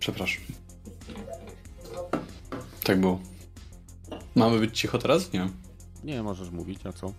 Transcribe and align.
Przepraszam. 0.00 0.42
Tak 2.84 3.00
było. 3.00 3.20
Mamy 4.34 4.58
być 4.58 4.78
cicho 4.78 4.98
teraz? 4.98 5.32
Nie. 5.32 5.48
Nie, 6.04 6.22
możesz 6.22 6.50
mówić, 6.50 6.78
a 6.84 6.92
co? 6.92 7.12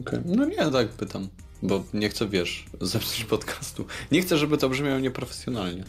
Okay. 0.00 0.22
No 0.24 0.44
nie, 0.44 0.70
tak 0.70 0.88
pytam. 0.88 1.28
Bo 1.62 1.84
nie 1.94 2.08
chcę, 2.08 2.28
wiesz, 2.28 2.64
zepsuć 2.80 3.24
podcastu. 3.24 3.86
Nie 4.12 4.22
chcę, 4.22 4.38
żeby 4.38 4.58
to 4.58 4.68
brzmiało 4.68 4.98
nieprofesjonalnie. 4.98 5.84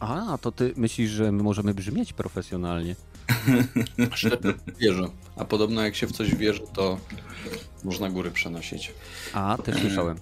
A, 0.00 0.38
to 0.40 0.52
ty 0.52 0.72
myślisz, 0.76 1.10
że 1.10 1.32
my 1.32 1.42
możemy 1.42 1.74
brzmieć 1.74 2.12
profesjonalnie? 2.12 2.96
wierzę. 4.80 5.08
A 5.36 5.44
podobno 5.44 5.82
jak 5.82 5.96
się 5.96 6.06
w 6.06 6.12
coś 6.12 6.34
wierzy, 6.34 6.62
to 6.72 6.98
można 7.84 8.10
góry 8.10 8.30
przenosić. 8.30 8.92
A, 9.32 9.58
też 9.64 9.80
słyszałem. 9.80 10.18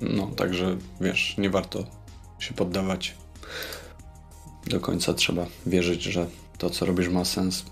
No, 0.00 0.26
także 0.26 0.76
wiesz, 1.00 1.34
nie 1.38 1.50
warto 1.50 1.97
się 2.38 2.54
poddawać. 2.54 3.14
Do 4.66 4.80
końca 4.80 5.14
trzeba 5.14 5.46
wierzyć, 5.66 6.02
że 6.02 6.26
to, 6.58 6.70
co 6.70 6.86
robisz, 6.86 7.08
ma 7.08 7.24
sens. 7.24 7.64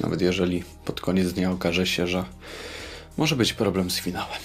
Nawet 0.00 0.20
jeżeli 0.20 0.64
pod 0.84 1.00
koniec 1.00 1.32
dnia 1.32 1.50
okaże 1.50 1.86
się, 1.86 2.06
że 2.06 2.24
może 3.16 3.36
być 3.36 3.52
problem 3.52 3.90
z 3.90 3.98
finałem. 4.00 4.40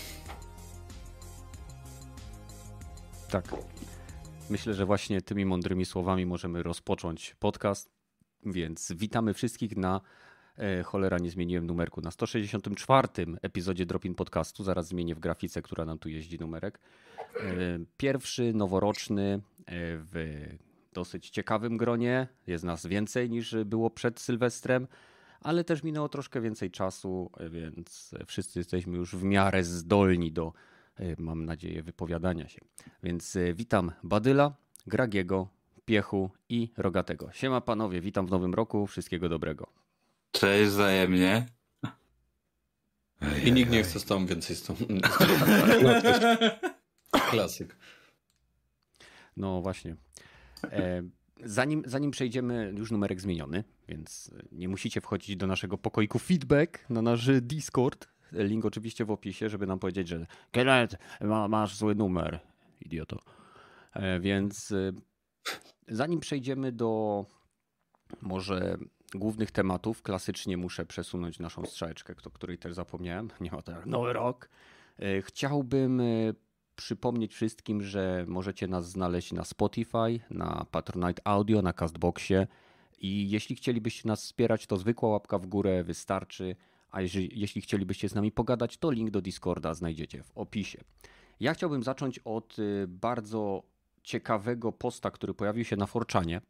Tak. 3.30 3.46
Myślę, 4.50 4.74
że 4.74 4.86
właśnie 4.86 5.22
tymi 5.22 5.46
mądrymi 5.46 5.86
słowami 5.86 6.26
możemy 6.26 6.64
rozpocząć 6.64 7.36
podcast. 7.40 7.90
Więc 8.46 8.92
witamy 8.96 9.34
wszystkich 9.34 9.78
na 9.78 10.02
e, 10.58 10.84
cholera, 10.84 11.18
nie 11.18 11.32
zmieniłem 11.32 11.68
numerku. 11.68 12.02
Na 12.02 12.12
164 12.12 13.08
epizodzie 13.42 13.86
Dropin 13.86 14.16
Podcastu. 14.16 14.64
Zaraz 14.64 14.88
zmienię 14.88 15.16
w 15.16 15.20
grafice, 15.20 15.62
która 15.62 15.86
nam 15.86 16.00
tu 16.00 16.10
jeździ 16.10 16.40
numerek. 16.40 16.80
E, 17.36 17.80
pierwszy, 17.98 18.54
noworoczny, 18.54 19.42
w 19.74 20.46
dosyć 20.94 21.30
ciekawym 21.30 21.78
gronie. 21.78 22.28
Jest 22.48 22.64
nas 22.64 22.86
więcej 22.86 23.30
niż 23.30 23.56
było 23.66 23.90
przed 23.90 24.20
Sylwestrem, 24.20 24.88
ale 25.42 25.64
też 25.64 25.84
minęło 25.84 26.10
troszkę 26.10 26.42
więcej 26.42 26.72
czasu, 26.72 27.32
więc 27.52 28.16
wszyscy 28.26 28.60
jesteśmy 28.60 28.98
już 28.98 29.16
w 29.16 29.24
miarę 29.24 29.64
zdolni 29.64 30.32
do, 30.32 30.54
mam 31.18 31.46
nadzieję, 31.46 31.84
wypowiadania 31.84 32.48
się. 32.48 32.62
Więc 33.04 33.38
witam 33.54 33.92
Badyla, 34.04 34.56
Gragiego, 34.88 35.48
Piechu 35.86 36.32
i 36.50 36.72
Rogatego. 36.78 37.32
Siema 37.32 37.62
panowie, 37.62 38.02
witam 38.02 38.28
w 38.28 38.32
nowym 38.32 38.54
roku, 38.54 38.88
wszystkiego 38.88 39.30
dobrego. 39.30 39.68
Cześć 40.32 40.72
wzajemnie. 40.72 41.46
I 43.46 43.52
nikt 43.52 43.72
nie 43.72 43.84
chce 43.84 44.00
z 44.00 44.06
tobą 44.06 44.26
więcej 44.26 44.56
z 44.56 44.64
tą... 44.64 44.76
Klasyk. 47.30 47.76
No 49.42 49.62
właśnie. 49.62 49.96
E, 50.64 51.04
zanim, 51.44 51.84
zanim 51.86 52.12
przejdziemy, 52.12 52.74
już 52.78 52.92
numerek 52.92 53.22
zmieniony, 53.22 53.64
więc 53.88 54.32
nie 54.52 54.68
musicie 54.70 55.02
wchodzić 55.02 55.36
do 55.36 55.48
naszego 55.48 55.78
pokoiku 55.78 56.20
feedback 56.20 56.90
na 56.90 57.02
nasz 57.02 57.30
Discord. 57.42 58.08
Link 58.32 58.66
oczywiście 58.66 59.06
w 59.06 59.12
opisie, 59.12 59.50
żeby 59.50 59.68
nam 59.68 59.80
powiedzieć, 59.80 60.08
że 60.08 60.26
Kenneth, 60.52 60.98
masz 61.50 61.76
zły 61.76 61.96
numer, 61.96 62.40
idioto. 62.82 63.20
E, 63.94 64.20
więc 64.20 64.72
e, 64.72 64.92
Zanim 65.88 66.20
przejdziemy 66.20 66.72
do 66.72 67.26
może 68.22 68.78
głównych 69.14 69.52
tematów, 69.52 70.02
klasycznie 70.02 70.58
muszę 70.58 70.86
przesunąć 70.86 71.40
naszą 71.40 71.66
strzałeczkę, 71.66 72.16
o 72.26 72.30
której 72.30 72.58
też 72.58 72.74
zapomniałem. 72.74 73.30
Nie 73.42 73.52
ma 73.52 73.62
teraz 73.62 73.86
nowy 73.86 74.14
rok. 74.14 74.50
E, 75.00 75.22
chciałbym 75.22 76.02
e, 76.02 76.04
przypomnieć 76.76 77.34
wszystkim, 77.34 77.82
że 77.82 78.26
możecie 78.28 78.68
nas 78.68 78.90
znaleźć 78.90 79.34
na 79.34 79.46
Spotify, 79.46 80.20
na 80.30 80.66
Patronite 80.72 81.22
Audio, 81.28 81.62
na 81.62 81.74
Castboxie 81.74 82.48
i 83.00 83.30
jeśli 83.30 83.56
chcielibyście 83.56 84.08
nas 84.08 84.24
wspierać, 84.24 84.68
to 84.68 84.78
zwykła 84.78 85.10
łapka 85.10 85.38
w 85.38 85.46
górę 85.48 85.84
wystarczy, 85.84 86.56
a 86.92 87.02
jeżeli, 87.02 87.40
jeśli 87.40 87.62
chcielibyście 87.62 88.10
z 88.10 88.16
nami 88.16 88.32
pogadać, 88.32 88.78
to 88.78 88.92
link 88.92 89.10
do 89.10 89.22
Discorda 89.22 89.74
znajdziecie 89.74 90.24
w 90.24 90.32
opisie. 90.38 90.80
Ja 91.40 91.54
chciałbym 91.54 91.84
zacząć 91.84 92.20
od 92.20 92.58
e, 92.60 92.88
bardzo 92.88 93.64
ciekawego 94.04 94.72
posta, 94.72 95.12
który 95.12 95.34
pojawił 95.34 95.66
się 95.66 95.76
na 95.76 95.86
Forczanie, 95.86 96.42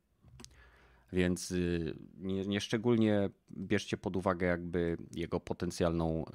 więc 1.13 1.51
y, 1.51 1.95
nie, 2.17 2.45
nie 2.45 2.61
szczególnie 2.61 3.29
bierzcie 3.51 3.97
pod 3.97 4.15
uwagę 4.15 4.47
jakby 4.47 4.97
jego 5.11 5.39
potencjalną 5.39 6.25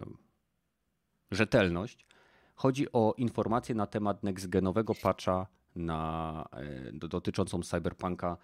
rzetelność. 1.31 2.07
Chodzi 2.57 2.93
o 2.93 3.15
informacje 3.17 3.75
na 3.75 3.87
temat 3.87 4.23
nextgenowego 4.23 4.95
patcha 4.95 5.47
na, 5.77 6.45
e, 6.53 6.93
dotyczącą 6.93 7.63
Cyberpunka 7.63 8.37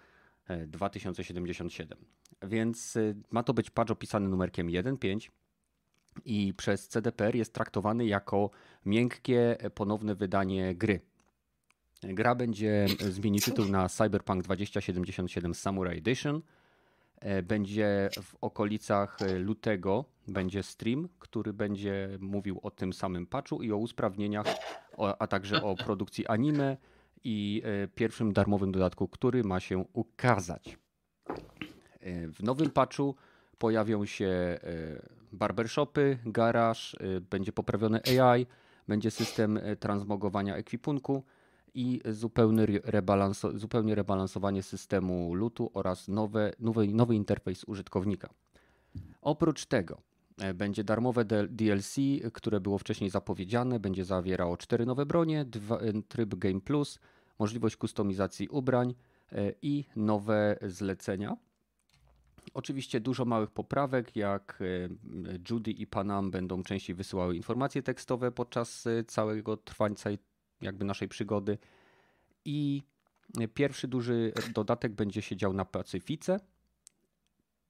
2077. 0.67 1.97
E, 2.39 2.47
więc 2.47 2.95
y, 2.95 3.15
ma 3.31 3.43
to 3.43 3.53
być 3.53 3.69
patch 3.69 3.91
opisany 3.91 4.29
numerkiem 4.29 4.67
1.5 4.67 5.29
i 6.25 6.53
przez 6.53 6.87
CDPR 6.87 7.35
jest 7.35 7.53
traktowany 7.53 8.05
jako 8.05 8.49
miękkie 8.85 9.57
ponowne 9.75 10.15
wydanie 10.15 10.75
gry 10.75 10.99
Gra 12.03 12.35
będzie 12.35 12.85
zmieni 13.09 13.39
tytuł 13.39 13.65
na 13.65 13.89
Cyberpunk 13.89 14.43
2077 14.43 15.53
Samurai 15.53 15.97
Edition. 15.97 16.41
E, 17.23 17.43
będzie 17.43 18.09
w 18.21 18.35
okolicach 18.41 19.17
lutego 19.39 20.05
będzie 20.27 20.63
stream, 20.63 21.09
który 21.19 21.53
będzie 21.53 22.09
mówił 22.19 22.59
o 22.63 22.71
tym 22.71 22.93
samym 22.93 23.25
patchu 23.25 23.63
i 23.63 23.71
o 23.71 23.77
usprawnieniach, 23.77 24.45
a 25.19 25.27
także 25.27 25.63
o 25.63 25.75
produkcji 25.75 26.27
anime 26.27 26.77
i 27.23 27.61
e, 27.65 27.87
pierwszym 27.87 28.33
darmowym 28.33 28.71
dodatku, 28.71 29.07
który 29.07 29.43
ma 29.43 29.59
się 29.59 29.85
ukazać. 29.93 30.77
E, 31.99 32.27
w 32.27 32.43
nowym 32.43 32.69
patchu 32.69 33.15
pojawią 33.57 34.05
się 34.05 34.59
barbershopy, 35.31 36.17
garaż, 36.25 36.95
będzie 37.29 37.51
poprawione 37.51 38.01
AI, 38.19 38.45
będzie 38.87 39.11
system 39.11 39.59
transmogowania 39.79 40.55
ekwipunku 40.55 41.23
i 41.73 42.01
zupełny 42.09 42.67
zupełnie 43.55 43.95
rebalansowanie 43.95 44.63
systemu 44.63 45.35
lutu 45.35 45.71
oraz 45.73 46.07
nowe, 46.07 46.53
nowy, 46.59 46.87
nowy 46.87 47.15
interfejs 47.15 47.63
użytkownika. 47.63 48.29
Oprócz 49.21 49.65
tego 49.65 50.01
e, 50.37 50.53
będzie 50.53 50.83
darmowe 50.83 51.25
DLC, 51.49 51.95
które 52.33 52.61
było 52.61 52.77
wcześniej 52.77 53.09
zapowiedziane. 53.09 53.79
Będzie 53.79 54.05
zawierało 54.05 54.57
cztery 54.57 54.85
nowe 54.85 55.05
bronie, 55.05 55.45
dwa, 55.45 55.77
e, 55.77 56.01
tryb 56.07 56.35
Game 56.35 56.61
Plus, 56.61 56.99
możliwość 57.39 57.75
kustomizacji 57.75 58.47
ubrań 58.47 58.95
e, 59.31 59.53
i 59.61 59.85
nowe 59.95 60.57
zlecenia. 60.61 61.37
Oczywiście 62.53 62.99
dużo 62.99 63.25
małych 63.25 63.51
poprawek, 63.51 64.15
jak 64.15 64.63
Judy 65.49 65.71
i 65.71 65.87
Panam 65.87 66.31
będą 66.31 66.63
częściej 66.63 66.95
wysyłały 66.95 67.35
informacje 67.35 67.83
tekstowe 67.83 68.31
podczas 68.31 68.85
całego 69.07 69.57
trwania 69.57 69.95
jakby 70.63 70.85
naszej 70.85 71.07
przygody. 71.07 71.57
I 72.45 72.83
pierwszy 73.53 73.87
duży 73.87 74.33
dodatek 74.53 74.91
będzie 74.91 75.21
się 75.21 75.35
dział 75.35 75.53
na 75.53 75.65
Pacyfice 75.65 76.39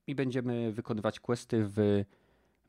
i 0.07 0.15
będziemy 0.15 0.71
wykonywać 0.71 1.19
questy 1.19 1.65
w, 1.65 2.03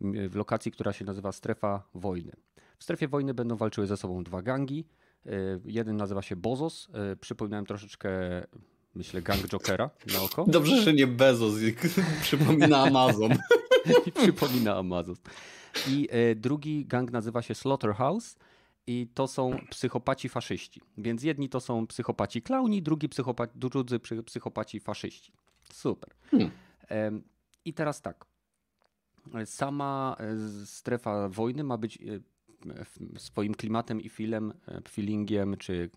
w 0.00 0.36
lokacji, 0.36 0.72
która 0.72 0.92
się 0.92 1.04
nazywa 1.04 1.32
Strefa 1.32 1.82
Wojny. 1.94 2.32
W 2.78 2.84
Strefie 2.84 3.08
Wojny 3.08 3.34
będą 3.34 3.56
walczyły 3.56 3.86
ze 3.86 3.96
sobą 3.96 4.24
dwa 4.24 4.42
gangi. 4.42 4.84
E, 5.26 5.30
jeden 5.64 5.96
nazywa 5.96 6.22
się 6.22 6.36
Bozos. 6.36 6.88
E, 6.92 7.16
przypominałem 7.16 7.66
troszeczkę, 7.66 8.10
myślę, 8.94 9.22
gang 9.22 9.48
Jokera 9.48 9.90
na 10.12 10.22
oko. 10.22 10.44
Dobrze, 10.48 10.82
że 10.82 10.92
nie 10.92 11.06
Bezos. 11.06 11.54
Przypomina 12.22 12.78
Amazon. 12.82 13.32
I 14.06 14.12
przypomina 14.12 14.76
Amazon. 14.76 15.16
I 15.88 16.08
e, 16.10 16.34
drugi 16.34 16.86
gang 16.86 17.12
nazywa 17.12 17.42
się 17.42 17.54
Slaughterhouse 17.54 18.36
i 18.86 19.08
to 19.14 19.28
są 19.28 19.58
psychopaci 19.70 20.28
faszyści. 20.28 20.80
Więc 20.98 21.22
jedni 21.22 21.48
to 21.48 21.60
są 21.60 21.86
psychopaci 21.86 22.42
klauni, 22.42 22.82
drugi 22.82 23.08
psychopaci, 23.08 23.52
drudzy 23.56 24.00
psychopaci 24.24 24.80
faszyści. 24.80 25.32
Super. 25.72 26.10
Hmm. 26.30 26.50
I 27.64 27.74
teraz 27.74 28.02
tak. 28.02 28.26
Sama 29.44 30.16
e, 30.20 30.66
strefa 30.66 31.28
wojny 31.28 31.64
ma 31.64 31.78
być 31.78 31.98
e, 32.02 32.20
swoim 33.18 33.54
klimatem 33.54 34.00
i 34.00 34.08
filem, 34.08 34.52
e, 34.68 34.80
feelingiem, 34.88 35.56
czy 35.56 35.90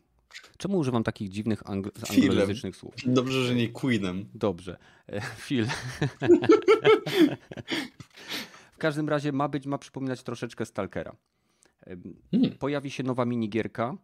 Czemu 0.58 0.78
używam 0.78 1.04
takich 1.04 1.30
dziwnych 1.30 1.70
anglo 1.70 1.92
anglojęzycznych 2.10 2.76
słów? 2.76 2.96
Dobrze, 3.06 3.44
że 3.44 3.56
nie 3.56 3.70
Queenem. 3.70 4.26
Dobrze. 4.34 4.78
Fil. 5.36 5.68
w 8.76 8.78
każdym 8.78 9.10
razie 9.10 9.32
ma 9.32 9.48
być, 9.48 9.66
ma 9.66 9.78
przypominać 9.78 10.24
troszeczkę 10.24 10.66
Stalkera. 10.66 11.16
Hmm. 12.32 12.58
Pojawi 12.60 12.92
się 12.92 13.04
nowa 13.04 13.26
minigierka, 13.26 13.98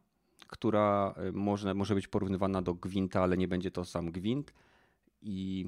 która 0.47 1.15
może, 1.33 1.74
może 1.74 1.95
być 1.95 2.07
porównywana 2.07 2.62
do 2.62 2.74
Gwinta, 2.74 3.21
ale 3.21 3.38
nie 3.38 3.47
będzie 3.47 3.71
to 3.71 3.85
sam 3.85 4.12
Gwint. 4.12 4.53
I 5.21 5.65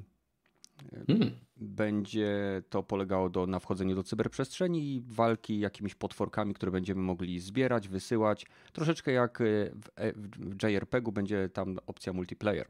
Hmm. 1.07 1.31
Będzie 1.57 2.61
to 2.69 2.83
polegało 2.83 3.29
do, 3.29 3.47
na 3.47 3.59
wchodzeniu 3.59 3.95
do 3.95 4.03
cyberprzestrzeni 4.03 4.95
i 4.95 5.01
walki 5.01 5.59
jakimiś 5.59 5.95
potworkami, 5.95 6.53
które 6.53 6.71
będziemy 6.71 7.01
mogli 7.01 7.39
zbierać, 7.39 7.87
wysyłać. 7.87 8.45
Troszeczkę 8.73 9.11
jak 9.11 9.39
w, 9.73 10.13
w 10.37 10.63
JRPG-u 10.63 11.11
będzie 11.11 11.49
tam 11.49 11.77
opcja 11.87 12.13
multiplayer. 12.13 12.67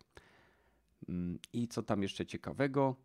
Mm, 1.10 1.40
I 1.54 1.68
co 1.68 1.84
tam 1.84 2.02
jeszcze 2.02 2.26
ciekawego? 2.26 2.96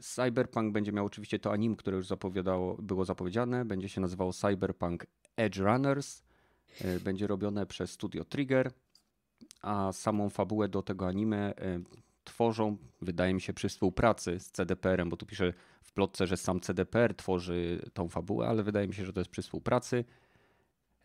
Cyberpunk 0.00 0.72
będzie 0.72 0.92
miał 0.92 1.06
oczywiście 1.06 1.38
to 1.38 1.52
anim, 1.52 1.76
które 1.76 1.96
już 1.96 2.06
zapowiadało, 2.06 2.76
było 2.82 3.04
zapowiedziane. 3.04 3.64
Będzie 3.64 3.88
się 3.88 4.00
nazywało 4.00 4.32
Cyberpunk 4.32 5.06
Edge 5.36 5.58
Runners. 5.58 6.22
E, 6.80 7.00
będzie 7.00 7.26
robione 7.26 7.66
przez 7.66 7.90
Studio 7.90 8.24
Trigger, 8.24 8.72
a 9.62 9.92
samą 9.92 10.30
fabułę 10.30 10.68
do 10.68 10.82
tego 10.82 11.06
anime 11.06 11.56
e, 11.56 11.80
tworzą, 12.24 12.76
wydaje 13.02 13.34
mi 13.34 13.40
się, 13.40 13.52
przy 13.52 13.68
współpracy 13.68 14.40
z 14.40 14.50
CDPR-em, 14.50 15.08
bo 15.08 15.16
tu 15.16 15.26
pisze 15.26 15.52
w 15.82 15.92
plotce, 15.92 16.26
że 16.26 16.36
sam 16.36 16.60
CDPR 16.60 17.14
tworzy 17.14 17.90
tą 17.92 18.08
fabułę, 18.08 18.48
ale 18.48 18.62
wydaje 18.62 18.88
mi 18.88 18.94
się, 18.94 19.06
że 19.06 19.12
to 19.12 19.20
jest 19.20 19.30
przy 19.30 19.42
współpracy. 19.42 20.04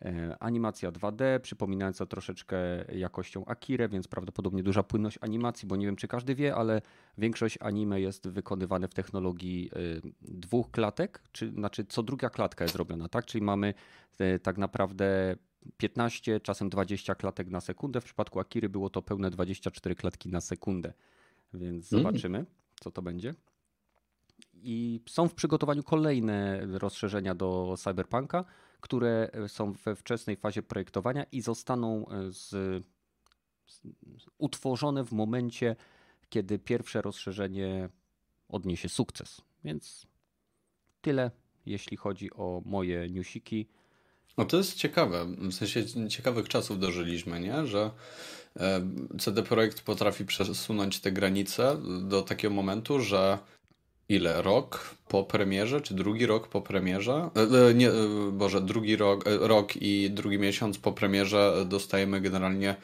E, 0.02 0.36
animacja 0.40 0.92
2D, 0.92 1.40
przypominająca 1.40 2.06
troszeczkę 2.06 2.56
jakością 2.92 3.44
Akire, 3.44 3.88
więc 3.88 4.08
prawdopodobnie 4.08 4.62
duża 4.62 4.82
płynność 4.82 5.18
animacji, 5.20 5.68
bo 5.68 5.76
nie 5.76 5.86
wiem 5.86 5.96
czy 5.96 6.08
każdy 6.08 6.34
wie, 6.34 6.54
ale 6.54 6.82
większość 7.18 7.58
anime 7.60 8.00
jest 8.00 8.28
wykonywane 8.28 8.88
w 8.88 8.94
technologii 8.94 9.70
e, 9.72 9.78
dwóch 10.20 10.70
klatek, 10.70 11.22
czy 11.32 11.50
znaczy 11.50 11.84
co 11.84 12.02
druga 12.02 12.30
klatka 12.30 12.64
jest 12.64 12.76
robiona, 12.76 13.08
tak? 13.08 13.26
Czyli 13.26 13.44
mamy 13.44 13.74
e, 14.18 14.38
tak 14.38 14.58
naprawdę 14.58 15.36
15, 15.76 16.40
czasem 16.40 16.68
20 16.68 17.14
klatek 17.14 17.48
na 17.48 17.60
sekundę. 17.60 18.00
W 18.00 18.04
przypadku 18.04 18.40
Akiry 18.40 18.68
było 18.68 18.90
to 18.90 19.02
pełne 19.02 19.30
24 19.30 19.94
klatki 19.94 20.28
na 20.28 20.40
sekundę, 20.40 20.92
więc 21.54 21.92
mm. 21.92 22.04
zobaczymy, 22.04 22.46
co 22.80 22.90
to 22.90 23.02
będzie. 23.02 23.34
I 24.54 25.00
są 25.08 25.28
w 25.28 25.34
przygotowaniu 25.34 25.82
kolejne 25.82 26.66
rozszerzenia 26.66 27.34
do 27.34 27.74
Cyberpunka 27.78 28.44
które 28.80 29.30
e, 29.32 29.48
są 29.48 29.72
we 29.72 29.96
wczesnej 29.96 30.36
fazie 30.36 30.62
projektowania 30.62 31.24
i 31.32 31.40
zostaną 31.40 32.08
e, 32.08 32.32
z, 32.32 32.48
z, 33.66 33.80
utworzone 34.38 35.04
w 35.04 35.12
momencie, 35.12 35.76
kiedy 36.28 36.58
pierwsze 36.58 37.02
rozszerzenie 37.02 37.88
odniesie 38.48 38.88
sukces. 38.88 39.40
Więc 39.64 40.06
tyle, 41.00 41.30
jeśli 41.66 41.96
chodzi 41.96 42.30
o 42.32 42.62
moje 42.64 43.10
newsiki. 43.10 43.68
No 44.38 44.44
to 44.44 44.56
jest 44.56 44.74
ciekawe, 44.74 45.26
w 45.38 45.52
sensie 45.52 46.08
ciekawych 46.08 46.48
czasów 46.48 46.78
dożyliśmy, 46.78 47.40
nie? 47.40 47.66
że 47.66 47.90
e, 48.56 48.86
CD 49.18 49.42
Projekt 49.42 49.82
potrafi 49.82 50.24
przesunąć 50.24 51.00
te 51.00 51.12
granice 51.12 51.76
do 52.02 52.22
takiego 52.22 52.54
momentu, 52.54 53.00
że 53.00 53.38
ile? 54.08 54.42
Rok 54.42 54.94
po 55.08 55.24
premierze, 55.24 55.80
czy 55.80 55.94
drugi 55.94 56.26
rok 56.26 56.48
po 56.48 56.60
premierze? 56.60 57.30
E, 57.36 57.68
e, 57.68 57.74
nie, 57.74 57.90
e, 57.90 57.92
Boże, 58.32 58.60
drugi 58.60 58.96
rok, 58.96 59.24
rok 59.40 59.76
i 59.76 60.10
drugi 60.10 60.38
miesiąc 60.38 60.78
po 60.78 60.92
premierze 60.92 61.64
dostajemy 61.68 62.20
generalnie 62.20 62.76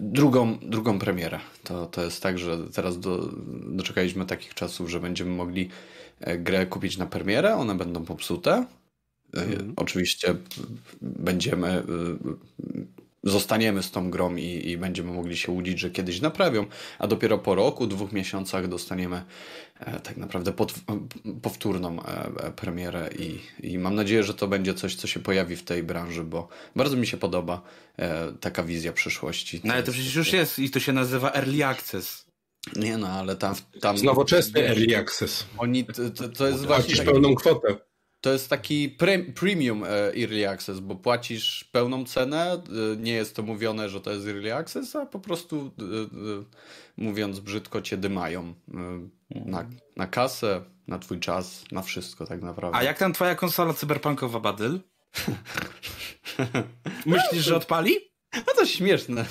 drugą, 0.00 0.58
drugą 0.58 0.98
premierę. 0.98 1.40
To, 1.64 1.86
to 1.86 2.04
jest 2.04 2.22
tak, 2.22 2.38
że 2.38 2.58
teraz 2.74 3.00
do, 3.00 3.28
doczekaliśmy 3.66 4.26
takich 4.26 4.54
czasów, 4.54 4.90
że 4.90 5.00
będziemy 5.00 5.30
mogli 5.30 5.68
grę 6.38 6.66
kupić 6.66 6.96
na 6.96 7.06
premierę, 7.06 7.54
one 7.54 7.74
będą 7.74 8.04
popsute. 8.04 8.66
Mm. 9.32 9.72
Oczywiście 9.76 10.34
będziemy 11.02 11.82
zostaniemy 13.24 13.82
z 13.82 13.90
tą 13.90 14.10
grą 14.10 14.36
i, 14.36 14.70
i, 14.70 14.78
będziemy 14.78 15.12
mogli 15.12 15.36
się 15.36 15.52
łudzić, 15.52 15.80
że 15.80 15.90
kiedyś 15.90 16.20
naprawią, 16.20 16.66
a 16.98 17.06
dopiero 17.06 17.38
po 17.38 17.54
roku, 17.54 17.86
dwóch 17.86 18.12
miesiącach 18.12 18.68
dostaniemy 18.68 19.24
e, 19.78 20.00
tak 20.00 20.16
naprawdę 20.16 20.52
pod, 20.52 20.74
powtórną 21.42 22.02
e, 22.02 22.06
e, 22.46 22.52
premierę 22.52 23.10
i, 23.18 23.38
i 23.62 23.78
mam 23.78 23.94
nadzieję, 23.94 24.22
że 24.22 24.34
to 24.34 24.48
będzie 24.48 24.74
coś, 24.74 24.94
co 24.94 25.06
się 25.06 25.20
pojawi 25.20 25.56
w 25.56 25.62
tej 25.62 25.82
branży, 25.82 26.24
bo 26.24 26.48
bardzo 26.76 26.96
mi 26.96 27.06
się 27.06 27.16
podoba 27.16 27.62
e, 27.98 28.32
taka 28.40 28.62
wizja 28.62 28.92
przyszłości. 28.92 29.60
No 29.64 29.74
ale 29.74 29.82
to 29.82 29.92
przecież 29.92 30.14
już 30.14 30.32
jest 30.32 30.58
i 30.58 30.70
to 30.70 30.80
się 30.80 30.92
nazywa 30.92 31.32
Early 31.32 31.66
Access. 31.66 32.24
Nie 32.76 32.98
no, 32.98 33.08
ale 33.08 33.36
tam... 33.36 33.54
tam 33.80 33.96
Nowoczesny 33.96 34.68
Early 34.68 34.96
Access. 34.98 35.46
Oni, 35.58 35.84
to, 35.84 36.28
to, 36.28 36.48
jest 36.48 36.66
właśnie... 36.66 36.96
Taki... 36.96 37.10
pełną 37.10 37.34
kwotę. 37.34 37.76
To 38.24 38.32
jest 38.32 38.50
taki 38.50 38.88
pre 38.88 39.18
premium 39.18 39.84
e, 39.84 39.88
early 39.88 40.48
access, 40.48 40.80
bo 40.80 40.94
płacisz 40.94 41.64
pełną 41.72 42.04
cenę. 42.04 42.52
E, 42.52 42.96
nie 42.96 43.12
jest 43.12 43.36
to 43.36 43.42
mówione, 43.42 43.88
że 43.88 44.00
to 44.00 44.10
jest 44.10 44.26
early 44.26 44.54
access, 44.54 44.96
a 44.96 45.06
po 45.06 45.18
prostu 45.18 45.70
e, 45.78 45.84
mówiąc 46.96 47.40
brzydko 47.40 47.82
cię 47.82 47.96
dymają 47.96 48.54
na, 49.30 49.66
na 49.96 50.06
kasę, 50.06 50.64
na 50.86 50.98
twój 50.98 51.20
czas, 51.20 51.64
na 51.72 51.82
wszystko 51.82 52.26
tak 52.26 52.42
naprawdę. 52.42 52.78
A 52.78 52.82
jak 52.82 52.98
tam 52.98 53.12
twoja 53.12 53.34
konsola 53.34 53.74
cyberpunkowa 53.74 54.40
Badyl? 54.40 54.80
Myślisz, 57.06 57.44
że 57.44 57.56
odpali? 57.56 57.96
No 58.36 58.52
to 58.56 58.66
śmieszne. 58.66 59.24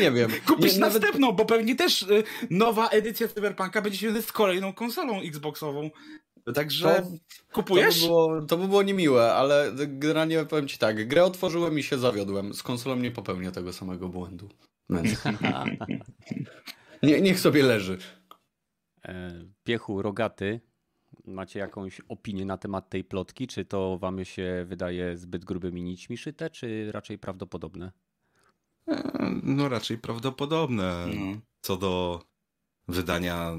nie 0.00 0.10
wiem. 0.10 0.30
Kupisz 0.46 0.74
nie, 0.74 0.80
następną, 0.80 1.20
nawet... 1.20 1.36
bo 1.36 1.44
pewnie 1.44 1.76
też 1.76 2.06
nowa 2.50 2.88
edycja 2.88 3.28
Cyberpunka 3.28 3.82
będzie 3.82 3.98
się 3.98 4.22
z 4.22 4.32
kolejną 4.32 4.72
konsolą 4.72 5.20
Xboxową. 5.20 5.90
Także 6.54 7.02
to, 7.02 7.10
kupujesz? 7.52 7.94
To 7.94 8.00
by, 8.00 8.06
było, 8.06 8.42
to 8.42 8.56
by 8.56 8.68
było 8.68 8.82
niemiłe, 8.82 9.34
ale 9.34 9.72
generalnie 9.86 10.44
powiem 10.44 10.68
ci 10.68 10.78
tak, 10.78 11.08
grę 11.08 11.24
otworzyłem 11.24 11.78
i 11.78 11.82
się 11.82 11.98
zawiodłem. 11.98 12.54
Z 12.54 12.62
konsolą 12.62 12.96
nie 12.96 13.10
popełnię 13.10 13.50
tego 13.50 13.72
samego 13.72 14.08
błędu. 14.08 14.48
Nie, 17.02 17.20
niech 17.20 17.40
sobie 17.40 17.62
leży. 17.62 17.98
E, 19.04 19.44
Piechu, 19.64 20.02
rogaty, 20.02 20.60
macie 21.24 21.58
jakąś 21.58 22.00
opinię 22.08 22.44
na 22.44 22.56
temat 22.56 22.90
tej 22.90 23.04
plotki? 23.04 23.46
Czy 23.46 23.64
to 23.64 23.98
wam 23.98 24.24
się 24.24 24.64
wydaje 24.68 25.16
zbyt 25.16 25.44
grubymi 25.44 25.82
nićmi 25.82 26.16
szyte, 26.16 26.50
czy 26.50 26.92
raczej 26.92 27.18
prawdopodobne? 27.18 27.92
E, 28.88 29.02
no 29.42 29.68
raczej 29.68 29.98
prawdopodobne. 29.98 31.06
No. 31.06 31.40
Co 31.60 31.76
do 31.76 32.20
wydania 32.88 33.52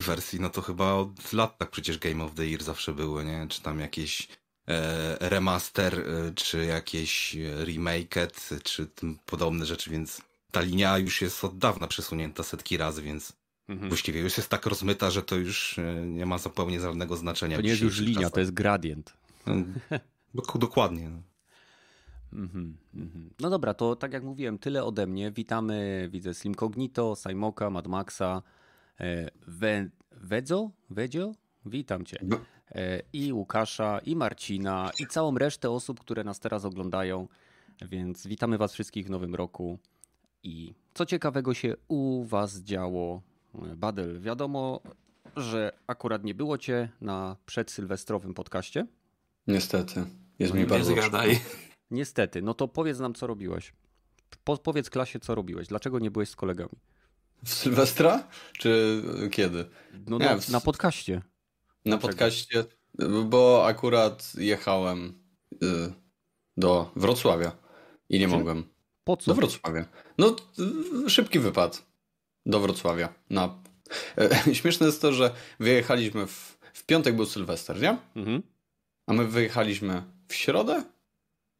wersji, 0.00 0.40
no 0.40 0.50
to 0.50 0.62
chyba 0.62 0.92
od 0.92 1.32
lat 1.32 1.58
tak 1.58 1.70
przecież 1.70 1.98
Game 1.98 2.24
of 2.24 2.34
the 2.34 2.46
Year 2.46 2.62
zawsze 2.62 2.92
były, 2.92 3.24
nie? 3.24 3.46
Czy 3.48 3.62
tam 3.62 3.80
jakieś 3.80 4.28
e, 4.68 5.28
remaster, 5.28 6.00
e, 6.00 6.34
czy 6.34 6.64
jakieś 6.64 7.36
remaked, 7.56 8.50
czy 8.64 8.86
tym 8.86 9.18
podobne 9.26 9.66
rzeczy, 9.66 9.90
więc 9.90 10.22
ta 10.50 10.60
linia 10.60 10.98
już 10.98 11.22
jest 11.22 11.44
od 11.44 11.58
dawna 11.58 11.86
przesunięta 11.86 12.42
setki 12.42 12.76
razy, 12.76 13.02
więc 13.02 13.32
mhm. 13.68 13.88
właściwie 13.88 14.20
już 14.20 14.36
jest 14.36 14.48
tak 14.48 14.66
rozmyta, 14.66 15.10
że 15.10 15.22
to 15.22 15.36
już 15.36 15.78
e, 15.78 16.06
nie 16.06 16.26
ma 16.26 16.38
zupełnie 16.38 16.80
żadnego 16.80 17.16
znaczenia. 17.16 17.56
To 17.56 17.62
nie 17.62 17.68
jest 17.68 17.82
już 17.82 18.00
linia, 18.00 18.14
czasach. 18.14 18.32
to 18.32 18.40
jest 18.40 18.52
gradient. 18.52 19.12
No, 20.34 20.42
dokładnie. 20.58 21.10
No. 22.32 22.42
Mhm, 22.42 22.76
mhm. 22.94 23.30
No 23.40 23.50
dobra, 23.50 23.74
to 23.74 23.96
tak 23.96 24.12
jak 24.12 24.24
mówiłem, 24.24 24.58
tyle 24.58 24.84
ode 24.84 25.06
mnie. 25.06 25.32
Witamy, 25.32 26.08
widzę 26.12 26.34
Slimcognito, 26.34 27.16
Sajmoka, 27.16 27.70
Mad 27.70 27.86
Maxa, 27.86 28.42
e, 29.00 29.30
We, 29.46 29.90
Wedzo? 30.10 30.70
Wedzio? 30.90 31.32
Witam 31.66 32.04
cię. 32.04 32.18
No. 32.22 32.40
E, 32.74 33.02
I 33.12 33.32
Łukasza, 33.32 33.98
i 33.98 34.16
Marcina, 34.16 34.90
i 34.98 35.06
całą 35.06 35.38
resztę 35.38 35.70
osób, 35.70 36.00
które 36.00 36.24
nas 36.24 36.40
teraz 36.40 36.64
oglądają. 36.64 37.28
Więc 37.82 38.26
witamy 38.26 38.58
was 38.58 38.72
wszystkich 38.72 39.06
w 39.06 39.10
nowym 39.10 39.34
roku. 39.34 39.78
I 40.42 40.74
co 40.94 41.06
ciekawego 41.06 41.54
się 41.54 41.74
u 41.88 42.24
was 42.24 42.60
działo? 42.60 43.22
Badel, 43.76 44.20
wiadomo, 44.20 44.80
że 45.36 45.72
akurat 45.86 46.24
nie 46.24 46.34
było 46.34 46.58
cię 46.58 46.88
na 47.00 47.36
przedsylwestrowym 47.46 48.34
podcaście. 48.34 48.86
Niestety. 49.46 50.04
Jest 50.38 50.54
mi 50.54 50.66
bardzo 50.66 50.92
zgadaj. 50.92 51.40
Niestety, 51.92 52.42
no 52.42 52.54
to 52.54 52.68
powiedz 52.68 52.98
nam, 52.98 53.14
co 53.14 53.26
robiłeś. 53.26 53.72
Po, 54.44 54.56
powiedz 54.56 54.90
klasie, 54.90 55.20
co 55.20 55.34
robiłeś. 55.34 55.68
Dlaczego 55.68 55.98
nie 55.98 56.10
byłeś 56.10 56.28
z 56.28 56.36
kolegami? 56.36 56.72
W 57.44 57.54
Sylwestra? 57.54 58.28
Czy 58.58 59.02
kiedy? 59.30 59.64
No 60.06 60.18
nie, 60.18 60.24
na, 60.24 60.38
w... 60.38 60.48
na 60.48 60.60
podcaście. 60.60 61.14
Na 61.14 61.22
Dlaczego? 61.84 62.08
podcaście, 62.08 62.64
bo 63.24 63.66
akurat 63.66 64.32
jechałem 64.34 65.22
y, 65.52 65.56
do 66.56 66.90
Wrocławia 66.96 67.52
i 68.08 68.18
nie 68.18 68.28
mogłem. 68.28 68.64
Po 69.04 69.16
co? 69.16 69.30
Do 69.30 69.34
Wrocławia. 69.34 69.84
No, 70.18 70.36
y, 71.06 71.10
szybki 71.10 71.38
wypad 71.38 71.86
do 72.46 72.60
Wrocławia. 72.60 73.14
Na... 73.30 73.62
Śmieszne 74.52 74.86
jest 74.86 75.02
to, 75.02 75.12
że 75.12 75.34
wyjechaliśmy 75.60 76.26
w, 76.26 76.58
w 76.72 76.86
piątek 76.86 77.16
był 77.16 77.26
Sylwester, 77.26 77.80
nie? 77.80 77.98
Mhm. 78.16 78.42
A 79.06 79.12
my 79.12 79.26
wyjechaliśmy 79.26 80.02
w 80.28 80.34
środę 80.34 80.84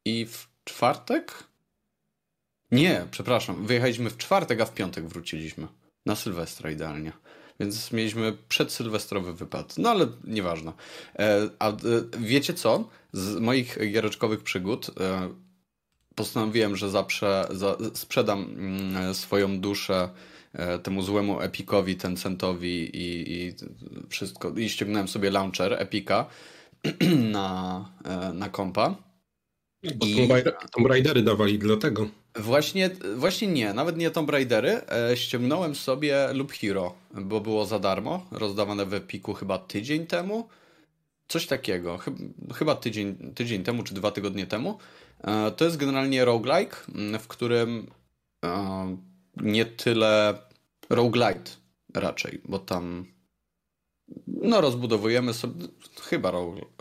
i 0.05 0.25
w 0.25 0.47
czwartek? 0.63 1.43
Nie, 2.71 3.05
przepraszam. 3.11 3.65
Wyjechaliśmy 3.65 4.09
w 4.09 4.17
czwartek, 4.17 4.61
a 4.61 4.65
w 4.65 4.73
piątek 4.73 5.07
wróciliśmy. 5.07 5.67
Na 6.05 6.15
Sylwestra 6.15 6.71
idealnie. 6.71 7.11
Więc 7.59 7.91
mieliśmy 7.91 8.37
przedsylwestrowy 8.49 9.33
wypad. 9.33 9.77
No 9.77 9.89
ale 9.89 10.07
nieważne. 10.23 10.73
E, 11.19 11.49
a 11.59 11.69
e, 11.69 11.75
wiecie 12.19 12.53
co? 12.53 12.89
Z 13.11 13.39
moich 13.39 13.77
giereczkowych 13.91 14.43
przygód 14.43 14.91
e, 14.99 15.29
postanowiłem, 16.15 16.75
że 16.75 16.89
zawsze 16.89 17.47
za, 17.51 17.77
sprzedam 17.93 18.43
mm, 18.43 19.13
swoją 19.13 19.59
duszę 19.59 20.09
e, 20.53 20.79
temu 20.79 21.01
złemu 21.01 21.41
Epicowi, 21.41 21.95
Tencentowi 21.95 22.97
i, 22.97 23.33
i 23.33 23.53
wszystko. 24.09 24.49
I 24.49 24.69
ściągnąłem 24.69 25.07
sobie 25.07 25.31
launcher 25.31 25.73
Epika 25.73 26.25
na, 27.31 27.89
e, 28.05 28.33
na 28.33 28.49
kompa. 28.49 28.95
Bo 29.83 30.05
I... 30.05 30.27
Tomb 30.71 30.87
Raidery 30.87 31.21
dawali 31.21 31.59
dlatego. 31.59 32.07
Właśnie, 32.35 32.89
właśnie 33.15 33.47
nie, 33.47 33.73
nawet 33.73 33.97
nie 33.97 34.11
Tomb 34.11 34.29
Raidery. 34.29 34.81
E, 35.11 35.17
ściągnąłem 35.17 35.75
sobie 35.75 36.27
Loop 36.33 36.51
Hero, 36.51 36.93
bo 37.13 37.41
było 37.41 37.65
za 37.65 37.79
darmo, 37.79 38.25
rozdawane 38.31 38.85
w 38.85 38.93
Epiku 38.93 39.33
chyba 39.33 39.57
tydzień 39.57 40.07
temu. 40.07 40.47
Coś 41.27 41.47
takiego, 41.47 41.99
chyba 42.55 42.75
tydzień, 42.75 43.33
tydzień 43.35 43.63
temu 43.63 43.83
czy 43.83 43.93
dwa 43.93 44.11
tygodnie 44.11 44.47
temu. 44.47 44.77
E, 45.23 45.51
to 45.51 45.65
jest 45.65 45.77
generalnie 45.77 46.25
roguelike, 46.25 46.75
w 47.19 47.27
którym 47.27 47.87
e, 48.45 48.97
nie 49.37 49.65
tyle 49.65 50.37
roguelite 50.89 51.51
raczej, 51.93 52.41
bo 52.45 52.59
tam 52.59 53.05
no 54.27 54.61
rozbudowujemy 54.61 55.33
sobie, 55.33 55.65
chyba 56.01 56.31
roguelite, 56.31 56.72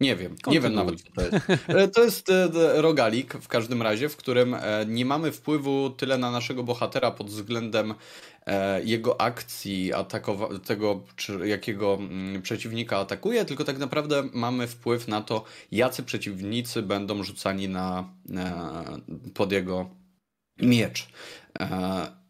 nie 0.00 0.16
wiem, 0.16 0.28
Kontynuuj. 0.28 0.54
nie 0.54 0.60
wiem 0.60 0.74
nawet 0.74 1.02
co 1.02 1.08
to 1.14 1.22
jest. 1.22 1.36
E, 1.68 1.88
to 1.88 2.04
jest 2.04 2.32
rogalik 2.74 3.34
w 3.34 3.48
każdym 3.48 3.82
razie, 3.82 4.08
w 4.08 4.16
którym 4.16 4.56
nie 4.86 5.04
mamy 5.04 5.32
wpływu 5.32 5.90
tyle 5.90 6.18
na 6.18 6.30
naszego 6.30 6.62
bohatera 6.64 7.10
pod 7.10 7.26
względem 7.26 7.94
E, 8.46 8.84
jego 8.84 9.20
akcji, 9.20 9.92
atakowa- 9.94 10.58
tego, 10.58 11.00
czy 11.16 11.48
jakiego 11.48 11.94
mm, 11.94 12.42
przeciwnika 12.42 12.98
atakuje, 12.98 13.44
tylko 13.44 13.64
tak 13.64 13.78
naprawdę 13.78 14.22
mamy 14.32 14.66
wpływ 14.66 15.08
na 15.08 15.20
to, 15.22 15.44
jacy 15.72 16.02
przeciwnicy 16.02 16.82
będą 16.82 17.22
rzucani 17.22 17.68
na, 17.68 18.08
e, 18.36 19.30
pod 19.34 19.52
jego 19.52 19.90
miecz. 20.62 21.08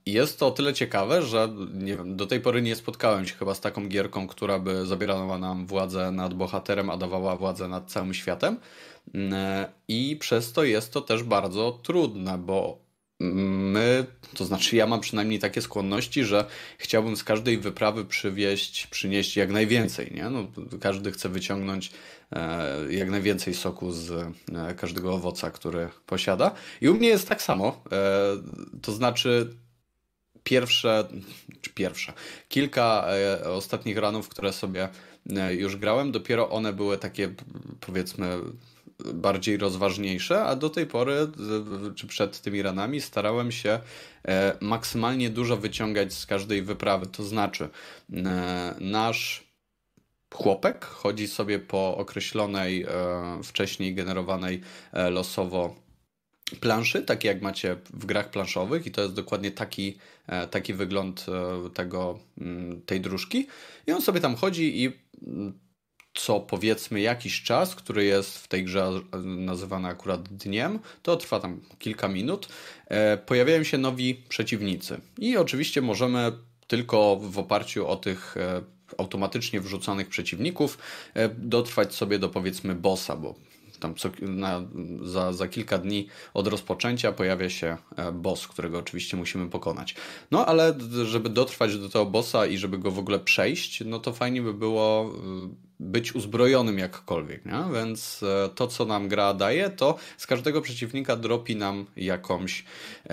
E, 0.08 0.10
jest 0.10 0.38
to 0.38 0.46
o 0.46 0.50
tyle 0.50 0.74
ciekawe, 0.74 1.22
że 1.22 1.48
nie 1.74 1.96
wiem, 1.96 2.16
do 2.16 2.26
tej 2.26 2.40
pory 2.40 2.62
nie 2.62 2.76
spotkałem 2.76 3.26
się 3.26 3.34
chyba 3.34 3.54
z 3.54 3.60
taką 3.60 3.88
gierką, 3.88 4.26
która 4.26 4.58
by 4.58 4.86
zabierała 4.86 5.38
nam 5.38 5.66
władzę 5.66 6.12
nad 6.12 6.34
bohaterem, 6.34 6.90
a 6.90 6.96
dawała 6.96 7.36
władzę 7.36 7.68
nad 7.68 7.90
całym 7.90 8.14
światem. 8.14 8.56
I 9.88 10.16
przez 10.20 10.52
to 10.52 10.64
jest 10.64 10.92
to 10.92 11.00
też 11.00 11.22
bardzo 11.22 11.80
trudne, 11.82 12.38
bo 12.38 12.88
my, 13.20 14.06
to 14.34 14.44
znaczy 14.44 14.76
ja 14.76 14.86
mam 14.86 15.00
przynajmniej 15.00 15.38
takie 15.38 15.62
skłonności, 15.62 16.24
że 16.24 16.44
chciałbym 16.78 17.16
z 17.16 17.24
każdej 17.24 17.58
wyprawy 17.58 18.04
przywieźć, 18.04 18.86
przynieść 18.86 19.36
jak 19.36 19.50
najwięcej, 19.50 20.12
nie? 20.14 20.30
No, 20.30 20.46
każdy 20.80 21.12
chce 21.12 21.28
wyciągnąć 21.28 21.90
e, 22.32 22.92
jak 22.92 23.10
najwięcej 23.10 23.54
soku 23.54 23.92
z 23.92 24.10
e, 24.10 24.74
każdego 24.74 25.14
owoca, 25.14 25.50
który 25.50 25.88
posiada. 26.06 26.54
I 26.80 26.88
u 26.88 26.94
mnie 26.94 27.08
jest 27.08 27.28
tak 27.28 27.42
samo. 27.42 27.82
E, 27.92 28.00
to 28.82 28.92
znaczy 28.92 29.56
pierwsze, 30.45 31.09
czy 31.61 31.71
pierwsze, 31.71 32.12
kilka 32.49 33.07
ostatnich 33.45 33.99
ranów, 33.99 34.28
które 34.28 34.52
sobie 34.52 34.88
już 35.50 35.76
grałem, 35.76 36.12
dopiero 36.12 36.50
one 36.50 36.73
były 36.73 36.99
takie 36.99 37.35
powiedzmy 37.80 38.38
bardziej 39.04 39.57
rozważniejsze, 39.57 40.45
a 40.45 40.57
do 40.57 40.71
tej 40.71 40.87
pory, 40.87 41.16
czy 41.97 42.07
przed 42.07 42.40
tymi 42.40 42.62
ranami, 42.62 43.00
starałem 43.00 43.52
się 43.52 43.80
e, 44.28 44.57
maksymalnie 44.61 45.30
dużo 45.30 45.57
wyciągać 45.57 46.12
z 46.12 46.26
każdej 46.26 46.62
wyprawy. 46.62 47.07
To 47.07 47.25
znaczy, 47.25 47.68
e, 48.12 48.75
nasz 48.80 49.49
chłopek 50.35 50.85
chodzi 50.85 51.28
sobie 51.28 51.59
po 51.59 51.97
określonej, 51.97 52.83
e, 52.83 52.88
wcześniej 53.45 53.95
generowanej 53.95 54.61
losowo 55.11 55.88
planszy, 56.60 57.02
takie 57.02 57.28
jak 57.28 57.42
macie 57.42 57.76
w 57.90 58.06
grach 58.06 58.30
planszowych 58.30 58.86
i 58.86 58.90
to 58.90 59.02
jest 59.02 59.14
dokładnie 59.14 59.50
taki, 59.50 59.98
taki 60.50 60.74
wygląd 60.74 61.26
tego, 61.74 62.18
tej 62.86 63.00
dróżki 63.00 63.46
i 63.86 63.92
on 63.92 64.02
sobie 64.02 64.20
tam 64.20 64.36
chodzi 64.36 64.84
i 64.84 64.92
co 66.18 66.40
powiedzmy 66.40 67.00
jakiś 67.00 67.42
czas, 67.42 67.74
który 67.74 68.04
jest 68.04 68.38
w 68.38 68.48
tej 68.48 68.64
grze 68.64 68.90
nazywany 69.24 69.88
akurat 69.88 70.28
dniem, 70.28 70.78
to 71.02 71.16
trwa 71.16 71.40
tam 71.40 71.60
kilka 71.78 72.08
minut, 72.08 72.48
e, 72.86 73.16
pojawiają 73.16 73.64
się 73.64 73.78
nowi 73.78 74.14
przeciwnicy. 74.28 75.00
I 75.18 75.36
oczywiście 75.36 75.82
możemy 75.82 76.32
tylko 76.66 77.16
w 77.16 77.38
oparciu 77.38 77.88
o 77.88 77.96
tych 77.96 78.36
e, 78.36 78.62
automatycznie 78.98 79.60
wrzuconych 79.60 80.08
przeciwników 80.08 80.78
e, 81.14 81.28
dotrwać 81.28 81.94
sobie 81.94 82.18
do 82.18 82.28
powiedzmy 82.28 82.74
bossa, 82.74 83.16
bo 83.16 83.34
tam 83.78 83.94
co, 83.94 84.11
na, 84.23 84.62
za, 85.02 85.32
za 85.32 85.49
kilka 85.49 85.78
dni 85.78 86.06
od 86.35 86.47
rozpoczęcia 86.47 87.12
pojawia 87.12 87.50
się 87.50 87.76
e, 87.97 88.12
boss, 88.12 88.49
którego 88.49 88.78
oczywiście 88.78 89.16
musimy 89.16 89.50
pokonać. 89.50 89.94
No 90.30 90.47
ale 90.47 90.75
żeby 91.04 91.28
dotrwać 91.28 91.78
do 91.78 91.88
tego 91.88 92.06
bossa 92.06 92.47
i 92.47 92.58
żeby 92.58 92.78
go 92.78 92.90
w 92.90 92.99
ogóle 92.99 93.18
przejść, 93.18 93.82
no 93.85 93.99
to 93.99 94.12
fajnie 94.12 94.42
by 94.42 94.54
było 94.54 95.14
e, 95.44 95.68
być 95.80 96.14
uzbrojonym 96.14 96.78
jakkolwiek, 96.78 97.47
nie? 97.47 97.64
więc 97.75 98.23
e, 98.23 98.49
to 98.54 98.66
co 98.66 98.85
nam 98.85 99.08
gra 99.08 99.35
daje, 99.35 99.70
to 99.70 99.97
z 100.16 100.26
każdego 100.26 100.61
przeciwnika 100.61 101.16
dropi 101.16 101.56
nam 101.56 101.87
jakąś 101.97 102.64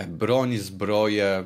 broń, 0.08 0.58
zbroję 0.58 1.46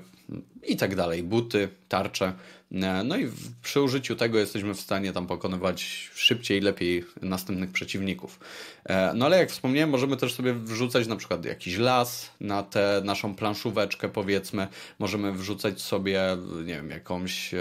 i 0.68 0.78
tak 0.78 0.96
dalej, 0.96 1.24
buty, 1.24 1.70
tarcze. 1.88 2.34
E, 2.72 3.04
no 3.04 3.18
i 3.18 3.32
przy 3.62 3.82
użyciu 3.82 4.16
tego 4.16 4.40
jesteśmy 4.40 4.74
w 4.74 4.80
stanie 4.80 5.14
tam 5.14 5.28
pokonywać 5.28 6.10
szybciej, 6.16 6.62
lepiej 6.62 7.06
następnych 7.22 7.72
przeciwników. 7.72 8.40
E, 8.86 9.14
no 9.14 9.26
ale 9.26 9.38
jak 9.38 9.52
wspomniałem, 9.52 9.90
możemy 9.90 10.18
też 10.18 10.34
sobie 10.34 10.54
wrzucać 10.54 11.08
na 11.08 11.16
przykład 11.16 11.46
jakiś 11.46 11.78
las 11.78 12.32
na 12.40 12.64
tę 12.64 13.02
naszą 13.06 13.36
planszóweczkę 13.36 14.10
powiedzmy. 14.10 14.68
Możemy 15.00 15.34
wrzucać 15.34 15.82
sobie, 15.82 16.38
nie 16.66 16.76
wiem, 16.76 16.90
jakąś, 16.90 17.54
e, 17.54 17.60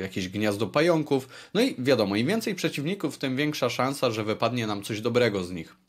jakieś 0.00 0.28
gniazdo 0.28 0.66
pająków. 0.66 1.28
No 1.54 1.60
i 1.60 1.74
wiadomo, 1.78 2.16
im 2.16 2.26
więcej 2.26 2.54
przeciwników, 2.54 3.18
tym 3.18 3.36
większa 3.36 3.70
szansa, 3.70 4.10
że 4.10 4.24
wypadnie 4.24 4.66
nam 4.66 4.82
coś 4.82 5.00
dobrego 5.00 5.44
z 5.44 5.50
nich. 5.50 5.83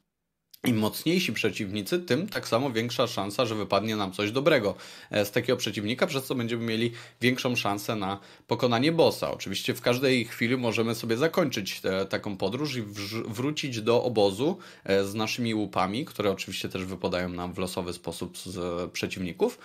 Im 0.66 0.78
mocniejsi 0.78 1.34
przeciwnicy, 1.34 2.00
tym 2.00 2.28
tak 2.28 2.48
samo 2.48 2.72
większa 2.72 3.08
szansa, 3.08 3.46
że 3.46 3.56
wypadnie 3.56 3.96
nam 3.96 4.12
coś 4.12 4.32
dobrego 4.32 4.76
e, 5.12 5.26
z 5.26 5.32
takiego 5.32 5.58
przeciwnika, 5.58 6.08
przez 6.08 6.24
co 6.24 6.36
będziemy 6.36 6.66
mieli 6.66 6.92
większą 7.22 7.56
szansę 7.56 7.96
na 7.96 8.20
pokonanie 8.48 8.92
bossa. 8.92 9.32
Oczywiście 9.32 9.74
w 9.74 9.82
każdej 9.82 10.26
chwili 10.26 10.58
możemy 10.58 10.96
sobie 10.96 11.18
zakończyć 11.18 11.82
te, 11.82 12.06
taką 12.06 12.38
podróż 12.38 12.76
i 12.76 12.82
wrócić 13.28 13.82
do 13.82 14.04
obozu 14.04 14.58
e, 14.84 15.04
z 15.04 15.16
naszymi 15.16 15.56
łupami, 15.56 16.06
które 16.06 16.32
oczywiście 16.32 16.70
też 16.70 16.86
wypadają 16.86 17.30
nam 17.30 17.54
w 17.54 17.58
losowy 17.58 17.94
sposób 17.94 18.38
z 18.38 18.92
przeciwników, 18.92 19.60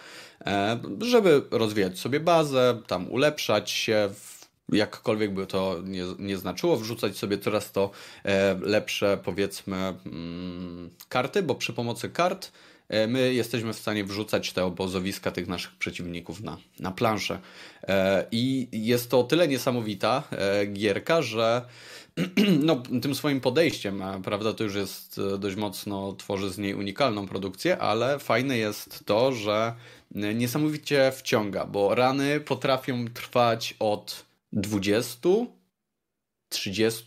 e, 0.46 0.80
żeby 1.00 1.42
rozwijać 1.50 1.98
sobie 1.98 2.20
bazę, 2.20 2.82
tam 2.86 3.10
ulepszać 3.10 3.70
się 3.70 4.10
jakkolwiek 4.72 5.34
by 5.34 5.46
to 5.46 5.76
nie, 5.84 6.04
nie 6.18 6.36
znaczyło, 6.36 6.76
wrzucać 6.76 7.16
sobie 7.16 7.38
coraz 7.38 7.72
to 7.72 7.90
e, 8.24 8.58
lepsze, 8.62 9.18
powiedzmy, 9.24 9.76
mm, 9.76 10.90
karty, 11.08 11.42
bo 11.42 11.54
przy 11.54 11.72
pomocy 11.72 12.08
kart 12.08 12.52
e, 12.88 13.06
my 13.06 13.34
jesteśmy 13.34 13.72
w 13.72 13.78
stanie 13.78 14.04
wrzucać 14.04 14.52
te 14.52 14.64
obozowiska 14.64 15.30
tych 15.30 15.48
naszych 15.48 15.74
przeciwników 15.74 16.40
na, 16.40 16.56
na 16.80 16.90
planszę. 16.90 17.38
E, 17.82 18.26
I 18.32 18.68
jest 18.72 19.10
to 19.10 19.24
tyle 19.24 19.48
niesamowita 19.48 20.22
gierka, 20.72 21.22
że 21.22 21.62
no, 22.66 22.82
tym 23.02 23.14
swoim 23.14 23.40
podejściem, 23.40 24.02
prawda, 24.24 24.52
to 24.52 24.64
już 24.64 24.74
jest 24.74 25.20
dość 25.38 25.56
mocno, 25.56 26.12
tworzy 26.12 26.50
z 26.50 26.58
niej 26.58 26.74
unikalną 26.74 27.26
produkcję, 27.26 27.78
ale 27.78 28.18
fajne 28.18 28.58
jest 28.58 29.04
to, 29.06 29.32
że 29.32 29.74
niesamowicie 30.14 31.12
wciąga, 31.16 31.64
bo 31.64 31.94
rany 31.94 32.40
potrafią 32.40 33.08
trwać 33.08 33.74
od 33.78 34.29
20, 34.52 35.28
30 36.48 37.04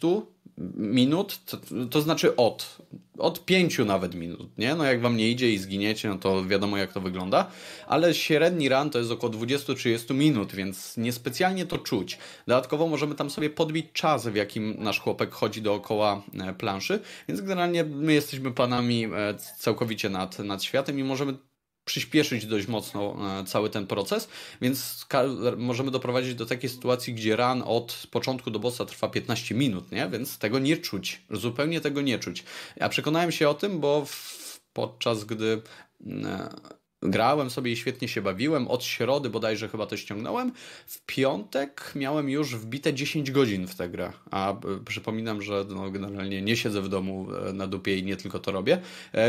minut, 0.78 1.40
to, 1.46 1.58
to, 1.90 2.02
znaczy 2.02 2.36
od, 2.36 2.78
od 3.18 3.46
5 3.46 3.80
nawet 3.80 4.16
minut, 4.16 4.58
nie? 4.58 4.76
No 4.76 4.84
jak 4.84 5.02
wam 5.02 5.18
nie 5.18 5.30
idzie 5.30 5.52
i 5.52 5.58
zginiecie, 5.58 6.10
no 6.10 6.18
to 6.18 6.46
wiadomo 6.46 6.78
jak 6.78 6.94
to 6.94 7.02
wygląda, 7.02 7.52
ale 7.88 8.14
średni 8.14 8.70
run 8.70 8.90
to 8.90 9.00
jest 9.00 9.12
około 9.12 9.34
20-30 9.34 10.16
minut, 10.16 10.56
więc 10.56 10.98
niespecjalnie 10.98 11.66
to 11.66 11.78
czuć. 11.78 12.18
Dodatkowo 12.48 12.88
możemy 12.88 13.16
tam 13.16 13.30
sobie 13.30 13.50
podbić 13.50 13.86
czas, 13.94 14.28
w 14.28 14.36
jakim 14.36 14.76
nasz 14.80 15.00
chłopek 15.00 15.32
chodzi 15.32 15.62
dookoła 15.62 16.22
e, 16.40 16.54
planszy, 16.54 17.00
więc 17.28 17.42
generalnie 17.42 17.84
my 17.84 18.14
jesteśmy 18.14 18.52
panami 18.52 19.06
e, 19.06 19.10
całkowicie 19.60 20.10
nad, 20.10 20.40
nad 20.40 20.64
światem 20.64 21.00
i 21.00 21.04
możemy 21.04 21.34
przyspieszyć 21.86 22.46
dość 22.46 22.68
mocno 22.68 23.16
e, 23.40 23.46
cały 23.46 23.70
ten 23.70 23.88
proces, 23.88 24.30
więc 24.62 25.08
możemy 25.58 25.92
doprowadzić 25.92 26.36
do 26.36 26.46
takiej 26.46 26.70
sytuacji, 26.70 27.14
gdzie 27.14 27.36
run 27.36 27.64
od 27.66 28.08
początku 28.12 28.52
do 28.52 28.60
bossa 28.60 28.86
trwa 28.86 29.10
15 29.10 29.56
minut, 29.56 29.92
nie? 29.92 30.10
więc 30.10 30.38
tego 30.38 30.60
nie 30.60 30.78
czuć, 30.78 31.22
zupełnie 31.32 31.82
tego 31.82 32.02
nie 32.02 32.20
czuć. 32.20 32.44
Ja 32.78 32.90
przekonałem 32.90 33.32
się 33.32 33.50
o 33.50 33.54
tym, 33.54 33.80
bo 33.80 34.06
podczas 34.74 35.24
gdy 35.24 35.62
e, 36.08 36.50
grałem 37.02 37.50
sobie 37.50 37.72
i 37.72 37.76
świetnie 37.76 38.08
się 38.08 38.22
bawiłem. 38.22 38.68
Od 38.68 38.84
środy 38.84 39.30
bodajże 39.30 39.70
chyba 39.70 39.86
to 39.86 39.98
ściągnąłem. 39.98 40.52
W 40.86 41.06
piątek 41.06 41.92
miałem 41.96 42.30
już 42.30 42.56
wbite 42.56 42.94
10 42.94 43.32
godzin 43.32 43.68
w 43.68 43.76
tę 43.76 43.90
grę. 43.90 44.14
A 44.32 44.56
przypominam, 44.86 45.42
że 45.42 45.66
no, 45.70 45.92
generalnie 45.92 46.42
nie 46.42 46.58
siedzę 46.58 46.82
w 46.82 46.90
domu 46.90 47.28
e, 47.50 47.54
na 47.54 47.68
dupie 47.68 47.98
i 47.98 48.04
nie 48.04 48.18
tylko 48.18 48.40
to 48.40 48.52
robię. 48.52 48.82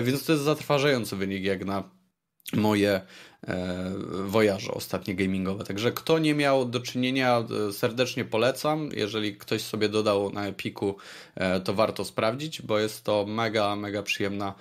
Więc 0.02 0.24
to 0.24 0.32
jest 0.32 0.44
zatrważający 0.44 1.16
wynik 1.16 1.44
jak 1.44 1.64
na 1.64 2.03
moje 2.52 3.00
e, 3.48 3.92
wojaże 4.24 4.72
ostatnie 4.72 5.14
gamingowe. 5.14 5.64
Także 5.64 5.92
kto 5.92 6.18
nie 6.18 6.34
miał 6.34 6.64
do 6.64 6.80
czynienia, 6.80 7.44
serdecznie 7.72 8.24
polecam. 8.24 8.90
Jeżeli 8.96 9.36
ktoś 9.36 9.62
sobie 9.62 9.88
dodał 9.88 10.32
na 10.32 10.46
Epiku, 10.46 10.96
e, 11.34 11.60
to 11.60 11.74
warto 11.74 12.04
sprawdzić, 12.04 12.62
bo 12.62 12.78
jest 12.78 13.04
to 13.04 13.26
mega, 13.26 13.76
mega 13.76 14.02
przyjemna 14.02 14.54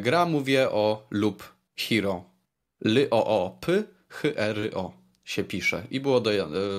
gra. 0.00 0.26
Mówię 0.26 0.70
o 0.70 1.06
lub 1.10 1.52
Hero 1.76 2.24
L-O-O-P 2.84 3.84
H-R-O 4.08 4.92
się 5.24 5.44
pisze 5.44 5.86
i 5.90 6.00
było 6.00 6.20
do, 6.20 6.30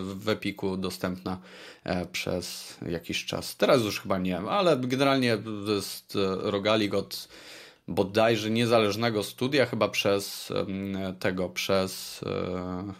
w 0.03 0.29
Epiku 0.29 0.77
dostępna 0.77 1.39
e, 1.83 2.05
przez 2.05 2.77
jakiś 2.89 3.25
czas. 3.25 3.57
Teraz 3.57 3.81
już 3.81 4.01
chyba 4.01 4.17
nie, 4.17 4.37
ale 4.37 4.77
generalnie 4.77 5.33
e, 5.33 5.39
rogalik 6.41 6.93
od 6.93 7.27
bodajże 7.91 8.49
niezależnego 8.49 9.23
studia, 9.23 9.65
chyba 9.65 9.87
przez 9.87 10.51
tego, 11.19 11.49
przez 11.49 12.21
e, 12.25 12.93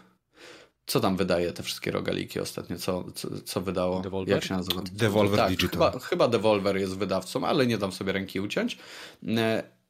co 0.86 1.00
tam 1.00 1.16
wydaje 1.16 1.52
te 1.52 1.62
wszystkie 1.62 1.90
rogaliki 1.90 2.40
ostatnio, 2.40 2.76
co, 2.78 3.04
co, 3.14 3.28
co 3.44 3.60
wydało, 3.60 4.00
Devolver? 4.00 4.34
jak 4.34 4.44
się 4.44 4.54
nazywa? 4.54 4.82
Devolver 4.92 5.38
tak, 5.38 5.50
Digital. 5.50 5.70
Chyba, 5.70 5.98
chyba 5.98 6.28
Devolver 6.28 6.76
jest 6.76 6.98
wydawcą, 6.98 7.46
ale 7.46 7.66
nie 7.66 7.78
dam 7.78 7.92
sobie 7.92 8.12
ręki 8.12 8.40
uciąć 8.40 8.78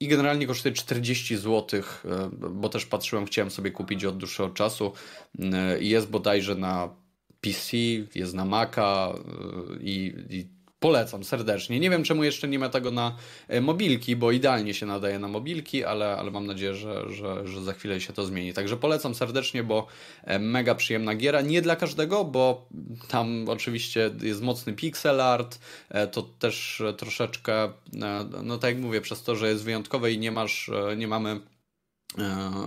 i 0.02 0.08
generalnie 0.08 0.46
kosztuje 0.46 0.74
40 0.74 1.36
zł, 1.36 1.82
e, 2.04 2.30
bo 2.50 2.68
też 2.68 2.86
patrzyłem, 2.86 3.26
chciałem 3.26 3.50
sobie 3.50 3.70
kupić 3.70 4.04
od 4.04 4.16
dłuższego 4.16 4.50
czasu. 4.50 4.92
E, 5.38 5.82
jest 5.82 6.10
bodajże 6.10 6.54
na 6.54 6.88
PC, 7.40 7.76
jest 8.14 8.34
na 8.34 8.44
Maca 8.44 9.12
e, 9.14 9.82
i, 9.82 10.14
i 10.30 10.48
Polecam 10.82 11.24
serdecznie. 11.24 11.80
Nie 11.80 11.90
wiem, 11.90 12.04
czemu 12.04 12.24
jeszcze 12.24 12.48
nie 12.48 12.58
ma 12.58 12.68
tego 12.68 12.90
na 12.90 13.16
e, 13.48 13.60
mobilki, 13.60 14.16
bo 14.16 14.30
idealnie 14.32 14.74
się 14.74 14.86
nadaje 14.86 15.18
na 15.18 15.28
mobilki, 15.28 15.84
ale, 15.84 16.16
ale 16.16 16.30
mam 16.30 16.46
nadzieję, 16.46 16.74
że, 16.74 17.10
że, 17.10 17.48
że 17.48 17.62
za 17.62 17.72
chwilę 17.72 18.00
się 18.00 18.12
to 18.12 18.24
zmieni. 18.24 18.52
Także 18.52 18.76
polecam 18.76 19.14
serdecznie, 19.14 19.62
bo 19.62 19.86
e, 20.24 20.38
mega 20.38 20.74
przyjemna 20.74 21.14
giera. 21.14 21.40
Nie 21.40 21.62
dla 21.62 21.76
każdego, 21.76 22.24
bo 22.24 22.68
tam 23.08 23.48
oczywiście 23.48 24.10
jest 24.22 24.42
mocny 24.42 24.72
pixel 24.72 25.20
art, 25.20 25.58
e, 25.88 26.06
to 26.06 26.22
też 26.22 26.82
troszeczkę, 26.98 27.72
no 28.42 28.58
tak 28.58 28.74
jak 28.74 28.82
mówię, 28.82 29.00
przez 29.00 29.22
to, 29.22 29.36
że 29.36 29.48
jest 29.48 29.64
wyjątkowe 29.64 30.12
i 30.12 30.18
nie 30.18 30.32
masz, 30.32 30.70
nie 30.96 31.08
mamy 31.08 31.40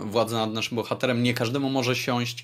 władzy 0.05 0.36
nad 0.36 0.53
naszym 0.53 0.75
bohaterem, 0.75 1.24
nie 1.24 1.34
każdemu 1.34 1.69
może 1.69 1.95
siąść 1.95 2.43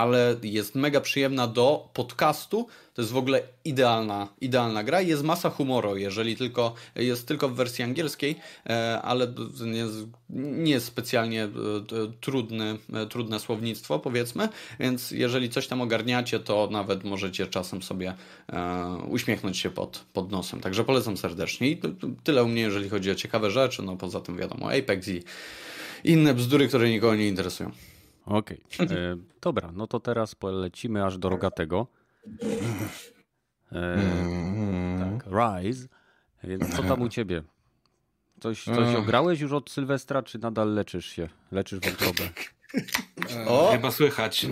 ale 0.00 0.36
jest 0.42 0.74
mega 0.74 1.00
przyjemna 1.00 1.46
do 1.46 1.88
podcastu. 1.94 2.66
To 2.94 3.02
jest 3.02 3.12
w 3.12 3.16
ogóle 3.16 3.42
idealna, 3.64 4.28
idealna 4.40 4.84
gra. 4.84 5.00
Jest 5.00 5.22
masa 5.22 5.50
humoru, 5.50 5.96
jeżeli 5.96 6.36
tylko 6.36 6.74
jest 6.96 7.28
tylko 7.28 7.48
w 7.48 7.54
wersji 7.54 7.84
angielskiej, 7.84 8.36
e, 8.66 9.02
ale 9.02 9.34
nie, 9.66 9.84
nie 10.64 10.72
jest 10.72 10.86
specjalnie 10.86 11.44
e, 11.44 11.48
trudny, 12.20 12.78
e, 12.92 13.06
trudne 13.06 13.40
słownictwo, 13.40 13.98
powiedzmy. 13.98 14.48
Więc 14.80 15.10
jeżeli 15.10 15.50
coś 15.50 15.66
tam 15.66 15.80
ogarniacie, 15.80 16.40
to 16.40 16.68
nawet 16.72 17.04
możecie 17.04 17.46
czasem 17.46 17.82
sobie 17.82 18.14
uśmiechnąć 19.08 19.58
się 19.58 19.70
pod, 19.70 20.04
pod 20.12 20.30
nosem. 20.30 20.60
Także 20.60 20.84
polecam 20.84 21.16
serdecznie. 21.16 21.70
I 21.70 21.80
tyle 22.24 22.44
u 22.44 22.48
mnie, 22.48 22.62
jeżeli 22.62 22.88
chodzi 22.88 23.10
o 23.10 23.14
ciekawe 23.14 23.50
rzeczy. 23.50 23.82
No 23.82 23.96
poza 23.96 24.20
tym 24.20 24.36
wiadomo, 24.36 24.70
Apex 24.72 25.08
i 25.08 25.22
inne 26.04 26.34
bzdury, 26.34 26.68
które 26.68 26.90
nikogo 26.90 27.14
nie 27.14 27.28
interesują. 27.28 27.70
Okej. 28.26 28.64
Okay. 28.74 28.96
E, 28.96 29.16
dobra, 29.40 29.72
no 29.72 29.86
to 29.86 30.00
teraz 30.00 30.34
polecimy 30.34 31.04
aż 31.04 31.18
do 31.18 31.28
rogatego. 31.28 31.86
E, 33.72 33.98
tak, 34.98 35.32
Rise. 35.32 35.88
Więc 36.44 36.76
co 36.76 36.82
tam 36.82 37.02
u 37.02 37.08
ciebie? 37.08 37.42
Coś, 38.40 38.64
coś 38.64 38.94
ograłeś 38.94 39.40
już 39.40 39.52
od 39.52 39.70
Sylwestra, 39.70 40.22
czy 40.22 40.38
nadal 40.38 40.74
leczysz 40.74 41.06
się? 41.06 41.28
Leczysz 41.52 41.80
wątrobę? 41.80 42.28
O! 43.46 43.72
Chyba 43.72 43.90
słychać. 43.90 44.46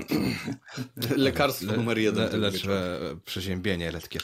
Lekarstwo 1.17 1.73
numer 1.73 1.99
jeden. 1.99 2.31
Le, 2.31 2.39
leczę 2.39 3.01
przeziębienie 3.25 3.93
letkie. 3.93 4.19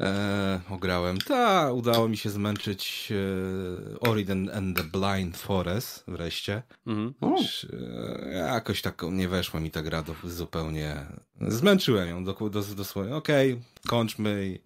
E, 0.00 0.60
ograłem. 0.70 1.18
Ta, 1.18 1.72
udało 1.72 2.08
mi 2.08 2.16
się 2.16 2.30
zmęczyć 2.30 3.12
e, 3.12 4.00
Origin 4.00 4.50
and 4.50 4.76
the 4.76 4.84
Blind 4.84 5.36
Forest 5.36 6.04
wreszcie. 6.08 6.62
Mhm. 6.86 7.14
E, 8.24 8.32
jakoś 8.32 8.82
tak 8.82 9.02
nie 9.12 9.28
weszła 9.28 9.60
mi 9.60 9.70
ta 9.70 9.82
gra 9.82 10.02
do, 10.02 10.14
zupełnie. 10.24 11.06
Zmęczyłem 11.40 12.08
ją 12.08 12.24
do, 12.24 12.32
do, 12.32 12.62
dosłownie. 12.62 13.16
Okej, 13.16 13.52
okay, 13.52 13.64
kończmy 13.86 14.60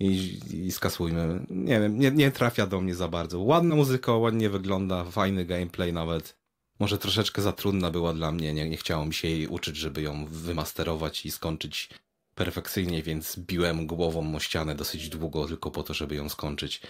i, 0.00 0.04
i, 0.04 0.40
i, 0.66 0.72
skasujmy. 0.72 1.46
Nie 1.50 1.80
wiem, 1.80 1.98
nie, 1.98 2.10
nie 2.10 2.30
trafia 2.30 2.66
do 2.66 2.80
mnie 2.80 2.94
za 2.94 3.08
bardzo. 3.08 3.40
Ładna 3.40 3.74
muzyka, 3.74 4.12
ładnie 4.12 4.50
wygląda, 4.50 5.04
fajny 5.04 5.44
gameplay 5.44 5.92
nawet. 5.92 6.38
Może 6.80 6.98
troszeczkę 6.98 7.42
za 7.42 7.52
trudna 7.52 7.90
była 7.90 8.14
dla 8.14 8.32
mnie, 8.32 8.54
nie, 8.54 8.68
nie 8.68 8.76
chciało 8.76 9.06
mi 9.06 9.14
się 9.14 9.28
jej 9.28 9.46
uczyć, 9.46 9.76
żeby 9.76 10.02
ją 10.02 10.26
wymasterować 10.26 11.26
i 11.26 11.30
skończyć 11.30 11.90
perfekcyjnie, 12.38 13.02
więc 13.02 13.38
biłem 13.38 13.86
głową 13.86 14.34
o 14.34 14.40
ścianę 14.40 14.74
dosyć 14.74 15.08
długo, 15.08 15.46
tylko 15.46 15.70
po 15.70 15.82
to, 15.82 15.94
żeby 15.94 16.14
ją 16.14 16.28
skończyć. 16.28 16.82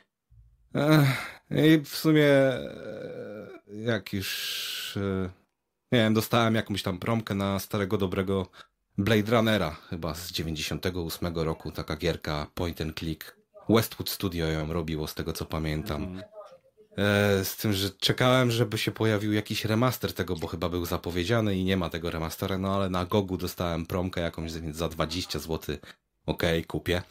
I 1.50 1.80
w 1.84 1.96
sumie, 1.96 2.28
e, 2.28 3.50
jak 3.68 4.12
już, 4.12 4.96
e, 4.96 5.30
nie 5.92 5.98
wiem, 5.98 6.14
dostałem 6.14 6.54
jakąś 6.54 6.82
tam 6.82 6.98
promkę 6.98 7.34
na 7.34 7.58
starego, 7.58 7.98
dobrego 7.98 8.46
Blade 8.98 9.30
Runnera, 9.30 9.70
chyba 9.70 10.14
z 10.14 10.32
98 10.32 11.44
roku, 11.44 11.72
taka 11.72 11.96
gierka 11.96 12.46
point 12.54 12.80
and 12.80 12.98
click. 12.98 13.36
Westwood 13.68 14.10
Studio 14.10 14.46
ją 14.46 14.72
robiło, 14.72 15.06
z 15.06 15.14
tego 15.14 15.32
co 15.32 15.44
pamiętam. 15.44 16.22
E, 16.98 17.44
z 17.44 17.56
tym, 17.56 17.72
że 17.72 17.90
czekałem, 17.90 18.50
żeby 18.50 18.78
się 18.78 18.92
pojawił 18.92 19.32
jakiś 19.32 19.64
remaster 19.64 20.12
tego, 20.12 20.36
bo 20.36 20.46
chyba 20.46 20.68
był 20.68 20.86
zapowiedziany 20.86 21.56
i 21.56 21.64
nie 21.64 21.76
ma 21.76 21.90
tego 21.90 22.10
remastera, 22.10 22.58
no 22.58 22.74
ale 22.74 22.90
na 22.90 23.04
Gogu 23.04 23.36
dostałem 23.36 23.86
promkę 23.86 24.20
jakąś 24.20 24.50
za 24.70 24.88
20 24.88 25.38
zł. 25.38 25.58
Okej, 25.58 26.58
okay, 26.58 26.64
kupię. 26.64 27.02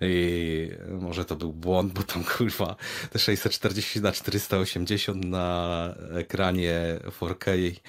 I 0.00 0.70
może 1.00 1.24
to 1.24 1.36
był 1.36 1.52
błąd, 1.52 1.92
bo 1.92 2.02
tam 2.02 2.24
kurwa 2.36 2.76
te 3.10 3.18
640 3.18 4.00
na 4.00 4.12
480 4.12 5.24
na 5.24 5.94
ekranie 6.14 7.00
4K 7.20 7.80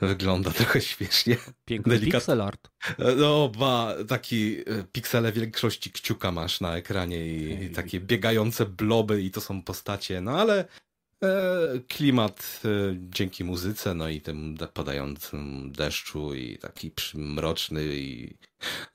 wygląda 0.00 0.50
trochę 0.60 0.80
śmiesznie. 0.80 1.36
Piękny 1.64 1.98
Delikat... 1.98 2.20
pixel 2.20 2.42
art. 2.42 2.70
No, 3.16 3.48
ba, 3.48 3.94
taki 4.08 4.56
e, 4.58 4.84
piksele 4.92 5.32
większości 5.32 5.92
kciuka 5.92 6.32
masz 6.32 6.60
na 6.60 6.76
ekranie 6.76 7.26
i, 7.26 7.64
i 7.64 7.70
takie 7.70 8.00
biegające 8.00 8.66
bloby 8.66 9.22
i 9.22 9.30
to 9.30 9.40
są 9.40 9.62
postacie, 9.62 10.20
no 10.20 10.38
ale 10.40 10.68
klimat 11.88 12.60
e, 12.64 12.68
dzięki 12.96 13.44
muzyce, 13.44 13.94
no 13.94 14.08
i 14.08 14.20
tym 14.20 14.56
padającym 14.74 15.72
deszczu 15.72 16.34
i 16.34 16.58
taki 16.58 16.92
mroczny 17.14 17.84
i 17.84 18.36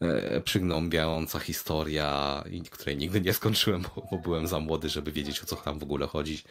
e, 0.02 0.42
przygnąbiająca 0.42 1.40
historia, 1.40 2.44
której 2.72 2.98
nigdy 2.98 3.22
nie 3.22 3.34
skończyłem, 3.34 3.82
bo, 4.12 4.18
byłem 4.18 4.48
za 4.48 4.60
młody, 4.60 4.90
żeby 4.90 5.12
wiedzieć 5.12 5.44
o 5.44 5.46
co 5.46 5.56
tam 5.56 5.80
w 5.80 5.84
ogóle 5.84 6.08
chodzi. 6.08 6.44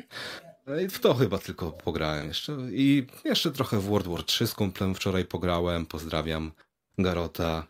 I 0.84 0.88
w 0.88 1.00
to 1.00 1.14
chyba 1.14 1.38
tylko 1.38 1.72
pograłem 1.72 2.28
jeszcze. 2.28 2.56
I 2.72 3.06
jeszcze 3.24 3.50
trochę 3.50 3.80
w 3.80 3.84
World 3.84 4.08
War 4.08 4.22
3 4.22 4.46
z 4.46 4.54
kumplem 4.54 4.94
wczoraj 4.94 5.24
pograłem. 5.24 5.86
Pozdrawiam 5.86 6.52
Garota. 6.98 7.66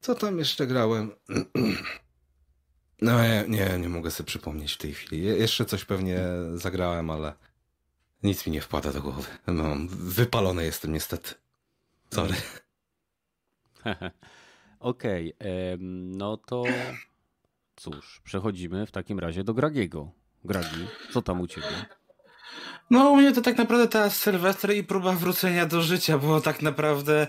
Co 0.00 0.14
tam 0.14 0.38
jeszcze 0.38 0.66
grałem? 0.66 1.10
No 3.00 3.22
nie, 3.22 3.44
nie, 3.48 3.78
nie 3.78 3.88
mogę 3.88 4.10
sobie 4.10 4.26
przypomnieć 4.26 4.72
w 4.72 4.78
tej 4.78 4.94
chwili. 4.94 5.24
jeszcze 5.24 5.64
coś 5.64 5.84
pewnie 5.84 6.18
zagrałem, 6.54 7.10
ale 7.10 7.34
nic 8.22 8.46
mi 8.46 8.52
nie 8.52 8.60
wpada 8.60 8.92
do 8.92 9.02
głowy. 9.02 9.28
No, 9.46 9.76
wypalony 9.88 10.64
jestem 10.64 10.92
niestety. 10.92 11.34
Sorry. 12.10 12.34
Okej, 14.80 15.34
okay, 15.34 15.78
no 16.16 16.36
to 16.36 16.64
cóż, 17.76 18.20
przechodzimy 18.24 18.86
w 18.86 18.90
takim 18.90 19.18
razie 19.18 19.44
do 19.44 19.54
Gragiego. 19.54 20.10
Gragi, 20.44 20.86
co 21.12 21.22
tam 21.22 21.40
u 21.40 21.46
ciebie? 21.46 21.86
No 22.90 23.10
u 23.10 23.16
mnie 23.16 23.32
to 23.32 23.40
tak 23.40 23.58
naprawdę 23.58 23.88
teraz 23.88 24.16
Sylwester 24.16 24.76
i 24.76 24.84
próba 24.84 25.12
wrócenia 25.12 25.66
do 25.66 25.82
życia, 25.82 26.18
bo 26.18 26.40
tak 26.40 26.62
naprawdę 26.62 27.26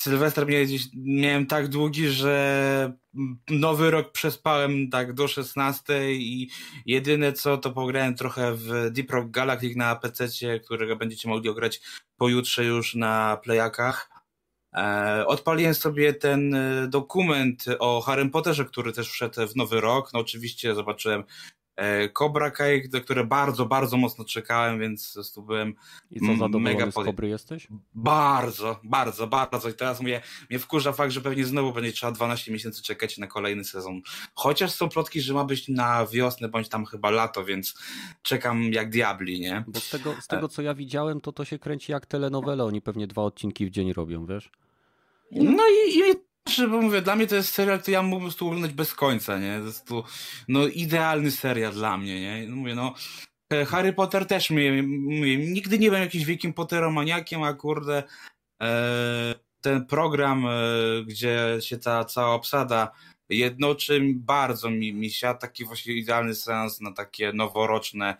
Sylwester 0.00 0.46
miałem 0.94 1.46
tak 1.46 1.68
długi, 1.68 2.08
że 2.08 2.92
nowy 3.50 3.90
rok 3.90 4.12
przespałem 4.12 4.90
tak 4.90 5.12
do 5.12 5.28
16 5.28 6.12
i 6.14 6.50
jedyne 6.86 7.32
co 7.32 7.58
to 7.58 7.70
pograłem 7.70 8.14
trochę 8.14 8.54
w 8.54 8.90
Deep 8.90 9.10
Rock 9.10 9.30
Galactic 9.30 9.76
na 9.76 9.96
PC, 9.96 10.28
którego 10.64 10.96
będziecie 10.96 11.28
mogli 11.28 11.50
ograć 11.50 11.80
pojutrze 12.16 12.64
już 12.64 12.94
na 12.94 13.40
playakach. 13.44 14.10
E, 14.76 15.24
odpaliłem 15.26 15.74
sobie 15.74 16.14
ten 16.14 16.54
e, 16.54 16.88
dokument 16.88 17.64
o 17.78 18.00
Harry 18.00 18.30
Potterze, 18.30 18.64
który 18.64 18.92
też 18.92 19.10
wszedł 19.10 19.46
w 19.48 19.56
nowy 19.56 19.80
rok. 19.80 20.12
No 20.12 20.20
oczywiście 20.20 20.74
zobaczyłem 20.74 21.24
Cobra 22.12 22.50
Kai, 22.50 22.88
do 22.88 23.00
które 23.00 23.24
bardzo, 23.24 23.66
bardzo 23.66 23.96
mocno 23.96 24.24
czekałem, 24.24 24.80
więc 24.80 25.32
tu 25.34 25.42
byłem 25.42 25.74
I 26.10 26.20
co, 26.20 26.26
zadowolony 26.26 26.60
mega 26.60 26.90
z 26.90 26.94
Kobry 26.94 27.28
jesteś? 27.28 27.68
Bardzo, 27.94 28.80
bardzo, 28.84 29.26
bardzo. 29.26 29.68
I 29.68 29.74
teraz 29.74 30.00
mówię, 30.00 30.20
mnie 30.50 30.58
wkurza 30.58 30.92
fakt, 30.92 31.12
że 31.12 31.20
pewnie 31.20 31.44
znowu 31.44 31.72
będzie 31.72 31.92
trzeba 31.92 32.12
12 32.12 32.52
miesięcy 32.52 32.82
czekać 32.82 33.18
na 33.18 33.26
kolejny 33.26 33.64
sezon. 33.64 34.00
Chociaż 34.34 34.70
są 34.70 34.88
plotki, 34.88 35.20
że 35.20 35.34
ma 35.34 35.44
być 35.44 35.68
na 35.68 36.06
wiosnę, 36.06 36.48
bądź 36.48 36.68
tam 36.68 36.86
chyba 36.86 37.10
lato, 37.10 37.44
więc 37.44 37.74
czekam 38.22 38.72
jak 38.72 38.90
diabli, 38.90 39.40
nie? 39.40 39.64
Bo 39.66 39.80
z 39.80 39.90
tego, 39.90 40.14
z 40.20 40.26
tego 40.26 40.48
co 40.48 40.62
ja 40.62 40.74
widziałem, 40.74 41.20
to 41.20 41.32
to 41.32 41.44
się 41.44 41.58
kręci 41.58 41.92
jak 41.92 42.06
telenowele. 42.06 42.64
Oni 42.64 42.82
pewnie 42.82 43.06
dwa 43.06 43.22
odcinki 43.22 43.66
w 43.66 43.70
dzień 43.70 43.92
robią, 43.92 44.26
wiesz? 44.26 44.50
No 45.32 45.62
i, 45.68 45.98
i 45.98 46.29
bo 46.58 46.82
mówię, 46.82 47.02
dla 47.02 47.16
mnie 47.16 47.26
to 47.26 47.36
jest 47.36 47.54
serial, 47.54 47.80
który 47.80 47.92
ja 47.92 48.02
mógłbym 48.02 48.20
po 48.20 48.24
prostu 48.24 48.46
oglądać 48.46 48.72
bez 48.72 48.94
końca, 48.94 49.38
nie? 49.38 49.58
To 49.58 49.66
jest 49.66 49.86
tu, 49.86 50.04
no, 50.48 50.66
idealny 50.66 51.30
serial 51.30 51.72
dla 51.72 51.96
mnie, 51.96 52.20
nie? 52.20 52.48
No 52.48 52.56
mówię, 52.56 52.74
no, 52.74 52.94
e, 53.52 53.64
Harry 53.64 53.92
Potter 53.92 54.26
też 54.26 54.50
mnie, 54.50 54.82
mówię, 54.82 55.36
nigdy 55.36 55.78
nie 55.78 55.88
byłem 55.88 56.02
jakimś 56.02 56.24
wielkim 56.24 56.52
Potteromaniakiem, 56.52 57.42
a 57.42 57.54
kurde, 57.54 58.02
e, 58.62 59.34
ten 59.60 59.86
program, 59.86 60.46
e, 60.46 60.50
gdzie 61.06 61.56
się 61.60 61.78
ta 61.78 62.04
cała 62.04 62.34
obsada 62.34 62.92
jednoczy, 63.28 64.00
bardzo 64.14 64.70
mi, 64.70 64.92
mi 64.92 65.10
się 65.10 65.34
taki 65.40 65.64
właśnie 65.64 65.94
idealny 65.94 66.34
sens 66.34 66.80
na 66.80 66.92
takie 66.92 67.32
noworoczne 67.32 68.16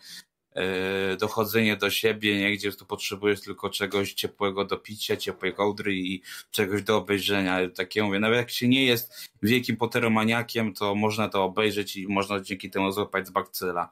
dochodzenie 1.18 1.76
do 1.76 1.90
siebie, 1.90 2.38
nie? 2.38 2.52
gdzie 2.56 2.72
tu 2.72 2.86
potrzebujesz 2.86 3.40
tylko 3.40 3.70
czegoś 3.70 4.12
ciepłego 4.12 4.64
do 4.64 4.76
picia, 4.76 5.16
ciepłej 5.16 5.54
kołdry 5.54 5.94
i 5.94 6.22
czegoś 6.50 6.82
do 6.82 6.96
obejrzenia. 6.96 7.58
Takie 7.76 8.02
mówię, 8.02 8.20
nawet 8.20 8.36
jak 8.36 8.50
się 8.50 8.68
nie 8.68 8.84
jest 8.84 9.30
wielkim 9.42 9.76
poteromaniakiem, 9.76 10.74
to 10.74 10.94
można 10.94 11.28
to 11.28 11.44
obejrzeć 11.44 11.96
i 11.96 12.08
można 12.08 12.40
dzięki 12.40 12.70
temu 12.70 12.92
złapać 12.92 13.26
z 13.26 13.30
bakcyla. 13.30 13.90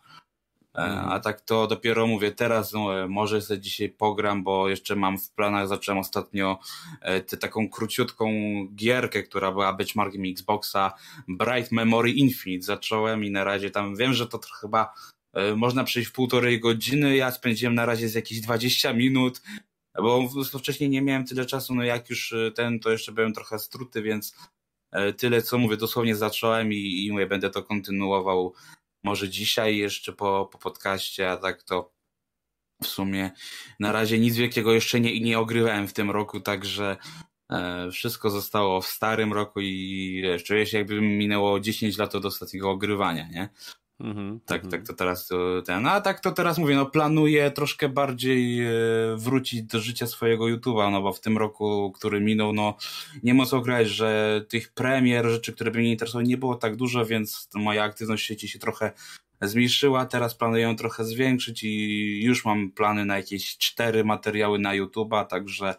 E, 0.75 0.81
mhm. 0.81 1.09
A 1.09 1.21
tak 1.21 1.41
to 1.41 1.67
dopiero 1.67 2.07
mówię, 2.07 2.33
teraz 2.33 2.73
no, 2.73 3.03
e, 3.03 3.09
może 3.09 3.43
sobie 3.43 3.61
dzisiaj 3.61 3.89
pogram, 3.89 4.45
bo 4.45 4.69
jeszcze 4.69 4.97
mam 4.97 5.19
w 5.19 5.31
planach, 5.31 5.69
zacząłem 5.69 5.99
ostatnio 5.99 6.59
tę 7.27 7.37
taką 7.37 7.69
króciutką 7.69 8.31
gierkę, 8.75 9.23
która 9.23 9.53
była 9.53 9.73
benchmarkiem 9.73 10.23
Xboxa, 10.31 10.93
Bright 11.29 11.73
Memory 11.73 12.11
Infinite. 12.11 12.67
Zacząłem 12.67 13.25
i 13.25 13.31
na 13.31 13.45
razie 13.45 13.71
tam 13.71 13.97
wiem, 13.97 14.15
że 14.15 14.27
to 14.27 14.41
chyba 14.61 14.93
E, 14.93 15.18
można 15.57 15.85
przejść 15.85 16.09
w 16.09 16.13
półtorej 16.13 16.61
godziny, 16.61 17.17
ja 17.17 17.31
spędziłem 17.31 17.75
na 17.75 17.87
razie 17.87 18.09
z 18.09 18.15
jakieś 18.15 18.41
20 18.41 18.93
minut, 18.93 19.43
bo 19.95 20.29
wcześniej 20.59 20.91
nie 20.91 21.03
miałem 21.03 21.27
tyle 21.27 21.47
czasu, 21.47 21.75
no 21.75 21.85
jak 21.85 22.11
już 22.11 22.33
e, 22.33 22.51
ten, 22.53 22.81
to 22.81 22.91
jeszcze 22.91 23.13
byłem 23.13 23.33
trochę 23.33 23.59
struty, 23.59 24.03
więc 24.03 24.37
e, 24.91 25.13
tyle 25.13 25.43
co 25.43 25.59
mówię, 25.59 25.77
dosłownie 25.77 26.17
zacząłem 26.17 26.73
i, 26.73 27.07
i 27.07 27.13
mówię, 27.13 27.27
będę 27.27 27.51
to 27.51 27.63
kontynuował 27.63 28.55
może 29.03 29.29
dzisiaj 29.29 29.77
jeszcze 29.77 30.13
po, 30.13 30.49
po 30.53 30.59
podcaście, 30.59 31.31
a 31.31 31.37
tak 31.37 31.63
to 31.63 31.93
w 32.83 32.87
sumie 32.87 33.31
na 33.81 33.93
razie 33.93 34.19
nic 34.19 34.37
wielkiego 34.37 34.73
jeszcze 34.73 35.01
nie, 35.01 35.21
nie 35.21 35.39
ogrywałem 35.39 35.89
w 35.89 35.93
tym 35.93 36.11
roku, 36.11 36.41
także 36.41 36.97
e, 37.51 37.91
wszystko 37.91 38.31
zostało 38.31 38.81
w 38.81 38.87
starym 38.87 39.33
roku 39.33 39.61
i 39.61 40.21
wiesz, 40.23 40.45
czuję 40.45 40.67
się 40.67 40.79
jakby 40.79 41.01
minęło 41.01 41.61
10 41.61 41.99
lat 41.99 42.15
od 42.15 42.25
ostatniego 42.25 42.71
ogrywania, 42.71 43.29
nie? 43.29 43.49
Mm-hmm, 44.01 44.41
tak, 44.47 44.63
mm-hmm. 44.63 44.71
tak 44.71 44.87
to 44.87 44.95
teraz 44.95 45.29
ten. 45.67 45.87
A 45.87 46.01
tak 46.01 46.21
to 46.21 46.33
teraz 46.33 46.59
mówię, 46.59 46.77
no 46.77 46.87
planuję 46.87 47.51
troszkę 47.51 47.89
bardziej 47.89 48.61
e, 48.61 48.71
wrócić 49.17 49.63
do 49.63 49.81
życia 49.81 50.07
swojego 50.07 50.45
YouTube'a, 50.45 50.93
no 50.93 51.03
bo 51.03 51.13
w 51.13 51.21
tym 51.21 51.39
roku, 51.39 51.93
który 51.93 52.21
minął, 52.21 52.53
no 52.53 52.77
nie 53.23 53.35
ma 53.35 53.47
co 53.47 53.61
grać, 53.61 53.89
że 53.89 54.41
tych 54.49 54.73
premier, 54.73 55.27
rzeczy, 55.27 55.53
które 55.53 55.71
by 55.71 55.79
mnie 55.79 55.91
interesowały, 55.91 56.25
nie 56.25 56.37
było 56.37 56.55
tak 56.55 56.77
dużo, 56.77 57.07
więc 57.07 57.49
moja 57.55 57.83
aktywność 57.85 58.25
w 58.25 58.27
sieci 58.27 58.49
się 58.49 58.59
trochę 58.59 58.93
zmniejszyła. 59.43 60.07
Teraz 60.07 60.35
planuję 60.35 60.63
ją 60.63 60.77
trochę 60.77 61.05
zwiększyć 61.05 61.65
i 61.65 62.25
już 62.25 62.45
mam 62.45 62.71
plany 62.71 63.05
na 63.05 63.17
jakieś 63.17 63.59
cztery 63.59 64.05
materiały 64.05 64.59
na 64.59 64.71
YouTube'a, 64.71 65.27
także 65.27 65.75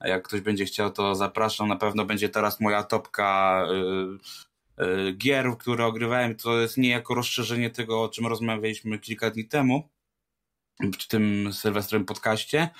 jak 0.00 0.28
ktoś 0.28 0.40
będzie 0.40 0.64
chciał, 0.64 0.90
to 0.90 1.14
zapraszam. 1.14 1.68
Na 1.68 1.76
pewno 1.76 2.04
będzie 2.04 2.28
teraz 2.28 2.60
moja 2.60 2.82
topka. 2.82 3.66
Yy, 3.70 4.18
gier, 5.16 5.58
które 5.58 5.86
ogrywałem, 5.86 6.36
to 6.36 6.60
jest 6.60 6.78
niejako 6.78 7.14
rozszerzenie 7.14 7.70
tego, 7.70 8.02
o 8.02 8.08
czym 8.08 8.26
rozmawialiśmy 8.26 8.98
kilka 8.98 9.30
dni 9.30 9.44
temu 9.44 9.88
w 10.98 11.06
tym 11.08 11.52
Sylwestrem 11.52 12.04
podcaście. 12.04 12.70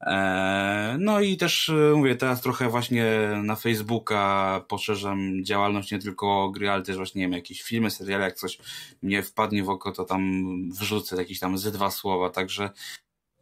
E, 0.00 0.96
no 1.00 1.20
i 1.20 1.36
też 1.36 1.68
e, 1.68 1.92
mówię, 1.96 2.16
teraz 2.16 2.40
trochę 2.40 2.68
właśnie 2.68 3.04
na 3.42 3.56
Facebooka 3.56 4.64
poszerzam 4.68 5.44
działalność 5.44 5.92
nie 5.92 5.98
tylko 5.98 6.50
gry, 6.50 6.70
ale 6.70 6.82
też 6.82 6.96
właśnie 6.96 7.20
nie 7.20 7.24
wiem, 7.24 7.32
jakieś 7.32 7.62
filmy, 7.62 7.90
seriale, 7.90 8.24
jak 8.24 8.34
coś 8.34 8.58
mnie 9.02 9.22
wpadnie 9.22 9.64
w 9.64 9.70
oko, 9.70 9.92
to 9.92 10.04
tam 10.04 10.52
wrzucę 10.70 11.16
jakieś 11.16 11.38
tam 11.40 11.58
ze 11.58 11.72
dwa 11.72 11.90
słowa, 11.90 12.30
także 12.30 12.70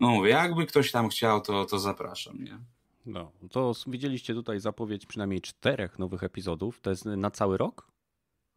no 0.01 0.09
mówię, 0.09 0.31
jakby 0.31 0.67
ktoś 0.67 0.93
tam 0.93 1.09
chciał, 1.09 1.41
to, 1.41 1.65
to 1.65 1.79
zapraszam, 1.79 2.45
nie? 2.45 2.59
No, 3.07 3.33
to 3.51 3.73
widzieliście 3.87 4.35
tutaj 4.35 4.61
zapowiedź 4.61 5.07
przynajmniej 5.07 5.41
czterech 5.41 5.99
nowych 5.99 6.23
epizodów. 6.23 6.81
To 6.81 6.91
jest 6.91 7.05
na 7.05 7.31
cały 7.31 7.57
rok? 7.57 7.89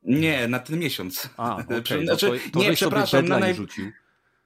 Nie, 0.03 0.47
na 0.47 0.59
ten 0.59 0.79
miesiąc. 0.79 1.29
A, 1.38 1.55
okay. 1.79 2.03
znaczy, 2.05 2.39
to, 2.39 2.59
to 2.59 2.59
nie, 2.59 2.73
przepraszam, 2.73 3.27
na 3.27 3.39
naj... 3.39 3.55
rzucił. 3.55 3.91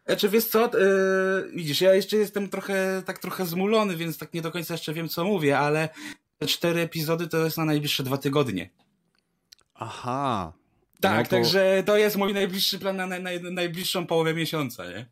Znaczy, 0.05 0.29
wiesz 0.29 0.45
co, 0.45 0.77
yy, 0.77 1.51
widzisz, 1.55 1.81
ja 1.81 1.93
jeszcze 1.93 2.17
jestem 2.17 2.49
trochę, 2.49 3.03
tak 3.05 3.19
trochę 3.19 3.45
zmulony, 3.45 3.95
więc 3.95 4.17
tak 4.17 4.33
nie 4.33 4.41
do 4.41 4.51
końca 4.51 4.73
jeszcze 4.73 4.93
wiem, 4.93 5.09
co 5.09 5.23
mówię, 5.23 5.59
ale 5.59 5.89
te 6.37 6.47
cztery 6.47 6.81
epizody 6.81 7.27
to 7.27 7.45
jest 7.45 7.57
na 7.57 7.65
najbliższe 7.65 8.03
dwa 8.03 8.17
tygodnie. 8.17 8.69
Aha. 9.73 10.53
Tak, 11.01 11.17
no 11.17 11.23
to... 11.23 11.29
także 11.29 11.83
to 11.85 11.97
jest 11.97 12.15
mój 12.15 12.33
najbliższy 12.33 12.79
plan 12.79 12.97
na, 12.97 13.07
na, 13.07 13.19
na 13.19 13.29
najbliższą 13.51 14.07
połowę 14.07 14.33
miesiąca, 14.33 14.85
nie? 14.85 15.05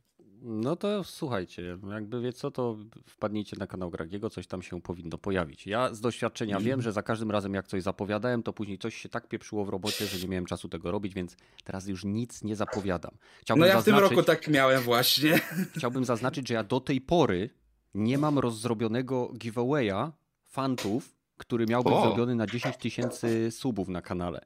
No 0.44 0.76
to 0.76 1.04
słuchajcie, 1.04 1.78
jakby 1.92 2.22
wie 2.22 2.34
co, 2.34 2.52
to 2.52 2.78
wpadnijcie 3.06 3.58
na 3.60 3.68
kanał 3.68 3.90
Gragiego, 3.90 4.30
coś 4.30 4.48
tam 4.48 4.62
się 4.62 4.82
powinno 4.82 5.18
pojawić. 5.18 5.68
Ja 5.68 5.94
z 5.94 6.02
doświadczenia 6.02 6.56
mm. 6.56 6.66
wiem, 6.66 6.82
że 6.82 6.92
za 6.92 7.04
każdym 7.04 7.32
razem 7.32 7.54
jak 7.54 7.68
coś 7.68 7.84
zapowiadałem, 7.84 8.44
to 8.44 8.54
później 8.54 8.78
coś 8.78 8.96
się 8.96 9.10
tak 9.10 9.28
pieprzyło 9.28 9.66
w 9.66 9.70
robocie, 9.70 10.06
że 10.06 10.20
nie 10.20 10.28
miałem 10.28 10.46
czasu 10.46 10.70
tego 10.70 10.92
robić, 10.92 11.14
więc 11.14 11.36
teraz 11.64 11.88
już 11.88 12.06
nic 12.06 12.44
nie 12.44 12.56
zapowiadam. 12.56 13.12
Chciałbym 13.42 13.62
no 13.62 13.74
ja 13.74 13.82
w 13.82 13.84
tym 13.84 13.96
roku 13.96 14.24
tak 14.24 14.48
miałem 14.48 14.82
właśnie. 14.82 15.40
Chciałbym 15.78 16.06
zaznaczyć, 16.06 16.48
że 16.48 16.54
ja 16.54 16.64
do 16.64 16.80
tej 16.80 17.02
pory 17.02 17.50
nie 17.94 18.18
mam 18.18 18.40
rozzrobionego 18.40 19.34
giveawaya 19.38 20.12
fantów, 20.46 21.16
który 21.38 21.66
miał 21.66 21.84
być 21.84 21.94
zrobiony 21.94 22.36
na 22.36 22.48
10 22.48 22.78
tysięcy 22.78 23.52
subów 23.52 23.88
na 23.88 24.02
kanale. 24.02 24.46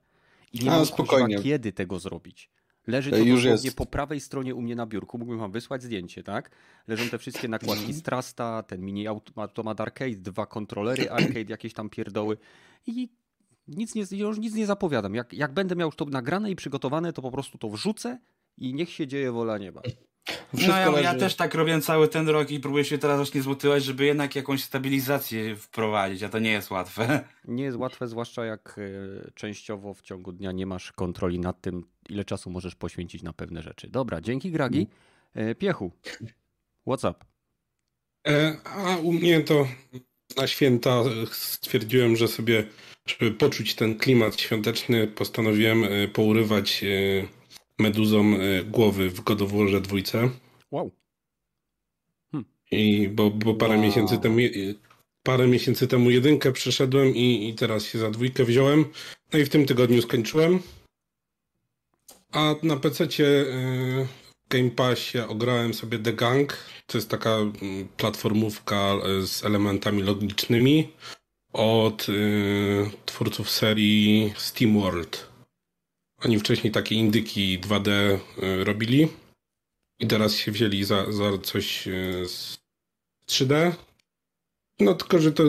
I 0.54 0.60
nie 0.60 0.72
A, 0.72 0.76
mam 0.76 0.86
spokojnie. 0.86 1.44
kiedy 1.44 1.74
tego 1.74 2.00
zrobić. 2.00 2.50
Leży 2.88 3.12
to 3.12 3.18
już 3.18 3.44
dosłownie 3.44 3.68
jest. 3.68 3.78
po 3.78 3.86
prawej 3.86 4.20
stronie 4.20 4.56
u 4.56 4.62
mnie 4.62 4.76
na 4.76 4.86
biurku. 4.86 5.18
Mógłbym 5.18 5.40
wam 5.40 5.52
wysłać 5.52 5.84
zdjęcie, 5.84 6.24
tak? 6.24 6.52
Leżą 6.88 7.10
te 7.10 7.18
wszystkie 7.18 7.48
nakładki 7.48 7.94
z 7.94 8.02
Trasta, 8.02 8.64
ten 8.64 8.82
mini 8.82 9.08
automat 9.08 9.82
arcade, 9.82 10.16
dwa 10.16 10.46
kontrolery 10.46 11.10
arcade, 11.12 11.50
jakieś 11.50 11.74
tam 11.74 11.90
pierdoły 11.90 12.38
i 12.88 13.10
nic 13.68 13.96
nie, 13.96 14.04
już 14.12 14.38
nic 14.38 14.56
nie 14.56 14.66
zapowiadam. 14.66 15.16
Jak, 15.16 15.34
jak 15.34 15.54
będę 15.54 15.76
miał 15.76 15.88
już 15.88 15.96
to 15.96 16.06
nagrane 16.06 16.52
i 16.52 16.56
przygotowane, 16.56 17.14
to 17.14 17.22
po 17.22 17.32
prostu 17.32 17.58
to 17.58 17.70
wrzucę 17.70 18.20
i 18.58 18.74
niech 18.74 18.90
się 18.90 19.08
dzieje 19.08 19.32
wola 19.32 19.58
nieba. 19.58 19.82
Wszystko 20.58 20.92
no 20.92 20.98
ja, 20.98 21.14
ja, 21.14 21.16
też 21.16 21.36
tak 21.36 21.56
robię 21.56 21.82
cały 21.82 22.08
ten 22.08 22.30
rok 22.30 22.52
i 22.52 22.60
próbuję 22.60 22.86
się 22.86 22.98
teraz 22.98 23.18
właśnie 23.18 23.42
zmotywować, 23.42 23.84
żeby 23.84 24.06
jednak 24.06 24.36
jakąś 24.36 24.64
stabilizację 24.64 25.56
wprowadzić, 25.56 26.24
a 26.24 26.30
to 26.30 26.40
nie 26.40 26.52
jest 26.52 26.72
łatwe. 26.72 27.24
Nie 27.46 27.64
jest 27.64 27.78
łatwe, 27.78 28.08
zwłaszcza 28.08 28.46
jak 28.46 28.80
e, 28.80 29.32
częściowo 29.32 29.94
w 29.94 30.02
ciągu 30.02 30.32
dnia 30.32 30.52
nie 30.52 30.66
masz 30.66 30.92
kontroli 30.92 31.40
nad 31.40 31.62
tym, 31.62 31.84
ile 32.10 32.26
czasu 32.26 32.50
możesz 32.50 32.76
poświęcić 32.76 33.24
na 33.24 33.34
pewne 33.34 33.62
rzeczy. 33.62 33.88
Dobra, 33.88 34.22
dzięki 34.22 34.52
Gragi. 34.52 34.88
E, 35.34 35.56
Piechu, 35.56 35.92
what's 36.88 37.12
up? 37.12 37.26
E, 38.28 38.58
a 38.64 38.98
u 38.98 39.14
mnie 39.14 39.42
to 39.42 39.68
na 40.38 40.48
święta 40.48 41.04
stwierdziłem, 41.32 42.16
że 42.16 42.28
sobie, 42.28 42.68
żeby 43.06 43.32
poczuć 43.32 43.76
ten 43.76 43.98
klimat 43.98 44.42
świąteczny, 44.42 45.08
postanowiłem 45.08 45.84
pourywać 46.14 46.84
meduzą 47.80 48.36
e, 48.36 48.64
głowy 48.64 49.10
w 49.10 49.22
Godoworze 49.22 49.82
dwójce. 49.82 50.30
Wow. 50.72 50.92
Hm. 52.32 52.46
I 52.72 53.10
bo, 53.10 53.32
bo 53.32 53.54
parę 53.54 53.74
wow. 53.74 53.84
miesięcy 53.84 54.18
temu 54.18 54.38
parę 55.24 55.48
miesięcy 55.48 55.88
temu 55.88 56.12
jedynkę 56.12 56.52
przeszedłem 56.52 57.16
i, 57.16 57.50
i 57.50 57.54
teraz 57.54 57.86
się 57.86 58.00
za 58.00 58.12
dwójkę 58.12 58.46
wziąłem. 58.46 58.86
No 59.34 59.40
i 59.40 59.46
w 59.46 59.50
tym 59.50 59.66
tygodniu 59.66 60.02
skończyłem. 60.02 60.60
A 62.36 62.56
na 62.64 62.78
PC 62.78 63.08
w 63.08 63.20
e, 63.20 64.08
Game 64.50 64.70
Passie 64.70 65.20
ograłem 65.20 65.74
sobie 65.74 66.00
The 66.00 66.14
Gang. 66.14 66.58
To 66.88 66.98
jest 66.98 67.10
taka 67.10 67.30
mm, 67.30 67.88
platformówka 67.98 68.76
e, 68.76 69.28
z 69.28 69.46
elementami 69.46 70.04
logicznymi 70.04 70.94
od 71.54 72.10
y, 72.10 72.92
twórców 73.06 73.50
serii 73.50 74.34
SteamWorld. 74.38 75.30
Oni 76.26 76.40
wcześniej 76.40 76.74
takie 76.74 76.96
indyki 76.96 77.60
2D 77.60 77.90
y, 77.90 78.64
robili 78.64 79.08
i 80.00 80.08
teraz 80.08 80.36
się 80.36 80.52
wzięli 80.52 80.84
za, 80.84 81.12
za 81.12 81.38
coś 81.38 81.88
y, 81.88 82.26
z 82.28 82.58
3D. 83.30 83.72
No 84.80 84.94
tylko, 84.94 85.20
że 85.20 85.32
to 85.32 85.44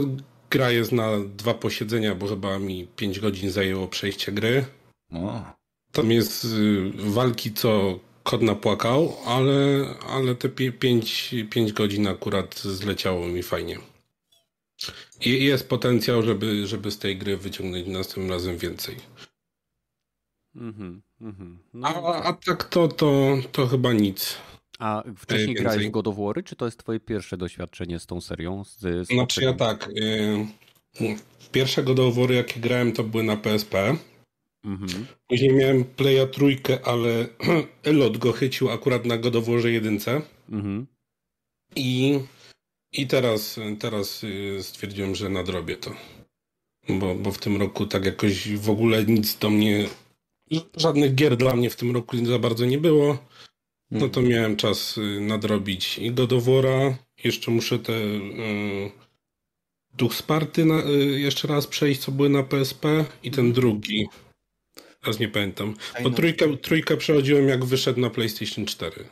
gra 0.51 0.71
jest 0.71 0.93
na 0.93 1.11
dwa 1.21 1.55
posiedzenia, 1.55 2.15
bo 2.15 2.29
chyba 2.29 2.59
mi 2.59 2.87
5 2.87 3.21
godzin 3.21 3.51
zajęło 3.51 3.89
przejście 3.89 4.33
gry. 4.33 4.65
O. 5.13 5.57
Tam 5.93 6.11
jest 6.11 6.45
y, 6.45 6.93
walki 6.95 7.53
co 7.53 7.99
kod 8.23 8.43
napłakał, 8.43 9.17
ale, 9.27 9.87
ale 10.09 10.35
te 10.35 10.49
5, 10.49 11.35
5 11.51 11.73
godzin 11.73 12.07
akurat 12.07 12.59
zleciało 12.59 13.29
mi 13.29 13.43
fajnie. 13.43 13.79
I 15.21 15.45
jest 15.45 15.69
potencjał, 15.69 16.23
żeby, 16.23 16.67
żeby 16.67 16.91
z 16.91 16.99
tej 16.99 17.17
gry 17.17 17.37
wyciągnąć 17.37 17.87
następnym 17.87 18.31
razem 18.31 18.59
więcej. 18.59 18.97
Mhm, 20.57 21.03
mhm. 21.21 21.59
No. 21.75 21.89
A, 21.89 22.23
a 22.23 22.33
tak 22.33 22.65
to, 22.65 22.89
to, 22.89 23.37
to 23.53 23.67
chyba 23.67 23.93
nic. 23.93 24.37
A 24.79 25.03
wcześniej 25.17 25.47
więcej. 25.47 25.65
grałeś 25.65 25.87
w 25.87 25.91
God 25.91 26.09
of 26.09 26.17
War, 26.17 26.45
czy 26.45 26.57
to 26.57 26.65
jest 26.65 26.79
twoje 26.79 27.01
pierwsze 27.01 27.37
doświadczenie 27.37 27.99
z 27.99 28.07
tą 28.07 28.21
serią? 28.21 28.65
Z, 28.65 28.79
z 28.81 29.07
znaczy 29.07 29.45
ja 29.45 29.53
tak. 29.53 29.89
Y, 29.89 31.17
pierwsze 31.53 31.83
God 31.83 31.99
of 31.99 32.17
War, 32.17 32.31
jakie 32.31 32.61
grałem, 32.61 32.93
to 32.93 33.05
były 33.05 33.23
na 33.23 33.37
PSP. 33.37 33.97
Mhm. 34.67 35.07
Później 35.29 35.53
miałem 35.53 35.85
Playa 35.85 36.27
trójkę, 36.33 36.79
ale 36.85 37.27
Elot 37.83 38.19
go 38.19 38.33
chycił 38.33 38.71
akurat 38.71 39.05
na 39.05 39.19
God 39.19 39.37
of 39.37 39.47
Warze 39.47 39.71
jedynce. 39.73 40.23
Mhm. 40.51 40.87
I, 41.77 42.21
I 42.93 43.07
teraz, 43.07 43.61
teraz 43.79 44.25
y, 44.25 44.59
stwierdziłem, 44.63 45.15
że 45.15 45.29
nadrobię 45.29 45.77
to. 45.77 45.91
Bo, 46.89 47.15
bo 47.15 47.33
w 47.33 47.39
tym 47.39 47.57
roku 47.57 47.87
tak 47.87 48.05
jakoś 48.05 48.49
w 48.49 48.71
ogóle 48.71 49.05
nic 49.05 49.39
do 49.39 49.51
mnie, 49.51 49.89
żadnych 50.77 51.15
gier 51.15 51.37
dla 51.37 51.57
mnie 51.57 51.71
w 51.71 51.77
tym 51.77 51.95
roku 51.95 52.27
za 52.27 52.39
bardzo 52.39 52.65
nie 52.65 52.79
było. 52.79 53.19
No 53.91 54.09
to 54.09 54.21
mhm. 54.21 54.29
miałem 54.29 54.57
czas 54.57 54.99
y, 54.99 55.21
nadrobić 55.21 55.99
i 55.99 56.11
God 56.11 56.33
of 56.33 56.45
War'a. 56.45 56.95
Jeszcze 57.25 57.51
muszę 57.51 57.79
te 57.79 57.93
y, 57.93 58.91
Duch 59.95 60.15
Sparty 60.15 60.65
na, 60.65 60.85
y, 60.85 61.21
jeszcze 61.21 61.49
raz 61.49 61.67
przejść, 61.67 62.01
co 62.01 62.13
były 62.13 62.29
na 62.29 62.43
PSP 62.43 63.05
i 63.23 63.31
ten 63.31 63.53
drugi. 63.53 64.07
Teraz 65.07 65.21
nie 65.21 65.29
pamiętam. 65.29 65.75
Bo 66.03 66.11
trójkę, 66.11 66.57
trójkę 66.57 66.97
przechodziłem 66.97 67.49
jak 67.49 67.65
wyszedł 67.65 68.01
na 68.01 68.11
PlayStation 68.11 68.67
4. 68.67 69.05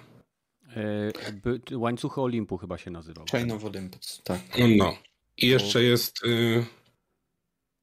E, 0.76 1.76
Łańcuchy 1.76 2.20
Olimpu 2.20 2.58
chyba 2.58 2.78
się 2.78 2.90
nazywał. 2.90 3.24
Chain 3.32 3.52
of 3.52 3.64
Olympus, 3.64 4.20
tak. 4.24 4.40
No, 4.58 4.66
no. 4.68 4.98
I 5.36 5.48
jeszcze 5.48 5.82
jest 5.82 6.24
y, 6.24 6.64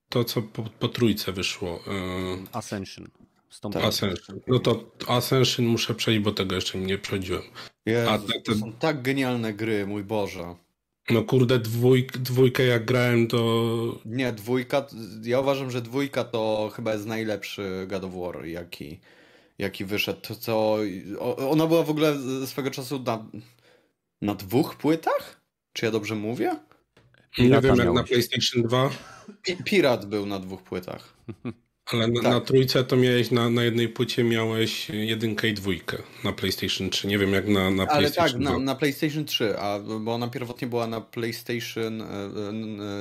to, 0.09 0.23
co 0.23 0.41
po, 0.41 0.63
po 0.63 0.87
trójce 0.87 1.31
wyszło. 1.31 1.79
Y, 1.79 2.47
Ascension. 2.51 3.07
Tak. 3.61 3.83
Ascension. 3.83 4.39
No 4.47 4.59
to 4.59 4.91
Ascension 5.07 5.65
muszę 5.65 5.95
przejść, 5.95 6.21
bo 6.21 6.31
tego 6.31 6.55
jeszcze 6.55 6.77
nie 6.77 6.97
przechodziłem. 6.97 7.43
Jezu, 7.85 8.09
A 8.09 8.17
te, 8.17 8.27
te... 8.27 8.41
To 8.41 8.55
są 8.55 8.73
tak 8.73 9.01
genialne 9.01 9.53
gry, 9.53 9.87
mój 9.87 10.03
Boże. 10.03 10.55
No 11.11 11.23
kurde, 11.23 11.59
dwójk, 11.59 12.17
dwójkę 12.17 12.63
jak 12.63 12.85
grałem 12.85 13.27
to... 13.27 13.99
Nie, 14.05 14.31
dwójka, 14.31 14.87
ja 15.23 15.39
uważam, 15.39 15.71
że 15.71 15.81
dwójka 15.81 16.23
to 16.23 16.71
chyba 16.75 16.93
jest 16.93 17.05
najlepszy 17.05 17.85
God 17.89 18.03
of 18.03 18.13
War, 18.13 18.45
jaki, 18.45 18.99
jaki 19.57 19.85
wyszedł. 19.85 20.35
Co, 20.35 20.77
ona 21.49 21.67
była 21.67 21.83
w 21.83 21.89
ogóle 21.89 22.17
swego 22.45 22.71
czasu 22.71 22.99
na, 22.99 23.25
na 24.21 24.35
dwóch 24.35 24.75
płytach? 24.75 25.41
Czy 25.73 25.85
ja 25.85 25.91
dobrze 25.91 26.15
mówię? 26.15 26.55
Nie 27.37 27.61
wiem, 27.61 27.75
jak 27.75 27.93
na 27.93 28.03
PlayStation 28.03 28.63
2. 28.63 28.89
Pirat 29.65 30.05
był 30.05 30.25
na 30.25 30.39
dwóch 30.39 30.63
płytach. 30.63 31.17
Ale 31.93 32.07
na, 32.07 32.21
tak. 32.21 32.31
na, 32.31 32.41
trójce 32.41 32.83
to 32.83 32.95
miałeś, 32.95 33.31
na, 33.31 33.49
na 33.49 33.63
jednej 33.63 33.89
płycie 33.89 34.23
miałeś 34.23 34.89
jedynkę 34.89 35.47
i 35.47 35.53
dwójkę 35.53 35.97
na 36.23 36.31
PlayStation 36.31 36.89
3. 36.89 37.07
Nie 37.07 37.17
wiem 37.17 37.33
jak 37.33 37.47
na, 37.47 37.71
na 37.71 37.85
PlayStation 37.85 38.23
Ale 38.23 38.45
tak, 38.45 38.59
na, 38.59 38.59
na, 38.59 38.75
PlayStation 38.75 39.25
3, 39.25 39.59
a, 39.59 39.79
bo 39.79 40.13
ona 40.13 40.27
pierwotnie 40.27 40.67
była 40.67 40.87
na 40.87 41.01
PlayStation 41.01 42.03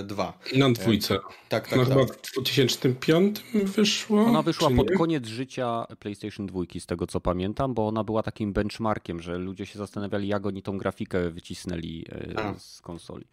2. 0.04 0.38
I 0.52 0.58
na 0.58 0.70
dwójce. 0.70 1.14
Tak, 1.48 1.68
tak, 1.68 1.72
ona 1.72 1.84
tak. 1.84 1.92
chyba 1.92 2.04
w 2.06 2.32
2005 2.40 3.42
wyszła? 3.54 4.24
Ona 4.24 4.42
wyszła 4.42 4.70
pod 4.70 4.90
koniec 4.90 5.26
życia 5.26 5.86
PlayStation 5.98 6.46
2, 6.46 6.60
z 6.78 6.86
tego 6.86 7.06
co 7.06 7.20
pamiętam, 7.20 7.74
bo 7.74 7.88
ona 7.88 8.04
była 8.04 8.22
takim 8.22 8.52
benchmarkiem, 8.52 9.20
że 9.20 9.38
ludzie 9.38 9.66
się 9.66 9.78
zastanawiali, 9.78 10.28
jak 10.28 10.46
oni 10.46 10.62
tą 10.62 10.78
grafikę 10.78 11.30
wycisnęli 11.30 12.04
a. 12.36 12.54
z 12.58 12.80
konsoli. 12.80 13.24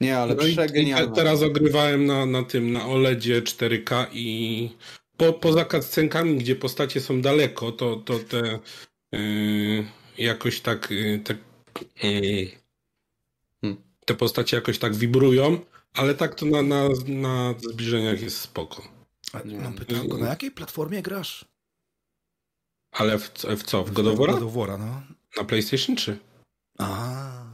Nie, 0.00 0.18
ale 0.18 0.34
no 0.34 0.42
przegenialne. 0.42 1.14
Teraz 1.14 1.42
ogrywałem 1.42 2.06
na, 2.06 2.26
na 2.26 2.42
tym, 2.42 2.72
na 2.72 2.86
OLEDzie 2.86 3.42
4K 3.42 4.06
i 4.12 4.70
po, 5.16 5.32
poza 5.32 5.64
cutscenkami, 5.64 6.38
gdzie 6.38 6.56
postacie 6.56 7.00
są 7.00 7.20
daleko, 7.20 7.72
to, 7.72 7.96
to 7.96 8.18
te 8.18 8.58
yy, 9.12 9.86
jakoś 10.18 10.60
tak 10.60 10.90
yy, 10.90 11.18
te, 11.18 11.34
yy, 12.02 13.76
te 14.04 14.14
postacie 14.14 14.56
jakoś 14.56 14.78
tak 14.78 14.94
wibrują, 14.94 15.58
ale 15.94 16.14
tak 16.14 16.34
to 16.34 16.46
na, 16.46 16.62
na, 16.62 16.88
na 17.06 17.54
zbliżeniach 17.58 18.20
jest 18.20 18.40
spoko. 18.40 18.82
A, 19.32 19.40
mam 19.62 19.74
pytanko, 19.74 20.18
na 20.18 20.28
jakiej 20.28 20.50
platformie 20.50 21.02
grasz? 21.02 21.44
Ale 22.92 23.18
w, 23.18 23.30
w 23.56 23.62
co? 23.62 23.84
W 23.84 23.92
God 23.92 24.06
of 24.06 24.18
War? 24.18 24.30
God 24.30 24.42
of 24.42 24.54
War, 24.54 24.78
no. 24.78 25.02
Na 25.36 25.44
PlayStation 25.44 25.96
3. 25.96 26.18
A. 26.78 27.47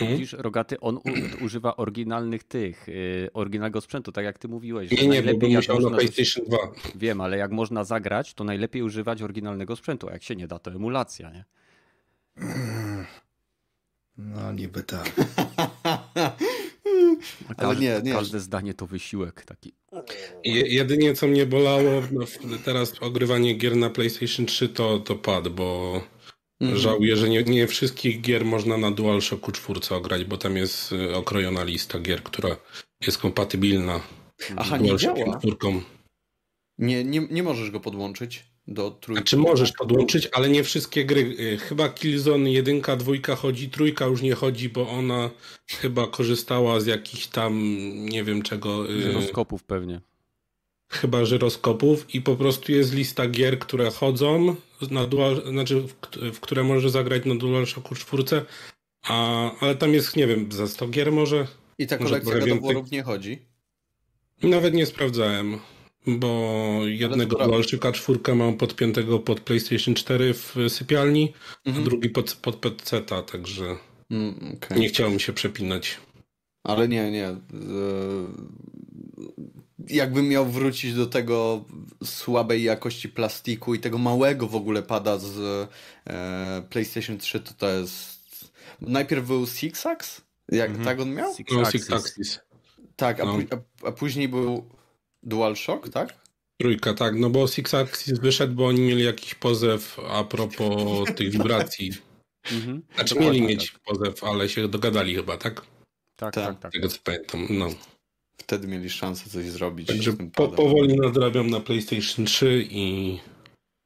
Mhm. 0.00 0.18
Widzisz, 0.18 0.32
Rogaty, 0.32 0.80
on 0.80 0.96
u, 0.96 1.00
używa 1.44 1.76
oryginalnych 1.76 2.44
tych, 2.44 2.88
yy, 2.88 3.28
oryginalnego 3.34 3.80
sprzętu, 3.80 4.12
tak 4.12 4.24
jak 4.24 4.38
ty 4.38 4.48
mówiłeś. 4.48 4.90
Nie, 4.90 5.08
nie, 5.08 5.34
bo 5.34 5.48
musiał 5.48 5.80
na 5.80 5.90
PlayStation 5.90 6.44
2. 6.46 6.58
Wiem, 6.94 7.20
ale 7.20 7.36
jak 7.36 7.50
można 7.50 7.84
zagrać, 7.84 8.34
to 8.34 8.44
najlepiej 8.44 8.82
używać 8.82 9.22
oryginalnego 9.22 9.76
sprzętu, 9.76 10.08
a 10.08 10.12
jak 10.12 10.22
się 10.22 10.36
nie 10.36 10.46
da, 10.46 10.58
to 10.58 10.70
emulacja, 10.70 11.30
nie? 11.30 11.44
No 14.16 14.52
niby 14.52 14.82
tak. 14.82 15.12
Każde, 17.56 17.56
ale 17.66 17.76
nie, 17.76 18.00
nie. 18.04 18.12
każde 18.12 18.40
zdanie 18.40 18.74
to 18.74 18.86
wysiłek 18.86 19.44
taki. 19.44 19.74
Jedynie 20.44 21.14
co 21.14 21.26
mnie 21.26 21.46
bolało, 21.46 22.02
no, 22.12 22.24
teraz 22.64 22.92
ogrywanie 23.00 23.54
gier 23.54 23.76
na 23.76 23.90
PlayStation 23.90 24.46
3 24.46 24.68
to, 24.68 24.98
to 24.98 25.14
pad, 25.14 25.48
bo 25.48 26.00
Mhm. 26.60 26.80
Żałuję, 26.80 27.16
że 27.16 27.28
nie, 27.28 27.42
nie 27.42 27.66
wszystkich 27.66 28.20
gier 28.20 28.44
można 28.44 28.76
na 28.76 28.90
DualShocku 28.90 29.52
4 29.52 29.80
ograć, 29.90 30.24
bo 30.24 30.36
tam 30.36 30.56
jest 30.56 30.92
y, 30.92 31.16
okrojona 31.16 31.64
lista 31.64 31.98
gier, 31.98 32.22
która 32.22 32.56
jest 33.06 33.18
kompatybilna 33.18 34.00
Aha, 34.56 34.76
nie 34.76 34.96
działa? 34.96 35.40
Nie, 36.78 37.04
nie, 37.04 37.26
nie 37.30 37.42
możesz 37.42 37.70
go 37.70 37.80
podłączyć 37.80 38.44
do 38.66 38.90
trójki. 38.90 39.20
Znaczy 39.20 39.36
możesz 39.36 39.72
podłączyć, 39.72 40.28
ale 40.32 40.48
nie 40.48 40.64
wszystkie 40.64 41.04
gry. 41.04 41.20
Y, 41.20 41.58
chyba 41.58 41.88
Killzone 41.88 42.50
1, 42.50 42.80
2 42.80 43.36
chodzi, 43.36 43.70
trójka 43.70 44.06
już 44.06 44.22
nie 44.22 44.34
chodzi, 44.34 44.68
bo 44.68 44.88
ona 44.88 45.30
chyba 45.68 46.06
korzystała 46.06 46.80
z 46.80 46.86
jakichś 46.86 47.26
tam, 47.26 47.62
nie 47.96 48.24
wiem 48.24 48.42
czego. 48.42 48.86
Żyroskopów 48.86 49.64
pewnie 49.64 50.00
chyba 50.96 51.24
żyroskopów 51.24 52.14
i 52.14 52.20
po 52.20 52.36
prostu 52.36 52.72
jest 52.72 52.94
lista 52.94 53.28
gier, 53.28 53.58
które 53.58 53.90
chodzą, 53.90 54.56
na 54.90 55.06
dual, 55.06 55.42
znaczy 55.50 55.80
w, 55.80 55.94
w 56.34 56.40
które 56.40 56.64
może 56.64 56.90
zagrać 56.90 57.24
na 57.24 57.34
DualShocku 57.34 57.94
4, 57.94 58.24
a, 59.02 59.50
ale 59.60 59.76
tam 59.76 59.94
jest, 59.94 60.16
nie 60.16 60.26
wiem, 60.26 60.52
za 60.52 60.66
100 60.66 60.88
gier 60.88 61.12
może. 61.12 61.46
I 61.78 61.86
ta 61.86 61.98
kolekcja 61.98 62.56
God 62.56 62.92
nie 62.92 63.02
chodzi? 63.02 63.38
Nawet 64.42 64.74
nie 64.74 64.86
sprawdzałem, 64.86 65.58
bo 66.06 66.80
jednego 66.84 67.36
DualShocka 67.46 67.92
4 67.92 68.34
mam 68.34 68.56
podpiętego 68.56 69.18
pod 69.18 69.40
PlayStation 69.40 69.94
4 69.94 70.34
w 70.34 70.56
sypialni, 70.68 71.32
mhm. 71.64 71.84
a 71.84 71.88
drugi 71.88 72.08
pod, 72.08 72.32
pod 72.32 72.56
PC, 72.56 73.02
także 73.02 73.76
mm, 74.10 74.56
okay. 74.56 74.78
nie 74.78 74.88
chciało 74.88 75.10
mi 75.10 75.20
się 75.20 75.32
przepinać. 75.32 75.96
Ale 76.64 76.88
nie, 76.88 77.10
nie 77.10 77.36
jakbym 79.78 80.28
miał 80.28 80.46
wrócić 80.46 80.94
do 80.94 81.06
tego 81.06 81.64
słabej 82.04 82.62
jakości 82.62 83.08
plastiku 83.08 83.74
i 83.74 83.78
tego 83.78 83.98
małego 83.98 84.46
w 84.46 84.56
ogóle 84.56 84.82
pada 84.82 85.18
z 85.18 85.38
e, 86.06 86.62
PlayStation 86.70 87.18
3, 87.18 87.40
to 87.40 87.54
to 87.54 87.70
jest... 87.70 88.14
Najpierw 88.80 89.26
był 89.26 89.46
Six 89.46 89.86
Axis? 89.86 90.20
Jak, 90.48 90.70
mhm. 90.70 90.84
Tak 90.84 91.00
on 91.00 91.14
miał? 91.14 91.34
Six 91.34 91.52
no, 91.52 91.60
Axis. 91.60 91.82
Six 91.82 91.92
Axis. 91.92 92.40
Tak, 92.96 93.20
a, 93.20 93.24
no. 93.24 93.38
a, 93.82 93.88
a, 93.88 93.92
później 93.92 94.28
był 94.28 94.70
DualShock, 95.22 95.88
tak? 95.88 96.14
Trójka, 96.60 96.94
tak, 96.94 97.14
no 97.16 97.30
bo 97.30 97.48
Six 97.48 97.74
Axis 97.74 98.18
wyszedł, 98.18 98.54
bo 98.54 98.66
oni 98.66 98.80
mieli 98.80 99.04
jakiś 99.04 99.34
pozew 99.34 100.00
a 100.08 100.24
propos 100.24 101.08
tych 101.16 101.30
wibracji. 101.30 101.92
Mhm. 102.52 102.82
Znaczy 102.94 103.14
mieli 103.18 103.42
mieć 103.42 103.74
pozew, 103.84 104.24
ale 104.24 104.48
się 104.48 104.68
dogadali 104.68 105.14
chyba, 105.14 105.36
tak? 105.36 105.54
Tak, 106.16 106.34
tak, 106.34 106.46
tak. 106.46 106.58
tak. 106.58 106.72
Tego 106.72 106.88
co 106.88 106.98
pamiętam, 107.04 107.46
no. 107.50 107.68
Wtedy 108.44 108.68
mieli 108.68 108.90
szansę 108.90 109.30
coś 109.30 109.44
zrobić. 109.44 109.86
Także 109.88 110.12
po, 110.12 110.48
powoli 110.48 110.96
nadrabiam 110.96 111.50
na 111.50 111.60
PlayStation 111.60 112.24
3 112.24 112.66
i... 112.70 113.18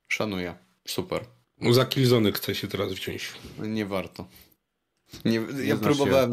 Szanuję. 0.08 0.54
Super. 0.88 1.24
Za 1.70 1.84
Killzony 1.84 2.32
chcę 2.32 2.54
się 2.54 2.68
teraz 2.68 2.92
wziąć. 2.92 3.32
Nie 3.58 3.86
warto. 3.86 4.28
Nie, 5.24 5.40
ja 5.64 5.76
próbowałem. 5.76 6.32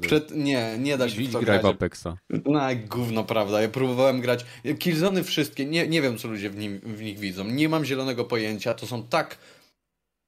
Przed, 0.00 0.30
nie, 0.30 0.78
nie 0.78 0.98
da 0.98 1.08
się 1.08 1.22
grać 1.22 1.62
w 1.62 1.66
Apexa. 1.66 2.06
No, 2.30 2.60
gówno, 2.88 3.24
prawda. 3.24 3.62
Ja 3.62 3.68
próbowałem 3.68 4.20
grać. 4.20 4.44
Killzony 4.78 5.24
wszystkie, 5.24 5.64
nie, 5.64 5.88
nie 5.88 6.02
wiem, 6.02 6.18
co 6.18 6.28
ludzie 6.28 6.50
w, 6.50 6.56
nim, 6.56 6.80
w 6.84 7.02
nich 7.02 7.18
widzą. 7.18 7.44
Nie 7.44 7.68
mam 7.68 7.84
zielonego 7.84 8.24
pojęcia. 8.24 8.74
To 8.74 8.86
są 8.86 9.02
tak. 9.02 9.38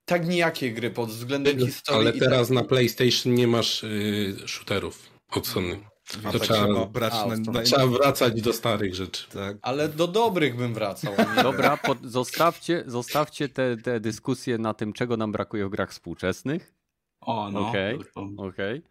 Tak 0.04 0.28
nijakie 0.28 0.72
gry 0.72 0.90
pod 0.90 1.10
względem 1.10 1.58
historii. 1.58 2.08
Ale 2.08 2.12
teraz 2.12 2.48
tak... 2.48 2.54
na 2.54 2.64
PlayStation 2.64 3.34
nie 3.34 3.46
masz 3.46 3.84
y, 3.84 4.36
shooterów 4.46 5.10
od 5.30 5.46
Sony. 5.46 5.78
A 6.10 6.32
To 6.32 6.38
tak 6.38 6.42
trzeba- 6.48 6.64
trzeba 6.66 6.86
brać 6.86 7.12
A, 7.14 7.26
na, 7.26 7.36
na, 7.52 7.62
Trzeba 7.62 7.86
wracać 7.86 8.42
do 8.42 8.52
starych 8.52 8.94
rzeczy. 8.94 9.26
tak. 9.30 9.56
Ale 9.62 9.88
do 9.88 10.06
dobrych 10.06 10.56
bym 10.56 10.74
wracał. 10.74 11.14
Dobra, 11.42 11.76
pod, 11.76 12.02
zostawcie, 12.04 12.84
zostawcie 12.86 13.48
te, 13.48 13.76
te 13.76 14.00
dyskusje 14.00 14.58
na 14.58 14.74
tym, 14.74 14.92
czego 14.92 15.16
nam 15.16 15.32
brakuje 15.32 15.66
w 15.66 15.70
grach 15.70 15.90
współczesnych. 15.90 16.74
O, 17.20 17.50
no. 17.50 17.68
Okej. 17.68 17.98
pomysł. 18.14 18.42
Okej. 18.42 18.82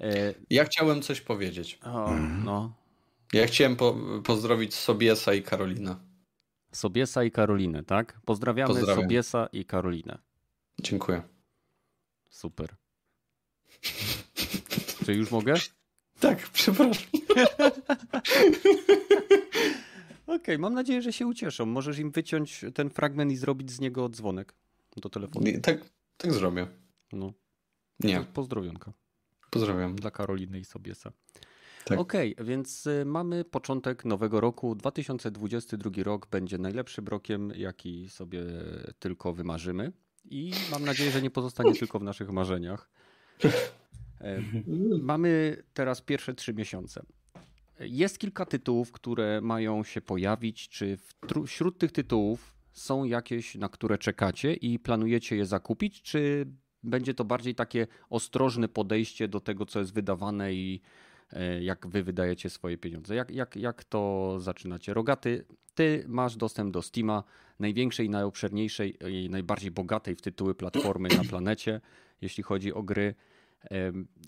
E, 0.00 0.34
Ja 0.50 0.64
chciałem 0.64 1.02
coś 1.02 1.20
powiedzieć. 1.20 1.78
o, 1.82 2.10
no. 2.44 2.72
Ja 3.32 3.46
chciałem 3.46 3.76
po, 3.76 3.96
pozdrowić 4.24 4.74
Sobiesa 4.74 5.34
i 5.34 5.42
Karolina. 5.42 6.00
Sobiesa 6.72 7.24
i 7.24 7.30
Karolinę, 7.30 7.84
tak? 7.84 8.20
Pozdrawiamy 8.24 8.74
Pozdrawiam. 8.74 9.04
Sobiesa 9.04 9.48
i 9.52 9.64
Karolinę. 9.64 10.18
Dziękuję. 10.82 11.22
Super. 12.30 12.74
Czy 15.04 15.14
już 15.14 15.30
mogę? 15.30 15.54
Tak, 16.20 16.48
przepraszam. 16.50 17.04
Okej, 20.26 20.58
mam 20.58 20.74
nadzieję, 20.74 21.02
że 21.02 21.12
się 21.12 21.26
ucieszą. 21.26 21.66
Możesz 21.66 21.98
im 21.98 22.10
wyciąć 22.10 22.64
ten 22.74 22.90
fragment 22.90 23.32
i 23.32 23.36
zrobić 23.36 23.70
z 23.70 23.80
niego 23.80 24.08
dzwonek 24.08 24.54
do 24.96 25.08
telefonu. 25.08 25.46
Nie, 25.46 25.58
Tak, 25.58 25.78
tak 26.16 26.32
zrobię. 26.32 26.66
No, 27.12 27.32
Nie, 28.00 28.20
pozdrowionka 28.20 28.92
pozdrawiam. 29.50 29.96
dla 29.96 30.10
Karoliny 30.10 30.58
i 30.58 30.64
Sobiesa. 30.64 31.12
Tak. 31.84 31.98
Okej, 31.98 32.36
więc 32.40 32.86
y, 32.86 33.04
mamy 33.04 33.44
początek 33.44 34.04
nowego 34.04 34.40
roku. 34.40 34.74
2022 34.74 35.90
rok 36.02 36.26
będzie 36.26 36.58
najlepszym 36.58 37.06
rokiem, 37.06 37.52
jaki 37.56 38.08
sobie 38.08 38.42
tylko 38.98 39.32
wymarzymy. 39.32 39.92
I 40.24 40.52
mam 40.70 40.84
nadzieję, 40.84 41.10
że 41.10 41.22
nie 41.22 41.30
pozostanie 41.30 41.74
tylko 41.74 41.98
w 41.98 42.02
naszych 42.02 42.30
marzeniach. 42.30 42.90
E, 44.20 44.42
Mamy 45.02 45.62
teraz 45.74 46.00
pierwsze 46.00 46.34
trzy 46.34 46.54
miesiące. 46.54 47.02
Jest 47.80 48.18
kilka 48.18 48.46
tytułów, 48.46 48.92
które 48.92 49.40
mają 49.40 49.84
się 49.84 50.00
pojawić. 50.00 50.68
Czy 50.68 50.98
wśród 51.46 51.78
tych 51.78 51.92
tytułów 51.92 52.54
są 52.72 53.04
jakieś, 53.04 53.54
na 53.54 53.68
które 53.68 53.98
czekacie 53.98 54.54
i 54.54 54.78
planujecie 54.78 55.36
je 55.36 55.46
zakupić? 55.46 56.02
Czy 56.02 56.46
będzie 56.82 57.14
to 57.14 57.24
bardziej 57.24 57.54
takie 57.54 57.86
ostrożne 58.10 58.68
podejście 58.68 59.28
do 59.28 59.40
tego, 59.40 59.66
co 59.66 59.78
jest 59.78 59.94
wydawane 59.94 60.54
i 60.54 60.80
e, 61.32 61.62
jak 61.62 61.86
wy 61.86 62.02
wydajecie 62.02 62.50
swoje 62.50 62.78
pieniądze? 62.78 63.14
Jak, 63.14 63.30
jak, 63.30 63.56
jak 63.56 63.84
to 63.84 64.34
zaczynacie? 64.40 64.94
Rogaty, 64.94 65.44
ty 65.74 66.04
masz 66.08 66.36
dostęp 66.36 66.72
do 66.72 66.82
Steama, 66.82 67.24
największej, 67.58 68.10
najobszerniejszej 68.10 68.96
i 69.10 69.30
najbardziej 69.30 69.70
bogatej 69.70 70.16
w 70.16 70.22
tytuły 70.22 70.54
platformy 70.54 71.08
na 71.08 71.24
planecie, 71.24 71.80
jeśli 72.20 72.42
chodzi 72.42 72.72
o 72.72 72.82
gry. 72.82 73.14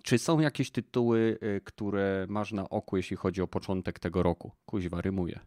Czy 0.03 0.19
są 0.19 0.41
jakieś 0.41 0.71
tytuły, 0.71 1.39
y, 1.43 1.61
które 1.65 2.27
masz 2.29 2.53
na 2.53 2.69
oku, 2.69 2.97
jeśli 2.97 3.17
chodzi 3.17 3.43
o 3.43 3.47
początek 3.47 3.99
tego 3.99 4.23
roku? 4.23 4.53
Kuźwa, 4.67 5.01
rymuje. 5.01 5.41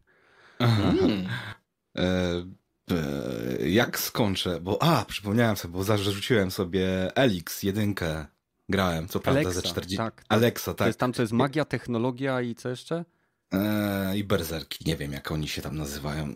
E, 1.98 3.68
jak 3.70 4.00
skończę? 4.00 4.62
Bo, 4.62 4.84
a, 4.84 5.06
przypomniałem 5.06 5.56
sobie, 5.56 5.72
bo 5.74 5.84
zarzuciłem 5.84 6.52
sobie 6.52 7.16
Elix, 7.16 7.64
jedynkę. 7.64 8.26
Grałem, 8.70 9.08
co 9.08 9.20
prawda 9.20 9.40
Alexa, 9.42 9.62
ze 9.62 9.68
40. 9.68 9.98
tak, 9.98 10.16
tak. 10.16 10.26
Alexa, 10.30 10.72
To 10.72 10.78
tak. 10.78 10.88
jest 10.88 11.00
tam, 11.00 11.14
co 11.14 11.22
jest 11.22 11.34
magia, 11.34 11.66
technologia 11.66 12.42
i 12.42 12.56
co 12.56 12.70
jeszcze? 12.70 13.06
E, 13.54 14.18
I 14.18 14.24
berserki, 14.24 14.90
nie 14.90 14.98
wiem 14.98 15.12
jak 15.12 15.32
oni 15.32 15.48
się 15.48 15.62
tam 15.62 15.78
nazywają. 15.78 16.24
E, 16.26 16.36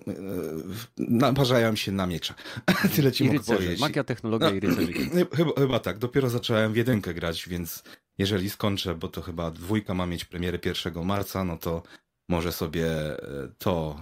naparzają 0.98 1.76
się 1.76 1.92
na 1.92 2.08
miecza. 2.08 2.34
Tyle 2.96 3.12
ci 3.12 3.24
I 3.24 3.28
mogę 3.28 3.38
rycerze. 3.40 3.58
powiedzieć. 3.58 3.80
Magia, 3.82 4.04
technologia 4.04 4.50
i 4.50 4.60
rycerze. 4.60 4.88
Chyba- 5.38 5.54
Chyba, 5.58 5.80
tak, 5.80 5.98
dopiero 5.98 6.30
zacząłem 6.30 6.74
w 6.74 6.76
jedynkę 6.76 7.14
grać, 7.14 7.50
więc 7.50 7.84
jeżeli 8.18 8.50
skończę, 8.50 8.96
bo 8.96 9.08
to 9.08 9.22
chyba 9.22 9.52
dwójka 9.52 9.94
ma 9.94 10.06
mieć 10.06 10.26
premierę 10.26 10.60
1 10.66 11.06
marca, 11.06 11.44
no 11.44 11.58
to 11.58 11.84
może 12.30 12.52
sobie 12.52 12.88
e, 12.88 13.18
to 13.58 14.02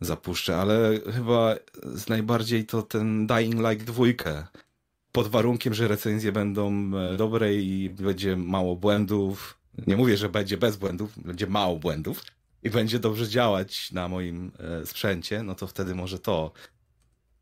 zapuszczę, 0.00 0.56
ale 0.56 1.00
chyba 1.14 1.54
z 1.94 2.08
najbardziej 2.08 2.66
to 2.66 2.82
ten 2.82 3.26
Dying 3.26 3.54
Light 3.68 3.86
dwójkę. 3.86 4.46
Pod 5.12 5.28
warunkiem, 5.28 5.74
że 5.74 5.88
recenzje 5.88 6.32
będą 6.32 6.90
dobre 7.16 7.54
i 7.54 7.90
będzie 7.90 8.36
mało 8.36 8.76
błędów. 8.76 9.58
Nie 9.86 9.96
mówię, 9.96 10.16
że 10.16 10.28
będzie 10.28 10.56
bez 10.56 10.76
błędów, 10.76 11.18
będzie 11.24 11.46
mało 11.46 11.76
błędów 11.78 12.22
i 12.62 12.70
będzie 12.70 12.98
dobrze 12.98 13.28
działać 13.28 13.92
na 13.92 14.08
moim 14.08 14.52
e, 14.58 14.86
sprzęcie, 14.86 15.42
no 15.42 15.54
to 15.54 15.66
wtedy 15.66 15.94
może 15.94 16.18
to. 16.18 16.52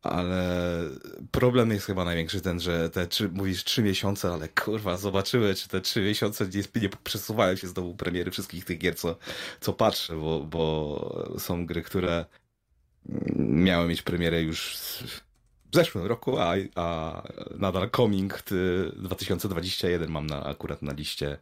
Ale 0.01 0.81
problem 1.31 1.71
jest 1.71 1.85
chyba 1.85 2.05
największy 2.05 2.41
ten, 2.41 2.59
że 2.59 2.89
te 2.89 3.07
trzy, 3.07 3.29
mówisz 3.29 3.63
trzy 3.63 3.83
miesiące, 3.83 4.33
ale 4.33 4.49
kurwa, 4.49 4.97
zobaczymy, 4.97 5.55
czy 5.55 5.67
te 5.67 5.81
trzy 5.81 6.01
miesiące 6.01 6.45
nie, 6.47 6.81
nie 6.81 6.89
przesuwają 7.03 7.55
się 7.55 7.67
znowu 7.67 7.95
premiery 7.95 8.31
wszystkich 8.31 8.65
tych 8.65 8.77
gier, 8.77 8.95
co, 8.95 9.17
co 9.59 9.73
patrzę, 9.73 10.15
bo, 10.15 10.43
bo 10.43 11.35
są 11.39 11.65
gry, 11.65 11.81
które 11.81 12.25
miały 13.35 13.87
mieć 13.87 14.01
premierę 14.01 14.41
już 14.41 14.77
w 15.71 15.75
zeszłym 15.75 16.05
roku, 16.05 16.39
a, 16.39 16.53
a 16.75 17.21
nadal 17.57 17.89
coming 17.95 18.41
ty, 18.41 18.91
2021 18.95 20.11
mam 20.11 20.27
na, 20.27 20.43
akurat 20.43 20.81
na 20.81 20.93
liście, 20.93 21.37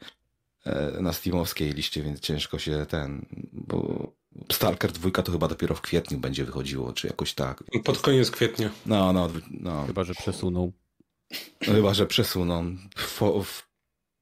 na 1.00 1.14
steamowskiej 1.14 1.74
liście, 1.74 2.04
więc 2.04 2.20
ciężko 2.20 2.60
się 2.60 2.86
ten, 2.90 3.26
bo 3.54 4.12
Stalker 4.52 4.92
2 4.92 5.12
to 5.12 5.32
chyba 5.32 5.48
dopiero 5.48 5.76
w 5.76 5.82
kwietniu 5.82 6.18
będzie 6.18 6.46
wychodziło, 6.46 6.94
czy 6.94 7.08
jakoś 7.08 7.34
tak. 7.34 7.64
Pod 7.84 8.02
koniec 8.02 8.32
kwietnia. 8.32 8.70
No, 8.86 9.14
no, 9.14 9.30
no. 9.52 9.86
Chyba, 9.88 10.04
że 10.04 10.14
przesunął. 10.14 10.74
Chyba, 11.62 11.94
że 11.94 12.06
przesuną. 12.06 12.78
Fo, 12.98 13.40
f, 13.40 13.70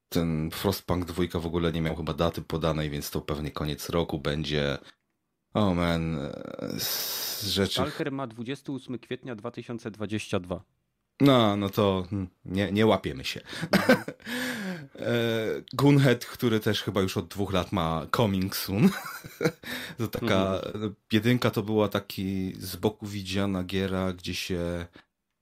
ten 0.10 0.52
Frostpunk 0.52 1.06
2 1.06 1.40
w 1.40 1.46
ogóle 1.46 1.72
nie 1.72 1.82
miał 1.82 1.96
chyba 1.96 2.14
daty 2.14 2.42
podanej, 2.42 2.90
więc 2.90 3.12
to 3.12 3.22
pewnie 3.22 3.52
koniec 3.52 3.90
roku 3.90 4.20
będzie. 4.20 4.78
O 5.54 5.68
oh 5.68 5.74
man, 5.74 6.18
z 6.78 7.48
rzeczy. 7.48 7.74
Stalker 7.74 8.12
ma 8.12 8.28
28 8.28 9.00
kwietnia 9.00 9.36
2022. 9.36 10.64
No, 11.22 11.58
no 11.58 11.70
to 11.70 12.06
hmm, 12.10 12.30
nie, 12.46 12.72
nie 12.72 12.86
łapiemy 12.86 13.24
się. 13.24 13.42
E, 13.74 14.04
Gunhead, 15.74 16.26
który 16.26 16.60
też 16.60 16.84
chyba 16.84 17.02
już 17.02 17.18
od 17.18 17.28
dwóch 17.28 17.54
lat 17.54 17.72
ma 17.72 18.08
Coming 18.16 18.56
Soon. 18.56 18.90
to 19.98 20.08
taka, 20.08 20.62
jedynka 21.12 21.52
to 21.52 21.64
była 21.64 21.90
taki 21.90 22.54
z 22.60 22.76
boku 22.76 23.08
widziana 23.08 23.64
giera, 23.64 24.14
gdzie 24.14 24.36
się 24.36 24.86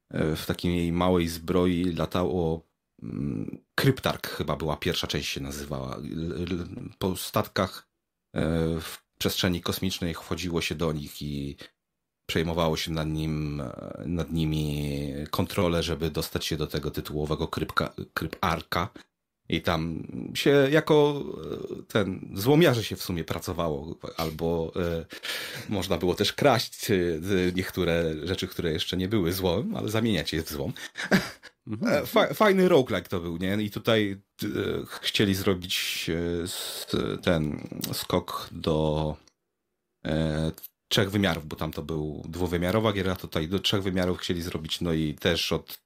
e, 0.10 0.36
w 0.36 0.45
takiej 0.45 0.91
małej 0.91 1.27
zbroi 1.27 1.93
latało 1.93 2.67
mm, 3.04 3.58
Kryptark 3.75 4.27
chyba 4.27 4.56
była 4.56 4.77
pierwsza 4.77 5.08
część 5.08 5.30
się 5.30 5.41
nazywała. 5.41 5.97
Po 6.99 7.15
statkach 7.15 7.88
e, 8.36 8.41
w 8.80 9.04
przestrzeni 9.17 9.62
kosmicznej 9.62 10.13
wchodziło 10.13 10.62
się 10.62 10.75
do 10.75 10.93
nich 10.93 11.21
i 11.21 11.58
przejmowało 12.25 12.77
się 12.77 12.91
nad, 12.91 13.08
nim, 13.08 13.62
e, 13.62 14.04
nad 14.06 14.32
nimi 14.32 14.91
kontrolę, 15.32 15.84
żeby 15.84 16.12
dostać 16.12 16.45
się 16.45 16.58
do 16.58 16.67
tego 16.67 16.91
tytułowego 16.91 17.47
krypka, 17.47 17.93
kryparka. 18.13 18.89
I 19.52 19.62
tam 19.62 20.04
się 20.34 20.68
jako 20.72 21.24
e, 21.80 21.84
ten 21.84 22.32
złomiarze 22.34 22.84
się 22.84 22.96
w 22.96 23.04
sumie 23.04 23.24
pracowało, 23.24 23.96
albo 24.18 24.72
e, 24.76 25.06
można 25.70 25.98
było 25.98 26.16
też 26.16 26.34
kraść 26.34 26.92
e, 26.92 26.96
niektóre 27.56 28.16
rzeczy, 28.24 28.48
które 28.48 28.72
jeszcze 28.72 28.98
nie 28.98 29.08
były 29.08 29.34
złom, 29.34 29.76
ale 29.76 29.90
zamieniać 29.90 30.34
je 30.34 30.44
w 30.44 30.50
złom. 30.50 30.74
Mhm. 31.68 32.06
Fa 32.06 32.34
fajny 32.34 32.70
roguelike 32.70 33.10
to 33.10 33.20
był, 33.20 33.38
nie? 33.38 33.56
I 33.56 33.72
tutaj 33.72 34.22
chcieli 35.02 35.36
zrobić 35.36 36.10
ten 37.22 37.68
skok 37.94 38.50
do 38.52 39.16
trzech 40.88 41.12
wymiarów, 41.12 41.48
bo 41.48 41.56
tam 41.56 41.72
to 41.72 41.82
był 41.82 42.24
dwuwymiarowa 42.30 42.94
giera, 42.94 43.16
tutaj 43.16 43.48
do 43.48 43.60
trzech 43.60 43.84
wymiarów 43.84 44.18
chcieli 44.18 44.42
zrobić, 44.42 44.82
no 44.82 44.94
i 44.94 45.14
też 45.14 45.52
od 45.52 45.81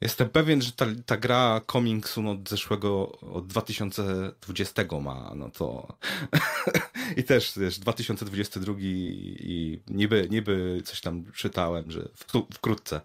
Jestem 0.00 0.28
pewien, 0.28 0.62
że 0.62 0.72
ta, 0.72 0.86
ta 1.06 1.16
gra 1.16 1.60
Coming 1.72 2.08
Soon 2.08 2.26
od 2.26 2.48
zeszłego, 2.48 3.12
od 3.20 3.46
2020 3.46 4.84
ma, 5.00 5.32
no 5.36 5.50
to 5.50 5.98
i 7.16 7.24
też, 7.24 7.52
wiesz, 7.56 7.78
2022 7.78 8.74
i, 8.78 9.80
niby, 9.88 10.28
niby 10.30 10.82
coś 10.84 11.00
tam 11.00 11.24
czytałem, 11.32 11.90
że 11.90 12.08
wkrótce. 12.54 13.00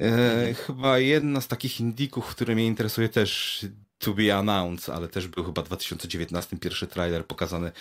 E, 0.00 0.54
chyba 0.54 0.98
jedna 0.98 1.40
z 1.40 1.48
takich 1.48 1.80
indików, 1.80 2.26
które 2.26 2.54
mnie 2.54 2.66
interesuje 2.66 3.08
też 3.08 3.66
to 3.98 4.14
be 4.14 4.36
announced, 4.36 4.94
ale 4.94 5.08
też 5.08 5.28
był 5.28 5.44
chyba 5.44 5.62
w 5.62 5.66
2019 5.66 6.58
pierwszy 6.58 6.86
trailer 6.86 7.26
pokazany 7.26 7.72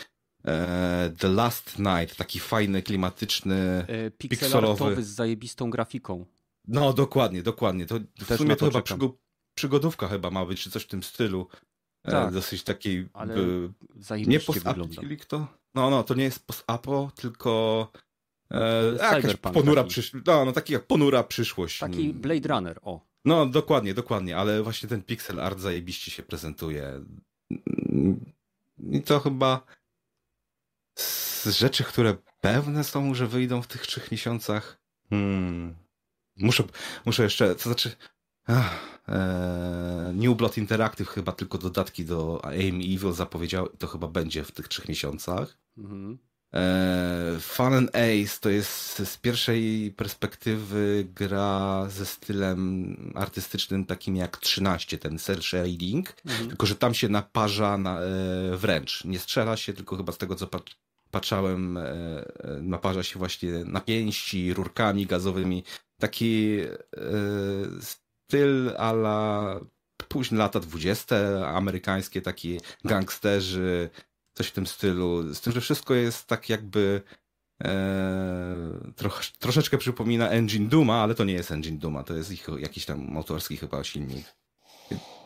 e, 0.45 1.13
The 1.17 1.27
Last 1.27 1.79
Night, 1.79 2.15
taki 2.15 2.39
fajny, 2.39 2.83
klimatyczny 2.83 3.85
E, 3.87 4.11
Pixel 4.11 4.39
Pikselowy. 4.39 4.83
artowy 4.83 5.03
z 5.03 5.07
zajebistą 5.07 5.69
grafiką. 5.69 6.25
No, 6.67 6.93
dokładnie, 6.93 7.43
dokładnie. 7.43 7.85
To 7.85 7.99
w 8.19 8.27
Też 8.27 8.37
sumie 8.37 8.55
to, 8.55 8.65
to 8.65 8.65
chyba 8.65 8.81
przygo 8.81 9.17
przygodówka 9.53 10.07
chyba 10.07 10.29
ma 10.29 10.45
być, 10.45 10.61
czy 10.63 10.71
coś 10.71 10.83
w 10.83 10.87
tym 10.87 11.03
stylu. 11.03 11.47
E, 12.03 12.11
Tak. 12.11 12.33
dosyć 12.33 12.63
takiej... 12.63 13.09
Ale 13.13 13.35
nie 14.27 14.39
post-apo, 14.39 14.87
to? 15.27 15.47
No, 15.75 15.89
no, 15.89 16.03
to 16.03 16.13
nie 16.13 16.23
jest 16.23 16.47
post-apo, 16.47 17.11
tylko... 17.15 17.91
E, 18.51 18.85
jakaś 18.91 19.21
Cyberpunk 19.21 19.53
ponura 19.53 19.81
taki. 19.81 19.89
przyszłość. 19.89 20.25
No, 20.25 20.45
no, 20.45 20.51
taki 20.51 20.73
jak 20.73 20.87
ponura 20.87 21.23
przyszłość. 21.23 21.79
Taki 21.79 22.13
Blade 22.13 22.49
Runner, 22.49 22.79
o. 22.81 23.01
No, 23.25 23.45
dokładnie, 23.45 23.93
dokładnie, 23.93 24.37
ale 24.37 24.63
właśnie 24.63 24.89
ten 24.89 25.03
pixel 25.03 25.39
art 25.39 25.59
zajebiście 25.59 26.11
się 26.11 26.23
prezentuje. 26.23 27.05
I 28.91 29.01
to 29.01 29.19
chyba 29.19 29.65
z 30.95 31.45
rzeczy, 31.47 31.83
które 31.83 32.17
pewne 32.41 32.83
są, 32.83 33.13
że 33.15 33.27
wyjdą 33.27 33.61
w 33.61 33.67
tych 33.67 33.81
trzech 33.87 34.11
miesiącach. 34.11 34.81
Hmm. 35.09 35.75
Muszę, 36.39 36.63
muszę 37.05 37.23
jeszcze, 37.23 37.55
to 37.55 37.63
znaczy. 37.63 37.91
Ach, 38.47 38.99
e, 39.07 40.11
New 40.15 40.37
Blood 40.37 40.57
Interactive 40.57 41.09
chyba 41.09 41.31
tylko 41.31 41.57
dodatki 41.57 42.05
do 42.05 42.45
Aim 42.45 42.79
Evil 42.79 43.13
zapowiedział, 43.13 43.69
to 43.69 43.87
chyba 43.87 44.07
będzie 44.07 44.43
w 44.43 44.51
tych 44.51 44.67
trzech 44.67 44.89
miesiącach. 44.89 45.57
Mhm. 45.77 46.17
E, 46.53 47.37
Fun 47.39 47.73
and 47.73 47.89
Ace 47.89 48.39
to 48.41 48.49
jest 48.49 49.01
z 49.05 49.17
pierwszej 49.17 49.93
perspektywy 49.97 51.07
gra 51.15 51.85
ze 51.89 52.05
stylem 52.05 52.95
artystycznym 53.15 53.85
takim 53.85 54.15
jak 54.15 54.37
13, 54.37 54.97
ten 54.97 55.19
cel 55.19 55.41
shading, 55.41 56.13
mhm. 56.25 56.49
tylko 56.49 56.65
że 56.65 56.75
tam 56.75 56.93
się 56.93 57.09
naparza 57.09 57.77
na, 57.77 57.99
e, 57.99 58.57
wręcz. 58.57 59.05
Nie 59.05 59.19
strzela 59.19 59.57
się, 59.57 59.73
tylko 59.73 59.97
chyba 59.97 60.11
z 60.11 60.17
tego 60.17 60.35
co 60.35 60.47
pat 60.47 60.63
patrzałem, 61.11 61.77
e, 61.77 61.83
naparza 62.61 63.03
się 63.03 63.19
właśnie 63.19 63.51
na 63.65 63.81
pięści, 63.81 64.53
rurkami 64.53 65.05
gazowymi. 65.05 65.63
Taki 65.99 66.59
styl 67.81 68.73
ala 68.77 69.59
późne 70.07 70.37
lata 70.37 70.59
dwudzieste, 70.59 71.47
amerykańskie, 71.47 72.21
takie 72.21 72.57
gangsterzy, 72.83 73.89
coś 74.33 74.47
w 74.47 74.51
tym 74.51 74.67
stylu. 74.67 75.33
Z 75.33 75.41
tym, 75.41 75.53
że 75.53 75.61
wszystko 75.61 75.93
jest 75.93 76.27
tak 76.27 76.49
jakby 76.49 77.01
e, 77.63 78.91
troch, 78.95 79.23
troszeczkę 79.39 79.77
przypomina 79.77 80.29
Engine 80.29 80.67
Duma, 80.67 81.03
ale 81.03 81.15
to 81.15 81.23
nie 81.23 81.33
jest 81.33 81.51
Engine 81.51 81.77
Duma, 81.77 82.03
to 82.03 82.13
jest 82.13 82.31
ich 82.31 82.47
jakiś 82.57 82.85
tam 82.85 83.17
autorski 83.17 83.57
chyba 83.57 83.83
silnik. 83.83 84.25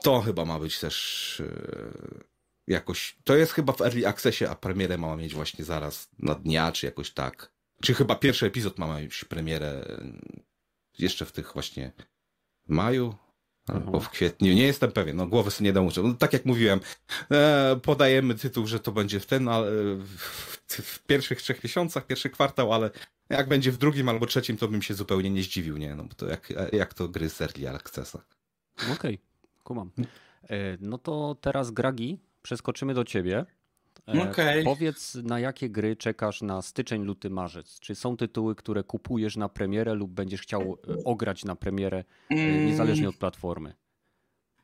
To 0.01 0.21
chyba 0.21 0.45
ma 0.45 0.59
być 0.59 0.79
też 0.79 1.39
e, 1.39 1.53
jakoś, 2.67 3.17
to 3.23 3.35
jest 3.35 3.51
chyba 3.51 3.73
w 3.73 3.81
Early 3.81 4.07
Accessie, 4.07 4.45
a 4.45 4.55
premierę 4.55 4.97
ma 4.97 5.15
mieć 5.15 5.33
właśnie 5.33 5.65
zaraz 5.65 6.09
na 6.19 6.35
dnia, 6.35 6.71
czy 6.71 6.85
jakoś 6.85 7.11
tak. 7.11 7.51
Czy 7.81 7.93
chyba 7.93 8.15
pierwszy 8.15 8.45
epizod 8.45 8.77
ma 8.77 8.99
mieć 8.99 9.25
premierę 9.25 9.85
jeszcze 10.99 11.25
w 11.25 11.31
tych 11.31 11.53
właśnie 11.53 11.91
maju, 12.67 13.15
Albo 13.67 13.99
w 13.99 14.09
kwietniu, 14.09 14.53
nie 14.53 14.63
jestem 14.63 14.91
pewien, 14.91 15.17
no 15.17 15.27
głowy 15.27 15.51
sobie 15.51 15.69
nie 15.69 15.73
dam 15.73 15.89
no, 16.03 16.13
Tak 16.13 16.33
jak 16.33 16.45
mówiłem, 16.45 16.79
e, 17.31 17.79
podajemy 17.83 18.35
tytuł, 18.35 18.67
że 18.67 18.79
to 18.79 18.91
będzie 18.91 19.19
w 19.19 19.25
ten, 19.25 19.47
ale 19.47 19.71
w, 19.95 20.67
w, 20.69 21.03
pierwszych 21.03 21.41
trzech 21.41 21.63
miesiącach, 21.63 22.07
pierwszy 22.07 22.29
kwartał, 22.29 22.73
ale 22.73 22.89
jak 23.29 23.47
będzie 23.47 23.71
w 23.71 23.77
drugim 23.77 24.09
albo 24.09 24.25
trzecim, 24.25 24.57
to 24.57 24.67
bym 24.67 24.81
się 24.81 24.93
zupełnie 24.93 25.29
nie 25.29 25.43
zdziwił, 25.43 25.77
nie? 25.77 25.95
No 25.95 26.03
bo 26.03 26.15
to 26.15 26.27
jak, 26.27 26.53
jak 26.73 26.93
to 26.93 27.07
gry 27.07 27.29
z 27.29 27.41
Early 27.41 27.69
Accessa. 27.69 28.23
Okej, 28.75 28.93
okay, 28.93 29.17
kumam. 29.63 29.91
E, 30.49 30.77
no 30.79 30.97
to 30.97 31.35
teraz 31.41 31.71
Gragi, 31.71 32.19
przeskoczymy 32.41 32.93
do 32.93 33.03
ciebie. 33.03 33.45
E, 34.07 34.29
okay. 34.29 34.63
Powiedz, 34.63 35.15
na 35.15 35.39
jakie 35.39 35.69
gry 35.69 35.95
czekasz 35.95 36.41
na 36.41 36.61
styczeń, 36.61 37.03
luty, 37.03 37.29
marzec? 37.29 37.79
Czy 37.79 37.95
są 37.95 38.17
tytuły, 38.17 38.55
które 38.55 38.83
kupujesz 38.83 39.37
na 39.37 39.49
premierę 39.49 39.93
lub 39.93 40.11
będziesz 40.11 40.41
chciał 40.41 40.61
e, 40.61 41.03
ograć 41.03 41.45
na 41.45 41.55
premierę, 41.55 42.03
e, 42.31 42.35
mm. 42.35 42.67
niezależnie 42.67 43.09
od 43.09 43.17
platformy? 43.17 43.73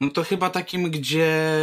No 0.01 0.09
to 0.09 0.23
chyba 0.23 0.49
takim, 0.49 0.91
gdzie 0.91 1.53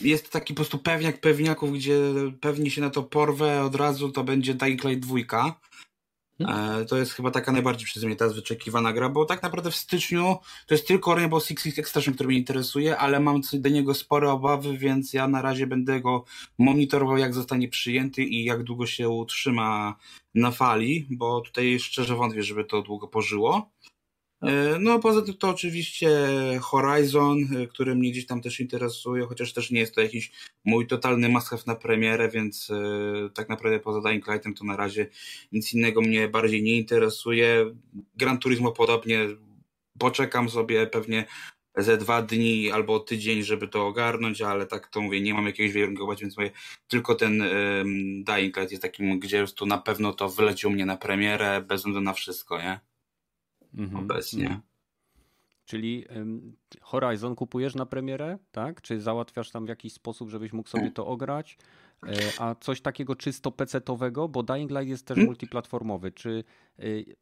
jest 0.00 0.30
taki 0.30 0.54
po 0.54 0.56
prostu 0.56 0.78
pewniak 0.78 1.20
pewniaków, 1.20 1.72
gdzie 1.72 1.98
pewnie 2.40 2.70
się 2.70 2.80
na 2.80 2.90
to 2.90 3.02
porwę 3.02 3.62
od 3.62 3.74
razu, 3.74 4.12
to 4.12 4.24
będzie 4.24 4.54
Dying 4.54 4.84
Light 4.84 5.06
2. 5.06 5.60
Hmm. 6.46 6.86
To 6.86 6.96
jest 6.96 7.12
chyba 7.12 7.30
taka 7.30 7.52
najbardziej 7.52 7.86
przeze 7.86 8.06
mnie 8.06 8.16
teraz 8.16 8.34
wyczekiwana 8.34 8.92
gra, 8.92 9.08
bo 9.08 9.24
tak 9.24 9.42
naprawdę 9.42 9.70
w 9.70 9.76
styczniu 9.76 10.36
to 10.66 10.74
jest 10.74 10.88
tylko 10.88 11.14
Rainbow 11.14 11.44
Six 11.44 11.78
Extraction, 11.78 12.14
który 12.14 12.28
mnie 12.28 12.38
interesuje, 12.38 12.98
ale 12.98 13.20
mam 13.20 13.40
do 13.52 13.68
niego 13.68 13.94
spore 13.94 14.30
obawy, 14.32 14.78
więc 14.78 15.12
ja 15.12 15.28
na 15.28 15.42
razie 15.42 15.66
będę 15.66 16.00
go 16.00 16.24
monitorował, 16.58 17.16
jak 17.16 17.34
zostanie 17.34 17.68
przyjęty 17.68 18.22
i 18.22 18.44
jak 18.44 18.62
długo 18.62 18.86
się 18.86 19.08
utrzyma 19.08 19.96
na 20.34 20.50
fali, 20.50 21.06
bo 21.10 21.40
tutaj 21.40 21.80
szczerze 21.80 22.16
wątpię, 22.16 22.42
żeby 22.42 22.64
to 22.64 22.82
długo 22.82 23.08
pożyło. 23.08 23.70
E, 24.42 24.78
no, 24.78 24.98
poza 24.98 25.22
tym 25.22 25.34
to 25.34 25.48
oczywiście 25.48 26.08
Horizon, 26.60 27.38
e, 27.56 27.66
który 27.66 27.94
mnie 27.94 28.10
gdzieś 28.10 28.26
tam 28.26 28.40
też 28.40 28.60
interesuje, 28.60 29.26
chociaż 29.26 29.52
też 29.52 29.70
nie 29.70 29.80
jest 29.80 29.94
to 29.94 30.00
jakiś 30.00 30.32
mój 30.64 30.86
totalny 30.86 31.28
must 31.28 31.66
na 31.66 31.74
premierę, 31.74 32.28
więc 32.28 32.70
e, 32.70 33.30
tak 33.34 33.48
naprawdę 33.48 33.80
poza 33.80 34.00
Dying 34.00 34.28
Lightem 34.28 34.54
to 34.54 34.64
na 34.64 34.76
razie 34.76 35.06
nic 35.52 35.72
innego 35.74 36.00
mnie 36.00 36.28
bardziej 36.28 36.62
nie 36.62 36.76
interesuje. 36.76 37.74
Gran 38.16 38.38
Turismo 38.38 38.72
podobnie, 38.72 39.28
poczekam 39.98 40.48
sobie 40.50 40.86
pewnie 40.86 41.24
ze 41.76 41.96
dwa 41.96 42.22
dni 42.22 42.70
albo 42.70 43.00
tydzień, 43.00 43.42
żeby 43.42 43.68
to 43.68 43.86
ogarnąć, 43.86 44.42
ale 44.42 44.66
tak 44.66 44.88
to 44.88 45.00
mówię, 45.00 45.20
nie 45.20 45.34
mam 45.34 45.46
jakiegoś 45.46 45.72
wyrunkować, 45.72 46.20
więc 46.20 46.36
mówię, 46.36 46.50
tylko 46.88 47.14
ten 47.14 47.40
um, 47.42 48.24
Dying 48.24 48.56
Light 48.56 48.70
jest 48.70 48.82
takim, 48.82 49.18
gdzie 49.18 49.44
tu 49.56 49.66
na 49.66 49.78
pewno 49.78 50.12
to 50.12 50.28
wyleciał 50.28 50.70
mnie 50.70 50.86
na 50.86 50.96
premierę, 50.96 51.62
bez 51.62 51.80
względu 51.80 52.00
na 52.00 52.12
wszystko, 52.12 52.58
nie? 52.58 52.80
Mhm. 53.74 54.04
obecnie. 54.04 54.42
Mhm. 54.42 54.60
Czyli 55.64 56.04
Horizon 56.80 57.34
kupujesz 57.34 57.74
na 57.74 57.86
premierę, 57.86 58.38
tak? 58.52 58.82
Czy 58.82 59.00
załatwiasz 59.00 59.50
tam 59.50 59.66
w 59.66 59.68
jakiś 59.68 59.92
sposób, 59.92 60.30
żebyś 60.30 60.52
mógł 60.52 60.68
sobie 60.68 60.90
to 60.90 61.06
ograć? 61.06 61.58
E, 62.06 62.12
a 62.38 62.54
coś 62.54 62.80
takiego 62.80 63.16
czysto 63.16 63.50
PC-owego, 63.50 64.28
bo 64.28 64.42
Dying 64.42 64.70
Light 64.70 64.88
jest 64.88 65.06
też 65.06 65.14
hmm? 65.14 65.26
multiplatformowy. 65.26 66.12
Czy 66.12 66.44
y, 66.80 67.16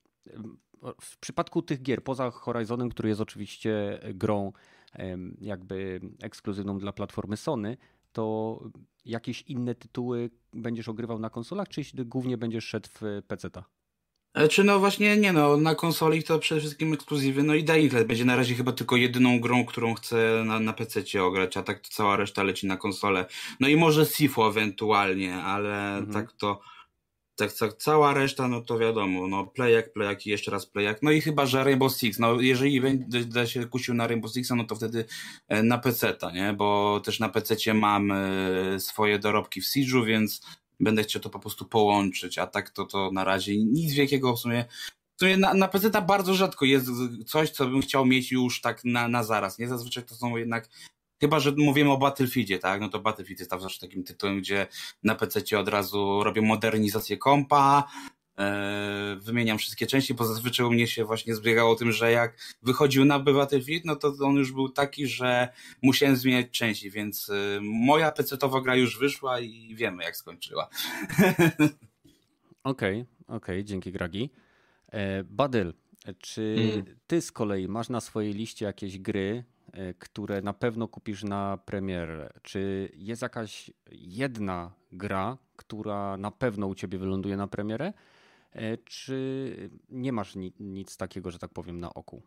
w 1.01 1.19
przypadku 1.19 1.63
tych 1.63 1.83
gier, 1.83 2.05
poza 2.05 2.31
Horizonem, 2.31 2.89
który 2.89 3.09
jest 3.09 3.21
oczywiście 3.21 4.01
grą 4.15 4.53
jakby 5.41 6.01
ekskluzywną 6.23 6.79
dla 6.79 6.93
platformy 6.93 7.37
Sony, 7.37 7.77
to 8.13 8.61
jakieś 9.05 9.43
inne 9.43 9.75
tytuły 9.75 10.31
będziesz 10.53 10.89
ogrywał 10.89 11.19
na 11.19 11.31
konsolach, 11.31 11.69
czy 11.69 11.83
głównie 12.05 12.39
będziesz 12.39 12.65
szedł 12.65 12.89
w 12.93 13.23
PC-ta? 13.27 13.65
E, 14.35 14.49
czy 14.49 14.65
no 14.65 14.79
właśnie, 14.79 15.17
nie 15.17 15.33
no, 15.33 15.57
na 15.57 15.75
konsoli 15.75 16.23
to 16.23 16.39
przede 16.39 16.61
wszystkim 16.61 16.93
ekskluzywy, 16.93 17.43
no 17.43 17.55
i 17.55 17.65
Dying 17.65 17.93
Light 17.93 18.09
będzie 18.09 18.25
na 18.25 18.37
razie 18.37 18.55
chyba 18.55 18.73
tylko 18.73 18.97
jedyną 18.97 19.41
grą, 19.41 19.65
którą 19.65 19.95
chcę 19.95 20.43
na, 20.47 20.61
na 20.61 20.73
PC 20.73 21.23
ograć, 21.23 21.57
a 21.57 21.63
tak 21.63 21.81
to 21.81 21.89
cała 21.91 22.17
reszta 22.17 22.43
leci 22.43 22.67
na 22.67 22.77
konsolę. 22.77 23.27
No 23.61 23.69
i 23.69 23.77
może 23.77 24.07
Sifo 24.07 24.49
ewentualnie, 24.49 25.37
ale 25.37 25.97
mhm. 25.97 26.13
tak 26.13 26.33
to 26.33 26.61
tak, 27.39 27.53
tak, 27.53 27.75
cała 27.75 28.15
reszta, 28.15 28.49
no 28.49 28.61
to 28.61 28.79
wiadomo, 28.79 29.29
no 29.29 29.47
playek, 29.47 29.93
playek 29.93 30.27
i 30.27 30.31
jeszcze 30.31 30.51
raz 30.51 30.67
playek, 30.67 30.99
no 31.03 31.11
i 31.11 31.21
chyba, 31.21 31.47
że 31.47 31.65
Rainbow 31.65 31.93
Six, 31.93 32.19
no 32.19 32.41
jeżeli 32.41 32.81
będę 32.81 33.47
się 33.47 33.67
kusił 33.67 33.95
na 33.95 34.07
Rainbow 34.07 34.33
Sixa, 34.33 34.55
no 34.57 34.65
to 34.65 34.77
wtedy 34.77 35.05
e, 35.49 35.63
na 35.63 35.79
PC-ta, 35.79 36.31
nie, 36.31 36.53
bo 36.53 37.01
też 37.05 37.21
na 37.21 37.29
PC-cie 37.29 37.75
mam 37.75 38.13
e, 38.13 38.81
swoje 38.81 39.19
dorobki 39.19 39.61
w 39.61 39.65
Siege'u, 39.65 40.07
więc 40.07 40.41
będę 40.81 41.03
chciał 41.03 41.23
to 41.23 41.31
po 41.31 41.39
prostu 41.39 41.65
połączyć, 41.65 42.39
a 42.39 42.47
tak 42.47 42.71
to, 42.71 42.85
to 42.85 43.11
na 43.13 43.25
razie 43.25 43.65
nic 43.65 43.93
wielkiego 43.93 44.37
w 44.37 44.41
sumie. 44.41 44.65
Sumie 45.21 45.37
na, 45.37 45.55
na 45.55 45.69
PC 45.69 46.03
bardzo 46.03 46.35
rzadko 46.35 46.65
jest 46.65 46.87
coś, 47.27 47.51
co 47.51 47.67
bym 47.67 47.81
chciał 47.81 48.07
mieć 48.07 48.33
już 48.33 48.61
tak 48.61 48.85
na, 48.85 49.09
na 49.09 49.25
zaraz. 49.25 49.59
Nie 49.59 49.69
zazwyczaj 49.69 50.05
to 50.05 50.15
są 50.15 50.37
jednak 50.37 50.69
Chyba, 51.21 51.41
że 51.41 51.53
mówimy 51.57 51.93
o 51.93 51.99
Battlefieldzie, 51.99 52.59
tak? 52.59 52.81
No 52.81 52.89
to 52.89 52.99
Battlefield 53.01 53.39
jest 53.39 53.51
zawsze 53.51 53.81
takim 53.81 54.05
tytułem, 54.05 54.39
gdzie 54.39 54.67
na 55.03 55.15
PC 55.15 55.59
od 55.59 55.69
razu 55.69 56.23
robię 56.25 56.43
modernizację 56.43 57.17
kompa, 57.17 57.89
wymieniam 59.21 59.59
wszystkie 59.59 59.87
części, 59.87 60.15
bo 60.15 60.25
zazwyczaj 60.25 60.67
u 60.67 60.71
mnie 60.71 60.87
się 60.87 61.05
właśnie 61.05 61.35
zbiegało 61.35 61.75
tym, 61.77 61.93
że 61.93 62.13
jak 62.13 62.37
wychodził 62.63 63.05
na 63.05 63.19
Battlefield, 63.19 63.85
no 63.85 63.97
to 63.97 64.15
on 64.21 64.35
już 64.35 64.53
był 64.53 64.69
taki, 64.69 65.07
że 65.07 65.49
musiałem 65.83 66.17
zmieniać 66.17 66.51
części, 66.51 66.91
więc 66.91 67.31
e, 67.31 67.61
moja 67.63 68.11
PC-towa 68.11 68.63
gra 68.63 68.77
już 68.77 68.99
wyszła 68.99 69.41
i 69.41 69.75
wiemy 69.75 70.05
jak 70.05 70.17
skończyła. 70.17 70.69
Okej, 72.65 73.05
okej, 73.27 73.37
okay, 73.37 73.65
dzięki 73.65 73.93
Gragi. 73.93 74.31
E, 74.93 75.25
Badyl, 75.25 75.75
czy 76.19 76.57
mm. 76.73 76.97
ty 77.07 77.21
z 77.21 77.33
kolei 77.33 77.69
masz 77.69 77.89
na 77.89 78.01
swojej 78.01 78.33
liście 78.33 78.65
jakieś 78.65 78.99
gry, 78.99 79.45
które 79.99 80.43
na 80.43 80.53
pewno 80.53 80.89
kupisz 80.89 81.25
na 81.25 81.59
premierę? 81.65 82.31
Czy 82.43 82.91
jest 82.95 83.23
jakaś 83.23 83.71
jedna 83.93 84.73
gra, 84.93 85.39
która 85.57 86.17
na 86.17 86.31
pewno 86.31 86.67
u 86.67 86.75
ciebie 86.75 86.99
wyląduje 86.99 87.37
na 87.37 87.47
premierę? 87.47 87.93
E, 88.59 88.79
czy 88.85 89.71
nie 89.91 90.13
masz 90.13 90.33
nic 90.61 90.97
takiego, 90.97 91.31
że 91.31 91.39
tak 91.39 91.51
powiem, 91.51 91.81
na 91.81 91.95
oku? 91.95 92.23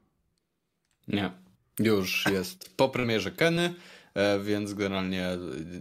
Nie. 1.08 1.32
Już 1.80 2.26
jest 2.32 2.78
po 2.78 2.90
premierze 2.90 3.32
Keny, 3.32 3.74
e, 4.14 4.40
więc 4.40 4.74
generalnie 4.74 5.30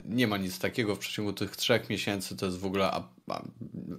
nie 0.05 0.26
ma 0.26 0.36
nic 0.36 0.59
takiego 0.59 0.96
w 0.96 0.98
przeciągu 0.98 1.32
tych 1.32 1.57
trzech 1.57 1.90
miesięcy. 1.90 2.36
To 2.36 2.46
jest 2.46 2.59
w 2.59 2.66
ogóle 2.66 2.90
a, 2.90 3.09
a, 3.28 3.42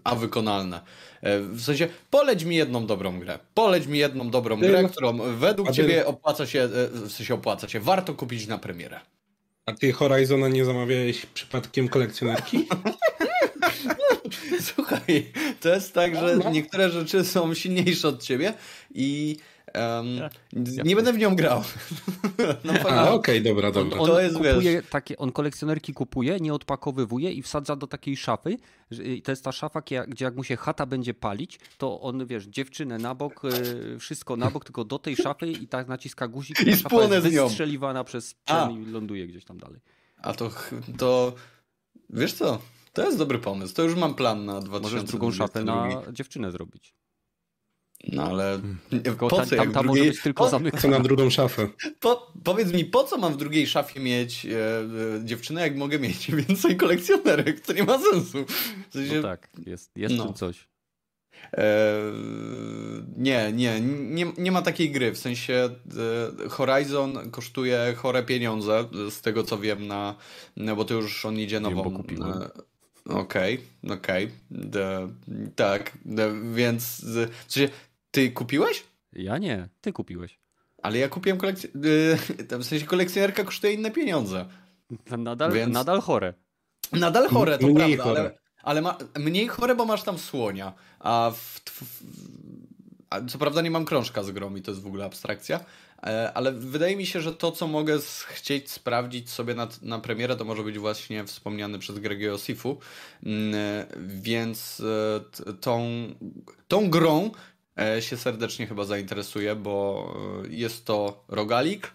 a 0.04 0.16
wykonalne. 0.16 0.82
E, 1.22 1.40
w 1.40 1.62
sensie, 1.62 1.88
poleć 2.10 2.44
mi 2.44 2.56
jedną 2.56 2.86
dobrą 2.86 3.20
grę. 3.20 3.40
Poleć 3.54 3.88
mi 3.88 4.00
jedną 4.00 4.30
dobrą 4.30 4.60
grę, 4.60 4.84
którą 4.84 5.18
według 5.18 5.70
a 5.70 5.72
ciebie 5.72 6.06
opłaca 6.06 6.46
się, 6.46 6.70
w 6.92 7.12
sensie 7.12 7.34
opłaca 7.34 7.70
się, 7.70 7.80
warto 7.80 8.14
kupić 8.14 8.48
na 8.48 8.58
premierę. 8.58 9.00
A 9.66 9.74
ty 9.74 9.92
Horizona 9.92 10.48
nie 10.48 10.66
zamawiałeś 10.66 11.26
przypadkiem 11.26 11.88
kolekcjonerki? 11.88 12.68
Słuchaj, 14.76 15.32
to 15.62 15.70
jest 15.70 15.94
tak, 15.94 16.16
że 16.16 16.40
niektóre 16.52 16.90
rzeczy 16.90 17.26
są 17.26 17.54
silniejsze 17.54 18.08
od 18.08 18.24
ciebie 18.24 18.54
i 18.94 19.38
Um, 19.76 20.30
nie 20.86 20.96
będę 20.96 21.14
w 21.14 21.18
nią 21.18 21.36
grał. 21.36 21.64
no, 22.64 22.74
A, 22.74 23.12
okej, 23.12 23.14
okay, 23.14 23.42
dobra, 23.42 23.72
dobra. 23.72 24.00
On, 24.00 24.10
on 24.10 24.16
to 24.16 24.22
jest, 24.22 24.36
kupuje 24.36 24.62
wiesz... 24.62 24.86
takie, 24.90 25.18
on 25.18 25.32
kolekcjonerki 25.32 25.94
kupuje, 25.94 26.40
nie 26.40 26.54
odpakowywuje 26.54 27.32
i 27.32 27.42
wsadza 27.42 27.76
do 27.76 27.88
takiej 27.88 28.18
szafy. 28.18 28.58
To 29.24 29.32
jest 29.32 29.44
ta 29.44 29.52
szafa, 29.52 29.82
gdzie 30.08 30.26
jak 30.26 30.36
mu 30.36 30.44
się 30.44 30.58
chata 30.58 30.86
będzie 30.86 31.14
palić, 31.14 31.60
to 31.78 32.02
on, 32.02 32.26
wiesz, 32.26 32.46
dziewczynę 32.46 32.98
na 32.98 33.16
bok, 33.16 33.46
y, 33.46 34.00
wszystko 34.00 34.38
na 34.38 34.52
bok, 34.52 34.66
tylko 34.66 34.84
do 34.84 35.00
tej 35.00 35.16
szafy 35.16 35.48
i 35.48 35.68
tak 35.68 35.88
naciska 35.88 36.28
guzik 36.28 36.60
i, 36.60 36.70
i 36.70 36.76
szafa 36.76 37.04
jest 37.04 37.28
wystrzeliwana 37.28 38.04
przez 38.04 38.36
i 38.50 38.86
ląduje 38.92 39.28
gdzieś 39.28 39.46
tam 39.46 39.58
dalej. 39.58 39.80
A 40.18 40.34
to, 40.34 40.50
to 40.98 41.34
wiesz 42.10 42.34
co, 42.34 42.60
to 42.94 43.06
jest 43.06 43.18
dobry 43.18 43.40
pomysł. 43.40 43.76
To 43.76 43.84
już 43.84 43.96
mam 43.96 44.16
plan 44.16 44.46
na 44.46 44.60
2022. 44.60 44.80
Możesz 44.80 45.04
drugą 45.04 45.32
szafę 45.32 45.64
na 45.64 46.12
dziewczynę 46.14 46.52
zrobić. 46.52 46.94
No 48.08 48.24
ale 48.24 48.60
hmm. 48.92 49.18
po 49.18 49.30
co, 49.30 49.36
tam, 49.36 49.46
tam, 49.46 49.72
tam 49.72 49.84
drugiej... 49.84 50.04
może 50.04 50.12
być 50.12 50.22
tylko 50.22 50.50
zamykana. 50.50 50.82
Co 50.82 50.88
na 50.88 51.00
drugą 51.00 51.30
szafę? 51.30 51.70
Po, 52.00 52.34
powiedz 52.44 52.74
mi, 52.74 52.86
po 52.86 53.04
co 53.04 53.18
mam 53.18 53.34
w 53.34 53.38
drugiej 53.38 53.68
szafie 53.68 54.00
mieć 54.00 54.46
e, 54.46 54.50
e, 54.50 55.26
dziewczynę, 55.26 55.62
jak 55.62 55.76
mogę 55.76 56.00
mieć 56.00 56.32
więcej 56.48 56.78
kolekcjonerek? 56.78 57.60
To 57.60 57.74
nie 57.74 57.84
ma 57.84 58.00
sensu. 58.00 58.46
W 58.90 58.94
sensie... 58.94 59.16
No 59.16 59.22
tak, 59.22 59.50
jest, 59.66 59.92
jest 59.96 60.16
no. 60.16 60.34
coś. 60.34 60.68
E, 61.54 61.92
nie, 63.18 63.52
nie, 63.54 63.82
nie, 63.82 64.26
nie 64.38 64.52
ma 64.52 64.62
takiej 64.62 64.92
gry. 64.92 65.12
W 65.12 65.18
sensie 65.18 65.70
e, 66.46 66.50
Horizon 66.50 67.32
kosztuje 67.32 67.94
chore 67.98 68.24
pieniądze, 68.24 68.90
z 69.10 69.22
tego 69.22 69.44
co 69.44 69.58
wiem, 69.58 69.88
na, 69.88 70.16
no 70.58 70.76
bo 70.76 70.86
to 70.86 70.94
już 70.94 71.26
on 71.26 71.40
idzie 71.40 71.60
nową. 71.60 71.84
Wiem, 71.84 71.92
bo 71.94 71.98
kupiłem. 71.98 72.34
Okej, 73.06 73.60
okay, 73.84 73.98
okej. 73.98 74.32
Okay. 74.52 75.52
Tak, 75.56 75.98
więc 76.54 77.06
w 77.06 77.52
sensie 77.52 77.74
ty 78.12 78.32
kupiłeś? 78.32 78.84
Ja 79.14 79.38
nie, 79.38 79.70
ty 79.82 79.94
kupiłeś. 79.94 80.40
Ale 80.82 80.98
ja 80.98 81.10
kupiłem 81.10 81.38
kolekcję. 81.38 81.70
W 82.60 82.64
sensie 82.64 82.86
kolekcjonerka 82.86 83.44
kosztuje 83.44 83.74
inne 83.74 83.92
pieniądze. 83.92 84.46
Nadal, 85.18 85.52
Więc... 85.52 85.74
nadal 85.74 86.02
chore. 86.02 86.34
Nadal 86.92 87.28
chore, 87.28 87.58
to 87.58 87.68
mniej 87.68 87.96
prawda, 87.96 88.04
chore. 88.04 88.20
ale, 88.20 88.38
ale 88.64 88.82
ma, 88.82 88.98
mniej 89.20 89.48
chore, 89.48 89.76
bo 89.76 89.86
masz 89.86 90.04
tam 90.04 90.18
słonia. 90.18 90.74
A, 91.00 91.32
w, 91.36 91.60
w, 91.66 92.04
a 93.10 93.22
co 93.22 93.38
prawda 93.38 93.62
nie 93.62 93.72
mam 93.72 93.86
krążka 93.86 94.24
z 94.24 94.32
grom 94.32 94.58
i 94.58 94.62
to 94.62 94.72
jest 94.72 94.84
w 94.84 94.88
ogóle 94.88 95.06
abstrakcja. 95.06 95.60
E, 96.04 96.34
ale 96.34 96.52
wydaje 96.52 96.96
mi 96.96 97.06
się, 97.06 97.22
że 97.22 97.34
to, 97.34 97.52
co 97.52 97.68
mogę 97.68 98.00
chcieć 98.28 98.72
sprawdzić 98.72 99.30
sobie 99.30 99.54
na, 99.54 99.68
na 99.82 100.00
premierę, 100.00 100.36
to 100.36 100.46
może 100.46 100.64
być 100.64 100.80
właśnie 100.80 101.26
wspomniany 101.26 101.80
przez 101.80 102.00
Gregiego 102.00 102.38
Sifu. 102.38 102.78
Mm, 103.24 103.56
e, 103.56 103.88
więc 104.08 104.82
e, 105.50 105.54
tą, 105.54 106.08
tą 106.68 106.90
grą 106.90 107.32
się 108.00 108.18
serdecznie 108.18 108.68
chyba 108.68 108.84
zainteresuje, 108.84 109.56
bo 109.56 110.14
jest 110.50 110.86
to 110.86 111.24
rogalik, 111.28 111.92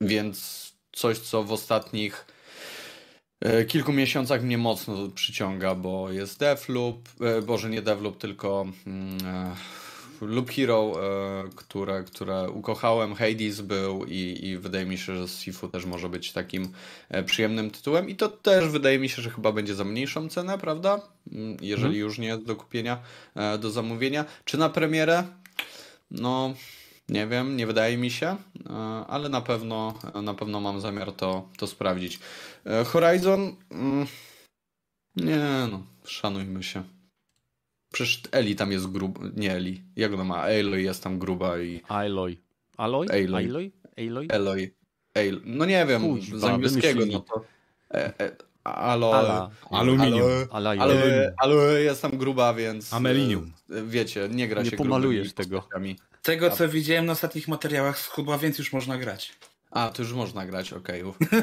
więc 0.00 0.66
coś, 0.92 1.18
co 1.18 1.44
w 1.44 1.52
ostatnich 1.52 2.26
kilku 3.68 3.92
miesiącach 3.92 4.42
mnie 4.42 4.58
mocno 4.58 5.08
przyciąga, 5.08 5.74
bo 5.74 6.10
jest 6.10 6.38
Deathloop, 6.38 7.08
boże 7.46 7.70
nie 7.70 7.82
Deathloop, 7.82 8.18
tylko 8.18 8.66
mm, 8.86 9.18
Loop 10.20 10.50
Hero, 10.50 10.92
e, 10.96 11.48
które, 11.56 12.04
które 12.04 12.50
ukochałem, 12.50 13.14
Hades 13.14 13.60
był 13.60 14.04
i, 14.04 14.38
i 14.42 14.58
wydaje 14.58 14.86
mi 14.86 14.98
się, 14.98 15.16
że 15.16 15.28
Sifu 15.28 15.68
też 15.68 15.84
może 15.84 16.08
być 16.08 16.32
takim 16.32 16.72
e, 17.08 17.22
przyjemnym 17.22 17.70
tytułem 17.70 18.08
i 18.10 18.16
to 18.16 18.28
też 18.28 18.68
wydaje 18.68 18.98
mi 18.98 19.08
się, 19.08 19.22
że 19.22 19.30
chyba 19.30 19.52
będzie 19.52 19.74
za 19.74 19.84
mniejszą 19.84 20.28
cenę, 20.28 20.58
prawda? 20.58 21.00
Mm, 21.32 21.56
jeżeli 21.62 21.82
hmm. 21.82 22.00
już 22.00 22.18
nie 22.18 22.38
do 22.38 22.56
kupienia, 22.56 22.98
e, 23.34 23.58
do 23.58 23.70
zamówienia. 23.70 24.24
Czy 24.44 24.58
na 24.58 24.68
premierę? 24.68 25.24
No, 26.10 26.54
nie 27.08 27.26
wiem, 27.26 27.56
nie 27.56 27.66
wydaje 27.66 27.98
mi 27.98 28.10
się, 28.10 28.36
ale 29.08 29.28
na 29.28 29.40
pewno, 29.40 29.94
na 30.22 30.34
pewno 30.34 30.60
mam 30.60 30.80
zamiar 30.80 31.12
to, 31.12 31.48
to 31.56 31.66
sprawdzić. 31.66 32.18
Horizon? 32.86 33.56
Mm, 33.70 34.06
nie 35.16 35.68
no, 35.70 35.82
szanujmy 36.04 36.62
się. 36.62 36.82
Przecież 37.92 38.22
Eli 38.32 38.56
tam 38.56 38.72
jest 38.72 38.90
gruba. 38.90 39.20
Nie 39.36 39.52
Eli. 39.52 39.82
Jak 39.96 40.12
ona 40.12 40.24
ma? 40.24 40.36
Aloy 40.36 40.82
jest 40.82 41.02
tam 41.02 41.18
gruba 41.18 41.58
i. 41.58 41.82
Aloy. 41.88 42.36
Aloy? 42.76 43.06
Aloy. 43.10 43.44
Aloy? 43.46 43.72
Aloy? 43.98 44.28
Aloy. 44.30 44.74
Aloy. 45.14 45.40
No 45.44 45.64
nie 45.64 45.86
wiem, 45.86 46.02
Kuźwa, 46.02 46.38
z 46.38 46.44
angielskiego 46.44 47.06
no 47.06 47.20
to. 47.20 47.44
E, 47.94 48.20
e, 48.20 48.36
alo, 48.64 49.14
Ala. 49.14 49.50
Aluminium. 49.70 50.30
Ale 51.36 51.82
jest 51.82 52.02
tam 52.02 52.18
gruba, 52.18 52.54
więc. 52.54 52.92
Amelinium. 52.92 53.52
E, 53.70 53.82
wiecie, 53.82 54.28
nie 54.32 54.48
gra 54.48 54.62
nie 54.62 54.70
się 54.70 54.76
pomalujesz 54.76 55.32
tego. 55.32 55.68
Tego, 56.22 56.50
co 56.50 56.68
widziałem 56.68 57.06
na 57.06 57.12
ostatnich 57.12 57.48
materiałach, 57.48 57.98
schudła, 57.98 58.38
więc 58.38 58.58
już 58.58 58.72
można 58.72 58.98
grać. 58.98 59.32
A, 59.70 59.88
to 59.88 60.02
już 60.02 60.12
można 60.12 60.46
grać, 60.46 60.72
okej. 60.72 61.02
Okay. 61.02 61.42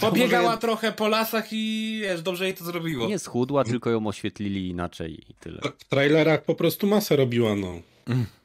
Pobiegała 0.00 0.46
może... 0.46 0.58
trochę 0.58 0.92
po 0.92 1.08
lasach 1.08 1.48
i 1.52 1.98
wiesz, 2.02 2.22
dobrze 2.22 2.44
jej 2.44 2.54
to 2.54 2.64
zrobiło. 2.64 3.08
Nie 3.08 3.18
schudła, 3.18 3.64
tylko 3.64 3.90
ją 3.90 4.06
oświetlili 4.06 4.68
inaczej 4.68 5.30
i 5.30 5.34
tyle. 5.34 5.60
W 5.78 5.84
trailerach 5.84 6.44
po 6.44 6.54
prostu 6.54 6.86
masę 6.86 7.16
robiła, 7.16 7.56
no. 7.56 7.72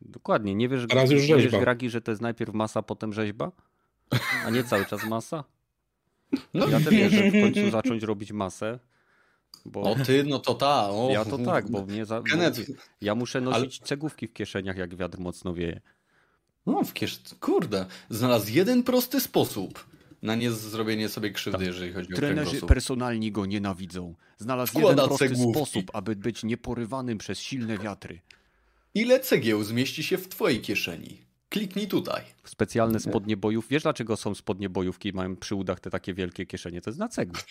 Dokładnie, 0.01 0.55
nie 0.55 0.69
wiesz, 0.69 0.85
Teraz 0.89 1.11
już 1.11 1.27
wiesz 1.27 1.47
Gragi, 1.47 1.89
że 1.89 2.01
to 2.01 2.11
jest 2.11 2.21
najpierw 2.21 2.53
masa, 2.53 2.81
potem 2.81 3.13
rzeźba? 3.13 3.51
A 4.45 4.49
nie 4.49 4.63
cały 4.63 4.85
czas 4.85 5.03
masa? 5.03 5.43
No. 6.53 6.67
Ja 6.67 6.79
też 6.79 6.89
wierzę 6.89 7.31
w 7.31 7.31
końcu 7.31 7.71
zacząć 7.71 8.03
robić 8.03 8.31
masę. 8.31 8.79
Bo... 9.65 9.81
O 9.81 9.95
ty, 9.95 10.23
no 10.23 10.39
to 10.39 10.53
ta. 10.53 10.89
O. 10.89 11.09
Ja 11.11 11.25
to 11.25 11.37
tak, 11.37 11.71
bo 11.71 11.85
mnie 11.85 12.05
za... 12.05 12.21
Bo 12.21 12.27
ja 13.01 13.15
muszę 13.15 13.41
nosić 13.41 13.79
Ale... 13.79 13.87
cegówki 13.87 14.27
w 14.27 14.33
kieszeniach, 14.33 14.77
jak 14.77 14.95
wiatr 14.95 15.19
mocno 15.19 15.53
wieje. 15.53 15.81
No, 16.65 16.83
w 16.83 16.93
kiesz... 16.93 17.19
Kurde, 17.39 17.85
znalazł 18.09 18.51
jeden 18.51 18.83
prosty 18.83 19.19
sposób 19.19 19.88
na 20.22 20.36
nie 20.36 20.51
zrobienie 20.51 21.09
sobie 21.09 21.32
krzywdy, 21.32 21.57
tak. 21.57 21.67
jeżeli 21.67 21.93
chodzi 21.93 22.07
Trenerzy 22.07 22.41
o 22.41 22.45
Trenerzy 22.45 22.67
personalni 22.67 23.32
go 23.32 23.45
nienawidzą. 23.45 24.15
Znalazł 24.38 24.70
Składa 24.72 24.89
jeden 24.89 25.05
prosty 25.05 25.30
cegłówki. 25.30 25.53
sposób, 25.53 25.91
aby 25.93 26.15
być 26.15 26.43
nieporywanym 26.43 27.17
przez 27.17 27.39
silne 27.39 27.78
wiatry. 27.78 28.20
Ile 28.93 29.20
cegieł 29.20 29.63
zmieści 29.63 30.03
się 30.03 30.17
w 30.17 30.28
twojej 30.28 30.61
kieszeni? 30.61 31.17
Kliknij 31.49 31.88
tutaj. 31.88 32.22
Specjalne 32.43 32.99
spodnie 32.99 33.38
bojów. 33.38 33.67
Wiesz 33.70 33.84
dlaczego 33.84 34.17
są 34.17 34.36
spodnie 34.36 34.70
bojówki 34.70 35.09
i 35.09 35.13
mają 35.13 35.36
przy 35.36 35.55
udach 35.55 35.80
te 35.80 35.89
takie 35.89 36.13
wielkie 36.13 36.45
kieszenie? 36.45 36.82
To 36.82 36.89
jest 36.89 36.99
na 36.99 37.07
cegły. 37.07 37.39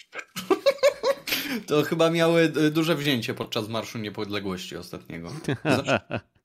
To 1.66 1.83
chyba 1.83 2.11
miały 2.11 2.53
e, 2.66 2.71
duże 2.71 2.97
wzięcie 2.97 3.35
podczas 3.35 3.69
Marszu 3.69 3.99
Niepodległości 3.99 4.77
ostatniego. 4.77 5.33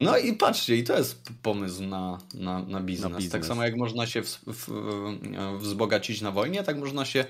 No 0.00 0.18
i 0.18 0.32
patrzcie, 0.32 0.76
i 0.76 0.84
to 0.84 0.98
jest 0.98 1.30
pomysł 1.42 1.82
na, 1.82 2.18
na, 2.34 2.62
na, 2.62 2.80
biznes. 2.80 3.12
na 3.12 3.16
biznes. 3.16 3.32
Tak 3.32 3.46
samo 3.46 3.64
jak 3.64 3.76
można 3.76 4.06
się 4.06 4.22
w, 4.22 4.40
w, 4.46 4.68
wzbogacić 5.58 6.20
na 6.20 6.30
wojnie, 6.30 6.62
tak 6.62 6.78
można 6.78 7.04
się 7.04 7.24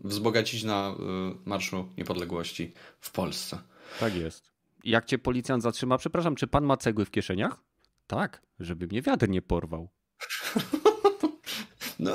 wzbogacić 0.00 0.64
na 0.64 0.90
y, 0.90 1.48
Marszu 1.48 1.88
Niepodległości 1.98 2.72
w 3.00 3.10
Polsce. 3.10 3.58
Tak 4.00 4.14
jest. 4.14 4.50
Jak 4.84 5.04
cię 5.04 5.18
policjant 5.18 5.62
zatrzyma, 5.62 5.98
przepraszam, 5.98 6.34
czy 6.34 6.46
pan 6.46 6.64
ma 6.64 6.76
cegły 6.76 7.04
w 7.04 7.10
kieszeniach? 7.10 7.56
Tak, 8.06 8.42
żeby 8.60 8.86
mnie 8.86 9.02
wiatr 9.02 9.28
nie 9.28 9.42
porwał. 9.42 9.88
No. 12.00 12.12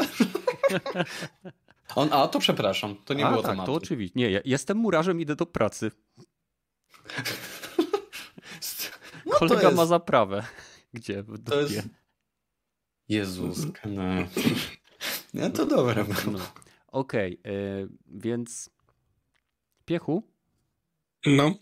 On, 1.96 2.10
a 2.12 2.28
to 2.28 2.40
przepraszam, 2.40 2.96
to 3.06 3.14
nie 3.14 3.26
a, 3.26 3.30
było 3.30 3.42
tak, 3.42 3.52
tematu. 3.52 3.72
to 3.72 3.78
oczywiście. 3.78 4.20
Nie, 4.20 4.32
ja 4.32 4.40
jestem 4.46 4.78
murarzem, 4.78 5.22
idę 5.22 5.36
do 5.36 5.46
pracy. 5.46 5.92
No 9.26 9.36
Kolega 9.40 9.62
jest... 9.62 9.76
ma 9.76 9.86
zaprawę. 9.86 10.46
Gdzie? 10.94 11.24
W 11.24 11.44
to 11.44 11.62
jest... 11.62 11.82
Jezus. 13.10 13.66
No. 13.86 14.04
no 15.34 15.50
to 15.56 15.66
dobre. 15.66 16.06
No. 16.32 16.40
Okej, 16.88 17.40
okay, 17.40 17.88
więc 18.08 18.70
Piechu? 19.86 20.24
No. 21.26 21.54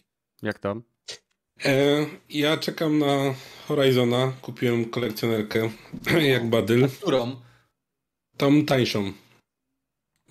Jak 0.41 0.59
tam? 0.59 0.84
E, 1.66 2.05
ja 2.30 2.57
czekam 2.57 2.99
na 2.99 3.34
Horizona. 3.68 4.34
Kupiłem 4.41 4.86
kolekcjonerkę 4.86 5.70
jak 6.34 6.49
badyl. 6.49 6.89
Którą? 6.89 7.36
Tą 8.38 8.66
tańszą. 8.66 9.14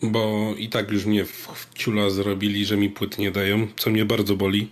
Bo 0.03 0.55
i 0.59 0.69
tak 0.69 0.91
już 0.91 1.05
mnie 1.05 1.25
w, 1.25 1.49
w 1.55 1.75
ciula 1.75 2.11
zrobili, 2.11 2.65
że 2.65 2.77
mi 2.77 2.91
płyt 2.91 3.19
nie 3.19 3.31
dają, 3.31 3.69
co 3.77 3.91
mnie 3.91 4.05
bardzo 4.05 4.37
boli. 4.37 4.71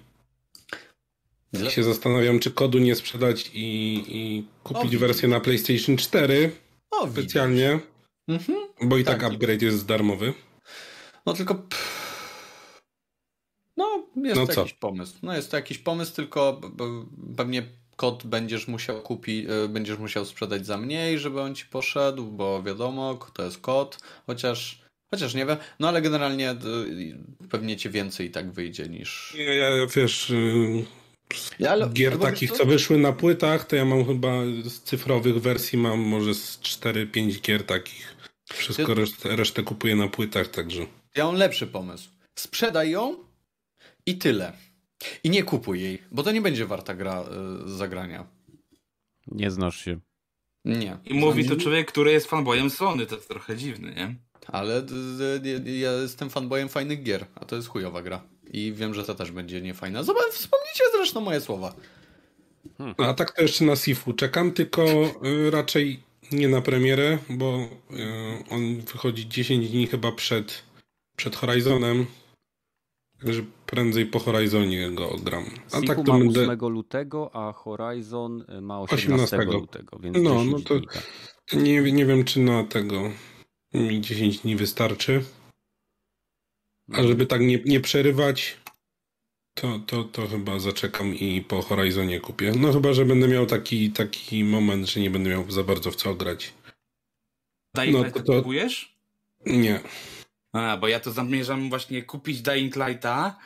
Ja 1.53 1.70
się 1.70 1.82
zastanawiam, 1.82 2.38
czy 2.38 2.51
kodu 2.51 2.78
nie 2.78 2.94
sprzedać 2.94 3.51
i, 3.55 4.03
i 4.09 4.44
kupić 4.62 4.96
o, 4.96 4.98
wersję 4.98 5.28
na 5.28 5.40
PlayStation 5.40 5.96
4 5.96 6.51
o, 6.90 7.11
specjalnie, 7.11 7.80
mhm. 8.28 8.59
bo 8.82 8.98
i 8.98 9.05
tak, 9.05 9.20
tak 9.20 9.32
upgrade 9.32 9.62
jest 9.62 9.86
darmowy. 9.86 10.34
No 11.26 11.32
tylko... 11.32 11.62
No, 13.76 14.07
jest 14.24 14.40
no 14.40 14.62
jakiś 14.62 14.74
pomysł. 14.74 15.14
No 15.22 15.36
jest 15.36 15.51
to 15.51 15.57
jakiś 15.57 15.78
pomysł, 15.78 16.14
tylko 16.14 16.61
pewnie 17.36 17.62
kod 17.96 18.26
będziesz 18.26 18.68
musiał 18.68 19.03
kupić, 19.03 19.46
e, 19.48 19.68
będziesz 19.68 19.98
musiał 19.98 20.24
sprzedać 20.24 20.66
za 20.66 20.78
mniej, 20.78 21.18
żeby 21.18 21.40
on 21.40 21.55
ci 21.55 21.66
poszedł, 21.66 22.26
bo 22.26 22.62
wiadomo, 22.62 23.18
to 23.34 23.44
jest 23.44 23.59
kod, 23.59 23.98
chociaż 24.26 24.80
Chociaż 25.11 25.34
nie 25.34 25.46
wiem, 25.46 25.57
no 25.80 25.88
ale 25.88 26.03
generalnie 26.03 26.51
e, 26.51 26.57
pewnie 27.51 27.76
ci 27.76 27.90
więcej 27.90 28.26
i 28.26 28.30
tak 28.30 28.53
wyjdzie 28.53 28.88
niż. 28.88 29.36
Ja, 29.38 29.55
ja 29.55 29.86
wiesz, 29.86 30.30
y, 30.30 30.84
Ja, 31.59 31.70
ale, 31.70 31.89
gier 31.89 32.18
takich, 32.18 32.51
co 32.53 32.64
wyszły 32.66 32.99
na 32.99 33.12
płytach, 33.12 33.64
to 33.64 33.76
ja 33.76 33.85
mam 33.85 34.07
chyba 34.07 34.33
z 34.64 34.81
cyfrowych 34.81 35.41
wersji 35.41 35.78
mam 35.78 36.01
może 36.01 36.35
z 36.35 36.59
4-5 36.59 37.41
gier 37.41 37.66
takich. 37.66 38.16
Wszystko 38.53 38.95
resztę, 38.95 39.37
resztę 39.37 39.62
kupuję 39.62 39.97
na 39.97 40.09
płytach, 40.09 40.49
także. 40.49 40.87
Ja 41.16 41.24
mam 41.26 41.35
lepszy 41.35 41.66
pomysł. 41.66 42.11
Sprzedaj 42.35 42.91
ją 42.91 43.16
i 44.07 44.18
tyle. 44.18 44.53
I 45.24 45.31
nie 45.31 45.43
kupuj 45.43 45.81
jej, 45.81 46.03
bo 46.11 46.22
to 46.22 46.33
nie 46.33 46.41
będzie 46.41 46.66
warta 46.66 46.95
gra 46.95 47.24
y, 47.66 47.68
zagrania. 47.68 48.26
Nie 49.26 49.51
znasz 49.51 49.85
się. 49.85 50.01
Nie. 50.64 50.99
I 51.05 51.14
mówi 51.14 51.49
to 51.49 51.57
człowiek, 51.57 51.89
który 51.89 52.12
jest 52.12 52.26
fanboyem 52.26 52.70
Sony, 52.70 53.07
to 53.07 53.14
jest 53.14 53.28
trochę 53.28 53.57
dziwny, 53.57 53.95
nie? 53.95 54.14
Ale 54.47 54.83
ja 55.64 55.93
jestem 55.93 56.31
fanboyem 56.31 56.68
fajnych 56.68 57.03
gier, 57.03 57.26
a 57.35 57.45
to 57.45 57.57
jest 57.57 57.68
chujowa 57.68 58.03
gra. 58.03 58.22
I 58.51 58.72
wiem, 58.72 58.94
że 58.94 59.05
to 59.05 59.14
też 59.14 59.30
będzie 59.30 59.61
niefajna. 59.61 60.03
Zobacz, 60.03 60.32
wspomnijcie 60.32 60.84
zresztą 60.92 61.20
moje 61.20 61.40
słowa. 61.40 61.74
Hmm. 62.78 62.94
A 62.98 63.14
tak 63.14 63.30
to 63.30 63.42
jeszcze 63.42 63.64
na 63.64 63.76
Sifu 63.76 64.12
czekam, 64.12 64.53
tylko 64.53 64.84
y, 65.24 65.51
raczej 65.51 66.03
nie 66.32 66.48
na 66.48 66.61
premierę, 66.61 67.18
bo 67.28 67.59
y, 67.59 68.48
on 68.51 68.80
wychodzi 68.80 69.28
10 69.28 69.68
dni 69.68 69.86
chyba 69.86 70.12
przed, 70.12 70.62
przed 71.16 71.36
Horizonem. 71.36 72.07
Także 73.22 73.42
prędzej 73.66 74.07
po 74.07 74.18
Horizonie 74.18 74.90
go 74.90 75.16
gram. 75.24 75.44
A 75.66 75.76
Sifu 75.76 75.86
tak 75.86 76.07
to 76.07 76.12
ma 76.12 76.18
będę... 76.18 76.48
8 76.48 76.68
lutego, 76.68 77.30
a 77.34 77.53
Horizon 77.53 78.44
y, 78.59 78.61
ma 78.61 78.80
18, 78.80 79.36
18. 79.36 79.59
lutego, 79.59 79.98
więc 79.98 80.16
No, 80.16 80.44
no 80.44 80.61
to 80.61 80.74
dni, 80.74 80.86
tak. 80.86 81.03
nie, 81.53 81.92
nie 81.92 82.07
wiem, 82.07 82.24
czy 82.24 82.40
na 82.40 82.64
tego 82.64 83.11
mi 83.74 84.01
10 84.01 84.38
dni 84.38 84.57
wystarczy. 84.57 85.24
A 86.93 87.03
żeby 87.03 87.26
tak 87.26 87.41
nie, 87.41 87.59
nie 87.64 87.80
przerywać, 87.80 88.57
to, 89.55 89.80
to, 89.86 90.05
to 90.05 90.26
chyba 90.26 90.59
zaczekam 90.59 91.14
i 91.14 91.41
po 91.41 91.62
Horizonie 91.62 92.20
kupię. 92.20 92.53
No 92.59 92.72
chyba, 92.72 92.93
że 92.93 93.05
będę 93.05 93.28
miał 93.28 93.47
taki, 93.47 93.91
taki 93.91 94.45
moment, 94.45 94.86
że 94.88 95.01
nie 95.01 95.11
będę 95.11 95.30
miał 95.30 95.51
za 95.51 95.62
bardzo 95.62 95.91
w 95.91 95.97
co 95.97 96.14
grać. 96.14 96.55
Dying 97.74 97.97
no, 98.14 98.22
to... 98.22 98.32
kupujesz? 98.36 98.95
Nie. 99.47 99.80
A, 100.53 100.76
bo 100.76 100.88
ja 100.88 101.01
to 101.01 101.12
zamierzam 101.12 101.68
właśnie 101.68 102.03
kupić 102.03 102.43
Dying 102.43 102.76
Lighta. 102.76 103.38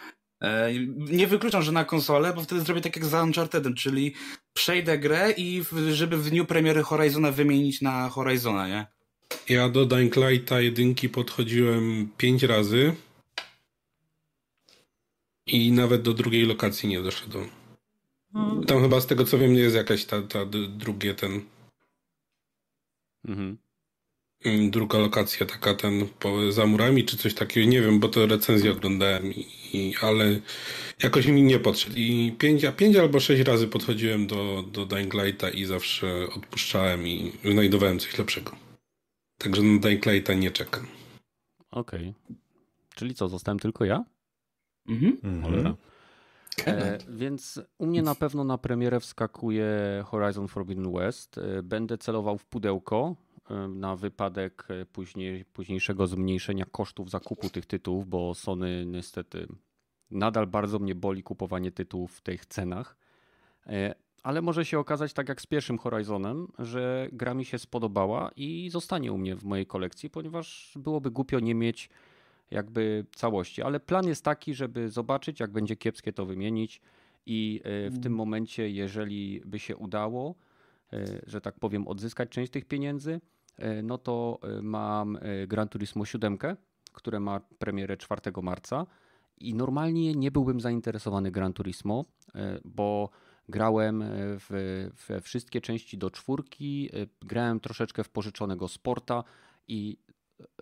E, 0.43 0.71
nie 0.97 1.27
wykluczam, 1.27 1.63
że 1.63 1.73
na 1.73 1.85
konsolę, 1.85 2.33
bo 2.35 2.43
wtedy 2.43 2.61
zrobię 2.61 2.81
tak 2.81 2.97
jak 2.97 3.05
za 3.05 3.23
Unchartedem, 3.23 3.75
czyli 3.75 4.15
przejdę 4.53 4.99
grę 4.99 5.31
i 5.37 5.63
żeby 5.93 6.17
w 6.17 6.31
dniu 6.31 6.45
premiery 6.45 6.83
Horizona 6.83 7.31
wymienić 7.31 7.83
na 7.83 8.09
Horizona, 8.09 8.69
nie? 8.69 8.87
Ja 9.49 9.69
do 9.69 9.87
Dying 9.87 10.17
Lighta 10.17 10.61
jedynki 10.61 11.09
podchodziłem 11.09 12.09
pięć 12.17 12.43
razy 12.43 12.95
i 15.47 15.73
nawet 15.73 16.03
do 16.03 16.15
drugiej 16.15 16.47
lokacji 16.47 16.89
nie 16.89 17.03
doszedłem. 17.03 17.49
Hmm. 18.33 18.65
Tam 18.65 18.83
chyba 18.83 19.01
z 19.01 19.07
tego 19.07 19.25
co 19.25 19.39
wiem 19.39 19.53
nie 19.53 19.61
jest 19.61 19.77
jakaś 19.77 20.05
ta, 20.05 20.23
ta 20.23 20.47
drugie 20.69 21.15
ten 21.15 21.41
mhm. 23.29 23.57
Mm, 24.45 24.71
druga 24.71 24.99
lokacja 24.99 25.47
taka 25.47 25.75
ten 25.75 26.09
po, 26.19 26.53
za 26.53 26.67
murami 26.67 27.05
czy 27.05 27.17
coś 27.17 27.35
takiego, 27.35 27.71
nie 27.71 27.83
wiem, 27.83 28.01
bo 28.01 28.09
to 28.09 28.27
recenzję 28.27 28.73
oglądałem 28.73 29.33
i, 29.33 29.47
i 29.73 29.95
ale 30.01 30.41
jakoś 31.03 31.27
mi 31.27 31.43
nie 31.43 31.59
podszedł 31.59 31.97
i 31.97 32.35
pięć, 32.39 32.65
a 32.65 32.73
pięć 32.73 32.97
albo 32.97 33.21
sześć 33.21 33.43
razy 33.43 33.69
podchodziłem 33.69 34.27
do, 34.27 34.65
do 34.73 34.87
Dying 34.87 35.15
Lighta 35.15 35.51
i 35.51 35.65
zawsze 35.65 36.27
odpuszczałem 36.37 37.09
i 37.09 37.33
znajdowałem 37.45 37.99
coś 37.99 38.19
lepszego. 38.19 38.57
Także 39.39 39.63
na 39.63 39.81
Dying 39.81 40.07
Lighta 40.07 40.35
nie 40.35 40.51
czekam. 40.51 40.87
Okej. 41.71 42.15
Okay. 42.25 42.37
Czyli 42.95 43.15
co, 43.15 43.29
zostałem 43.29 43.59
tylko 43.59 43.85
ja? 43.85 44.05
Mhm. 44.89 45.19
mhm. 45.23 45.75
E, 46.67 46.99
więc 47.09 47.61
u 47.79 47.87
mnie 47.87 48.03
na 48.03 48.15
pewno 48.15 48.45
na 48.45 48.59
premierę 48.59 49.01
wskakuje 49.01 49.69
Horizon 50.05 50.49
Forbidden 50.49 50.93
West. 50.93 51.39
E, 51.39 51.63
będę 51.63 51.99
celował 51.99 52.39
w 52.39 52.47
pudełko 52.47 53.17
e, 53.51 53.69
na 53.69 53.97
wypadek 53.97 54.69
później, 54.93 55.45
późniejszego 55.45 56.07
zmniejszenia 56.07 56.65
kosztów 56.65 57.11
zakupu 57.11 57.51
tych 57.51 57.67
tytułów, 57.67 58.09
bo 58.09 58.35
Sony 58.35 58.87
niestety 58.87 59.47
nadal 60.11 60.47
bardzo 60.47 60.79
mnie 60.79 60.95
boli 60.95 61.23
kupowanie 61.23 61.73
tytułów 61.73 62.17
w 62.17 62.21
tych 62.21 62.47
cenach. 62.47 62.97
E, 63.67 63.95
ale 64.23 64.43
może 64.43 64.65
się 64.65 64.79
okazać 64.79 65.13
tak 65.13 65.29
jak 65.29 65.41
z 65.41 65.47
pierwszym 65.47 65.79
Horizonem, 65.79 66.49
że 66.59 67.09
gra 67.13 67.35
mi 67.35 67.45
się 67.45 67.59
spodobała 67.59 68.31
i 68.37 68.71
zostanie 68.71 69.13
u 69.13 69.19
mnie 69.19 69.37
w 69.37 69.45
mojej 69.45 69.67
kolekcji, 69.67 70.11
ponieważ 70.11 70.73
byłoby 70.77 71.11
głupio 71.11 71.41
nie 71.41 71.55
mieć 71.55 71.91
jakby 72.51 73.07
całości. 73.15 73.63
Ale 73.63 73.81
plan 73.81 74.07
jest 74.07 74.25
taki, 74.25 74.55
żeby 74.55 74.89
zobaczyć, 74.89 75.41
jak 75.41 75.53
będzie 75.53 75.77
kiepskie, 75.77 76.13
to 76.13 76.27
wymienić. 76.27 76.81
I 77.27 77.61
e, 77.65 77.91
w 77.91 77.95
tym 77.95 78.13
mm. 78.13 78.17
momencie, 78.17 78.71
jeżeli 78.71 79.43
by 79.45 79.59
się 79.59 79.77
udało, 79.77 80.35
e, 80.93 81.05
że 81.27 81.41
tak 81.41 81.59
powiem, 81.59 81.89
odzyskać 81.89 82.29
część 82.29 82.53
tych 82.53 82.65
pieniędzy, 82.65 83.21
e, 83.57 83.83
no 83.83 83.99
to 83.99 84.41
mam 84.63 85.19
Gran 85.47 85.69
Turismo 85.69 86.05
7, 86.05 86.39
które 86.93 87.21
ma 87.21 87.41
premierę 87.59 87.97
4 87.97 88.21
marca. 88.43 88.87
I 89.39 89.55
normalnie 89.55 90.15
nie 90.15 90.31
byłbym 90.31 90.61
zainteresowany 90.61 91.31
Gran 91.31 91.53
Turismo, 91.53 92.05
bo 92.65 93.11
grałem 93.49 94.05
w, 94.17 94.89
we 95.09 95.21
wszystkie 95.21 95.61
części 95.61 95.99
do 95.99 96.11
czwórki, 96.11 96.91
grałem 97.21 97.61
troszeczkę 97.61 98.05
w 98.05 98.09
pożyczonego 98.09 98.69
sporta 98.69 99.25
i 99.69 99.99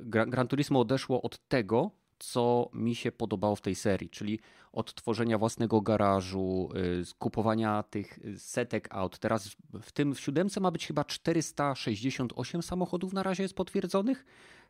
Gran 0.01 0.49
Turismo 0.49 0.81
odeszło 0.81 1.23
od 1.23 1.49
tego, 1.49 1.91
co 2.19 2.71
mi 2.73 2.95
się 2.95 3.13
podobało 3.13 3.57
w 3.57 3.61
tej 3.61 3.75
serii, 3.75 4.11
czyli 4.11 4.41
od 4.73 4.95
tworzenia 4.95 5.39
własnego 5.39 5.81
garażu, 5.81 6.69
y, 6.77 7.03
kupowania 7.19 7.83
tych 7.83 8.19
setek 8.37 8.89
aut. 8.91 9.19
Teraz 9.19 9.57
w 9.83 9.93
tym 9.93 10.15
w 10.15 10.21
siódemce 10.21 10.61
ma 10.61 10.71
być 10.71 10.87
chyba 10.87 11.05
468 11.05 12.63
samochodów 12.63 13.13
na 13.13 13.23
razie 13.23 13.43
jest 13.43 13.55
potwierdzonych. 13.55 14.25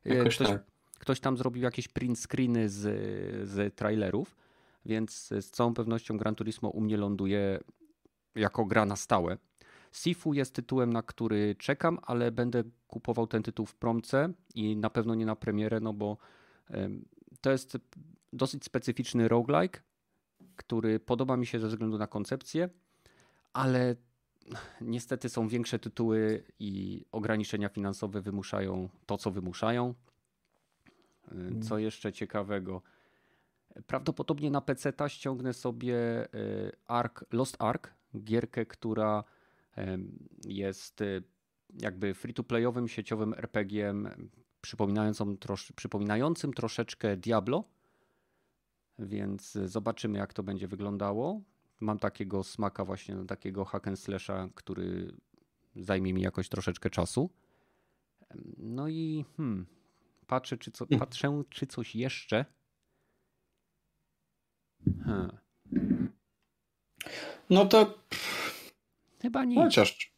Y, 0.06 0.20
ktoś, 0.20 0.38
tak. 0.38 0.64
ktoś 0.98 1.20
tam 1.20 1.36
zrobił 1.36 1.62
jakieś 1.62 1.88
print 1.88 2.18
screeny 2.18 2.68
z, 2.68 2.80
z 3.48 3.76
trailerów, 3.76 4.36
więc 4.86 5.28
z 5.28 5.50
całą 5.50 5.74
pewnością 5.74 6.16
Gran 6.16 6.34
Turismo 6.34 6.68
u 6.68 6.80
mnie 6.80 6.96
ląduje 6.96 7.60
jako 8.34 8.64
gra 8.64 8.86
na 8.86 8.96
stałe. 8.96 9.36
Sifu 9.92 10.34
jest 10.34 10.54
tytułem, 10.54 10.92
na 10.92 11.02
który 11.02 11.54
czekam, 11.54 11.98
ale 12.02 12.32
będę 12.32 12.64
kupował 12.88 13.26
ten 13.26 13.42
tytuł 13.42 13.66
w 13.66 13.74
promce 13.74 14.32
i 14.54 14.76
na 14.76 14.90
pewno 14.90 15.14
nie 15.14 15.26
na 15.26 15.36
premierę, 15.36 15.80
no 15.80 15.92
bo 15.92 16.16
to 17.40 17.50
jest 17.50 17.78
dosyć 18.32 18.64
specyficzny 18.64 19.28
roguelike, 19.28 19.80
który 20.56 21.00
podoba 21.00 21.36
mi 21.36 21.46
się 21.46 21.60
ze 21.60 21.68
względu 21.68 21.98
na 21.98 22.06
koncepcję, 22.06 22.68
ale 23.52 23.96
niestety 24.80 25.28
są 25.28 25.48
większe 25.48 25.78
tytuły 25.78 26.44
i 26.58 27.04
ograniczenia 27.12 27.68
finansowe 27.68 28.20
wymuszają 28.20 28.88
to, 29.06 29.18
co 29.18 29.30
wymuszają. 29.30 29.94
Mm. 31.32 31.62
Co 31.62 31.78
jeszcze 31.78 32.12
ciekawego? 32.12 32.82
Prawdopodobnie 33.86 34.50
na 34.50 34.60
PC 34.60 34.92
ściągnę 35.08 35.52
sobie 35.52 35.96
e, 35.96 36.28
Ark, 36.86 37.24
Lost 37.32 37.56
Ark, 37.58 37.94
gierkę, 38.16 38.66
która 38.66 39.24
jest 40.44 41.00
y, 41.00 41.22
jakby 41.80 42.14
free-to-playowym 42.14 42.88
sieciowym 42.88 43.34
RPG-iem 43.34 44.28
przypominającym, 44.60 45.38
trosz, 45.38 45.72
przypominającym 45.72 46.52
troszeczkę 46.52 47.16
Diablo, 47.16 47.64
więc 48.98 49.52
zobaczymy 49.52 50.18
jak 50.18 50.32
to 50.32 50.42
będzie 50.42 50.68
wyglądało. 50.68 51.42
Mam 51.80 51.98
takiego 51.98 52.44
smaka 52.44 52.84
właśnie 52.84 53.16
takiego 53.28 53.64
hack 53.64 53.88
and 53.88 53.98
slasha, 53.98 54.48
który 54.54 55.14
zajmie 55.76 56.14
mi 56.14 56.22
jakoś 56.22 56.48
troszeczkę 56.48 56.90
czasu. 56.90 57.30
No 58.58 58.88
i 58.88 59.24
hmm, 59.36 59.66
patrzę, 60.26 60.58
czy 60.58 60.70
co, 60.70 60.86
patrzę, 60.86 61.42
czy 61.50 61.66
coś 61.66 61.94
jeszcze. 61.94 62.44
Hmm. 65.04 65.38
No 67.50 67.66
to 67.66 67.98
Chyba 69.22 69.44
nie. 69.44 69.56
Chociaż 69.56 70.12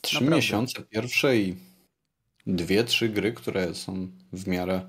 trzy 0.00 0.14
Naprawdę. 0.14 0.36
miesiące 0.36 0.82
pierwsze 0.82 1.36
i 1.36 1.56
dwie, 2.46 2.84
trzy 2.84 3.08
gry, 3.08 3.32
które 3.32 3.74
są 3.74 4.08
w 4.32 4.46
miarę 4.48 4.80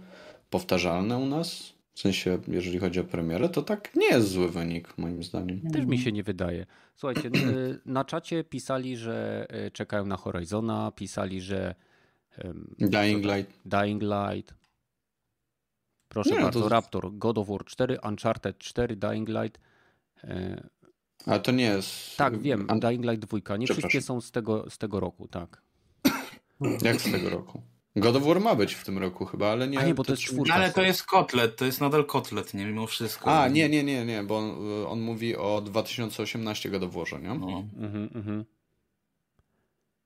powtarzalne 0.49 1.17
u 1.17 1.25
nas. 1.25 1.73
W 1.93 1.99
sensie, 1.99 2.39
jeżeli 2.47 2.79
chodzi 2.79 2.99
o 2.99 3.03
premierę, 3.03 3.49
to 3.49 3.61
tak 3.61 3.95
nie 3.95 4.07
jest 4.07 4.27
zły 4.27 4.49
wynik, 4.49 4.97
moim 4.97 5.23
zdaniem. 5.23 5.61
Też 5.71 5.85
mi 5.85 5.97
się 5.97 6.11
nie 6.11 6.23
wydaje. 6.23 6.65
Słuchajcie, 6.95 7.29
na 7.85 8.05
czacie 8.05 8.43
pisali, 8.43 8.97
że 8.97 9.45
e, 9.49 9.71
czekają 9.71 10.05
na 10.05 10.17
Horizona, 10.17 10.91
pisali, 10.91 11.41
że. 11.41 11.75
Dying 12.79 13.25
Light. 13.25 13.59
Dying 13.65 14.01
Light. 14.01 14.55
Proszę 16.07 16.35
nie, 16.35 16.41
bardzo, 16.41 16.61
to... 16.61 16.69
Raptor, 16.69 17.09
God 17.11 17.37
of 17.37 17.47
War 17.47 17.65
4, 17.65 17.97
Uncharted 18.03 18.57
4, 18.57 18.95
Dying 18.95 19.29
Light. 19.29 19.59
Ale 21.25 21.39
to 21.39 21.51
nie 21.51 21.63
jest. 21.63 22.17
Tak, 22.17 22.39
wiem, 22.39 22.67
Dying 22.79 23.05
Light 23.05 23.25
2. 23.25 23.57
Nie 23.57 23.67
wszystkie 23.67 24.01
są 24.01 24.21
z 24.21 24.31
tego, 24.31 24.69
z 24.69 24.77
tego 24.77 24.99
roku, 24.99 25.27
tak. 25.27 25.61
Jak 26.81 27.01
z 27.01 27.11
tego 27.11 27.29
roku? 27.29 27.61
God 27.95 28.15
of 28.15 28.23
War 28.23 28.41
ma 28.41 28.55
być 28.55 28.73
w 28.73 28.85
tym 28.85 28.97
roku 28.97 29.25
chyba, 29.25 29.51
ale 29.51 29.67
nie... 29.67 29.79
A 29.79 29.85
nie, 29.85 29.93
bo 29.93 30.03
to 30.03 30.11
jest 30.11 30.23
czwórka. 30.23 30.53
Ale 30.53 30.71
to 30.71 30.81
jest 30.81 31.03
kotlet, 31.03 31.55
to 31.55 31.65
jest 31.65 31.81
nadal 31.81 32.05
kotlet, 32.05 32.53
nie 32.53 32.65
mimo 32.65 32.87
wszystko. 32.87 33.39
A, 33.41 33.47
nie, 33.47 33.69
nie, 33.69 33.83
nie, 33.83 34.05
nie, 34.05 34.23
bo 34.23 34.37
on, 34.37 34.55
on 34.87 35.01
mówi 35.01 35.35
o 35.35 35.61
2018 35.61 36.69
God 36.69 36.83
of 36.83 36.93
Warze, 36.93 37.21
nie? 37.21 37.33
No. 37.33 37.63
Mhm, 37.77 38.09
mhm. 38.15 38.45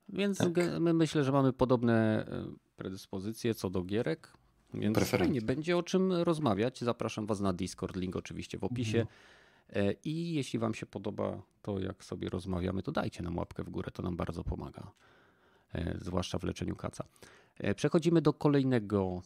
Więc 0.10 0.38
Tak. 0.38 0.52
my 0.80 0.94
myślę, 0.94 1.24
że 1.24 1.32
mamy 1.32 1.54
podobne 1.54 2.26
e, 2.28 2.46
predyspozycje 2.76 3.56
co 3.56 3.70
do 3.70 3.84
gierek. 3.84 4.34
Więc 4.74 4.96
Preferencje. 4.96 5.28
fajnie, 5.28 5.42
będzie 5.42 5.78
o 5.78 5.84
czym 5.84 6.14
rozmawiać. 6.14 6.80
Zapraszam 6.80 7.26
Was 7.26 7.40
na 7.40 7.54
Discord, 7.54 7.96
link 7.96 8.16
oczywiście 8.16 8.58
w 8.58 8.64
opisie. 8.64 9.02
E, 9.02 9.08
I 10.04 10.34
jeśli 10.34 10.60
Wam 10.60 10.74
się 10.74 10.86
podoba 10.86 11.42
to, 11.62 11.80
jak 11.80 12.04
sobie 12.04 12.30
rozmawiamy, 12.30 12.84
to 12.84 12.92
dajcie 12.92 13.24
nam 13.24 13.38
łapkę 13.38 13.64
w 13.64 13.70
górę, 13.70 13.92
to 13.92 14.04
nam 14.04 14.16
bardzo 14.16 14.44
pomaga. 14.44 14.92
E, 15.74 15.98
Zwłaszcza 16.02 16.40
w 16.40 16.44
leczeniu 16.44 16.76
kaca. 16.76 17.04
E, 17.58 17.76
Przechodzimy 17.76 18.22
do 18.22 18.34
kolejnego 18.34 19.22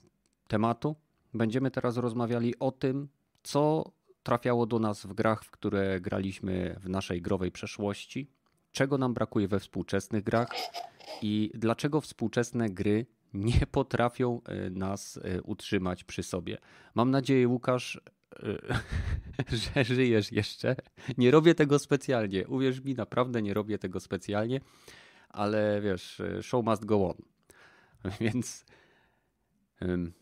tematu. 0.48 0.96
Będziemy 1.34 1.72
teraz 1.72 1.98
rozmawiali 1.98 2.60
o 2.60 2.72
tym, 2.72 3.08
co 3.44 3.92
trafiało 4.24 4.66
do 4.66 4.80
nas 4.80 5.06
w 5.06 5.14
grach, 5.14 5.44
w 5.44 5.52
które 5.52 6.02
graliśmy 6.02 6.76
w 6.80 6.90
naszej 6.90 7.22
growej 7.22 7.52
przeszłości, 7.52 8.32
czego 8.72 8.98
nam 8.98 9.14
brakuje 9.14 9.48
we 9.48 9.60
współczesnych 9.60 10.24
grach 10.24 10.50
i 11.22 11.52
dlaczego 11.54 12.02
współczesne 12.02 12.70
gry 12.70 13.06
nie 13.34 13.68
potrafią 13.72 14.42
e, 14.44 14.70
nas 14.70 15.20
e, 15.24 15.42
utrzymać 15.42 16.04
przy 16.04 16.24
sobie. 16.24 16.58
Mam 16.96 17.12
nadzieję, 17.12 17.48
Łukasz, 17.48 17.96
e, 17.96 18.02
że 19.76 19.84
żyjesz 19.84 20.32
jeszcze. 20.32 20.76
Nie 21.18 21.32
robię 21.32 21.56
tego 21.56 21.80
specjalnie. 21.80 22.48
Uwierz 22.48 22.82
mi, 22.84 22.94
naprawdę 22.94 23.42
nie 23.42 23.54
robię 23.54 23.78
tego 23.78 24.00
specjalnie, 24.00 24.62
ale 25.30 25.82
wiesz, 25.82 26.20
e, 26.20 26.44
show 26.44 26.66
must 26.66 26.86
go 26.86 27.10
on. 27.10 27.16
Więc 28.22 28.66
ym, 29.82 30.14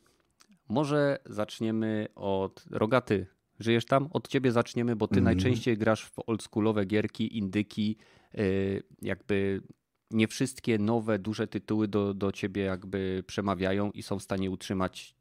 może 0.70 1.20
zaczniemy 1.26 2.07
od 2.16 2.66
Rogaty. 2.72 3.28
Żyjesz 3.60 3.86
tam? 3.86 4.10
Od 4.14 4.28
ciebie 4.28 4.51
zaczniemy, 4.51 4.95
bo 4.95 5.07
ty 5.07 5.20
Mhm. 5.20 5.24
najczęściej 5.26 5.78
grasz 5.78 6.05
w 6.05 6.14
oldschoolowe 6.28 6.86
gierki, 6.86 7.38
indyki, 7.38 7.97
yy, 8.34 8.84
jakby 9.01 9.62
nie 10.12 10.28
wszystkie 10.28 10.78
nowe, 10.78 11.20
duże 11.20 11.47
tytuły 11.47 11.88
do, 11.88 12.14
do 12.14 12.32
ciebie 12.32 12.62
jakby 12.62 13.24
przemawiają 13.28 13.91
i 13.91 14.03
są 14.03 14.20
w 14.20 14.24
stanie 14.24 14.51
utrzymać 14.51 15.16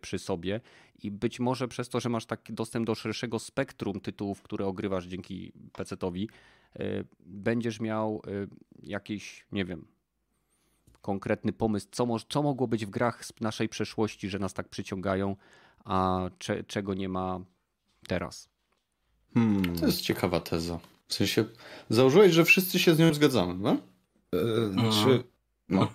przy 0.00 0.18
sobie. 0.18 0.60
I 1.02 1.10
być 1.10 1.40
może 1.40 1.68
przez 1.68 1.88
to, 1.88 2.00
że 2.00 2.08
masz 2.08 2.26
taki 2.26 2.52
dostęp 2.52 2.86
do 2.86 2.94
szerszego 2.94 3.38
spektrum 3.38 4.00
tytułów, 4.00 4.42
które 4.42 4.66
ogrywasz 4.66 5.06
dzięki 5.06 5.52
PC-towi, 5.72 6.26
yy, 6.78 7.04
będziesz 7.20 7.80
miał 7.80 8.22
yy, 8.26 8.48
jakiś, 8.82 9.46
nie 9.52 9.64
wiem, 9.64 9.86
konkretny 11.02 11.52
pomysł, 11.52 11.86
co, 11.90 12.06
mo- 12.06 12.20
co 12.28 12.42
mogło 12.42 12.68
być 12.68 12.86
w 12.86 12.90
grach 12.90 13.24
z 13.24 13.32
naszej 13.40 13.68
przeszłości, 13.68 14.28
że 14.28 14.38
nas 14.38 14.54
tak 14.54 14.68
przyciągają, 14.68 15.36
a 15.84 16.20
cze- 16.38 16.64
czego 16.64 16.94
nie 16.94 17.08
ma 17.08 17.40
teraz. 18.08 18.48
Hmm. 19.34 19.76
To 19.76 19.86
jest 19.86 20.00
ciekawa 20.00 20.40
teza. 20.40 20.80
W 21.08 21.14
sensie, 21.14 21.44
założyłeś, 21.88 22.32
że 22.32 22.44
wszyscy 22.44 22.78
się 22.78 22.94
z 22.94 22.98
nią 22.98 23.14
zgadzamy, 23.14 23.54
no? 23.54 23.76
E, 24.34 24.72
Znaczy, 24.72 25.24
no, 25.68 25.88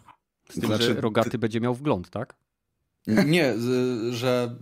Z 0.50 0.54
tym, 0.54 0.64
Znaczy, 0.66 0.84
że 0.84 1.02
Rogaty 1.02 1.38
będzie 1.38 1.62
miał 1.62 1.74
wgląd, 1.76 2.10
tak? 2.10 2.36
Nie, 3.08 3.54
że 4.12 4.56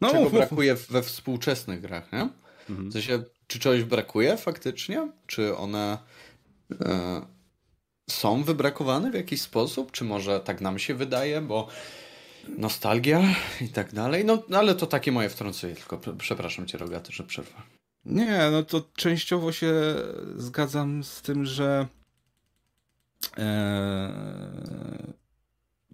no 0.00 0.08
czego 0.08 0.22
mów, 0.22 0.32
mów. 0.32 0.40
brakuje 0.40 0.74
we 0.74 1.02
współczesnych 1.02 1.80
grach, 1.80 2.12
nie? 2.12 2.28
Mhm. 2.70 2.90
W 2.90 2.92
sensie, 2.92 3.22
czy 3.46 3.58
czegoś 3.58 3.84
brakuje 3.84 4.36
faktycznie? 4.36 5.12
Czy 5.26 5.56
one 5.56 5.98
e, 6.80 7.22
są 8.10 8.42
wybrakowane 8.42 9.10
w 9.10 9.14
jakiś 9.14 9.42
sposób? 9.42 9.92
Czy 9.92 10.04
może 10.04 10.40
tak 10.40 10.60
nam 10.60 10.78
się 10.78 10.94
wydaje, 10.94 11.40
bo 11.40 11.68
nostalgia 12.48 13.22
i 13.60 13.68
tak 13.68 13.94
dalej? 13.94 14.24
No, 14.24 14.42
ale 14.54 14.74
to 14.74 14.86
takie 14.86 15.12
moje 15.12 15.28
wtrącenie, 15.28 15.74
tylko 15.74 16.00
przepraszam 16.18 16.66
cię, 16.66 16.78
Rogaty, 16.78 17.12
że 17.12 17.24
przerwę. 17.24 17.52
Nie, 18.04 18.48
no 18.52 18.62
to 18.62 18.88
częściowo 18.96 19.52
się 19.52 19.72
zgadzam 20.36 21.04
z 21.04 21.22
tym, 21.22 21.44
że 21.44 21.86
e, 23.38 25.12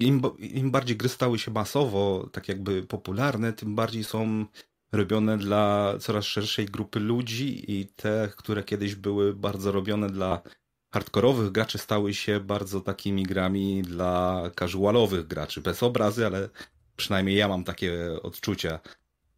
im, 0.00 0.22
im 0.38 0.70
bardziej 0.70 0.96
gry 0.96 1.08
stały 1.08 1.38
się 1.38 1.50
masowo, 1.50 2.28
tak 2.32 2.48
jakby 2.48 2.82
popularne, 2.82 3.52
tym 3.52 3.74
bardziej 3.74 4.04
są 4.04 4.46
robione 4.92 5.38
dla 5.38 5.94
coraz 6.00 6.24
szerszej 6.24 6.66
grupy 6.66 7.00
ludzi 7.00 7.72
i 7.72 7.86
te, 7.86 8.28
które 8.36 8.64
kiedyś 8.64 8.94
były 8.94 9.34
bardzo 9.34 9.72
robione 9.72 10.10
dla 10.10 10.42
hardkorowych 10.90 11.52
graczy, 11.52 11.78
stały 11.78 12.14
się 12.14 12.40
bardzo 12.40 12.80
takimi 12.80 13.22
grami 13.22 13.82
dla 13.82 14.42
casualowych 14.58 15.26
graczy. 15.26 15.60
Bez 15.60 15.82
obrazy, 15.82 16.26
ale 16.26 16.48
przynajmniej 16.96 17.36
ja 17.36 17.48
mam 17.48 17.64
takie 17.64 18.22
odczucia. 18.22 18.80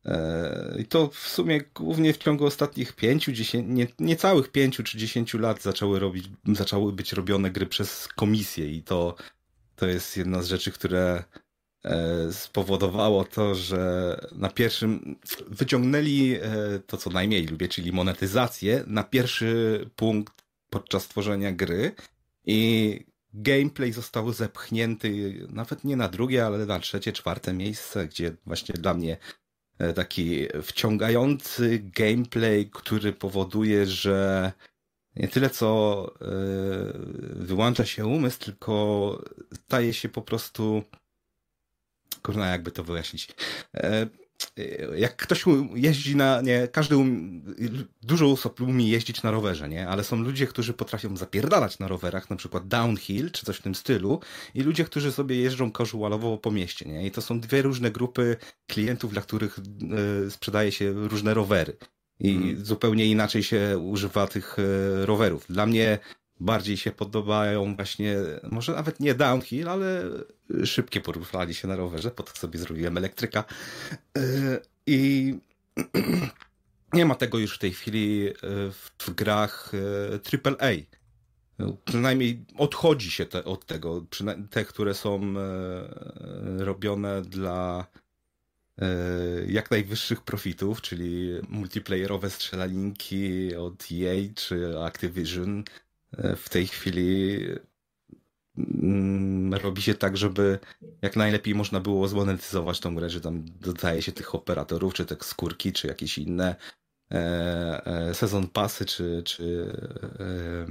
E, 0.05 0.77
I 0.79 0.85
to 0.85 1.09
w 1.09 1.29
sumie 1.29 1.61
głównie 1.75 2.13
w 2.13 2.19
ciągu 2.19 2.47
ostatnich 2.47 2.93
pięciu, 2.93 3.33
dziesięciu, 3.33 3.73
nie, 3.73 3.87
niecałych 3.99 4.53
pięciu 4.53 4.83
czy 4.83 4.99
dziesięciu 4.99 5.39
lat 5.39 5.63
zaczęły 5.63 5.99
robić, 5.99 6.29
zaczęły 6.53 6.93
być 6.93 7.13
robione 7.13 7.51
gry 7.51 7.67
przez 7.67 8.09
komisję 8.09 8.73
i 8.73 8.83
to, 8.83 9.15
to 9.81 9.87
jest 9.87 10.17
jedna 10.17 10.43
z 10.43 10.47
rzeczy, 10.47 10.73
które 10.73 11.25
e, 11.85 12.33
spowodowało 12.33 13.25
to, 13.25 13.55
że 13.55 14.17
na 14.33 14.49
pierwszym 14.49 15.17
wyciągnęli 15.47 16.39
e, 16.43 16.49
to, 16.87 16.97
co 16.97 17.11
najmniej 17.11 17.47
lubię, 17.47 17.69
czyli 17.69 17.93
monetyzację 17.93 18.85
na 18.87 19.05
pierwszy 19.05 19.85
punkt 19.97 20.45
podczas 20.71 21.09
tworzenia 21.09 21.53
gry 21.53 21.95
i 22.47 23.01
gameplay 23.35 23.93
został 23.93 24.33
zepchnięty 24.33 25.35
nawet 25.49 25.85
nie 25.85 25.97
na 25.97 26.09
drugie, 26.09 26.47
ale 26.47 26.67
na 26.67 26.81
trzecie, 26.81 27.13
czwarte 27.13 27.53
miejsce, 27.53 28.07
gdzie 28.07 28.33
właśnie 28.47 28.75
dla 28.75 28.95
mnie 28.95 29.17
e, 29.79 29.93
taki 29.93 30.47
wciągający 30.63 31.79
gameplay, 31.79 32.71
który 32.73 33.13
powoduje, 33.13 33.87
że 33.87 34.53
nie 35.17 35.29
tyle 35.29 35.51
co 35.51 36.11
e, 36.21 36.27
wyłącza 37.45 37.85
się 37.87 38.07
umysł, 38.07 38.39
tylko 38.39 39.25
staje 39.55 39.95
się 39.95 40.09
po 40.09 40.23
prostu 40.23 40.83
kurna, 42.23 42.47
jakby 42.47 42.71
to 42.71 42.85
wyjaśnić. 42.85 43.29
E, 43.75 44.07
Jak 44.97 45.17
ktoś 45.17 45.45
jeździ 45.75 46.17
na, 46.17 46.41
nie, 46.41 46.69
każdy, 46.69 46.97
um, 46.97 47.43
dużo 48.03 48.27
osób 48.31 48.61
umie 48.61 48.89
jeździć 48.89 49.23
na 49.23 49.31
rowerze, 49.31 49.69
nie, 49.69 49.89
ale 49.89 50.05
są 50.05 50.17
ludzie, 50.17 50.47
którzy 50.47 50.73
potrafią 50.73 51.17
zapierdalać 51.17 51.79
na 51.79 51.89
rowerach, 51.89 52.31
na 52.31 52.37
przykład 52.37 52.69
downhill, 52.69 53.31
czy 53.31 53.47
coś 53.47 53.57
w 53.57 53.63
tym 53.63 53.75
stylu, 53.75 54.21
i 54.55 54.63
ludzie, 54.63 54.85
którzy 54.85 55.13
sobie 55.13 55.37
jeżdżą 55.37 55.71
casualowo 55.73 56.39
po 56.39 56.51
mieście, 56.51 56.89
nie, 56.89 57.07
i 57.07 57.11
to 57.11 57.23
są 57.23 57.41
dwie 57.41 57.63
różne 57.63 57.91
grupy 57.91 58.37
klientów, 58.67 59.13
dla 59.13 59.23
których 59.23 59.59
e, 59.59 60.31
sprzedaje 60.31 60.73
się 60.73 60.93
różne 60.93 61.35
rowery. 61.35 61.77
I 62.21 62.31
Mhm. 62.31 62.65
zupełnie 62.65 63.07
inaczej 63.07 63.43
się 63.43 63.79
używa 63.79 64.27
tych 64.27 64.57
e, 64.59 65.07
rowerów. 65.07 65.47
Dla 65.49 65.67
mnie 65.67 65.99
bardziej 66.41 66.77
się 66.77 66.93
podobają 66.93 67.77
właśnie, 67.77 68.17
może 68.51 68.73
nawet 68.73 69.01
nie 69.01 69.15
downhill, 69.15 69.69
ale 69.69 70.03
szybkie 70.65 71.01
poruszali 71.01 71.55
się 71.55 71.69
na 71.69 71.77
rowerze, 71.77 72.11
po 72.11 72.23
to 72.23 72.33
sobie 72.33 72.59
zrobiłem 72.59 72.97
elektryka. 72.97 73.45
E, 74.19 74.23
I 74.87 75.35
nie 76.93 77.05
ma 77.05 77.15
tego 77.15 77.39
już 77.39 77.55
w 77.55 77.59
tej 77.59 77.73
chwili 77.73 78.29
e, 78.29 78.33
w, 78.99 79.11
grach 79.15 79.73
AAA. 80.45 80.71
Przynajmniej 81.85 82.45
odchodzi 82.57 83.11
się 83.11 83.27
te, 83.27 83.45
od 83.45 83.67
tego. 83.67 84.05
Te, 84.51 84.65
które 84.65 84.95
są 84.95 85.35
robione 86.59 87.23
dla 87.23 87.87
jak 89.49 89.71
najwyższych 89.71 90.23
profitów, 90.23 90.83
czyli 90.83 91.31
multiplayerowe 91.49 92.31
strzelaninki 92.31 93.55
od 93.57 93.85
EA 93.93 94.15
czy 94.35 94.79
Activision. 94.79 95.65
E, 96.19 96.37
W 96.37 96.49
tej 96.49 96.67
chwili 96.67 97.39
mm, 98.59 99.55
robi 99.55 99.83
się 99.83 99.95
tak, 99.95 100.17
żeby 100.17 100.59
jak 101.03 101.17
najlepiej 101.17 101.55
można 101.55 101.81
było 101.81 102.09
zmonetyzować 102.09 102.81
tą 102.81 102.95
grę, 102.95 103.11
że 103.11 103.21
tam 103.21 103.45
dodaje 103.61 104.03
się 104.03 104.13
tych 104.13 104.35
operatorów, 104.35 104.95
czy 104.95 105.07
te 105.07 105.17
skórki, 105.21 105.73
czy 105.73 105.87
jakieś 105.87 106.19
inne 106.19 106.57
e, 107.13 107.87
e, 107.87 108.15
sezon 108.15 108.49
pasy, 108.49 108.85
czy, 108.85 109.23
czy 109.25 109.73
e, 110.21 110.67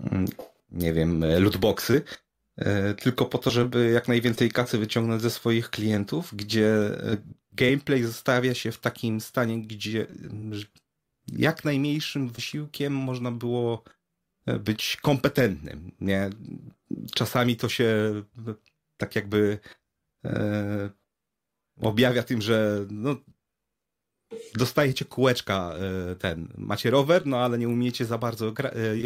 mm, 0.00 0.26
nie 0.70 0.92
wiem, 0.92 1.24
e, 1.24 1.40
lootboxy, 1.40 2.02
e, 2.06 2.23
tylko 3.02 3.26
po 3.26 3.38
to, 3.38 3.50
żeby 3.50 3.90
jak 3.90 4.08
najwięcej 4.08 4.50
kasy 4.50 4.78
wyciągnąć 4.78 5.22
ze 5.22 5.30
swoich 5.30 5.70
klientów, 5.70 6.34
gdzie 6.34 6.68
e, 6.68 7.16
gameplay 7.52 8.02
zostawia 8.02 8.54
się 8.54 8.72
w 8.72 8.78
takim 8.78 9.20
stanie, 9.20 9.62
gdzie 9.62 10.06
jak 11.26 11.64
najmniejszym 11.64 12.28
wysiłkiem 12.28 12.92
można 12.92 13.30
było 13.30 13.82
e, 14.46 14.58
być 14.58 14.96
kompetentnym. 15.02 15.92
Nie? 16.00 16.30
Czasami 17.14 17.56
to 17.56 17.68
się 17.68 17.84
e, 18.48 18.54
tak 18.96 19.16
jakby 19.16 19.58
e, 20.24 20.90
objawia 21.80 22.22
tym, 22.22 22.42
że 22.42 22.86
no, 22.90 23.16
dostajecie 24.54 25.04
kółeczka 25.04 25.74
e, 25.74 26.16
ten, 26.16 26.48
macie 26.56 26.90
rower, 26.90 27.26
no 27.26 27.38
ale 27.38 27.58
nie 27.58 27.68
umiecie 27.68 28.04
za 28.04 28.18
bardzo 28.18 28.52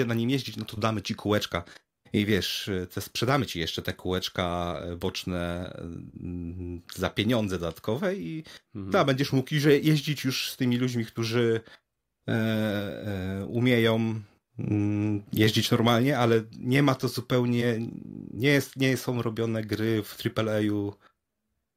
e, 0.01 0.05
na 0.05 0.15
nim 0.15 0.31
jeździć, 0.31 0.57
no 0.57 0.65
to 0.65 0.77
damy 0.77 1.03
ci 1.03 1.15
kółeczka 1.15 1.65
i 2.13 2.27
wiesz, 2.27 2.71
te 2.95 3.01
sprzedamy 3.01 3.47
ci 3.47 3.61
jeszcze 3.61 3.83
te 3.83 3.93
kółeczka 3.93 4.81
boczne 5.01 5.73
mm, 6.21 6.83
za 6.95 7.11
pieniądze 7.11 7.59
dodatkowe 7.59 8.17
i 8.17 8.45
mhm. 8.75 8.93
da, 8.93 9.05
będziesz 9.05 9.33
mógł 9.33 9.55
jeździć 9.83 10.25
już 10.25 10.51
z 10.51 10.57
tymi 10.57 10.77
ludźmi, 10.77 11.07
którzy 11.07 11.61
e, 12.29 12.33
e, 12.33 13.47
umieją 13.47 14.21
mm, 14.59 15.23
jeździć 15.33 15.71
normalnie, 15.71 16.19
ale 16.19 16.43
nie 16.59 16.83
ma 16.83 16.95
to 16.95 17.09
zupełnie, 17.09 17.79
nie, 18.31 18.49
jest, 18.49 18.77
nie 18.77 18.97
są 18.97 19.23
robione 19.23 19.63
gry 19.63 20.03
w 20.03 20.17
AAA-u 20.39 20.93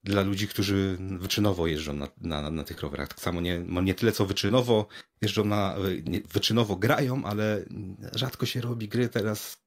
dla 0.03 0.21
ludzi, 0.21 0.47
którzy 0.47 0.97
wyczynowo 0.99 1.67
jeżdżą 1.67 1.93
na, 1.93 2.07
na, 2.21 2.51
na 2.51 2.63
tych 2.63 2.81
rowerach. 2.81 3.07
Tak 3.07 3.19
samo 3.19 3.41
nie, 3.41 3.59
nie 3.83 3.93
tyle 3.93 4.11
co 4.11 4.25
wyczynowo 4.25 4.87
jeżdżą 5.21 5.45
na, 5.45 5.75
nie, 6.05 6.21
wyczynowo 6.21 6.75
grają, 6.75 7.25
ale 7.25 7.65
rzadko 8.15 8.45
się 8.45 8.61
robi 8.61 8.87
gry 8.87 9.09
teraz. 9.09 9.60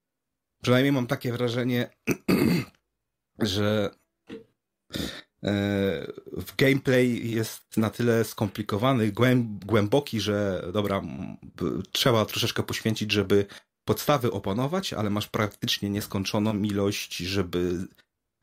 Przynajmniej 0.65 0.93
mam 0.93 1.07
takie 1.07 1.33
wrażenie, 1.33 1.91
że 3.39 3.91
e, 5.43 5.53
w 6.33 6.57
gameplay 6.57 7.31
jest 7.31 7.77
na 7.77 7.91
tyle 7.91 8.25
skomplikowany, 8.25 9.13
głęboki, 9.67 10.21
że 10.21 10.67
dobra, 10.73 11.03
trzeba 11.93 12.25
troszeczkę 12.25 12.63
poświęcić, 12.63 13.13
żeby 13.13 13.47
podstawy 13.85 14.33
opanować, 14.33 14.93
ale 14.93 15.11
masz 15.11 15.29
praktycznie 15.29 15.91
nieskończoną 15.91 16.63
ilość, 16.63 17.17
żeby 17.17 17.87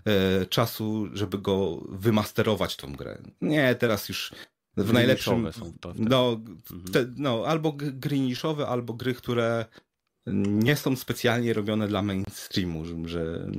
E, 0.06 0.46
czasu, 0.46 1.08
żeby 1.14 1.38
go 1.38 1.82
wymasterować 1.90 2.76
tą 2.76 2.94
grę. 2.94 3.22
Nie, 3.42 3.76
teraz 3.76 4.10
już 4.10 4.34
w 4.78 4.94
najlepszym... 4.94 5.54
Są 5.54 5.74
to 5.80 5.94
no, 5.96 6.32
mhm. 6.32 6.84
te, 6.94 7.06
no, 7.18 7.44
albo 7.48 7.72
gry 7.78 8.20
niszowe, 8.20 8.68
albo 8.68 8.94
gry, 8.94 9.14
które 9.14 9.66
nie 10.28 10.76
są 10.76 10.96
specjalnie 10.96 11.54
robione 11.54 11.88
dla 11.88 12.02
mainstreamu, 12.02 12.86
że 13.06 13.52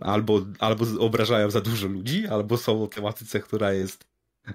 albo, 0.00 0.46
albo 0.58 0.86
obrażają 0.98 1.50
za 1.50 1.60
dużo 1.60 1.86
ludzi, 1.86 2.26
albo 2.26 2.56
są 2.56 2.82
o 2.82 2.86
tematyce, 2.86 3.40
która 3.40 3.72
jest 3.72 4.04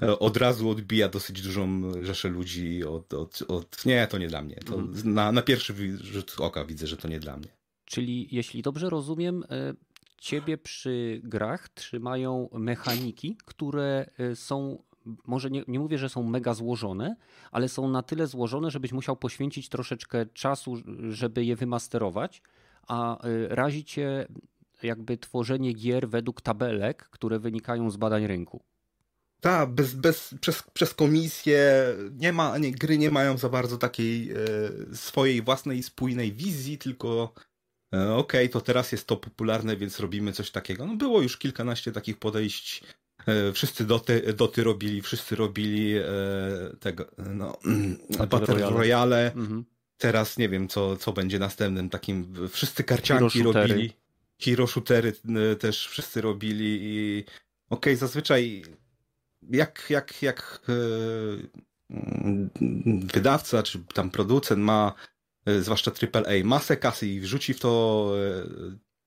e, 0.01 0.19
od 0.19 0.37
razu 0.37 0.69
odbija 0.69 1.09
dosyć 1.09 1.41
dużą 1.41 1.91
rzeszę 2.03 2.29
ludzi 2.29 2.83
od, 2.83 3.13
od, 3.13 3.43
od... 3.47 3.85
nie, 3.85 4.07
to 4.07 4.17
nie 4.17 4.27
dla 4.27 4.41
mnie. 4.41 4.55
To 4.55 4.75
mhm. 4.75 5.13
na, 5.13 5.31
na 5.31 5.41
pierwszy 5.41 5.97
rzut 5.97 6.35
oka 6.39 6.65
widzę, 6.65 6.87
że 6.87 6.97
to 6.97 7.07
nie 7.07 7.19
dla 7.19 7.37
mnie. 7.37 7.47
Czyli 7.85 8.27
jeśli 8.31 8.61
dobrze 8.61 8.89
rozumiem, 8.89 9.43
e, 9.49 9.73
ciebie 10.23 10.57
przy 10.57 11.21
grach 11.23 11.69
trzymają 11.69 12.49
mechaniki, 12.53 13.37
które 13.45 14.09
y, 14.19 14.35
są 14.35 14.83
może 15.27 15.49
nie, 15.49 15.63
nie, 15.67 15.79
mówię, 15.79 15.97
że 15.97 16.09
są 16.09 16.23
mega 16.23 16.53
złożone, 16.53 17.15
ale 17.51 17.69
są 17.69 17.87
na 17.87 18.03
tyle 18.03 18.27
złożone, 18.27 18.71
żebyś 18.71 18.91
musiał 18.91 19.15
poświęcić 19.15 19.69
troszeczkę 19.69 20.25
czasu, 20.25 20.77
żeby 21.09 21.45
je 21.45 21.55
wymasterować, 21.55 22.41
a 22.87 23.27
y, 23.27 23.47
razi 23.49 23.85
cię 23.85 24.27
jakby 24.83 25.17
tworzenie 25.17 25.73
gier 25.73 26.09
według 26.09 26.41
tabelek, 26.41 27.03
które 27.09 27.39
wynikają 27.39 27.91
z 27.91 27.97
badań 27.97 28.27
rynku. 28.27 28.63
Tak, 29.41 29.69
bez, 29.69 29.93
bez, 29.93 30.35
przez, 30.41 30.63
przez 30.73 30.93
komisję 30.93 31.85
nie 32.11 32.33
ma, 32.33 32.57
nie, 32.57 32.71
gry 32.71 32.97
nie 32.97 33.11
mają 33.11 33.37
za 33.37 33.49
bardzo 33.49 33.77
takiej 33.77 34.31
e, 34.31 34.35
swojej 34.95 35.41
własnej 35.41 35.83
spójnej 35.83 36.31
wizji, 36.31 36.77
tylko 36.77 37.33
E, 37.93 38.13
okej, 38.13 38.45
okay, 38.45 38.49
to 38.49 38.61
teraz 38.61 38.91
jest 38.91 39.07
to 39.07 39.17
popularne, 39.17 39.77
więc 39.77 39.99
robimy 39.99 40.33
coś 40.33 40.51
takiego. 40.51 40.85
No 40.85 40.95
było 40.95 41.21
już 41.21 41.37
kilkanaście 41.37 41.91
takich 41.91 42.17
podejść. 42.17 42.83
E, 43.27 43.51
wszyscy 43.51 43.85
doty, 43.85 44.33
doty 44.33 44.63
robili, 44.63 45.01
wszyscy 45.01 45.35
robili 45.35 45.97
e, 45.97 46.03
tego, 46.79 47.05
no, 47.17 47.57
Battle 48.27 48.55
Royale. 48.55 48.77
Royale. 48.77 49.33
Mhm. 49.35 49.65
Teraz 49.97 50.37
nie 50.37 50.49
wiem, 50.49 50.67
co, 50.67 50.97
co 50.97 51.13
będzie 51.13 51.39
następnym 51.39 51.89
takim. 51.89 52.35
Wszyscy 52.49 52.83
karcianki 52.83 53.43
robili. 53.43 53.93
Hero 54.41 54.67
shootery 54.67 55.13
też 55.59 55.87
wszyscy 55.87 56.21
robili 56.21 56.79
i 56.81 57.23
okej, 57.69 57.93
okay, 57.93 57.97
zazwyczaj 57.97 58.63
jak, 59.49 59.85
jak, 59.89 60.21
jak 60.21 60.61
wydawca 63.13 63.63
czy 63.63 63.79
tam 63.93 64.09
producent 64.09 64.61
ma 64.61 64.93
E, 65.45 65.61
zwłaszcza 65.61 65.91
AAA, 65.91 66.43
masę 66.43 66.77
kasy 66.77 67.07
i 67.07 67.19
wrzuci 67.19 67.53
w 67.53 67.59
to 67.59 68.13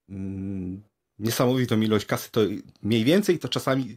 e, 0.08 0.12
mm, 0.14 0.82
niesamowitą 1.18 1.80
ilość 1.80 2.06
kasy, 2.06 2.30
to 2.30 2.40
mniej 2.82 3.04
więcej 3.04 3.38
to 3.38 3.48
czasami 3.48 3.96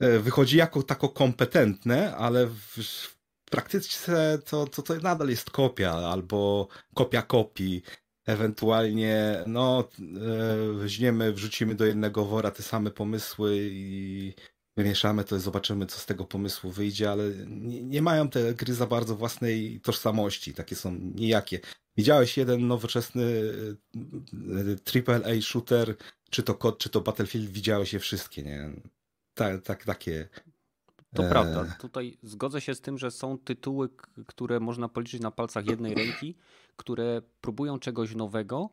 e, 0.00 0.18
wychodzi 0.18 0.56
jako 0.56 0.82
tako 0.82 1.08
kompetentne, 1.08 2.16
ale 2.16 2.46
w, 2.46 3.20
praktyce 3.50 4.38
to, 4.38 4.66
to, 4.66 4.82
to 4.82 4.94
nadal 4.94 5.28
jest 5.28 5.50
kopia 5.50 5.92
albo 5.92 6.68
kopia 6.94 7.22
kopii. 7.22 7.82
Ewentualnie, 8.26 9.44
no, 9.46 9.88
weźmiemy, 10.74 11.32
wrzucimy 11.32 11.74
do 11.74 11.86
jednego 11.86 12.24
wora 12.24 12.50
te 12.50 12.62
same 12.62 12.90
pomysły 12.90 13.56
i 13.70 14.34
wymieszamy 14.76 15.24
to 15.24 15.36
i 15.36 15.40
zobaczymy, 15.40 15.86
co 15.86 15.98
z 15.98 16.06
tego 16.06 16.24
pomysłu 16.24 16.70
wyjdzie, 16.70 17.10
ale 17.10 17.24
nie, 17.46 17.82
nie, 17.82 18.02
mają 18.02 18.28
te 18.28 18.54
gry 18.54 18.74
za 18.74 18.86
bardzo 18.86 19.16
własnej 19.16 19.80
tożsamości, 19.80 20.54
takie 20.54 20.76
są 20.76 20.94
nijakie. 21.14 21.60
Widziałeś 21.96 22.36
jeden 22.36 22.66
nowoczesny 22.66 23.52
AAA 25.06 25.40
shooter, 25.40 25.96
czy 26.30 26.42
to 26.42 26.54
COD, 26.54 26.78
czy 26.78 26.88
to 26.88 27.00
Battlefield, 27.00 27.50
widziałeś 27.50 27.92
je 27.92 27.98
wszystkie, 27.98 28.42
nie? 28.42 28.70
Tak, 29.34 29.62
tak, 29.62 29.84
takie. 29.84 30.28
To 31.14 31.24
e... 31.24 31.30
prawda. 31.30 31.76
Tutaj 31.80 32.18
zgodzę 32.22 32.60
się 32.60 32.74
z 32.74 32.80
tym, 32.80 32.98
że 32.98 33.10
są 33.10 33.38
tytuły, 33.38 33.88
które 34.26 34.60
można 34.60 34.88
policzyć 34.88 35.20
na 35.20 35.30
palcach 35.30 35.66
jednej 35.66 35.94
ręki, 35.94 36.36
które 36.76 37.22
próbują 37.40 37.78
czegoś 37.78 38.14
nowego, 38.14 38.70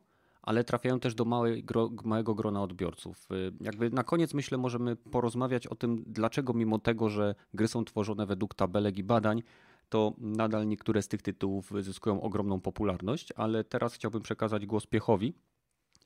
ale 0.48 0.64
trafiają 0.64 1.00
też 1.00 1.14
do 1.14 1.24
małej, 1.24 1.64
gro, 1.64 1.90
małego 2.04 2.34
grona 2.34 2.62
odbiorców. 2.62 3.28
Y, 3.32 3.52
jakby 3.60 3.90
na 3.90 4.04
koniec 4.04 4.34
myślę 4.34 4.58
możemy 4.58 4.96
porozmawiać 4.96 5.66
o 5.66 5.74
tym, 5.74 6.04
dlaczego 6.06 6.52
mimo 6.52 6.78
tego, 6.78 7.08
że 7.08 7.34
gry 7.54 7.68
są 7.68 7.84
tworzone 7.84 8.26
według 8.26 8.54
tabelek 8.54 8.98
i 8.98 9.04
badań, 9.04 9.42
to 9.88 10.14
nadal 10.18 10.68
niektóre 10.68 11.02
z 11.02 11.08
tych 11.08 11.22
tytułów 11.22 11.72
zyskują 11.80 12.20
ogromną 12.20 12.60
popularność, 12.60 13.32
ale 13.36 13.64
teraz 13.64 13.94
chciałbym 13.94 14.22
przekazać 14.22 14.66
głos 14.66 14.86
Piechowi, 14.86 15.34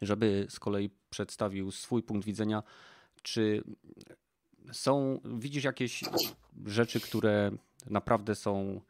żeby 0.01 0.47
z 0.49 0.61
kolei 0.61 0.91
przedstawił 1.11 1.71
swój 1.71 2.03
punkt 2.03 2.27
widzenia, 2.27 2.63
czy 3.23 3.63
są, 4.73 5.21
widzisz 5.25 5.65
jakieś 5.65 6.05
rzeczy, 6.67 7.01
które 7.01 7.51
naprawdę 7.91 8.35
są 8.35 8.81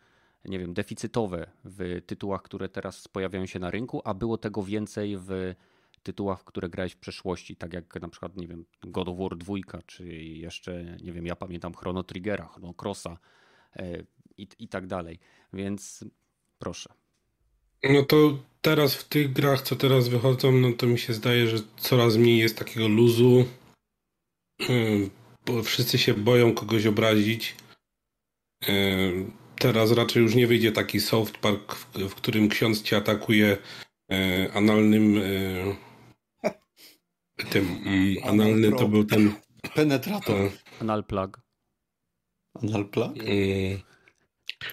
nie 0.44 0.58
wiem, 0.58 0.74
deficytowe 0.74 1.50
w 1.64 2.02
tytułach, 2.06 2.42
które 2.42 2.68
teraz 2.68 3.08
pojawiają 3.08 3.46
się 3.46 3.58
na 3.58 3.70
rynku, 3.70 4.02
a 4.04 4.14
było 4.14 4.38
tego 4.38 4.62
więcej 4.62 5.16
w 5.18 5.54
tytułach, 6.02 6.44
które 6.44 6.68
grałeś 6.68 6.92
w 6.92 6.98
przeszłości, 6.98 7.56
tak 7.56 7.72
jak 7.72 8.00
na 8.00 8.08
przykład, 8.08 8.36
nie 8.36 8.48
wiem, 8.48 8.64
God 8.82 9.08
of 9.08 9.18
War 9.18 9.36
2, 9.36 9.54
czy 9.86 10.06
jeszcze, 10.16 10.96
nie 11.02 11.12
wiem, 11.12 11.26
ja 11.26 11.36
pamiętam 11.36 11.74
Chrono 11.74 12.02
Triggera, 12.02 12.48
Chrono 12.48 12.74
Crossa 12.82 13.18
e, 13.76 14.02
i, 14.36 14.48
i 14.58 14.68
tak 14.68 14.86
dalej. 14.86 15.18
Więc 15.52 16.04
proszę. 16.58 16.94
No 17.82 18.02
to 18.02 18.38
teraz 18.60 18.94
w 18.94 19.08
tych 19.08 19.32
grach, 19.32 19.62
co 19.62 19.76
teraz 19.76 20.08
wychodzą, 20.08 20.52
no 20.52 20.72
to 20.72 20.86
mi 20.86 20.98
się 20.98 21.12
zdaje, 21.14 21.48
że 21.48 21.56
coraz 21.76 22.16
mniej 22.16 22.38
jest 22.38 22.58
takiego 22.58 22.88
luzu, 22.88 23.44
hmm, 24.60 25.10
bo 25.46 25.62
wszyscy 25.62 25.98
się 25.98 26.14
boją 26.14 26.54
kogoś 26.54 26.86
obrazić. 26.86 27.56
Teraz 29.62 29.92
raczej 29.92 30.22
już 30.22 30.34
nie 30.34 30.46
wyjdzie 30.46 30.72
taki 30.72 31.00
soft 31.00 31.38
park, 31.38 31.74
w, 31.74 32.08
w 32.08 32.14
którym 32.14 32.48
ksiądz 32.48 32.82
cię 32.82 32.96
atakuje 32.96 33.56
e, 34.12 34.48
analnym 34.54 35.18
e, 36.44 36.50
tym 37.50 37.78
mm, 37.84 38.16
analny 38.24 38.72
to 38.72 38.88
był 38.88 39.04
ten 39.04 39.32
penetrator. 39.74 40.40
E, 40.40 40.50
Anal 40.80 41.04
plug. 41.04 41.40
Anal 42.62 42.84
plug? 42.84 43.16
Mm, 43.16 43.78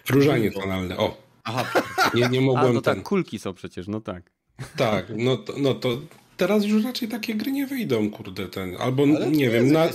wróżaniec 0.06 0.58
analny. 0.58 0.98
O. 0.98 1.18
Aha. 1.44 1.82
Nie, 2.14 2.30
nie 2.30 2.42
mogłem. 2.42 2.66
A, 2.66 2.74
no 2.74 2.82
tak, 2.82 3.04
kulki 3.04 3.40
są 3.40 3.54
przecież, 3.54 3.88
no 3.88 4.02
tak. 4.02 4.32
Tak, 4.76 5.06
no 5.16 5.38
to, 5.38 5.54
no 5.58 5.74
to 5.74 6.02
teraz 6.38 6.66
już 6.66 6.84
raczej 6.84 7.08
takie 7.08 7.36
gry 7.36 7.52
nie 7.52 7.68
wyjdą, 7.68 8.12
kurde, 8.12 8.48
ten. 8.48 8.78
Albo 8.80 9.06
nie 9.32 9.50
wiem, 9.50 9.72
na, 9.72 9.90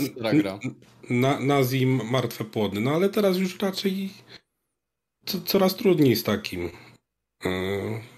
na, 1.11 1.41
nazim 1.41 2.01
martwe 2.11 2.45
płody. 2.45 2.81
No 2.81 2.91
ale 2.91 3.09
teraz 3.09 3.37
już 3.37 3.59
raczej 3.59 4.11
co, 5.27 5.41
coraz 5.41 5.77
trudniej 5.77 6.17
z 6.17 6.23
takim. 6.23 6.71
E, 7.45 7.51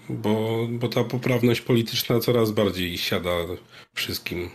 bo, 0.09 0.67
bo 0.71 0.87
ta 0.87 1.03
poprawność 1.03 1.61
polityczna 1.61 2.19
coraz 2.19 2.51
bardziej 2.51 2.97
siada 2.97 3.35
wszystkim. 3.93 4.49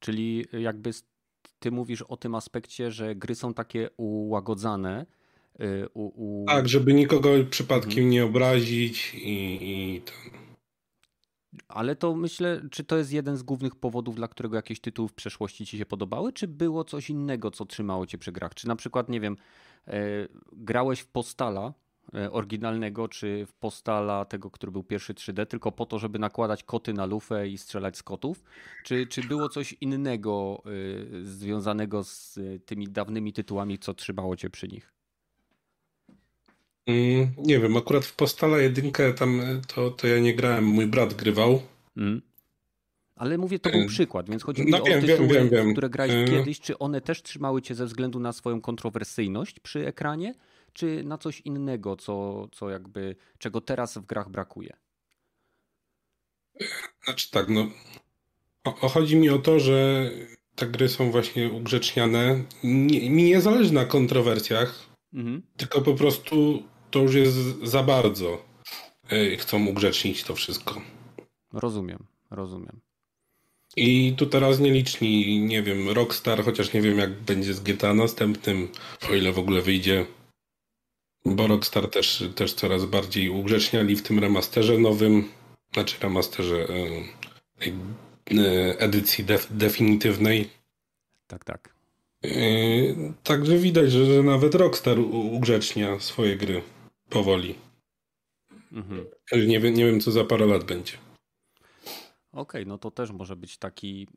Czyli 0.00 0.46
jakby 0.52 0.90
ty 1.58 1.70
mówisz 1.70 2.02
o 2.02 2.16
tym 2.16 2.34
aspekcie, 2.34 2.90
że 2.90 3.14
gry 3.14 3.34
są 3.34 3.54
takie 3.54 3.90
ułagodzane. 3.96 5.06
Y, 5.60 5.88
u, 5.94 6.42
u... 6.42 6.46
Tak, 6.46 6.68
żeby 6.68 6.94
nikogo 6.94 7.30
przypadkiem 7.50 7.90
mhm. 7.90 8.10
nie 8.10 8.24
obrazić 8.24 9.14
i, 9.14 9.58
i 9.62 10.00
ten. 10.00 10.44
Ale 11.68 11.96
to 11.96 12.14
myślę, 12.14 12.60
czy 12.70 12.84
to 12.84 12.96
jest 12.96 13.12
jeden 13.12 13.36
z 13.36 13.42
głównych 13.42 13.76
powodów, 13.76 14.14
dla 14.14 14.28
którego 14.28 14.56
jakieś 14.56 14.80
tytuły 14.80 15.08
w 15.08 15.14
przeszłości 15.14 15.66
ci 15.66 15.78
się 15.78 15.86
podobały, 15.86 16.32
czy 16.32 16.48
było 16.48 16.84
coś 16.84 17.10
innego, 17.10 17.50
co 17.50 17.64
trzymało 17.64 18.06
cię 18.06 18.18
przy 18.18 18.32
grach? 18.32 18.54
Czy 18.54 18.68
na 18.68 18.76
przykład, 18.76 19.08
nie 19.08 19.20
wiem, 19.20 19.36
e, 19.86 20.28
grałeś 20.52 21.00
w 21.00 21.06
Postala, 21.06 21.66
e, 21.66 21.83
oryginalnego, 22.30 23.08
czy 23.08 23.46
w 23.46 23.52
Postala 23.52 24.24
tego, 24.24 24.50
który 24.50 24.72
był 24.72 24.82
pierwszy 24.82 25.14
3D, 25.14 25.46
tylko 25.46 25.72
po 25.72 25.86
to, 25.86 25.98
żeby 25.98 26.18
nakładać 26.18 26.64
koty 26.64 26.92
na 26.92 27.06
lufę 27.06 27.48
i 27.48 27.58
strzelać 27.58 27.96
z 27.96 28.02
kotów? 28.02 28.42
Czy, 28.84 29.06
czy 29.06 29.22
było 29.22 29.48
coś 29.48 29.72
innego 29.72 30.62
y, 30.66 31.24
związanego 31.24 32.04
z 32.04 32.38
tymi 32.66 32.88
dawnymi 32.88 33.32
tytułami, 33.32 33.78
co 33.78 33.94
trzymało 33.94 34.36
cię 34.36 34.50
przy 34.50 34.68
nich? 34.68 34.92
Mm, 36.86 37.28
nie 37.38 37.60
wiem, 37.60 37.76
akurat 37.76 38.04
w 38.04 38.16
Postala 38.16 38.58
jedynkę 38.58 39.12
tam 39.12 39.40
to, 39.74 39.90
to 39.90 40.06
ja 40.06 40.18
nie 40.18 40.34
grałem, 40.34 40.64
mój 40.64 40.86
brat 40.86 41.14
grywał. 41.14 41.62
Mm. 41.96 42.22
Ale 43.16 43.38
mówię, 43.38 43.58
to 43.58 43.70
był 43.70 43.86
przykład, 43.86 44.30
więc 44.30 44.42
chodzi 44.42 44.64
mi 44.64 44.70
no, 44.70 44.82
o 44.82 44.84
wiem, 44.84 45.00
tytuły, 45.00 45.28
wiem, 45.28 45.48
wiem, 45.48 45.72
które 45.72 45.90
grałeś 45.90 46.30
kiedyś. 46.30 46.60
Czy 46.60 46.78
one 46.78 47.00
też 47.00 47.22
trzymały 47.22 47.62
cię 47.62 47.74
ze 47.74 47.86
względu 47.86 48.20
na 48.20 48.32
swoją 48.32 48.60
kontrowersyjność 48.60 49.60
przy 49.60 49.86
ekranie, 49.86 50.34
czy 50.74 51.04
na 51.04 51.18
coś 51.18 51.40
innego, 51.40 51.96
co, 51.96 52.48
co 52.52 52.70
jakby, 52.70 53.16
czego 53.38 53.60
teraz 53.60 53.98
w 53.98 54.06
grach 54.06 54.30
brakuje? 54.30 54.76
Znaczy 57.04 57.30
tak, 57.30 57.48
no. 57.48 57.68
O, 58.64 58.80
o 58.80 58.88
chodzi 58.88 59.16
mi 59.16 59.30
o 59.30 59.38
to, 59.38 59.60
że 59.60 60.10
te 60.54 60.66
gry 60.66 60.88
są 60.88 61.10
właśnie 61.10 61.52
ugrzeczniane. 61.52 62.44
Nie, 62.64 63.10
mi 63.10 63.24
nie 63.24 63.40
zależy 63.40 63.72
na 63.72 63.84
kontrowersjach, 63.84 64.86
mhm. 65.14 65.42
tylko 65.56 65.82
po 65.82 65.94
prostu 65.94 66.62
to 66.90 66.98
już 66.98 67.14
jest 67.14 67.36
za 67.62 67.82
bardzo. 67.82 68.42
Y, 69.12 69.36
chcą 69.36 69.66
ugrzecznić 69.66 70.24
to 70.24 70.34
wszystko. 70.34 70.80
Rozumiem, 71.52 72.06
rozumiem. 72.30 72.80
I 73.76 74.14
tu 74.16 74.26
teraz 74.26 74.60
nieliczni, 74.60 75.40
nie 75.40 75.62
wiem, 75.62 75.88
Rockstar, 75.88 76.44
chociaż 76.44 76.72
nie 76.72 76.80
wiem 76.80 76.98
jak 76.98 77.20
będzie 77.20 77.54
z 77.54 77.60
GTA 77.60 77.94
następnym, 77.94 78.68
o 79.10 79.14
ile 79.14 79.32
w 79.32 79.38
ogóle 79.38 79.62
wyjdzie. 79.62 80.06
Bo 81.24 81.46
Rockstar 81.46 81.90
też, 81.90 82.24
też 82.34 82.52
coraz 82.52 82.84
bardziej 82.84 83.30
ugrzeczniali 83.30 83.96
w 83.96 84.02
tym 84.02 84.18
remasterze 84.18 84.78
nowym, 84.78 85.28
znaczy 85.72 85.96
remasterze 86.00 86.66
e, 86.68 87.68
e, 88.38 88.78
edycji 88.78 89.24
def, 89.24 89.46
definitywnej. 89.50 90.50
Tak, 91.26 91.44
tak. 91.44 91.74
E, 92.24 92.30
także 93.22 93.58
widać, 93.58 93.92
że, 93.92 94.06
że 94.06 94.22
nawet 94.22 94.54
Rockstar 94.54 94.98
ugrzecznia 95.10 96.00
swoje 96.00 96.36
gry 96.36 96.62
powoli. 97.08 97.54
Mhm. 98.72 99.06
Nie, 99.46 99.60
wiem, 99.60 99.74
nie 99.74 99.86
wiem, 99.86 100.00
co 100.00 100.10
za 100.10 100.24
parę 100.24 100.46
lat 100.46 100.64
będzie. 100.64 100.92
Okej, 102.32 102.42
okay, 102.42 102.66
no 102.66 102.78
to 102.78 102.90
też 102.90 103.10
może 103.10 103.36
być 103.36 103.58
taki 103.58 104.08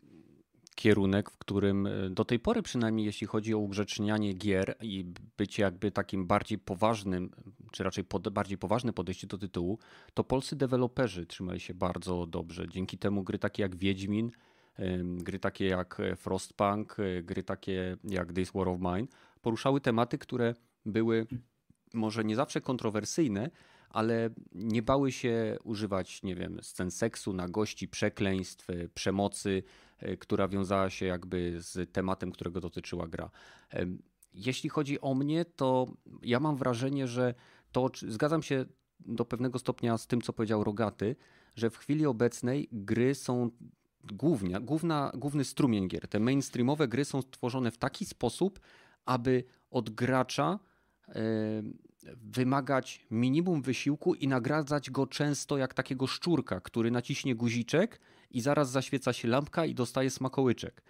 kierunek, 0.77 1.31
w 1.31 1.37
którym 1.37 1.87
e, 1.87 2.09
do 2.09 2.25
tej 2.25 2.39
pory 2.39 2.61
przynajmniej 2.61 3.05
jeśli 3.05 3.27
chodzi 3.27 3.53
o 3.53 3.57
ugrzecznianie 3.57 4.33
gier 4.33 4.75
i 4.81 5.05
bycie 5.37 5.63
jakby 5.63 5.91
takim 5.91 6.27
bardziej 6.27 6.57
poważnym, 6.57 7.31
czy 7.71 7.83
raczej 7.83 8.03
pod, 8.03 8.29
bardziej 8.29 8.57
poważne 8.57 8.93
podejście 8.93 9.27
do 9.27 9.37
tytułu, 9.37 9.79
to 10.13 10.23
polscy 10.23 10.55
deweloperzy 10.55 11.25
trzymali 11.25 11.59
się 11.59 11.73
bardzo 11.73 12.25
dobrze. 12.27 12.67
Dzięki 12.69 12.97
temu 12.97 13.23
gry 13.23 13.39
takie 13.39 13.63
jak 13.63 13.75
Wiedźmin, 13.75 14.31
gry 15.03 15.39
takie 15.39 15.65
jak 15.65 16.01
Frostpunk, 16.17 16.97
e, 16.99 17.23
gry 17.23 17.43
takie 17.43 17.97
jak 18.03 18.33
This 18.33 18.51
War 18.51 18.67
of 18.67 18.79
Mine 18.79 19.07
poruszały 19.41 19.81
tematy, 19.81 20.17
które 20.17 20.53
były 20.85 21.27
może 21.93 22.23
nie 22.23 22.35
zawsze 22.35 22.61
kontrowersyjne, 22.61 23.49
ale 23.89 24.29
nie 24.51 24.81
bały 24.81 25.11
się 25.11 25.57
używać, 25.63 26.23
nie 26.23 26.35
wiem, 26.35 26.59
scen 26.61 26.91
seksu, 26.91 27.33
nagości, 27.33 27.87
przekleństw, 27.87 28.69
e, 28.69 28.89
przemocy, 28.89 29.63
e, 29.63 29.86
która 30.19 30.47
wiązała 30.47 30.89
się 30.89 31.05
jakby 31.05 31.61
z 31.61 31.91
tematem, 31.91 32.31
którego 32.31 32.61
dotyczyła 32.61 33.07
gra. 33.07 33.29
Jeśli 34.33 34.69
chodzi 34.69 35.01
o 35.01 35.15
mnie, 35.15 35.45
to 35.45 35.87
ja 36.21 36.39
mam 36.39 36.55
wrażenie, 36.55 37.07
że 37.07 37.33
to 37.71 37.89
zgadzam 38.07 38.43
się 38.43 38.65
do 38.99 39.25
pewnego 39.25 39.59
stopnia 39.59 39.97
z 39.97 40.07
tym, 40.07 40.21
co 40.21 40.33
powiedział 40.33 40.63
Rogaty, 40.63 41.15
że 41.55 41.69
w 41.69 41.77
chwili 41.77 42.05
obecnej 42.05 42.69
gry 42.71 43.15
są 43.15 43.49
głównie, 44.03 44.59
główna, 44.59 45.11
główny 45.15 45.43
strumień 45.43 45.87
gier. 45.87 46.07
Te 46.07 46.19
mainstreamowe 46.19 46.87
gry 46.87 47.05
są 47.05 47.21
stworzone 47.21 47.71
w 47.71 47.77
taki 47.77 48.05
sposób, 48.05 48.59
aby 49.05 49.43
od 49.71 49.89
gracza 49.89 50.59
wymagać 52.15 53.05
minimum 53.11 53.61
wysiłku 53.61 54.13
i 54.15 54.27
nagradzać 54.27 54.91
go 54.91 55.07
często 55.07 55.57
jak 55.57 55.73
takiego 55.73 56.07
szczurka, 56.07 56.61
który 56.61 56.91
naciśnie 56.91 57.35
guziczek 57.35 57.99
i 58.31 58.41
zaraz 58.41 58.71
zaświeca 58.71 59.13
się 59.13 59.27
lampka 59.27 59.65
i 59.65 59.75
dostaje 59.75 60.09
smakołyczek. 60.09 60.81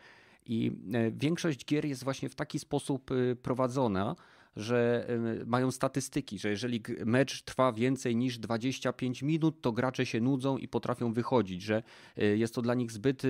I 0.45 0.71
e, 0.93 1.11
większość 1.11 1.65
gier 1.65 1.85
jest 1.85 2.03
właśnie 2.03 2.29
w 2.29 2.35
taki 2.35 2.59
sposób 2.59 3.11
e, 3.11 3.35
prowadzona, 3.35 4.15
że 4.55 5.07
e, 5.09 5.45
mają 5.45 5.71
statystyki, 5.71 6.39
że 6.39 6.49
jeżeli 6.49 6.81
mecz 7.05 7.41
trwa 7.41 7.71
więcej 7.71 8.15
niż 8.15 8.37
25 8.37 9.21
minut, 9.21 9.61
to 9.61 9.71
gracze 9.71 10.05
się 10.05 10.21
nudzą 10.21 10.57
i 10.57 10.67
potrafią 10.67 11.13
wychodzić, 11.13 11.61
że 11.61 11.83
jest 12.17 12.55
to 12.55 12.61
dla 12.61 12.73
nich 12.73 12.91
zbyt, 12.91 13.23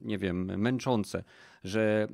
nie 0.00 0.18
wiem, 0.18 0.60
męczące, 0.60 1.24
że 1.64 2.08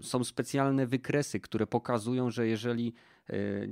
są 0.00 0.24
specjalne 0.24 0.86
wykresy, 0.86 1.40
które 1.40 1.66
pokazują, 1.66 2.30
że 2.30 2.46
jeżeli 2.46 2.92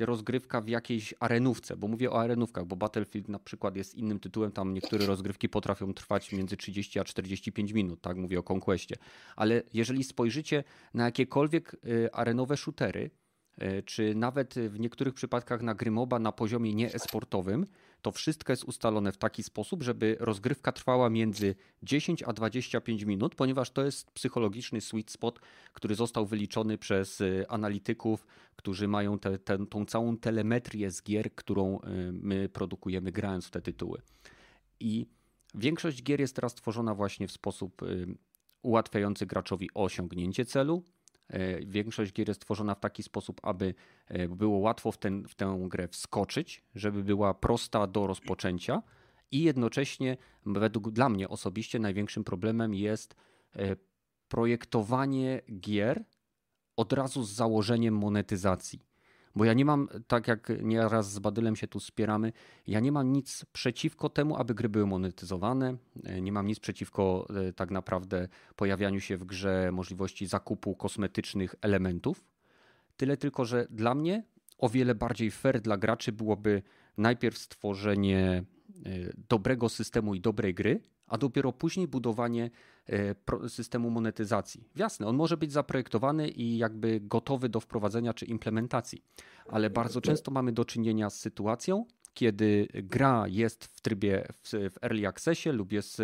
rozgrywka 0.01 0.61
w 0.61 0.69
jakiejś 0.69 1.15
arenówce, 1.21 1.77
bo 1.77 1.89
mówię 1.89 2.11
o 2.11 2.21
arenówkach, 2.21 2.65
bo 2.65 2.77
Battlefield 2.77 3.29
na 3.29 3.39
przykład 3.39 3.77
jest 3.77 3.95
innym 3.95 4.21
tytułem, 4.21 4.53
tam 4.53 4.75
niektóre 4.75 5.07
rozgrywki 5.07 5.49
potrafią 5.49 5.95
trwać 5.95 6.33
między 6.33 6.57
30 6.57 6.99
a 6.99 7.05
45 7.05 7.73
minut, 7.73 8.01
tak? 8.01 8.17
Mówię 8.17 8.39
o 8.39 8.53
Conquestie, 8.53 8.97
ale 9.37 9.63
jeżeli 9.75 10.05
spojrzycie 10.05 10.65
na 10.95 11.05
jakiekolwiek 11.05 11.77
e, 12.05 12.15
arenowe 12.15 12.57
shootery, 12.57 13.11
e, 13.59 13.83
czy 13.83 14.15
nawet 14.15 14.55
w 14.55 14.81
niektórych 14.81 15.15
przypadkach 15.15 15.63
na 15.63 15.75
grymoba 15.75 16.19
na 16.19 16.33
poziomie 16.33 16.75
nieesportowym, 16.75 17.67
to 18.03 18.13
wszystko 18.13 18.53
jest 18.53 18.65
ustalone 18.65 19.13
w 19.13 19.17
taki 19.17 19.43
sposób, 19.43 19.83
żeby 19.83 20.17
rozgrywka 20.21 20.73
trwała 20.73 21.11
między 21.11 21.55
10 21.83 22.23
a 22.23 22.33
25 22.33 23.03
minut, 23.03 23.35
ponieważ 23.35 23.71
to 23.71 23.85
jest 23.85 24.11
psychologiczny 24.11 24.81
sweet 24.81 25.11
spot, 25.11 25.41
który 25.73 25.95
został 25.95 26.27
wyliczony 26.27 26.79
przez 26.79 27.21
y, 27.21 27.45
analityków, 27.49 28.27
którzy 28.57 28.89
mają 28.89 29.19
te, 29.19 29.39
te, 29.39 29.67
tą 29.67 29.85
całą 29.85 30.17
telemetrię 30.17 30.91
z 30.91 31.03
gier, 31.03 31.35
którą 31.35 31.79
y, 31.79 32.13
my 32.13 32.49
produkujemy 32.49 33.13
grając 33.13 33.47
w 33.47 33.51
te 33.51 33.63
tytuły. 33.63 34.03
I 34.81 35.07
większość 35.55 36.03
gier 36.03 36.21
jest 36.21 36.37
teraz 36.37 36.55
tworzona 36.55 36.95
właśnie 36.95 37.29
w 37.29 37.33
sposób 37.33 37.83
y, 37.83 38.07
ułatwiający 38.63 39.27
graczowi 39.27 39.69
osiągnięcie 39.75 40.45
celu, 40.45 40.83
większość 41.67 42.13
gier 42.13 42.29
jest 42.29 42.41
tworzona 42.41 42.75
w 42.75 42.81
taki 42.81 43.03
sposób, 43.03 43.41
aby 43.43 43.75
e, 44.07 44.29
było 44.29 44.59
łatwo 44.59 44.93
w, 44.93 44.99
ten, 44.99 45.29
w 45.29 45.35
tę 45.35 45.59
grę 45.69 45.89
wskoczyć, 45.89 46.65
żeby 46.75 47.05
była 47.05 47.35
prosta 47.35 47.87
do 47.87 48.07
rozpoczęcia 48.07 48.83
i 49.31 49.43
jednocześnie 49.43 50.17
według 50.47 50.91
dla 50.91 51.09
mnie 51.09 51.29
osobiście 51.29 51.79
największym 51.79 52.25
problemem 52.25 52.75
jest 52.75 53.15
e, 53.57 53.77
projektowanie 54.29 55.43
gier 55.61 56.05
od 56.77 56.93
razu 56.93 57.25
z 57.25 57.33
założeniem 57.33 57.95
monetyzacji. 57.95 58.88
Bo 59.39 59.45
ja 59.45 59.55
nie 59.55 59.65
mam, 59.65 59.89
tak 60.07 60.29
jak 60.29 60.53
nieraz 60.63 61.13
z 61.13 61.19
Badylem 61.19 61.57
się 61.57 61.69
tu 61.69 61.81
spieramy, 61.81 62.33
ja 62.67 62.81
nie 62.81 62.93
mam 62.93 63.13
nic 63.13 63.45
przeciwko 63.53 64.09
temu, 64.09 64.37
aby 64.37 64.55
gry 64.55 64.69
były 64.69 64.87
monetyzowane. 64.87 65.77
E, 66.05 66.21
nie 66.21 66.33
mam 66.33 66.47
nic 66.47 66.61
przeciwko 66.61 67.27
e, 67.49 67.53
tak 67.53 67.71
naprawdę 67.71 68.29
pojawianiu 68.57 69.01
się 69.01 69.17
w 69.17 69.25
grze 69.25 69.71
możliwości 69.73 70.27
zakupu 70.27 70.75
kosmetycznych 70.75 71.55
elementów. 71.61 72.25
Tyle 72.97 73.17
tylko, 73.17 73.45
że 73.45 73.67
dla 73.71 73.95
mnie 73.95 74.25
o 74.59 74.69
wiele 74.69 74.95
bardziej 74.95 75.31
fair 75.31 75.61
dla 75.61 75.77
graczy 75.77 76.13
byłoby 76.13 76.63
najpierw 76.97 77.39
stworzenie 77.39 78.21
e, 78.27 78.45
dobrego 79.29 79.69
systemu 79.69 80.15
i 80.15 80.21
dobrej 80.21 80.55
gry, 80.55 80.81
a 81.07 81.19
dopiero 81.19 81.53
później 81.53 81.89
budowanie 81.89 82.51
systemu 83.49 83.91
monetyzacji. 83.91 84.69
Jasne, 84.77 85.07
on 85.07 85.17
może 85.17 85.37
być 85.37 85.53
zaprojektowany 85.53 86.29
i 86.29 86.59
jakby 86.59 87.01
gotowy 87.01 87.49
do 87.49 87.61
wprowadzenia 87.61 88.15
czy 88.15 88.27
implementacji, 88.27 89.05
ale 89.49 89.71
bardzo 89.71 90.01
często 90.01 90.31
mamy 90.31 90.53
do 90.53 90.65
czynienia 90.65 91.11
z 91.11 91.21
sytuacją, 91.21 91.85
kiedy 92.15 92.69
gra 92.75 93.25
jest 93.29 93.65
w 93.65 93.81
trybie 93.81 94.29
w 94.43 94.53
early 94.83 95.07
accessie 95.07 95.53
lub 95.53 95.73
jest 95.73 96.03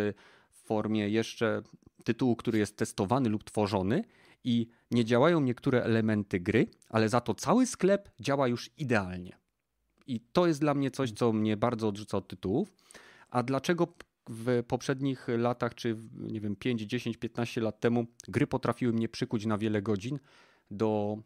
w 0.51 0.57
formie 0.63 1.09
jeszcze 1.09 1.61
tytułu, 2.03 2.35
który 2.35 2.59
jest 2.59 2.77
testowany 2.77 3.29
lub 3.29 3.43
tworzony 3.43 4.03
i 4.43 4.67
nie 4.91 5.05
działają 5.05 5.41
niektóre 5.41 5.83
elementy 5.83 6.39
gry, 6.39 6.67
ale 6.89 7.09
za 7.09 7.21
to 7.21 7.33
cały 7.33 7.65
sklep 7.65 8.09
działa 8.19 8.47
już 8.47 8.69
idealnie. 8.77 9.37
I 10.07 10.19
to 10.19 10.47
jest 10.47 10.59
dla 10.59 10.73
mnie 10.73 10.91
coś, 10.91 11.11
co 11.11 11.33
mnie 11.33 11.57
bardzo 11.57 11.87
odrzuca 11.87 12.17
od 12.17 12.27
tytułów. 12.27 12.73
A 13.29 13.43
dlaczego 13.43 13.87
w 14.29 14.63
poprzednich 14.67 15.27
latach, 15.27 15.75
czy 15.75 15.97
nie 16.13 16.41
wiem, 16.41 16.55
5, 16.55 16.81
10, 16.81 17.17
15 17.17 17.61
lat 17.61 17.79
temu, 17.79 18.05
gry 18.27 18.47
potrafiły 18.47 18.93
mnie 18.93 19.09
przykuć 19.09 19.45
na 19.45 19.57
wiele 19.57 19.81
godzin 19.81 20.19
do 20.71 21.17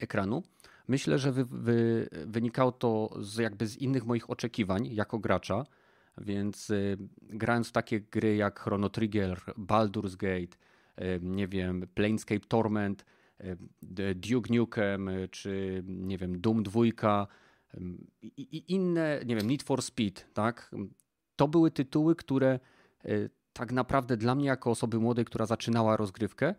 ekranu. 0.00 0.42
Myślę, 0.88 1.18
że 1.18 1.32
wy, 1.32 1.44
wy, 1.44 2.08
wynikało 2.26 2.72
to 2.72 3.10
z, 3.20 3.38
jakby 3.38 3.66
z 3.66 3.76
innych 3.76 4.06
moich 4.06 4.30
oczekiwań 4.30 4.86
jako 4.86 5.18
gracza, 5.18 5.66
więc 6.18 6.70
y, 6.70 6.98
grając 7.22 7.68
w 7.68 7.72
takie 7.72 8.00
gry 8.00 8.36
jak 8.36 8.60
Chrono 8.60 8.90
Trigger, 8.90 9.40
Baldur's 9.58 10.16
Gate, 10.16 10.56
y, 11.16 11.20
nie 11.22 11.48
wiem, 11.48 11.86
Planescape 11.94 12.46
Torment, 12.48 13.04
y, 14.00 14.14
Duke 14.14 14.54
Nukem, 14.54 15.10
czy 15.30 15.82
nie 15.86 16.18
wiem, 16.18 16.40
Doom 16.40 16.62
2, 16.62 16.80
i, 18.22 18.26
i 18.26 18.72
inne, 18.72 19.20
nie 19.26 19.36
wiem, 19.36 19.46
Need 19.46 19.62
for 19.62 19.82
Speed, 19.82 20.26
tak? 20.34 20.70
To 21.36 21.48
były 21.48 21.70
tytuły, 21.70 22.16
które 22.16 22.58
tak 23.52 23.72
naprawdę 23.72 24.16
dla 24.16 24.34
mnie, 24.34 24.46
jako 24.46 24.70
osoby 24.70 24.98
młodej, 24.98 25.24
która 25.24 25.46
zaczynała 25.46 25.96
rozgrywkę, 25.96 26.54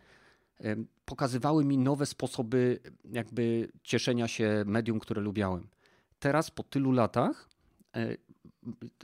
pokazywały 1.06 1.66
mi 1.66 1.78
nowe 1.78 2.06
sposoby 2.06 2.80
jakby 3.12 3.72
cieszenia 3.84 4.28
się 4.28 4.64
medium, 4.66 5.00
które 5.00 5.22
lubiałem. 5.22 5.68
Teraz 6.20 6.52
po 6.52 6.64
tylu 6.64 6.92
latach 6.92 7.50
e, 7.96 8.18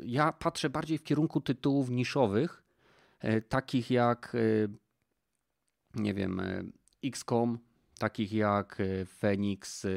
ja 0.03 0.31
patrzę 0.31 0.69
bardziej 0.69 0.97
w 0.97 1.03
kierunku 1.03 1.41
tytułów 1.41 1.89
niszowych, 1.89 2.63
e, 3.19 3.41
takich 3.41 3.91
jak 3.91 4.35
e, 4.35 4.39
nie 6.01 6.13
wiem, 6.13 6.41
XCOM, 7.03 7.59
takich 7.99 8.33
jak 8.33 8.77
Phoenix, 9.05 9.87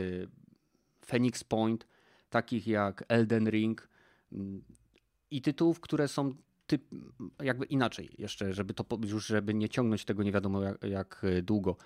Phoenix 1.06 1.44
Point, 1.44 1.86
takich 2.30 2.66
jak 2.66 3.04
Elden 3.08 3.48
Ring 3.48 3.88
i 5.30 5.42
tytułów, 5.42 5.80
które 5.80 6.08
są 6.08 6.34
typ, 6.66 6.82
jakby 7.42 7.64
inaczej 7.64 8.14
jeszcze, 8.18 8.52
żeby 8.52 8.74
to 8.74 8.84
już, 9.06 9.26
żeby 9.26 9.54
nie 9.54 9.68
ciągnąć 9.68 10.04
tego 10.04 10.22
nie 10.22 10.32
wiadomo 10.32 10.62
jak, 10.62 10.82
jak 10.82 11.26
długo. 11.42 11.76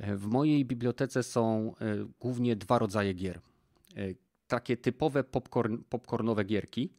W 0.00 0.26
mojej 0.26 0.64
bibliotece 0.64 1.22
są 1.22 1.74
e, 1.80 2.06
głównie 2.20 2.56
dwa 2.56 2.78
rodzaje 2.78 3.14
gier. 3.14 3.40
E, 3.96 4.14
takie 4.46 4.76
typowe 4.76 5.24
popcorn, 5.24 5.78
popcornowe 5.88 6.44
gierki, 6.44 6.92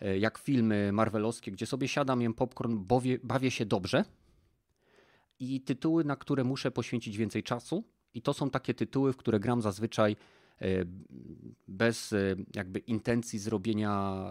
e, 0.00 0.18
jak 0.18 0.38
filmy 0.38 0.92
marvelowskie, 0.92 1.52
gdzie 1.52 1.66
sobie 1.66 1.88
siadam, 1.88 2.22
jem 2.22 2.34
popcorn, 2.34 2.84
bawię 3.22 3.50
się 3.50 3.66
dobrze. 3.66 4.04
I 5.40 5.60
tytuły, 5.60 6.04
na 6.04 6.16
które 6.16 6.44
muszę 6.44 6.70
poświęcić 6.70 7.16
więcej 7.16 7.42
czasu. 7.42 7.84
I 8.14 8.22
to 8.22 8.34
są 8.34 8.50
takie 8.50 8.74
tytuły, 8.74 9.12
w 9.12 9.16
które 9.16 9.40
gram 9.40 9.62
zazwyczaj 9.62 10.16
bez 11.68 12.14
jakby 12.54 12.78
intencji 12.78 13.38
zrobienia 13.38 14.24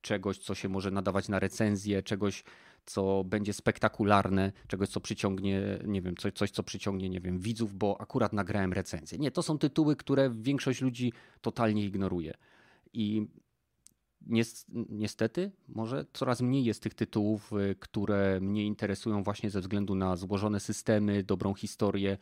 czegoś, 0.00 0.38
co 0.38 0.54
się 0.54 0.68
może 0.68 0.90
nadawać 0.90 1.28
na 1.28 1.38
recenzję, 1.38 2.02
czegoś, 2.02 2.44
co 2.86 3.24
będzie 3.24 3.52
spektakularne, 3.52 4.52
czegoś, 4.68 4.88
co 4.88 5.00
przyciągnie, 5.00 5.78
nie 5.84 6.02
wiem, 6.02 6.16
coś, 6.16 6.32
coś, 6.32 6.50
co 6.50 6.62
przyciągnie, 6.62 7.08
nie 7.08 7.20
wiem, 7.20 7.38
widzów, 7.38 7.74
bo 7.74 8.00
akurat 8.00 8.32
nagrałem 8.32 8.72
recenzję. 8.72 9.18
Nie, 9.18 9.30
to 9.30 9.42
są 9.42 9.58
tytuły, 9.58 9.96
które 9.96 10.30
większość 10.34 10.80
ludzi 10.80 11.12
totalnie 11.40 11.84
ignoruje. 11.84 12.34
I 12.92 13.26
niestety, 14.88 15.50
może 15.68 16.06
coraz 16.12 16.40
mniej 16.40 16.64
jest 16.64 16.82
tych 16.82 16.94
tytułów, 16.94 17.52
y, 17.52 17.76
które 17.80 18.40
mnie 18.40 18.66
interesują 18.66 19.22
właśnie 19.22 19.50
ze 19.50 19.60
względu 19.60 19.94
na 19.94 20.16
złożone 20.16 20.60
systemy, 20.60 21.22
dobrą 21.22 21.54
historię, 21.54 22.18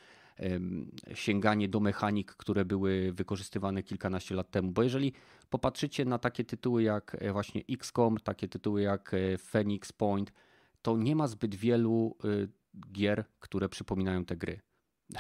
sięganie 1.15 1.69
do 1.69 1.81
mechanik, 1.81 2.33
które 2.33 2.65
były 2.65 3.13
wykorzystywane 3.13 3.83
kilkanaście 3.83 4.35
lat 4.35 4.51
temu. 4.51 4.73
Bo 4.73 4.83
jeżeli 4.83 5.13
popatrzycie 5.51 6.05
na 6.05 6.19
takie 6.19 6.45
tytuły 6.45 6.83
jak 6.83 7.17
e, 7.21 7.33
właśnie 7.33 7.63
XCOM, 7.71 8.17
takie 8.19 8.49
tytuły 8.49 8.83
jak 8.83 9.15
e, 9.15 9.39
Phoenix 9.39 9.93
Point, 9.93 10.33
to 10.83 10.97
nie 10.97 11.17
ma 11.17 11.29
zbyt 11.29 11.55
wielu 11.55 12.17
y, 12.25 12.49
gier, 12.93 13.25
które 13.41 13.69
przypominają 13.69 14.25
te 14.25 14.37
gry. 14.37 14.61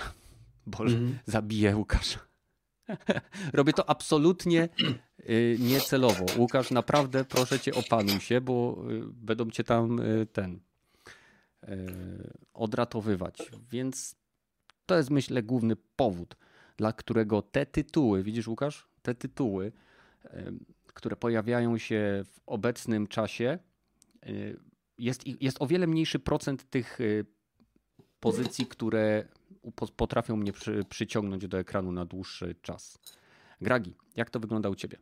Boże, 0.66 0.96
mm. 0.96 1.18
zabiję 1.26 1.76
Łukasz. 1.76 2.18
Robię 3.52 3.72
to 3.72 3.90
absolutnie 3.90 4.68
niecelowo. 5.58 6.26
Łukasz, 6.38 6.70
naprawdę 6.70 7.24
proszę 7.24 7.60
cię 7.60 7.74
opanuj 7.74 8.20
się, 8.20 8.40
bo 8.40 8.84
będą 9.06 9.50
cię 9.50 9.64
tam 9.64 10.00
ten 10.32 10.60
odratowywać. 12.54 13.50
Więc 13.70 14.16
to 14.86 14.96
jest 14.96 15.10
myślę 15.10 15.42
główny 15.42 15.76
powód, 15.96 16.36
dla 16.76 16.92
którego 16.92 17.42
te 17.42 17.66
tytuły, 17.66 18.22
widzisz 18.22 18.48
Łukasz, 18.48 18.88
te 19.02 19.14
tytuły, 19.14 19.72
które 20.86 21.16
pojawiają 21.16 21.78
się 21.78 22.24
w 22.26 22.40
obecnym 22.46 23.06
czasie, 23.06 23.58
jest, 24.98 25.42
jest 25.42 25.62
o 25.62 25.66
wiele 25.66 25.86
mniejszy 25.86 26.18
procent 26.18 26.70
tych 26.70 27.00
y, 27.00 27.26
pozycji, 28.20 28.66
które 28.66 29.28
potrafią 29.96 30.36
mnie 30.36 30.52
przy, 30.52 30.84
przyciągnąć 30.88 31.48
do 31.48 31.58
ekranu 31.58 31.92
na 31.92 32.04
dłuższy 32.04 32.54
czas. 32.62 32.98
Gragi, 33.60 33.94
jak 34.16 34.30
to 34.30 34.40
wygląda 34.40 34.68
u 34.68 34.74
ciebie? 34.74 34.98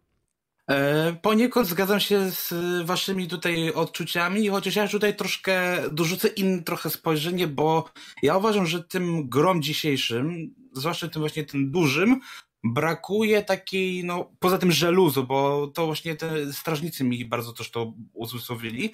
E, 0.70 1.12
poniekąd 1.22 1.68
zgadzam 1.68 2.00
się 2.00 2.30
z 2.30 2.54
waszymi 2.86 3.28
tutaj 3.28 3.72
odczuciami, 3.72 4.48
chociaż 4.48 4.76
ja 4.76 4.88
tutaj 4.88 5.16
troszkę 5.16 5.82
dorzucę 5.90 6.28
inne 6.28 6.62
trochę 6.62 6.90
spojrzenie, 6.90 7.46
bo 7.46 7.90
ja 8.22 8.36
uważam, 8.36 8.66
że 8.66 8.84
tym 8.84 9.28
grom 9.28 9.62
dzisiejszym, 9.62 10.54
zwłaszcza 10.72 11.08
tym 11.08 11.22
właśnie 11.22 11.44
tym 11.44 11.70
dużym, 11.70 12.20
brakuje 12.64 13.42
takiej, 13.42 14.04
no 14.04 14.30
poza 14.38 14.58
tym 14.58 14.72
żeluzu, 14.72 15.24
bo 15.24 15.66
to 15.66 15.86
właśnie 15.86 16.16
te 16.16 16.52
strażnicy 16.52 17.04
mi 17.04 17.24
bardzo 17.24 17.52
też 17.52 17.70
to 17.70 17.92
uzmysłowili, 18.12 18.92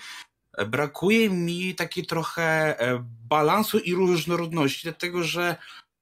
brakuje 0.66 1.30
mi 1.30 1.74
takiej 1.74 2.06
trochę 2.06 2.80
e, 2.80 3.04
balansu 3.28 3.78
i 3.78 3.94
różnorodności, 3.94 4.80
dlatego 4.82 5.22
że 5.22 5.56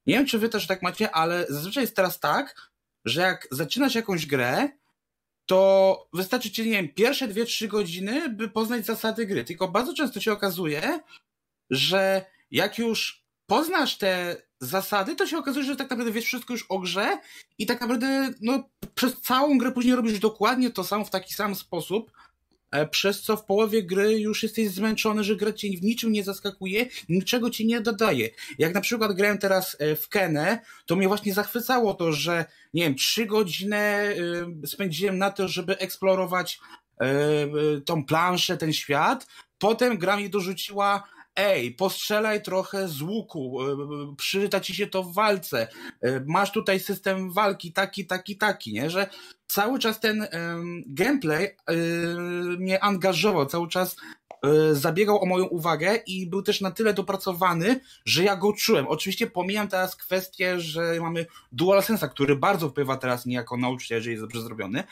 nie 0.06 0.14
wiem, 0.14 0.26
czy 0.26 0.38
wy 0.38 0.48
też 0.48 0.66
tak 0.66 0.82
macie, 0.82 1.10
ale 1.10 1.46
zazwyczaj 1.48 1.82
jest 1.82 1.96
teraz 1.96 2.20
tak, 2.20 2.70
że 3.04 3.20
jak 3.20 3.48
zaczynasz 3.50 3.94
jakąś 3.94 4.26
grę, 4.26 4.68
to 5.46 6.08
wystarczy 6.12 6.50
ci, 6.50 6.62
nie 6.62 6.70
wiem, 6.70 6.88
pierwsze 6.88 7.28
dwie, 7.28 7.44
trzy 7.44 7.68
godziny, 7.68 8.28
by 8.28 8.48
poznać 8.48 8.86
zasady 8.86 9.26
gry. 9.26 9.44
Tylko 9.44 9.68
bardzo 9.68 9.94
często 9.94 10.20
się 10.20 10.32
okazuje, 10.32 11.00
że 11.70 12.24
jak 12.50 12.78
już 12.78 13.26
poznasz 13.46 13.98
te 13.98 14.36
zasady, 14.60 15.16
to 15.16 15.26
się 15.26 15.38
okazuje, 15.38 15.64
że 15.64 15.76
tak 15.76 15.90
naprawdę 15.90 16.12
wiesz 16.12 16.24
wszystko 16.24 16.54
już 16.54 16.66
o 16.68 16.78
grze 16.78 17.18
i 17.58 17.66
tak 17.66 17.80
naprawdę 17.80 18.30
no, 18.40 18.68
przez 18.94 19.20
całą 19.20 19.58
grę 19.58 19.72
później 19.72 19.96
robisz 19.96 20.18
dokładnie 20.18 20.70
to 20.70 20.84
samo 20.84 21.04
w 21.04 21.10
taki 21.10 21.34
sam 21.34 21.54
sposób, 21.54 22.12
przez 22.90 23.22
co 23.22 23.36
w 23.36 23.44
połowie 23.44 23.82
gry 23.82 24.20
już 24.20 24.42
jesteś 24.42 24.68
zmęczony, 24.68 25.24
że 25.24 25.36
gra 25.36 25.52
cię 25.52 25.68
w 25.68 25.82
niczym 25.82 26.12
nie 26.12 26.24
zaskakuje, 26.24 26.86
niczego 27.08 27.50
ci 27.50 27.66
nie 27.66 27.80
dodaje. 27.80 28.30
Jak 28.58 28.74
na 28.74 28.80
przykład 28.80 29.12
grałem 29.12 29.38
teraz 29.38 29.76
e, 29.78 29.96
w 29.96 30.08
Kenę, 30.08 30.58
to 30.86 30.96
mnie 30.96 31.08
właśnie 31.08 31.34
zachwycało 31.34 31.94
to, 31.94 32.12
że 32.12 32.44
nie 32.74 32.82
wiem, 32.82 32.94
trzy 32.94 33.26
godziny 33.26 33.76
e, 33.76 34.14
spędziłem 34.66 35.18
na 35.18 35.30
to, 35.30 35.48
żeby 35.48 35.78
eksplorować 35.78 36.60
tą 37.86 38.04
planszę, 38.04 38.56
ten 38.56 38.72
świat. 38.72 39.26
Potem 39.58 39.98
gra 39.98 40.16
mi 40.16 40.30
dorzuciła 40.30 41.08
ej, 41.36 41.72
postrzelaj 41.74 42.42
trochę 42.42 42.88
z 42.88 43.02
łuku, 43.02 43.58
przyda 44.16 44.60
ci 44.60 44.74
się 44.74 44.86
to 44.86 45.02
w 45.02 45.14
walce, 45.14 45.68
masz 46.26 46.52
tutaj 46.52 46.80
system 46.80 47.32
walki 47.32 47.72
taki, 47.72 48.06
taki, 48.06 48.36
taki, 48.36 48.72
nie, 48.72 48.90
że 48.90 49.06
cały 49.46 49.78
czas 49.78 50.00
ten 50.00 50.26
gameplay 50.86 51.56
um, 51.68 52.56
mnie 52.58 52.84
angażował, 52.84 53.46
cały 53.46 53.68
czas 53.68 53.96
zabiegał 54.72 55.22
o 55.22 55.26
moją 55.26 55.44
uwagę 55.44 55.96
i 56.06 56.26
był 56.26 56.42
też 56.42 56.60
na 56.60 56.70
tyle 56.70 56.94
dopracowany, 56.94 57.80
że 58.04 58.24
ja 58.24 58.36
go 58.36 58.52
czułem. 58.52 58.86
Oczywiście 58.88 59.26
pomijam 59.26 59.68
teraz 59.68 59.96
kwestię, 59.96 60.60
że 60.60 60.96
mamy 61.00 61.26
DualSense'a, 61.52 62.08
który 62.08 62.36
bardzo 62.36 62.68
wpływa 62.68 62.96
teraz 62.96 63.26
niejako 63.26 63.56
na 63.56 63.68
uczucie, 63.68 63.94
jeżeli 63.94 64.12
jest 64.12 64.24
dobrze 64.24 64.42
zrobiony, 64.42 64.84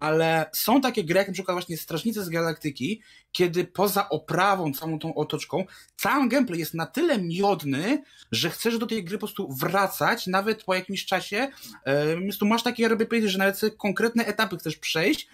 ale 0.00 0.50
są 0.52 0.80
takie 0.80 1.04
gry, 1.04 1.18
jak 1.18 1.28
na 1.28 1.34
przykład 1.34 1.54
właśnie 1.54 1.76
Strażnicy 1.76 2.24
z 2.24 2.28
Galaktyki, 2.28 3.02
kiedy 3.32 3.64
poza 3.64 4.08
oprawą, 4.08 4.72
całą 4.72 4.98
tą 4.98 5.14
otoczką, 5.14 5.64
cały 5.96 6.28
gameplay 6.28 6.58
jest 6.58 6.74
na 6.74 6.86
tyle 6.86 7.18
miodny, 7.18 8.02
że 8.32 8.50
chcesz 8.50 8.78
do 8.78 8.86
tej 8.86 9.04
gry 9.04 9.18
po 9.18 9.26
prostu 9.26 9.52
wracać, 9.52 10.26
nawet 10.26 10.64
po 10.64 10.74
jakimś 10.74 11.04
czasie. 11.04 11.48
Yy, 12.40 12.48
masz 12.48 12.62
takie, 12.62 12.82
jakby 12.82 13.06
powiedzieć, 13.06 13.30
że 13.30 13.38
nawet 13.38 13.60
konkretne 13.78 14.26
etapy 14.26 14.56
chcesz 14.58 14.76
przejść, 14.76 15.28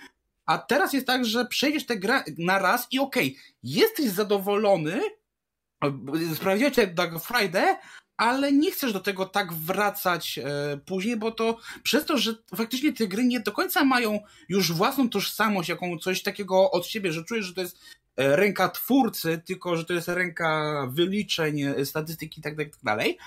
a 0.46 0.58
teraz 0.58 0.92
jest 0.92 1.06
tak, 1.06 1.24
że 1.24 1.46
przejdziesz 1.46 1.86
tę 1.86 1.96
grę 1.96 2.24
na 2.38 2.58
raz 2.58 2.86
i 2.90 2.98
okej, 2.98 3.28
okay, 3.28 3.42
jesteś 3.62 4.06
zadowolony, 4.06 5.00
sprawdziłeś 6.34 6.72
Dark 6.94 7.24
Friday, 7.24 7.76
ale 8.16 8.52
nie 8.52 8.70
chcesz 8.70 8.92
do 8.92 9.00
tego 9.00 9.26
tak 9.26 9.52
wracać 9.52 10.38
e, 10.38 10.76
później, 10.86 11.16
bo 11.16 11.32
to 11.32 11.58
przez 11.82 12.04
to, 12.04 12.18
że 12.18 12.34
faktycznie 12.56 12.92
te 12.92 13.06
gry 13.06 13.24
nie 13.24 13.40
do 13.40 13.52
końca 13.52 13.84
mają 13.84 14.20
już 14.48 14.72
własną 14.72 15.08
tożsamość, 15.08 15.68
jaką 15.68 15.98
coś 15.98 16.22
takiego 16.22 16.70
od 16.70 16.86
siebie, 16.86 17.12
że 17.12 17.24
czujesz, 17.24 17.46
że 17.46 17.54
to 17.54 17.60
jest 17.60 17.78
e, 18.16 18.36
ręka 18.36 18.68
twórcy, 18.68 19.42
tylko 19.46 19.76
że 19.76 19.84
to 19.84 19.92
jest 19.92 20.08
ręka 20.08 20.86
wyliczeń, 20.90 21.62
e, 21.62 21.86
statystyki 21.86 22.40
itd., 22.40 22.64
tak, 22.64 22.74
tak 22.74 22.84
dalej, 22.84 23.18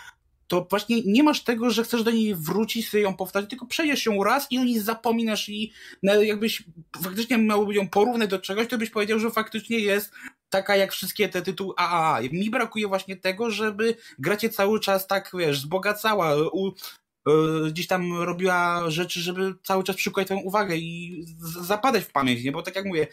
to 0.47 0.67
właśnie 0.69 1.01
nie 1.05 1.23
masz 1.23 1.43
tego, 1.43 1.69
że 1.69 1.83
chcesz 1.83 2.03
do 2.03 2.11
niej 2.11 2.35
wrócić, 2.35 2.89
sobie 2.89 3.03
ją 3.03 3.13
powtarzać, 3.13 3.49
tylko 3.49 3.65
przejdziesz 3.65 4.05
ją 4.05 4.23
raz 4.23 4.51
i 4.51 4.57
o 4.57 4.63
niej 4.63 4.79
zapominasz 4.79 5.49
i 5.49 5.71
jakbyś 6.03 6.63
faktycznie 7.03 7.37
miał 7.37 7.71
ją 7.71 7.89
porównać 7.89 8.29
do 8.29 8.39
czegoś, 8.39 8.67
to 8.67 8.77
byś 8.77 8.89
powiedział, 8.89 9.19
że 9.19 9.31
faktycznie 9.31 9.79
jest 9.79 10.11
taka 10.49 10.75
jak 10.75 10.91
wszystkie 10.91 11.29
te 11.29 11.41
tytuły 11.41 11.73
AAA. 11.77 12.21
Mi 12.31 12.49
brakuje 12.49 12.87
właśnie 12.87 13.15
tego, 13.17 13.51
żeby 13.51 13.95
gracie 14.19 14.49
cały 14.49 14.79
czas 14.79 15.07
tak, 15.07 15.31
wiesz, 15.33 15.57
wzbogacała, 15.59 16.35
u, 16.35 16.67
y, 16.67 16.73
gdzieś 17.71 17.87
tam 17.87 18.21
robiła 18.21 18.89
rzeczy, 18.89 19.19
żeby 19.19 19.55
cały 19.63 19.83
czas 19.83 19.95
przykuwać 19.95 20.27
twoją 20.27 20.39
uwagę 20.39 20.75
i 20.75 21.25
zapadać 21.61 22.03
w 22.03 22.11
pamięć, 22.11 22.43
nie? 22.43 22.51
Bo 22.51 22.63
tak 22.63 22.75
jak 22.75 22.85
mówię, 22.85 23.07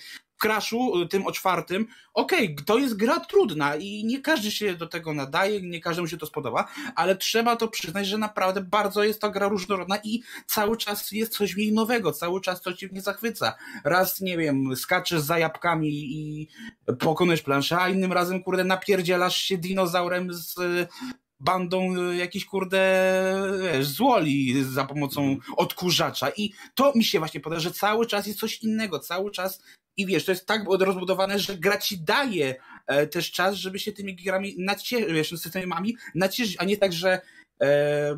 Crashu, 0.44 1.02
y, 1.02 1.08
tym 1.08 1.26
o 1.26 1.32
czwartym, 1.32 1.86
okej, 2.14 2.52
okay, 2.52 2.64
to 2.64 2.78
jest 2.78 2.96
gra 2.96 3.20
trudna 3.20 3.76
i 3.76 4.04
nie 4.04 4.20
każdy 4.20 4.50
się 4.50 4.74
do 4.74 4.86
tego 4.86 5.14
nadaje, 5.14 5.62
nie 5.62 5.80
każdemu 5.80 6.08
się 6.08 6.16
to 6.16 6.26
spodoba, 6.26 6.68
ale 6.96 7.16
trzeba 7.16 7.56
to 7.56 7.68
przyznać, 7.68 8.06
że 8.06 8.18
naprawdę 8.18 8.60
bardzo 8.60 9.04
jest 9.04 9.20
to 9.20 9.30
gra 9.30 9.48
różnorodna 9.48 9.98
i 10.04 10.22
cały 10.46 10.76
czas 10.76 11.12
jest 11.12 11.32
coś 11.32 11.54
w 11.54 11.58
niej 11.58 11.72
nowego, 11.72 12.12
cały 12.12 12.40
czas 12.40 12.60
coś 12.60 12.76
cię 12.76 12.88
nie 12.92 13.00
zachwyca. 13.00 13.54
Raz, 13.84 14.20
nie 14.20 14.38
wiem, 14.38 14.76
skaczesz 14.76 15.20
za 15.20 15.38
jabłkami 15.38 15.88
i 15.88 16.48
pokonujesz 16.98 17.42
planszę, 17.42 17.78
a 17.78 17.88
innym 17.88 18.12
razem, 18.12 18.42
kurde, 18.42 18.64
napierdzielasz 18.64 19.36
się 19.36 19.58
dinozaurem 19.58 20.34
z 20.34 20.54
bandą 21.40 21.97
y, 22.11 22.16
jakiś 22.16 22.44
kurde 22.44 23.12
wiesz, 23.62 23.86
złoli 23.86 24.65
za 24.65 24.85
pomocą 24.85 25.36
odkurzacza 25.56 26.31
i 26.36 26.52
to 26.74 26.93
mi 26.94 27.05
się 27.05 27.19
właśnie 27.19 27.40
podoba, 27.40 27.61
że 27.61 27.70
cały 27.70 28.06
czas 28.06 28.27
jest 28.27 28.39
coś 28.39 28.62
innego, 28.62 28.98
cały 28.98 29.31
czas 29.31 29.62
i 29.97 30.06
wiesz, 30.06 30.24
to 30.24 30.32
jest 30.32 30.47
tak 30.47 30.62
rozbudowane, 30.81 31.39
że 31.39 31.56
gra 31.56 31.78
ci 31.78 31.98
daje 31.98 32.55
e, 32.86 33.06
też 33.06 33.32
czas, 33.32 33.55
żeby 33.55 33.78
się 33.78 33.93
tymi 33.93 34.16
grami 34.16 34.55
nacieszyć, 34.59 35.12
wiesz, 35.12 35.28
systemami 35.28 35.97
nacieszyć, 36.15 36.56
a 36.59 36.65
nie 36.65 36.77
tak, 36.77 36.93
że 36.93 37.20
e, 37.62 38.16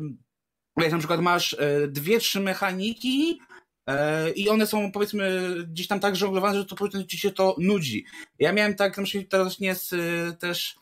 wiesz, 0.77 0.91
na 0.91 0.97
przykład 0.97 1.21
masz 1.21 1.53
e, 1.53 1.87
dwie, 1.87 2.19
trzy 2.19 2.39
mechaniki 2.39 3.39
e, 3.87 4.29
i 4.29 4.49
one 4.49 4.67
są 4.67 4.91
powiedzmy 4.91 5.55
gdzieś 5.67 5.87
tam 5.87 5.99
tak 5.99 6.15
żonglowane, 6.15 6.57
że 6.57 6.65
to 6.65 6.75
powiedzmy 6.75 7.05
ci 7.05 7.17
się 7.17 7.31
to 7.31 7.55
nudzi. 7.59 8.05
Ja 8.39 8.53
miałem 8.53 8.75
tak 8.75 8.97
na 8.97 9.03
przykład 9.03 9.31
teraz 9.31 9.59
nie 9.59 9.75
z, 9.75 9.89
też 10.39 10.75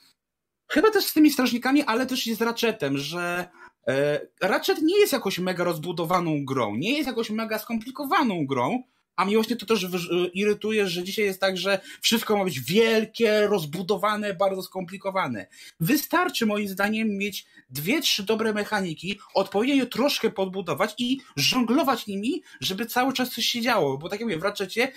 Chyba 0.67 0.91
też 0.91 1.05
z 1.05 1.13
tymi 1.13 1.31
strażnikami, 1.31 1.83
ale 1.83 2.05
też 2.05 2.27
i 2.27 2.35
z 2.35 2.41
Ratchetem, 2.41 2.97
że 2.97 3.47
e, 3.87 4.21
Ratchet 4.41 4.81
nie 4.81 4.99
jest 4.99 5.13
jakoś 5.13 5.39
mega 5.39 5.63
rozbudowaną 5.63 6.45
grą, 6.45 6.75
nie 6.75 6.93
jest 6.93 7.07
jakoś 7.07 7.29
mega 7.29 7.59
skomplikowaną 7.59 8.45
grą, 8.45 8.83
a 9.15 9.25
mnie 9.25 9.35
właśnie 9.35 9.55
to 9.55 9.65
też 9.65 9.87
irytuje, 10.33 10.87
że 10.87 11.03
dzisiaj 11.03 11.25
jest 11.25 11.39
tak, 11.39 11.57
że 11.57 11.79
wszystko 12.01 12.37
ma 12.37 12.43
być 12.43 12.59
wielkie, 12.59 13.47
rozbudowane, 13.47 14.33
bardzo 14.33 14.63
skomplikowane. 14.63 15.47
Wystarczy 15.79 16.45
moim 16.45 16.67
zdaniem 16.67 17.17
mieć 17.17 17.45
dwie, 17.69 18.01
trzy 18.01 18.23
dobre 18.23 18.53
mechaniki, 18.53 19.19
odpowiednio 19.33 19.75
je 19.75 19.85
troszkę 19.85 20.29
podbudować 20.29 20.93
i 20.97 21.21
żonglować 21.35 22.07
nimi, 22.07 22.43
żeby 22.61 22.85
cały 22.85 23.13
czas 23.13 23.29
coś 23.29 23.45
się 23.45 23.61
działo. 23.61 23.97
Bo 23.97 24.09
tak 24.09 24.19
jak 24.19 24.27
mówię, 24.27 24.39
w 24.39 24.43
Ratchetie 24.43 24.91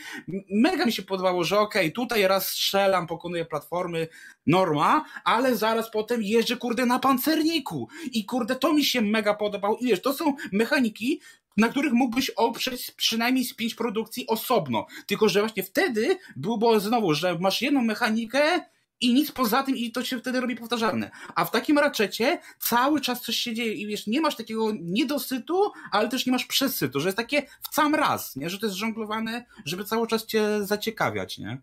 mega 0.51 0.87
mi 0.87 0.93
się 0.93 1.03
podobało, 1.03 1.45
że 1.45 1.61
okej, 1.61 1.83
okay, 1.83 1.93
tutaj 1.93 2.29
raz 2.29 2.49
strzelam, 2.49 3.07
pokonuję 3.07 3.45
platformy, 3.45 4.09
norma, 4.47 5.05
ale 5.25 5.57
zaraz 5.57 5.91
potem 5.91 6.23
jeżdżę, 6.23 6.57
kurde, 6.57 6.87
na 6.87 6.99
pancerniku. 6.99 7.89
I 8.13 8.25
kurde, 8.25 8.57
to 8.57 8.73
mi 8.73 8.85
się 8.85 9.01
mega 9.01 9.35
podobało. 9.35 9.77
I 9.81 9.87
wiesz, 9.87 10.03
to 10.03 10.13
są 10.13 10.35
mechaniki, 10.53 11.21
na 11.59 11.69
których 11.69 11.93
mógłbyś 11.93 12.31
oprzeć 12.31 12.91
przynajmniej 12.91 13.45
z 13.45 13.55
pięć 13.55 13.75
produkcji 13.75 14.27
osobno. 14.27 14.87
Tylko, 15.07 15.29
że 15.29 15.41
właśnie 15.41 15.63
wtedy 15.63 16.19
było 16.37 16.81
znowu, 16.81 17.15
że 17.15 17.39
masz 17.39 17.63
jedną 17.63 17.83
mechanikę 17.83 18.61
i 19.01 19.15
nic 19.15 19.33
poza 19.33 19.63
tym 19.63 19.77
i 19.77 19.93
to 19.93 20.05
się 20.05 20.19
wtedy 20.19 20.41
robi 20.41 20.57
powtarzalne. 20.57 21.11
A 21.35 21.45
w 21.45 21.51
takim 21.51 21.79
raczecie 21.79 22.39
cały 22.59 23.01
czas 23.01 23.23
coś 23.23 23.37
się 23.37 23.55
dzieje 23.55 23.73
i 23.73 23.87
wiesz, 23.87 24.07
nie 24.07 24.21
masz 24.21 24.37
takiego 24.37 24.73
niedosytu, 24.81 25.73
ale 25.93 26.09
też 26.09 26.27
nie 26.27 26.33
masz 26.33 26.45
przesytu, 26.47 27.01
że 27.01 27.09
jest 27.09 27.17
takie 27.17 27.43
w 27.71 27.75
sam 27.75 27.95
raz, 27.95 28.37
nie? 28.37 28.51
Że 28.51 28.59
to 28.59 28.67
jest 28.67 28.79
żonglowane, 28.79 29.45
żeby 29.65 29.85
cały 29.85 30.07
czas 30.07 30.27
cię 30.27 30.65
zaciekawiać, 30.65 31.39
nie? 31.39 31.61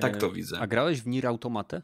Tak 0.00 0.16
to 0.16 0.26
e, 0.26 0.32
widzę. 0.32 0.58
A 0.60 0.66
grałeś 0.66 1.00
w 1.00 1.06
Nier 1.06 1.26
Automatę? 1.26 1.82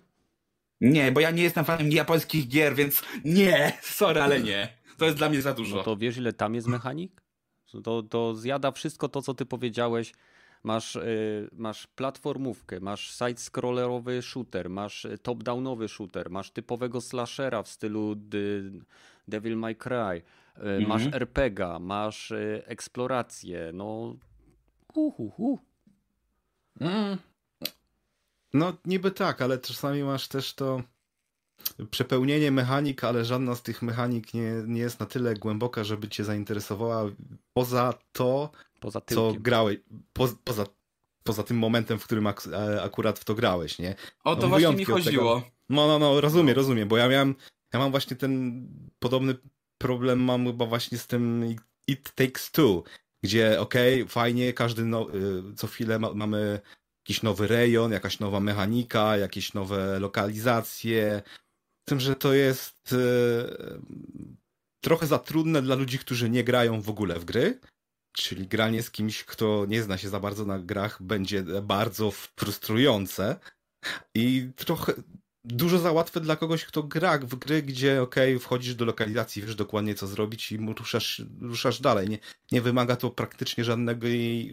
Nie, 0.81 1.13
bo 1.13 1.21
ja 1.21 1.31
nie 1.31 1.43
jestem 1.43 1.65
fanem 1.65 1.93
japońskich 1.93 2.49
gier, 2.49 2.75
więc 2.75 3.03
nie, 3.25 3.73
sorry, 3.83 4.23
ale 4.23 4.41
nie. 4.41 4.69
To 4.99 5.05
jest 5.05 5.17
dla 5.17 5.29
mnie 5.29 5.43
za 5.43 5.55
dużo. 5.55 5.77
No 5.77 5.83
to 5.83 5.97
wiesz, 5.97 6.17
ile 6.17 6.33
tam 6.33 6.55
jest 6.55 6.67
mechanik? 6.67 7.23
To, 7.85 8.03
to 8.03 8.35
zjada 8.35 8.71
wszystko 8.73 9.09
to, 9.09 9.23
co 9.23 9.35
ty 9.35 9.47
powiedziałeś. 9.47 10.13
Masz, 10.63 10.95
yy, 10.95 11.49
masz 11.53 11.87
platformówkę, 11.87 12.81
masz 12.81 13.13
side-scrollerowy 13.17 14.23
shooter, 14.23 14.71
masz 14.71 15.05
y, 15.05 15.19
top-downowy 15.19 15.89
shooter, 15.89 16.31
masz 16.31 16.51
typowego 16.51 17.01
slashera 17.01 17.63
w 17.63 17.69
stylu 17.69 18.15
Devil 19.29 19.57
May 19.57 19.77
Cry, 19.77 20.23
yy, 20.63 20.87
masz 20.87 21.03
RPGa, 21.13 21.79
masz 21.79 22.31
yy, 22.31 22.63
eksplorację, 22.67 23.71
no 23.75 24.17
uhuhu. 24.95 25.59
Mm. 26.81 27.19
No 28.53 28.77
niby 28.85 29.11
tak, 29.11 29.43
ale 29.43 29.59
czasami 29.59 30.03
masz 30.03 30.29
też 30.29 30.55
to 30.55 30.83
przepełnienie 31.91 32.51
mechanik, 32.51 33.05
ale 33.05 33.25
żadna 33.25 33.55
z 33.55 33.63
tych 33.63 33.83
mechanik 33.83 34.35
nie, 34.35 34.53
nie 34.67 34.81
jest 34.81 35.01
na 35.01 35.07
tyle 35.07 35.35
głęboka, 35.35 35.85
żeby 35.85 36.09
cię 36.09 36.25
zainteresowała 36.25 37.05
poza 37.53 37.95
to, 38.13 38.51
poza 38.81 39.01
co 39.01 39.33
grałeś, 39.41 39.79
po, 40.13 40.29
poza, 40.45 40.67
poza 41.25 41.43
tym 41.43 41.59
momentem, 41.59 41.99
w 41.99 42.05
którym 42.05 42.27
ak 42.27 42.49
e, 42.53 42.83
akurat 42.83 43.19
w 43.19 43.25
to 43.25 43.35
grałeś, 43.35 43.79
nie? 43.79 43.95
O 44.25 44.37
to 44.37 44.43
no, 44.43 44.49
właśnie 44.49 44.77
mi 44.77 44.85
chodziło. 44.85 45.43
No, 45.69 45.87
no, 45.87 45.99
no, 45.99 46.21
rozumiem, 46.21 46.47
no. 46.47 46.55
rozumiem, 46.55 46.89
bo 46.89 46.97
ja 46.97 47.09
miałem, 47.09 47.35
ja 47.73 47.79
mam 47.79 47.91
właśnie 47.91 48.17
ten 48.17 48.63
podobny 48.99 49.35
problem 49.79 50.21
mam 50.21 50.47
chyba 50.47 50.67
właśnie 50.67 50.99
z 50.99 51.07
tym 51.07 51.55
It 51.89 52.13
Takes 52.15 52.51
Two, 52.51 52.83
gdzie 53.23 53.61
okej, 53.61 54.03
okay, 54.03 54.13
fajnie, 54.13 54.53
każdy 54.53 54.85
no, 54.85 55.15
y, 55.15 55.55
co 55.57 55.67
chwilę 55.67 55.99
ma, 55.99 56.15
mamy 56.15 56.61
jakiś 57.07 57.23
nowy 57.23 57.47
rejon, 57.47 57.93
jakaś 57.93 58.21
nowa 58.21 58.41
mechanika, 58.41 59.17
jakieś 59.17 59.55
nowe 59.55 59.99
lokalizacje, 60.01 61.23
tym, 61.89 62.01
że 62.01 62.17
to 62.17 62.35
jest 62.35 62.93
e, 62.93 62.99
trochę 64.81 65.07
za 65.07 65.19
trudne 65.19 65.63
dla 65.63 65.75
ludzi, 65.75 65.99
którzy 65.99 66.31
nie 66.31 66.45
grają 66.45 66.81
w 66.81 66.91
ogóle 66.91 67.19
w 67.19 67.25
gry. 67.25 67.61
Czyli 68.13 68.49
granie 68.49 68.83
z 68.83 68.91
kimś, 68.91 69.25
kto 69.25 69.67
nie 69.69 69.83
zna 69.83 69.99
się 69.99 70.09
za 70.09 70.21
bardzo 70.21 70.45
na 70.45 70.59
grach, 70.59 71.03
będzie 71.03 71.43
bardzo 71.63 72.11
frustrujące. 72.11 73.37
I 74.15 74.51
trochę 74.57 74.93
dużo 75.45 75.79
za 75.79 75.93
łatwe 75.93 76.21
dla 76.21 76.37
kogoś, 76.37 76.65
kto 76.65 76.83
gra 76.83 77.19
w 77.19 77.35
gry, 77.35 77.63
gdzie 77.63 78.03
ok, 78.03 78.15
wchodzisz 78.41 78.75
do 78.75 78.85
lokalizacji, 78.85 79.43
wiesz 79.43 79.55
dokładnie 79.55 79.95
co 79.95 80.07
zrobić 80.07 80.53
i 80.53 80.57
ruszasz, 80.57 81.23
ruszasz 81.41 81.81
dalej. 81.81 82.09
Nie, 82.09 82.19
nie 82.53 82.63
wymaga 82.63 82.97
to 82.97 83.11
praktycznie 83.11 83.65
żadnego 83.65 84.07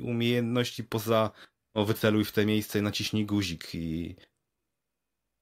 umiejętności 0.04 0.84
poza 0.84 1.32
o 1.74 1.86
wyceluj 1.86 2.26
w 2.26 2.32
te 2.32 2.46
miejsce 2.46 2.80
i 2.80 2.82
naciśnij 2.82 3.26
guzik 3.26 3.76
i 3.76 4.16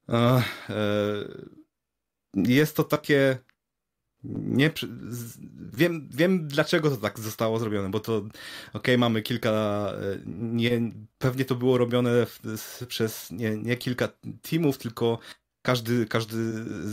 e, 0.09 0.43
jest 2.35 2.75
to 2.75 2.83
takie. 2.83 3.37
Nie, 4.23 4.71
wiem, 5.73 6.09
wiem 6.13 6.47
dlaczego 6.47 6.89
to 6.89 6.97
tak 6.97 7.19
zostało 7.19 7.59
zrobione, 7.59 7.89
bo 7.89 7.99
to 7.99 8.17
okej, 8.17 8.31
okay, 8.73 8.97
mamy 8.97 9.21
kilka, 9.21 9.51
e, 9.51 10.17
nie, 10.25 10.91
pewnie 11.17 11.45
to 11.45 11.55
było 11.55 11.77
robione 11.77 12.25
w, 12.25 12.39
przez 12.87 13.31
nie, 13.31 13.57
nie 13.57 13.77
kilka 13.77 14.09
teamów, 14.41 14.77
tylko 14.77 15.19
każdy, 15.61 16.05
każdy 16.05 16.35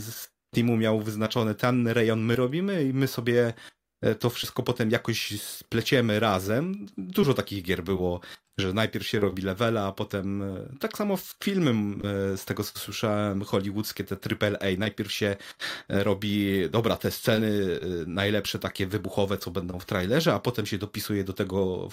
z 0.01 0.29
teamu 0.51 0.77
miał 0.77 1.01
wyznaczony 1.01 1.55
ten 1.55 1.89
rejon 1.89 2.21
my 2.21 2.37
robimy 2.37 2.85
i 2.85 2.95
my 2.95 3.09
sobie 3.09 3.55
to 4.19 4.31
wszystko 4.31 4.63
potem 4.63 4.91
jakoś 4.91 5.41
spleciemy 5.41 6.21
razem. 6.21 6.87
Dużo 6.97 7.35
takich 7.35 7.63
gier 7.63 7.83
było 7.83 8.21
że 8.59 8.73
najpierw 8.73 9.07
się 9.07 9.21
robi 9.21 9.43
levela, 9.43 9.87
a 9.87 9.93
potem 9.93 10.43
e, 10.43 10.69
tak 10.81 10.97
samo 10.97 11.17
w 11.17 11.37
filmy, 11.45 11.71
e, 11.71 12.37
z 12.37 12.45
tego 12.45 12.65
co 12.65 12.79
słyszałem, 12.79 13.45
hollywoodzkie, 13.45 14.05
te 14.05 14.17
AAA, 14.17 14.67
najpierw 14.79 15.13
się 15.13 15.37
e, 15.89 16.05
robi, 16.05 16.63
dobra, 16.71 16.97
te 16.97 17.11
sceny 17.11 17.81
najlepsze, 18.07 18.59
takie 18.59 18.87
wybuchowe, 18.87 19.39
co 19.39 19.51
będą 19.51 19.79
w 19.79 19.87
trailerze, 19.87 20.35
a 20.35 20.41
potem 20.41 20.67
się 20.67 20.79
dopisuje 20.79 21.25
do 21.25 21.33
tego 21.33 21.89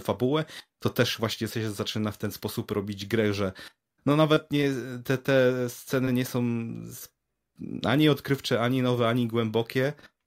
fabułę, 0.00 0.44
to 0.78 0.90
też 0.90 1.18
właśnie 1.18 1.48
się 1.48 1.70
zaczyna 1.70 2.12
w 2.12 2.18
ten 2.18 2.32
sposób 2.32 2.70
robić 2.70 3.06
grę, 3.06 3.34
że 3.34 3.52
no 4.06 4.16
nawet 4.16 4.50
nie, 4.50 4.70
te, 5.04 5.18
te 5.18 5.68
sceny 5.68 6.12
nie 6.12 6.24
są 6.24 6.42
ani 7.84 8.08
odkrywcze, 8.08 8.60
ani 8.60 8.82
nowe, 8.82 9.08
ani 9.08 9.26
głębokie, 9.26 9.92
E, 9.92 10.17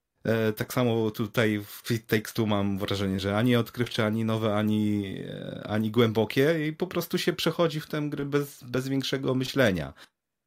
tak 0.57 0.73
samo 0.73 1.11
tutaj 1.11 1.61
w 1.65 1.91
It 1.91 2.07
Takes 2.07 2.33
Two 2.33 2.45
mam 2.45 2.77
wrażenie, 2.77 3.19
że 3.19 3.37
ani 3.37 3.55
odkrywcze, 3.55 4.05
ani 4.05 4.25
nowe, 4.25 4.55
ani, 4.55 5.15
e, 5.27 5.63
ani 5.67 5.91
głębokie 5.91 6.67
i 6.67 6.73
po 6.73 6.87
prostu 6.87 7.17
się 7.17 7.33
przechodzi 7.33 7.79
w 7.79 7.87
tę 7.87 8.01
grę 8.01 8.25
bez, 8.25 8.63
bez 8.63 8.87
większego 8.87 9.35
myślenia. 9.35 9.93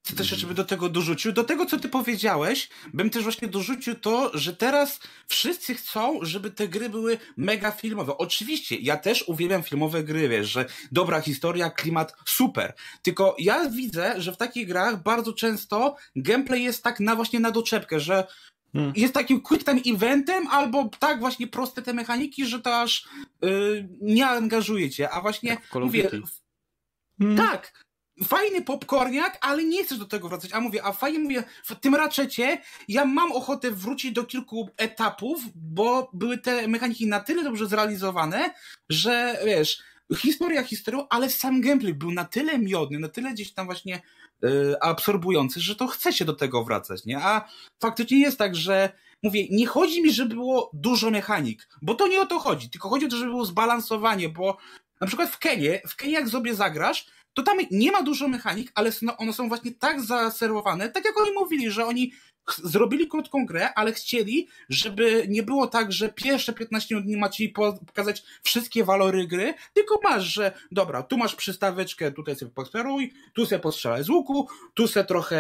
Co 0.02 0.16
też 0.16 0.30
jeszcze 0.30 0.46
bym 0.46 0.56
do 0.56 0.64
tego 0.64 0.88
dorzucił? 0.88 1.32
Do 1.32 1.44
tego, 1.44 1.66
co 1.66 1.78
ty 1.78 1.88
powiedziałeś, 1.88 2.68
bym 2.94 3.10
też 3.10 3.22
właśnie 3.22 3.48
dorzucił 3.48 3.94
to, 3.94 4.38
że 4.38 4.56
teraz 4.56 5.00
wszyscy 5.28 5.74
chcą, 5.74 6.18
żeby 6.22 6.50
te 6.50 6.68
gry 6.68 6.88
były 6.88 7.18
mega 7.36 7.70
filmowe. 7.70 8.18
Oczywiście, 8.18 8.76
ja 8.76 8.96
też 8.96 9.28
uwielbiam 9.28 9.62
filmowe 9.62 10.04
gry, 10.04 10.28
wiesz, 10.28 10.48
że 10.48 10.64
dobra 10.92 11.20
historia, 11.20 11.70
klimat, 11.70 12.14
super. 12.26 12.74
Tylko 13.02 13.36
ja 13.38 13.70
widzę, 13.70 14.14
że 14.20 14.32
w 14.32 14.36
takich 14.36 14.68
grach 14.68 15.02
bardzo 15.02 15.32
często 15.32 15.96
gameplay 16.16 16.62
jest 16.62 16.82
tak 16.82 17.00
na 17.00 17.16
właśnie 17.16 17.40
na 17.40 17.50
doczepkę, 17.50 18.00
że 18.00 18.26
Hmm. 18.74 18.92
Jest 18.96 19.14
takim 19.14 19.40
quick 19.40 19.64
time 19.64 19.80
eventem, 19.86 20.46
albo 20.46 20.90
tak 20.98 21.20
właśnie 21.20 21.46
proste 21.46 21.82
te 21.82 21.92
mechaniki, 21.92 22.46
że 22.46 22.60
to 22.60 22.80
aż 22.80 23.08
yy, 23.42 23.88
nie 24.00 24.26
angażuje 24.26 24.90
cię, 24.90 25.10
a 25.10 25.20
właśnie 25.20 25.56
mówię, 25.74 26.10
hmm. 27.18 27.36
tak, 27.36 27.84
fajny 28.24 28.62
popcorniak, 28.62 29.38
ale 29.40 29.64
nie 29.64 29.84
chcesz 29.84 29.98
do 29.98 30.04
tego 30.04 30.28
wracać. 30.28 30.52
A 30.52 30.60
mówię, 30.60 30.84
a 30.84 30.92
fajnie 30.92 31.18
mówię, 31.18 31.44
w 31.64 31.74
tym 31.74 31.94
raczecie 31.94 32.58
ja 32.88 33.04
mam 33.04 33.32
ochotę 33.32 33.70
wrócić 33.70 34.12
do 34.12 34.24
kilku 34.24 34.68
etapów, 34.76 35.42
bo 35.54 36.10
były 36.12 36.38
te 36.38 36.68
mechaniki 36.68 37.06
na 37.06 37.20
tyle 37.20 37.44
dobrze 37.44 37.66
zrealizowane, 37.66 38.54
że 38.88 39.38
wiesz, 39.46 39.82
historia 40.16 40.62
historią, 40.62 41.06
ale 41.10 41.30
sam 41.30 41.60
gameplay 41.60 41.94
był 41.94 42.10
na 42.10 42.24
tyle 42.24 42.58
miodny, 42.58 42.98
na 42.98 43.08
tyle 43.08 43.32
gdzieś 43.32 43.52
tam 43.52 43.66
właśnie 43.66 44.02
yy, 44.42 44.76
absorbujący, 44.80 45.60
że 45.60 45.76
to 45.76 45.86
chce 45.86 46.12
się 46.12 46.24
do 46.24 46.32
tego 46.32 46.64
wracać, 46.64 47.04
nie? 47.04 47.18
A 47.18 47.48
faktycznie 47.82 48.18
jest 48.18 48.38
tak, 48.38 48.56
że 48.56 48.92
mówię, 49.22 49.46
nie 49.50 49.66
chodzi 49.66 50.02
mi, 50.02 50.12
żeby 50.12 50.34
było 50.34 50.70
dużo 50.72 51.10
mechanik, 51.10 51.68
bo 51.82 51.94
to 51.94 52.08
nie 52.08 52.20
o 52.20 52.26
to 52.26 52.38
chodzi, 52.38 52.70
tylko 52.70 52.88
chodzi 52.88 53.06
o 53.06 53.08
to, 53.08 53.16
żeby 53.16 53.30
było 53.30 53.44
zbalansowanie, 53.44 54.28
bo 54.28 54.56
na 55.00 55.06
przykład 55.06 55.30
w 55.30 55.38
Kenie, 55.38 55.80
w 55.88 55.96
Kenie 55.96 56.12
jak 56.12 56.28
sobie 56.28 56.54
zagrasz, 56.54 57.06
to 57.34 57.42
tam 57.42 57.58
nie 57.70 57.92
ma 57.92 58.02
dużo 58.02 58.28
mechanik, 58.28 58.72
ale 58.74 58.90
one 59.18 59.32
są 59.32 59.48
właśnie 59.48 59.72
tak 59.72 60.00
zaserwowane, 60.00 60.88
tak 60.88 61.04
jak 61.04 61.20
oni 61.20 61.32
mówili, 61.32 61.70
że 61.70 61.86
oni 61.86 62.12
zrobili 62.62 63.08
krótką 63.08 63.46
grę, 63.46 63.74
ale 63.74 63.92
chcieli, 63.92 64.48
żeby 64.68 65.26
nie 65.28 65.42
było 65.42 65.66
tak, 65.66 65.92
że 65.92 66.08
pierwsze 66.08 66.52
15 66.52 66.94
minut 66.94 67.10
nie 67.10 67.16
ma 67.16 67.28
ci 67.28 67.48
pokazać 67.48 68.22
wszystkie 68.42 68.84
walory 68.84 69.26
gry, 69.26 69.54
tylko 69.74 70.00
masz, 70.02 70.24
że 70.24 70.52
dobra, 70.72 71.02
tu 71.02 71.16
masz 71.16 71.34
przystaweczkę, 71.34 72.12
tutaj 72.12 72.36
sobie 72.36 72.50
posperuj, 72.50 73.12
tu 73.34 73.46
sobie 73.46 73.58
postrzelaj 73.58 74.04
z 74.04 74.08
łuku, 74.08 74.48
tu 74.74 74.88
sobie 74.88 75.06
trochę 75.06 75.36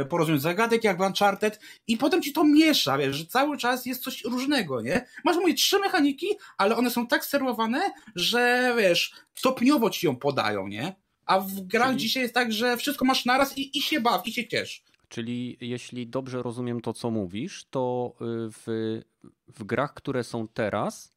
e, 0.00 0.04
porozumiem 0.04 0.40
zagadek 0.40 0.84
jak 0.84 0.98
w 0.98 1.00
Uncharted 1.00 1.60
i 1.86 1.96
potem 1.96 2.22
ci 2.22 2.32
to 2.32 2.44
miesza, 2.44 2.98
wiesz, 2.98 3.16
że 3.16 3.26
cały 3.26 3.58
czas 3.58 3.86
jest 3.86 4.02
coś 4.02 4.24
różnego, 4.24 4.80
nie? 4.80 5.06
Masz 5.24 5.36
moje 5.36 5.54
trzy 5.54 5.78
mechaniki, 5.78 6.26
ale 6.58 6.76
one 6.76 6.90
są 6.90 7.06
tak 7.06 7.24
sterowane, 7.24 7.92
że 8.14 8.74
wiesz, 8.78 9.12
stopniowo 9.34 9.90
ci 9.90 10.06
ją 10.06 10.16
podają, 10.16 10.68
nie? 10.68 10.94
A 11.26 11.40
w 11.40 11.60
grach 11.60 11.88
Czyli... 11.88 12.00
dzisiaj 12.00 12.22
jest 12.22 12.34
tak, 12.34 12.52
że 12.52 12.76
wszystko 12.76 13.04
masz 13.04 13.24
naraz 13.24 13.58
i, 13.58 13.78
i 13.78 13.82
się 13.82 14.00
baw, 14.00 14.26
i 14.26 14.32
się 14.32 14.48
ciesz. 14.48 14.82
Czyli 15.12 15.56
jeśli 15.60 16.06
dobrze 16.06 16.42
rozumiem 16.42 16.80
to, 16.80 16.92
co 16.92 17.10
mówisz, 17.10 17.64
to 17.70 18.14
y, 18.14 18.24
w, 18.50 19.00
w 19.48 19.64
grach, 19.64 19.94
które 19.94 20.24
są 20.24 20.48
teraz, 20.48 21.16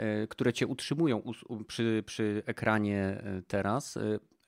y, 0.00 0.28
które 0.28 0.52
cię 0.52 0.66
utrzymują 0.66 1.22
przy, 1.66 2.02
przy 2.06 2.42
ekranie 2.46 3.22
y, 3.38 3.42
teraz, 3.42 3.98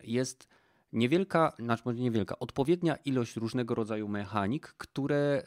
jest 0.04 0.48
niewielka, 0.92 1.52
znaczy 1.58 1.82
niewielka, 1.94 2.38
odpowiednia 2.38 2.96
ilość 2.96 3.36
różnego 3.36 3.74
rodzaju 3.74 4.08
mechanik, 4.08 4.74
które 4.78 5.42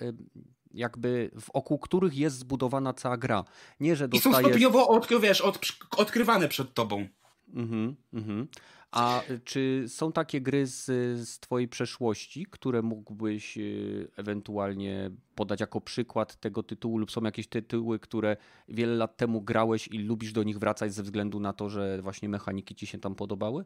jakby 0.73 1.31
wokół 1.53 1.79
których 1.79 2.17
jest 2.17 2.37
zbudowana 2.37 2.93
cała 2.93 3.17
gra. 3.17 3.43
Nie, 3.79 3.95
że 3.95 4.07
dostajesz... 4.07 4.39
I 4.39 4.41
są 4.41 4.49
stopniowo 4.49 4.87
od, 4.87 5.07
wiesz, 5.21 5.41
od, 5.41 5.59
odkrywane 5.97 6.47
przed 6.47 6.73
tobą. 6.73 7.07
Mhm, 7.53 7.95
mhm. 8.13 8.47
A 8.91 9.21
czy 9.43 9.85
są 9.87 10.11
takie 10.11 10.41
gry 10.41 10.67
z, 10.67 10.85
z 11.29 11.39
Twojej 11.39 11.67
przeszłości, 11.67 12.45
które 12.45 12.81
mógłbyś 12.81 13.57
y, 13.57 14.07
ewentualnie 14.17 15.11
podać 15.35 15.59
jako 15.59 15.81
przykład 15.81 16.35
tego 16.35 16.63
tytułu, 16.63 16.97
lub 16.97 17.11
są 17.11 17.23
jakieś 17.23 17.47
tytuły, 17.47 17.99
które 17.99 18.37
wiele 18.67 18.95
lat 18.95 19.17
temu 19.17 19.41
grałeś 19.41 19.87
i 19.87 19.97
lubisz 19.97 20.33
do 20.33 20.43
nich 20.43 20.59
wracać 20.59 20.93
ze 20.93 21.03
względu 21.03 21.39
na 21.39 21.53
to, 21.53 21.69
że 21.69 22.01
właśnie 22.01 22.29
mechaniki 22.29 22.75
Ci 22.75 22.87
się 22.87 22.97
tam 22.97 23.15
podobały? 23.15 23.65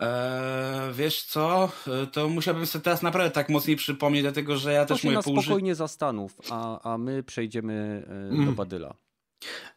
Eee, 0.00 0.92
wiesz 0.92 1.22
co, 1.22 1.72
to 2.12 2.28
musiałbym 2.28 2.66
sobie 2.66 2.82
teraz 2.82 3.02
naprawdę 3.02 3.30
tak 3.30 3.48
mocniej 3.48 3.76
przypomnieć, 3.76 4.22
dlatego 4.22 4.56
że 4.56 4.72
ja 4.72 4.86
to 4.86 4.94
też 4.94 5.02
się 5.02 5.10
na 5.10 5.22
spokojnie 5.22 5.74
zastanów, 5.74 6.36
a, 6.50 6.92
a 6.92 6.98
my 6.98 7.22
przejdziemy 7.22 8.06
e, 8.08 8.36
do 8.36 8.42
mm. 8.42 8.54
Badyla. 8.54 8.94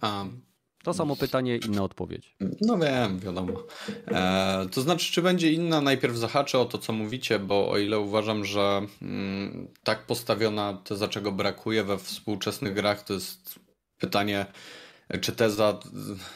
Um, 0.03 0.46
to 0.87 0.93
samo 0.93 1.15
pytanie, 1.15 1.57
inna 1.57 1.83
odpowiedź. 1.83 2.35
No 2.61 2.77
wiem, 2.77 3.19
wiadomo. 3.19 3.63
E, 4.07 4.67
to 4.71 4.81
znaczy, 4.81 5.11
czy 5.11 5.21
będzie 5.21 5.51
inna? 5.51 5.81
Najpierw 5.81 6.15
zahaczę 6.15 6.59
o 6.59 6.65
to, 6.65 6.77
co 6.77 6.93
mówicie, 6.93 7.39
bo 7.39 7.69
o 7.69 7.77
ile 7.77 7.99
uważam, 7.99 8.45
że 8.45 8.81
mm, 9.01 9.67
tak 9.83 10.05
postawiona 10.05 10.73
teza, 10.83 11.07
czego 11.07 11.31
brakuje 11.31 11.83
we 11.83 11.97
współczesnych 11.97 12.73
grach, 12.73 13.03
to 13.03 13.13
jest 13.13 13.59
pytanie, 13.99 14.45
czy 15.21 15.31
teza, 15.31 15.79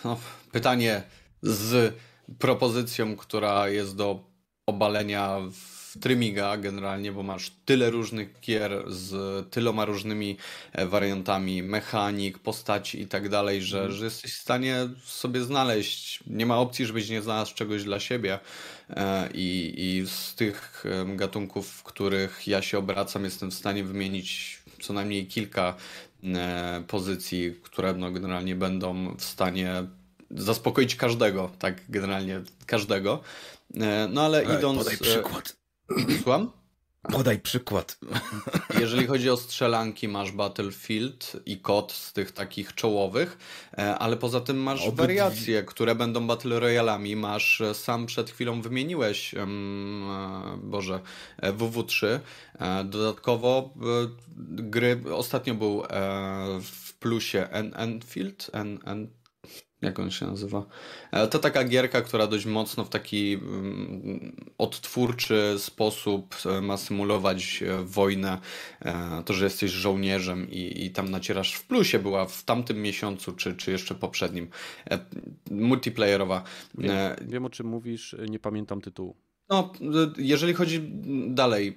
no, 0.05 0.19
pytanie 0.51 1.03
z 1.41 1.93
propozycją, 2.39 3.15
która 3.15 3.69
jest 3.69 3.95
do 3.95 4.19
obalenia 4.65 5.37
w 5.51 5.80
Trymiga 5.99 6.57
generalnie, 6.57 7.11
bo 7.11 7.23
masz 7.23 7.51
tyle 7.65 7.89
różnych 7.89 8.39
gier 8.41 8.83
z 8.87 9.13
tyloma 9.49 9.85
różnymi 9.85 10.37
e, 10.71 10.85
wariantami 10.85 11.63
mechanik, 11.63 12.39
postaci 12.39 13.01
i 13.01 13.07
tak 13.07 13.29
dalej, 13.29 13.61
że, 13.61 13.79
mm. 13.79 13.91
że 13.91 14.05
jesteś 14.05 14.33
w 14.33 14.41
stanie 14.41 14.89
sobie 15.03 15.41
znaleźć. 15.41 16.19
Nie 16.27 16.45
ma 16.45 16.57
opcji, 16.57 16.85
żebyś 16.85 17.09
nie 17.09 17.21
znalazł 17.21 17.55
czegoś 17.55 17.83
dla 17.83 17.99
siebie. 17.99 18.39
E, 18.89 19.29
I, 19.33 19.73
i 19.77 20.07
z 20.07 20.35
tych 20.35 20.83
gatunków, 21.15 21.67
w 21.67 21.83
których 21.83 22.47
ja 22.47 22.61
się 22.61 22.77
obracam, 22.77 23.23
jestem 23.23 23.51
w 23.51 23.53
stanie 23.53 23.83
wymienić 23.83 24.59
co 24.81 24.93
najmniej 24.93 25.27
kilka 25.27 25.75
e, 26.23 26.83
pozycji, 26.87 27.55
które 27.63 27.93
no, 27.93 28.11
generalnie 28.11 28.55
będą 28.55 29.15
w 29.15 29.23
stanie 29.23 29.83
zaspokoić 30.31 30.95
każdego, 30.95 31.51
tak 31.59 31.81
generalnie 31.89 32.41
każdego. 32.65 33.21
No 34.09 34.21
ale 34.21 34.45
Ej, 34.45 34.57
idąc. 34.57 34.77
Podaj 34.77 34.97
przykład. 34.97 35.60
Słucham? 36.21 36.51
Podaj 37.01 37.39
przykład. 37.39 37.99
Jeżeli 38.79 39.07
chodzi 39.07 39.29
o 39.29 39.37
strzelanki, 39.37 40.07
masz 40.07 40.31
Battlefield 40.31 41.33
i 41.45 41.59
kod 41.59 41.91
z 41.91 42.13
tych 42.13 42.31
takich 42.31 42.75
czołowych, 42.75 43.37
e, 43.77 43.97
ale 43.97 44.17
poza 44.17 44.41
tym 44.41 44.57
masz 44.57 44.81
Obydwie. 44.81 45.01
wariacje, 45.01 45.63
które 45.63 45.95
będą 45.95 46.27
Battle 46.27 46.59
Royalami. 46.59 47.15
Masz, 47.15 47.61
e, 47.61 47.73
sam 47.73 48.05
przed 48.05 48.29
chwilą 48.29 48.61
wymieniłeś, 48.61 49.33
um, 49.33 50.05
Boże, 50.63 50.99
WW3. 51.41 52.19
Dodatkowo 52.85 53.73
gry, 54.47 55.01
ostatnio 55.13 55.55
był 55.55 55.83
w 56.61 56.93
plusie 56.99 57.49
Enfield, 57.75 58.49
en, 58.53 58.79
en, 58.85 59.07
jak 59.81 59.99
on 59.99 60.11
się 60.11 60.25
nazywa? 60.27 60.65
E, 61.11 61.27
to 61.27 61.39
taka 61.39 61.63
gierka, 61.63 62.01
która 62.01 62.27
dość 62.27 62.45
mocno 62.45 62.85
w 62.85 62.89
taki 62.89 63.33
mm, 63.33 64.35
odtwórczy 64.57 65.55
sposób 65.57 66.35
e, 66.45 66.61
ma 66.61 66.77
symulować 66.77 67.63
e, 67.63 67.83
wojnę. 67.83 68.37
To, 69.25 69.33
że 69.33 69.45
jesteś 69.45 69.71
żołnierzem 69.71 70.51
i, 70.51 70.85
i 70.85 70.91
tam 70.91 71.11
nacierasz 71.11 71.53
w 71.53 71.67
plusie, 71.67 71.99
była 71.99 72.25
w 72.25 72.43
tamtym 72.43 72.81
miesiącu, 72.81 73.31
czy, 73.31 73.55
czy 73.55 73.71
jeszcze 73.71 73.95
poprzednim. 73.95 74.47
Multiplayerowa. 75.51 76.43
Wiem, 76.77 76.91
wiem 77.21 77.45
o 77.45 77.49
czym 77.49 77.67
mówisz, 77.67 78.15
nie 78.29 78.39
pamiętam 78.39 78.81
tytułu. 78.81 79.15
No, 79.49 79.73
jeżeli 80.17 80.53
chodzi 80.53 80.81
dalej, 81.27 81.75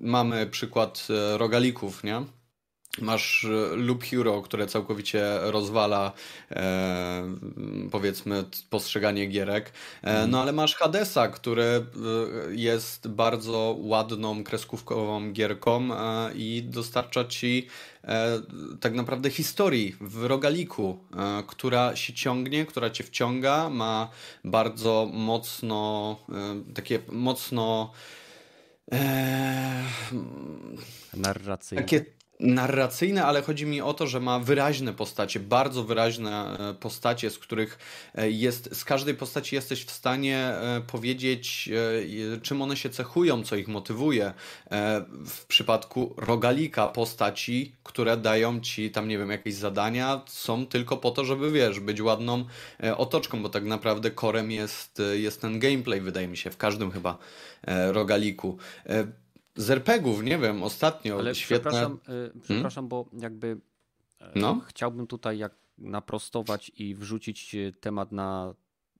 mamy 0.00 0.46
przykład 0.46 1.08
rogalików, 1.36 2.04
nie? 2.04 2.22
Masz 3.00 3.44
e, 3.44 3.76
Loop 3.76 4.04
Hero, 4.04 4.42
które 4.42 4.66
całkowicie 4.66 5.38
rozwala 5.40 6.12
e, 6.50 7.36
powiedzmy 7.90 8.44
postrzeganie 8.70 9.26
gierek. 9.26 9.72
E, 10.02 10.06
mhm. 10.08 10.30
no 10.30 10.40
ale 10.42 10.52
masz 10.52 10.74
Hadesa, 10.74 11.28
który 11.28 11.62
e, 11.64 11.84
jest 12.50 13.08
bardzo 13.08 13.76
ładną, 13.78 14.44
kreskówkową 14.44 15.32
gierką 15.32 15.88
e, 15.94 16.32
i 16.34 16.62
dostarcza 16.62 17.24
ci 17.24 17.66
e, 18.04 18.40
tak 18.80 18.94
naprawdę 18.94 19.30
historii 19.30 19.96
w 20.00 20.24
rogaliku, 20.24 20.98
która 21.46 21.96
się 21.96 22.12
ciągnie, 22.12 22.66
która 22.66 22.90
cię 22.90 23.04
wciąga, 23.04 23.70
ma 23.70 24.08
bardzo 24.44 25.08
mocno 25.12 26.16
takie 26.74 26.98
mocno 27.08 27.92
narracyjne. 31.14 31.82
Takie 31.82 32.04
narracyjne, 32.42 33.24
ale 33.24 33.42
chodzi 33.42 33.66
mi 33.66 33.80
o 33.80 33.94
to, 33.94 34.06
że 34.06 34.20
ma 34.20 34.38
wyraźne 34.38 34.92
postacie, 34.92 35.40
bardzo 35.40 35.84
wyraźne 35.84 36.58
e, 36.70 36.74
postacie, 36.74 37.30
z 37.30 37.38
których 37.38 37.78
e, 38.14 38.30
jest, 38.30 38.76
z 38.76 38.84
każdej 38.84 39.14
postaci 39.14 39.54
jesteś 39.54 39.84
w 39.84 39.90
stanie 39.90 40.38
e, 40.38 40.82
powiedzieć, 40.86 41.70
czym 42.42 42.62
one 42.62 42.76
się 42.76 42.90
cechują, 42.90 43.44
co 43.44 43.56
ich 43.56 43.68
motywuje. 43.68 44.32
W 45.26 45.46
przypadku 45.48 46.14
rogalika 46.16 46.86
postaci, 46.86 47.72
które 47.82 48.16
dają 48.16 48.60
ci 48.60 48.90
tam, 48.90 49.08
nie 49.08 49.18
wiem, 49.18 49.30
jakieś 49.30 49.54
zadania, 49.54 50.20
są 50.26 50.66
tylko 50.66 50.96
po 50.96 51.10
to, 51.10 51.24
żeby, 51.24 51.50
wiesz, 51.50 51.80
być 51.80 52.00
ładną 52.00 52.44
otoczką, 52.96 53.42
bo 53.42 53.48
tak 53.48 53.64
naprawdę 53.64 54.10
korem 54.10 54.50
jest, 54.50 55.02
jest 55.14 55.40
ten 55.40 55.58
gameplay, 55.58 56.00
wydaje 56.00 56.28
mi 56.28 56.36
się, 56.36 56.50
w 56.50 56.56
każdym 56.56 56.90
chyba 56.90 57.18
rogaliku 57.92 58.58
z 59.56 59.70
RPGów, 59.70 60.22
nie 60.22 60.38
wiem, 60.38 60.62
ostatnio 60.62 61.18
Ale 61.18 61.34
świetne... 61.34 61.70
Przepraszam, 61.70 61.98
y, 62.36 62.40
przepraszam 62.40 62.88
hmm? 62.88 62.88
bo 62.88 63.06
jakby 63.12 63.60
e, 64.20 64.40
no? 64.40 64.60
chciałbym 64.66 65.06
tutaj 65.06 65.38
jak 65.38 65.54
naprostować 65.78 66.72
i 66.76 66.94
wrzucić 66.94 67.54
e, 67.54 67.72
temat 67.72 68.12
na 68.12 68.54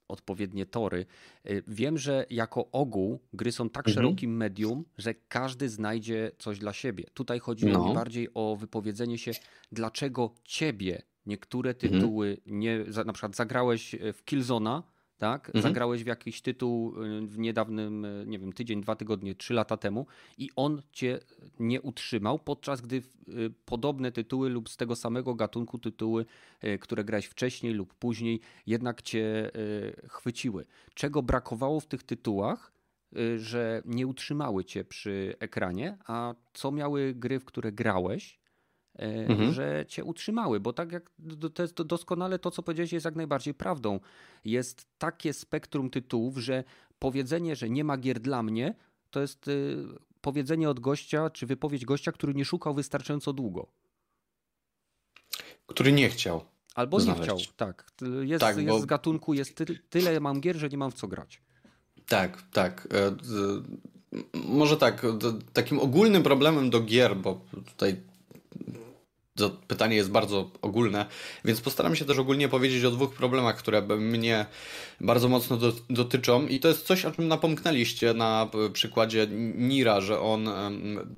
odpowiednie 0.08 0.66
tory. 0.66 1.06
E, 1.44 1.62
wiem, 1.66 1.98
że 1.98 2.26
jako 2.30 2.70
ogół 2.70 3.18
gry 3.32 3.52
są 3.52 3.70
tak 3.70 3.88
mhm. 3.88 3.94
szerokim 3.94 4.36
medium, 4.36 4.84
że 4.98 5.14
każdy 5.14 5.68
znajdzie 5.68 6.30
coś 6.38 6.58
dla 6.58 6.72
siebie. 6.72 7.04
Tutaj 7.14 7.38
chodzi 7.38 7.66
no. 7.66 7.94
bardziej 7.94 8.28
o 8.34 8.56
wypowiedzenie 8.56 9.18
się, 9.18 9.32
dlaczego 9.72 10.34
ciebie 10.44 11.02
niektóre 11.26 11.70
mhm. 11.70 11.92
tytuły 11.92 12.28
mhm. 12.28 12.58
nie, 12.58 12.84
na 13.06 13.12
przykład 13.12 13.36
zagrałeś 13.36 13.96
w 14.12 14.24
Killzona, 14.24 14.82
tak? 15.22 15.46
Mhm. 15.48 15.62
Zagrałeś 15.62 16.04
w 16.04 16.06
jakiś 16.06 16.40
tytuł 16.40 17.02
y, 17.02 17.26
w 17.26 17.38
niedawnym, 17.38 18.04
y, 18.04 18.24
nie 18.26 18.38
wiem, 18.38 18.52
tydzień, 18.52 18.80
dwa 18.80 18.96
tygodnie, 18.96 19.34
trzy 19.34 19.54
lata 19.54 19.76
temu 19.76 20.06
i 20.38 20.50
on 20.56 20.82
cię 20.92 21.18
nie 21.58 21.80
utrzymał, 21.80 22.38
podczas 22.38 22.80
gdy 22.80 22.96
y, 22.96 23.02
podobne 23.64 24.12
tytuły 24.12 24.48
lub 24.48 24.68
z 24.68 24.76
tego 24.76 24.96
samego 24.96 25.34
gatunku 25.34 25.78
tytuły, 25.78 26.26
które 26.80 27.04
grałeś 27.04 27.26
wcześniej 27.26 27.74
lub 27.74 27.94
później, 27.94 28.40
jednak 28.66 29.02
cię 29.02 29.50
chwyciły. 30.08 30.64
Czego 30.94 31.22
brakowało 31.22 31.80
w 31.80 31.86
tych 31.86 32.02
tytułach, 32.02 32.72
że 33.36 33.82
nie 33.84 34.06
utrzymały 34.06 34.64
cię 34.64 34.84
przy 34.84 35.34
ekranie, 35.40 35.98
a 36.06 36.34
co 36.52 36.72
miały 36.72 37.14
gry, 37.14 37.40
w 37.40 37.44
które 37.44 37.72
grałeś, 37.72 38.38
mhm. 38.98 39.52
że 39.52 39.84
cię 39.88 40.04
utrzymały, 40.04 40.60
bo 40.60 40.72
tak 40.72 40.92
jak 40.92 41.10
to 41.54 41.62
jest 41.62 41.82
doskonale 41.82 42.38
to, 42.38 42.50
co 42.50 42.62
powiedziałeś, 42.62 42.92
jest 42.92 43.04
jak 43.04 43.16
najbardziej 43.16 43.54
prawdą. 43.54 44.00
Jest 44.44 44.86
takie 44.98 45.32
spektrum 45.32 45.90
tytułów, 45.90 46.38
że 46.38 46.64
powiedzenie, 46.98 47.56
że 47.56 47.70
nie 47.70 47.84
ma 47.84 47.96
gier 47.96 48.20
dla 48.20 48.42
mnie, 48.42 48.74
to 49.10 49.20
jest 49.20 49.48
y, 49.48 49.84
powiedzenie 50.20 50.70
od 50.70 50.80
gościa, 50.80 51.30
czy 51.30 51.46
wypowiedź 51.46 51.84
gościa, 51.84 52.12
który 52.12 52.34
nie 52.34 52.44
szukał 52.44 52.74
wystarczająco 52.74 53.32
długo. 53.32 53.66
Który 55.66 55.92
nie 55.92 56.08
chciał. 56.08 56.44
Albo 56.74 57.00
znaleźć. 57.00 57.20
nie 57.20 57.36
chciał, 57.36 57.54
tak. 57.56 57.92
Jest, 58.22 58.40
tak, 58.40 58.56
jest 58.56 58.68
bo... 58.68 58.80
z 58.80 58.86
gatunku, 58.86 59.34
jest 59.34 59.56
ty, 59.56 59.78
tyle 59.90 60.20
mam 60.20 60.40
gier, 60.40 60.56
że 60.56 60.68
nie 60.68 60.78
mam 60.78 60.90
w 60.90 60.94
co 60.94 61.08
grać. 61.08 61.42
Tak, 62.08 62.42
tak. 62.52 62.88
E, 62.94 63.16
może 64.34 64.76
tak, 64.76 65.02
takim 65.52 65.78
ogólnym 65.80 66.22
problemem 66.22 66.70
do 66.70 66.80
gier, 66.80 67.16
bo 67.16 67.40
tutaj 67.66 67.96
to 69.34 69.50
pytanie 69.50 69.96
jest 69.96 70.10
bardzo 70.10 70.50
ogólne, 70.62 71.06
więc 71.44 71.60
postaram 71.60 71.96
się 71.96 72.04
też 72.04 72.18
ogólnie 72.18 72.48
powiedzieć 72.48 72.84
o 72.84 72.90
dwóch 72.90 73.14
problemach, 73.14 73.56
które 73.56 73.82
mnie 73.82 74.46
bardzo 75.00 75.28
mocno 75.28 75.56
do, 75.56 75.72
dotyczą 75.90 76.46
i 76.46 76.60
to 76.60 76.68
jest 76.68 76.86
coś, 76.86 77.04
o 77.04 77.10
czym 77.10 77.28
napomknęliście 77.28 78.14
na 78.14 78.50
przykładzie 78.72 79.26
Nira, 79.56 80.00
że 80.00 80.20
on, 80.20 80.48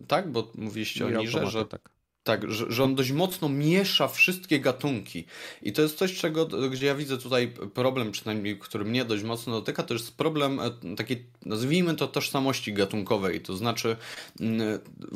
tak, 0.09 0.33
bo 0.33 0.53
mówiliście 0.55 1.05
Nira 1.05 1.19
o 1.19 1.23
Nirze, 1.23 1.47
że... 1.47 1.65
Tak. 1.65 1.94
Tak, 2.25 2.53
że, 2.53 2.73
że 2.73 2.85
on 2.85 2.95
dość 2.95 3.13
mocno 3.13 3.49
miesza 3.49 4.09
wszystkie 4.09 4.61
gatunki. 4.61 5.25
I 5.63 5.73
to 5.73 5.83
jest 5.83 5.99
coś, 5.99 6.15
czego, 6.15 6.47
gdzie 6.47 6.87
ja 6.87 6.95
widzę 6.95 7.19
tutaj 7.19 7.55
problem, 7.75 8.13
przynajmniej 8.13 8.59
który 8.59 8.85
mnie 8.85 9.05
dość 9.05 9.23
mocno 9.23 9.53
dotyka, 9.53 9.83
to 9.83 9.95
jest 9.95 10.17
problem 10.17 10.61
e, 10.61 10.97
takiej, 10.97 11.25
nazwijmy 11.47 11.95
to, 11.95 12.09
tożsamości 12.09 12.73
gatunkowej. 12.73 13.41
To 13.41 13.57
znaczy, 13.57 13.97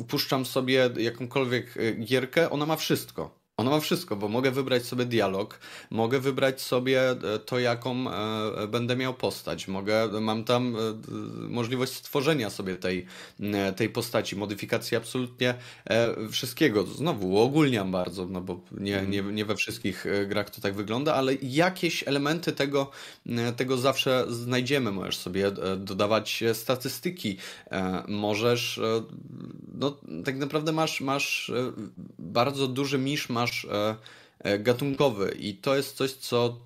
puszczam 0.07 0.45
sobie 0.45 0.89
jakąkolwiek 0.97 1.77
e, 1.77 1.91
gierkę, 1.93 2.49
ona 2.49 2.65
ma 2.65 2.75
wszystko. 2.75 3.38
Ona 3.59 3.69
ma 3.69 3.79
wszystko, 3.79 4.15
bo 4.15 4.27
mogę 4.27 4.51
wybrać 4.51 4.85
sobie 4.85 5.05
dialog, 5.05 5.59
mogę 5.89 6.19
wybrać 6.19 6.61
sobie 6.61 7.11
e, 7.11 7.39
to, 7.45 7.59
jaką 7.59 8.11
e, 8.11 8.67
będę 8.67 8.95
miał 8.95 9.13
postać. 9.13 9.67
Mogę, 9.67 10.07
mam 10.21 10.43
tam 10.43 10.75
e, 10.75 10.79
możliwość 11.49 11.93
stworzenia 11.93 12.49
sobie 12.49 12.75
tej, 12.75 13.05
tej 13.75 13.89
postaci, 13.89 14.35
modyfikacji 14.35 14.97
absolutnie 14.97 15.53
wszystkiego. 16.31 16.83
Znowu 16.85 17.31
uogólniam 17.31 17.91
bardzo, 17.91 18.25
no 18.25 18.41
bo 18.41 18.61
nie, 18.71 19.01
nie, 19.01 19.21
nie 19.21 19.45
we 19.45 19.55
wszystkich 19.55 20.05
grach 20.27 20.49
to 20.49 20.61
tak 20.61 20.73
wygląda, 20.73 21.13
ale 21.15 21.33
jakieś 21.41 22.07
elementy 22.07 22.51
tego, 22.51 22.91
tego 23.57 23.77
zawsze 23.77 24.25
znajdziemy. 24.29 24.91
Możesz 24.91 25.17
sobie 25.17 25.51
dodawać 25.77 26.43
statystyki, 26.53 27.37
możesz, 28.07 28.79
no 29.73 29.97
tak 30.25 30.37
naprawdę 30.37 30.71
masz, 30.71 31.01
masz 31.01 31.51
bardzo 32.19 32.67
duży 32.67 32.97
misz, 32.97 33.29
masz 33.29 33.48
e, 33.65 33.95
e, 34.39 34.59
gatunkowy 34.59 35.35
i 35.39 35.53
to 35.53 35.75
jest 35.75 35.97
coś, 35.97 36.11
co 36.11 36.57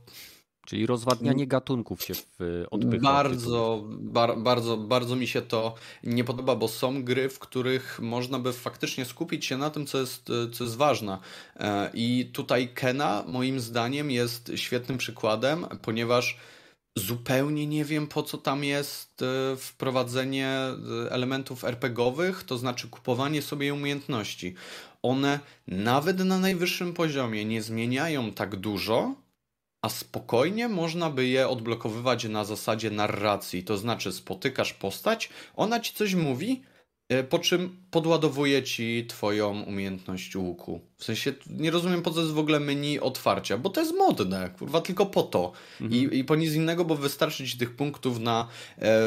Czyli 0.65 0.85
rozwadnianie 0.85 1.47
gatunków 1.47 2.03
się 2.03 2.13
odbywa. 2.71 3.13
Bardzo, 3.13 3.83
bar, 3.87 4.37
bardzo, 4.37 4.77
bardzo 4.77 5.15
mi 5.15 5.27
się 5.27 5.41
to 5.41 5.75
nie 6.03 6.23
podoba, 6.23 6.55
bo 6.55 6.67
są 6.67 7.03
gry, 7.03 7.29
w 7.29 7.39
których 7.39 7.99
można 7.99 8.39
by 8.39 8.53
faktycznie 8.53 9.05
skupić 9.05 9.45
się 9.45 9.57
na 9.57 9.69
tym, 9.69 9.85
co 9.85 9.99
jest, 9.99 10.27
co 10.53 10.63
jest 10.63 10.75
ważne. 10.75 11.17
E, 11.55 11.91
I 11.93 12.29
tutaj 12.33 12.69
Kena, 12.73 13.23
moim 13.27 13.59
zdaniem, 13.59 14.11
jest 14.11 14.51
świetnym 14.55 14.97
przykładem, 14.97 15.65
ponieważ 15.81 16.37
zupełnie 16.97 17.67
nie 17.67 17.85
wiem, 17.85 18.07
po 18.07 18.23
co 18.23 18.37
tam 18.37 18.63
jest 18.63 19.23
wprowadzenie 19.57 20.57
elementów 21.09 21.63
RPGowych, 21.63 22.43
to 22.43 22.57
znaczy 22.57 22.87
kupowanie 22.87 23.41
sobie 23.41 23.73
umiejętności 23.73 24.55
one 25.03 25.39
nawet 25.67 26.19
na 26.19 26.39
najwyższym 26.39 26.93
poziomie 26.93 27.45
nie 27.45 27.61
zmieniają 27.61 28.31
tak 28.31 28.55
dużo, 28.55 29.15
a 29.83 29.89
spokojnie 29.89 30.69
można 30.69 31.09
by 31.09 31.27
je 31.27 31.47
odblokowywać 31.47 32.23
na 32.23 32.45
zasadzie 32.45 32.91
narracji. 32.91 33.63
To 33.63 33.77
znaczy, 33.77 34.11
spotykasz 34.11 34.73
postać, 34.73 35.29
ona 35.55 35.79
ci 35.79 35.93
coś 35.93 36.15
mówi, 36.15 36.61
e, 37.09 37.23
po 37.23 37.39
czym 37.39 37.77
podładowuje 37.91 38.63
ci 38.63 39.05
twoją 39.07 39.61
umiejętność 39.61 40.35
łuku. 40.35 40.81
W 40.97 41.03
sensie 41.03 41.33
nie 41.49 41.71
rozumiem 41.71 42.01
po 42.01 42.11
co 42.11 42.21
jest 42.21 42.33
w 42.33 42.39
ogóle 42.39 42.59
menu 42.59 42.99
otwarcia, 42.99 43.57
bo 43.57 43.69
to 43.69 43.81
jest 43.81 43.93
modne, 43.97 44.49
kurwa, 44.59 44.81
tylko 44.81 45.05
po 45.05 45.23
to. 45.23 45.51
Mhm. 45.81 46.01
I, 46.01 46.17
I 46.17 46.23
po 46.23 46.35
nic 46.35 46.53
innego, 46.53 46.85
bo 46.85 46.95
wystarczy 46.95 47.47
ci 47.47 47.57
tych 47.57 47.75
punktów 47.75 48.19
na 48.19 48.47
e, 48.81 49.01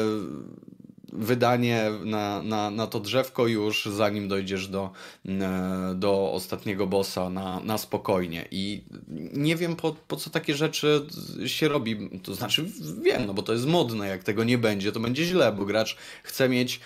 wydanie 1.13 1.91
na, 2.05 2.43
na, 2.43 2.71
na 2.71 2.87
to 2.87 2.99
drzewko 2.99 3.47
już 3.47 3.85
zanim 3.85 4.27
dojdziesz 4.27 4.67
do, 4.67 4.89
e, 5.25 5.93
do 5.95 6.31
ostatniego 6.31 6.87
bossa 6.87 7.29
na, 7.29 7.59
na 7.59 7.77
spokojnie. 7.77 8.47
I 8.51 8.81
nie 9.33 9.55
wiem 9.55 9.75
po, 9.75 9.95
po 10.07 10.15
co 10.15 10.29
takie 10.29 10.55
rzeczy 10.55 11.05
się 11.45 11.67
robi. 11.67 12.09
To 12.23 12.33
znaczy 12.33 12.65
wiem, 13.01 13.25
no 13.27 13.33
bo 13.33 13.41
to 13.41 13.53
jest 13.53 13.65
modne. 13.65 14.07
Jak 14.07 14.23
tego 14.23 14.43
nie 14.43 14.57
będzie, 14.57 14.91
to 14.91 14.99
będzie 14.99 15.25
źle, 15.25 15.51
bo 15.51 15.65
gracz 15.65 15.97
chce 16.23 16.49
mieć 16.49 16.79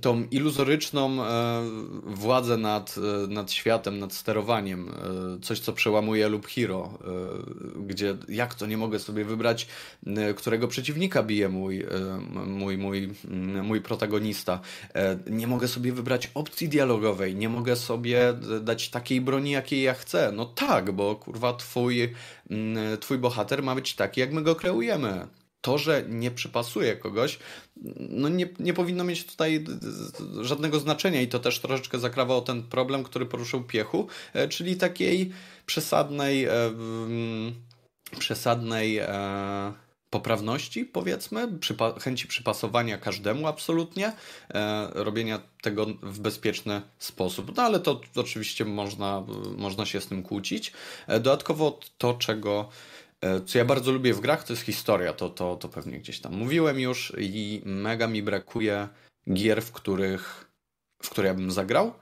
tą 0.00 0.24
iluzoryczną 0.30 1.24
e, 1.24 1.62
władzę 2.04 2.56
nad, 2.56 2.94
e, 3.24 3.26
nad 3.26 3.52
światem, 3.52 3.98
nad 3.98 4.12
sterowaniem, 4.12 4.88
e, 4.88 5.40
coś 5.40 5.60
co 5.60 5.72
przełamuje 5.72 6.28
lub 6.28 6.46
hero, 6.46 6.98
gdzie 7.86 8.16
jak 8.28 8.54
to 8.54 8.66
nie 8.66 8.76
mogę 8.76 8.98
sobie 8.98 9.24
wybrać, 9.24 9.66
którego 10.36 10.68
przeciwnika 10.68 11.22
bije 11.22 11.48
mój, 11.48 11.84
mój, 12.46 12.78
mój, 12.78 13.10
mój 13.62 13.80
protagonista. 13.80 14.60
Nie 15.26 15.46
mogę 15.46 15.68
sobie 15.68 15.92
wybrać 15.92 16.30
opcji 16.34 16.68
dialogowej, 16.68 17.36
nie 17.36 17.48
mogę 17.48 17.76
sobie 17.76 18.34
dać 18.60 18.88
takiej 18.88 19.20
broni, 19.20 19.50
jakiej 19.50 19.82
ja 19.82 19.94
chcę. 19.94 20.32
No 20.32 20.44
tak, 20.44 20.92
bo 20.92 21.16
kurwa 21.16 21.54
twój, 21.54 22.12
twój 23.00 23.18
bohater 23.18 23.62
ma 23.62 23.74
być 23.74 23.94
taki, 23.94 24.20
jak 24.20 24.32
my 24.32 24.42
go 24.42 24.54
kreujemy 24.54 25.26
to, 25.60 25.78
że 25.78 26.04
nie 26.08 26.30
przypasuje 26.30 26.96
kogoś, 26.96 27.38
no 27.96 28.28
nie, 28.28 28.48
nie 28.58 28.74
powinno 28.74 29.04
mieć 29.04 29.26
tutaj 29.26 29.64
żadnego 30.40 30.80
znaczenia 30.80 31.20
i 31.20 31.28
to 31.28 31.38
też 31.38 31.58
troszeczkę 31.58 31.98
zakrawało 31.98 32.40
ten 32.40 32.62
problem, 32.62 33.04
który 33.04 33.26
poruszył 33.26 33.64
Piechu, 33.64 34.08
e, 34.32 34.48
czyli 34.48 34.76
takiej 34.76 35.30
przesadnej 35.66 36.44
e, 36.44 36.66
mm, 36.66 37.54
przesadnej 38.18 38.98
e, 38.98 39.72
poprawności, 40.10 40.84
powiedzmy, 40.84 41.58
przypa 41.58 42.00
chęci 42.00 42.26
przypasowania 42.26 42.98
każdemu 42.98 43.46
absolutnie, 43.46 44.12
robienia 44.94 45.40
tego 45.62 45.86
w 46.02 46.20
bezpieczny 46.20 46.82
sposób. 46.98 47.56
No 47.56 47.62
ale 47.62 47.80
to, 47.80 48.00
oczywiście 48.16 48.64
można, 48.64 49.24
można 49.56 49.86
się 49.86 50.00
z 50.00 50.06
tym 50.06 50.22
kłócić. 50.22 50.72
Dodatkowo 51.08 51.80
to, 51.98 52.14
czego 52.14 52.68
co 53.46 53.58
ja 53.58 53.64
bardzo 53.64 53.92
lubię 53.92 54.14
w 54.14 54.20
grach, 54.20 54.44
to 54.44 54.52
jest 54.52 54.62
historia. 54.62 55.12
To, 55.12 55.30
to, 55.30 55.56
to 55.56 55.68
pewnie 55.68 55.98
gdzieś 55.98 56.20
tam 56.20 56.34
mówiłem 56.34 56.80
już 56.80 57.12
i 57.18 57.62
mega 57.64 58.06
mi 58.06 58.22
brakuje 58.22 58.88
gier, 59.32 59.62
w 59.62 59.72
których, 59.72 60.50
w 61.02 61.10
które 61.10 61.28
ja 61.28 61.34
bym 61.34 61.50
zagrał. 61.50 61.92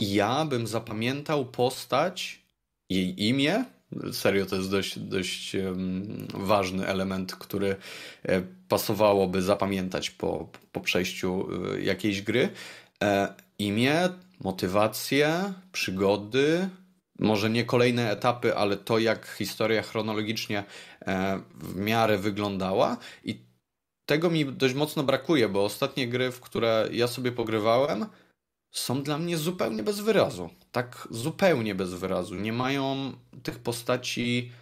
Ja 0.00 0.44
bym 0.44 0.66
zapamiętał 0.66 1.46
postać, 1.46 2.42
jej 2.90 3.24
imię. 3.28 3.64
Serio, 4.12 4.46
to 4.46 4.56
jest 4.56 4.70
dość, 4.70 4.98
dość 4.98 5.56
ważny 6.34 6.86
element, 6.86 7.34
który 7.34 7.76
e, 8.22 8.42
pasowałoby 8.68 9.42
zapamiętać 9.42 10.10
po, 10.10 10.48
po 10.72 10.80
przejściu 10.80 11.48
e, 11.74 11.80
jakiejś 11.80 12.22
gry. 12.22 12.48
E, 13.02 13.34
imię, 13.58 14.08
motywację, 14.40 15.52
przygody, 15.72 16.68
może 17.20 17.50
nie 17.50 17.64
kolejne 17.64 18.10
etapy, 18.10 18.56
ale 18.56 18.76
to, 18.76 18.98
jak 18.98 19.26
historia 19.26 19.82
chronologicznie 19.82 20.64
e, 21.00 21.40
w 21.54 21.76
miarę 21.76 22.18
wyglądała. 22.18 22.96
I 23.24 23.38
tego 24.06 24.30
mi 24.30 24.46
dość 24.46 24.74
mocno 24.74 25.02
brakuje, 25.02 25.48
bo 25.48 25.64
ostatnie 25.64 26.08
gry, 26.08 26.32
w 26.32 26.40
które 26.40 26.88
ja 26.92 27.06
sobie 27.06 27.32
pogrywałem, 27.32 28.06
są 28.70 29.02
dla 29.02 29.18
mnie 29.18 29.36
zupełnie 29.36 29.82
bez 29.82 30.00
wyrazu. 30.00 30.50
Tak 30.72 31.08
zupełnie 31.10 31.74
bez 31.74 31.94
wyrazu. 31.94 32.34
Nie 32.34 32.52
mają 32.52 33.12
tych 33.42 33.58
postaci 33.58 34.52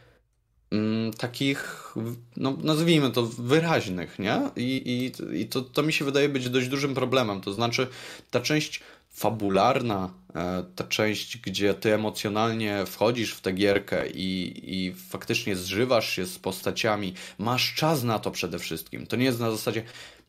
mm, 0.71 1.13
takich, 1.13 1.93
no 2.37 2.57
nazwijmy 2.63 3.11
to, 3.11 3.23
wyraźnych, 3.27 4.19
nie? 4.19 4.41
I, 4.57 4.63
i, 4.63 5.41
i 5.41 5.47
to, 5.47 5.63
to 5.63 5.83
mi 5.83 5.93
się 5.93 6.05
wydaje 6.05 6.29
być 6.29 6.51
dość 6.51 6.69
dużym 6.69 6.95
problemem. 6.95 7.41
To 7.41 7.53
znaczy, 7.53 7.87
ta 8.31 8.41
część 8.41 8.81
fabularna, 9.19 10.11
e, 10.35 10.65
ta 10.75 10.85
część, 10.85 11.39
gdzie 11.39 11.75
ty 11.75 11.95
emocjonalnie 11.95 12.87
wchodzisz 12.87 13.35
w 13.35 13.41
tę 13.41 13.53
gierkę 13.53 14.11
i, 14.11 14.61
i 14.65 14.95
faktycznie 14.95 15.57
zżywasz 15.57 16.11
się 16.11 16.27
z 16.27 16.39
postaciami, 16.39 17.15
masz 17.39 17.75
czas 17.75 18.03
na 18.03 18.19
to 18.19 18.31
przede 18.31 18.59
wszystkim. 18.59 19.07
To 19.07 19.17
nie 19.17 19.25
jest 19.25 19.41
na 19.41 19.51
zasadzie, 19.51 19.83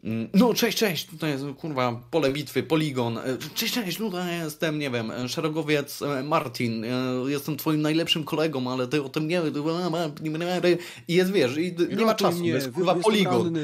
mm, 0.04 0.30
no 0.34 0.54
cześć, 0.54 0.78
cześć, 0.78 1.06
tutaj 1.06 1.32
jest 1.32 1.44
kurwa 1.58 2.02
pole 2.12 2.32
bitwy, 2.32 2.64
poligon, 2.64 3.18
e, 3.18 3.22
cześć, 3.54 3.74
cześć, 3.74 3.98
tutaj 3.98 4.40
jestem, 4.40 4.80
nie 4.80 4.90
wiem, 4.90 5.12
szeregowiec 5.28 6.00
Martin, 6.24 6.86
jestem 7.28 7.58
twoim 7.58 7.82
najlepszym 7.82 8.24
kolegą, 8.24 8.72
ale 8.72 8.88
ty 8.88 9.04
o 9.04 9.10
tym 9.10 9.28
nie 9.28 9.42
i 11.08 11.14
jest, 11.14 11.32
wiesz, 11.32 11.58
i 11.58 11.76
nie 11.98 12.06
ma 12.06 12.16
czasu, 12.16 12.40
mnie, 12.40 12.50
jest 12.50 12.72
kurwa 12.72 12.96
poligon. 12.96 13.58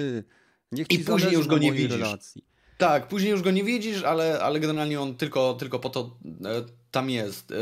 Niech 0.72 0.92
I 0.92 1.00
później 1.00 1.34
już 1.34 1.48
go 1.48 1.58
nie 1.58 1.72
widzisz. 1.72 1.98
Relacji. 1.98 2.55
Tak, 2.78 3.08
później 3.08 3.32
już 3.32 3.42
go 3.42 3.52
nie 3.52 3.64
widzisz, 3.64 4.04
ale, 4.04 4.40
ale 4.40 4.60
generalnie 4.60 5.02
on 5.02 5.16
tylko, 5.16 5.54
tylko 5.54 5.80
po 5.80 5.90
to 5.90 6.12
e, 6.46 6.64
tam 6.92 7.10
jest. 7.10 7.52
E, 7.52 7.56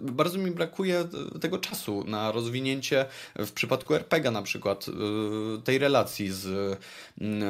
bardzo 0.00 0.38
mi 0.38 0.50
brakuje 0.50 1.04
tego 1.40 1.58
czasu 1.58 2.04
na 2.04 2.32
rozwinięcie 2.32 3.06
w 3.36 3.52
przypadku 3.52 3.94
RPG 3.94 4.30
na 4.30 4.42
przykład 4.42 4.86
e, 4.88 5.62
tej 5.62 5.78
relacji 5.78 6.32
z, 6.32 6.78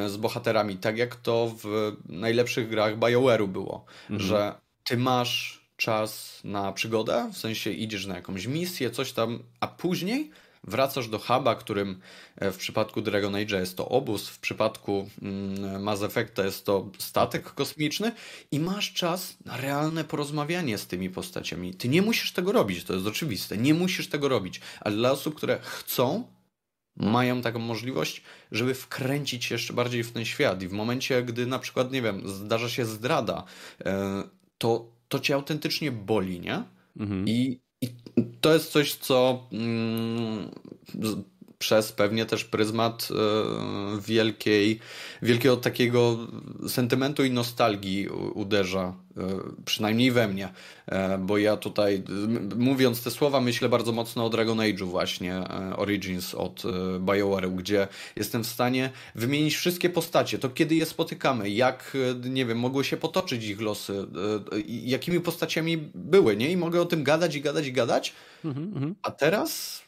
z 0.07 0.16
bohaterami, 0.16 0.77
tak 0.77 0.99
jak 0.99 1.16
to 1.16 1.55
w 1.62 1.93
najlepszych 2.09 2.69
grach 2.69 2.99
BioWare'u 2.99 3.49
było, 3.49 3.85
mhm. 4.11 4.28
że 4.28 4.55
ty 4.85 4.97
masz 4.97 5.65
czas 5.77 6.40
na 6.45 6.73
przygodę, 6.73 7.31
w 7.32 7.39
sensie 7.39 7.70
idziesz 7.70 8.07
na 8.07 8.16
jakąś 8.16 8.47
misję, 8.47 8.90
coś 8.90 9.12
tam, 9.12 9.43
a 9.61 9.66
później 9.66 10.31
wracasz 10.69 11.09
do 11.09 11.19
huba, 11.19 11.55
którym 11.55 12.01
e, 12.36 12.51
w 12.51 12.57
przypadku 12.57 13.03
Dragon 13.03 13.35
Age 13.35 13.61
jest 13.61 13.77
to 13.77 13.89
obóz, 13.89 14.28
w 14.28 14.39
przypadku 14.39 15.09
mm, 15.23 15.82
Mass 15.82 16.03
Effecta 16.03 16.45
jest 16.45 16.66
to 16.66 16.90
statek 16.99 17.55
kosmiczny 17.55 18.12
i 18.51 18.61
masz 18.61 18.93
czas 18.93 19.36
na 19.45 19.57
realne 19.57 20.05
porozmawianie 20.05 20.78
z 20.78 20.86
tymi 20.86 21.11
postaciami. 21.11 21.74
Ty 21.74 21.89
nie 21.89 22.03
musisz 22.03 22.32
tego 22.32 22.53
robić, 22.53 22.85
to 22.85 22.95
jest 22.95 23.07
oczywiste, 23.07 23.57
nie 23.57 23.74
musisz 23.74 24.09
tego 24.09 24.28
robić, 24.28 24.61
ale 24.81 24.97
dla 24.97 25.12
osób, 25.12 25.35
które 25.35 25.59
chcą, 25.62 26.24
mają 26.97 27.43
taką 27.43 27.59
możliwość, 27.59 28.23
żeby 28.53 28.74
wkręcić 28.74 29.45
się 29.45 29.55
jeszcze 29.55 29.73
bardziej 29.73 30.05
w 30.05 30.12
ten 30.12 30.24
świat 30.24 30.62
i 30.62 30.69
w 30.69 30.73
momencie, 30.73 31.23
gdy 31.23 31.47
na 31.47 31.59
przykład, 31.59 31.93
nie 31.93 32.03
wiem, 32.03 32.28
zdarza 32.28 32.69
się 32.69 32.85
zdrada, 32.85 33.45
e, 33.85 34.23
to, 34.59 34.93
to 35.09 35.20
cię 35.20 35.35
autentycznie 35.35 35.93
boli, 35.93 36.40
nie? 36.40 36.62
Mhm. 36.97 37.28
I 37.28 37.61
i 37.82 37.88
to 38.40 38.55
jest 38.55 38.70
coś, 38.72 38.94
co 38.94 39.46
mm, 39.52 40.50
przez 41.59 41.93
pewnie 41.93 42.26
też 42.26 42.44
pryzmat 42.44 43.09
e, 43.10 43.14
wielkiej, 44.01 44.78
wielkiego 45.22 45.56
takiego 45.56 46.16
sentymentu 46.68 47.24
i 47.24 47.30
nostalgii 47.30 48.09
uderza, 48.35 48.94
e, 49.16 49.22
przynajmniej 49.64 50.10
we 50.10 50.28
mnie, 50.28 50.48
e, 50.86 51.18
bo 51.18 51.39
ja 51.39 51.56
tutaj 51.56 52.02
mówiąc 52.56 53.02
te 53.02 53.10
słowa 53.10 53.40
myślę 53.40 53.68
bardzo 53.68 53.93
mocno 53.93 54.26
o 54.26 54.30
Dragon 54.30 54.59
Age'u 54.59 54.85
właśnie, 54.85 55.43
Origins 55.76 56.35
od 56.35 56.62
BioWare'u, 57.01 57.55
gdzie 57.55 57.89
jestem 58.16 58.44
w 58.44 58.47
stanie 58.47 58.90
wymienić 59.14 59.56
wszystkie 59.56 59.90
postacie, 59.90 60.39
to 60.39 60.48
kiedy 60.48 60.74
je 60.74 60.86
spotykamy, 60.86 61.51
jak, 61.51 61.97
nie 62.24 62.47
wiem, 62.47 62.59
mogły 62.59 62.85
się 62.85 62.97
potoczyć 62.97 63.44
ich 63.44 63.60
losy, 63.60 64.06
jakimi 64.66 65.20
postaciami 65.20 65.76
były, 65.94 66.36
nie? 66.36 66.51
I 66.51 66.56
mogę 66.56 66.80
o 66.80 66.85
tym 66.85 67.05
gadać 67.05 67.35
i 67.35 67.40
gadać 67.40 67.66
i 67.66 67.72
gadać, 67.72 68.14
mhm, 68.44 68.66
mhm. 68.66 68.94
a 69.02 69.10
teraz 69.10 69.82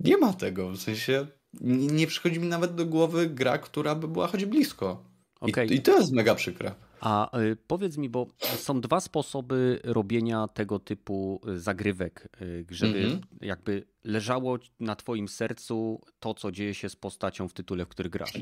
nie 0.00 0.16
ma 0.16 0.32
tego, 0.32 0.70
w 0.70 0.76
sensie 0.76 1.26
nie 1.60 2.06
przychodzi 2.06 2.40
mi 2.40 2.48
nawet 2.48 2.74
do 2.74 2.86
głowy 2.86 3.26
gra, 3.26 3.58
która 3.58 3.94
by 3.94 4.08
była 4.08 4.26
choć 4.26 4.44
blisko. 4.44 5.04
Okay. 5.40 5.66
I, 5.66 5.74
I, 5.74 5.82
to 5.82 5.98
jest 5.98 6.12
mega 6.12 6.34
przykre. 6.34 6.74
A 7.00 7.38
y, 7.38 7.56
powiedz 7.66 7.96
mi, 7.96 8.08
bo 8.08 8.26
są 8.56 8.80
dwa 8.80 9.00
sposoby 9.00 9.80
robienia 9.84 10.48
tego 10.48 10.78
typu 10.78 11.40
y, 11.48 11.60
zagrywek, 11.60 12.28
y, 12.42 12.66
żeby 12.70 12.98
mm 12.98 13.10
-hmm. 13.10 13.20
jakby 13.40 13.84
leżało 14.04 14.58
na 14.80 14.96
twoim 14.96 15.28
sercu 15.28 16.00
to, 16.20 16.34
co 16.34 16.52
dzieje 16.52 16.74
się 16.74 16.88
z 16.88 16.96
postacią 16.96 17.48
w 17.48 17.52
tytule, 17.52 17.84
w 17.84 17.88
który 17.88 18.10
grasz. 18.10 18.32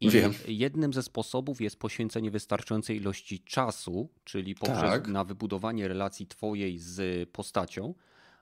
I 0.00 0.10
Wiem. 0.10 0.32
jednym 0.48 0.92
ze 0.92 1.02
sposobów 1.02 1.60
jest 1.60 1.78
poświęcenie 1.78 2.30
wystarczającej 2.30 2.96
ilości 2.96 3.40
czasu, 3.40 4.08
czyli 4.24 4.54
poprzez 4.54 4.80
tak. 4.80 5.08
na 5.08 5.24
wybudowanie 5.24 5.88
relacji 5.88 6.26
twojej 6.26 6.78
z 6.78 7.28
postacią. 7.30 7.94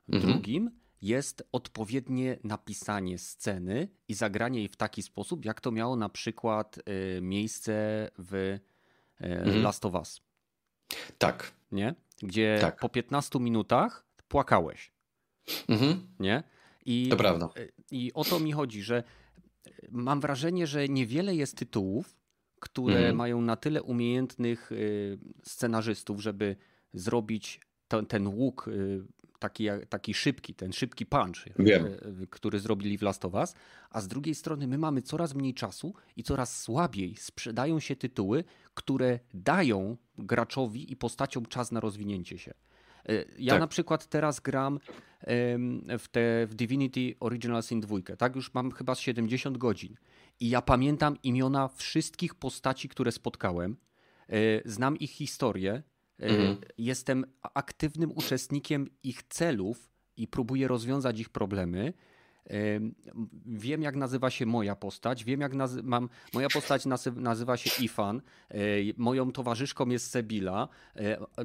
Mm 0.08 0.22
-hmm. 0.22 0.26
Drugim 0.26 0.70
jest 1.04 1.48
odpowiednie 1.52 2.38
napisanie 2.44 3.18
sceny 3.18 3.88
i 4.08 4.14
zagranie 4.14 4.58
jej 4.58 4.68
w 4.68 4.76
taki 4.76 5.02
sposób, 5.02 5.44
jak 5.44 5.60
to 5.60 5.70
miało 5.70 5.96
na 5.96 6.08
przykład 6.08 6.78
y, 6.78 7.20
miejsce 7.20 7.72
w 8.18 8.34
y, 8.34 8.60
mhm. 9.18 9.62
Last 9.62 9.84
of 9.84 9.94
Us. 9.94 10.20
Tak. 11.18 11.52
Nie? 11.72 11.94
Gdzie 12.22 12.58
tak. 12.60 12.80
po 12.80 12.88
15 12.88 13.38
minutach 13.38 14.06
płakałeś. 14.28 14.92
Mhm. 15.68 16.06
Nie? 16.20 16.42
I, 16.84 17.08
to 17.08 17.16
prawda. 17.16 17.48
Y, 17.56 17.72
I 17.90 18.12
o 18.12 18.24
to 18.24 18.40
mi 18.40 18.52
chodzi, 18.52 18.82
że 18.82 19.02
mam 19.90 20.20
wrażenie, 20.20 20.66
że 20.66 20.88
niewiele 20.88 21.34
jest 21.34 21.56
tytułów, 21.56 22.16
które 22.60 22.96
mhm. 22.96 23.16
mają 23.16 23.40
na 23.40 23.56
tyle 23.56 23.82
umiejętnych 23.82 24.70
scenarzystów, 25.42 26.22
żeby 26.22 26.56
zrobić 26.92 27.60
ten, 27.88 28.06
ten 28.06 28.26
łuk 28.26 28.70
taki, 29.44 29.68
taki 29.88 30.14
szybki, 30.14 30.54
ten 30.54 30.72
szybki 30.72 31.06
punch, 31.06 31.44
Wiem. 31.58 31.86
E, 31.86 32.26
który 32.30 32.58
zrobili 32.58 32.98
w 32.98 33.02
Last 33.02 33.24
of 33.24 33.34
Us, 33.34 33.54
a 33.90 34.00
z 34.00 34.08
drugiej 34.08 34.34
strony 34.34 34.66
my 34.66 34.78
mamy 34.78 35.02
coraz 35.02 35.34
mniej 35.34 35.54
czasu 35.54 35.94
i 36.16 36.22
coraz 36.22 36.62
słabiej 36.62 37.16
sprzedają 37.16 37.80
się 37.80 37.96
tytuły, 37.96 38.44
które 38.74 39.18
dają 39.34 39.96
graczowi 40.18 40.92
i 40.92 40.96
postaciom 40.96 41.46
czas 41.46 41.72
na 41.72 41.80
rozwinięcie 41.80 42.38
się. 42.38 42.54
E, 43.08 43.24
ja 43.38 43.52
tak. 43.52 43.60
na 43.60 43.66
przykład 43.66 44.06
teraz 44.06 44.40
gram 44.40 44.80
w, 45.98 46.08
te, 46.10 46.46
w 46.46 46.54
Divinity 46.54 47.14
Original 47.20 47.62
Sin 47.62 47.80
2, 47.80 47.96
tak? 48.18 48.36
Już 48.36 48.54
mam 48.54 48.72
chyba 48.72 48.94
70 48.94 49.58
godzin 49.58 49.96
i 50.40 50.48
ja 50.48 50.62
pamiętam 50.62 51.16
imiona 51.22 51.68
wszystkich 51.68 52.34
postaci, 52.34 52.88
które 52.88 53.12
spotkałem, 53.12 53.76
e, 54.28 54.36
znam 54.64 54.96
ich 54.96 55.10
historię, 55.10 55.82
Mhm. 56.18 56.56
Jestem 56.78 57.24
aktywnym 57.54 58.12
uczestnikiem 58.12 58.88
ich 59.02 59.22
celów 59.22 59.90
i 60.16 60.28
próbuję 60.28 60.68
rozwiązać 60.68 61.20
ich 61.20 61.28
problemy. 61.28 61.92
Wiem, 63.46 63.82
jak 63.82 63.96
nazywa 63.96 64.30
się 64.30 64.46
moja 64.46 64.76
postać. 64.76 65.24
Wiem, 65.24 65.40
jak 65.40 65.54
nazy- 65.54 65.82
mam. 65.82 66.08
Moja 66.32 66.48
postać 66.48 66.84
nazywa 67.16 67.56
się 67.56 67.84
Ifan. 67.84 68.22
Moją 68.96 69.32
towarzyszką 69.32 69.88
jest 69.88 70.10
Sebila. 70.10 70.68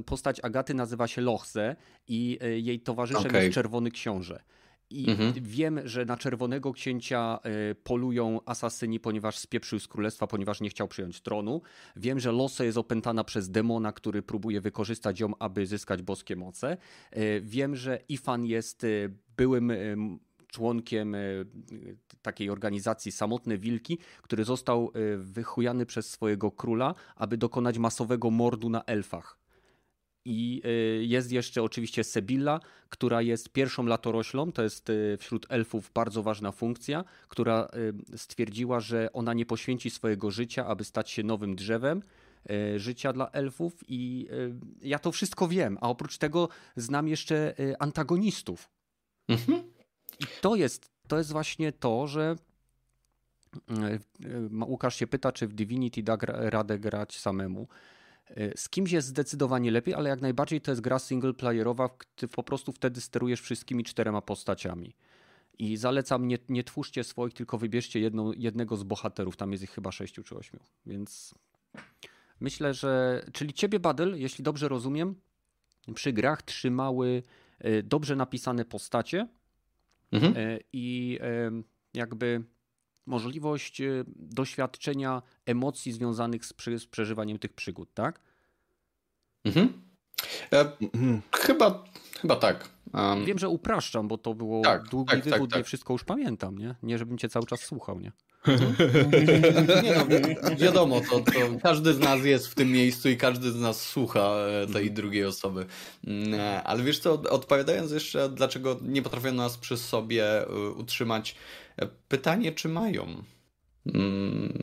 Postać 0.05 0.39
Agaty 0.39 0.73
nazywa 0.73 1.07
się 1.07 1.21
Lochse 1.21 1.75
i 2.07 2.39
jej 2.57 2.79
towarzyszem 2.79 3.25
okay. 3.25 3.43
jest 3.43 3.55
Czerwony 3.55 3.91
Książę. 3.91 4.43
I 4.89 5.09
mhm. 5.09 5.33
wiem, 5.41 5.79
że 5.83 6.05
na 6.05 6.17
Czerwonego 6.17 6.73
Księcia 6.73 7.39
e, 7.43 7.75
polują 7.75 8.39
asasyni, 8.45 8.99
ponieważ 8.99 9.37
spieprzył 9.37 9.79
z 9.79 9.87
królestwa, 9.87 10.27
ponieważ 10.27 10.61
nie 10.61 10.69
chciał 10.69 10.87
przyjąć 10.87 11.21
tronu. 11.21 11.61
Wiem, 11.95 12.19
że 12.19 12.31
Loso 12.31 12.63
jest 12.63 12.77
opętana 12.77 13.23
przez 13.23 13.51
demona, 13.51 13.91
który 13.91 14.21
próbuje 14.21 14.61
wykorzystać 14.61 15.19
ją, 15.19 15.31
aby 15.39 15.67
zyskać 15.67 16.01
boskie 16.01 16.35
moce. 16.35 16.77
E, 17.11 17.41
wiem, 17.41 17.75
że 17.75 17.99
Ifan 18.09 18.45
jest 18.45 18.83
e, 18.83 18.87
byłym 19.37 19.71
członkiem 20.47 21.15
takiej 22.21 22.49
organizacji 22.49 23.11
Samotne 23.11 23.57
Wilki, 23.57 23.97
który 24.21 24.43
został 24.43 24.91
wychujany 25.17 25.85
przez 25.85 26.09
swojego 26.09 26.51
króla, 26.51 26.95
aby 27.15 27.37
dokonać 27.37 27.77
masowego 27.77 28.29
mordu 28.29 28.69
na 28.69 28.83
elfach. 28.83 29.39
I 30.29 30.61
y, 30.65 31.05
jest 31.05 31.31
jeszcze 31.31 31.63
oczywiście 31.63 32.03
Sebilla, 32.03 32.59
która 32.89 33.21
jest 33.21 33.49
pierwszą 33.49 33.85
latoroślą, 33.85 34.51
to 34.51 34.63
jest 34.63 34.89
y, 34.89 35.17
wśród 35.19 35.45
elfów 35.49 35.91
bardzo 35.93 36.23
ważna 36.23 36.51
funkcja, 36.51 37.03
która 37.27 37.67
y, 38.13 38.17
stwierdziła, 38.17 38.79
że 38.79 39.13
ona 39.13 39.33
nie 39.33 39.45
poświęci 39.45 39.89
swojego 39.89 40.31
życia, 40.31 40.65
aby 40.65 40.83
stać 40.83 41.09
się 41.09 41.23
nowym 41.23 41.55
drzewem 41.55 42.03
życia 42.75 43.13
dla 43.13 43.29
elfów 43.29 43.73
i 43.87 44.27
ja 44.81 44.99
to 44.99 45.11
wszystko 45.11 45.47
wiem, 45.47 45.77
a 45.81 45.89
oprócz 45.89 46.17
tego 46.17 46.49
znam 46.75 47.07
jeszcze 47.07 47.55
antagonistów. 47.79 48.69
Mhm. 49.27 49.63
I 50.19 50.23
to 50.41 50.55
jest, 50.55 50.91
to 51.07 51.17
jest 51.17 51.31
właśnie 51.31 51.71
to, 51.71 52.07
że 52.07 52.35
Łukasz 54.67 54.95
się 54.95 55.07
pyta, 55.07 55.31
czy 55.31 55.47
w 55.47 55.53
Divinity 55.53 56.03
da 56.03 56.17
radę 56.21 56.79
grać 56.79 57.19
samemu. 57.19 57.67
Z 58.55 58.69
kimś 58.69 58.91
jest 58.91 59.07
zdecydowanie 59.07 59.71
lepiej, 59.71 59.93
ale 59.93 60.09
jak 60.09 60.21
najbardziej 60.21 60.61
to 60.61 60.71
jest 60.71 60.81
gra 60.81 60.99
singleplayerowa, 60.99 61.89
ty 62.15 62.27
po 62.27 62.43
prostu 62.43 62.71
wtedy 62.71 63.01
sterujesz 63.01 63.41
wszystkimi 63.41 63.83
czterema 63.83 64.21
postaciami. 64.21 64.95
I 65.59 65.77
zalecam, 65.77 66.27
nie, 66.27 66.37
nie 66.49 66.63
twórzcie 66.63 67.03
swoich, 67.03 67.33
tylko 67.33 67.57
wybierzcie 67.57 67.99
jedną, 67.99 68.31
jednego 68.31 68.77
z 68.77 68.83
bohaterów. 68.83 69.37
Tam 69.37 69.51
jest 69.51 69.63
ich 69.63 69.71
chyba 69.71 69.91
sześciu 69.91 70.23
czy 70.23 70.37
ośmiu. 70.37 70.59
Więc 70.85 71.35
myślę, 72.39 72.73
że. 72.73 73.23
Czyli 73.33 73.53
ciebie, 73.53 73.79
Badel, 73.79 74.19
jeśli 74.19 74.43
dobrze 74.43 74.67
rozumiem, 74.67 75.15
przy 75.95 76.13
grach 76.13 76.41
trzymały 76.41 77.23
e, 77.59 77.83
dobrze 77.83 78.15
napisane 78.15 78.65
postacie 78.65 79.27
mhm. 80.11 80.33
E, 80.37 80.59
i 80.73 81.19
jakby 81.93 82.43
możliwość 83.09 83.81
y, 83.81 84.05
doświadczenia 84.15 85.21
emocji 85.45 85.91
związanych 85.91 86.45
z, 86.45 86.53
z 86.77 86.85
przeżywaniem 86.85 87.39
tych 87.39 87.53
przygód, 87.53 87.89
tak? 87.93 88.19
Mhm. 89.45 89.81
E, 90.53 90.71
chyba, 91.35 91.83
chyba 92.21 92.35
tak. 92.35 92.69
Um, 92.93 93.25
Wiem, 93.25 93.39
że 93.39 93.49
upraszczam, 93.49 94.07
bo 94.07 94.17
to 94.17 94.33
było 94.33 94.61
tak, 94.61 94.83
długi 94.83 95.11
tak, 95.11 95.23
tak 95.23 95.33
wywód, 95.33 95.49
tak, 95.49 95.57
nie 95.57 95.63
wszystko 95.63 95.93
już 95.93 96.03
pamiętam, 96.03 96.57
nie? 96.57 96.75
Nie, 96.83 96.97
żebym 96.97 97.17
cię 97.17 97.29
cały 97.29 97.45
czas 97.45 97.59
słuchał, 97.59 97.99
nie? 97.99 98.11
Nie 99.83 99.95
no, 100.43 100.55
wiadomo, 100.57 101.01
to, 101.09 101.19
to 101.19 101.31
każdy 101.63 101.93
z 101.93 101.99
nas 101.99 102.25
jest 102.25 102.47
w 102.47 102.55
tym 102.55 102.71
miejscu 102.71 103.09
i 103.09 103.17
każdy 103.17 103.51
z 103.51 103.59
nas 103.59 103.81
słucha 103.81 104.19
e, 104.19 104.65
tej 104.65 104.81
mhm. 104.81 104.93
drugiej 104.93 105.25
osoby. 105.25 105.65
Mm, 106.07 106.33
e, 106.33 106.63
ale 106.63 106.83
wiesz 106.83 106.99
co, 106.99 107.13
odpowiadając 107.13 107.91
jeszcze, 107.91 108.29
dlaczego 108.29 108.79
nie 108.81 109.01
potrafią 109.01 109.33
nas 109.33 109.57
przy 109.57 109.77
sobie 109.77 110.41
e, 110.41 110.69
utrzymać, 110.69 111.35
pytanie, 112.07 112.51
czy 112.51 112.69
mają? 112.69 113.23
Mm, 113.95 114.53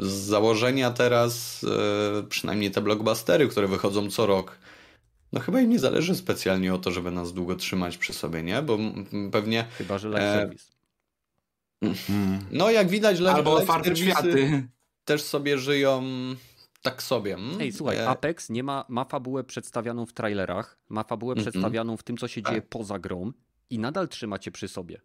z 0.00 0.12
założenia 0.12 0.90
teraz, 0.90 1.66
przynajmniej 2.28 2.70
te 2.70 2.80
blockbustery, 2.80 3.48
które 3.48 3.68
wychodzą 3.68 4.10
co 4.10 4.26
rok, 4.26 4.58
no 5.32 5.40
chyba 5.40 5.60
im 5.60 5.70
nie 5.70 5.78
zależy 5.78 6.14
specjalnie 6.14 6.74
o 6.74 6.78
to, 6.78 6.90
żeby 6.90 7.10
nas 7.10 7.32
długo 7.32 7.56
trzymać 7.56 7.98
przy 7.98 8.12
sobie, 8.12 8.42
nie? 8.42 8.62
Bo 8.62 8.78
pewnie... 9.32 9.66
Chyba, 9.78 9.98
że 9.98 10.08
live 10.08 10.34
service. 10.34 10.73
Mm. 12.10 12.38
No 12.50 12.70
jak 12.70 12.88
widać, 12.88 13.20
live, 13.20 13.36
Albo 13.36 13.54
otwarte 13.54 13.96
światy. 13.96 14.68
też 15.04 15.22
sobie 15.22 15.58
żyją 15.58 16.02
tak 16.82 17.02
sobie. 17.02 17.34
Mm? 17.34 17.60
Ej, 17.60 17.72
słuchaj, 17.72 17.96
e... 17.96 18.08
Apex 18.08 18.50
nie 18.50 18.62
ma, 18.62 18.84
ma 18.88 19.04
fabułę 19.04 19.44
przedstawianą 19.44 20.06
w 20.06 20.12
trailerach, 20.12 20.78
ma 20.88 21.04
fabułę 21.04 21.32
mm 21.32 21.40
-hmm. 21.40 21.50
przedstawioną 21.50 21.96
w 21.96 22.02
tym, 22.02 22.16
co 22.16 22.28
się 22.28 22.42
tak. 22.42 22.52
dzieje 22.52 22.62
poza 22.62 22.98
grą 22.98 23.32
i 23.70 23.78
nadal 23.78 24.08
trzyma 24.08 24.38
cię 24.38 24.50
przy 24.50 24.68
sobie. 24.68 25.00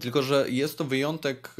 Tylko, 0.00 0.22
że 0.22 0.50
jest 0.50 0.78
to 0.78 0.84
wyjątek 0.84 1.56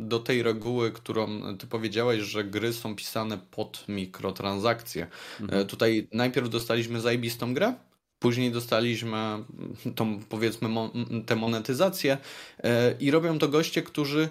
do 0.00 0.18
tej 0.18 0.42
reguły, 0.42 0.90
którą 0.90 1.56
ty 1.56 1.66
powiedziałeś, 1.66 2.22
że 2.22 2.44
gry 2.44 2.72
są 2.72 2.96
pisane 2.96 3.38
pod 3.50 3.84
mikrotransakcje. 3.88 5.06
Mhm. 5.40 5.62
E, 5.62 5.64
tutaj 5.64 6.08
najpierw 6.12 6.48
dostaliśmy 6.48 7.00
zajebistą 7.00 7.54
grę, 7.54 7.74
Później 8.20 8.50
dostaliśmy 8.50 9.16
tą, 9.94 10.20
powiedzmy, 10.28 10.68
tę 11.26 11.36
monetyzację 11.36 12.18
e, 12.58 12.94
i 13.00 13.10
robią 13.10 13.38
to 13.38 13.48
goście, 13.48 13.82
którzy 13.82 14.28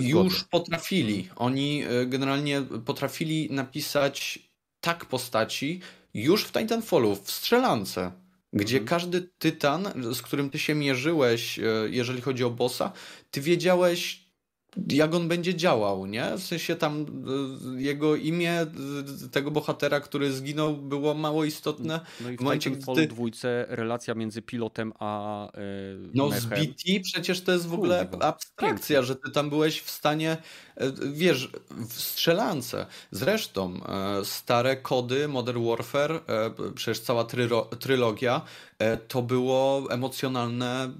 już 0.00 0.44
potrafili. 0.44 1.28
Oni 1.36 1.82
e, 1.82 2.06
generalnie 2.06 2.62
potrafili 2.84 3.48
napisać 3.50 4.38
tak 4.80 5.04
postaci 5.04 5.80
już 6.14 6.44
w 6.44 6.52
Titanfallu, 6.52 7.16
w 7.16 7.30
strzelance 7.30 8.12
gdzie 8.52 8.76
mhm. 8.76 8.88
każdy 8.88 9.28
tytan, 9.38 9.92
z 10.14 10.22
którym 10.22 10.50
ty 10.50 10.58
się 10.58 10.74
mierzyłeś, 10.74 11.58
e, 11.58 11.62
jeżeli 11.90 12.20
chodzi 12.20 12.44
o 12.44 12.50
bossa, 12.50 12.92
ty 13.30 13.40
wiedziałeś, 13.40 14.29
jak 14.88 15.14
on 15.14 15.28
będzie 15.28 15.54
działał, 15.54 16.06
nie? 16.06 16.36
W 16.36 16.42
sensie 16.42 16.76
tam 16.76 17.06
y, 17.76 17.82
jego 17.82 18.16
imię 18.16 18.62
y, 19.24 19.28
tego 19.28 19.50
bohatera, 19.50 20.00
który 20.00 20.32
zginął, 20.32 20.76
było 20.76 21.14
mało 21.14 21.44
istotne. 21.44 22.00
No 22.20 22.30
i 22.30 22.36
w, 22.36 22.40
w 22.40 22.42
momencie, 22.42 22.70
gdy 22.70 23.06
dwójce 23.06 23.66
relacja 23.68 24.14
między 24.14 24.42
pilotem 24.42 24.92
a 24.98 25.48
yy, 25.54 26.10
No 26.14 26.28
mechem. 26.28 26.40
z 26.40 26.46
BT 26.46 27.00
przecież 27.02 27.40
to 27.40 27.52
jest 27.52 27.66
w 27.66 27.74
ogóle 27.74 28.08
abstrakcja, 28.20 28.68
Pięknie. 28.96 29.02
że 29.02 29.16
ty 29.16 29.30
tam 29.30 29.50
byłeś 29.50 29.80
w 29.80 29.90
stanie, 29.90 30.36
wiesz, 31.12 31.50
w 31.88 31.92
strzelance. 31.92 32.86
Zresztą 33.10 33.80
stare 34.24 34.76
kody 34.76 35.28
Modern 35.28 35.64
Warfare, 35.68 36.20
przecież 36.74 37.00
cała 37.00 37.24
trylogia, 37.80 38.42
to 39.08 39.22
było 39.22 39.86
emocjonalne, 39.90 40.90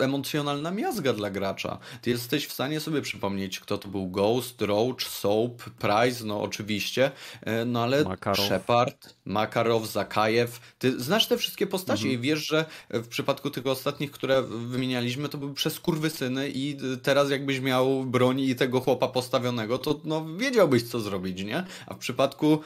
emocjonalna 0.00 0.70
miazga 0.70 1.12
dla 1.12 1.30
gracza. 1.30 1.78
Ty 2.02 2.10
jesteś 2.10 2.46
w 2.46 2.52
stanie 2.52 2.80
sobie 2.80 3.02
przypomnieć, 3.02 3.60
kto 3.60 3.78
to 3.78 3.88
był 3.88 4.08
Ghost, 4.08 4.62
Roach, 4.62 5.02
Soap, 5.02 5.62
Price, 5.62 6.24
no 6.24 6.42
oczywiście, 6.42 7.10
e, 7.42 7.64
no 7.64 7.82
ale 7.82 8.04
Makarow. 8.04 8.46
Shepard, 8.46 9.14
Makarow, 9.24 9.86
Zakajew. 9.86 10.74
Ty 10.78 11.00
znasz 11.00 11.26
te 11.26 11.38
wszystkie 11.38 11.66
postacie 11.66 12.04
mhm. 12.04 12.14
i 12.14 12.18
wiesz, 12.18 12.46
że 12.46 12.64
w 12.90 13.08
przypadku 13.08 13.50
tych 13.50 13.66
ostatnich, 13.66 14.10
które 14.10 14.42
wymienialiśmy, 14.42 15.28
to 15.28 15.38
były 15.38 15.54
przez 15.54 15.80
syny 16.08 16.50
i 16.54 16.76
teraz 17.02 17.30
jakbyś 17.30 17.60
miał 17.60 18.04
broń 18.04 18.40
i 18.40 18.54
tego 18.54 18.80
chłopa 18.80 19.08
postawionego, 19.08 19.78
to 19.78 20.00
no 20.04 20.26
wiedziałbyś 20.36 20.82
co 20.82 21.00
zrobić, 21.00 21.42
nie? 21.44 21.64
A 21.86 21.94
w 21.94 21.98
przypadku, 21.98 22.60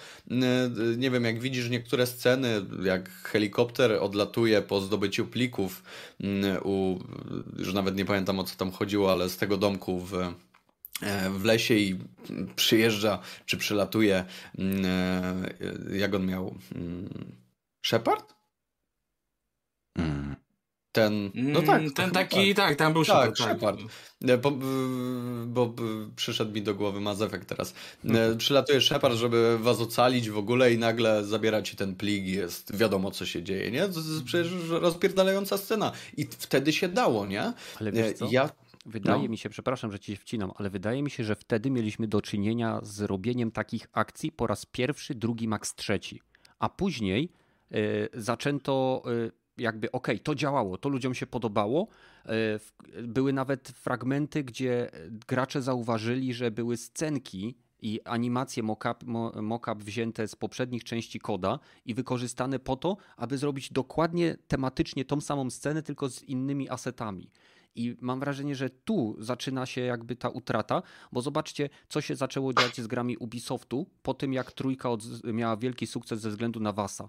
nie 0.97 1.11
wiem, 1.11 1.25
jak 1.25 1.41
widzisz 1.41 1.71
niektóre 1.71 2.07
sceny, 2.07 2.67
jak 2.85 3.11
helikopter 3.11 3.96
odlatuje 4.01 4.63
po 4.63 4.81
zdobyciu 4.81 5.27
plików 5.27 5.83
u, 6.63 6.99
już 7.59 7.75
nawet 7.75 7.97
nie 7.97 8.05
pamiętam 8.05 8.39
o 8.39 8.45
co 8.45 8.57
tam 8.57 8.71
chodziło, 8.71 9.13
ale 9.13 9.29
z 9.29 9.37
tego 9.37 9.57
domku 9.57 10.01
w, 10.01 10.15
e, 10.15 11.31
w 11.31 11.45
lesie 11.45 11.75
i 11.75 11.99
przyjeżdża, 12.57 13.19
czy 13.47 13.57
przylatuje, 13.57 14.25
e, 14.59 15.97
jak 15.97 16.15
on 16.15 16.27
miał, 16.27 16.55
Shepard? 17.83 18.35
Mm. 19.99 20.37
Ten, 20.97 21.31
no 21.35 21.63
tak. 21.63 21.81
Mm, 21.81 21.93
ten 21.93 22.11
taki, 22.11 22.55
tak. 22.55 22.69
tak, 22.69 22.77
tam 22.77 22.93
był 22.93 23.05
tak, 23.05 23.39
Shepard. 23.39 23.81
Tak. 24.27 24.41
Bo, 24.41 24.51
bo, 25.47 25.67
bo, 25.67 25.83
przyszedł 26.17 26.53
mi 26.53 26.63
do 26.63 26.75
głowy 26.75 27.01
Mass 27.01 27.21
Effect 27.21 27.47
teraz. 27.47 27.75
Mhm. 28.05 28.39
Przylatuje 28.39 28.81
Shepard, 28.81 29.15
żeby 29.15 29.59
was 29.59 29.81
ocalić 29.81 30.31
w 30.31 30.39
ogóle 30.39 30.73
i 30.73 30.79
nagle 30.79 31.25
zabiera 31.25 31.63
ci 31.63 31.77
ten 31.77 31.95
plik 31.95 32.25
i 32.25 32.33
jest 32.33 32.77
wiadomo 32.77 33.11
co 33.11 33.27
się 33.27 33.43
dzieje, 33.43 33.71
nie? 33.71 33.81
To 33.81 33.87
jest 33.87 34.25
przecież 34.25 34.53
rozpierdalająca 34.69 35.59
scena. 35.59 35.93
I 36.17 36.27
wtedy 36.39 36.73
się 36.73 36.89
dało, 36.89 37.27
nie? 37.27 37.53
Ale 37.81 37.93
wiesz 37.93 38.13
co? 38.13 38.29
Ja... 38.31 38.51
Wydaje 38.87 39.23
no. 39.23 39.29
mi 39.29 39.39
się, 39.39 39.49
przepraszam, 39.49 39.93
że 39.93 39.99
ci 39.99 40.17
wcinam, 40.17 40.51
ale 40.57 40.71
wydaje 40.71 41.03
mi 41.03 41.11
się, 41.11 41.25
że 41.25 41.37
wtedy 41.37 41.71
mieliśmy 41.71 42.09
do 42.09 42.23
czynienia 42.23 42.81
z 42.83 43.01
robieniem 43.01 43.51
takich 43.51 43.87
akcji 43.93 44.33
po 44.33 44.47
raz 44.47 44.67
pierwszy, 44.67 45.15
drugi, 45.15 45.49
max 45.49 45.75
trzeci. 45.75 46.21
A 46.59 46.69
później 46.69 47.29
y, 47.73 48.09
zaczęto... 48.15 49.03
Y, 49.27 49.46
jakby 49.59 49.93
okej, 49.93 50.17
okay, 50.17 50.25
to 50.25 50.35
działało, 50.35 50.79
to 50.79 50.89
ludziom 50.89 51.15
się 51.15 51.27
podobało. 51.27 51.89
E, 52.27 52.33
były 53.03 53.33
nawet 53.33 53.69
fragmenty, 53.69 54.45
gdzie 54.45 54.91
gracze 55.29 55.63
zauważyli, 55.63 56.35
że 56.35 56.51
były 56.51 56.77
scenki 56.77 57.57
i 57.83 58.01
animacje 58.05 58.63
mock-up, 58.63 59.07
mock 59.43 59.67
wzięte 59.77 60.29
z 60.29 60.37
poprzednich 60.37 60.85
części 60.85 61.21
koda 61.21 61.59
i 61.85 61.95
wykorzystane 61.95 62.59
po 62.59 62.77
to, 62.77 62.97
aby 63.17 63.39
zrobić 63.39 63.73
dokładnie 63.73 64.37
tematycznie 64.49 65.05
tą 65.05 65.21
samą 65.21 65.51
scenę, 65.51 65.83
tylko 65.83 66.09
z 66.09 66.23
innymi 66.23 66.69
asetami. 66.69 67.31
I 67.75 67.97
mam 68.01 68.21
wrażenie, 68.21 68.55
że 68.55 68.71
tu 68.71 69.17
zaczyna 69.19 69.67
się 69.67 69.81
jakby 69.81 70.17
ta 70.17 70.29
utrata, 70.29 70.83
bo 71.13 71.21
zobaczcie, 71.21 71.69
co 71.89 72.01
się 72.01 72.17
zaczęło 72.17 72.55
dziać 72.55 72.81
z 72.81 72.87
grami 72.87 73.17
Ubisoftu 73.17 73.87
po 74.03 74.15
tym, 74.15 74.33
jak 74.33 74.53
trójka 74.53 74.89
miała 75.25 75.57
wielki 75.57 75.87
sukces 75.87 76.21
ze 76.21 76.31
względu 76.31 76.61
na 76.61 76.73
Wasa. 76.73 77.09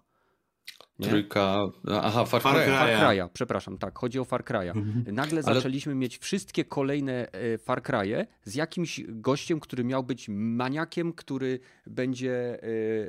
Nie? 1.00 1.08
Trójka. 1.08 1.70
Aha, 1.92 2.26
Far 2.26 2.42
Cry'a. 2.42 2.66
Far 2.66 2.90
Cry'a, 2.90 3.30
przepraszam, 3.34 3.78
tak, 3.78 3.98
chodzi 4.00 4.20
o 4.20 4.26
Far 4.26 4.44
Cry'a. 4.44 4.78
Mhm. 4.78 5.16
Nagle 5.16 5.42
Ale... 5.46 5.56
zaczęliśmy 5.56 5.96
mieć 5.96 6.18
wszystkie 6.18 6.66
kolejne 6.66 7.32
e, 7.32 7.58
Far 7.58 7.82
Cry'e 7.82 8.26
z 8.44 8.56
jakimś 8.56 9.02
gościem, 9.08 9.60
który 9.60 9.84
miał 9.84 10.04
być 10.04 10.30
maniakiem, 10.30 11.14
który 11.14 11.60
będzie 11.88 12.54
e, 12.54 12.60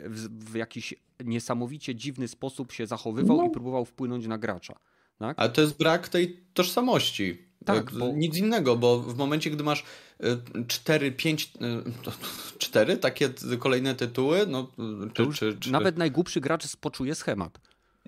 w, 0.08 0.28
w 0.50 0.54
jakiś 0.54 0.94
niesamowicie 1.24 1.94
dziwny 1.94 2.28
sposób 2.28 2.72
się 2.72 2.86
zachowywał 2.86 3.36
no. 3.36 3.46
i 3.46 3.50
próbował 3.50 3.84
wpłynąć 3.84 4.26
na 4.26 4.38
gracza. 4.38 4.78
Tak? 5.18 5.38
Ale 5.38 5.50
to 5.50 5.60
jest 5.60 5.78
brak 5.78 6.08
tej 6.08 6.44
tożsamości. 6.54 7.47
Tak, 7.74 7.92
bo... 7.92 8.12
Nic 8.12 8.36
innego, 8.36 8.76
bo 8.76 8.98
w 8.98 9.16
momencie, 9.16 9.50
gdy 9.50 9.64
masz 9.64 9.84
4, 10.68 11.12
5, 11.12 11.52
4 12.58 12.96
takie 12.96 13.30
kolejne 13.58 13.94
tytuły, 13.94 14.46
no, 14.46 14.72
czy, 15.14 15.26
czy, 15.32 15.56
czy... 15.60 15.72
nawet 15.72 15.98
najgłupszy 15.98 16.40
gracz 16.40 16.76
poczuje 16.76 17.14
schemat 17.14 17.58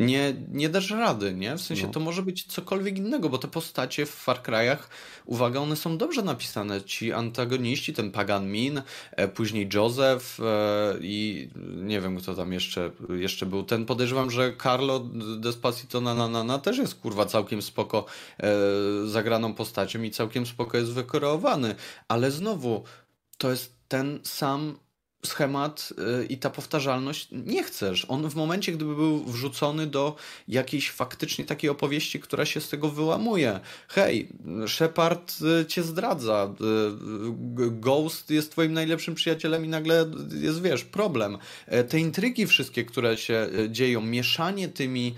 nie, 0.01 0.35
nie 0.53 0.69
dasz 0.69 0.91
rady, 0.91 1.35
nie? 1.35 1.57
W 1.57 1.61
sensie 1.61 1.87
no. 1.87 1.93
to 1.93 2.01
może 2.01 2.23
być 2.23 2.45
cokolwiek 2.45 2.99
innego, 2.99 3.29
bo 3.29 3.39
te 3.39 3.49
postacie 3.49 4.07
w 4.07 4.11
Far 4.11 4.43
Cry'ach, 4.43 4.79
uwaga, 5.25 5.61
one 5.61 5.77
są 5.77 5.99
dobrze 5.99 6.23
napisane. 6.23 6.83
Ci 6.83 7.13
antagoniści, 7.13 7.95
ten 7.95 8.11
Pagan 8.11 8.51
Min, 8.51 8.83
e, 9.13 9.29
później 9.29 9.69
Joseph 9.75 10.41
e, 10.41 10.95
i 11.01 11.49
nie 11.77 12.01
wiem 12.01 12.17
kto 12.17 12.35
tam 12.35 12.53
jeszcze, 12.53 12.91
jeszcze 13.09 13.47
był. 13.47 13.63
Ten 13.63 13.87
podejrzewam, 13.87 14.31
że 14.31 14.57
Carlo 14.63 15.01
Despacito 15.39 16.01
na, 16.01 16.15
na, 16.15 16.29
na, 16.29 16.45
na 16.45 16.59
też 16.59 16.79
jest 16.79 16.95
kurwa 16.95 17.27
całkiem 17.27 17.63
spoko 17.63 18.05
e, 18.39 18.51
zagraną 19.07 19.55
postacią 19.55 20.03
i 20.03 20.11
całkiem 20.11 20.47
spoko 20.47 20.77
jest 20.77 20.93
wykreowany. 20.93 21.75
Ale 22.09 22.31
znowu, 22.31 22.85
to 23.39 23.51
jest 23.51 23.75
ten 23.89 24.21
sam 24.23 24.79
schemat 25.27 25.93
y, 26.23 26.27
i 26.27 26.39
ta 26.39 26.51
powtarzalność 26.51 27.29
nie 27.33 27.63
chcesz. 27.63 28.07
On 28.09 28.31
w 28.31 28.35
momencie, 28.35 28.73
gdyby 28.73 28.95
był 28.95 29.25
wrzucony 29.25 29.87
do 29.87 30.17
jakiejś 30.49 30.91
faktycznie 30.91 31.45
takiej 31.45 31.71
opowieści, 31.71 32.21
która 32.21 32.47
się 32.47 32.61
z 32.61 32.69
tego 32.69 32.89
wyłamuje. 32.89 33.61
Hej, 33.89 34.29
Shepard 34.67 35.35
y, 35.63 35.67
cię 35.67 35.83
zdradza, 35.83 36.55
y, 36.61 37.71
Ghost 37.71 38.31
jest 38.31 38.53
twoim 38.53 38.73
najlepszym 38.73 39.15
przyjacielem 39.15 39.65
i 39.65 39.69
nagle 39.69 40.11
jest, 40.41 40.63
wiesz, 40.63 40.85
problem. 40.85 41.39
E, 41.67 41.85
te 41.85 41.99
intrygi 41.99 42.47
wszystkie, 42.47 42.85
które 42.85 43.17
się 43.17 43.49
dzieją, 43.69 44.01
mieszanie 44.01 44.69
tymi, 44.69 45.15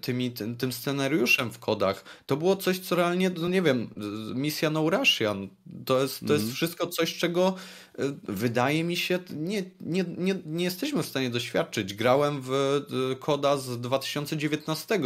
tymi 0.00 0.30
tym, 0.30 0.56
tym 0.56 0.72
scenariuszem 0.72 1.50
w 1.50 1.58
kodach, 1.58 2.04
to 2.26 2.36
było 2.36 2.56
coś, 2.56 2.78
co 2.78 2.96
realnie, 2.96 3.30
no 3.30 3.48
nie 3.48 3.62
wiem, 3.62 3.90
misja 4.34 4.70
No 4.70 4.90
Russian, 4.90 5.48
to 5.84 6.02
jest, 6.02 6.20
to 6.26 6.32
jest 6.32 6.44
mm. 6.44 6.54
wszystko 6.54 6.86
coś, 6.86 7.14
czego 7.14 7.54
wydaje 8.28 8.84
mi 8.84 8.96
się, 8.96 9.13
nie, 9.30 9.62
nie, 9.80 10.04
nie, 10.18 10.34
nie 10.46 10.64
jesteśmy 10.64 11.02
w 11.02 11.06
stanie 11.06 11.30
doświadczyć. 11.30 11.94
Grałem 11.94 12.40
w 12.42 12.52
y, 13.12 13.16
koda 13.16 13.56
z 13.56 13.80
2019. 13.80 15.00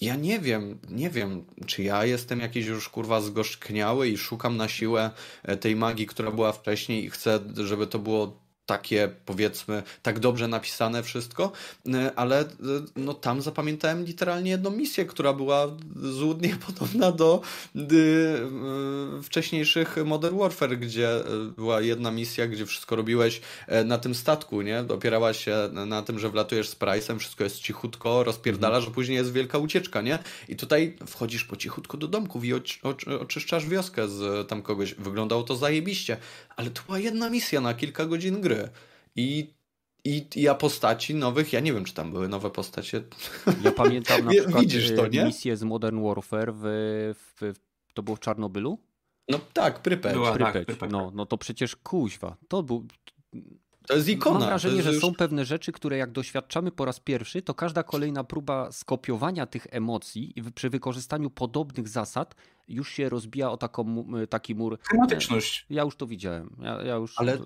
Ja 0.00 0.16
nie 0.16 0.38
wiem, 0.38 0.78
nie 0.90 1.10
wiem, 1.10 1.44
czy 1.66 1.82
ja 1.82 2.04
jestem 2.04 2.40
jakiś 2.40 2.66
już 2.66 2.88
kurwa 2.88 3.20
zgorzkniały 3.20 4.08
i 4.08 4.18
szukam 4.18 4.56
na 4.56 4.68
siłę 4.68 5.10
e, 5.42 5.56
tej 5.56 5.76
magii, 5.76 6.06
która 6.06 6.30
była 6.30 6.52
wcześniej 6.52 7.04
i 7.04 7.10
chcę, 7.10 7.40
żeby 7.56 7.86
to 7.86 7.98
było 7.98 8.41
takie 8.72 9.08
powiedzmy 9.26 9.82
tak 10.02 10.18
dobrze 10.18 10.48
napisane 10.48 11.02
wszystko, 11.02 11.52
e, 11.88 12.12
ale 12.16 12.40
e, 12.40 12.46
no 12.96 13.14
tam 13.14 13.42
zapamiętałem 13.42 14.04
literalnie 14.04 14.50
jedną 14.50 14.70
misję, 14.70 15.04
która 15.04 15.32
była 15.32 15.68
złudnie 15.96 16.56
podobna 16.66 17.12
do 17.12 17.40
y, 17.76 19.22
wcześniejszych 19.22 19.96
Modern 20.04 20.38
Warfare, 20.38 20.78
gdzie 20.78 21.08
była 21.56 21.80
jedna 21.80 22.10
misja, 22.10 22.46
gdzie 22.46 22.66
wszystko 22.66 22.96
robiłeś 22.96 23.40
na 23.84 23.98
tym 23.98 24.14
statku, 24.14 24.62
nie? 24.62 24.84
Opierałaś 24.88 25.44
się 25.44 25.56
na 25.72 26.02
tym, 26.02 26.18
że 26.18 26.30
wlatujesz 26.30 26.68
z 26.68 26.76
Price'em, 26.76 27.18
wszystko 27.18 27.44
jest 27.44 27.60
cichutko, 27.60 28.24
rozpierdala, 28.24 28.80
że 28.80 28.90
później 28.90 29.16
jest 29.16 29.32
wielka 29.32 29.58
ucieczka, 29.58 30.00
nie? 30.00 30.18
I 30.48 30.56
tutaj 30.56 30.96
wchodzisz 31.06 31.44
po 31.44 31.56
cichutku 31.56 31.96
do 31.96 32.08
domków 32.08 32.44
i 32.44 32.52
oczyszczasz 33.20 33.66
wioskę 33.66 34.08
z 34.08 34.48
tam 34.48 34.62
kogoś. 34.62 34.94
Wyglądało 34.94 35.42
to 35.42 35.56
zajebiście, 35.56 36.16
ale 36.56 36.70
to 36.70 36.82
była 36.86 36.98
jedna 36.98 37.30
misja 37.30 37.60
na 37.60 37.74
kilka 37.74 38.06
godzin 38.06 38.40
gry. 38.40 38.61
I 39.16 39.54
i, 40.04 40.26
ja 40.36 40.54
postaci 40.54 41.14
nowych, 41.14 41.52
ja 41.52 41.60
nie 41.60 41.72
wiem, 41.72 41.84
czy 41.84 41.94
tam 41.94 42.12
były 42.12 42.28
nowe 42.28 42.50
postacie. 42.50 43.02
Ja 43.62 43.72
pamiętam 43.72 44.24
na 44.24 44.30
przykład 44.40 44.60
Widzisz 44.60 44.96
to, 44.96 45.06
nie? 45.06 45.24
misję 45.24 45.56
z 45.56 45.62
Modern 45.62 46.02
Warfare 46.02 46.52
w, 46.54 46.62
w, 47.40 47.54
to 47.94 48.02
było 48.02 48.16
w 48.16 48.20
Czarnobylu? 48.20 48.78
No 49.28 49.40
tak, 49.52 49.82
Prypeć. 49.82 50.12
Była, 50.12 50.32
Prypeć. 50.32 50.78
Tak, 50.78 50.90
No, 50.90 51.12
no 51.14 51.26
to 51.26 51.38
przecież 51.38 51.76
kuźwa. 51.76 52.36
To 52.48 52.62
był, 52.62 52.86
to 53.86 53.94
jest 53.94 54.08
ikona. 54.08 54.38
Mam 54.38 54.48
wrażenie, 54.48 54.76
już... 54.76 54.84
że 54.84 54.94
są 54.94 55.14
pewne 55.14 55.44
rzeczy, 55.44 55.72
które 55.72 55.96
jak 55.96 56.12
doświadczamy 56.12 56.70
po 56.70 56.84
raz 56.84 57.00
pierwszy, 57.00 57.42
to 57.42 57.54
każda 57.54 57.82
kolejna 57.82 58.24
próba 58.24 58.72
skopiowania 58.72 59.46
tych 59.46 59.66
emocji 59.70 60.34
przy 60.54 60.70
wykorzystaniu 60.70 61.30
podobnych 61.30 61.88
zasad 61.88 62.34
już 62.68 62.92
się 62.92 63.08
rozbija 63.08 63.50
o 63.50 63.56
taką, 63.56 64.06
taki 64.30 64.54
mur. 64.54 64.78
Tematyczność. 64.90 65.66
Ja 65.70 65.82
już 65.82 65.96
to 65.96 66.06
widziałem. 66.06 66.56
Ja, 66.62 66.82
ja 66.82 66.94
już... 66.94 67.14
Ale 67.16 67.38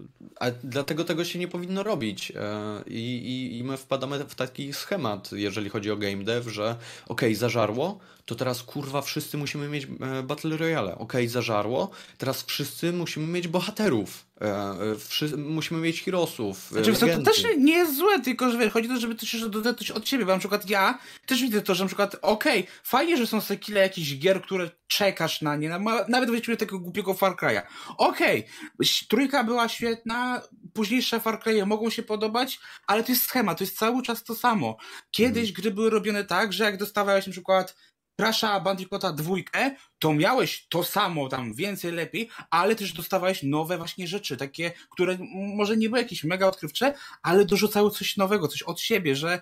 dlatego 0.65 1.05
tego 1.05 1.25
się 1.25 1.39
nie 1.39 1.49
powinno 1.49 1.83
robić. 1.83 2.33
E, 2.37 2.83
I, 2.87 3.17
i, 3.17 3.59
I 3.59 3.65
my 3.65 3.77
wpadamy 3.77 4.19
w 4.19 4.35
taki 4.35 4.73
schemat, 4.73 5.33
jeżeli 5.33 5.71
chodzi 5.71 5.91
o 5.91 5.97
game 5.97 6.25
dev, 6.25 6.51
że 6.51 6.71
okej, 7.07 7.29
okay, 7.29 7.37
zażarło, 7.37 7.99
to 8.25 8.35
teraz 8.35 8.63
kurwa 8.63 9.03
wszyscy 9.03 9.39
musimy 9.39 9.69
mieć 9.69 9.85
e, 9.85 10.23
Battle 10.23 10.57
Royale. 10.57 10.95
Okej, 10.95 11.05
okay, 11.05 11.29
zażarło, 11.29 11.91
teraz 12.19 12.43
wszyscy 12.43 12.93
musimy 12.93 13.27
mieć 13.27 13.49
bohaterów. 13.49 14.27
E, 14.41 15.37
musimy 15.37 15.81
mieć 15.81 16.03
heroesów. 16.03 16.69
Znaczy, 16.71 16.93
to 16.93 17.23
też 17.23 17.45
nie 17.59 17.73
jest 17.73 17.97
złe, 17.97 18.21
tylko 18.21 18.51
że 18.51 18.71
chodzi 18.71 18.91
o 18.91 18.95
to, 18.95 19.01
żeby 19.01 19.15
to 19.15 19.27
się 19.27 19.49
dodać 19.49 19.91
od 19.91 20.05
ciebie, 20.05 20.25
bo 20.25 20.33
na 20.33 20.39
przykład 20.39 20.71
ja 20.71 20.99
też 21.27 21.43
widzę 21.43 21.63
to, 21.63 21.75
że 21.75 21.85
na 21.85 21.89
przykład 21.89 22.17
okej, 22.23 22.61
okay, 22.61 22.73
fajnie, 22.83 23.17
że 23.17 23.27
są 23.27 23.41
takie 23.41 23.57
kile 23.57 23.81
jakichś 23.81 24.19
gier, 24.19 24.43
które 24.43 24.71
czekasz 24.87 25.43
na 25.43 25.57
nie, 25.57 25.79
nawet 26.09 26.31
weźmy 26.31 26.57
tego 26.57 26.79
głupiego 26.79 27.15
Far 27.15 27.33
Cry'a. 27.33 27.63
Okej, 27.99 28.41
okay, 28.41 28.89
trójka 29.09 29.45
była 29.45 29.69
świetna, 29.69 30.43
późniejsze 30.75 31.21
Far 31.21 31.39
Cry'e 31.39 31.67
mogą 31.67 31.91
się 31.91 32.03
podobać, 32.03 32.61
ale 32.87 33.05
to 33.05 33.13
jest 33.13 33.23
schemat, 33.23 33.59
to 33.59 33.65
jest 33.65 33.79
cały 33.79 34.03
czas 34.03 34.25
to 34.25 34.35
samo. 34.35 34.77
Kiedyś 35.11 35.43
hmm. 35.43 35.55
gry 35.55 35.71
były 35.71 35.91
robione 35.91 36.25
tak, 36.25 36.53
że 36.53 36.65
jak 36.65 36.77
dostawałeś 36.77 37.27
na 37.27 37.33
przykład 37.33 37.77
Crash'a 38.21 38.63
Bandicoota 38.63 39.13
dwójkę, 39.13 39.77
to 39.99 40.15
miałeś 40.15 40.67
to 40.69 40.85
samo, 40.85 41.29
tam 41.29 41.55
więcej, 41.55 41.93
lepiej, 41.93 42.29
ale 42.51 42.77
też 42.77 42.93
dostawałeś 42.93 43.43
nowe 43.43 43.79
właśnie 43.79 44.09
rzeczy, 44.09 44.37
takie, 44.37 44.73
które 44.91 45.19
może 45.57 45.77
nie 45.77 45.89
były 45.89 46.01
jakieś 46.01 46.25
mega 46.25 46.47
odkrywcze, 46.47 46.95
ale 47.23 47.45
dorzucały 47.45 47.91
coś 47.91 48.17
nowego, 48.17 48.49
coś 48.49 48.63
od 48.63 48.81
siebie, 48.81 49.17
że 49.17 49.41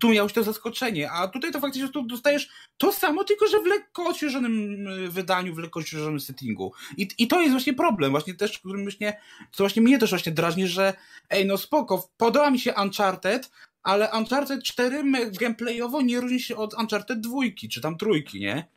tu 0.00 0.08
miałeś 0.08 0.32
to 0.32 0.42
zaskoczenie, 0.42 1.10
a 1.10 1.28
tutaj 1.28 1.52
to 1.52 1.60
faktycznie 1.60 1.88
tu 1.88 2.02
dostajesz 2.02 2.48
to 2.78 2.92
samo, 2.92 3.24
tylko 3.24 3.48
że 3.48 3.60
w 3.60 3.66
lekko 3.66 4.06
odświeżonym 4.06 4.86
y, 4.88 5.08
wydaniu, 5.08 5.54
w 5.54 5.58
lekko 5.58 5.80
odświeżonym 5.80 6.20
settingu. 6.20 6.72
I, 6.96 7.08
I 7.18 7.28
to 7.28 7.40
jest 7.40 7.52
właśnie 7.52 7.74
problem, 7.74 8.10
właśnie 8.10 8.34
też, 8.34 8.58
którym 8.58 8.82
właśnie, 8.82 9.20
co 9.52 9.64
właśnie 9.64 9.82
mnie 9.82 9.98
też 9.98 10.10
właśnie 10.10 10.32
drażni, 10.32 10.66
że 10.66 10.94
ej, 11.30 11.46
no 11.46 11.58
spoko, 11.58 12.08
podoba 12.16 12.50
mi 12.50 12.60
się 12.60 12.74
Uncharted, 12.74 13.50
ale 13.82 14.10
Uncharted 14.18 14.62
4 14.62 15.04
gameplayowo 15.40 16.02
nie 16.02 16.20
różni 16.20 16.40
się 16.40 16.56
od 16.56 16.74
Uncharted 16.74 17.20
2 17.20 17.40
czy 17.70 17.80
tam 17.80 17.98
trójki, 17.98 18.40
nie? 18.40 18.68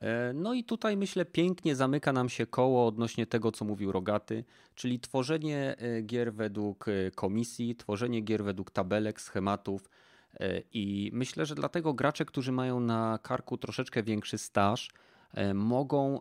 E, 0.00 0.32
no 0.32 0.54
i 0.54 0.64
tutaj 0.64 0.96
myślę 0.96 1.24
pięknie 1.24 1.76
zamyka 1.76 2.12
nam 2.12 2.28
się 2.28 2.46
koło 2.46 2.86
odnośnie 2.86 3.26
tego, 3.26 3.52
co 3.52 3.64
mówił 3.64 3.92
Rogaty, 3.92 4.44
czyli 4.74 5.00
tworzenie 5.00 5.76
e, 5.78 6.02
gier 6.02 6.34
według 6.34 6.88
e, 6.88 7.10
komisji, 7.10 7.76
tworzenie 7.76 8.20
gier 8.20 8.44
według 8.44 8.70
tabelek, 8.70 9.20
schematów 9.20 9.90
i 10.72 11.10
myślę, 11.12 11.46
że 11.46 11.54
dlatego 11.54 11.94
gracze, 11.94 12.24
którzy 12.24 12.52
mają 12.52 12.80
na 12.80 13.18
karku 13.22 13.58
troszeczkę 13.58 14.02
większy 14.02 14.38
staż, 14.38 14.90
mogą 15.54 16.20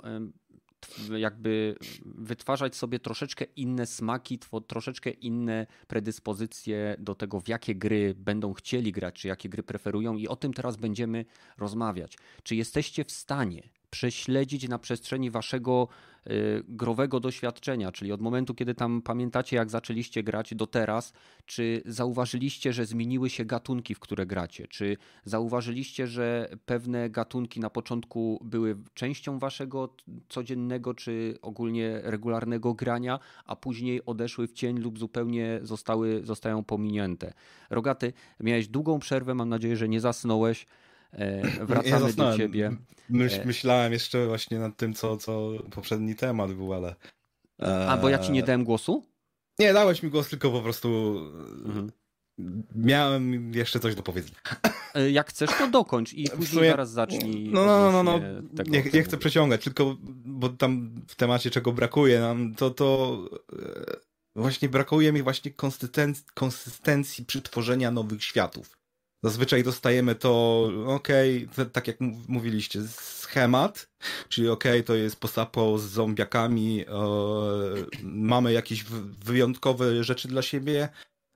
jakby 1.18 1.76
wytwarzać 2.06 2.76
sobie 2.76 3.00
troszeczkę 3.00 3.46
inne 3.56 3.86
smaki, 3.86 4.40
troszeczkę 4.68 5.10
inne 5.10 5.68
predyspozycje 5.88 6.96
do 7.00 7.16
tego, 7.16 7.40
w 7.40 7.48
jakie 7.48 7.76
gry 7.76 8.16
będą 8.18 8.54
chcieli 8.54 8.92
grać, 8.92 9.16
czy 9.16 9.28
jakie 9.28 9.50
gry 9.50 9.64
preferują, 9.64 10.18
i 10.18 10.28
o 10.28 10.36
tym 10.36 10.54
teraz 10.54 10.78
będziemy 10.78 11.26
rozmawiać. 11.58 12.18
Czy 12.44 12.56
jesteście 12.56 13.06
w 13.06 13.12
stanie 13.12 13.70
prześledzić 13.90 14.68
na 14.68 14.80
przestrzeni 14.80 15.32
waszego 15.32 15.88
y, 16.28 16.64
growego 16.68 17.20
doświadczenia, 17.20 17.92
czyli 17.92 18.12
od 18.12 18.22
momentu, 18.22 18.54
kiedy 18.56 18.76
tam 18.76 19.02
pamiętacie, 19.02 19.56
jak 19.56 19.70
zaczęliście 19.70 20.24
grać 20.24 20.56
do 20.56 20.68
teraz, 20.68 21.14
czy 21.46 21.82
zauważyliście, 21.86 22.74
że 22.74 22.86
zmieniły 22.86 23.30
się 23.30 23.46
gatunki, 23.46 23.96
w 23.96 24.00
które 24.00 24.26
gracie? 24.26 24.68
Czy 24.68 24.98
zauważyliście, 25.26 26.08
że 26.08 26.50
pewne 26.66 27.10
gatunki 27.10 27.60
na 27.60 27.70
początku 27.70 28.40
były 28.44 28.78
częścią 28.94 29.40
waszego 29.40 29.94
codziennego, 30.30 30.94
czy 30.94 31.38
ogólnie 31.42 32.02
regularnego 32.04 32.74
grania, 32.74 33.20
a 33.46 33.56
później 33.56 34.06
odeszły 34.06 34.48
w 34.48 34.54
cień 34.54 34.80
lub 34.80 35.00
zupełnie 35.00 35.60
zostały, 35.64 36.26
zostają 36.26 36.64
pominięte? 36.64 37.34
Rogaty, 37.70 38.14
miałeś 38.40 38.68
długą 38.68 39.00
przerwę, 39.00 39.36
mam 39.36 39.50
nadzieję, 39.50 39.78
że 39.78 39.90
nie 39.90 40.02
zasnąłeś. 40.02 40.66
E, 41.14 41.42
wracamy 41.66 42.08
ja 42.08 42.14
do 42.14 42.38
ciebie. 42.38 42.72
Myśl, 43.10 43.42
e, 43.42 43.46
myślałem 43.46 43.94
jeszcze 43.94 44.28
właśnie 44.28 44.60
nad 44.60 44.78
tym, 44.78 44.94
co, 44.94 45.18
co 45.18 45.52
poprzedni 45.72 46.16
temat 46.16 46.54
był, 46.54 46.74
ale. 46.74 46.96
A 47.88 47.98
bo 47.98 48.10
ja 48.10 48.20
ci 48.20 48.32
nie 48.32 48.44
dałem 48.44 48.64
głosu? 48.64 49.04
Nie, 49.60 49.74
dałeś 49.74 50.04
mi 50.04 50.10
głos, 50.10 50.30
tylko 50.30 50.52
po 50.52 50.62
prostu. 50.62 51.18
Mhm. 51.66 51.92
Miałem 52.76 53.54
jeszcze 53.54 53.80
coś 53.80 53.96
do 53.96 54.04
powiedzenia. 54.04 54.38
E, 54.96 55.12
jak 55.12 55.30
chcesz, 55.30 55.50
to 55.58 55.68
dokończ 55.68 56.14
i 56.14 56.30
później 56.30 56.48
sumie... 56.48 56.70
zaraz 56.70 56.92
zacznij. 56.92 57.50
No, 57.52 57.66
no, 57.66 57.92
no, 57.92 58.04
no. 58.04 58.20
Tego, 58.58 58.72
nie, 58.72 58.84
nie 58.94 59.04
chcę 59.04 59.18
przeciągać, 59.18 59.64
tylko 59.64 59.98
bo 60.26 60.50
tam 60.50 61.02
w 61.08 61.16
temacie 61.16 61.50
czego 61.52 61.74
brakuje 61.74 62.20
nam, 62.20 62.56
to 62.56 62.70
to 62.70 63.20
właśnie 64.36 64.70
brakuje 64.70 65.14
mi 65.14 65.24
właśnie 65.24 65.52
konsystencji, 65.52 66.26
konsystencji 66.34 67.26
przy 67.26 67.42
tworzeniu 67.42 67.92
nowych 67.92 68.24
światów. 68.24 68.79
Zazwyczaj 69.24 69.64
dostajemy 69.64 70.16
to, 70.16 70.64
okej, 70.86 71.48
okay, 71.52 71.66
tak 71.66 71.88
jak 71.88 71.98
mówiliście, 72.28 72.82
schemat, 72.88 73.90
czyli 74.30 74.50
okej, 74.50 74.72
okay, 74.72 74.84
to 74.84 74.96
jest 74.96 75.20
posapo 75.20 75.78
z 75.80 75.84
zombiakami, 75.84 76.82
e, 76.82 76.86
mamy 78.04 78.54
jakieś 78.54 78.84
wyjątkowe 79.26 80.04
rzeczy 80.04 80.28
dla 80.28 80.42
siebie, 80.42 80.90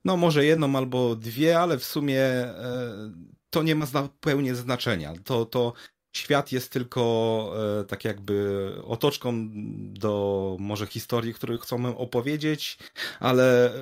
no 0.04 0.16
może 0.16 0.44
jedną 0.44 0.76
albo 0.76 1.16
dwie, 1.16 1.60
ale 1.60 1.78
w 1.78 1.84
sumie 1.84 2.20
e, 2.20 3.12
to 3.50 3.62
nie 3.62 3.74
ma 3.74 3.86
zupełnie 3.86 4.54
znaczenia. 4.54 5.12
To, 5.24 5.46
to 5.46 5.72
świat 6.16 6.52
jest 6.52 6.72
tylko 6.72 7.54
e, 7.80 7.84
tak 7.84 8.04
jakby 8.04 8.70
otoczką 8.84 9.50
do 9.92 10.56
może 10.60 10.86
historii, 10.86 11.34
które 11.34 11.58
chcemy 11.58 11.88
opowiedzieć, 11.88 12.78
ale 13.20 13.72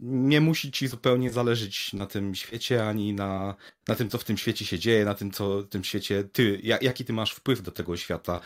nie 0.00 0.40
musi 0.40 0.72
ci 0.72 0.88
zupełnie 0.88 1.30
zależeć 1.30 1.92
na 1.92 2.06
tym 2.06 2.34
świecie, 2.34 2.88
ani 2.88 3.14
na, 3.14 3.54
na 3.88 3.94
tym, 3.94 4.10
co 4.10 4.18
w 4.18 4.24
tym 4.24 4.38
świecie 4.38 4.64
się 4.64 4.78
dzieje, 4.78 5.04
na 5.04 5.14
tym, 5.14 5.30
co 5.30 5.62
w 5.62 5.68
tym 5.68 5.84
świecie 5.84 6.24
ty, 6.24 6.60
jaki 6.62 7.04
ty 7.04 7.12
masz 7.12 7.32
wpływ 7.32 7.62
do 7.62 7.70
tego 7.72 7.96
świata. 7.96 8.40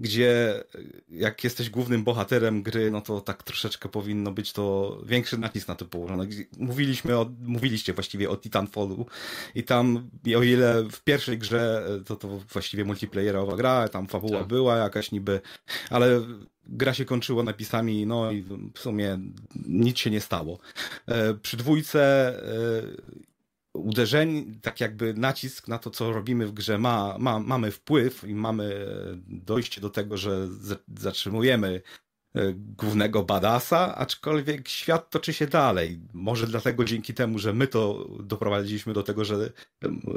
Gdzie 0.00 0.62
jak 1.08 1.44
jesteś 1.44 1.70
głównym 1.70 2.04
bohaterem 2.04 2.62
gry, 2.62 2.90
no 2.90 3.00
to 3.00 3.20
tak 3.20 3.42
troszeczkę 3.42 3.88
powinno 3.88 4.32
być 4.32 4.52
to 4.52 4.98
większy 5.06 5.38
nacisk 5.38 5.68
na 5.68 5.74
to 5.74 5.84
położony. 5.84 6.28
Mówiliśmy 6.58 7.18
o, 7.18 7.30
mówiliście 7.40 7.92
właściwie 7.92 8.30
o 8.30 8.36
Titanfallu 8.36 9.06
i 9.54 9.62
tam, 9.62 10.10
o 10.36 10.42
ile 10.42 10.84
w 10.92 11.02
pierwszej 11.02 11.38
grze 11.38 11.88
to, 12.06 12.16
to 12.16 12.28
właściwie 12.52 12.84
multiplayerowa 12.84 13.56
gra, 13.56 13.88
tam 13.88 14.06
fabuła 14.06 14.38
tak. 14.38 14.48
była 14.48 14.76
jakaś 14.76 15.12
niby, 15.12 15.40
ale 15.90 16.20
gra 16.66 16.94
się 16.94 17.04
kończyła 17.04 17.42
napisami, 17.42 18.06
no 18.06 18.32
i 18.32 18.42
w 18.74 18.78
sumie 18.78 19.18
nic 19.66 19.98
się 19.98 20.10
nie 20.10 20.20
stało. 20.20 20.58
E, 21.06 21.34
przy 21.34 21.56
dwójce 21.56 22.02
e, 22.42 23.24
uderzeń, 23.74 24.58
tak 24.62 24.80
jakby 24.80 25.14
nacisk 25.14 25.68
na 25.68 25.78
to, 25.78 25.90
co 25.90 26.12
robimy 26.12 26.46
w 26.46 26.52
grze 26.52 26.78
ma, 26.78 27.16
ma, 27.18 27.38
mamy 27.38 27.70
wpływ 27.70 28.24
i 28.24 28.34
mamy 28.34 28.86
dojście 29.26 29.80
do 29.80 29.90
tego, 29.90 30.16
że 30.16 30.48
zatrzymujemy 30.96 31.82
głównego 32.54 33.22
badasa, 33.22 33.96
aczkolwiek 33.96 34.68
świat 34.68 35.10
toczy 35.10 35.32
się 35.32 35.46
dalej. 35.46 36.00
Może 36.12 36.46
dlatego 36.46 36.84
dzięki 36.84 37.14
temu, 37.14 37.38
że 37.38 37.52
my 37.52 37.66
to 37.66 38.08
doprowadziliśmy 38.20 38.92
do 38.92 39.02
tego, 39.02 39.24
że 39.24 39.52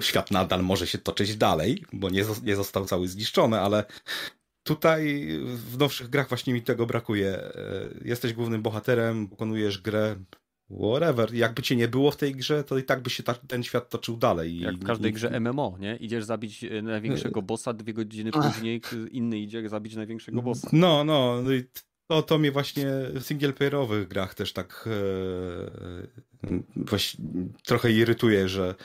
świat 0.01 0.31
nadal 0.31 0.63
może 0.63 0.88
się 0.88 0.97
toczyć 0.97 1.38
dalej, 1.38 1.85
bo 1.93 2.09
nie, 2.09 2.25
nie 2.43 2.55
został 2.55 2.85
cały 2.85 3.07
zniszczony, 3.07 3.59
ale 3.59 3.85
tutaj 4.63 5.29
w 5.45 5.77
nowszych 5.77 6.09
grach 6.09 6.29
właśnie 6.29 6.53
mi 6.53 6.61
tego 6.61 6.85
brakuje. 6.85 7.51
Jesteś 8.05 8.34
głównym 8.34 8.61
bohaterem, 8.61 9.27
pokonujesz 9.27 9.81
grę, 9.81 10.15
whatever. 10.69 11.34
Jakby 11.34 11.61
cię 11.61 11.76
nie 11.76 11.88
było 11.88 12.11
w 12.11 12.18
tej 12.18 12.35
grze, 12.35 12.64
to 12.64 12.77
i 12.77 12.84
tak 12.84 13.02
by 13.02 13.10
się 13.10 13.23
ta, 13.23 13.34
ten 13.34 13.64
świat 13.64 13.89
toczył 13.89 14.18
dalej. 14.18 14.60
Jak 14.60 14.76
w 14.76 14.84
każdej 14.84 15.14
grze 15.14 15.39
MMO, 15.39 15.77
nie? 15.80 15.95
Idziesz 15.95 16.23
zabić 16.23 16.64
e, 16.64 16.81
największego 16.81 17.41
bossa, 17.52 17.73
dwie 17.73 17.94
godziny 17.94 18.31
później 18.31 18.81
inny 19.11 19.39
idzie 19.39 19.69
zabić 19.69 19.95
największego 19.95 20.41
bossa. 20.41 20.69
No, 20.73 21.03
no. 21.03 21.41
no 21.44 21.49
to, 22.07 22.22
to 22.22 22.38
mnie 22.39 22.52
właśnie 22.52 22.88
w 23.14 23.23
singleplayerowych 23.23 24.07
grach 24.07 24.35
też 24.35 24.53
tak 24.53 24.89
e, 26.48 26.52
właśnie 26.76 27.26
trochę 27.64 27.91
irytuje, 27.91 28.49
że 28.49 28.76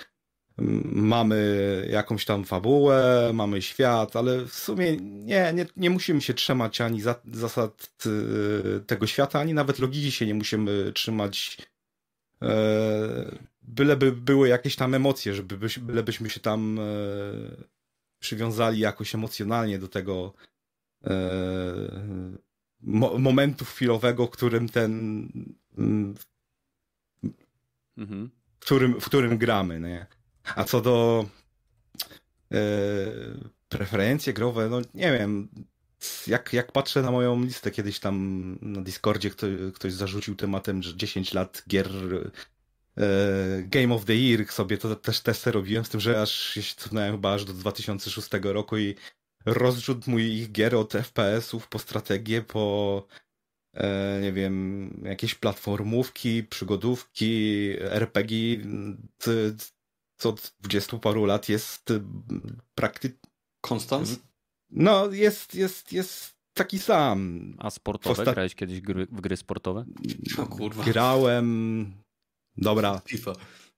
mamy 0.84 1.86
jakąś 1.90 2.24
tam 2.24 2.44
fabułę, 2.44 3.30
mamy 3.34 3.62
świat, 3.62 4.16
ale 4.16 4.46
w 4.46 4.54
sumie 4.54 4.96
nie, 5.00 5.52
nie, 5.54 5.66
nie 5.76 5.90
musimy 5.90 6.20
się 6.20 6.34
trzymać 6.34 6.80
ani 6.80 7.00
za, 7.00 7.14
zasad 7.32 7.88
e, 8.06 8.80
tego 8.80 9.06
świata, 9.06 9.40
ani 9.40 9.54
nawet 9.54 9.78
logiki 9.78 10.12
się 10.12 10.26
nie 10.26 10.34
musimy 10.34 10.92
trzymać 10.92 11.58
byleby 13.62 14.12
były 14.12 14.48
jakieś 14.48 14.76
tam 14.76 14.94
emocje, 14.94 15.34
żeby 15.34 15.58
bylebyśmy 15.80 16.30
się 16.30 16.40
tam 16.40 16.78
e, 16.78 16.82
przywiązali 18.18 18.80
jakoś 18.80 19.14
emocjonalnie 19.14 19.78
do 19.78 19.88
tego 19.88 20.32
e, 21.04 21.10
momentu 23.18 23.64
chwilowego, 23.64 24.26
w 24.26 24.30
którym 24.30 24.68
ten 24.68 24.92
mm, 25.78 26.14
mhm. 27.98 28.30
w, 28.60 28.64
którym, 28.64 29.00
w 29.00 29.04
którym 29.04 29.38
gramy. 29.38 29.80
Nie? 29.80 30.06
A 30.56 30.64
co 30.64 30.80
do 30.80 31.26
preferencje 33.68 34.32
growe, 34.32 34.68
no 34.68 34.80
nie 34.94 35.12
wiem, 35.12 35.48
jak, 36.26 36.52
jak 36.52 36.72
patrzę 36.72 37.02
na 37.02 37.10
moją 37.10 37.44
listę, 37.44 37.70
kiedyś 37.70 37.98
tam 37.98 38.58
na 38.60 38.80
Discordzie 38.82 39.30
ktoś, 39.30 39.50
ktoś 39.74 39.92
zarzucił 39.92 40.36
tematem, 40.36 40.82
że 40.82 40.96
10 40.96 41.34
lat 41.34 41.62
gier 41.68 41.88
e, 42.96 43.62
Game 43.62 43.94
of 43.94 44.04
the 44.04 44.14
Year 44.14 44.46
sobie 44.52 44.78
to 44.78 44.96
też 44.96 45.20
testy 45.20 45.52
robiłem, 45.52 45.84
z 45.84 45.88
tym, 45.88 46.00
że 46.00 46.22
aż 46.22 46.32
się 46.32 46.62
cofnąłem 46.76 47.12
chyba 47.12 47.34
aż 47.34 47.44
do 47.44 47.52
2006 47.52 48.28
roku 48.42 48.78
i 48.78 48.94
rozrzut 49.44 50.06
moich 50.06 50.52
gier 50.52 50.74
od 50.74 50.92
FPS-ów 50.92 51.68
po 51.68 51.78
strategię, 51.78 52.42
po 52.42 53.06
e, 53.74 54.20
nie 54.22 54.32
wiem, 54.32 54.90
jakieś 55.04 55.34
platformówki, 55.34 56.44
przygodówki, 56.44 57.70
RPG, 57.80 58.58
co 60.16 60.28
od 60.28 60.54
20 60.60 60.98
paru 60.98 61.24
lat 61.24 61.48
jest 61.48 61.92
praktycznie... 62.74 63.18
Konstans? 63.60 64.18
No, 64.72 65.10
jest, 65.10 65.54
jest, 65.54 65.92
jest 65.92 66.34
taki 66.54 66.78
sam. 66.78 67.54
A 67.58 67.70
sportowe? 67.70 68.16
Posta... 68.16 68.32
Grałeś 68.32 68.54
kiedyś 68.54 68.80
gry, 68.80 69.06
w 69.06 69.20
gry 69.20 69.36
sportowe? 69.36 69.84
O 70.38 70.46
kurwa. 70.46 70.84
Grałem... 70.84 71.92
Dobra. 72.56 73.00
FIFA. 73.04 73.32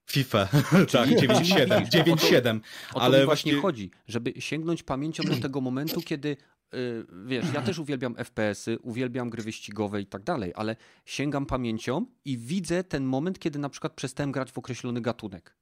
FIFA, 0.07 0.49
tak, 0.93 1.09
9-7, 1.09 1.87
9-7. 1.89 2.61
O 2.91 2.95
to 2.95 3.03
ale 3.03 3.21
mi 3.21 3.25
właśnie 3.25 3.55
chodzi, 3.55 3.91
żeby 4.07 4.33
sięgnąć 4.39 4.83
pamięcią 4.83 5.23
do 5.23 5.37
tego 5.37 5.61
momentu, 5.61 6.01
kiedy 6.01 6.37
yy, 6.73 7.07
wiesz, 7.27 7.47
ja 7.55 7.63
też 7.63 7.79
uwielbiam 7.79 8.15
FPS-y, 8.15 8.79
uwielbiam 8.79 9.31
gry 9.31 9.43
wyścigowe 9.43 10.01
i 10.01 10.07
tak 10.07 10.23
dalej, 10.23 10.53
ale 10.57 10.77
sięgam 11.05 11.47
pamięcią 11.47 12.07
i 12.25 12.39
widzę 12.39 12.85
ten 12.85 13.05
moment, 13.05 13.39
kiedy 13.39 13.59
na 13.59 13.69
przykład 13.69 13.93
przestałem 13.93 14.33
grać 14.33 14.53
w 14.53 14.59
określony 14.59 15.01
gatunek. 15.01 15.57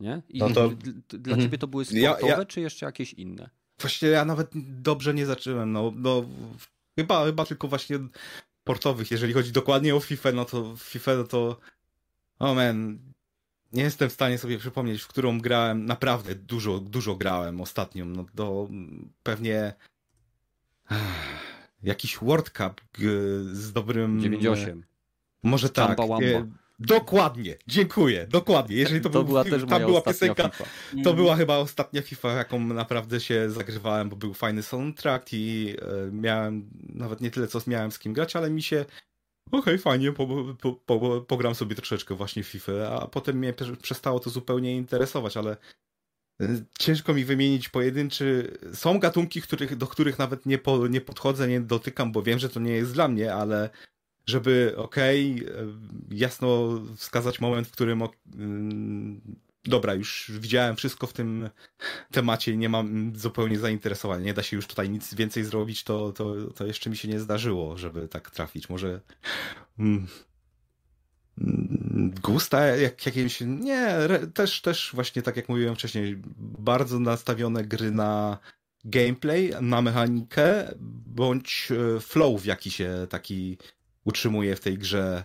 Nie? 0.00 0.22
I 0.28 0.38
no 0.38 0.50
to... 0.50 0.68
dla 1.08 1.18
mhm. 1.18 1.40
ciebie 1.40 1.58
to 1.58 1.66
były 1.66 1.84
sportowe, 1.84 2.26
ja, 2.28 2.36
ja... 2.36 2.44
czy 2.44 2.60
jeszcze 2.60 2.86
jakieś 2.86 3.12
inne? 3.12 3.50
Właśnie 3.80 4.08
ja 4.08 4.24
nawet 4.24 4.50
dobrze 4.82 5.14
nie 5.14 5.26
zacząłem, 5.26 5.72
no, 5.72 5.92
no 5.96 6.24
chyba, 6.96 7.24
chyba 7.24 7.44
tylko 7.44 7.68
właśnie 7.68 7.98
portowych, 8.64 9.10
jeżeli 9.10 9.32
chodzi 9.32 9.52
dokładnie 9.52 9.94
o 9.94 10.00
FIFA, 10.00 10.32
no 10.32 10.44
to 10.44 10.76
FIFA 10.76 11.14
no 11.14 11.24
to 11.24 11.58
oh 12.38 12.54
man, 12.54 12.98
nie 13.72 13.82
jestem 13.82 14.08
w 14.08 14.12
stanie 14.12 14.38
sobie 14.38 14.58
przypomnieć, 14.58 15.02
w 15.02 15.08
którą 15.08 15.40
grałem, 15.40 15.86
naprawdę 15.86 16.34
dużo, 16.34 16.78
dużo 16.78 17.16
grałem 17.16 17.60
ostatnio, 17.60 18.04
no 18.04 18.26
do 18.34 18.68
pewnie 19.22 19.74
jakiś 21.82 22.18
World 22.18 22.50
Cup 22.50 22.80
z 23.52 23.72
dobrym... 23.72 24.20
98. 24.20 24.84
Może 25.42 25.70
tak. 25.70 25.96
Chamba 25.98 26.16
Dokładnie, 26.78 27.56
dziękuję, 27.66 28.26
dokładnie. 28.26 28.76
Jeżeli 28.76 29.00
to, 29.00 29.10
to 29.10 29.18
był, 29.18 29.24
była 29.24 29.44
też 29.44 29.64
tam 29.68 29.82
była 29.82 30.00
piosenka, 30.00 30.48
FIFA. 30.48 30.64
to 31.04 31.14
była 31.14 31.36
chyba 31.36 31.56
ostatnia 31.56 32.02
FIFA, 32.02 32.32
jaką 32.32 32.60
naprawdę 32.60 33.20
się 33.20 33.50
zagrywałem, 33.50 34.08
bo 34.08 34.16
był 34.16 34.34
fajny 34.34 34.62
soundtrack 34.62 35.28
i 35.32 35.76
e, 35.82 36.12
miałem 36.12 36.70
nawet 36.88 37.20
nie 37.20 37.30
tyle 37.30 37.48
co 37.48 37.60
miałem 37.66 37.92
z 37.92 37.98
kim 37.98 38.12
grać, 38.12 38.36
ale 38.36 38.50
mi 38.50 38.62
się 38.62 38.84
okej, 39.46 39.60
okay, 39.60 39.78
fajnie, 39.78 40.12
po, 40.12 40.54
po, 40.60 40.72
po, 40.72 41.20
pogram 41.20 41.54
sobie 41.54 41.76
troszeczkę 41.76 42.14
właśnie 42.14 42.42
FIFA, 42.42 43.00
a 43.02 43.06
potem 43.06 43.36
mnie 43.36 43.54
przestało 43.82 44.20
to 44.20 44.30
zupełnie 44.30 44.76
interesować, 44.76 45.36
ale 45.36 45.56
e, 46.42 46.48
ciężko 46.78 47.14
mi 47.14 47.24
wymienić 47.24 47.68
pojedynczy. 47.68 48.58
Są 48.74 48.98
gatunki, 48.98 49.42
których, 49.42 49.76
do 49.76 49.86
których 49.86 50.18
nawet 50.18 50.46
nie, 50.46 50.58
po, 50.58 50.86
nie 50.86 51.00
podchodzę, 51.00 51.48
nie 51.48 51.60
dotykam, 51.60 52.12
bo 52.12 52.22
wiem, 52.22 52.38
że 52.38 52.48
to 52.48 52.60
nie 52.60 52.72
jest 52.72 52.92
dla 52.92 53.08
mnie, 53.08 53.34
ale 53.34 53.70
żeby 54.28 54.74
okej, 54.76 55.46
okay, 55.46 55.74
jasno 56.10 56.80
wskazać 56.96 57.40
moment, 57.40 57.68
w 57.68 57.72
którym 57.72 58.02
mm, 58.34 59.20
dobra, 59.64 59.94
już 59.94 60.30
widziałem 60.34 60.76
wszystko 60.76 61.06
w 61.06 61.12
tym 61.12 61.50
temacie 62.10 62.52
i 62.52 62.58
nie 62.58 62.68
mam 62.68 63.12
zupełnie 63.16 63.58
zainteresowania. 63.58 64.24
Nie 64.24 64.34
da 64.34 64.42
się 64.42 64.56
już 64.56 64.66
tutaj 64.66 64.90
nic 64.90 65.14
więcej 65.14 65.44
zrobić, 65.44 65.84
to, 65.84 66.12
to, 66.12 66.34
to 66.54 66.66
jeszcze 66.66 66.90
mi 66.90 66.96
się 66.96 67.08
nie 67.08 67.20
zdarzyło, 67.20 67.76
żeby 67.76 68.08
tak 68.08 68.30
trafić. 68.30 68.68
Może 68.68 69.00
mm, 69.78 70.06
mm 71.38 72.14
gusta 72.22 72.66
jak, 72.66 73.06
jakieś, 73.06 73.40
nie, 73.40 73.96
też, 74.34 74.60
też 74.60 74.90
właśnie 74.94 75.22
tak 75.22 75.36
jak 75.36 75.48
mówiłem 75.48 75.74
wcześniej, 75.74 76.22
bardzo 76.58 76.98
nastawione 76.98 77.64
gry 77.64 77.90
na 77.90 78.38
gameplay, 78.84 79.52
na 79.60 79.82
mechanikę, 79.82 80.74
bądź 81.06 81.68
e, 81.96 82.00
flow 82.00 82.42
w 82.42 82.44
jakiś 82.44 82.76
się 82.76 83.06
taki 83.10 83.58
utrzymuje 84.08 84.56
w 84.56 84.60
tej 84.60 84.78
grze 84.78 85.24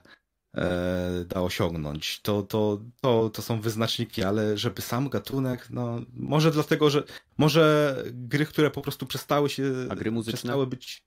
e, 0.57 1.25
da 1.27 1.41
osiągnąć. 1.41 2.21
To, 2.21 2.43
to, 2.43 2.81
to, 3.01 3.29
to 3.29 3.41
są 3.41 3.61
wyznaczniki, 3.61 4.23
ale 4.23 4.57
żeby 4.57 4.81
sam 4.81 5.09
gatunek, 5.09 5.67
no 5.69 6.01
może 6.13 6.51
dlatego, 6.51 6.89
że 6.89 7.03
może 7.37 7.95
gry, 8.11 8.45
które 8.45 8.71
po 8.71 8.81
prostu 8.81 9.05
przestały 9.05 9.49
się 9.49 9.63
A 9.89 9.95
gry 9.95 10.11
muzyczne? 10.11 10.37
przestały 10.37 10.67
być 10.67 11.03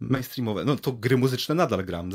mainstreamowe. 0.00 0.64
No 0.64 0.76
to 0.76 0.92
gry 0.92 1.16
muzyczne 1.16 1.54
nadal 1.54 1.84
gram. 1.84 2.10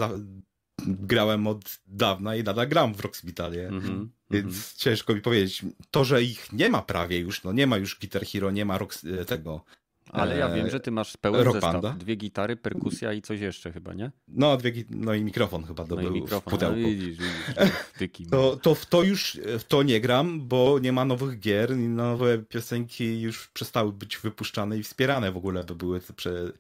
Grałem 0.87 1.47
od 1.47 1.79
dawna 1.87 2.35
i 2.35 2.43
nadal 2.43 2.67
gram 2.67 2.93
w 2.93 2.99
Rockspitalie. 2.99 3.67
Mm 3.67 3.81
-hmm, 3.81 4.07
więc 4.31 4.45
mm 4.45 4.57
-hmm. 4.57 4.77
ciężko 4.77 5.15
mi 5.15 5.21
powiedzieć. 5.21 5.65
To, 5.91 6.05
że 6.05 6.23
ich 6.23 6.53
nie 6.53 6.69
ma 6.69 6.81
prawie 6.81 7.19
już, 7.19 7.43
no 7.43 7.51
nie 7.51 7.67
ma 7.67 7.77
już 7.77 7.99
Guitar 7.99 8.25
Hero, 8.25 8.51
nie 8.51 8.65
ma 8.65 8.77
rock, 8.77 8.93
tego 9.27 9.63
ale 10.09 10.37
ja 10.37 10.49
wiem, 10.49 10.69
że 10.69 10.79
ty 10.79 10.91
masz 10.91 11.17
pełen 11.17 11.41
Rock 11.41 11.61
zestaw. 11.61 11.97
Dwie 11.97 12.15
gitary, 12.15 12.55
perkusja 12.55 13.13
i 13.13 13.21
coś 13.21 13.39
jeszcze 13.39 13.71
chyba, 13.71 13.93
nie? 13.93 14.11
No, 14.27 14.57
dwie, 14.57 14.71
no 14.89 15.13
i 15.13 15.23
mikrofon 15.23 15.63
chyba 15.63 15.85
no 15.89 15.95
był 15.95 16.11
mikrofon, 16.11 16.51
w 16.51 16.53
pudełku. 16.53 16.79
No, 16.79 16.87
widzisz, 16.87 17.17
widzisz, 17.17 18.29
to, 18.31 18.57
to 18.57 18.75
w 18.75 18.85
to 18.85 19.03
już 19.03 19.39
w 19.59 19.63
to 19.63 19.83
nie 19.83 20.01
gram, 20.01 20.47
bo 20.47 20.79
nie 20.79 20.91
ma 20.91 21.05
nowych 21.05 21.39
gier 21.39 21.71
i 21.71 21.87
nowe 21.87 22.37
piosenki 22.37 23.21
już 23.21 23.47
przestały 23.47 23.93
być 23.93 24.17
wypuszczane 24.17 24.77
i 24.77 24.83
wspierane 24.83 25.31
w 25.31 25.37
ogóle, 25.37 25.63
by 25.63 25.75
były 25.75 26.01
prze... 26.15 26.51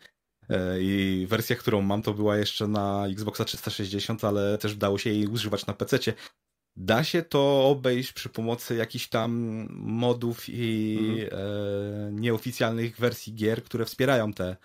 E, 0.49 0.81
I 0.81 1.25
wersja, 1.29 1.55
którą 1.55 1.81
mam, 1.81 2.01
to 2.01 2.13
była 2.13 2.37
jeszcze 2.37 2.67
na 2.67 3.07
Xboxa 3.07 3.45
360, 3.45 4.23
ale 4.23 4.57
też 4.57 4.75
dało 4.75 4.97
się 4.97 5.09
jej 5.09 5.27
używać 5.27 5.65
na 5.65 5.73
PC. 5.73 5.99
Da 6.77 7.03
się 7.03 7.21
to 7.21 7.67
obejść 7.67 8.13
przy 8.13 8.29
pomocy 8.29 8.75
jakichś 8.75 9.07
tam 9.07 9.31
modów 9.71 10.49
i 10.49 10.97
mhm. 10.99 11.29
e, 11.33 12.11
nieoficjalnych 12.11 12.97
wersji 12.97 13.33
gier, 13.35 13.63
które 13.63 13.85
wspierają 13.85 14.33
te. 14.33 14.57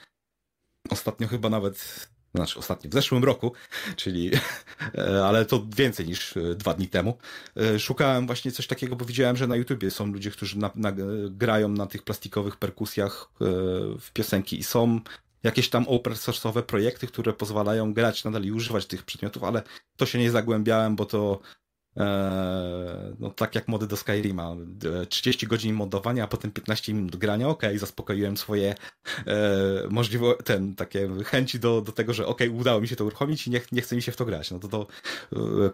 Ostatnio 0.90 1.28
chyba 1.28 1.48
nawet, 1.48 2.09
znaczy 2.35 2.59
ostatnio, 2.59 2.90
w 2.90 2.94
zeszłym 2.94 3.24
roku, 3.24 3.52
czyli, 3.97 4.31
e, 4.94 5.24
ale 5.24 5.44
to 5.44 5.66
więcej 5.76 6.06
niż 6.06 6.36
e, 6.36 6.55
dwa 6.55 6.74
dni 6.74 6.89
temu, 6.89 7.18
e, 7.56 7.78
szukałem 7.78 8.26
właśnie 8.26 8.52
coś 8.52 8.66
takiego, 8.66 8.97
bo 8.97 9.05
widziałem, 9.05 9.36
że 9.36 9.47
na 9.47 9.56
YouTubie 9.56 9.90
są 9.90 10.06
ludzie, 10.06 10.31
którzy 10.31 10.59
na, 10.59 10.70
na, 10.74 10.93
grają 11.31 11.68
na 11.68 11.86
tych 11.86 12.02
plastikowych 12.02 12.56
perkusjach 12.56 13.31
e, 13.40 13.44
w 14.01 14.10
piosenki 14.12 14.59
i 14.59 14.64
są 14.64 15.01
jakieś 15.43 15.68
tam 15.70 15.89
open 15.89 16.12
source'owe 16.12 16.62
projekty, 16.62 17.06
które 17.06 17.32
pozwalają 17.32 17.93
grać 17.93 18.24
nadal 18.24 18.43
i 18.43 18.52
używać 18.52 18.86
tych 18.86 19.02
przedmiotów, 19.02 19.44
ale 19.44 19.62
to 19.97 20.06
się 20.06 20.18
nie 20.18 20.31
zagłębiałem, 20.31 20.97
bo 20.97 21.06
to 21.06 21.40
no 23.18 23.30
tak 23.30 23.54
jak 23.54 23.68
mody 23.68 23.86
do 23.86 23.96
Skyrima, 23.96 24.56
30 25.08 25.46
godzin 25.46 25.74
modowania, 25.74 26.24
a 26.24 26.26
potem 26.26 26.50
15 26.50 26.94
minut 26.94 27.16
grania, 27.16 27.48
okej, 27.48 27.70
okay, 27.70 27.78
zaspokoiłem 27.78 28.36
swoje 28.36 28.74
e, 29.26 29.34
możliwe, 29.90 30.34
ten, 30.44 30.74
takie 30.74 31.08
chęci 31.24 31.60
do, 31.60 31.80
do 31.80 31.92
tego, 31.92 32.12
że 32.12 32.26
okej, 32.26 32.48
okay, 32.48 32.60
udało 32.60 32.80
mi 32.80 32.88
się 32.88 32.96
to 32.96 33.04
uruchomić 33.04 33.46
i 33.46 33.50
nie, 33.50 33.60
nie 33.72 33.82
chce 33.82 33.96
mi 33.96 34.02
się 34.02 34.12
w 34.12 34.16
to 34.16 34.24
grać. 34.24 34.50
No 34.50 34.58
to 34.58 34.68
to 34.68 34.86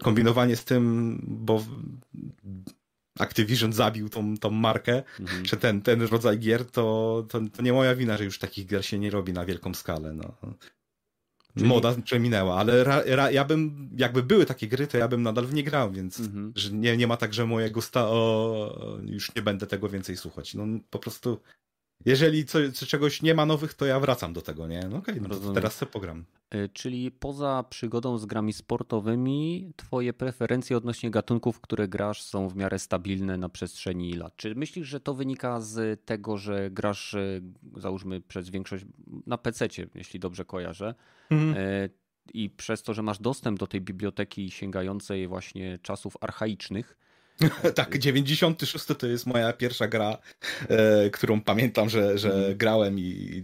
kombinowanie 0.03 0.55
z 0.55 0.63
tym, 0.63 1.19
bo 1.27 1.63
Activision 3.19 3.73
zabił 3.73 4.09
tą, 4.09 4.37
tą 4.37 4.49
markę, 4.49 5.03
mhm. 5.19 5.45
że 5.45 5.57
ten, 5.57 5.81
ten 5.81 6.01
rodzaj 6.01 6.39
gier, 6.39 6.65
to, 6.65 7.25
to, 7.29 7.39
to, 7.53 7.61
nie 7.61 7.73
moja 7.73 7.95
wina, 7.95 8.17
że 8.17 8.23
już 8.23 8.39
takich 8.39 8.65
gier 8.65 8.85
się 8.85 8.99
nie 8.99 9.09
robi 9.09 9.33
na 9.33 9.45
wielką 9.45 9.73
skalę. 9.73 10.13
No. 10.13 10.33
Czyli... 11.55 11.67
Moda 11.67 11.95
przeminęła, 12.03 12.57
ale 12.57 12.83
ra, 12.83 13.01
ra, 13.05 13.31
ja 13.31 13.45
bym, 13.45 13.89
jakby 13.97 14.23
były 14.23 14.45
takie 14.45 14.67
gry, 14.67 14.87
to 14.87 14.97
ja 14.97 15.07
bym 15.07 15.23
nadal 15.23 15.45
w 15.45 15.53
nie 15.53 15.63
grał, 15.63 15.91
więc 15.91 16.19
mhm. 16.19 16.53
nie, 16.71 16.97
nie 16.97 17.07
ma 17.07 17.17
tak, 17.17 17.33
że 17.33 17.45
moje 17.45 17.71
gusta, 17.71 18.07
o, 18.07 18.97
już 19.05 19.35
nie 19.35 19.41
będę 19.41 19.67
tego 19.67 19.89
więcej 19.89 20.17
słuchać. 20.17 20.53
No 20.53 20.63
po 20.89 20.99
prostu 20.99 21.41
jeżeli 22.05 22.45
co, 22.45 22.59
czegoś 22.87 23.21
nie 23.21 23.33
ma 23.33 23.45
nowych, 23.45 23.73
to 23.73 23.85
ja 23.85 23.99
wracam 23.99 24.33
do 24.33 24.41
tego, 24.41 24.67
nie? 24.67 24.87
No 24.89 24.97
okej, 24.97 25.19
okay, 25.19 25.37
no 25.45 25.53
teraz 25.53 25.75
sobie 25.75 25.91
pogram. 25.91 26.25
E, 26.49 26.69
czyli 26.69 27.11
poza 27.11 27.63
przygodą 27.69 28.17
z 28.17 28.25
grami 28.25 28.53
sportowymi, 28.53 29.71
twoje 29.75 30.13
preferencje 30.13 30.77
odnośnie 30.77 31.11
gatunków, 31.11 31.61
które 31.61 31.87
grasz 31.87 32.21
są 32.21 32.49
w 32.49 32.55
miarę 32.55 32.79
stabilne 32.79 33.37
na 33.37 33.49
przestrzeni 33.49 34.13
lat. 34.13 34.35
Czy 34.35 34.55
myślisz, 34.55 34.87
że 34.87 34.99
to 34.99 35.13
wynika 35.13 35.61
z 35.61 36.05
tego, 36.05 36.37
że 36.37 36.71
grasz, 36.71 37.13
e, 37.13 37.41
załóżmy 37.77 38.21
przez 38.21 38.49
większość 38.49 38.85
na 39.27 39.37
PC, 39.37 39.67
jeśli 39.95 40.19
dobrze 40.19 40.45
kojarzę, 40.45 40.95
mhm. 41.29 41.55
E, 41.57 41.89
i 42.33 42.49
przez 42.49 42.83
to, 42.83 42.93
że 42.93 43.03
masz 43.03 43.19
dostęp 43.19 43.59
do 43.59 43.67
tej 43.67 43.81
biblioteki 43.81 44.51
sięgającej 44.51 45.27
właśnie 45.27 45.79
czasów 45.81 46.17
archaicznych, 46.21 46.97
tak, 47.75 47.97
96 47.97 48.85
to 48.97 49.07
jest 49.07 49.25
moja 49.25 49.53
pierwsza 49.53 49.87
gra, 49.87 50.17
e, 50.69 51.09
którą 51.09 51.41
pamiętam, 51.41 51.89
że, 51.89 52.17
że 52.17 52.33
mm. 52.33 52.57
grałem 52.57 52.99
i 52.99 53.43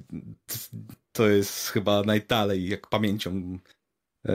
to 1.11 1.27
jest 1.27 1.67
chyba 1.67 2.03
najdalej, 2.03 2.69
jak 2.69 2.87
pamięcią 2.87 3.59
e, 4.25 4.33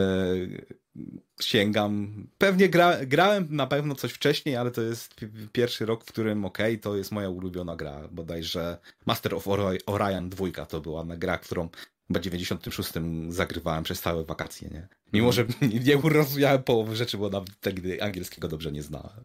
sięgam. 1.40 2.26
Pewnie 2.38 2.68
gra, 2.68 3.06
grałem 3.06 3.46
na 3.50 3.66
pewno 3.66 3.94
coś 3.94 4.12
wcześniej, 4.12 4.56
ale 4.56 4.70
to 4.70 4.82
jest 4.82 5.14
pierwszy 5.52 5.86
rok, 5.86 6.04
w 6.04 6.08
którym 6.08 6.44
okej, 6.44 6.72
okay, 6.72 6.82
to 6.82 6.96
jest 6.96 7.12
moja 7.12 7.28
ulubiona 7.28 7.76
gra, 7.76 8.08
bodajże 8.10 8.78
Master 9.06 9.34
of 9.34 9.48
Orion 9.86 10.30
2 10.30 10.66
to 10.66 10.80
była 10.80 11.04
gra, 11.04 11.38
którą 11.38 11.68
chyba 12.06 12.20
96 12.20 12.90
zagrywałem 13.28 13.84
przez 13.84 14.00
całe 14.00 14.24
wakacje, 14.24 14.68
nie? 14.68 14.88
Mimo, 15.12 15.28
mhm. 15.28 15.48
że 15.60 15.68
nie 15.84 16.10
rozumiałem 16.10 16.62
połowy 16.62 16.96
rzeczy, 16.96 17.18
bo 17.18 17.30
nawet 17.30 17.50
wtedy 17.50 18.02
angielskiego 18.02 18.48
dobrze 18.48 18.72
nie 18.72 18.82
znałem. 18.82 19.24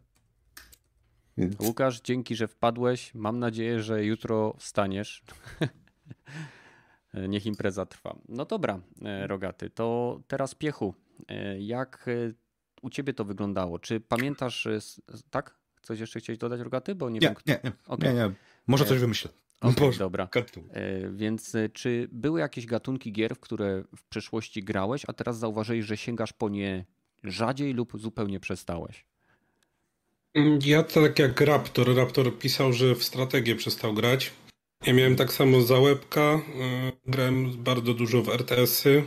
Więc... 1.38 1.60
Łukasz, 1.60 2.00
dzięki, 2.00 2.36
że 2.36 2.48
wpadłeś. 2.48 3.14
Mam 3.14 3.38
nadzieję, 3.38 3.82
że 3.82 4.04
jutro 4.04 4.54
wstaniesz. 4.58 5.22
Niech 7.28 7.46
impreza 7.46 7.86
trwa. 7.86 8.18
No 8.28 8.44
dobra, 8.44 8.80
e, 9.04 9.26
Rogaty, 9.26 9.70
to 9.70 10.20
teraz 10.26 10.54
Piechu. 10.54 10.94
E, 11.28 11.60
jak 11.60 12.06
e, 12.08 12.32
u 12.82 12.90
ciebie 12.90 13.14
to 13.14 13.24
wyglądało? 13.24 13.78
Czy 13.78 14.00
pamiętasz, 14.00 14.68
tak? 15.30 15.58
Coś 15.82 16.00
jeszcze 16.00 16.20
chciałeś 16.20 16.38
dodać, 16.38 16.60
Rogaty? 16.60 16.94
Bo 16.94 17.10
nie, 17.10 17.18
nie 17.18 17.28
wiem. 17.28 17.34
Nie, 17.46 17.60
nie, 17.64 17.72
okay. 17.86 18.14
nie, 18.14 18.18
nie. 18.18 18.30
Może 18.66 18.84
coś 18.84 18.98
wymyślę. 18.98 19.30
Okay, 19.60 19.90
dobra. 19.98 20.28
Więc 21.10 21.56
czy 21.72 22.08
były 22.12 22.40
jakieś 22.40 22.66
gatunki 22.66 23.12
gier, 23.12 23.34
w 23.34 23.40
które 23.40 23.84
w 23.96 24.04
przeszłości 24.04 24.62
grałeś, 24.62 25.02
a 25.08 25.12
teraz 25.12 25.38
zauważyłeś, 25.38 25.84
że 25.84 25.96
sięgasz 25.96 26.32
po 26.32 26.48
nie 26.48 26.84
rzadziej 27.24 27.74
lub 27.74 28.00
zupełnie 28.00 28.40
przestałeś? 28.40 29.04
Ja 30.64 30.82
tak 30.82 31.18
jak 31.18 31.40
Raptor. 31.40 31.96
Raptor 31.96 32.38
pisał, 32.38 32.72
że 32.72 32.94
w 32.94 33.04
strategię 33.04 33.56
przestał 33.56 33.94
grać. 33.94 34.32
Ja 34.86 34.92
miałem 34.92 35.16
tak 35.16 35.32
samo 35.32 35.60
za 35.60 35.78
łebka. 35.78 36.20
E, 36.20 36.40
grałem 37.06 37.62
bardzo 37.62 37.94
dużo 37.94 38.22
w 38.22 38.28
RTS-y. 38.28 39.02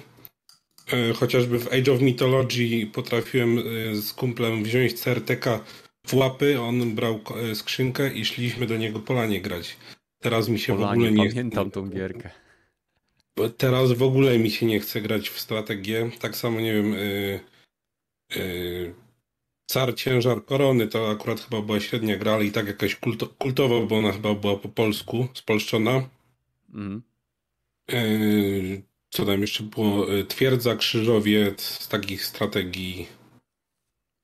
E, 0.91 1.14
chociażby 1.14 1.60
w 1.60 1.68
Age 1.68 1.91
of 1.91 2.02
Mythology 2.02 2.88
potrafiłem 2.94 3.60
e, 3.60 3.95
z 3.95 4.14
kumplem 4.14 4.64
wziąć 4.64 4.94
CRTK 4.94 5.60
w 6.08 6.14
łapy. 6.14 6.62
On 6.62 6.95
brał 6.95 7.20
skrzynkę 7.53 8.14
i 8.14 8.26
szliśmy 8.26 8.68
do 8.68 8.78
niego 8.78 8.99
polanie 8.99 9.41
grać. 9.41 9.78
Teraz 10.20 10.49
mi 10.49 10.60
się 10.60 10.76
polanie, 10.76 11.06
w 11.06 11.08
ogóle 11.08 11.12
nie... 11.12 11.30
Pamiętam 11.30 11.72
tą 11.72 11.90
gierkę. 11.90 12.30
Teraz 13.58 13.91
w 13.91 14.03
ogóle 14.03 14.40
mi 14.40 14.52
się 14.52 14.66
nie 14.66 14.80
chce 14.80 15.02
grać 15.02 15.30
w 15.30 15.40
strategię. 15.40 16.10
Tak 16.20 16.36
samo, 16.36 16.62
nie 16.62 16.74
wiem... 16.74 16.94
Yy, 16.94 17.40
yy, 18.36 18.94
Car 19.72 19.95
Ciężar 19.95 20.45
Korony 20.45 20.88
to 20.88 21.10
akurat 21.10 21.41
chyba 21.41 21.61
była 21.61 21.80
średnia 21.80 22.18
gra, 22.18 22.34
ale 22.34 22.45
i 22.45 22.52
tak 22.52 22.68
jakaś 22.68 22.95
kulto, 22.95 23.27
kultowa, 23.27 23.85
bo 23.85 23.98
ona 23.98 24.11
chyba 24.11 24.34
była 24.34 24.56
po 24.57 24.69
polsku, 24.69 25.27
spolszczona. 25.34 26.10
Mm. 26.73 27.02
co 29.10 29.26
tam 29.26 29.41
jeszcze 29.41 29.64
było? 29.64 30.14
E, 30.14 30.23
Twierdza, 30.23 30.76
Krzyżowiec, 30.76 31.61
z 31.61 31.88
takich 31.88 32.26
strategii. 32.26 33.07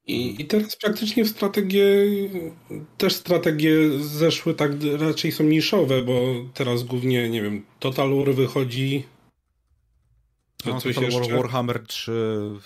I, 0.08 0.42
I 0.42 0.46
teraz 0.46 0.76
praktycznie 0.76 1.26
w 1.26 1.30
strategie, 1.30 1.86
też 2.98 3.14
strategie 3.16 4.00
zeszły 4.00 4.54
tak, 4.54 4.72
raczej 5.00 5.32
są 5.32 5.44
niszowe, 5.44 6.02
bo 6.02 6.36
teraz 6.54 6.84
głównie, 6.84 7.30
nie 7.30 7.42
wiem, 7.42 7.66
Total 7.80 8.16
War 8.16 8.36
wychodzi, 8.36 9.04
no, 10.66 10.82
coś 10.82 10.98
jeszcze? 10.98 11.36
Warhammer 11.36 11.84
3 11.88 12.12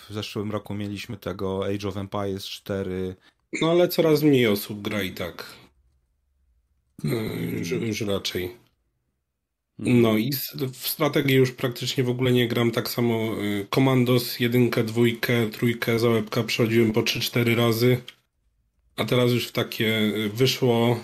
w 0.10 0.14
zeszłym 0.14 0.52
roku 0.52 0.74
mieliśmy 0.74 1.18
tego, 1.18 1.66
Age 1.66 1.88
of 1.88 1.98
Empires 1.98 2.46
4. 2.46 3.16
No 3.62 3.72
ale 3.72 3.88
coraz 3.88 4.24
mniej 4.24 4.48
osób 4.48 4.82
gra 4.82 5.04
i 5.04 5.12
tak. 5.12 5.46
No, 7.04 7.16
już, 7.58 7.72
już 7.72 8.02
raczej. 8.02 8.56
No 9.80 10.18
i 10.18 10.32
w 10.74 10.88
strategii 10.88 11.36
już 11.36 11.52
praktycznie 11.52 12.04
w 12.04 12.10
ogóle 12.10 12.32
nie 12.32 12.48
gram 12.48 12.72
tak 12.72 12.90
samo. 12.90 13.42
Y, 13.42 13.68
Commandos, 13.76 14.40
jedynkę, 14.40 14.84
dwójkę, 14.84 15.50
trójkę, 15.50 16.00
załebka 16.00 16.44
przechodziłem 16.44 16.92
po 16.92 17.02
3-4 17.02 17.56
razy. 17.56 17.98
A 18.96 19.06
teraz 19.06 19.32
już 19.32 19.48
w 19.48 19.52
takie 19.52 19.98
y, 19.98 20.30
wyszło. 20.30 21.00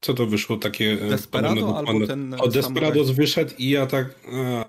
Co 0.00 0.14
to 0.14 0.26
wyszło 0.26 0.56
takie? 0.56 0.92
Y, 0.92 1.08
Desperado 1.08 1.78
albo 1.78 2.06
ten. 2.06 2.34
O, 2.38 2.48
Desperados 2.48 3.10
wyszedł 3.10 3.54
i 3.58 3.70
ja 3.70 3.86
tak. 3.86 4.14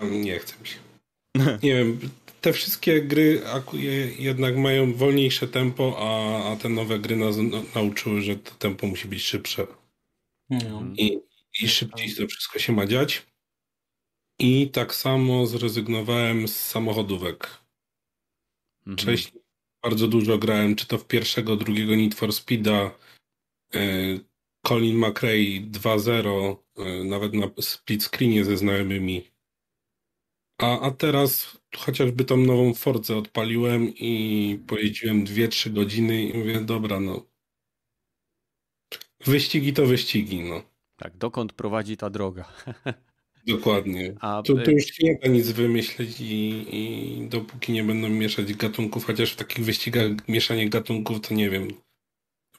A, 0.01 0.05
nie 0.05 0.39
chcę 0.39 0.55
mi 0.61 0.67
się. 0.67 0.88
Nie 1.63 1.75
wiem, 1.75 1.99
te 2.41 2.53
wszystkie 2.53 3.01
gry 3.01 3.41
jednak 4.19 4.57
mają 4.57 4.93
wolniejsze 4.93 5.47
tempo, 5.47 5.95
a, 5.99 6.51
a 6.51 6.55
te 6.55 6.69
nowe 6.69 6.99
gry 6.99 7.15
nas 7.15 7.35
nauczyły, 7.75 8.21
że 8.21 8.35
to 8.35 8.55
tempo 8.55 8.87
musi 8.87 9.07
być 9.07 9.23
szybsze. 9.23 9.67
No. 10.49 10.83
I, 10.97 11.19
I 11.61 11.67
szybciej 11.67 12.15
to 12.15 12.27
wszystko 12.27 12.59
się 12.59 12.73
ma 12.73 12.85
dziać. 12.85 13.25
I 14.39 14.69
tak 14.69 14.95
samo 14.95 15.47
zrezygnowałem 15.47 16.47
z 16.47 16.55
samochodówek. 16.55 17.59
Mhm. 18.79 18.97
Wcześniej 18.97 19.43
bardzo 19.83 20.07
dużo 20.07 20.37
grałem, 20.37 20.75
czy 20.75 20.87
to 20.87 20.97
w 20.97 21.07
pierwszego, 21.07 21.55
drugiego 21.55 21.95
Need 21.95 22.15
for 22.15 22.33
Speeda, 22.33 22.91
y, 23.75 24.19
Colin 24.67 24.97
McRae 24.97 25.61
2.0, 25.71 26.55
y, 26.79 27.03
nawet 27.05 27.33
na 27.33 27.47
split 27.61 28.03
screenie 28.03 28.45
ze 28.45 28.57
znajomymi. 28.57 29.31
A, 30.59 30.79
a 30.79 30.91
teraz 30.91 31.57
chociażby 31.77 32.25
tą 32.25 32.37
nową 32.37 32.73
Forcę 32.73 33.15
odpaliłem 33.17 33.93
i 33.95 34.59
pojeździłem 34.67 35.25
2-3 35.25 35.73
godziny 35.73 36.23
i 36.23 36.37
mówię, 36.37 36.61
dobra, 36.61 36.99
no. 36.99 37.25
Wyścigi 39.25 39.73
to 39.73 39.85
wyścigi, 39.85 40.41
no. 40.41 40.61
Tak, 40.95 41.17
dokąd 41.17 41.53
prowadzi 41.53 41.97
ta 41.97 42.09
droga? 42.09 42.53
Dokładnie. 43.47 44.15
A... 44.19 44.41
Tu, 44.41 44.57
tu, 44.57 44.71
już 44.71 44.99
nie 44.99 45.15
da 45.15 45.27
nic 45.27 45.51
wymyśleć 45.51 46.21
i, 46.21 46.65
i 46.71 47.27
dopóki 47.29 47.71
nie 47.71 47.83
będą 47.83 48.09
mieszać 48.09 48.53
gatunków, 48.53 49.05
chociaż 49.05 49.33
w 49.33 49.35
takich 49.35 49.65
wyścigach 49.65 50.27
mieszanie 50.27 50.69
gatunków 50.69 51.21
to 51.21 51.33
nie 51.33 51.49
wiem, 51.49 51.67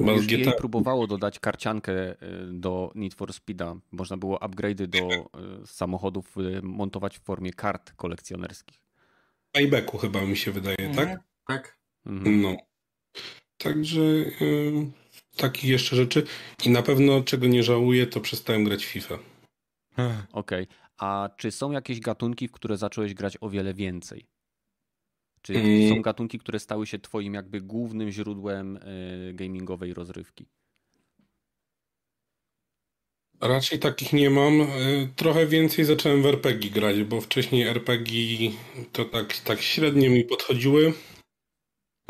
Już 0.01 0.27
GTA... 0.27 0.53
próbowało 0.53 1.07
dodać 1.07 1.39
karciankę 1.39 2.13
y, 2.13 2.17
do 2.53 2.93
Need 2.95 3.15
for 3.15 3.33
Speeda. 3.33 3.77
Można 3.93 4.17
było 4.17 4.39
upgrade'y 4.39 4.87
do 4.87 4.99
y, 4.99 5.67
samochodów 5.67 6.37
y, 6.37 6.63
montować 6.63 7.19
w 7.19 7.23
formie 7.23 7.53
kart 7.53 7.93
kolekcjonerskich. 7.93 8.83
Paybacku 9.53 9.99
chyba 9.99 10.21
mi 10.21 10.37
się 10.37 10.53
wydaje, 10.53 10.79
mhm. 10.79 11.09
tak? 11.09 11.21
Tak. 11.47 11.79
Mhm. 12.07 12.41
No. 12.41 12.57
Także 13.59 14.01
yy, 14.01 14.91
takich 15.37 15.65
jeszcze 15.65 15.97
rzeczy. 15.97 16.23
I 16.65 16.71
na 16.71 16.83
pewno 16.83 17.23
czego 17.23 17.47
nie 17.47 17.63
żałuję, 17.63 18.07
to 18.07 18.21
przestałem 18.21 18.65
grać 18.65 18.85
w 18.85 18.89
FIFA. 18.89 19.19
Okej. 20.33 20.65
Okay. 20.65 20.67
A 20.99 21.31
czy 21.37 21.51
są 21.51 21.71
jakieś 21.71 22.01
gatunki, 22.01 22.49
w 22.49 22.53
które 22.53 22.77
zacząłeś 22.77 23.15
grać 23.15 23.39
o 23.41 23.51
wiele 23.51 23.75
więcej? 23.75 24.27
Czy 25.43 25.55
mm. 25.55 25.89
są 25.89 26.03
gatunki, 26.03 26.39
które 26.39 26.59
stały 26.59 26.87
się 26.87 26.99
twoim 26.99 27.35
jakby 27.35 27.61
głównym 27.61 28.11
źródłem 28.11 28.77
y, 28.77 29.33
gamingowej 29.35 29.95
rozrywki? 29.95 30.47
Raczej 33.41 33.79
takich 33.79 34.13
nie 34.13 34.31
mam. 34.31 34.61
Y, 34.61 35.09
trochę 35.17 35.47
więcej 35.47 35.85
zacząłem 35.85 36.23
w 36.23 36.27
RPG 36.27 36.71
grać, 36.71 37.03
bo 37.03 37.21
wcześniej 37.21 37.67
RPG 37.67 38.51
to 38.93 39.05
tak, 39.05 39.39
tak 39.39 39.63
średnio 39.63 40.11
mi 40.11 40.25
podchodziły. 40.25 40.93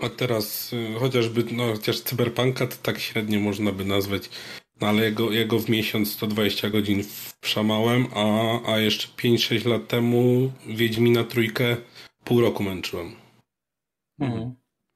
A 0.02 0.08
teraz 0.08 0.72
y, 0.72 0.94
chociażby, 0.98 1.44
no 1.52 1.72
chociaż 1.72 2.00
Cyberpunka 2.00 2.66
to 2.66 2.76
tak 2.82 2.98
średnio 2.98 3.40
można 3.40 3.72
by 3.72 3.84
nazwać, 3.84 4.30
no 4.80 4.88
ale 4.88 5.04
jego, 5.04 5.32
jego 5.32 5.58
w 5.58 5.68
miesiąc 5.68 6.12
120 6.12 6.70
godzin 6.70 7.04
przamałem, 7.40 8.06
a, 8.14 8.72
a 8.72 8.78
jeszcze 8.78 9.08
5-6 9.08 9.66
lat 9.66 9.88
temu 9.88 10.52
Wiedźmina 10.66 11.24
trójkę 11.24 11.76
pół 12.24 12.40
roku 12.40 12.62
męczyłem. 12.62 13.12
Mhm. 14.20 14.54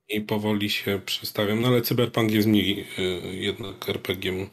I 0.09 0.21
powoli 0.21 0.71
się 0.71 1.01
przestawiam, 1.07 1.61
no 1.61 1.69
ale 1.69 1.83
Cyberpunk 1.83 2.31
jest 2.31 2.49
mniej 2.49 2.87
y, 2.99 3.37
jednak 3.37 3.89
RPG-iem. 3.89 4.51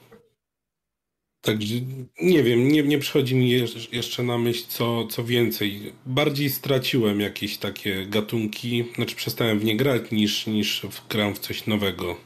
Także 1.41 1.75
nie 2.21 2.43
wiem, 2.43 2.67
nie, 2.67 2.83
nie 2.83 2.99
przychodzi 2.99 3.35
mi 3.35 3.49
jeszcze 3.91 4.23
na 4.23 4.37
myśl 4.37 4.65
co, 4.67 5.07
co 5.07 5.23
więcej. 5.23 5.93
Bardziej 6.05 6.49
straciłem 6.49 7.19
jakieś 7.19 7.57
takie 7.57 8.05
gatunki, 8.05 8.85
znaczy 8.95 9.15
przestałem 9.15 9.59
w 9.59 9.63
nie 9.63 9.77
grać 9.77 10.11
niż, 10.11 10.47
niż 10.47 10.85
gram 11.09 11.35
w 11.35 11.39
coś 11.39 11.67
nowego 11.67 12.17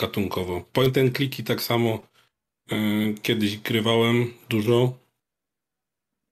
gatunkowo. 0.00 0.64
Point 0.72 0.98
and 0.98 1.16
clicki 1.16 1.44
tak 1.44 1.62
samo 1.62 2.06
y, 2.72 3.14
kiedyś 3.22 3.58
grywałem 3.58 4.34
dużo. 4.48 4.98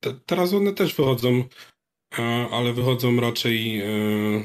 Te, 0.00 0.14
teraz 0.26 0.54
one 0.54 0.72
też 0.72 0.94
wychodzą, 0.94 1.44
ale 2.52 2.72
wychodzą 2.72 3.20
raczej 3.20 3.80
y, 3.80 4.44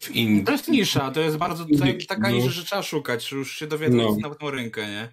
w 0.00 0.10
innym. 0.10 0.44
To 0.44 0.52
jest 0.52 0.68
nisza, 0.68 1.10
to 1.10 1.20
jest 1.20 1.36
bardzo 1.36 1.66
taka 2.08 2.30
nisza, 2.30 2.50
że 2.50 2.64
trzeba 2.64 2.82
szukać, 2.82 3.28
że 3.28 3.36
już 3.36 3.56
się 3.56 3.66
dowiedzą 3.66 3.96
no. 3.96 4.28
na 4.28 4.34
tą 4.34 4.50
rynkę, 4.50 4.86
nie? 4.86 5.08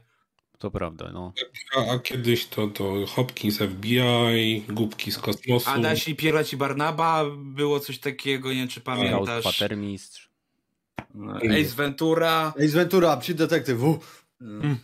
To 0.57 0.71
prawda, 0.71 1.11
no. 1.13 1.33
A, 1.75 1.93
a, 1.93 1.99
kiedyś 1.99 2.45
to, 2.45 2.67
to 2.67 3.05
Hopkins 3.07 3.57
FBI, 3.57 4.63
głupki 4.69 5.11
z 5.11 5.17
kosmosu. 5.17 5.69
Pierleci 6.17 6.55
i 6.55 6.59
Barnaba 6.59 7.25
było 7.37 7.79
coś 7.79 7.99
takiego, 7.99 8.49
nie 8.49 8.55
wiem 8.55 8.67
czy 8.67 8.81
pamiętasz. 8.81 9.43
Patermistrz. 9.43 10.29
No, 11.13 11.35
Ace 11.35 11.75
Ventura. 11.75 12.53
Ace 12.57 12.67
Ventura, 12.67 13.17
psi 13.17 13.35
detektyw. 13.35 13.79
Hmm. 14.39 14.77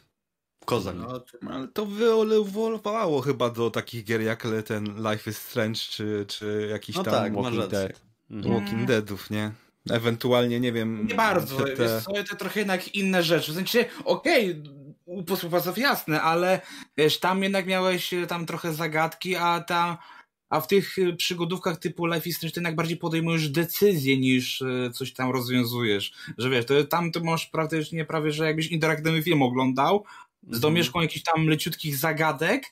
Kozak. 0.65 0.95
No, 0.95 1.21
ale 1.51 1.67
to 1.67 1.85
wyewoluowało 1.85 3.21
chyba 3.21 3.49
do 3.49 3.71
takich 3.71 4.03
gier 4.03 4.21
jak 4.21 4.47
ten 4.65 4.85
Life 4.85 5.29
is 5.29 5.37
Strange, 5.37 5.79
czy, 5.79 6.25
czy 6.27 6.67
jakiś 6.71 6.95
no 6.95 7.03
tam 7.03 7.13
tak, 7.13 7.35
Walking 7.35 7.67
Dead. 7.67 8.01
Mhm. 8.31 8.53
Walking 8.55 8.85
Deadów, 8.85 9.29
nie? 9.29 9.51
Ewentualnie, 9.89 10.59
nie 10.59 10.71
wiem... 10.71 11.07
Nie 11.07 11.15
bardzo, 11.15 11.57
te, 11.57 11.71
te... 11.71 11.83
Jest, 11.83 12.07
to 12.29 12.35
trochę 12.35 12.59
jednak 12.59 12.95
inne 12.95 13.23
rzeczy. 13.23 13.51
W 13.51 13.55
sensie, 13.55 13.85
okej, 14.05 14.51
okay, 14.51 14.83
u 15.05 15.23
posłów 15.23 15.77
jasne, 15.77 16.21
ale 16.21 16.61
wiesz, 16.97 17.19
tam 17.19 17.43
jednak 17.43 17.67
miałeś 17.67 18.13
e, 18.13 18.27
tam 18.27 18.45
trochę 18.45 18.73
zagadki, 18.73 19.35
a 19.35 19.61
tam 19.61 19.97
a 20.49 20.61
w 20.61 20.67
tych 20.67 20.99
e, 20.99 21.13
przygodówkach 21.13 21.77
typu 21.77 22.05
Life 22.05 22.29
is 22.29 22.37
Strange 22.37 22.53
ty 22.53 22.59
jednak 22.59 22.75
bardziej 22.75 22.97
podejmujesz 22.97 23.49
decyzje 23.49 24.17
niż 24.17 24.61
e, 24.61 24.91
coś 24.93 25.13
tam 25.13 25.31
rozwiązujesz. 25.31 26.13
Że 26.37 26.49
wiesz, 26.49 26.65
to 26.65 26.83
tam 26.83 27.11
to 27.11 27.23
masz 27.23 27.45
praktycznie 27.45 28.05
prawie, 28.05 28.31
że 28.31 28.45
jakbyś 28.45 28.67
interaktywny 28.67 29.23
film 29.23 29.41
oglądał 29.41 30.05
z 30.43 30.45
mhm. 30.45 30.61
domieszką 30.61 31.01
jakichś 31.01 31.23
tam 31.23 31.47
leciutkich 31.47 31.97
zagadek, 31.97 32.63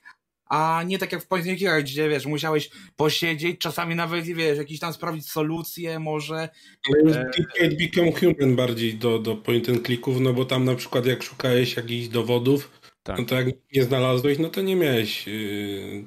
a 0.51 0.83
nie 0.87 0.99
tak 0.99 1.11
jak 1.11 1.23
w 1.23 1.27
Point 1.27 1.45
gdzie 1.81 2.09
wiesz, 2.09 2.25
musiałeś 2.25 2.69
posiedzieć, 2.95 3.59
czasami 3.59 3.95
nawet, 3.95 4.25
wiesz, 4.25 4.57
jakiś 4.57 4.79
tam 4.79 4.93
sprawdzić 4.93 5.29
solucję 5.29 5.99
może. 5.99 6.49
Ale 6.87 7.03
już 7.03 7.15
e... 7.15 7.69
Become 7.69 8.11
Human 8.11 8.55
bardziej 8.55 8.95
do, 8.95 9.19
do 9.19 9.35
point 9.35 9.69
and 9.69 9.85
clicków, 9.85 10.19
no 10.19 10.33
bo 10.33 10.45
tam 10.45 10.65
na 10.65 10.75
przykład 10.75 11.05
jak 11.05 11.23
szukałeś 11.23 11.75
jakichś 11.75 12.07
dowodów, 12.07 12.81
tak. 13.03 13.19
no 13.19 13.25
to 13.25 13.35
jak 13.35 13.47
nie 13.73 13.83
znalazłeś, 13.83 14.39
no 14.39 14.49
to 14.49 14.61
nie 14.61 14.75
miałeś 14.75 15.27
yy, 15.27 16.03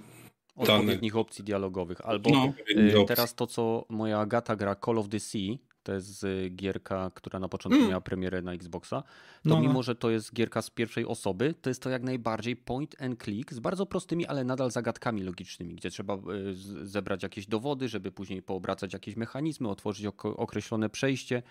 odpowiednich 0.57 1.17
opcji 1.17 1.45
dialogowych. 1.45 2.01
Albo 2.01 2.31
no. 2.31 2.53
yy, 2.69 3.05
teraz 3.07 3.35
to, 3.35 3.47
co 3.47 3.87
moja 3.89 4.19
Agata 4.19 4.57
gra 4.57 4.77
Call 4.85 4.99
of 4.99 5.09
the 5.09 5.21
Sea, 5.21 5.57
to 5.85 5.93
jest 5.93 6.27
gierka, 6.51 7.11
która 7.15 7.39
na 7.39 7.49
początku 7.49 7.79
mm. 7.79 7.89
miała 7.89 8.01
premierę 8.01 8.43
na 8.43 8.53
Xboxa, 8.53 9.03
to 9.43 9.49
no. 9.49 9.61
mimo, 9.61 9.83
że 9.83 9.95
to 9.95 10.11
jest 10.11 10.35
gierka 10.35 10.63
z 10.63 10.71
pierwszej 10.71 11.07
osoby, 11.07 11.55
to 11.63 11.71
jest 11.71 11.83
to 11.83 11.91
jak 11.91 12.03
najbardziej 12.03 12.57
point 12.57 13.03
and 13.03 13.23
click 13.23 13.53
z 13.53 13.59
bardzo 13.59 13.87
prostymi, 13.87 14.27
ale 14.27 14.45
nadal 14.45 14.71
zagadkami 14.71 15.23
logicznymi, 15.23 15.75
gdzie 15.75 15.91
trzeba 15.91 16.15
e, 16.15 16.19
zebrać 16.83 17.23
jakieś 17.23 17.47
dowody, 17.47 17.89
żeby 17.89 18.13
później 18.13 18.43
poobracać 18.43 18.93
jakieś 18.93 19.17
mechanizmy, 19.17 19.69
otworzyć 19.69 20.07
określone 20.23 20.91
przejście. 20.91 21.43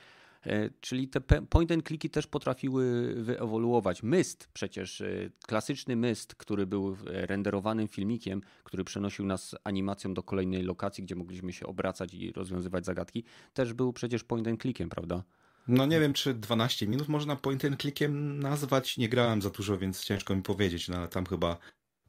E, 0.45 0.69
czyli 0.81 1.07
te 1.07 1.21
point 1.21 1.71
and 1.71 1.87
clicky 1.87 2.09
też 2.09 2.27
potrafiły 2.27 3.13
wyewoluować. 3.23 4.03
Myst 4.03 4.47
przecież, 4.53 5.01
e, 5.01 5.29
klasyczny 5.47 5.95
Myst, 5.95 6.35
który 6.35 6.65
był 6.65 6.97
renderowanym 7.05 7.87
filmikiem, 7.87 8.41
który 8.63 8.83
przenosił 8.83 9.25
nas 9.25 9.55
animacją 9.63 10.13
do 10.13 10.23
kolejnej 10.23 10.63
lokacji, 10.63 11.03
gdzie 11.03 11.15
mogliśmy 11.15 11.53
się 11.53 11.65
obracać 11.65 12.13
i 12.13 12.31
rozwiązywać 12.31 12.85
zagadki, 12.85 13.23
też 13.53 13.73
był 13.73 13.93
przecież 13.93 14.23
point 14.23 14.47
and 14.47 14.61
clickiem, 14.61 14.89
prawda? 14.89 15.23
No 15.67 15.85
nie 15.85 15.99
wiem, 15.99 16.13
czy 16.13 16.33
12 16.33 16.87
minut 16.87 17.07
można 17.07 17.35
point 17.35 17.65
and 17.65 17.81
clickiem 17.81 18.39
nazwać. 18.39 18.97
Nie 18.97 19.09
grałem 19.09 19.41
za 19.41 19.49
dużo, 19.49 19.77
więc 19.77 20.03
ciężko 20.03 20.35
mi 20.35 20.41
powiedzieć, 20.41 20.87
no 20.87 20.97
ale 20.97 21.07
tam 21.07 21.25
chyba 21.25 21.57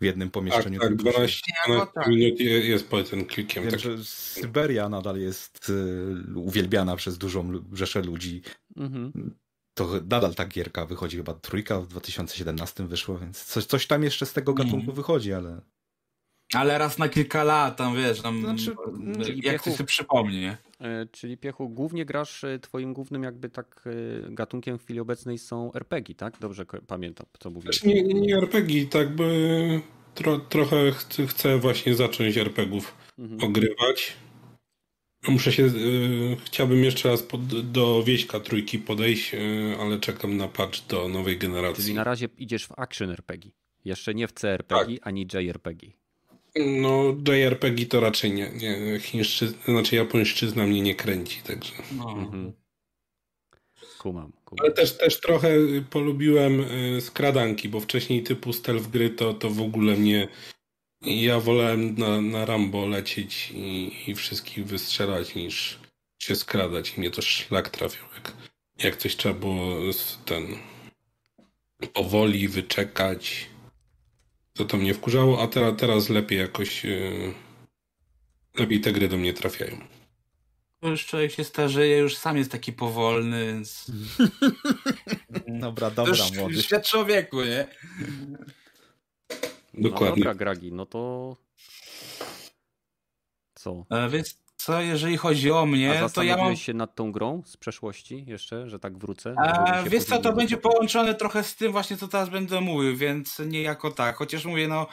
w 0.00 0.04
jednym 0.04 0.30
pomieszczeniu. 0.30 0.80
Tak, 0.80 0.88
tak 0.88 0.96
12, 0.96 1.42
12 1.66 1.92
tak. 1.94 2.08
minut 2.08 2.40
jest 2.40 2.88
powiedzmy 2.88 3.24
klikiem. 3.24 3.62
Wiem, 3.62 3.70
tak. 3.72 3.80
że 3.80 4.04
Syberia 4.04 4.88
nadal 4.88 5.16
jest 5.16 5.70
y, 5.70 6.38
uwielbiana 6.38 6.96
przez 6.96 7.18
dużą 7.18 7.52
rzeszę 7.72 8.02
ludzi. 8.02 8.42
Mhm. 8.76 9.34
To 9.74 9.90
nadal 10.10 10.34
ta 10.34 10.46
gierka 10.46 10.86
wychodzi, 10.86 11.16
chyba 11.16 11.34
trójka 11.34 11.80
w 11.80 11.86
2017 11.86 12.86
wyszło, 12.86 13.18
więc 13.18 13.44
coś, 13.44 13.64
coś 13.64 13.86
tam 13.86 14.02
jeszcze 14.02 14.26
z 14.26 14.32
tego 14.32 14.52
mhm. 14.52 14.68
gatunku 14.68 14.92
wychodzi, 14.92 15.32
ale... 15.32 15.60
Ale 16.55 16.78
raz 16.78 16.98
na 16.98 17.09
kilka 17.09 17.44
lat, 17.44 17.76
tam 17.76 17.97
wiesz, 17.97 18.20
tam 18.20 18.40
znaczy, 18.40 18.74
jak 19.43 19.62
ty 19.62 19.72
sobie 19.72 19.86
przypomni, 19.86 20.40
nie? 20.40 20.56
E, 20.81 21.06
czyli 21.12 21.36
Piechu, 21.36 21.68
głównie 21.68 22.05
grasz, 22.05 22.44
e, 22.44 22.59
twoim 22.59 22.93
głównym 22.93 23.22
jakby 23.22 23.51
tak 23.51 23.85
e, 24.26 24.31
gatunkiem 24.31 24.78
w 24.78 24.85
chwili 24.85 25.01
obecnej 25.01 25.39
są 25.39 25.72
RPG, 25.72 26.14
tak? 26.14 26.39
Dobrze 26.40 26.66
pamiętam, 26.86 27.26
co 27.39 27.51
mówiłeś. 27.51 27.81
Znaczy 27.81 27.94
nie, 27.94 28.02
nie 28.02 28.36
RPG, 28.36 28.86
tak 28.86 29.16
by 29.16 29.81
tro, 30.14 30.39
trochę 30.39 30.93
chcę, 30.93 31.26
chcę 31.26 31.59
właśnie 31.59 31.94
zacząć 31.94 32.36
RPGów 32.36 32.94
mhm. 33.18 33.51
ogrywać. 33.51 34.16
Muszę 35.28 35.52
się, 35.52 35.70
chciałbym 36.44 36.85
jeszcze 36.85 37.09
raz 37.09 37.22
pod, 37.22 37.70
do 37.72 38.02
Wieśka 38.02 38.40
Trójki 38.40 38.78
podejść, 38.78 39.32
ale 39.81 40.01
czekam 40.01 40.36
na 40.36 40.48
patch 40.48 40.86
do 40.89 41.09
nowej 41.09 41.39
generacji. 41.39 41.85
Czyli 41.85 41.94
na 41.94 42.05
razie 42.05 42.28
idziesz 42.39 42.66
w 42.66 42.78
Action 42.78 43.10
RPG. 43.10 43.51
Jeszcze 43.85 44.14
nie 44.14 44.28
w 44.28 44.32
CRPG 44.32 44.94
tak. 44.94 45.09
ani 45.09 45.26
JRPG. 45.32 46.03
No, 46.56 47.16
JRPG 47.28 47.86
to 47.86 48.01
raczej 48.01 48.32
nie. 48.32 48.51
nie 48.51 48.98
chińszczyzna, 49.01 49.59
znaczy 49.64 49.97
japońszczyzna 49.97 50.66
mnie 50.66 50.81
nie 50.81 50.94
kręci, 50.94 51.43
także. 51.43 51.72
No. 51.93 52.10
Mhm. 52.10 52.52
Kumam, 53.98 54.32
kumam. 54.44 54.64
Ale 54.64 54.72
też, 54.72 54.98
też 54.98 55.20
trochę 55.20 55.51
polubiłem 55.90 56.60
y, 56.60 57.01
skradanki, 57.01 57.68
bo 57.68 57.81
wcześniej 57.81 58.22
typu 58.22 58.52
stealth 58.52 58.89
gry 58.89 59.10
to, 59.10 59.35
to 59.35 59.51
w 59.51 59.60
ogóle 59.60 59.97
mnie. 59.97 60.28
Ja 61.02 61.40
wolałem 61.40 61.94
na, 61.98 62.20
na 62.20 62.44
Rambo 62.44 62.86
lecieć 62.86 63.51
i, 63.55 63.93
i 64.06 64.14
wszystkich 64.14 64.66
wystrzelać 64.66 65.35
niż 65.35 65.78
się 66.18 66.36
skradać. 66.36 66.94
I 66.97 67.01
mnie 67.01 67.10
to 67.10 67.22
szlak 67.22 67.70
trafił. 67.70 68.05
Jak, 68.14 68.32
jak 68.78 68.97
coś 68.97 69.16
trzeba 69.16 69.35
było 69.35 69.76
ten 70.24 70.47
powoli 71.93 72.48
wyczekać 72.48 73.47
to 74.56 74.64
to 74.64 74.76
mnie 74.76 74.94
wkurzało, 74.94 75.43
a 75.43 75.48
teraz, 75.48 75.76
teraz 75.76 76.09
lepiej 76.09 76.39
jakoś 76.39 76.85
yy, 76.85 77.35
lepiej 78.55 78.81
te 78.81 78.93
gry 78.93 79.09
do 79.09 79.16
mnie 79.16 79.32
trafiają. 79.32 79.78
Już 80.82 81.06
człowiek 81.06 81.32
się 81.32 81.44
starzeje, 81.44 81.98
już 81.98 82.16
sam 82.16 82.36
jest 82.36 82.51
taki 82.51 82.72
powolny, 82.72 83.47
więc... 83.47 83.90
dobra, 85.48 85.90
dobra, 85.90 86.12
już, 86.12 86.32
młody. 86.32 86.62
Świat 86.62 86.86
człowieku, 86.86 87.43
nie? 87.43 87.66
Dokładnie. 89.74 90.09
No 90.10 90.16
dobra, 90.16 90.35
Gragi, 90.35 90.72
no 90.72 90.86
to... 90.86 91.36
Co? 93.55 93.86
A 93.89 93.97
e, 93.97 94.10
więc 94.10 94.43
co, 94.65 94.81
jeżeli 94.81 95.16
chodzi 95.16 95.51
o 95.51 95.66
mnie, 95.66 96.05
A 96.05 96.09
to 96.09 96.23
ja 96.23 96.36
mam... 96.36 96.57
się 96.57 96.74
nad 96.74 96.95
tą 96.95 97.12
grą 97.12 97.43
z 97.47 97.57
przeszłości 97.57 98.24
jeszcze, 98.28 98.69
że 98.69 98.78
tak 98.78 98.99
wrócę? 98.99 99.35
A, 99.39 99.82
wiesz 99.82 100.05
co, 100.05 100.19
to 100.19 100.32
będzie 100.32 100.57
połączone 100.57 101.15
trochę 101.15 101.43
z 101.43 101.57
tym 101.57 101.73
właśnie, 101.73 101.97
co 101.97 102.09
teraz 102.09 102.28
będę 102.28 102.61
mówił, 102.61 102.97
więc 102.97 103.39
niejako 103.47 103.91
tak. 103.91 104.16
Chociaż 104.16 104.45
mówię, 104.45 104.69
no 104.69 104.86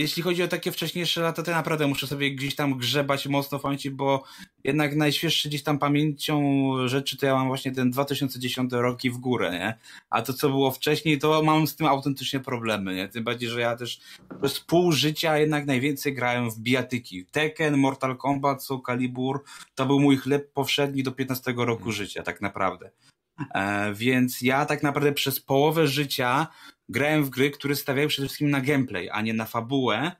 jeśli 0.00 0.22
chodzi 0.22 0.42
o 0.42 0.48
takie 0.48 0.72
wcześniejsze 0.72 1.20
lata, 1.20 1.42
to 1.42 1.50
naprawdę 1.50 1.86
muszę 1.86 2.06
sobie 2.06 2.30
gdzieś 2.30 2.54
tam 2.54 2.78
grzebać 2.78 3.26
mocno 3.26 3.58
w 3.58 3.62
pamięci, 3.62 3.90
bo 3.90 4.24
jednak 4.64 4.96
najświeższy 4.96 5.48
gdzieś 5.48 5.62
tam 5.62 5.78
pamięcią 5.78 6.42
rzeczy 6.88 7.16
to 7.16 7.26
ja 7.26 7.34
mam 7.34 7.46
właśnie 7.46 7.72
ten 7.72 7.90
2010 7.90 8.72
rok 8.72 9.04
i 9.04 9.10
w 9.10 9.18
górę, 9.18 9.50
nie? 9.50 9.78
A 10.10 10.22
to, 10.22 10.32
co 10.32 10.48
było 10.48 10.70
wcześniej, 10.70 11.18
to 11.18 11.42
mam 11.42 11.66
z 11.66 11.76
tym 11.76 11.86
autentycznie 11.86 12.40
problemy, 12.40 12.94
nie? 12.94 13.08
Tym 13.08 13.24
bardziej, 13.24 13.48
że 13.48 13.60
ja 13.60 13.76
też 13.76 14.00
przez 14.38 14.60
pół 14.60 14.92
życia 14.92 15.38
jednak 15.38 15.66
najwięcej 15.66 16.14
grałem 16.14 16.50
w 16.50 16.58
bijatyki. 16.58 17.26
Tekken, 17.26 17.76
Mortal 17.76 18.16
Kombat, 18.16 18.64
Soul 18.64 18.80
Calibur, 18.86 19.44
to 19.74 19.86
był 19.86 20.00
mój 20.00 20.16
chleb 20.16 20.52
powszedni 20.52 21.02
do 21.02 21.12
15 21.12 21.52
roku 21.56 21.78
hmm. 21.78 21.92
życia, 21.92 22.22
tak 22.22 22.40
naprawdę. 22.40 22.90
E, 23.54 23.94
więc 23.94 24.42
ja 24.42 24.66
tak 24.66 24.82
naprawdę 24.82 25.12
przez 25.12 25.40
połowę 25.40 25.86
życia 25.86 26.46
grałem 26.88 27.24
w 27.24 27.30
gry, 27.30 27.50
które 27.50 27.76
stawiały 27.76 28.08
przede 28.08 28.28
wszystkim 28.28 28.50
na 28.50 28.60
gameplay, 28.60 29.10
a 29.10 29.20
nie 29.22 29.34
na 29.34 29.44
fabułę. 29.44 30.12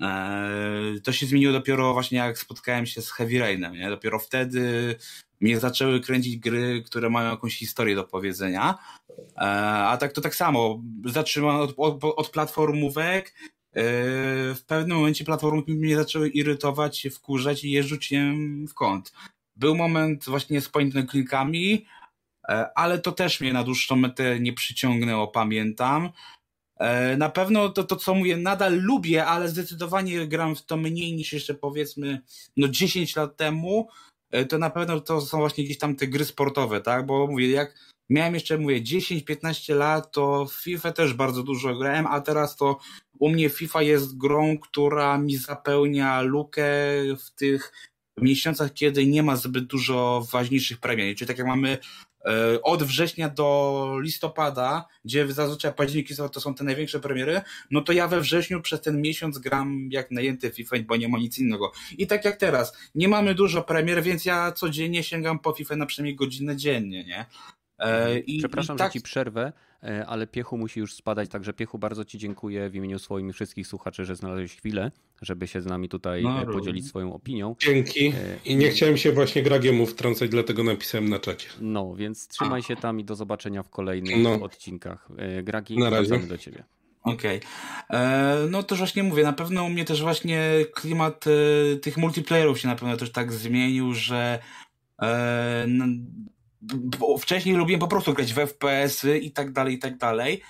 E, 0.00 0.94
to 1.04 1.12
się 1.12 1.26
zmieniło 1.26 1.52
dopiero 1.52 1.92
właśnie 1.92 2.18
jak 2.18 2.38
spotkałem 2.38 2.86
się 2.86 3.02
z 3.02 3.10
Heavy 3.10 3.38
Rainem, 3.38 3.72
nie? 3.72 3.90
Dopiero 3.90 4.18
wtedy 4.18 4.94
mnie 5.40 5.60
zaczęły 5.60 6.00
kręcić 6.00 6.36
gry, 6.36 6.82
które 6.86 7.10
mają 7.10 7.30
jakąś 7.30 7.56
historię 7.56 7.94
do 7.94 8.04
powiedzenia. 8.04 8.78
E, 9.36 9.40
a 9.86 9.96
tak 9.96 10.12
to 10.12 10.20
tak 10.20 10.34
samo. 10.34 10.82
Zaczynam 11.04 11.56
od, 11.56 11.74
od, 11.76 12.04
od 12.04 12.30
platformówek. 12.30 13.34
E, 13.72 13.82
w 14.54 14.60
pewnym 14.66 14.96
momencie 14.96 15.24
platformówki 15.24 15.74
mnie 15.74 15.96
zaczęły 15.96 16.28
irytować, 16.28 17.06
wkurzać 17.12 17.64
i 17.64 17.70
je 17.70 17.82
rzuciłem 17.82 18.66
w 18.66 18.74
kąt. 18.74 19.12
Był 19.56 19.76
moment 19.76 20.24
właśnie 20.24 20.60
z 20.60 20.68
point 20.68 20.94
ale 22.74 22.98
to 22.98 23.12
też 23.12 23.40
mnie 23.40 23.52
na 23.52 23.64
dłuższą 23.64 23.96
metę 23.96 24.40
nie 24.40 24.52
przyciągnęło, 24.52 25.28
pamiętam. 25.28 26.10
Na 27.16 27.30
pewno 27.30 27.68
to, 27.68 27.84
to, 27.84 27.96
co 27.96 28.14
mówię, 28.14 28.36
nadal 28.36 28.80
lubię, 28.80 29.26
ale 29.26 29.48
zdecydowanie 29.48 30.26
gram 30.26 30.56
w 30.56 30.62
to 30.66 30.76
mniej 30.76 31.14
niż 31.14 31.32
jeszcze 31.32 31.54
powiedzmy 31.54 32.20
no 32.56 32.68
10 32.68 33.16
lat 33.16 33.36
temu. 33.36 33.88
E, 34.30 34.44
to 34.44 34.58
na 34.58 34.70
pewno 34.70 35.00
to 35.00 35.20
są 35.20 35.38
właśnie 35.38 35.64
gdzieś 35.64 35.78
tam 35.78 35.96
te 35.96 36.06
gry 36.06 36.24
sportowe, 36.24 36.80
tak? 36.80 37.06
Bo 37.06 37.26
mówię, 37.26 37.50
jak 37.50 37.74
miałem 38.10 38.34
jeszcze, 38.34 38.58
mówię, 38.58 38.82
10-15 38.82 39.74
lat, 39.74 40.12
to 40.12 40.46
w 40.46 40.52
FIFA 40.52 40.92
też 40.92 41.14
bardzo 41.14 41.42
dużo 41.42 41.74
grałem, 41.74 42.06
a 42.06 42.20
teraz 42.20 42.56
to 42.56 42.78
u 43.18 43.28
mnie 43.28 43.48
FIFA 43.48 43.82
jest 43.82 44.16
grą, 44.16 44.58
która 44.58 45.18
mi 45.18 45.36
zapełnia 45.36 46.20
lukę 46.20 46.64
w 47.18 47.30
tych 47.30 47.72
miesiącach, 48.18 48.72
kiedy 48.72 49.06
nie 49.06 49.22
ma 49.22 49.36
zbyt 49.36 49.66
dużo 49.66 50.26
ważniejszych 50.32 50.80
premier. 50.80 51.16
Czyli 51.16 51.28
tak 51.28 51.38
jak 51.38 51.46
mamy 51.46 51.78
E, 51.78 52.11
od 52.62 52.82
września 52.82 53.28
do 53.28 53.96
listopada, 54.00 54.84
gdzie 55.04 55.32
zazwyczaj 55.32 55.74
październik 55.74 56.16
to 56.32 56.40
są 56.40 56.54
te 56.54 56.64
największe 56.64 57.00
premiery, 57.00 57.40
no 57.70 57.80
to 57.80 57.92
ja 57.92 58.08
we 58.08 58.20
wrześniu 58.20 58.60
przez 58.60 58.80
ten 58.80 59.02
miesiąc 59.02 59.38
gram 59.38 59.88
jak 59.90 60.10
najęty 60.10 60.50
FIFA, 60.50 60.76
bo 60.86 60.96
nie 60.96 61.08
ma 61.08 61.18
nic 61.18 61.38
innego. 61.38 61.72
I 61.98 62.06
tak 62.06 62.24
jak 62.24 62.36
teraz, 62.36 62.72
nie 62.94 63.08
mamy 63.08 63.34
dużo 63.34 63.62
premier, 63.62 64.02
więc 64.02 64.24
ja 64.24 64.52
codziennie 64.52 65.02
sięgam 65.02 65.38
po 65.38 65.52
FIFA 65.52 65.76
na 65.76 65.86
przynajmniej 65.86 66.16
godzinę 66.16 66.56
dziennie, 66.56 67.04
nie? 67.04 67.26
E, 67.78 68.18
I, 68.18 68.38
Przepraszam, 68.38 68.76
i 68.76 68.78
tak... 68.78 68.88
że 68.88 68.92
ci 68.92 69.00
przerwę, 69.00 69.42
e, 69.46 69.52
ale 70.06 70.26
Piechu 70.26 70.58
musi 70.58 70.80
już 70.80 70.94
spadać, 70.94 71.28
także 71.28 71.52
Piechu 71.52 71.78
bardzo 71.78 72.04
ci 72.04 72.18
dziękuję 72.18 72.70
w 72.70 72.74
imieniu 72.74 72.98
swoim 72.98 73.32
wszystkich 73.32 73.66
słuchaczy, 73.66 74.04
że 74.04 74.16
znaleźłeś 74.16 74.56
chwilę, 74.56 74.90
żeby 75.22 75.48
się 75.48 75.60
z 75.60 75.66
nami 75.66 75.88
tutaj 75.88 76.22
no, 76.22 76.46
podzielić 76.46 76.86
swoją 76.86 77.14
opinią. 77.14 77.56
Dzięki. 77.58 78.12
I 78.44 78.56
nie 78.56 78.70
chciałem 78.70 78.96
się 78.96 79.12
właśnie 79.12 79.42
Gragiemu 79.42 79.86
wtrącać, 79.86 80.30
dlatego 80.30 80.64
napisałem 80.64 81.08
na 81.08 81.18
czacie. 81.18 81.48
No, 81.60 81.94
więc 81.94 82.28
trzymaj 82.28 82.62
się 82.62 82.76
tam 82.76 83.00
i 83.00 83.04
do 83.04 83.14
zobaczenia 83.14 83.62
w 83.62 83.70
kolejnych 83.70 84.16
no. 84.22 84.32
odcinkach. 84.32 85.08
Gragi, 85.42 85.78
na 85.78 85.90
razie. 85.90 86.18
do 86.18 86.38
ciebie. 86.38 86.64
Okej. 87.02 87.40
Okay. 87.88 88.48
No 88.50 88.62
to 88.62 88.76
właśnie 88.76 89.02
mówię, 89.02 89.22
na 89.22 89.32
pewno 89.32 89.64
u 89.64 89.68
mnie 89.68 89.84
też 89.84 90.02
właśnie 90.02 90.50
klimat 90.74 91.24
tych 91.82 91.96
multiplayerów 91.96 92.60
się 92.60 92.68
na 92.68 92.76
pewno 92.76 92.96
też 92.96 93.12
tak 93.12 93.32
zmienił, 93.32 93.94
że 93.94 94.38
wcześniej 97.20 97.54
lubiłem 97.54 97.80
po 97.80 97.88
prostu 97.88 98.14
grać 98.14 98.32
w 98.32 98.36
FPS-y 98.36 99.18
i 99.18 99.30
tak 99.30 99.52
dalej, 99.52 99.74
i 99.74 99.78
tak 99.78 99.96
dalej, 99.96 100.42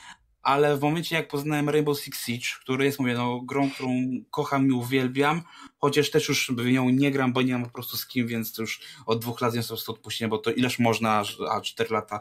ale 0.42 0.76
w 0.76 0.80
momencie 0.80 1.16
jak 1.16 1.28
poznałem 1.28 1.68
Rainbow 1.68 2.00
Six 2.00 2.26
Siege, 2.26 2.46
który 2.60 2.84
jest, 2.84 3.00
mówię, 3.00 3.14
no, 3.14 3.40
grą, 3.40 3.70
którą 3.70 3.90
kocham 4.30 4.68
i 4.68 4.72
uwielbiam, 4.72 5.42
chociaż 5.78 6.10
też 6.10 6.28
już 6.28 6.50
w 6.56 6.72
nią 6.72 6.90
nie 6.90 7.10
gram, 7.10 7.32
bo 7.32 7.42
nie 7.42 7.52
mam 7.52 7.64
po 7.64 7.70
prostu 7.70 7.96
z 7.96 8.06
kim, 8.06 8.26
więc 8.26 8.58
już 8.58 8.80
od 9.06 9.20
dwóch 9.20 9.40
lat 9.40 9.54
po 9.54 9.68
prostu 9.68 9.92
odpuściłem, 9.92 10.30
bo 10.30 10.38
to 10.38 10.50
ileż 10.50 10.78
można, 10.78 11.22
a 11.50 11.60
cztery 11.60 11.90
lata 11.90 12.20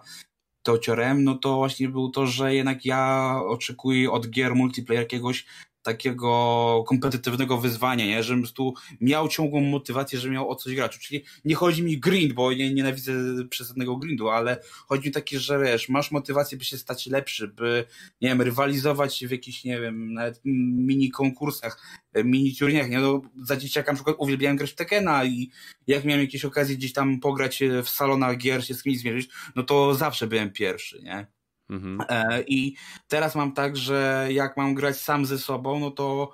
to 0.64 0.78
ciorem, 0.78 1.24
no 1.24 1.36
to 1.36 1.56
właśnie 1.56 1.90
był 1.90 2.10
to, 2.10 2.28
że 2.28 2.56
jednak 2.56 2.86
ja 2.86 3.36
oczekuję 3.46 4.12
od 4.12 4.30
gier 4.30 4.56
multiplayer 4.56 5.04
jakiegoś 5.04 5.46
takiego 5.84 6.84
kompetytywnego 6.88 7.58
wyzwania, 7.58 8.06
nie? 8.06 8.24
żebym 8.24 8.48
tu 8.48 8.74
miał 9.02 9.28
ciągłą 9.28 9.62
motywację, 9.62 10.20
że 10.20 10.30
miał 10.30 10.50
o 10.50 10.56
coś 10.56 10.76
grać. 10.76 11.00
Czyli 11.00 11.24
nie 11.46 11.56
chodzi 11.56 11.84
mi 11.84 12.00
grind, 12.00 12.34
bo 12.34 12.54
nie, 12.54 12.74
nienawidzę 12.74 13.14
przesadnego 13.50 13.98
grindu, 13.98 14.30
ale 14.30 14.62
chodzi 14.88 15.08
mi 15.08 15.14
taki, 15.14 15.38
że 15.38 15.60
wiesz, 15.60 15.90
masz 15.90 16.12
motywację, 16.12 16.58
by 16.58 16.64
się 16.64 16.78
stać 16.78 17.08
lepszy, 17.08 17.48
by, 17.48 17.86
nie 18.22 18.30
wiem, 18.30 18.42
rywalizować 18.42 19.26
w 19.28 19.32
jakichś, 19.32 19.64
nie 19.64 19.82
wiem, 19.82 20.14
nawet 20.14 20.42
mini 20.46 21.12
konkursach, 21.12 22.02
mini 22.16 22.56
turniejach, 22.56 22.90
nie? 22.90 23.00
No, 23.00 23.22
za 23.44 23.58
dzieciaka 23.58 23.92
na 23.92 23.96
przykład 23.96 24.16
uwielbiałem 24.20 24.58
grać 24.58 24.72
w 24.72 24.76
Tekena 24.76 25.26
i 25.26 25.52
jak 25.88 26.06
miałem 26.06 26.22
jakieś 26.22 26.46
okazje 26.46 26.76
gdzieś 26.76 26.94
tam 26.94 27.20
pograć 27.20 27.64
w 27.84 27.90
salonach 27.90 28.38
gier, 28.38 28.66
się 28.66 28.74
z 28.74 28.84
kimś 28.84 29.00
zmierzyć, 29.00 29.30
no 29.56 29.64
to 29.64 29.96
zawsze 29.96 30.28
byłem 30.28 30.52
pierwszy, 30.52 31.02
nie? 31.04 31.28
Mhm. 31.72 32.02
E, 32.10 32.44
I 32.48 32.76
teraz 33.08 33.36
mam 33.36 33.54
tak, 33.54 33.78
że 33.78 34.28
jak 34.32 34.58
mam 34.58 34.76
grać 34.76 34.98
sam 34.98 35.26
ze 35.26 35.38
sobą, 35.40 35.80
no 35.80 35.92
to 35.92 36.32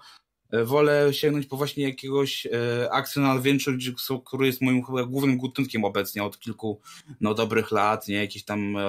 wolę 0.66 1.14
sięgnąć 1.14 1.46
po 1.46 1.58
właśnie 1.58 1.84
jakiegoś 1.84 2.46
e, 2.46 2.92
action 2.92 3.26
adventure, 3.26 3.78
który 4.26 4.46
jest 4.46 4.62
moim 4.62 4.84
chyba 4.84 5.04
głównym 5.04 5.40
gatunkiem 5.40 5.86
obecnie 5.86 6.24
od 6.24 6.40
kilku 6.40 6.80
no, 7.22 7.34
dobrych 7.34 7.72
lat, 7.72 8.08
nie? 8.08 8.16
Jakiś 8.16 8.44
tam, 8.44 8.78
e, 8.78 8.82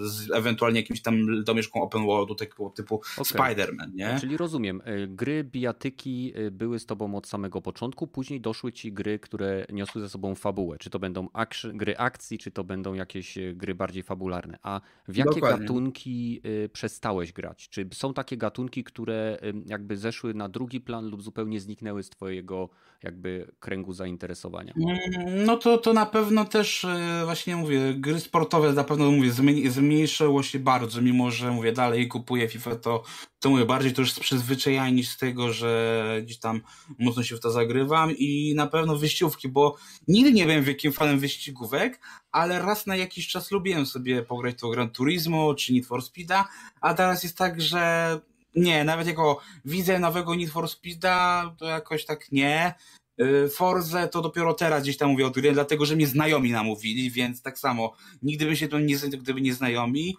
z, 0.00 0.30
ewentualnie 0.30 0.80
jakimś 0.80 1.02
tam 1.02 1.44
domieszką 1.44 1.82
open 1.82 2.06
worldu 2.06 2.34
typu, 2.34 2.70
typu 2.70 2.94
okay. 2.94 3.24
Spider-Man, 3.24 3.94
nie? 3.94 4.16
Czyli 4.20 4.36
rozumiem, 4.36 4.82
gry 5.08 5.44
bijatyki 5.44 6.32
były 6.50 6.78
z 6.78 6.86
tobą 6.86 7.14
od 7.14 7.26
samego 7.26 7.62
początku, 7.62 8.06
później 8.06 8.40
doszły 8.40 8.72
ci 8.72 8.92
gry, 8.92 9.18
które 9.18 9.66
niosły 9.72 10.00
ze 10.00 10.08
sobą 10.08 10.34
fabułę. 10.34 10.76
Czy 10.78 10.90
to 10.90 10.98
będą 10.98 11.28
action, 11.32 11.76
gry 11.76 11.96
akcji, 11.96 12.38
czy 12.38 12.50
to 12.50 12.64
będą 12.64 12.94
jakieś 12.94 13.38
gry 13.54 13.74
bardziej 13.74 14.02
fabularne. 14.02 14.58
A 14.62 14.80
w 15.08 15.16
jakie 15.16 15.30
Dokładnie. 15.30 15.66
gatunki 15.66 16.40
przestałeś 16.72 17.32
grać? 17.32 17.68
Czy 17.68 17.88
są 17.92 18.14
takie 18.14 18.36
gatunki, 18.36 18.84
które 18.84 19.38
jakby 19.66 19.96
zeszły 19.96 20.34
na 20.34 20.48
drugi 20.48 20.80
plan 20.80 21.05
lub 21.10 21.22
zupełnie 21.22 21.60
zniknęły 21.60 22.02
z 22.02 22.10
twojego 22.10 22.68
jakby 23.02 23.52
kręgu 23.60 23.92
zainteresowania? 23.92 24.74
Mm, 24.76 25.44
no 25.44 25.56
to, 25.56 25.78
to 25.78 25.92
na 25.92 26.06
pewno 26.06 26.44
też 26.44 26.84
e, 26.84 27.22
właśnie 27.24 27.56
mówię, 27.56 27.94
gry 27.94 28.20
sportowe 28.20 28.72
na 28.72 28.84
pewno 28.84 29.10
mówię, 29.10 29.30
zmniejszyło 29.70 30.42
się 30.42 30.58
bardzo, 30.58 31.02
mimo 31.02 31.30
że 31.30 31.50
mówię 31.50 31.72
dalej 31.72 32.08
kupuję 32.08 32.48
FIFA, 32.48 32.76
to, 32.76 33.02
to 33.40 33.50
mówię 33.50 33.64
bardziej 33.64 33.92
to 33.92 34.02
już 34.02 34.12
z 34.12 34.20
przyzwyczajenia 34.20 35.02
z 35.02 35.16
tego, 35.16 35.52
że 35.52 36.20
gdzieś 36.22 36.38
tam 36.38 36.60
mocno 36.98 37.22
się 37.22 37.36
w 37.36 37.40
to 37.40 37.50
zagrywam 37.50 38.10
i 38.18 38.54
na 38.56 38.66
pewno 38.66 38.96
wyścigówki, 38.96 39.48
bo 39.48 39.76
nigdy 40.08 40.32
nie 40.32 40.44
byłem 40.44 40.64
wielkim 40.64 40.92
fanem 40.92 41.18
wyścigówek, 41.18 42.00
ale 42.32 42.62
raz 42.62 42.86
na 42.86 42.96
jakiś 42.96 43.28
czas 43.28 43.50
lubiłem 43.50 43.86
sobie 43.86 44.22
pograć 44.22 44.60
to 44.60 44.68
Gran 44.68 44.90
Turismo 44.90 45.54
czy 45.54 45.72
Need 45.72 45.86
for 45.86 46.00
Speed'a, 46.00 46.44
a 46.80 46.94
teraz 46.94 47.22
jest 47.22 47.38
tak, 47.38 47.60
że 47.60 48.20
nie, 48.56 48.84
nawet 48.84 49.06
jako 49.06 49.40
widzę 49.64 49.98
nowego 49.98 50.34
Need 50.34 50.50
for 50.50 50.64
Speed'a, 50.64 51.50
to 51.56 51.66
jakoś 51.66 52.04
tak 52.04 52.32
nie. 52.32 52.74
Y, 53.20 53.48
Forze 53.48 54.08
to 54.08 54.22
dopiero 54.22 54.54
teraz 54.54 54.82
gdzieś 54.82 54.96
tam 54.96 55.10
mówię 55.10 55.26
o 55.26 55.30
gry, 55.30 55.52
dlatego 55.52 55.84
że 55.84 55.96
mnie 55.96 56.06
znajomi 56.06 56.50
namówili, 56.52 57.10
więc 57.10 57.42
tak 57.42 57.58
samo 57.58 57.92
nigdy 58.22 58.46
by 58.46 58.56
się 58.56 58.68
to 58.68 58.78
nie 58.78 58.96
gdyby 58.96 59.40
nie 59.40 59.54
znajomi. 59.54 60.16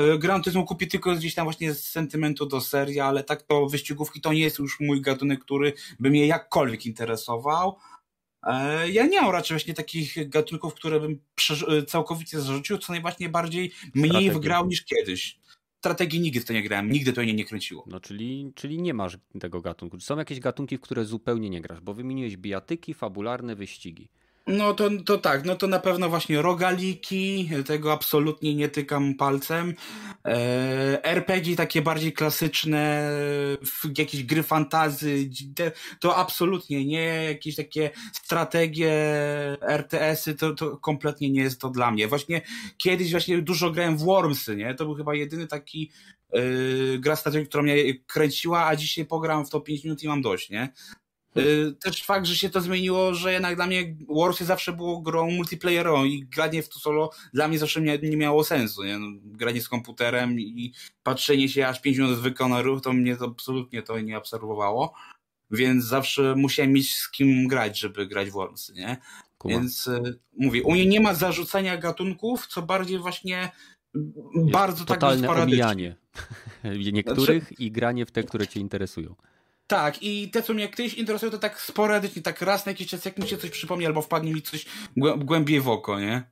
Y, 0.00 0.18
Gran 0.18 0.42
Turismo 0.42 0.64
kupię 0.64 0.86
tylko 0.86 1.14
gdzieś 1.14 1.34
tam 1.34 1.44
właśnie 1.44 1.74
z 1.74 1.88
sentymentu 1.88 2.46
do 2.46 2.60
serii, 2.60 3.00
ale 3.00 3.24
tak 3.24 3.42
to 3.42 3.66
wyścigówki 3.66 4.20
to 4.20 4.32
nie 4.32 4.40
jest 4.40 4.58
już 4.58 4.80
mój 4.80 5.00
gatunek, 5.00 5.40
który 5.40 5.72
by 6.00 6.10
mnie 6.10 6.26
jakkolwiek 6.26 6.86
interesował. 6.86 7.78
E, 8.42 8.90
ja 8.90 9.06
nie 9.06 9.20
mam 9.20 9.30
raczej 9.30 9.54
właśnie 9.54 9.74
takich 9.74 10.28
gatunków, 10.28 10.74
które 10.74 11.00
bym 11.00 11.20
całkowicie 11.88 12.40
zarzucił, 12.40 12.78
co 12.78 12.92
najbardziej 12.92 13.28
bardziej 13.28 13.72
mniej 13.94 14.30
wgrał 14.30 14.66
niż 14.66 14.84
kiedyś 14.84 15.38
strategii 15.78 16.20
nigdy 16.20 16.40
w 16.40 16.44
to 16.44 16.52
nie 16.52 16.62
grałem, 16.62 16.90
nigdy 16.90 17.12
to 17.12 17.20
mnie 17.20 17.34
nie 17.34 17.44
kręciło. 17.44 17.84
No 17.86 18.00
czyli, 18.00 18.52
czyli 18.54 18.82
nie 18.82 18.94
masz 18.94 19.18
tego 19.40 19.60
gatunku. 19.60 19.98
Czy 19.98 20.06
są 20.06 20.18
jakieś 20.18 20.40
gatunki, 20.40 20.76
w 20.76 20.80
które 20.80 21.04
zupełnie 21.04 21.50
nie 21.50 21.60
grasz? 21.60 21.80
Bo 21.80 21.94
wymieniłeś 21.94 22.36
bijatyki, 22.36 22.94
fabularne 22.94 23.56
wyścigi. 23.56 24.08
No 24.46 24.74
to, 24.74 24.90
to 25.06 25.18
tak, 25.18 25.44
no 25.44 25.56
to 25.56 25.66
na 25.66 25.78
pewno 25.78 26.08
właśnie 26.08 26.42
rogaliki, 26.42 27.50
tego 27.66 27.92
absolutnie 27.92 28.54
nie 28.54 28.68
tykam 28.68 29.14
palcem. 29.14 29.74
E, 30.24 31.04
RPG 31.04 31.56
takie 31.56 31.82
bardziej 31.82 32.12
klasyczne, 32.12 33.10
jakieś 33.98 34.24
gry 34.24 34.42
fantazy, 34.42 35.30
to 36.00 36.16
absolutnie 36.16 36.84
nie, 36.84 37.24
jakieś 37.24 37.56
takie 37.56 37.90
strategie, 38.12 38.92
RTS-y, 39.62 40.34
to, 40.34 40.54
to 40.54 40.76
kompletnie 40.76 41.30
nie 41.30 41.40
jest 41.40 41.60
to 41.60 41.70
dla 41.70 41.90
mnie. 41.90 42.08
Właśnie 42.08 42.42
kiedyś 42.76 43.10
właśnie 43.10 43.42
dużo 43.42 43.70
grałem 43.70 43.96
w 43.96 44.02
Wormsy, 44.02 44.56
nie? 44.56 44.74
To 44.74 44.84
był 44.84 44.94
chyba 44.94 45.14
jedyny 45.14 45.46
taki 45.46 45.90
yy, 46.32 46.98
gra 46.98 47.16
strategii, 47.16 47.48
która 47.48 47.62
mnie 47.62 47.94
kręciła, 48.06 48.66
a 48.66 48.76
dzisiaj 48.76 49.04
pogram 49.04 49.46
w 49.46 49.50
to 49.50 49.60
5 49.60 49.84
minut 49.84 50.02
i 50.02 50.08
mam 50.08 50.22
dość, 50.22 50.50
nie? 50.50 50.72
Y, 51.38 51.74
też 51.80 52.02
fakt, 52.02 52.26
że 52.26 52.36
się 52.36 52.50
to 52.50 52.60
zmieniło, 52.60 53.14
że 53.14 53.32
jednak 53.32 53.56
dla 53.56 53.66
mnie 53.66 53.96
Warsy 54.08 54.44
zawsze 54.44 54.72
było 54.72 55.00
grą 55.00 55.30
multiplayerową 55.30 56.04
i 56.04 56.26
granie 56.26 56.62
w 56.62 56.68
to 56.68 56.78
solo 56.78 57.10
dla 57.34 57.48
mnie 57.48 57.58
zawsze 57.58 57.80
nie, 57.80 57.98
nie 57.98 58.16
miało 58.16 58.44
sensu. 58.44 58.84
Nie? 58.84 58.98
No, 58.98 59.06
granie 59.24 59.60
z 59.60 59.68
komputerem 59.68 60.40
i 60.40 60.72
patrzenie 61.02 61.48
się 61.48 61.66
aż 61.66 61.80
5 61.80 61.98
minut 61.98 62.18
wykona 62.18 62.62
ruch, 62.62 62.82
to 62.82 62.92
mnie 62.92 63.16
to 63.16 63.24
absolutnie 63.24 63.82
to 63.82 64.00
nie 64.00 64.18
obserwowało. 64.18 64.94
Więc 65.50 65.84
zawsze 65.84 66.34
musiałem 66.36 66.72
mieć 66.72 66.94
z 66.94 67.10
kim 67.10 67.48
grać, 67.48 67.78
żeby 67.78 68.06
grać 68.06 68.30
w 68.30 68.34
Warsy, 68.34 68.72
nie? 68.72 68.96
Kuma. 69.38 69.54
Więc 69.54 69.86
y, 69.86 70.18
mówię, 70.38 70.62
u 70.62 70.72
mnie 70.72 70.86
nie 70.86 71.00
ma 71.00 71.14
zarzucania 71.14 71.76
gatunków, 71.76 72.46
co 72.46 72.62
bardziej 72.62 72.98
właśnie 72.98 73.50
bardzo 74.34 74.84
tak 74.84 75.00
Totalne 75.00 75.30
omijanie 75.30 75.96
niektórych 76.92 77.42
znaczy... 77.42 77.62
i 77.62 77.70
granie 77.70 78.06
w 78.06 78.10
te, 78.10 78.22
które 78.22 78.46
cię 78.46 78.60
interesują. 78.60 79.14
Tak, 79.66 80.02
i 80.02 80.30
te, 80.30 80.42
co 80.42 80.54
mnie 80.54 80.68
kiedyś 80.68 80.94
interesują, 80.94 81.32
to 81.32 81.38
tak 81.38 81.60
sporadycznie, 81.60 82.22
tak 82.22 82.40
raz 82.42 82.66
na 82.66 82.72
jakiś 82.72 82.88
czas, 82.88 83.04
jak 83.04 83.18
mi 83.18 83.28
się 83.28 83.36
coś 83.36 83.50
przypomni, 83.50 83.86
albo 83.86 84.02
wpadnie 84.02 84.32
mi 84.32 84.42
coś 84.42 84.66
głębiej 85.16 85.60
w 85.60 85.68
oko, 85.68 86.00
nie? 86.00 86.30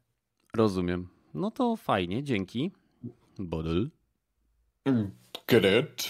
Rozumiem. 0.54 1.08
No 1.34 1.50
to 1.50 1.76
fajnie, 1.76 2.24
dzięki. 2.24 2.72
Bodel. 3.38 3.90
Good. 5.48 6.08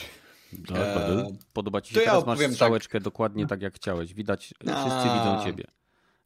Tak, 0.66 0.76
eee, 0.76 1.38
Podoba 1.52 1.80
ci 1.80 1.94
się? 1.94 2.00
Teraz 2.00 2.20
ja 2.20 2.26
masz 2.26 2.52
strzałeczkę 2.52 2.98
tak. 2.98 3.02
dokładnie 3.02 3.46
tak, 3.46 3.62
jak 3.62 3.74
chciałeś. 3.74 4.14
Widać, 4.14 4.54
wszyscy 4.60 5.04
widzą 5.04 5.44
ciebie. 5.44 5.64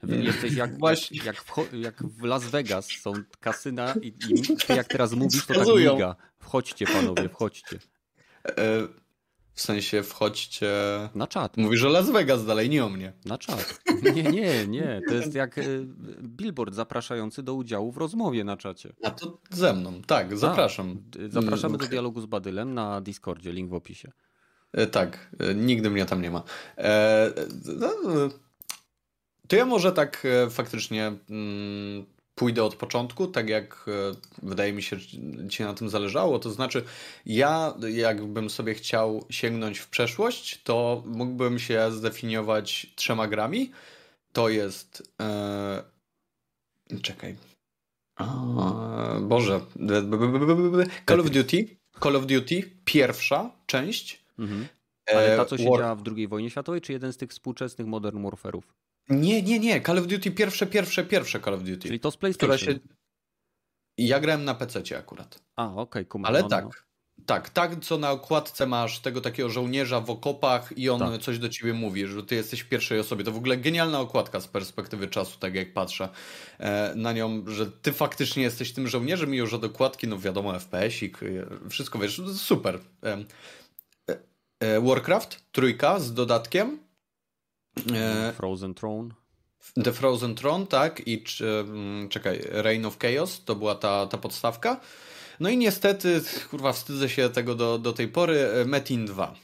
Jesteś 0.03 0.53
jak, 0.53 0.79
Właśnie. 0.79 1.21
jak, 1.25 1.37
w, 1.43 1.73
jak 1.73 2.03
w 2.03 2.23
Las 2.23 2.45
Vegas 2.45 2.87
są 2.87 3.13
kasyna 3.41 3.95
i, 4.03 4.07
i 4.09 4.13
jak 4.77 4.89
teraz 4.89 5.13
mówisz, 5.13 5.47
to 5.47 5.55
tak 5.55 5.67
miga. 5.77 6.17
Wchodźcie 6.39 6.87
panowie, 6.87 7.29
wchodźcie. 7.29 7.79
E, 8.49 8.53
w 9.59 9.63
sensie 9.63 10.03
wchodźcie... 10.03 10.73
Na 11.15 11.27
czat. 11.27 11.57
Mówisz 11.57 11.85
o 11.85 11.89
Las 11.89 12.11
Vegas 12.11 12.47
dalej, 12.47 12.69
nie 12.69 12.85
o 12.85 12.89
mnie. 12.89 13.13
Na 13.25 13.39
czat. 13.39 13.81
Nie, 14.15 14.23
nie, 14.23 14.67
nie. 14.67 15.01
To 15.09 15.15
jest 15.15 15.35
jak 15.35 15.59
e, 15.59 15.63
billboard 16.23 16.75
zapraszający 16.75 17.43
do 17.43 17.55
udziału 17.55 17.93
w 17.93 17.97
rozmowie 17.97 18.45
na 18.45 18.57
czacie. 18.57 18.93
A 19.03 19.11
to 19.11 19.39
ze 19.51 19.73
mną, 19.73 20.03
tak, 20.07 20.39
zapraszam. 20.39 21.03
A, 21.27 21.33
zapraszamy 21.33 21.79
do 21.79 21.87
dialogu 21.87 22.21
z 22.21 22.27
Badylem 22.27 22.75
na 22.75 23.01
Discordzie, 23.01 23.53
link 23.53 23.71
w 23.71 23.75
opisie. 23.75 24.13
E, 24.73 24.87
tak, 24.87 25.31
nigdy 25.55 25.91
mnie 25.91 26.07
tam 26.07 26.23
nie 26.23 26.31
ma. 26.31 26.43
E, 26.77 27.33
to 29.49 29.57
ja 29.57 29.67
może 29.67 29.93
tak 29.93 30.23
e, 30.25 30.51
faktycznie 30.51 31.13
mm, 31.31 32.07
pójdę 32.39 32.65
od 32.65 32.75
początku, 32.75 33.27
tak 33.27 33.49
jak 33.49 33.87
e, 33.89 34.15
wydaje 34.43 34.73
mi 34.73 34.83
się, 34.83 34.97
ci 35.51 35.63
na 35.63 35.75
tym 35.75 35.89
zależało. 35.89 36.39
To 36.39 36.51
znaczy, 36.51 36.85
ja 37.27 37.75
jakbym 37.89 38.51
sobie 38.51 38.75
chciał 38.75 39.25
sięgnąć 39.31 39.79
w 39.79 39.89
przeszłość, 39.89 40.63
to 40.63 41.03
mógłbym 41.07 41.59
się 41.59 41.93
zdefiniować 41.93 42.87
trzema 42.95 43.29
grami. 43.29 43.71
To 44.33 44.49
jest. 44.49 45.13
E... 45.21 45.83
Czekaj. 47.03 47.37
Boże. 49.21 49.61
Call 51.09 51.21
of 51.21 51.31
Duty. 51.31 51.77
Call 52.03 52.17
of 52.17 52.27
Duty, 52.27 52.71
pierwsza 52.85 53.51
część. 53.67 54.25
Mhm. 54.39 54.69
Ale 55.15 55.37
ta, 55.37 55.45
co 55.45 55.59
się 55.59 55.71
War... 55.71 55.81
działa 55.81 55.95
w 55.95 56.03
II 56.17 56.29
wojnie 56.29 56.51
światowej, 56.51 56.81
czy 56.81 56.93
jeden 56.93 57.13
z 57.13 57.17
tych 57.17 57.31
współczesnych 57.31 57.87
Modern 57.87 58.27
Warfare'ów? 58.27 58.63
Nie, 59.09 59.43
nie, 59.43 59.59
nie. 59.59 59.81
Call 59.81 59.99
of 59.99 60.07
Duty 60.07 60.31
pierwsze, 60.31 60.67
pierwsze, 60.67 61.05
pierwsze 61.05 61.41
Call 61.41 61.55
of 61.55 61.63
Duty. 61.63 61.89
Czyli 61.89 62.01
to 62.01 62.11
z 62.11 62.17
PlayStation. 62.17 62.59
Się... 62.59 62.79
Ja 63.99 64.21
grałem 64.21 64.45
na 64.45 64.55
PC 64.55 64.99
akurat. 64.99 65.43
A, 65.57 65.75
okej, 65.75 66.07
okay, 66.09 66.23
Ale 66.25 66.43
no, 66.43 66.49
tak. 66.49 66.65
No. 66.65 66.71
Tak, 67.27 67.51
tak, 67.51 67.85
co 67.85 67.99
na 67.99 68.11
okładce 68.11 68.67
masz 68.67 68.99
tego 68.99 69.21
takiego 69.21 69.51
żołnierza 69.51 70.01
w 70.01 70.11
okopach 70.11 70.79
i 70.79 70.89
on 70.89 71.01
tak. 71.01 71.21
coś 71.21 71.39
do 71.39 71.49
ciebie 71.49 71.73
mówi, 71.73 72.07
że 72.07 72.23
ty 72.23 72.35
jesteś 72.35 72.61
w 72.61 72.69
pierwszej 72.69 73.01
osobie. 73.01 73.25
To 73.25 73.33
w 73.33 73.37
ogóle 73.37 73.57
genialna 73.57 74.01
okładka 74.01 74.41
z 74.41 74.49
perspektywy 74.49 75.09
czasu, 75.09 75.39
tak 75.39 75.55
jak 75.55 75.73
patrzę 75.73 76.09
e, 76.59 76.93
na 76.97 77.13
nią, 77.13 77.45
że 77.47 77.71
ty 77.71 77.93
faktycznie 77.93 78.43
jesteś 78.43 78.73
tym 78.73 78.89
żołnierzem 78.89 79.35
i 79.35 79.37
już 79.37 79.55
od 79.55 79.65
okładki, 79.65 80.09
no 80.09 80.19
wiadomo, 80.19 80.53
FPS-ik, 80.61 81.23
e, 81.23 81.69
wszystko 81.71 81.99
wiesz, 81.99 82.23
super. 82.37 82.79
E, 84.61 84.81
Warcraft, 84.81 85.43
trójka 85.53 86.01
z 86.01 86.15
dodatkiem, 86.15 86.79
Frozen 88.37 88.75
Throne. 88.75 89.15
The 89.85 89.93
Frozen 89.93 90.35
Throne, 90.35 90.67
tak, 90.67 91.09
i 91.09 91.25
mm, 91.41 92.09
czekaj, 92.09 92.41
Reign 92.51 92.87
of 92.87 92.99
Chaos 92.99 93.45
to 93.45 93.57
była 93.57 93.75
ta, 93.75 94.07
ta 94.07 94.19
podstawka. 94.19 94.81
No 95.41 95.49
i 95.49 95.57
niestety, 95.57 96.21
kurwa, 96.51 96.73
wstydzę 96.73 97.09
się 97.09 97.31
tego 97.31 97.55
do, 97.55 97.79
do 97.79 97.93
tej 97.93 98.09
pory, 98.09 98.39
e, 98.39 98.65
Metin 98.65 99.07
2. 99.07 99.35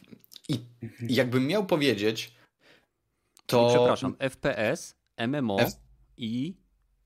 I 0.49 0.59
jakbym 1.09 1.47
miał 1.47 1.67
powiedzieć, 1.67 2.35
to. 3.47 3.69
Przepraszam, 3.69 4.17
FPS, 4.19 4.95
MMO 5.29 5.61
F... 5.61 5.73
i. 6.17 6.55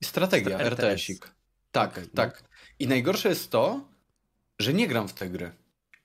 Strategia, 0.05 0.59
RTS-ik. 0.59 1.30
Tak, 1.72 1.90
okay, 1.90 2.05
no. 2.05 2.10
tak. 2.14 2.42
No. 2.42 2.48
I 2.78 2.88
najgorsze 2.88 3.28
jest 3.28 3.50
to, 3.50 3.88
że 4.59 4.74
nie 4.74 4.88
gram 4.88 5.09
w 5.09 5.12
te 5.12 5.30
gry. 5.30 5.52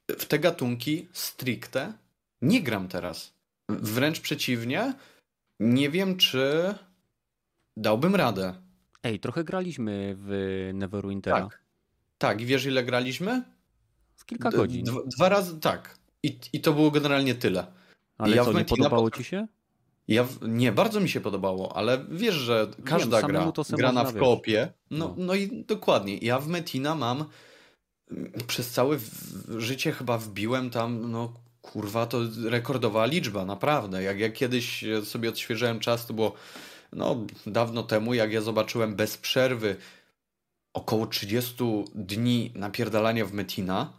W 0.10 0.26
te 0.26 0.40
gatunki 0.40 1.08
stricte 1.14 1.94
nie 2.42 2.62
gram 2.62 2.88
teraz. 2.88 3.34
Wręcz 3.70 4.20
przeciwnie, 4.20 4.94
nie 5.60 5.90
wiem, 5.90 6.18
czy 6.18 6.74
dałbym 7.78 8.16
radę. 8.16 8.54
Ej, 9.04 9.20
trochę 9.20 9.44
graliśmy 9.44 10.16
w 10.18 10.70
Neverwintera. 10.74 11.42
Tak. 11.42 11.64
Tak, 12.18 12.42
i 12.42 12.46
wiesz 12.46 12.66
ile 12.66 12.84
graliśmy? 12.84 13.44
Z 14.16 14.26
kilka 14.26 14.50
godzin. 14.50 14.86
Dwa, 14.86 15.00
dwa 15.06 15.30
razy, 15.30 15.60
tak. 15.60 15.98
I, 16.24 16.40
I 16.54 16.62
to 16.62 16.74
było 16.74 16.92
generalnie 16.92 17.36
tyle. 17.36 17.66
Ale 18.18 18.36
ja 18.36 18.46
co, 18.46 18.54
nie 18.54 18.66
podobało 18.66 19.12
ci 19.12 19.24
się? 19.24 19.48
Ja 20.08 20.24
w... 20.24 20.48
Nie, 20.48 20.72
bardzo 20.72 21.00
mi 21.00 21.10
się 21.10 21.22
podobało, 21.22 21.78
ale 21.78 22.06
wiesz, 22.10 22.36
że 22.36 22.68
każda 22.86 23.22
Wiem, 23.22 23.28
gra 23.30 23.52
grana 23.70 24.04
w 24.04 24.18
koopie, 24.18 24.74
no, 24.92 24.98
no. 25.08 25.16
no 25.18 25.36
i 25.36 25.64
dokładnie. 25.66 26.18
Ja 26.18 26.40
w 26.40 26.48
Metina 26.48 26.96
mam 26.96 27.26
przez 28.48 28.72
całe 28.72 28.98
życie 29.58 29.92
chyba 29.92 30.18
wbiłem 30.18 30.70
tam 30.70 31.12
no 31.12 31.34
kurwa, 31.64 32.06
to 32.06 32.20
rekordowa 32.46 33.06
liczba, 33.06 33.46
naprawdę. 33.46 34.04
Jak 34.04 34.20
ja 34.20 34.30
kiedyś 34.30 34.84
sobie 35.04 35.30
odświeżyłem 35.30 35.80
czas, 35.80 36.06
to 36.06 36.14
było 36.14 36.34
no, 36.94 37.26
dawno 37.48 37.84
temu, 37.84 38.14
jak 38.14 38.34
ja 38.34 38.42
zobaczyłem 38.42 38.96
bez 38.96 39.18
przerwy 39.18 39.76
około 40.74 41.08
30 41.08 41.64
dni 41.96 42.52
napierdalania 42.56 43.26
w 43.26 43.34
Metina, 43.34 43.94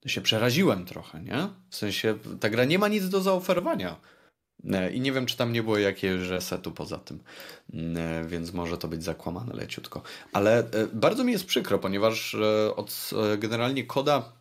to 0.00 0.08
się 0.08 0.20
przeraziłem 0.20 0.84
trochę, 0.84 1.22
nie? 1.22 1.48
W 1.70 1.76
sensie, 1.76 2.18
ta 2.40 2.50
gra 2.50 2.64
nie 2.64 2.78
ma 2.78 2.88
nic 2.88 3.08
do 3.08 3.20
zaoferowania. 3.20 3.96
E, 4.72 4.92
I 4.92 5.00
nie 5.00 5.12
wiem, 5.12 5.26
czy 5.26 5.36
tam 5.36 5.52
nie 5.52 5.62
było 5.62 5.78
jakiegoś 5.78 6.28
resetu 6.28 6.72
poza 6.72 6.98
tym, 6.98 7.20
e, 7.74 8.24
więc 8.28 8.52
może 8.52 8.78
to 8.78 8.88
być 8.88 9.04
zakłamane 9.04 9.54
leciutko. 9.54 10.02
Ale 10.32 10.58
e, 10.58 10.86
bardzo 10.92 11.24
mi 11.24 11.32
jest 11.32 11.46
przykro, 11.46 11.78
ponieważ 11.78 12.36
od 12.76 13.10
generalnie 13.38 13.84
koda 13.84 14.32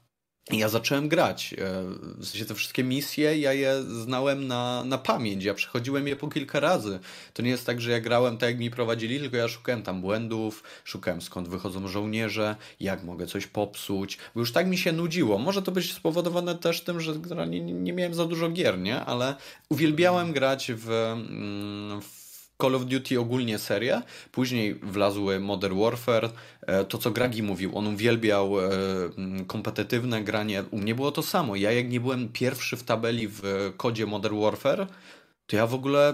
ja 0.52 0.70
zacząłem 0.70 1.10
grać. 1.10 1.54
E, 1.54 1.84
w 2.18 2.26
sensie 2.26 2.46
te 2.46 2.56
wszystkie 2.56 2.84
misje, 2.84 3.40
ja 3.40 3.54
je 3.54 3.84
znałem 3.84 4.48
na, 4.48 4.84
na 4.84 4.98
pamięć. 4.98 5.44
Ja 5.44 5.54
przechodziłem 5.54 6.08
je 6.08 6.16
po 6.16 6.28
kilka 6.28 6.60
razy. 6.60 7.00
To 7.34 7.42
nie 7.42 7.50
jest 7.50 7.66
tak, 7.66 7.82
że 7.82 7.92
ja 7.92 8.00
grałem 8.00 8.38
tak, 8.38 8.50
jak 8.50 8.60
mi 8.60 8.72
prowadzili, 8.72 9.20
tylko 9.20 9.38
ja 9.38 9.48
szukałem 9.48 9.84
tam 9.84 10.02
błędów, 10.02 10.64
szukałem 10.84 11.22
skąd 11.22 11.48
wychodzą 11.48 11.88
żołnierze, 11.88 12.56
jak 12.80 13.04
mogę 13.04 13.28
coś 13.28 13.48
popsuć. 13.48 14.18
Bo 14.36 14.40
już 14.40 14.52
tak 14.52 14.68
mi 14.68 14.78
się 14.78 14.92
nudziło. 14.92 15.38
Może 15.38 15.62
to 15.62 15.72
być 15.72 15.94
spowodowane 15.94 16.56
też 16.56 16.82
tym, 16.82 17.02
że 17.02 17.16
generalnie 17.16 17.62
nie 17.62 17.94
miałem 17.94 18.14
za 18.14 18.26
dużo 18.26 18.50
gier, 18.50 18.80
nie? 18.80 19.02
Ale 19.02 19.36
uwielbiałem 19.70 20.34
grać 20.34 20.72
w, 20.76 20.90
mm, 20.90 22.02
w 22.02 22.25
Call 22.62 22.76
of 22.76 22.86
Duty 22.86 23.20
ogólnie 23.20 23.60
serię, 23.60 24.02
później 24.32 24.76
wlazły 24.76 25.40
Modern 25.40 25.80
Warfare, 25.80 26.30
e, 26.62 26.86
to 26.86 26.98
co 26.98 27.12
Gragi 27.12 27.44
mówił, 27.44 27.78
on 27.78 27.88
uwielbiał 27.88 28.60
e, 28.60 28.70
kompetytywne 29.48 30.24
granie, 30.24 30.64
u 30.72 30.78
mnie 30.78 30.96
było 30.96 31.12
to 31.12 31.22
samo, 31.22 31.56
ja 31.56 31.72
jak 31.72 31.90
nie 31.90 32.00
byłem 32.00 32.30
pierwszy 32.30 32.78
w 32.78 32.84
tabeli 32.84 33.28
w 33.28 33.74
kodzie 33.78 34.06
Modern 34.06 34.42
Warfare, 34.42 34.88
to 35.48 35.56
ja 35.56 35.68
w 35.68 35.74
ogóle, 35.74 36.14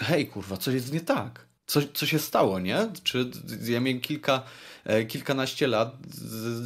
hej 0.00 0.26
kurwa, 0.26 0.56
coś 0.56 0.74
jest 0.74 0.92
nie 0.92 1.00
tak, 1.00 1.46
co, 1.66 1.80
co 1.94 2.06
się 2.06 2.18
stało, 2.18 2.60
nie? 2.60 2.88
Czy 3.02 3.30
ja 3.68 3.80
miałem 3.80 4.00
kilka 4.00 4.42
E, 4.77 4.77
kilkanaście 5.08 5.66
lat, 5.66 5.96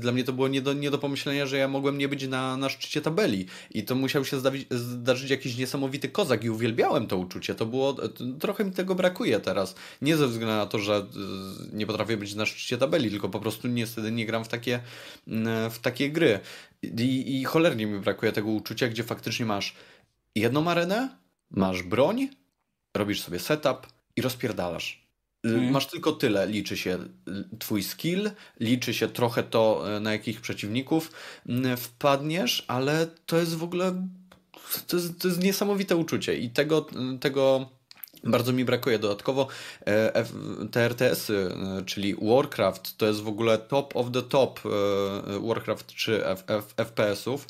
dla 0.00 0.12
mnie 0.12 0.24
to 0.24 0.32
było 0.32 0.48
nie 0.48 0.62
do, 0.62 0.72
nie 0.72 0.90
do 0.90 0.98
pomyślenia, 0.98 1.46
że 1.46 1.56
ja 1.56 1.68
mogłem 1.68 1.98
nie 1.98 2.08
być 2.08 2.28
na, 2.28 2.56
na 2.56 2.68
szczycie 2.68 3.00
tabeli. 3.00 3.46
I 3.70 3.84
to 3.84 3.94
musiał 3.94 4.24
się 4.24 4.38
zdarzyć, 4.38 4.66
zdarzyć 4.70 5.30
jakiś 5.30 5.56
niesamowity 5.56 6.08
kozak 6.08 6.44
i 6.44 6.50
uwielbiałem 6.50 7.06
to 7.06 7.16
uczucie. 7.16 7.54
To 7.54 7.66
było, 7.66 7.96
trochę 8.40 8.64
mi 8.64 8.72
tego 8.72 8.94
brakuje 8.94 9.40
teraz. 9.40 9.74
Nie 10.02 10.16
ze 10.16 10.28
względu 10.28 10.54
na 10.56 10.66
to, 10.66 10.78
że 10.78 11.06
nie 11.72 11.86
potrafię 11.86 12.16
być 12.16 12.34
na 12.34 12.46
szczycie 12.46 12.78
tabeli, 12.78 13.10
tylko 13.10 13.28
po 13.28 13.40
prostu 13.40 13.68
niestety 13.68 14.12
nie 14.12 14.26
gram 14.26 14.44
w 14.44 14.48
takie, 14.48 14.80
w 15.70 15.78
takie 15.82 16.10
gry. 16.10 16.40
I, 16.82 17.40
I 17.40 17.44
cholernie 17.44 17.86
mi 17.86 18.00
brakuje 18.00 18.32
tego 18.32 18.50
uczucia, 18.50 18.88
gdzie 18.88 19.04
faktycznie 19.04 19.46
masz 19.46 19.74
jedną 20.34 20.70
arenę, 20.70 21.16
masz 21.50 21.82
broń, 21.82 22.28
robisz 22.94 23.22
sobie 23.22 23.38
setup 23.38 23.86
i 24.16 24.22
rozpierdalasz. 24.22 25.01
Hmm. 25.46 25.70
Masz 25.70 25.86
tylko 25.86 26.12
tyle. 26.12 26.46
Liczy 26.46 26.76
się 26.76 26.98
twój 27.58 27.82
skill, 27.82 28.30
liczy 28.60 28.94
się 28.94 29.08
trochę 29.08 29.42
to, 29.42 29.96
e, 29.96 30.00
na 30.00 30.12
jakich 30.12 30.40
przeciwników 30.40 31.12
wpadniesz, 31.76 32.64
ale 32.68 33.06
to 33.26 33.38
jest 33.38 33.56
w 33.56 33.62
ogóle 33.62 34.06
to 34.86 34.96
jest, 34.96 35.20
to 35.20 35.28
jest 35.28 35.42
niesamowite 35.42 35.96
uczucie 35.96 36.38
i 36.38 36.50
tego, 36.50 36.86
tego 37.20 37.70
bardzo 38.24 38.52
mi 38.52 38.64
brakuje. 38.64 38.98
Dodatkowo 38.98 39.48
e, 39.86 40.24
te 40.70 40.80
RTS-y, 40.80 41.54
e, 41.78 41.84
czyli 41.84 42.14
Warcraft, 42.22 42.96
to 42.96 43.06
jest 43.06 43.20
w 43.20 43.28
ogóle 43.28 43.58
top 43.58 43.96
of 43.96 44.06
the 44.12 44.22
top 44.22 44.60
Warcraft 45.40 45.86
czy 45.86 46.22
FPS-ów, 46.76 47.46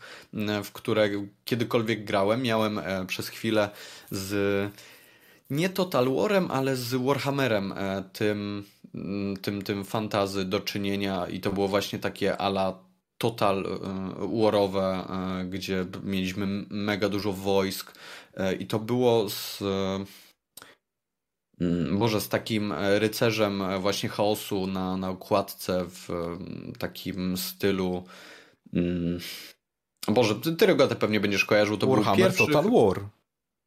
w 0.64 0.72
które 0.72 1.10
kiedykolwiek 1.44 2.04
grałem. 2.04 2.42
Miałem 2.42 2.80
przez 3.06 3.28
chwilę 3.28 3.70
z 4.10 4.72
nie 5.52 5.68
Total 5.68 6.14
Warem, 6.14 6.50
ale 6.50 6.76
z 6.76 6.94
Warhammerem, 6.94 7.74
tym, 8.12 8.64
tym, 9.42 9.62
tym 9.62 9.84
fantazy 9.84 10.44
do 10.44 10.60
czynienia 10.60 11.26
i 11.26 11.40
to 11.40 11.52
było 11.52 11.68
właśnie 11.68 11.98
takie 11.98 12.36
ala 12.36 12.78
total 13.18 13.80
warowe, 14.42 15.04
gdzie 15.50 15.86
mieliśmy 16.02 16.46
mega 16.70 17.08
dużo 17.08 17.32
wojsk 17.32 17.92
i 18.58 18.66
to 18.66 18.78
było 18.78 19.30
z 19.30 19.62
Mm, 21.62 21.96
może 21.96 22.20
z 22.20 22.28
takim 22.28 22.72
e, 22.72 22.98
rycerzem 22.98 23.62
e, 23.62 23.78
właśnie 23.78 24.08
chaosu 24.08 24.66
na, 24.66 24.96
na 24.96 25.10
okładce 25.10 25.84
w 25.88 26.10
mm, 26.10 26.72
takim 26.78 27.36
stylu. 27.36 28.04
Mm, 28.74 29.20
Boże, 30.08 30.34
ty 30.58 30.66
Rogate 30.66 30.96
pewnie 30.96 31.20
będziesz 31.20 31.44
kojarzył. 31.44 31.78
To 31.78 31.86
Warhammer 31.86 32.16
był 32.16 32.26
pierwszy... 32.26 32.46
Total 32.46 32.70
War. 32.70 33.08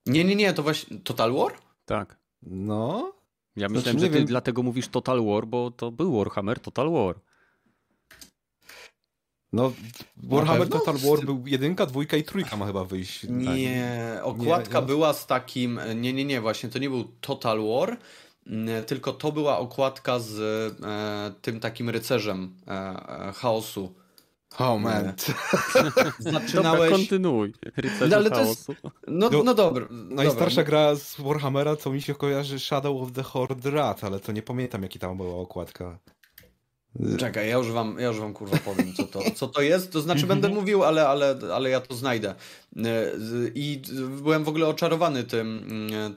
Nie, 0.05 0.23
nie, 0.23 0.35
nie, 0.35 0.53
to 0.53 0.63
właśnie 0.63 0.97
Total 0.99 1.33
War? 1.33 1.53
Tak. 1.85 2.17
No. 2.41 3.13
Ja 3.55 3.69
myślałem, 3.69 3.99
znaczy, 3.99 3.99
że 3.99 4.11
ty 4.11 4.19
wiem... 4.19 4.25
dlatego 4.25 4.63
mówisz 4.63 4.87
Total 4.87 5.25
War, 5.25 5.47
bo 5.47 5.71
to 5.71 5.91
był 5.91 6.17
Warhammer 6.17 6.59
Total 6.59 6.91
War. 6.91 7.15
No, 9.53 9.71
Warhammer 10.17 10.69
Total 10.69 10.97
War 10.97 11.25
był 11.25 11.43
jedynka, 11.47 11.85
dwójka 11.85 12.17
i 12.17 12.23
trójka 12.23 12.57
ma 12.57 12.65
chyba 12.65 12.83
wyjść. 12.83 13.25
Nie, 13.29 14.19
okładka 14.23 14.79
nie, 14.79 14.85
była 14.85 15.13
z 15.13 15.27
takim, 15.27 15.79
nie, 15.95 16.13
nie, 16.13 16.25
nie, 16.25 16.41
właśnie 16.41 16.69
to 16.69 16.79
nie 16.79 16.89
był 16.89 17.03
Total 17.03 17.59
War, 17.67 17.97
tylko 18.87 19.13
to 19.13 19.31
była 19.31 19.57
okładka 19.57 20.19
z 20.19 20.39
e, 20.83 21.41
tym 21.41 21.59
takim 21.59 21.89
rycerzem 21.89 22.55
e, 22.67 22.71
e 22.71 23.31
chaosu. 23.33 23.95
Oh 24.59 24.79
man. 24.79 25.13
Zaczynałeś... 26.19 26.53
Dobra, 26.53 26.89
kontynuuj. 26.89 27.53
No, 28.09 28.15
ale 28.15 28.31
to 28.31 28.41
jest... 28.41 28.67
no, 29.07 29.29
no, 29.29 29.43
no 29.43 29.53
dobra. 29.53 29.87
Najstarsza 29.91 30.63
gra 30.63 30.95
z 30.95 31.21
Warhammera, 31.21 31.75
co 31.75 31.91
mi 31.91 32.01
się 32.01 32.15
kojarzy 32.15 32.59
Shadow 32.59 33.01
of 33.01 33.11
the 33.11 33.23
Horde 33.23 33.71
Rat, 33.71 34.03
ale 34.03 34.19
to 34.19 34.31
nie 34.31 34.41
pamiętam 34.41 34.83
jaki 34.83 34.99
tam 34.99 35.17
była 35.17 35.35
okładka. 35.35 35.99
Czekaj, 37.17 37.49
ja 37.49 37.57
już 37.57 37.71
wam, 37.71 37.95
ja 37.99 38.07
już 38.07 38.19
wam 38.19 38.33
kurwa 38.33 38.57
powiem, 38.57 38.93
co 38.93 39.03
to, 39.03 39.21
co 39.35 39.47
to 39.47 39.61
jest. 39.61 39.91
To 39.91 40.01
znaczy 40.01 40.27
będę 40.27 40.49
mówił, 40.49 40.83
ale, 40.83 41.07
ale, 41.07 41.35
ale 41.53 41.69
ja 41.69 41.81
to 41.81 41.95
znajdę. 41.95 42.35
I 43.55 43.81
byłem 44.21 44.43
w 44.43 44.49
ogóle 44.49 44.67
oczarowany 44.67 45.23
tym, 45.23 45.67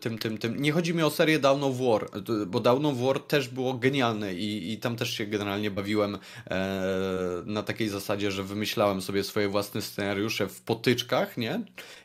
tym, 0.01 0.19
tym, 0.19 0.39
tym. 0.39 0.63
Nie 0.63 0.73
chodzi 0.73 0.95
mi 0.95 1.03
o 1.03 1.11
serię 1.11 1.39
Down 1.39 1.65
of 1.65 1.77
War, 1.79 2.09
bo 2.47 2.61
Down 2.61 2.87
of 2.87 2.99
War 2.99 3.21
też 3.21 3.49
było 3.49 3.75
genialne 3.75 4.35
i, 4.35 4.73
i 4.73 4.79
tam 4.79 4.97
też 4.97 5.11
się 5.11 5.27
generalnie 5.27 5.71
bawiłem 5.71 6.19
e, 6.51 7.43
na 7.47 7.63
takiej 7.63 7.89
zasadzie, 7.89 8.31
że 8.31 8.43
wymyślałem 8.43 9.03
sobie 9.03 9.25
swoje 9.25 9.49
własne 9.49 9.83
scenariusze 9.83 10.49
w 10.49 10.61
potyczkach, 10.61 11.37
nie? 11.37 11.61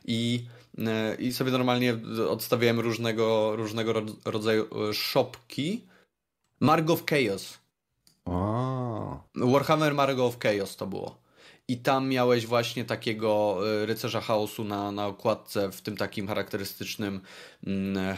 I 0.05 0.45
e, 0.77 1.15
i 1.15 1.33
sobie 1.33 1.51
normalnie 1.51 1.97
odstawiałem 2.29 2.79
różnego, 2.79 3.55
różnego 3.55 3.93
rodzaju 4.25 4.65
szopki. 4.93 5.81
Mark 6.59 6.89
of 6.89 7.03
Chaos 7.05 7.62
Warhammer 9.35 9.93
Margo 9.93 10.25
of 10.25 10.39
Chaos 10.39 10.75
to 10.75 10.87
było. 10.87 11.23
I 11.67 11.77
tam 11.77 12.09
miałeś 12.09 12.45
właśnie 12.45 12.85
takiego 12.85 13.59
e, 13.81 13.85
rycerza 13.85 14.21
chaosu 14.21 14.63
na, 14.63 14.91
na 14.91 15.07
okładce 15.07 15.71
w 15.71 15.81
tym 15.81 15.97
takim 15.97 16.27
charakterystycznym 16.27 17.21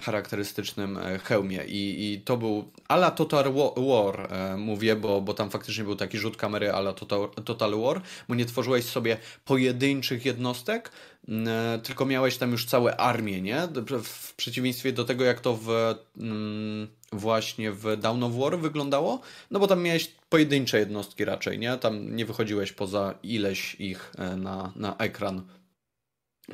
charakterystycznym 0.02 0.98
e, 0.98 1.20
hełmie. 1.20 1.64
I, 1.68 2.14
i 2.14 2.22
to 2.22 2.38
był 2.38 2.72
ala 2.88 3.12
Total 3.12 3.54
War, 3.78 4.34
e, 4.34 4.58
mówię, 4.58 4.96
bo, 4.96 5.22
bo 5.22 5.34
tam 5.34 5.50
faktycznie 5.50 5.84
był 5.84 5.96
taki 5.96 6.18
rzut 6.18 6.38
kamery 6.38 6.72
ala 6.72 6.94
Total, 6.94 7.30
Total 7.46 7.76
War, 7.76 8.02
bo 8.30 8.36
nie 8.36 8.46
tworzyłeś 8.46 8.86
sobie 8.86 9.18
pojedynczych 9.46 10.26
jednostek, 10.26 10.92
mm, 11.28 11.82
tylko 11.82 12.06
miałeś 12.06 12.38
tam 12.38 12.52
już 12.52 12.66
całe 12.66 12.98
armie, 12.98 13.42
nie? 13.42 13.68
W 14.04 14.34
przeciwieństwie 14.34 14.92
do 14.92 15.06
tego, 15.06 15.24
jak 15.24 15.40
to 15.40 15.60
w 15.62 15.70
mm, 16.18 16.88
właśnie 17.12 17.72
w 17.72 17.98
Down 17.98 18.24
of 18.24 18.36
War 18.36 18.60
wyglądało, 18.60 19.22
no 19.52 19.60
bo 19.60 19.68
tam 19.68 19.84
miałeś 19.84 20.12
pojedyncze 20.30 20.80
jednostki 20.80 21.26
raczej, 21.26 21.60
nie? 21.60 21.78
Tam 21.78 22.16
nie 22.16 22.26
wychodziłeś 22.26 22.72
poza 22.72 23.14
ileś 23.24 23.76
ich 23.76 24.12
e, 24.18 24.36
na, 24.36 24.72
na 24.76 24.98
ekran. 24.98 25.44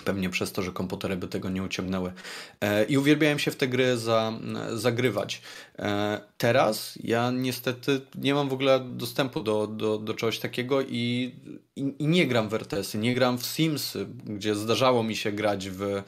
Pewnie 0.06 0.30
przez 0.30 0.52
to, 0.52 0.62
że 0.62 0.72
komputery 0.72 1.16
by 1.16 1.28
tego 1.28 1.50
nie 1.50 1.64
uciągnęły. 1.64 2.14
E, 2.62 2.84
I 2.84 2.98
uwielbiałem 2.98 3.40
się 3.40 3.52
w 3.52 3.56
te 3.56 3.68
gry 3.68 3.98
za, 3.98 4.34
zagrywać. 4.74 5.42
E, 5.80 6.22
teraz 6.38 7.00
ja 7.04 7.32
niestety 7.32 8.02
nie 8.16 8.34
mam 8.34 8.50
w 8.50 8.54
ogóle 8.54 8.80
dostępu 8.80 9.44
do, 9.44 9.68
do, 9.68 9.98
do 9.98 10.14
czegoś 10.14 10.40
takiego 10.40 10.82
i, 10.82 11.36
i, 11.76 11.94
i 12.00 12.08
nie 12.08 12.28
gram 12.28 12.50
w 12.50 12.54
RTS-y, 12.54 12.98
nie 12.98 13.16
gram 13.16 13.38
w 13.38 13.46
Simsy, 13.46 14.08
gdzie 14.26 14.56
zdarzało 14.56 15.04
mi 15.04 15.16
się 15.16 15.32
grać 15.32 15.70
w 15.70 16.04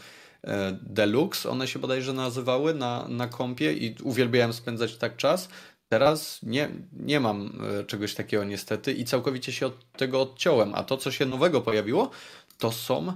E, 0.48 0.78
Deluxe, 0.82 1.50
one 1.50 1.68
się 1.68 1.80
bodajże 1.80 2.14
nazywały 2.14 2.74
na, 2.74 3.08
na 3.10 3.28
kompie 3.28 3.74
i 3.74 3.96
uwielbiałem 4.04 4.54
spędzać 4.54 4.98
tak 4.98 5.18
czas. 5.18 5.50
Teraz 5.90 6.40
nie, 6.44 6.70
nie 6.94 7.20
mam 7.20 7.60
czegoś 7.88 8.16
takiego 8.16 8.44
niestety 8.44 8.94
i 8.94 9.06
całkowicie 9.06 9.52
się 9.52 9.66
od 9.66 9.92
tego 9.92 10.22
odciąłem. 10.22 10.76
A 10.76 10.84
to, 10.84 10.98
co 10.98 11.12
się 11.12 11.26
nowego 11.26 11.62
pojawiło, 11.62 12.10
to 12.58 12.72
są. 12.72 13.14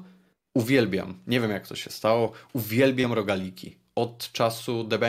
Uwielbiam. 0.58 1.14
Nie 1.28 1.40
wiem, 1.40 1.52
jak 1.52 1.68
to 1.68 1.76
się 1.76 1.90
stało. 1.90 2.32
Uwielbiam 2.54 3.14
rogaliki. 3.14 3.76
Od 3.96 4.32
czasu 4.32 4.84
The, 4.84 5.00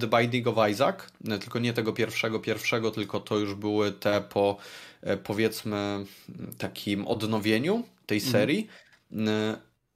The 0.00 0.18
Binding 0.18 0.46
of 0.46 0.70
Isaac, 0.70 0.96
tylko 1.40 1.58
nie 1.58 1.72
tego 1.72 1.92
pierwszego, 1.92 2.40
pierwszego, 2.40 2.90
tylko 2.90 3.20
to 3.20 3.38
już 3.38 3.54
były 3.54 3.92
te 3.92 4.20
po 4.20 4.56
e, 5.02 5.16
powiedzmy 5.16 6.04
takim 6.58 7.06
odnowieniu 7.06 7.84
tej 8.06 8.18
mhm. 8.18 8.32
serii. 8.32 8.66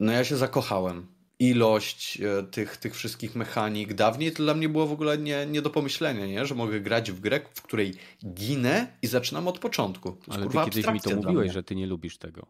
No 0.01 0.13
ja 0.13 0.25
się 0.25 0.37
zakochałem 0.37 1.07
ilość 1.39 2.21
e, 2.21 2.43
tych, 2.43 2.77
tych 2.77 2.95
wszystkich 2.95 3.37
mechanik. 3.37 3.95
Dawniej 3.95 4.33
to 4.33 4.43
dla 4.43 4.55
mnie 4.55 4.69
było 4.69 4.87
w 4.87 4.93
ogóle 4.93 5.19
nie, 5.19 5.47
nie 5.47 5.63
do 5.63 5.71
pomyślenia, 5.71 6.27
nie? 6.27 6.47
że 6.47 6.55
mogę 6.55 6.81
grać 6.81 7.11
w 7.11 7.21
grę, 7.21 7.41
w 7.55 7.63
której 7.63 7.95
ginę 8.27 8.87
i 9.03 9.07
zaczynam 9.07 9.49
od 9.49 9.59
początku. 9.59 10.17
Ale 10.29 10.47
ty 10.49 10.59
kiedyś 10.65 10.87
mi 10.87 11.01
to 11.01 11.17
mówiłeś, 11.17 11.53
że 11.53 11.63
ty 11.63 11.75
nie 11.75 11.87
lubisz 11.87 12.19
tego. 12.19 12.47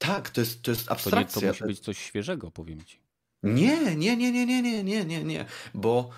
Tak, 0.00 0.30
to 0.30 0.40
jest, 0.40 0.62
to 0.62 0.70
jest 0.70 0.90
abstrakcja. 0.90 1.40
To, 1.40 1.46
nie, 1.46 1.52
to 1.52 1.52
musi 1.52 1.64
być 1.64 1.80
coś 1.80 1.98
świeżego, 1.98 2.50
powiem 2.50 2.84
ci. 2.84 2.98
Nie, 3.42 3.96
nie, 3.96 4.16
nie, 4.16 4.32
nie, 4.32 4.46
nie, 4.46 4.62
nie, 4.62 4.84
nie, 4.84 5.04
nie, 5.04 5.24
nie, 5.24 5.44
bo 5.74 6.10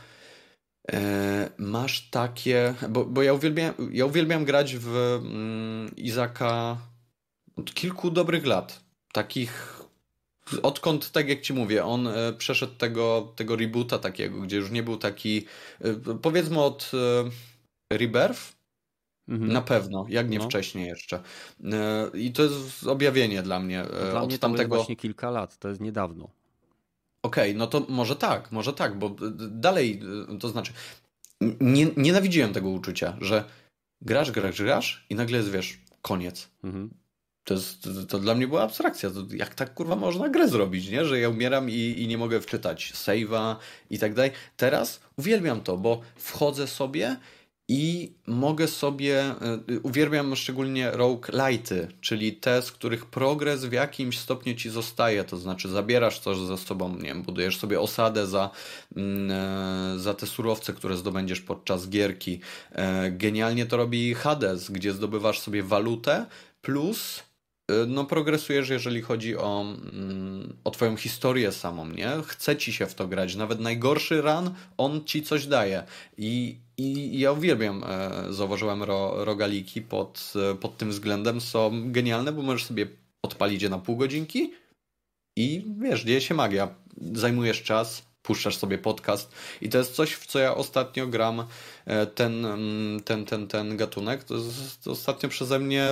e, 0.92 1.50
masz 1.58 2.10
takie, 2.10 2.74
bo, 2.88 3.04
bo 3.04 3.22
ja, 3.22 3.32
uwielbiam, 3.32 3.74
ja 3.92 4.06
uwielbiam 4.06 4.44
grać 4.44 4.76
w 4.76 4.96
mm, 5.24 5.96
Izaka 5.96 6.78
od 7.56 7.74
kilku 7.74 8.10
dobrych 8.10 8.46
lat. 8.46 8.80
Takich 9.12 9.82
Odkąd, 10.62 11.10
tak 11.10 11.28
jak 11.28 11.40
ci 11.40 11.52
mówię, 11.52 11.84
on 11.84 12.06
e, 12.06 12.32
przeszedł 12.32 12.74
tego, 12.74 13.32
tego 13.36 13.56
reboota 13.56 13.98
takiego, 13.98 14.40
gdzie 14.40 14.56
już 14.56 14.70
nie 14.70 14.82
był 14.82 14.96
taki, 14.96 15.46
e, 15.80 15.94
powiedzmy 16.22 16.60
od 16.60 16.90
e, 17.90 17.96
Rebirth, 17.98 18.61
mhm. 19.28 19.52
na 19.52 19.62
pewno, 19.62 20.06
jak 20.08 20.30
nie 20.30 20.38
no. 20.38 20.44
wcześniej 20.44 20.86
jeszcze. 20.86 21.22
I 22.14 22.32
to 22.32 22.42
jest 22.42 22.86
objawienie 22.86 23.42
dla 23.42 23.60
mnie. 23.60 23.84
Dla 24.10 24.20
od 24.20 24.28
mnie 24.28 24.38
to 24.38 24.42
tamtego... 24.42 24.74
jest 24.74 24.78
właśnie 24.78 24.96
kilka 24.96 25.30
lat, 25.30 25.58
to 25.58 25.68
jest 25.68 25.80
niedawno. 25.80 26.28
Okej, 27.22 27.50
okay, 27.50 27.58
no 27.58 27.66
to 27.66 27.86
może 27.88 28.16
tak, 28.16 28.52
może 28.52 28.72
tak, 28.72 28.98
bo 28.98 29.16
dalej, 29.50 30.00
to 30.40 30.48
znaczy, 30.48 30.72
nie, 31.60 31.86
nienawidziłem 31.96 32.52
tego 32.52 32.68
uczucia, 32.68 33.16
że 33.20 33.44
grasz, 34.00 34.30
grasz, 34.30 34.62
grasz 34.62 35.06
i 35.10 35.14
nagle 35.14 35.38
jest, 35.38 35.50
wiesz, 35.50 35.80
koniec. 36.02 36.48
Mhm. 36.64 36.90
To, 37.44 37.54
jest, 37.54 37.82
to, 37.82 37.90
to, 38.08 38.18
dla 38.18 38.34
mnie 38.34 38.48
była 38.48 38.62
abstrakcja. 38.62 39.10
To 39.10 39.20
jak 39.34 39.54
tak 39.54 39.74
kurwa 39.74 39.96
można 39.96 40.28
grę 40.28 40.48
zrobić, 40.48 40.88
nie? 40.88 41.04
Że 41.04 41.20
ja 41.20 41.28
umieram 41.28 41.70
i, 41.70 41.94
i 41.98 42.08
nie 42.08 42.18
mogę 42.18 42.40
wczytać 42.40 42.92
save'a 42.94 43.56
i 43.90 43.98
tak 43.98 44.14
dalej. 44.14 44.30
Teraz 44.56 45.00
uwielbiam 45.16 45.60
to, 45.60 45.76
bo 45.76 46.00
wchodzę 46.16 46.66
sobie 46.66 47.16
i 47.72 48.12
mogę 48.26 48.68
sobie, 48.68 49.34
y, 49.70 49.80
uwielbiam 49.80 50.36
szczególnie 50.36 50.90
rogue 50.90 51.22
lighty, 51.32 51.88
czyli 52.00 52.32
te, 52.32 52.62
z 52.62 52.72
których 52.72 53.06
progres 53.06 53.64
w 53.64 53.72
jakimś 53.72 54.18
stopniu 54.18 54.54
ci 54.54 54.70
zostaje, 54.70 55.24
to 55.24 55.36
znaczy 55.36 55.68
zabierasz 55.68 56.18
coś 56.18 56.38
ze 56.38 56.58
sobą, 56.58 56.96
nie 56.96 57.02
wiem, 57.02 57.22
budujesz 57.22 57.56
sobie 57.58 57.80
osadę 57.80 58.26
za, 58.26 58.50
mm, 58.96 59.30
e, 59.30 59.98
za 59.98 60.14
te 60.14 60.26
surowce, 60.26 60.72
które 60.72 60.96
zdobędziesz 60.96 61.40
podczas 61.40 61.88
gierki. 61.88 62.40
E, 62.72 63.10
genialnie 63.10 63.66
to 63.66 63.76
robi 63.76 64.14
Hades, 64.14 64.70
gdzie 64.70 64.92
zdobywasz 64.92 65.40
sobie 65.40 65.62
walutę 65.62 66.26
plus 66.62 67.22
no 67.86 68.04
progresujesz, 68.04 68.68
jeżeli 68.68 69.02
chodzi 69.02 69.36
o, 69.36 69.60
mm, 69.92 70.56
o 70.64 70.70
twoją 70.70 70.96
historię 70.96 71.52
samą, 71.52 71.86
nie? 71.86 72.10
Chce 72.26 72.56
ci 72.56 72.72
się 72.72 72.86
w 72.86 72.94
to 72.94 73.08
grać. 73.08 73.36
Nawet 73.36 73.60
najgorszy 73.60 74.20
run, 74.20 74.54
on 74.76 75.04
ci 75.04 75.22
coś 75.22 75.46
daje. 75.46 75.84
I, 76.18 76.56
i 76.82 77.18
ja 77.18 77.32
uwielbiam, 77.32 77.84
e, 77.84 78.32
zauważyłem 78.32 78.82
ro, 78.82 79.24
rogaliki 79.24 79.82
pod, 79.82 80.32
e, 80.52 80.54
pod 80.54 80.76
tym 80.76 80.90
względem. 80.90 81.40
Są 81.40 81.92
genialne, 81.92 82.32
bo 82.32 82.42
możesz 82.42 82.64
sobie 82.64 82.86
odpalić 83.22 83.62
je 83.62 83.68
na 83.68 83.78
pół 83.78 83.96
godzinki 83.96 84.52
i 85.36 85.66
wiesz, 85.80 86.04
dzieje 86.04 86.20
się 86.20 86.34
magia. 86.34 86.74
Zajmujesz 87.12 87.62
czas, 87.62 88.02
puszczasz 88.22 88.56
sobie 88.56 88.78
podcast 88.78 89.32
i 89.60 89.68
to 89.68 89.78
jest 89.78 89.94
coś, 89.94 90.12
w 90.12 90.26
co 90.26 90.38
ja 90.38 90.54
ostatnio 90.54 91.06
gram, 91.06 91.44
e, 91.84 92.06
ten, 92.06 92.46
mm, 92.46 93.00
ten, 93.00 93.24
ten, 93.24 93.48
ten 93.48 93.76
gatunek. 93.76 94.24
To 94.24 94.34
jest 94.34 94.88
ostatnio 94.88 95.28
przeze 95.28 95.58
mnie 95.58 95.88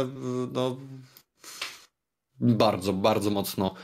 no, 0.52 0.76
bardzo, 2.40 2.92
bardzo 2.92 3.30
mocno 3.30 3.74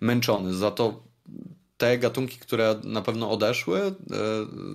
męczony. 0.00 0.54
Za 0.54 0.70
to 0.70 1.02
te 1.82 1.98
gatunki, 1.98 2.38
które 2.38 2.80
na 2.84 3.02
pewno 3.02 3.30
odeszły, 3.30 3.80
e, 3.80 3.92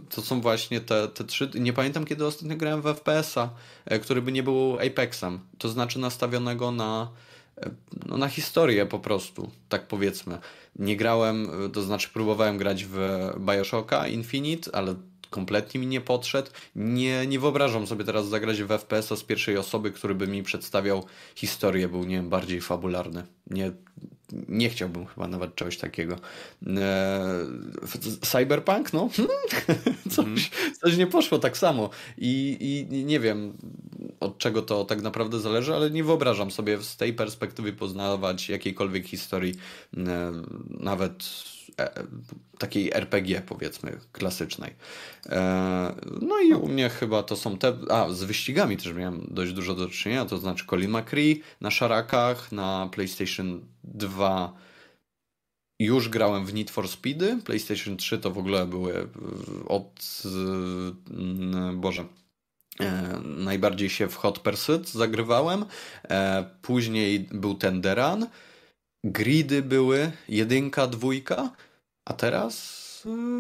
to 0.10 0.22
są 0.22 0.42
właśnie 0.42 0.82
te, 0.82 1.08
te 1.08 1.24
trzy. 1.24 1.50
Nie 1.56 1.74
pamiętam, 1.74 2.06
kiedy 2.06 2.26
ostatnio 2.26 2.58
grałem 2.58 2.82
w 2.82 2.86
FPS-a, 2.86 3.50
e, 3.86 4.00
który 4.00 4.22
by 4.22 4.32
nie 4.32 4.44
był 4.44 4.78
Apexem. 4.80 5.40
To 5.58 5.70
znaczy 5.70 6.00
nastawionego 6.00 6.72
na, 6.72 7.12
e, 7.58 7.70
no, 8.06 8.18
na 8.18 8.30
historię 8.30 8.86
po 8.86 9.00
prostu, 9.00 9.52
tak 9.70 9.88
powiedzmy. 9.88 10.38
Nie 10.76 10.98
grałem, 10.98 11.50
to 11.74 11.82
znaczy 11.82 12.10
próbowałem 12.14 12.58
grać 12.58 12.86
w 12.86 12.98
Bioshocka 13.40 14.08
Infinite, 14.08 14.76
ale 14.76 14.96
kompletnie 15.30 15.80
mi 15.80 15.88
nie 15.88 16.02
podszedł. 16.02 16.52
Nie, 16.76 17.28
nie 17.28 17.40
wyobrażam 17.40 17.88
sobie 17.88 18.06
teraz 18.06 18.28
zagrać 18.28 18.64
w 18.64 18.68
FPS-a 18.68 19.16
z 19.16 19.24
pierwszej 19.24 19.58
osoby, 19.58 19.92
który 19.92 20.16
by 20.16 20.28
mi 20.28 20.44
przedstawiał 20.44 21.06
historię, 21.36 21.88
był 21.88 22.04
nie 22.04 22.16
wiem, 22.16 22.30
bardziej 22.30 22.62
fabularny. 22.62 23.24
Nie, 23.50 23.72
nie 24.32 24.70
chciałbym 24.70 25.06
chyba 25.06 25.28
nawet 25.28 25.56
czegoś 25.56 25.78
takiego. 25.78 26.16
Eee, 26.68 26.78
cyberpunk? 28.22 28.94
No, 28.94 29.10
coś, 30.16 30.26
mm. 30.26 30.40
coś 30.82 30.98
nie 30.98 31.08
poszło 31.08 31.40
tak 31.40 31.58
samo. 31.58 31.90
I, 32.18 32.58
I 32.92 33.06
nie 33.06 33.20
wiem, 33.20 33.58
od 34.20 34.38
czego 34.38 34.62
to 34.62 34.86
tak 34.86 35.02
naprawdę 35.02 35.40
zależy, 35.40 35.76
ale 35.76 35.92
nie 35.92 36.04
wyobrażam 36.04 36.52
sobie 36.52 36.84
z 36.84 36.98
tej 36.98 37.14
perspektywy 37.14 37.74
poznawać 37.74 38.50
jakiejkolwiek 38.50 39.06
historii, 39.06 39.56
e, 39.98 40.32
nawet 40.70 41.24
E, 41.24 41.57
takiej 42.58 42.92
RPG 42.94 43.42
powiedzmy 43.42 44.00
klasycznej. 44.12 44.76
E, 45.26 45.96
no 46.22 46.40
i 46.40 46.54
u 46.54 46.68
mnie 46.68 46.90
chyba 46.90 47.24
to 47.24 47.36
są 47.36 47.58
te, 47.58 47.78
a 47.90 48.10
z 48.10 48.24
wyścigami 48.24 48.78
też 48.78 48.94
miałem 48.94 49.28
dość 49.32 49.54
dużo 49.54 49.76
do 49.76 49.90
czynienia, 49.90 50.26
to 50.26 50.38
znaczy 50.38 50.66
Colin 50.66 50.92
McRae 50.92 51.36
na 51.62 51.72
szarakach, 51.72 52.52
na 52.52 52.90
PlayStation 52.92 53.66
2 53.84 54.54
już 55.80 56.10
grałem 56.10 56.46
w 56.46 56.54
Need 56.54 56.72
for 56.72 56.88
Speedy, 56.88 57.40
PlayStation 57.46 57.98
3 57.98 58.18
to 58.18 58.32
w 58.32 58.38
ogóle 58.38 58.66
były 58.66 58.94
e, 58.94 59.08
od 59.68 60.24
Boże 61.76 62.06
najbardziej 63.24 63.90
się 63.90 64.08
w 64.08 64.16
Hot 64.16 64.40
Pursuit 64.40 64.90
zagrywałem. 64.90 65.66
Później 66.62 67.28
był 67.32 67.56
ten 67.56 67.82
The 67.82 67.96
Run. 67.96 68.28
Gridy 69.12 69.62
były 69.62 70.12
jedynka, 70.30 70.88
dwójka. 70.88 71.52
A 72.06 72.14
teraz 72.14 72.88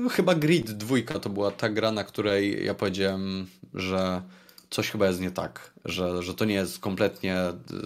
yy, 0.03 0.10
chyba 0.10 0.35
Grid 0.35 0.72
2 0.72 1.19
to 1.22 1.30
była 1.30 1.52
ta 1.52 1.69
gra, 1.69 1.91
na 1.91 2.03
której 2.03 2.65
ja 2.65 2.73
powiedziałem, 2.73 3.48
że 3.73 4.22
coś 4.69 4.89
chyba 4.89 5.07
jest 5.07 5.22
nie 5.22 5.31
tak, 5.31 5.73
że, 5.85 6.23
że 6.23 6.34
to 6.34 6.45
nie 6.45 6.53
jest 6.53 6.80
kompletnie 6.80 7.35
yy, 7.69 7.77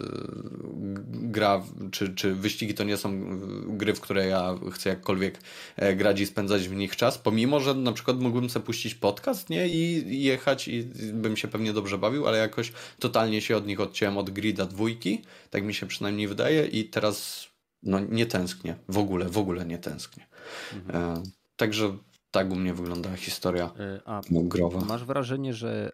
gra, 1.08 1.64
czy, 1.92 2.16
czy 2.16 2.36
wyścigi 2.36 2.74
to 2.74 2.84
nie 2.84 2.98
są 2.98 3.40
gry, 3.78 3.94
w 3.94 4.02
które 4.02 4.28
ja 4.28 4.56
chcę 4.72 4.90
jakkolwiek 4.90 5.40
e, 5.76 5.96
grać 5.96 6.20
i 6.20 6.26
spędzać 6.26 6.68
w 6.68 6.76
nich 6.76 6.96
czas, 6.96 7.18
pomimo, 7.18 7.60
że 7.60 7.74
na 7.74 7.92
przykład 7.92 8.20
mógłbym 8.20 8.50
sobie 8.50 8.66
puścić 8.66 8.96
podcast, 8.96 9.50
nie, 9.50 9.68
i 9.68 10.24
jechać 10.24 10.68
i 10.68 10.84
bym 11.14 11.38
się 11.38 11.48
pewnie 11.48 11.74
dobrze 11.74 11.98
bawił, 11.98 12.28
ale 12.28 12.38
jakoś 12.38 12.72
totalnie 13.00 13.42
się 13.42 13.58
od 13.58 13.68
nich 13.68 13.80
odciąłem 13.80 14.18
od 14.18 14.30
Grida 14.30 14.66
dwójki, 14.66 15.22
tak 15.50 15.64
mi 15.64 15.74
się 15.74 15.86
przynajmniej 15.86 16.28
wydaje 16.28 16.66
i 16.66 16.86
teraz 16.86 17.51
no 17.84 18.00
nie 18.00 18.26
tęsknię, 18.26 18.76
w 18.90 18.98
ogóle, 18.98 19.30
w 19.30 19.38
ogóle 19.38 19.66
nie 19.66 19.78
tęsknię. 19.78 20.28
Mhm. 20.74 21.18
E, 21.18 21.24
także 21.56 21.98
tak 22.32 22.52
u 22.52 22.56
mnie 22.56 22.74
wygląda 22.74 23.16
historia 23.16 23.72
e, 23.80 24.02
A 24.06 24.22
growa. 24.32 24.82
Masz 24.82 25.06
wrażenie, 25.06 25.54
że 25.54 25.92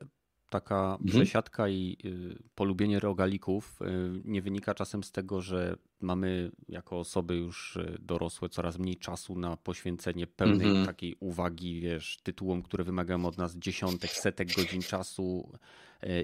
taka 0.50 0.98
mhm. 1.02 1.10
przesiadka 1.10 1.70
i 1.70 1.98
y, 2.06 2.44
polubienie 2.56 3.00
rogalików 3.00 3.80
y, 3.82 4.22
nie 4.26 4.42
wynika 4.42 4.74
czasem 4.74 5.04
z 5.04 5.12
tego, 5.12 5.42
że 5.42 5.76
mamy 6.00 6.52
jako 6.70 7.00
osoby 7.00 7.36
już 7.36 7.76
y, 7.76 7.98
dorosłe 8.00 8.50
coraz 8.50 8.78
mniej 8.78 8.98
czasu 8.98 9.36
na 9.36 9.58
poświęcenie 9.58 10.28
pełnej 10.28 10.68
mhm. 10.68 10.86
takiej 10.86 11.16
uwagi, 11.20 11.82
wiesz, 11.82 12.18
tytułom, 12.24 12.64
które 12.64 12.84
wymagają 12.84 13.26
od 13.26 13.38
nas 13.38 13.56
dziesiątek, 13.56 14.12
setek 14.12 14.56
godzin 14.56 14.82
czasu 14.82 15.52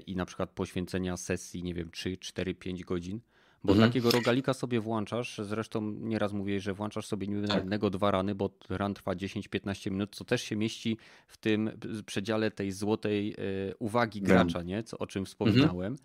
i 0.06 0.16
na 0.16 0.26
przykład 0.26 0.50
poświęcenia 0.50 1.16
sesji, 1.16 1.62
nie 1.62 1.74
wiem, 1.74 1.90
3, 1.90 2.16
4, 2.16 2.54
5 2.54 2.84
godzin. 2.84 3.20
Bo 3.64 3.72
mhm. 3.72 3.90
takiego 3.90 4.10
rogalika 4.10 4.54
sobie 4.54 4.80
włączasz, 4.80 5.40
zresztą 5.44 5.80
nieraz 5.82 6.32
mówię, 6.32 6.60
że 6.60 6.74
włączasz 6.74 7.06
sobie 7.06 7.26
niby 7.26 7.48
tak. 7.48 7.56
jednego, 7.56 7.90
dwa 7.90 8.10
rany, 8.10 8.34
bo 8.34 8.50
ran 8.68 8.94
trwa 8.94 9.12
10-15 9.12 9.90
minut, 9.90 10.16
co 10.16 10.24
też 10.24 10.42
się 10.42 10.56
mieści 10.56 10.98
w 11.28 11.36
tym 11.36 11.70
przedziale 12.06 12.50
tej 12.50 12.72
złotej 12.72 13.32
e, 13.32 13.74
uwagi 13.78 14.22
gracza, 14.22 14.62
nie? 14.62 14.82
Co, 14.82 14.98
o 14.98 15.06
czym 15.06 15.24
wspominałem. 15.24 15.92
Mhm. 15.92 15.96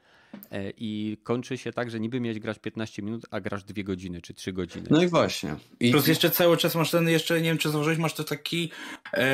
E, 0.51 0.73
I 0.77 1.17
kończy 1.23 1.57
się 1.57 1.73
tak, 1.73 1.91
że 1.91 1.99
niby 1.99 2.19
miałeś 2.19 2.39
grać 2.39 2.59
15 2.59 3.01
minut, 3.01 3.25
a 3.31 3.39
grasz 3.39 3.63
2 3.63 3.83
godziny 3.83 4.21
czy 4.21 4.33
3 4.33 4.53
godziny. 4.53 4.87
No 4.89 5.03
i 5.03 5.07
właśnie. 5.07 5.55
I... 5.79 5.91
Plus 5.91 6.07
jeszcze 6.07 6.29
cały 6.29 6.57
czas 6.57 6.75
masz 6.75 6.91
ten, 6.91 7.09
jeszcze 7.09 7.41
nie 7.41 7.49
wiem 7.49 7.57
czy 7.57 7.69
zauważyłeś, 7.69 7.99
masz 7.99 8.13
to 8.13 8.23
taki 8.23 8.71
e, 9.13 9.25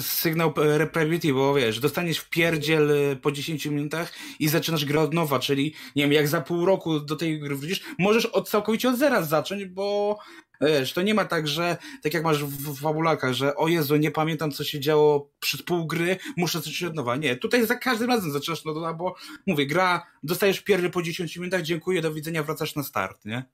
sygnał 0.00 0.52
repravity, 0.56 1.32
bo 1.32 1.54
wiesz, 1.54 1.80
dostaniesz 1.80 2.18
w 2.18 2.30
pierdziel 2.30 2.90
e, 2.90 3.16
po 3.16 3.32
10 3.32 3.66
minutach 3.66 4.12
i 4.38 4.48
zaczynasz 4.48 4.84
grę 4.84 5.00
od 5.00 5.14
nowa, 5.14 5.38
czyli 5.38 5.74
nie 5.96 6.02
wiem, 6.02 6.12
jak 6.12 6.28
za 6.28 6.40
pół 6.40 6.64
roku 6.64 7.00
do 7.00 7.16
tej 7.16 7.40
gry 7.40 7.56
wrócisz, 7.56 7.82
możesz 7.98 8.26
od, 8.26 8.48
całkowicie 8.48 8.88
od 8.88 8.98
zera 8.98 9.22
zacząć, 9.22 9.64
bo 9.64 10.18
Wiesz, 10.62 10.92
to 10.92 11.02
nie 11.02 11.14
ma 11.14 11.24
tak, 11.24 11.48
że 11.48 11.76
tak 12.02 12.14
jak 12.14 12.24
masz 12.24 12.44
w 12.44 12.80
fabulakach, 12.80 13.32
że 13.32 13.56
o 13.56 13.68
Jezu, 13.68 13.96
nie 13.96 14.10
pamiętam 14.10 14.50
co 14.50 14.64
się 14.64 14.80
działo 14.80 15.30
przez 15.40 15.62
pół 15.62 15.86
gry, 15.86 16.16
muszę 16.36 16.58
zacząć 16.58 16.82
od 16.82 16.94
nowa. 16.94 17.16
Nie, 17.16 17.36
tutaj 17.36 17.66
za 17.66 17.74
każdym 17.74 18.08
razem 18.08 18.32
zaczynasz 18.32 18.64
nowa, 18.64 18.94
bo 18.94 19.14
mówię, 19.46 19.66
gra, 19.66 20.06
dostajesz 20.22 20.60
pierwszy 20.60 20.90
po 20.90 21.02
10 21.02 21.36
minutach, 21.36 21.62
dziękuję, 21.62 22.02
do 22.02 22.14
widzenia, 22.14 22.42
wracasz 22.42 22.76
na 22.76 22.82
start, 22.82 23.24
nie? 23.24 23.44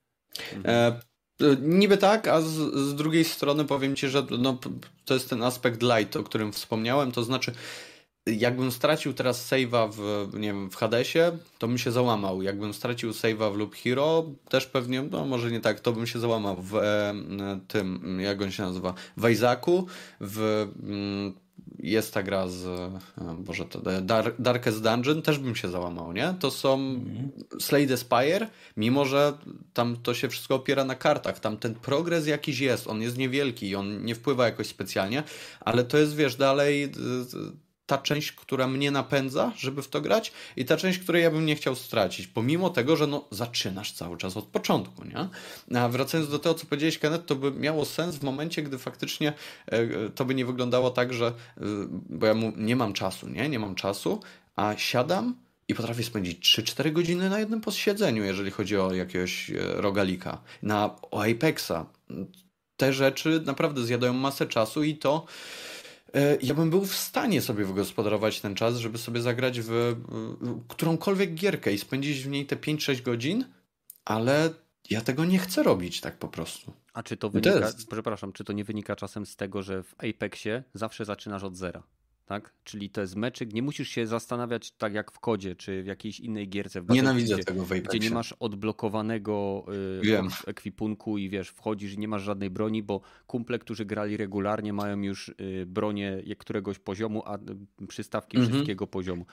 E, 0.65 0.99
niby 1.61 1.97
tak, 1.97 2.27
a 2.27 2.41
z, 2.41 2.45
z, 2.75 2.95
drugiej 2.95 3.25
strony 3.25 3.65
powiem 3.65 3.95
ci, 3.95 4.07
że 4.07 4.25
no, 4.39 4.59
to 5.05 5.13
jest 5.13 5.29
ten 5.29 5.43
aspekt 5.43 5.81
light, 5.81 6.15
o 6.15 6.23
którym 6.23 6.53
wspomniałem, 6.53 7.11
to 7.11 7.23
znaczy 7.23 7.51
jakbym 8.37 8.71
stracił 8.71 9.13
teraz 9.13 9.51
save'a 9.51 9.91
w, 9.91 10.29
nie 10.33 10.47
wiem, 10.47 10.69
w 10.69 10.75
Hadesie, 10.75 11.37
to 11.57 11.67
bym 11.67 11.77
się 11.77 11.91
załamał. 11.91 12.41
Jakbym 12.41 12.73
stracił 12.73 13.11
save'a 13.11 13.53
w 13.53 13.57
Loop 13.57 13.75
Hero, 13.75 14.25
też 14.49 14.65
pewnie, 14.65 15.01
no 15.01 15.25
może 15.25 15.51
nie 15.51 15.59
tak, 15.59 15.79
to 15.79 15.93
bym 15.93 16.07
się 16.07 16.19
załamał 16.19 16.55
w 16.61 16.75
e, 16.75 17.13
tym, 17.67 18.19
jak 18.19 18.41
on 18.41 18.51
się 18.51 18.63
nazywa, 18.63 18.93
w 19.17 19.29
Isaacu, 19.29 19.87
w... 20.21 20.67
Mm, 20.83 21.33
jest 21.79 22.13
ta 22.13 22.23
gra 22.23 22.47
z, 22.47 22.65
e, 22.65 22.99
Boże, 23.37 23.65
to 23.65 23.81
Dark, 24.01 24.35
Darkest 24.41 24.83
Dungeon, 24.83 25.21
też 25.21 25.39
bym 25.39 25.55
się 25.55 25.69
załamał, 25.69 26.13
nie? 26.13 26.33
To 26.39 26.51
są 26.51 26.73
mm. 26.73 27.31
Slade 27.59 27.97
Spire, 27.97 28.47
mimo 28.77 29.05
że 29.05 29.33
tam 29.73 29.97
to 29.97 30.13
się 30.13 30.29
wszystko 30.29 30.55
opiera 30.55 30.85
na 30.85 30.95
kartach, 30.95 31.39
tam 31.39 31.57
ten 31.57 31.75
progres 31.75 32.27
jakiś 32.27 32.59
jest, 32.59 32.87
on 32.87 33.01
jest 33.01 33.17
niewielki, 33.17 33.75
on 33.75 34.05
nie 34.05 34.15
wpływa 34.15 34.45
jakoś 34.45 34.67
specjalnie, 34.67 35.23
ale 35.59 35.83
to 35.83 35.97
jest, 35.97 36.15
wiesz, 36.15 36.35
dalej 36.35 36.91
ta 37.89 37.97
część, 37.97 38.31
która 38.31 38.67
mnie 38.67 38.91
napędza, 38.91 39.51
żeby 39.57 39.83
w 39.83 39.87
to 39.87 40.01
grać 40.01 40.31
i 40.55 40.65
ta 40.65 40.77
część, 40.77 40.99
której 40.99 41.23
ja 41.23 41.31
bym 41.31 41.45
nie 41.45 41.55
chciał 41.55 41.75
stracić, 41.75 42.27
pomimo 42.27 42.69
tego, 42.69 42.95
że 42.95 43.07
no, 43.07 43.27
zaczynasz 43.31 43.91
cały 43.91 44.17
czas 44.17 44.37
od 44.37 44.45
początku, 44.45 45.03
nie? 45.05 45.29
A 45.81 45.89
wracając 45.89 46.29
do 46.29 46.39
tego, 46.39 46.55
co 46.55 46.65
powiedziałeś, 46.65 46.99
Kenneth, 46.99 47.25
to 47.25 47.35
by 47.35 47.51
miało 47.51 47.85
sens 47.85 48.15
w 48.15 48.23
momencie, 48.23 48.63
gdy 48.63 48.77
faktycznie 48.77 49.33
e, 49.67 50.09
to 50.09 50.25
by 50.25 50.35
nie 50.35 50.45
wyglądało 50.45 50.91
tak, 50.91 51.13
że 51.13 51.27
e, 51.27 51.31
bo 52.09 52.25
ja 52.25 52.33
mu, 52.33 52.53
nie 52.57 52.75
mam 52.75 52.93
czasu, 52.93 53.29
nie? 53.29 53.49
Nie 53.49 53.59
mam 53.59 53.75
czasu, 53.75 54.21
a 54.55 54.73
siadam 54.77 55.35
i 55.67 55.75
potrafię 55.75 56.03
spędzić 56.03 56.57
3-4 56.57 56.91
godziny 56.91 57.29
na 57.29 57.39
jednym 57.39 57.61
posiedzeniu, 57.61 58.23
jeżeli 58.23 58.51
chodzi 58.51 58.77
o 58.77 58.93
jakiegoś 58.93 59.49
e, 59.49 59.53
rogalika. 59.75 60.41
Na 60.63 60.95
o 61.11 61.23
Apexa. 61.23 61.85
Te 62.77 62.93
rzeczy 62.93 63.41
naprawdę 63.45 63.83
zjadają 63.83 64.13
masę 64.13 64.47
czasu 64.47 64.83
i 64.83 64.95
to 64.95 65.25
ja 66.41 66.53
bym 66.53 66.69
był 66.69 66.85
w 66.85 66.95
stanie 66.95 67.41
sobie 67.41 67.65
wygospodarować 67.65 68.41
ten 68.41 68.55
czas, 68.55 68.77
żeby 68.77 68.97
sobie 68.97 69.21
zagrać 69.21 69.59
w 69.61 69.95
którąkolwiek 70.67 71.33
gierkę 71.33 71.73
i 71.73 71.77
spędzić 71.77 72.23
w 72.23 72.29
niej 72.29 72.45
te 72.45 72.55
5-6 72.55 73.01
godzin, 73.01 73.45
ale 74.05 74.49
ja 74.89 75.01
tego 75.01 75.25
nie 75.25 75.39
chcę 75.39 75.63
robić 75.63 76.01
tak 76.01 76.17
po 76.17 76.27
prostu. 76.27 76.73
A 76.93 77.03
czy 77.03 77.17
to 77.17 77.29
wynika, 77.29 77.51
to 77.51 77.59
jest... 77.59 77.87
przepraszam, 77.87 78.33
czy 78.33 78.43
to 78.43 78.53
nie 78.53 78.63
wynika 78.63 78.95
czasem 78.95 79.25
z 79.25 79.35
tego, 79.35 79.63
że 79.63 79.83
w 79.83 79.95
Apexie 79.97 80.63
zawsze 80.73 81.05
zaczynasz 81.05 81.43
od 81.43 81.55
zera? 81.55 81.83
Tak? 82.29 82.53
Czyli 82.63 82.89
to 82.89 83.01
jest 83.01 83.15
meczyk, 83.15 83.53
nie 83.53 83.61
musisz 83.61 83.89
się 83.89 84.07
zastanawiać 84.07 84.71
tak 84.71 84.93
jak 84.93 85.11
w 85.11 85.19
kodzie, 85.19 85.55
czy 85.55 85.83
w 85.83 85.85
jakiejś 85.85 86.19
innej 86.19 86.49
gierce. 86.49 86.81
W 86.81 86.89
Nienawidzę 86.89 87.35
gdzie, 87.35 87.43
tego 87.43 87.65
w 87.65 87.69
Gdzie 87.69 87.99
nie 87.99 88.09
masz 88.09 88.33
odblokowanego 88.33 89.65
y, 90.03 90.47
ekwipunku 90.47 91.17
i 91.17 91.29
wiesz, 91.29 91.49
wchodzisz 91.49 91.93
i 91.93 91.97
nie 91.97 92.07
masz 92.07 92.21
żadnej 92.21 92.49
broni, 92.49 92.83
bo 92.83 93.01
kumple, 93.27 93.59
którzy 93.59 93.85
grali 93.85 94.17
regularnie 94.17 94.73
mają 94.73 95.01
już 95.01 95.29
y, 95.29 95.65
bronię 95.65 96.23
któregoś 96.39 96.79
poziomu, 96.79 97.23
a 97.25 97.37
y, 97.37 97.87
przystawki 97.87 98.37
mm 98.37 98.49
-hmm. 98.49 98.53
wszystkiego 98.53 98.87
poziomu. 98.87 99.25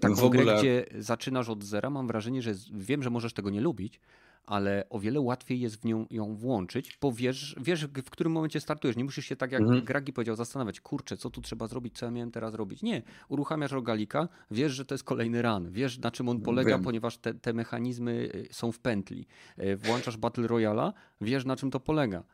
Tak 0.00 0.14
w 0.14 0.24
ogóle... 0.24 0.44
grę, 0.44 0.58
gdzie 0.58 0.86
zaczynasz 0.98 1.48
od 1.48 1.64
zera, 1.64 1.90
mam 1.90 2.06
wrażenie, 2.06 2.42
że 2.42 2.54
wiem, 2.72 3.02
że 3.02 3.10
możesz 3.10 3.32
tego 3.32 3.50
nie 3.50 3.60
lubić, 3.60 4.00
ale 4.46 4.84
o 4.90 5.00
wiele 5.00 5.20
łatwiej 5.20 5.60
jest 5.60 5.80
w 5.80 5.84
nią 5.84 6.06
ją 6.10 6.34
włączyć, 6.34 6.98
bo 7.00 7.12
wiesz, 7.12 7.56
wiesz 7.60 7.86
w 7.86 8.10
którym 8.10 8.32
momencie 8.32 8.60
startujesz. 8.60 8.96
Nie 8.96 9.04
musisz 9.04 9.26
się 9.26 9.36
tak 9.36 9.52
jak 9.52 9.62
mhm. 9.62 9.84
Gragi 9.84 10.12
powiedział 10.12 10.36
zastanawiać, 10.36 10.80
kurczę, 10.80 11.16
co 11.16 11.30
tu 11.30 11.40
trzeba 11.40 11.68
zrobić, 11.68 11.98
co 11.98 12.06
ja 12.06 12.12
miałem 12.12 12.30
teraz 12.30 12.54
robić. 12.54 12.82
Nie, 12.82 13.02
uruchamiasz 13.28 13.72
rogalika, 13.72 14.28
wiesz, 14.50 14.72
że 14.72 14.84
to 14.84 14.94
jest 14.94 15.04
kolejny 15.04 15.42
run, 15.42 15.70
wiesz 15.70 15.98
na 15.98 16.10
czym 16.10 16.28
on 16.28 16.40
polega, 16.40 16.70
Wiem. 16.70 16.82
ponieważ 16.82 17.18
te, 17.18 17.34
te 17.34 17.52
mechanizmy 17.52 18.30
y, 18.34 18.48
są 18.50 18.72
w 18.72 18.78
pętli. 18.78 19.26
Y, 19.58 19.76
włączasz 19.76 20.16
Battle 20.16 20.46
Royala, 20.46 20.92
wiesz 21.20 21.44
na 21.44 21.56
czym 21.56 21.70
to 21.70 21.80
polega. 21.80 22.24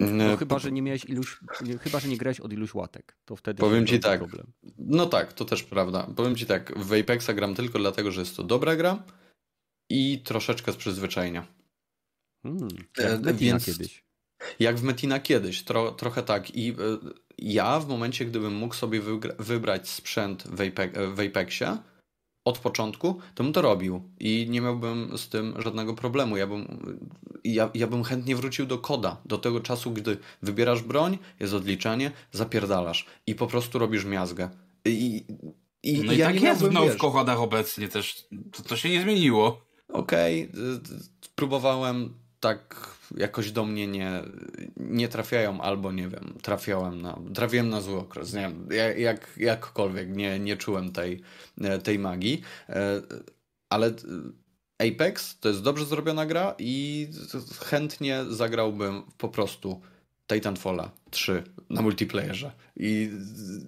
No, 0.00 0.36
chyba, 0.36 0.58
że 0.58 0.72
nie 0.72 0.82
miałeś 0.82 1.04
iluś, 1.04 1.40
chyba, 1.80 2.00
że 2.00 2.08
nie 2.08 2.16
grałeś 2.16 2.40
od 2.40 2.52
iluś 2.52 2.74
łatek, 2.74 3.16
to 3.24 3.36
wtedy 3.36 3.60
Powiem 3.60 3.86
ci 3.86 4.00
tak, 4.00 4.20
problem. 4.20 4.46
no 4.78 5.06
tak, 5.06 5.32
to 5.32 5.44
też 5.44 5.62
prawda. 5.62 6.06
Powiem 6.16 6.36
ci 6.36 6.46
tak, 6.46 6.78
w 6.78 6.92
Apexa 6.92 7.34
gram 7.34 7.54
tylko 7.54 7.78
dlatego, 7.78 8.10
że 8.10 8.20
jest 8.20 8.36
to 8.36 8.42
dobra 8.42 8.76
gra 8.76 9.02
i 9.90 10.22
troszeczkę 10.24 10.72
z 10.72 10.76
przyzwyczajenia. 10.76 11.46
Hmm, 12.42 12.68
jak 12.98 13.20
w 13.20 13.24
Metina 13.24 13.60
kiedyś. 13.60 14.04
Jak 14.58 14.76
w 14.76 14.82
Metina 14.82 15.20
kiedyś, 15.20 15.64
tro, 15.64 15.92
trochę 15.92 16.22
tak. 16.22 16.56
I 16.56 16.70
y, 16.70 16.74
ja 17.38 17.80
w 17.80 17.88
momencie, 17.88 18.24
gdybym 18.24 18.54
mógł 18.54 18.74
sobie 18.74 19.00
wybrać 19.38 19.88
sprzęt 19.88 20.44
w, 20.46 20.60
Apex, 20.60 20.98
w 21.14 21.20
Apexie, 21.20 21.78
od 22.46 22.58
początku, 22.58 23.20
to 23.34 23.44
bym 23.44 23.52
to 23.52 23.62
robił 23.62 24.02
i 24.20 24.46
nie 24.50 24.60
miałbym 24.60 25.18
z 25.18 25.28
tym 25.28 25.54
żadnego 25.58 25.94
problemu. 25.94 26.36
Ja 26.36 26.46
bym, 26.46 26.66
ja, 27.44 27.70
ja 27.74 27.86
bym 27.86 28.04
chętnie 28.04 28.36
wrócił 28.36 28.66
do 28.66 28.78
koda, 28.78 29.16
do 29.24 29.38
tego 29.38 29.60
czasu, 29.60 29.90
gdy 29.90 30.18
wybierasz 30.42 30.82
broń, 30.82 31.18
jest 31.40 31.54
odliczanie, 31.54 32.10
zapierdalasz 32.32 33.06
i 33.26 33.34
po 33.34 33.46
prostu 33.46 33.78
robisz 33.78 34.04
miazgę. 34.04 34.50
I, 34.84 35.24
i, 35.82 36.02
no 36.02 36.12
i, 36.12 36.18
ja 36.18 36.26
tak 36.26 36.40
jest 36.40 36.64
w 36.64 36.72
nowych 36.72 36.96
kochodach 36.96 37.40
obecnie 37.40 37.88
też. 37.88 38.28
To, 38.52 38.62
to 38.62 38.76
się 38.76 38.90
nie 38.90 39.02
zmieniło. 39.02 39.65
Okej, 39.88 40.50
okay. 40.52 40.98
próbowałem 41.34 42.14
tak 42.40 42.96
jakoś 43.16 43.52
do 43.52 43.64
mnie 43.64 43.86
nie, 43.86 44.22
nie 44.76 45.08
trafiają, 45.08 45.60
albo 45.60 45.92
nie 45.92 46.08
wiem, 46.08 46.34
trafiałem 46.42 47.02
na, 47.02 47.18
trafiłem 47.34 47.68
na 47.68 47.80
zły 47.80 47.98
okres, 47.98 48.34
nie 48.34 48.40
wiem, 48.40 48.68
jak, 48.96 49.36
jakkolwiek, 49.36 50.16
nie, 50.16 50.38
nie 50.38 50.56
czułem 50.56 50.92
tej, 50.92 51.22
tej 51.84 51.98
magii, 51.98 52.42
e, 52.68 53.02
ale 53.70 53.92
Apex 54.78 55.38
to 55.40 55.48
jest 55.48 55.62
dobrze 55.62 55.84
zrobiona 55.84 56.26
gra 56.26 56.54
i 56.58 57.08
chętnie 57.64 58.24
zagrałbym 58.28 59.02
po 59.18 59.28
prostu 59.28 59.80
Titanfalla 60.26 60.90
3 61.10 61.42
na 61.70 61.82
multiplayerze. 61.82 62.52
I 62.76 63.10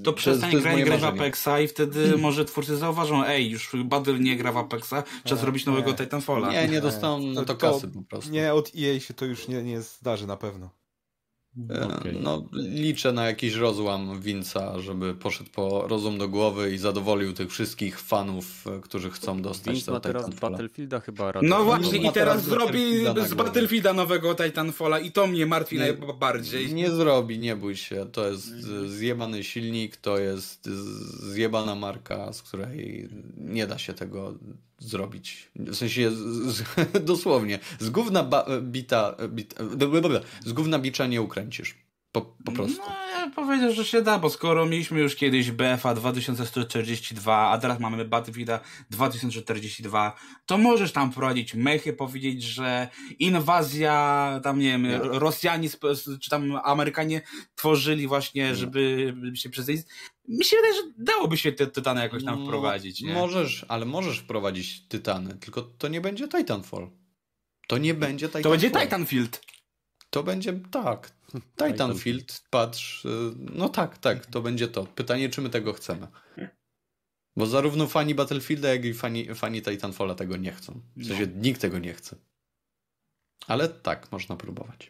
to 0.05 0.13
przestań 0.13 0.53
to 0.53 0.61
grać 0.61 0.85
grę 0.85 0.99
w 0.99 1.05
Apexa 1.05 1.61
i 1.65 1.69
wtedy 1.69 2.01
hmm. 2.01 2.21
może 2.21 2.45
twórcy 2.45 2.77
zauważą, 2.77 3.25
ej, 3.25 3.51
już 3.51 3.71
Battle 3.85 4.19
nie 4.19 4.37
gra 4.37 4.53
w 4.53 4.57
Apexa, 4.57 5.03
czas 5.25 5.43
robić 5.43 5.67
nowego 5.67 5.95
Titanfalla. 5.95 6.53
Nie, 6.53 6.69
nie 6.69 6.81
dostaną 6.81 7.21
na 7.21 7.45
to, 7.45 7.55
to 7.55 7.57
kasy 7.57 7.89
po 7.89 8.03
prostu. 8.03 8.31
Nie, 8.31 8.55
od 8.55 8.73
EA 8.79 9.01
się 9.01 9.15
to 9.15 9.25
już 9.25 9.49
nie, 9.49 9.63
nie 9.63 9.83
zdarzy 9.83 10.27
na 10.27 10.37
pewno. 10.37 10.71
E, 11.71 11.87
okay. 11.87 12.13
No, 12.23 12.49
liczę 12.53 13.13
na 13.13 13.27
jakiś 13.27 13.55
rozłam 13.55 14.21
Winca, 14.21 14.81
żeby 14.81 15.15
poszedł 15.15 15.51
po 15.51 15.89
rozum 15.89 16.19
do 16.19 16.29
głowy 16.29 16.75
i 16.75 16.79
zadowolił 16.79 17.33
tych 17.33 17.51
wszystkich 17.51 18.01
fanów, 18.01 18.67
e, 18.67 18.81
którzy 18.81 19.11
chcą 19.11 19.43
dostać 19.43 19.75
Vince 19.75 19.93
ma 19.93 20.01
teraz 20.01 20.31
Battlefielda 20.31 21.01
chyba 21.01 21.33
No 21.43 21.65
właśnie 21.65 21.99
i 21.99 22.13
teraz 22.13 22.45
zrobi 22.45 23.05
z 23.27 23.35
Battlefielda 23.35 23.93
nowego 23.93 24.35
Titanfalla 24.35 24.99
i 24.99 25.13
to 25.13 25.27
mnie 25.27 25.47
martwi 25.47 25.79
nie, 25.79 25.81
najbardziej. 25.81 26.75
Nie 26.75 26.91
zrobi, 26.91 27.39
nie 27.39 27.57
bój 27.57 27.77
się. 27.77 28.07
To 28.13 28.29
jest 28.29 28.47
zjebany 28.87 29.45
silnik, 29.45 29.97
to 29.97 30.19
jest 30.19 30.69
zjebana 31.23 31.75
marka, 31.75 32.33
z 32.33 32.43
której 32.43 33.09
nie 33.37 33.67
da 33.67 33.79
się 33.79 33.95
tego 33.95 34.35
zrobić. 34.79 35.51
W 35.57 35.75
sensie 35.75 36.11
z, 36.11 36.17
z, 36.17 36.65
dosłownie. 37.05 37.59
Z 37.79 37.91
gówna 37.91 38.23
ba, 38.23 38.47
bita, 38.63 39.17
bita, 39.29 39.65
z 40.45 40.53
gówna 40.53 40.79
bicza 40.79 41.07
nie 41.07 41.23
ukręcisz. 41.23 41.75
Po, 42.13 42.21
po 42.45 42.53
prostu. 42.53 42.83
No, 42.89 42.95
ja 43.21 43.31
powiedział, 43.31 43.73
że 43.73 43.85
się 43.85 44.03
da, 44.03 44.19
bo 44.19 44.31
skoro 44.31 44.67
mieliśmy 44.67 45.01
już 45.01 45.17
kiedyś 45.17 45.51
BFA 45.51 45.95
2142, 45.95 47.51
a 47.51 47.59
teraz 47.59 47.81
mamy 47.81 48.05
Battlefield 48.05 48.51
2042, 48.91 50.17
to 50.47 50.59
możesz 50.59 50.93
tam 50.93 51.13
wprowadzić 51.13 51.55
mechy, 51.55 51.93
powiedzieć, 51.93 52.43
że 52.43 52.89
inwazja, 53.19 54.41
tam 54.43 54.59
nie 54.59 54.71
wiem, 54.71 54.83
nie. 54.83 54.99
Rosjanie 54.99 55.69
czy 56.21 56.31
tam 56.31 56.61
Amerykanie 56.65 57.23
tworzyli 57.55 58.07
właśnie, 58.07 58.55
żeby 58.55 59.15
się 59.35 59.51
przedstawić. 59.51 59.83
Mi 60.29 60.45
się 60.45 60.57
wydaje, 60.57 60.75
że 60.75 60.83
dałoby 60.99 61.37
się 61.37 61.53
te 61.53 61.67
tytany 61.67 62.01
jakoś 62.01 62.25
tam 62.25 62.39
no, 62.39 62.47
wprowadzić. 62.47 63.03
Nie? 63.03 63.15
Możesz, 63.15 63.65
ale 63.69 63.85
możesz 63.85 64.19
wprowadzić 64.19 64.89
tytany, 64.89 65.35
tylko 65.35 65.63
to 65.63 65.89
nie 65.89 66.01
będzie 66.01 66.29
Titanfall. 66.29 66.91
To 67.69 67.79
nie 67.79 67.95
będzie 67.95 68.27
Titanfall. 68.27 68.43
To 68.43 68.51
będzie 68.51 68.71
Titanfield. 68.71 69.41
To 70.11 70.23
będzie, 70.23 70.53
tak, 70.71 71.13
Titanfield, 71.57 72.43
patrz, 72.51 73.05
y, 73.05 73.33
no 73.37 73.69
tak, 73.69 73.99
tak, 73.99 74.27
to 74.27 74.43
będzie 74.43 74.69
to. 74.69 74.85
Pytanie, 74.85 75.29
czy 75.29 75.43
my 75.43 75.51
tego 75.51 75.73
chcemy. 75.73 76.09
Bo 77.37 77.47
zarówno 77.47 77.87
fani 77.87 78.15
Battlefielda, 78.15 78.69
jak 78.69 78.85
i 78.85 78.95
fani, 78.95 79.35
fani 79.35 79.63
Titanfalla 79.63 80.15
tego 80.15 80.37
nie 80.37 80.53
chcą. 80.53 80.81
W 80.97 81.07
sensie 81.07 81.27
no. 81.27 81.43
nikt 81.43 81.61
tego 81.61 81.79
nie 81.79 81.95
chce. 81.95 82.17
Ale 83.47 83.69
tak, 83.69 84.13
można 84.13 84.37
próbować. 84.37 84.89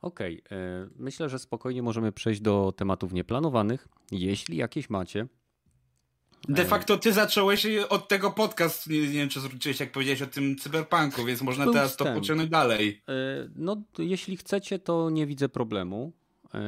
Okej, 0.00 0.42
okay. 0.46 0.58
E, 0.58 0.88
myślę, 0.96 1.28
że 1.28 1.38
spokojnie 1.38 1.82
możemy 1.82 2.12
przejść 2.12 2.40
do 2.40 2.72
tematów 2.76 3.12
nieplanowanych. 3.12 3.88
Jeśli 4.10 4.56
jakieś 4.56 4.90
macie, 4.90 5.26
De 6.48 6.64
facto 6.64 6.98
ty 6.98 7.12
zacząłeś 7.12 7.66
od 7.88 8.08
tego 8.08 8.30
podcast, 8.30 8.86
nie, 8.86 9.00
nie 9.00 9.06
wiem 9.06 9.28
czy 9.28 9.40
zwróciłeś, 9.40 9.80
jak 9.80 9.92
powiedziałeś 9.92 10.22
o 10.22 10.26
tym 10.26 10.58
cyberpunku, 10.58 11.24
więc 11.24 11.42
można 11.42 11.64
Był 11.64 11.74
teraz 11.74 11.96
to 11.96 12.04
pociągnąć 12.04 12.50
dalej. 12.50 13.02
E, 13.08 13.12
no, 13.56 13.82
jeśli 13.98 14.36
chcecie, 14.36 14.78
to 14.78 15.10
nie 15.10 15.26
widzę 15.26 15.48
problemu. 15.48 16.12
E, 16.54 16.60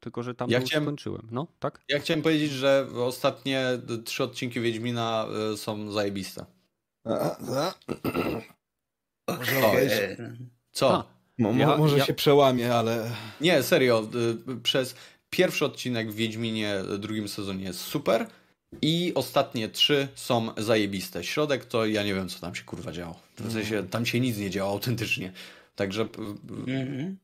tylko, 0.00 0.22
że 0.22 0.34
tam 0.34 0.50
ja 0.50 0.60
chciałem, 0.60 0.84
skończyłem. 0.84 1.28
No, 1.30 1.46
tak? 1.58 1.80
Ja 1.88 1.98
chciałem 1.98 2.22
powiedzieć, 2.22 2.50
że 2.50 2.86
ostatnie 2.94 3.64
trzy 4.04 4.24
odcinki 4.24 4.60
Wiedźmina 4.60 5.26
e, 5.52 5.56
są 5.56 5.90
zajebiste. 5.90 6.46
Może 9.28 10.16
Co? 10.72 10.94
A, 10.94 11.17
ja, 11.38 11.76
może 11.76 11.98
ja... 11.98 12.04
się 12.04 12.14
przełamie, 12.14 12.74
ale... 12.74 13.10
Nie, 13.40 13.62
serio. 13.62 14.08
Przez 14.62 14.94
pierwszy 15.30 15.64
odcinek 15.64 16.12
w 16.12 16.14
Wiedźminie 16.14 16.74
drugim 16.98 17.28
sezonie 17.28 17.64
jest 17.64 17.80
super. 17.80 18.26
I 18.82 19.12
ostatnie 19.14 19.68
trzy 19.68 20.08
są 20.14 20.48
zajebiste. 20.56 21.24
Środek 21.24 21.64
to 21.64 21.86
ja 21.86 22.02
nie 22.02 22.14
wiem, 22.14 22.28
co 22.28 22.40
tam 22.40 22.54
się 22.54 22.64
kurwa 22.64 22.92
działo. 22.92 23.20
W 23.36 23.52
sensie 23.52 23.74
mhm. 23.74 23.88
tam 23.88 24.06
się 24.06 24.20
nic 24.20 24.38
nie 24.38 24.50
działo 24.50 24.72
autentycznie. 24.72 25.32
Także 25.74 26.04
mm-hmm. 26.04 27.14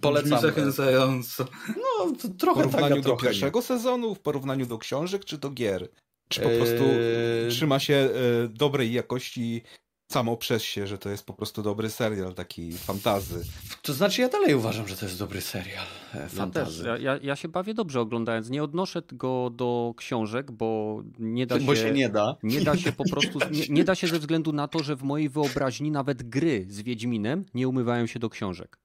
polecam. 0.00 0.40
Zachęcająco. 0.40 1.46
No, 1.68 2.12
to 2.22 2.28
trochę 2.28 2.62
W 2.62 2.70
porównaniu 2.70 2.94
tak, 2.94 3.04
do 3.04 3.16
pierwszego 3.16 3.58
nie. 3.58 3.64
sezonu, 3.64 4.14
w 4.14 4.20
porównaniu 4.20 4.66
do 4.66 4.78
książek 4.78 5.24
czy 5.24 5.38
do 5.38 5.50
gier? 5.50 5.88
Czy 6.28 6.40
po 6.40 6.48
prostu 6.48 6.84
eee... 6.84 7.50
trzyma 7.50 7.78
się 7.78 8.08
dobrej 8.48 8.92
jakości 8.92 9.62
samo 10.10 10.36
przez 10.36 10.62
się, 10.62 10.86
że 10.86 10.98
to 10.98 11.10
jest 11.10 11.26
po 11.26 11.32
prostu 11.32 11.62
dobry 11.62 11.90
serial, 11.90 12.34
taki 12.34 12.72
fantazy. 12.72 13.44
To 13.82 13.92
znaczy 13.92 14.20
ja 14.20 14.28
dalej 14.28 14.54
uważam, 14.54 14.88
że 14.88 14.96
to 14.96 15.06
jest 15.06 15.18
dobry 15.18 15.40
serial 15.40 15.84
e, 16.14 16.28
fantazy. 16.28 16.86
Ja, 16.86 16.98
ja, 16.98 17.18
ja, 17.22 17.36
się 17.36 17.48
bawię 17.48 17.74
dobrze 17.74 18.00
oglądając. 18.00 18.50
Nie 18.50 18.62
odnoszę 18.62 19.02
go 19.12 19.50
do 19.50 19.94
książek, 19.96 20.50
bo 20.50 21.02
nie 21.18 21.46
da 21.46 21.60
się... 21.60 21.66
Bo 21.66 21.76
się 21.76 21.92
nie 21.92 22.08
da. 22.08 22.36
Nie 22.42 22.60
da 22.60 22.76
się 22.76 22.92
po 22.92 23.04
prostu... 23.10 23.38
Nie, 23.50 23.66
nie 23.68 23.84
da 23.84 23.94
się 23.94 24.06
ze 24.06 24.18
względu 24.18 24.52
na 24.52 24.68
to, 24.68 24.82
że 24.82 24.96
w 24.96 25.02
mojej 25.02 25.28
wyobraźni 25.28 25.90
nawet 25.90 26.22
gry 26.22 26.66
z 26.68 26.82
Wiedźminem 26.82 27.44
nie 27.54 27.68
umywają 27.68 28.06
się 28.06 28.18
do 28.18 28.30
książek. 28.30 28.78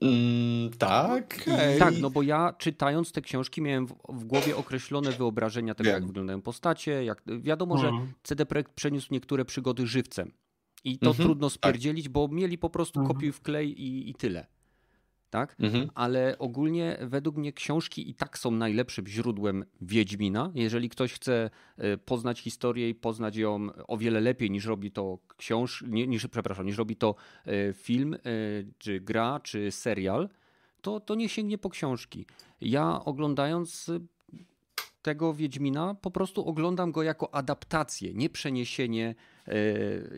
Mm, 0.00 0.70
tak. 0.78 1.38
Okay. 1.42 1.78
Tak, 1.78 1.94
no 2.00 2.10
bo 2.10 2.22
ja 2.22 2.54
czytając 2.58 3.12
te 3.12 3.20
książki 3.20 3.62
miałem 3.62 3.86
w, 3.86 3.94
w 4.08 4.24
głowie 4.24 4.56
określone 4.56 5.12
wyobrażenia 5.12 5.74
tego, 5.74 5.90
Wiem. 5.90 5.94
jak 5.94 6.06
wyglądają 6.06 6.42
postacie. 6.42 7.04
Jak, 7.04 7.22
wiadomo, 7.40 7.78
że 7.78 7.88
mhm. 7.88 8.12
CD 8.22 8.46
Projekt 8.46 8.72
przeniósł 8.72 9.08
niektóre 9.10 9.44
przygody 9.44 9.86
żywcem. 9.86 10.32
I 10.84 10.98
to 10.98 11.10
mhm, 11.10 11.28
trudno 11.28 11.48
tak. 11.48 11.54
spierdzielić, 11.54 12.04
tak. 12.04 12.12
bo 12.12 12.28
mieli 12.28 12.58
po 12.58 12.70
prostu 12.70 13.00
mhm. 13.00 13.14
kopiuj 13.14 13.32
w 13.32 13.40
klej 13.40 13.82
i, 13.82 14.10
i 14.10 14.14
tyle. 14.14 14.46
Tak? 15.30 15.56
Mhm. 15.60 15.90
Ale 15.94 16.38
ogólnie 16.38 16.98
według 17.00 17.36
mnie 17.36 17.52
książki 17.52 18.10
i 18.10 18.14
tak 18.14 18.38
są 18.38 18.50
najlepszym 18.50 19.06
źródłem 19.06 19.64
Wiedźmina. 19.80 20.52
Jeżeli 20.54 20.88
ktoś 20.88 21.12
chce 21.12 21.50
e, 21.78 21.96
poznać 21.96 22.40
historię 22.40 22.88
i 22.88 22.94
poznać 22.94 23.36
ją 23.36 23.68
o 23.88 23.96
wiele 23.96 24.20
lepiej 24.20 24.50
niż 24.50 24.64
robi 24.64 24.90
to 24.90 25.18
książ, 25.36 25.84
niż, 25.88 26.26
przepraszam, 26.26 26.66
niż 26.66 26.78
robi 26.78 26.96
to 26.96 27.14
e, 27.46 27.72
film, 27.72 28.14
e, 28.14 28.18
czy 28.78 29.00
gra, 29.00 29.40
czy 29.40 29.70
serial, 29.70 30.28
to, 30.80 31.00
to 31.00 31.14
nie 31.14 31.28
sięgnie 31.28 31.58
po 31.58 31.70
książki. 31.70 32.26
Ja 32.60 33.04
oglądając 33.04 33.90
tego 35.02 35.34
Wiedźmina 35.34 35.94
po 35.94 36.10
prostu 36.10 36.44
oglądam 36.46 36.92
go 36.92 37.02
jako 37.02 37.34
adaptację, 37.34 38.14
nie 38.14 38.30
przeniesienie 38.30 39.14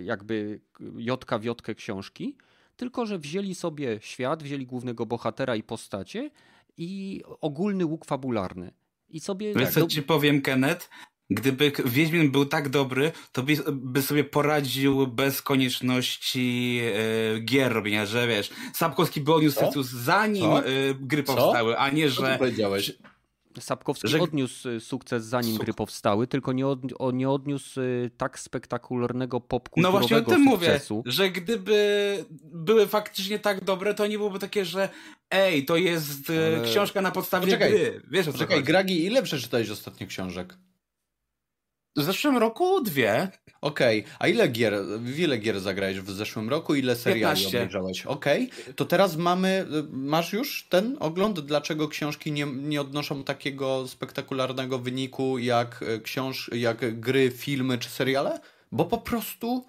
jakby 0.04 0.60
jotka 0.96 1.38
w 1.38 1.44
jotkę 1.44 1.74
książki, 1.74 2.36
tylko 2.76 3.06
że 3.06 3.18
wzięli 3.18 3.54
sobie 3.54 3.98
świat, 4.00 4.42
wzięli 4.42 4.66
głównego 4.66 5.06
bohatera 5.06 5.56
i 5.56 5.62
postacie 5.62 6.30
i 6.76 7.22
ogólny 7.40 7.86
łuk 7.86 8.04
fabularny. 8.04 8.72
I 9.08 9.20
sobie. 9.20 9.54
Wiesz, 9.54 9.70
co 9.70 9.80
do... 9.80 9.86
ci 9.86 10.02
powiem, 10.02 10.42
Kenneth? 10.42 10.88
Gdyby 11.30 11.72
Wiedźmin 11.84 12.30
był 12.30 12.46
tak 12.46 12.68
dobry, 12.68 13.12
to 13.32 13.42
by, 13.42 13.56
by 13.72 14.02
sobie 14.02 14.24
poradził 14.24 15.06
bez 15.06 15.42
konieczności 15.42 16.80
e, 17.36 17.40
gier 17.40 17.72
robienia, 17.72 18.06
że 18.06 18.28
wiesz, 18.28 18.50
Sapkowski 18.74 19.20
by 19.20 19.34
odniósł 19.34 19.60
sukces 19.60 19.86
zanim 19.86 20.50
e, 20.50 20.62
gry 21.00 21.22
powstały, 21.22 21.78
a 21.78 21.90
nie, 21.90 22.08
że... 22.08 22.32
Co 22.32 22.38
powiedziałeś? 22.38 22.92
Sapkowski 23.60 24.08
że... 24.08 24.20
odniósł 24.20 24.68
y, 24.68 24.80
sukces 24.80 25.24
zanim 25.24 25.54
Suk... 25.54 25.64
gry 25.64 25.74
powstały, 25.74 26.26
tylko 26.26 26.52
nie, 26.52 26.66
od, 26.66 26.80
nie 27.12 27.28
odniósł 27.30 27.80
y, 27.80 28.10
tak 28.16 28.38
spektakularnego 28.38 29.40
popkulturowego 29.40 29.92
No 29.92 30.08
właśnie 30.08 30.16
o 30.16 30.36
tym 30.36 30.50
sukcesu. 30.50 30.94
mówię, 30.94 31.12
że 31.12 31.30
gdyby 31.30 32.24
były 32.44 32.86
faktycznie 32.86 33.38
tak 33.38 33.64
dobre, 33.64 33.94
to 33.94 34.06
nie 34.06 34.18
byłoby 34.18 34.38
takie, 34.38 34.64
że 34.64 34.88
ej, 35.30 35.64
to 35.64 35.76
jest 35.76 36.30
Ale... 36.30 36.64
książka 36.64 37.00
na 37.02 37.10
podstawie 37.10 37.46
Poczekaj, 37.46 37.70
gry. 37.70 38.02
Wiesz 38.10 38.28
o 38.28 38.32
co 38.32 38.38
Czekaj, 38.38 38.64
Gragi, 38.64 39.04
ile 39.04 39.22
przeczytałeś 39.22 39.70
ostatnio 39.70 40.06
książek? 40.06 40.54
W 41.96 42.02
zeszłym 42.02 42.36
roku 42.36 42.80
dwie. 42.80 43.28
Okej, 43.60 44.00
okay. 44.00 44.12
a 44.18 44.28
ile 44.28 44.48
gier, 44.48 44.74
wiele 45.02 45.38
gier 45.38 45.60
zagrałeś 45.60 46.00
w 46.00 46.10
zeszłym 46.10 46.48
roku? 46.48 46.74
Ile 46.74 46.96
seriali 46.96 47.40
15. 47.40 47.58
obejrzałeś? 47.58 48.06
Okej, 48.06 48.50
okay. 48.62 48.74
to 48.74 48.84
teraz 48.84 49.16
mamy, 49.16 49.66
masz 49.90 50.32
już 50.32 50.66
ten 50.68 50.96
ogląd, 51.00 51.40
dlaczego 51.40 51.88
książki 51.88 52.32
nie, 52.32 52.46
nie 52.46 52.80
odnoszą 52.80 53.24
takiego 53.24 53.88
spektakularnego 53.88 54.78
wyniku 54.78 55.38
jak, 55.38 55.84
e, 55.88 56.00
książ 56.00 56.50
jak 56.54 57.00
gry, 57.00 57.30
filmy 57.30 57.78
czy 57.78 57.88
seriale? 57.88 58.40
Bo 58.72 58.84
po 58.84 58.98
prostu 58.98 59.64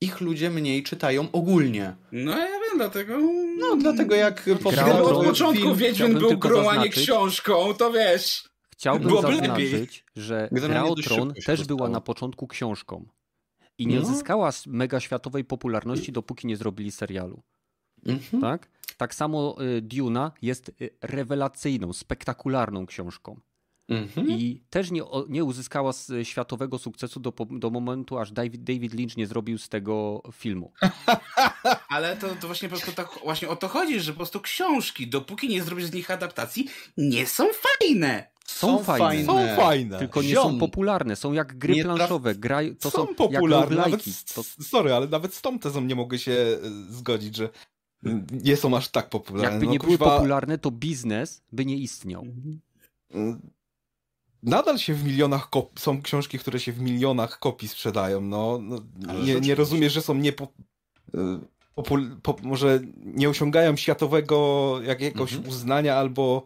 ich 0.00 0.20
ludzie 0.20 0.50
mniej 0.50 0.82
czytają 0.82 1.28
ogólnie. 1.32 1.94
No 2.12 2.38
ja 2.38 2.46
wiem, 2.46 2.76
dlatego... 2.76 3.18
No 3.58 3.76
dlatego 3.76 4.14
jak... 4.14 4.42
Gdyby 4.42 4.92
od 4.92 5.24
początku 5.24 5.62
film, 5.62 5.76
Wiedźmin 5.76 6.18
był 6.18 6.38
grą, 6.38 6.70
a 6.70 6.76
nie 6.76 6.88
książką, 6.88 7.74
to 7.74 7.92
wiesz... 7.92 8.50
Chciałbym 8.80 9.08
Byłoby 9.08 9.36
zaznaczyć, 9.36 9.72
lepiej. 9.72 9.88
że 10.16 10.48
Gra 10.52 10.84
o 10.84 10.94
Tron 10.94 11.34
też 11.46 11.64
była 11.64 11.88
na 11.88 12.00
początku 12.00 12.46
książką 12.46 13.06
i 13.78 13.86
nie 13.86 14.00
no. 14.00 14.04
zyskała 14.06 14.50
mega 14.66 15.00
światowej 15.00 15.44
popularności, 15.44 16.12
dopóki 16.12 16.46
nie 16.46 16.56
zrobili 16.56 16.90
serialu. 16.90 17.42
Mhm. 18.06 18.42
Tak? 18.42 18.68
Tak 18.96 19.14
samo 19.14 19.56
y, 19.62 19.82
Duna 19.82 20.32
jest 20.42 20.68
y, 20.68 20.90
rewelacyjną, 21.02 21.92
spektakularną 21.92 22.86
książką. 22.86 23.40
Mhm. 23.90 24.30
I 24.30 24.62
też 24.70 24.90
nie, 24.90 25.02
nie 25.28 25.44
uzyskała 25.44 25.92
światowego 26.22 26.78
sukcesu 26.78 27.20
do, 27.20 27.32
do 27.50 27.70
momentu, 27.70 28.18
aż 28.18 28.32
David, 28.32 28.64
David 28.64 28.94
Lynch 28.94 29.16
nie 29.16 29.26
zrobił 29.26 29.58
z 29.58 29.68
tego 29.68 30.22
filmu. 30.32 30.72
Ale 31.88 32.16
to, 32.16 32.28
to 32.40 32.46
właśnie 32.46 32.68
po 32.68 32.76
prostu 32.76 32.92
tak 32.92 33.08
właśnie 33.24 33.48
o 33.48 33.56
to 33.56 33.68
chodzi, 33.68 34.00
że 34.00 34.12
po 34.12 34.16
prostu 34.16 34.40
książki, 34.40 35.08
dopóki 35.08 35.48
nie 35.48 35.62
zrobisz 35.62 35.84
z 35.84 35.92
nich 35.92 36.10
adaptacji, 36.10 36.68
nie 36.96 37.26
są 37.26 37.48
fajne. 37.52 38.30
Są, 38.46 38.78
są 38.78 38.84
fajne. 38.84 39.24
fajne. 39.24 39.56
Są 39.56 39.62
fajne. 39.62 39.98
Tylko 39.98 40.22
nie 40.22 40.28
Ziom. 40.28 40.52
są 40.52 40.58
popularne. 40.58 41.16
Są 41.16 41.32
jak 41.32 41.58
gry 41.58 41.74
nie 41.74 41.84
planszowe. 41.84 42.34
Gra, 42.34 42.58
to 42.80 42.90
są, 42.90 43.06
są 43.06 43.14
popularne. 43.14 43.76
Nawet, 43.76 44.04
to... 44.34 44.42
Sorry, 44.42 44.94
ale 44.94 45.06
nawet 45.06 45.34
z 45.34 45.42
tą 45.42 45.58
tezą 45.58 45.80
nie 45.80 45.94
mogę 45.94 46.18
się 46.18 46.32
e, 46.32 46.58
zgodzić, 46.92 47.36
że 47.36 47.48
nie 48.32 48.56
są 48.56 48.76
aż 48.76 48.88
tak 48.88 49.08
popularne. 49.08 49.50
Jakby 49.50 49.66
no, 49.66 49.72
nie 49.72 49.78
kuźwa... 49.78 50.04
były 50.04 50.16
popularne, 50.16 50.58
to 50.58 50.70
biznes 50.70 51.42
by 51.52 51.66
nie 51.66 51.76
istniał. 51.76 52.26
Mm. 53.10 53.40
Nadal 54.42 54.78
się 54.78 54.94
w 54.94 55.04
milionach 55.04 55.50
kop... 55.50 55.80
są 55.80 56.02
książki, 56.02 56.38
które 56.38 56.60
się 56.60 56.72
w 56.72 56.80
milionach 56.80 57.38
kopii 57.38 57.68
sprzedają. 57.68 58.20
No, 58.20 58.58
no 58.62 58.78
nie, 59.22 59.40
nie 59.40 59.54
rozumiesz, 59.54 59.92
że 59.92 60.02
są 60.02 60.14
nie 60.14 60.32
po... 60.32 60.48
E, 61.14 61.40
popul... 61.74 62.16
po... 62.22 62.36
może 62.42 62.80
nie 62.96 63.28
osiągają 63.28 63.76
światowego 63.76 64.78
jakiegoś 64.82 65.32
mhm. 65.32 65.48
uznania 65.48 65.96
albo 65.96 66.44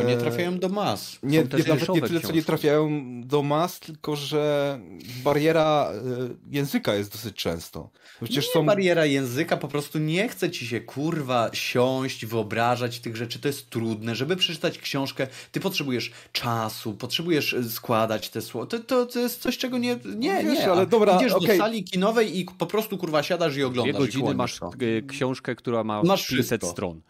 to 0.00 0.08
nie 0.08 0.16
trafiają 0.16 0.58
do 0.58 0.68
mas. 0.68 1.18
Nie, 1.22 1.38
nie 1.38 1.44
nawet 1.68 1.88
nie 1.88 2.02
tyle, 2.02 2.20
co 2.20 2.32
nie 2.32 2.42
trafiają 2.42 3.02
do 3.24 3.42
mas, 3.42 3.80
tylko 3.80 4.16
że 4.16 4.80
bariera 5.24 5.90
e, 5.92 6.54
języka 6.56 6.94
jest 6.94 7.12
dosyć 7.12 7.36
często. 7.36 7.90
Przecież 8.24 8.46
nie 8.46 8.52
są... 8.52 8.66
bariera 8.66 9.06
języka, 9.06 9.56
po 9.56 9.68
prostu 9.68 9.98
nie 9.98 10.28
chce 10.28 10.50
ci 10.50 10.66
się 10.66 10.80
kurwa 10.80 11.50
siąść, 11.52 12.26
wyobrażać 12.26 13.00
tych 13.00 13.16
rzeczy. 13.16 13.38
To 13.38 13.48
jest 13.48 13.70
trudne. 13.70 14.14
Żeby 14.14 14.36
przeczytać 14.36 14.78
książkę, 14.78 15.26
ty 15.52 15.60
potrzebujesz 15.60 16.12
czasu, 16.32 16.94
potrzebujesz 16.94 17.54
e, 17.54 17.64
składać 17.64 18.30
te 18.30 18.42
słowa. 18.42 18.66
To, 18.66 18.78
to, 18.78 19.06
to 19.06 19.18
jest 19.18 19.40
coś, 19.40 19.58
czego 19.58 19.78
nie. 19.78 19.98
Nie, 20.16 20.42
no 20.42 20.50
wiesz, 20.50 20.58
nie. 20.58 20.70
Ale 20.70 20.86
dobra, 20.86 21.16
idziesz 21.16 21.32
okay. 21.32 21.48
do 21.48 21.56
sali 21.56 21.84
kinowej 21.84 22.38
i 22.38 22.46
po 22.58 22.66
prostu 22.66 22.98
kurwa 22.98 23.22
siadasz 23.22 23.56
i 23.56 23.62
oglądasz. 23.62 23.94
Dwie 23.94 24.06
godziny 24.06 24.34
masz 24.34 24.58
to. 24.58 24.70
E, 24.98 25.02
książkę, 25.02 25.54
która 25.54 25.84
ma 25.84 26.02
masz 26.02 26.26
500 26.26 26.66
stron. 26.66 27.00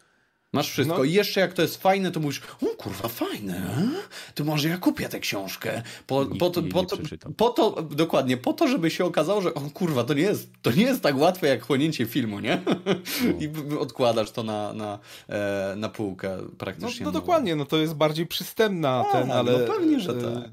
Masz 0.53 0.71
wszystko. 0.71 0.99
No. 0.99 1.05
I 1.05 1.13
jeszcze 1.13 1.41
jak 1.41 1.53
to 1.53 1.63
jest 1.63 1.83
fajne, 1.83 2.11
to 2.11 2.21
mówisz, 2.21 2.43
o 2.63 2.77
kurwa, 2.77 3.09
fajne. 3.09 3.89
To 4.35 4.45
może 4.45 4.69
ja 4.69 4.79
kupię 4.79 5.09
tę 5.09 5.21
książkę. 5.21 5.83
Po, 6.07 6.27
po, 6.39 6.51
to, 6.51 6.63
po, 6.63 6.85
to, 6.85 6.97
po 7.37 7.51
to, 7.51 7.83
dokładnie, 7.83 8.37
po 8.37 8.53
to, 8.53 8.69
żeby 8.69 8.91
się 8.91 9.05
okazało, 9.05 9.41
że 9.41 9.55
o 9.55 9.61
kurwa, 9.61 10.05
to 10.05 10.15
nie 10.15 10.23
jest, 10.23 10.51
to 10.63 10.71
nie 10.71 10.83
jest 10.83 11.03
tak 11.03 11.17
łatwe 11.19 11.47
jak 11.47 11.67
chłonięcie 11.67 12.07
filmu, 12.07 12.41
nie? 12.41 12.63
No. 12.67 12.93
I 13.43 13.77
odkładasz 13.79 14.31
to 14.31 14.43
na, 14.43 14.73
na, 14.73 14.99
e, 15.29 15.75
na 15.77 15.89
półkę 15.89 16.39
praktycznie. 16.59 17.07
No, 17.07 17.13
no 17.13 17.21
dokładnie, 17.21 17.57
no 17.57 17.65
to 17.65 17.77
jest 17.77 17.95
bardziej 17.95 18.27
przystępna 18.27 19.05
A, 19.09 19.13
ten, 19.13 19.31
ale... 19.31 19.53
No 19.53 19.75
pewnie, 19.75 20.01
że 20.01 20.13
e, 20.13 20.15
tak. 20.15 20.51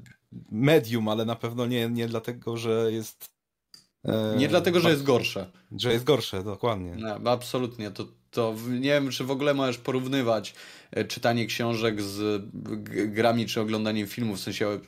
Medium, 0.50 1.08
ale 1.08 1.24
na 1.24 1.36
pewno 1.36 1.66
nie, 1.66 1.88
nie 1.88 2.08
dlatego, 2.08 2.56
że 2.56 2.92
jest... 2.92 3.30
E, 4.04 4.34
nie 4.36 4.48
dlatego, 4.48 4.80
że 4.80 4.90
jest 4.90 5.02
gorsze. 5.02 5.50
Że 5.76 5.92
jest 5.92 6.04
gorsze, 6.04 6.44
dokładnie. 6.44 6.96
No, 6.98 7.30
absolutnie, 7.30 7.90
to 7.90 8.04
to 8.34 8.54
nie 8.68 8.80
wiem, 8.80 9.10
czy 9.10 9.24
w 9.24 9.30
ogóle 9.30 9.54
możesz 9.54 9.78
porównywać 9.78 10.54
e, 10.90 11.04
czytanie 11.04 11.46
książek 11.46 12.02
z 12.02 12.42
grami 13.12 13.46
czy 13.46 13.60
oglądaniem 13.60 14.06
filmów. 14.06 14.38
W 14.38 14.42
sensie 14.42 14.80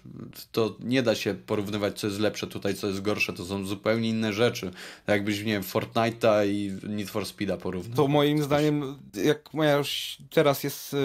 to 0.52 0.76
nie 0.80 1.02
da 1.02 1.14
się 1.14 1.34
porównywać, 1.34 2.00
co 2.00 2.06
jest 2.06 2.20
lepsze 2.20 2.46
tutaj, 2.46 2.74
co 2.74 2.86
jest 2.86 3.02
gorsze. 3.02 3.32
To 3.32 3.44
są 3.44 3.66
zupełnie 3.66 4.08
inne 4.08 4.32
rzeczy. 4.32 4.70
Tak 5.06 5.16
jakbyś, 5.16 5.38
nie 5.38 5.52
wiem, 5.52 5.62
Fortnite'a 5.62 6.48
i 6.48 6.72
Need 6.88 7.10
for 7.10 7.22
Speed'a 7.22 7.56
porównał. 7.56 7.96
To 7.96 8.08
moim 8.08 8.42
zdaniem, 8.42 8.98
jak 9.24 9.54
moja 9.54 9.76
już 9.76 10.18
teraz 10.30 10.64
jest 10.64 10.92
yy, 10.92 10.98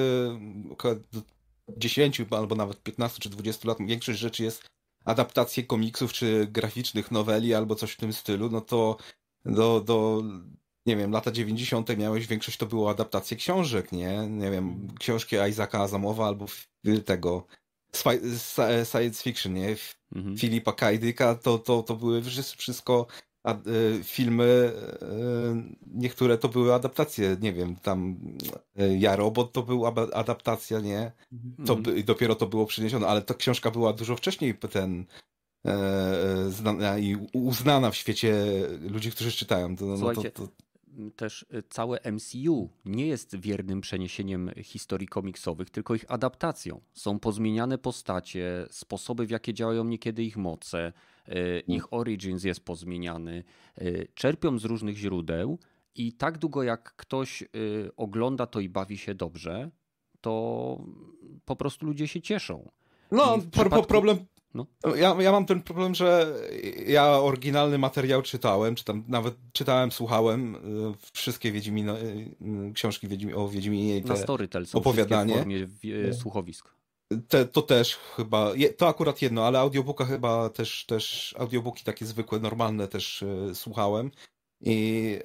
około 0.71 0.95
10 1.77 2.21
albo 2.29 2.55
nawet 2.55 2.83
15 2.83 3.19
czy 3.19 3.29
20 3.29 3.67
lat, 3.67 3.77
większość 3.87 4.19
rzeczy 4.19 4.43
jest 4.43 4.63
adaptacje 5.05 5.63
komiksów 5.63 6.13
czy 6.13 6.47
graficznych 6.51 7.11
noweli 7.11 7.53
albo 7.53 7.75
coś 7.75 7.91
w 7.91 7.97
tym 7.97 8.13
stylu, 8.13 8.49
no 8.49 8.61
to 8.61 8.97
do, 9.45 9.81
do 9.81 10.23
nie 10.85 10.97
wiem, 10.97 11.11
lata 11.11 11.31
90. 11.31 11.97
miałeś, 11.97 12.27
większość 12.27 12.57
to 12.57 12.65
było 12.65 12.89
adaptacje 12.89 13.37
książek, 13.37 13.91
nie? 13.91 14.27
Nie 14.27 14.51
wiem, 14.51 14.87
książki 14.99 15.35
Isaaca 15.49 15.79
Azamowa 15.79 16.27
albo 16.27 16.45
tego 17.05 17.45
science 18.83 19.23
fiction, 19.23 19.53
nie? 19.53 19.75
Mhm. 20.15 20.37
Filipa 20.37 20.73
Kajdyka, 20.73 21.35
to, 21.35 21.59
to, 21.59 21.83
to 21.83 21.95
były 21.95 22.21
wszystko 22.57 23.07
a, 23.43 23.53
y, 23.53 24.03
filmy, 24.03 24.43
y, 24.43 25.75
niektóre 25.87 26.37
to 26.37 26.49
były 26.49 26.73
adaptacje, 26.73 27.37
nie 27.41 27.53
wiem, 27.53 27.75
tam 27.75 28.19
Ja 28.99 29.15
Robot 29.15 29.51
to 29.51 29.63
była 29.63 29.93
adaptacja, 30.13 30.79
nie? 30.79 31.11
To, 31.65 31.73
mhm. 31.73 32.03
Dopiero 32.03 32.35
to 32.35 32.47
było 32.47 32.65
przyniesione, 32.65 33.07
ale 33.07 33.21
ta 33.21 33.33
książka 33.33 33.71
była 33.71 33.93
dużo 33.93 34.15
wcześniej 34.15 34.55
ten 34.55 35.05
e, 35.65 36.49
znana 36.49 36.97
i 36.97 37.17
uznana 37.33 37.91
w 37.91 37.95
świecie 37.95 38.35
ludzi, 38.81 39.11
którzy 39.11 39.31
czytają. 39.31 39.75
To, 39.75 39.85
no, 39.85 40.13
to, 40.13 40.23
to, 40.23 40.47
też 41.15 41.45
y, 41.53 41.63
całe 41.69 41.99
MCU 42.11 42.69
nie 42.85 43.07
jest 43.07 43.35
wiernym 43.35 43.81
przeniesieniem 43.81 44.51
historii 44.63 45.07
komiksowych, 45.07 45.69
tylko 45.69 45.95
ich 45.95 46.05
adaptacją. 46.07 46.81
Są 46.93 47.19
pozmieniane 47.19 47.77
postacie, 47.77 48.65
sposoby 48.69 49.25
w 49.25 49.29
jakie 49.29 49.53
działają 49.53 49.83
niekiedy 49.83 50.23
ich 50.23 50.37
moce, 50.37 50.93
y, 51.29 51.63
ich 51.67 51.93
origins 51.93 52.43
jest 52.43 52.65
pozmieniany, 52.65 53.43
y, 53.81 54.07
czerpią 54.15 54.59
z 54.59 54.65
różnych 54.65 54.97
źródeł 54.97 55.59
i 55.95 56.13
tak 56.13 56.37
długo 56.37 56.63
jak 56.63 56.95
ktoś 56.95 57.43
ogląda 57.97 58.45
to 58.47 58.59
i 58.59 58.69
bawi 58.69 58.97
się 58.97 59.15
dobrze, 59.15 59.71
to 60.21 60.77
po 61.45 61.55
prostu 61.55 61.85
ludzie 61.85 62.07
się 62.07 62.21
cieszą. 62.21 62.71
No, 63.11 63.37
przypadku... 63.51 63.87
problem, 63.87 64.17
no. 64.53 64.65
Ja, 64.95 65.15
ja 65.19 65.31
mam 65.31 65.45
ten 65.45 65.61
problem, 65.61 65.95
że 65.95 66.35
ja 66.87 67.09
oryginalny 67.11 67.77
materiał 67.77 68.21
czytałem, 68.21 68.75
czy 68.75 68.83
tam 68.83 69.03
nawet 69.07 69.35
czytałem, 69.53 69.91
słuchałem 69.91 70.55
y, 70.55 70.59
wszystkie 71.13 71.51
Wiedźmino, 71.51 71.99
y, 71.99 72.03
y, 72.69 72.73
książki 72.73 73.07
Wiedźmi, 73.07 73.33
o 73.33 73.49
Wiedźminie 73.49 74.01
Na 74.01 74.15
Storytel 74.15 74.65
są 74.65 74.77
opowiadanie. 74.77 75.33
w 75.33 75.37
formie 75.37 76.13
słuchowisk. 76.13 76.69
Te, 77.27 77.45
to 77.45 77.61
też 77.61 77.95
chyba, 77.95 78.51
to 78.77 78.87
akurat 78.87 79.21
jedno, 79.21 79.45
ale 79.45 79.59
audiobooka 79.59 80.05
chyba 80.05 80.49
też, 80.49 80.85
też 80.85 81.35
audiobooki 81.39 81.83
takie 81.83 82.05
zwykłe, 82.05 82.39
normalne 82.39 82.87
też 82.87 83.23
słuchałem 83.53 84.11
i 84.61 85.19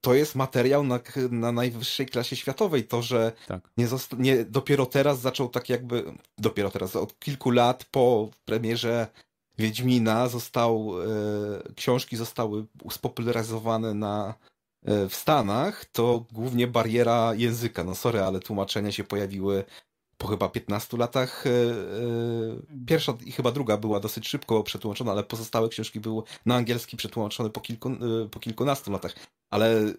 to 0.00 0.14
jest 0.14 0.34
materiał 0.34 0.84
na, 0.84 1.00
na 1.30 1.52
najwyższej 1.52 2.06
klasie 2.06 2.36
światowej. 2.36 2.84
To, 2.84 3.02
że 3.02 3.32
tak. 3.46 3.70
nie, 3.76 3.86
nie 4.18 4.44
dopiero 4.44 4.86
teraz 4.86 5.20
zaczął 5.20 5.48
tak 5.48 5.68
jakby, 5.68 6.04
dopiero 6.38 6.70
teraz, 6.70 6.96
od 6.96 7.18
kilku 7.18 7.50
lat 7.50 7.84
po 7.84 8.30
premierze 8.44 9.06
Wiedźmina 9.58 10.28
został, 10.28 10.92
e, 11.02 11.72
książki 11.74 12.16
zostały 12.16 12.66
spopularyzowane 12.90 13.94
na, 13.94 14.34
e, 14.84 15.08
w 15.08 15.14
Stanach, 15.14 15.84
to 15.84 16.24
głównie 16.32 16.66
bariera 16.66 17.34
języka. 17.34 17.84
No 17.84 17.94
sorry, 17.94 18.22
ale 18.22 18.40
tłumaczenia 18.40 18.92
się 18.92 19.04
pojawiły 19.04 19.64
po 20.18 20.26
chyba 20.26 20.48
15 20.48 20.96
latach. 20.96 21.46
E, 21.46 21.50
e, 21.50 22.84
pierwsza 22.86 23.14
i 23.24 23.32
chyba 23.32 23.52
druga 23.52 23.76
była 23.76 24.00
dosyć 24.00 24.28
szybko 24.28 24.62
przetłumaczona, 24.62 25.12
ale 25.12 25.24
pozostałe 25.24 25.68
książki 25.68 26.00
były 26.00 26.22
na 26.46 26.54
angielski 26.54 26.96
przetłumaczone 26.96 27.50
po, 27.50 27.60
kilku, 27.60 27.88
e, 27.88 28.28
po 28.30 28.40
kilkunastu 28.40 28.92
latach. 28.92 29.14
Ale 29.50 29.92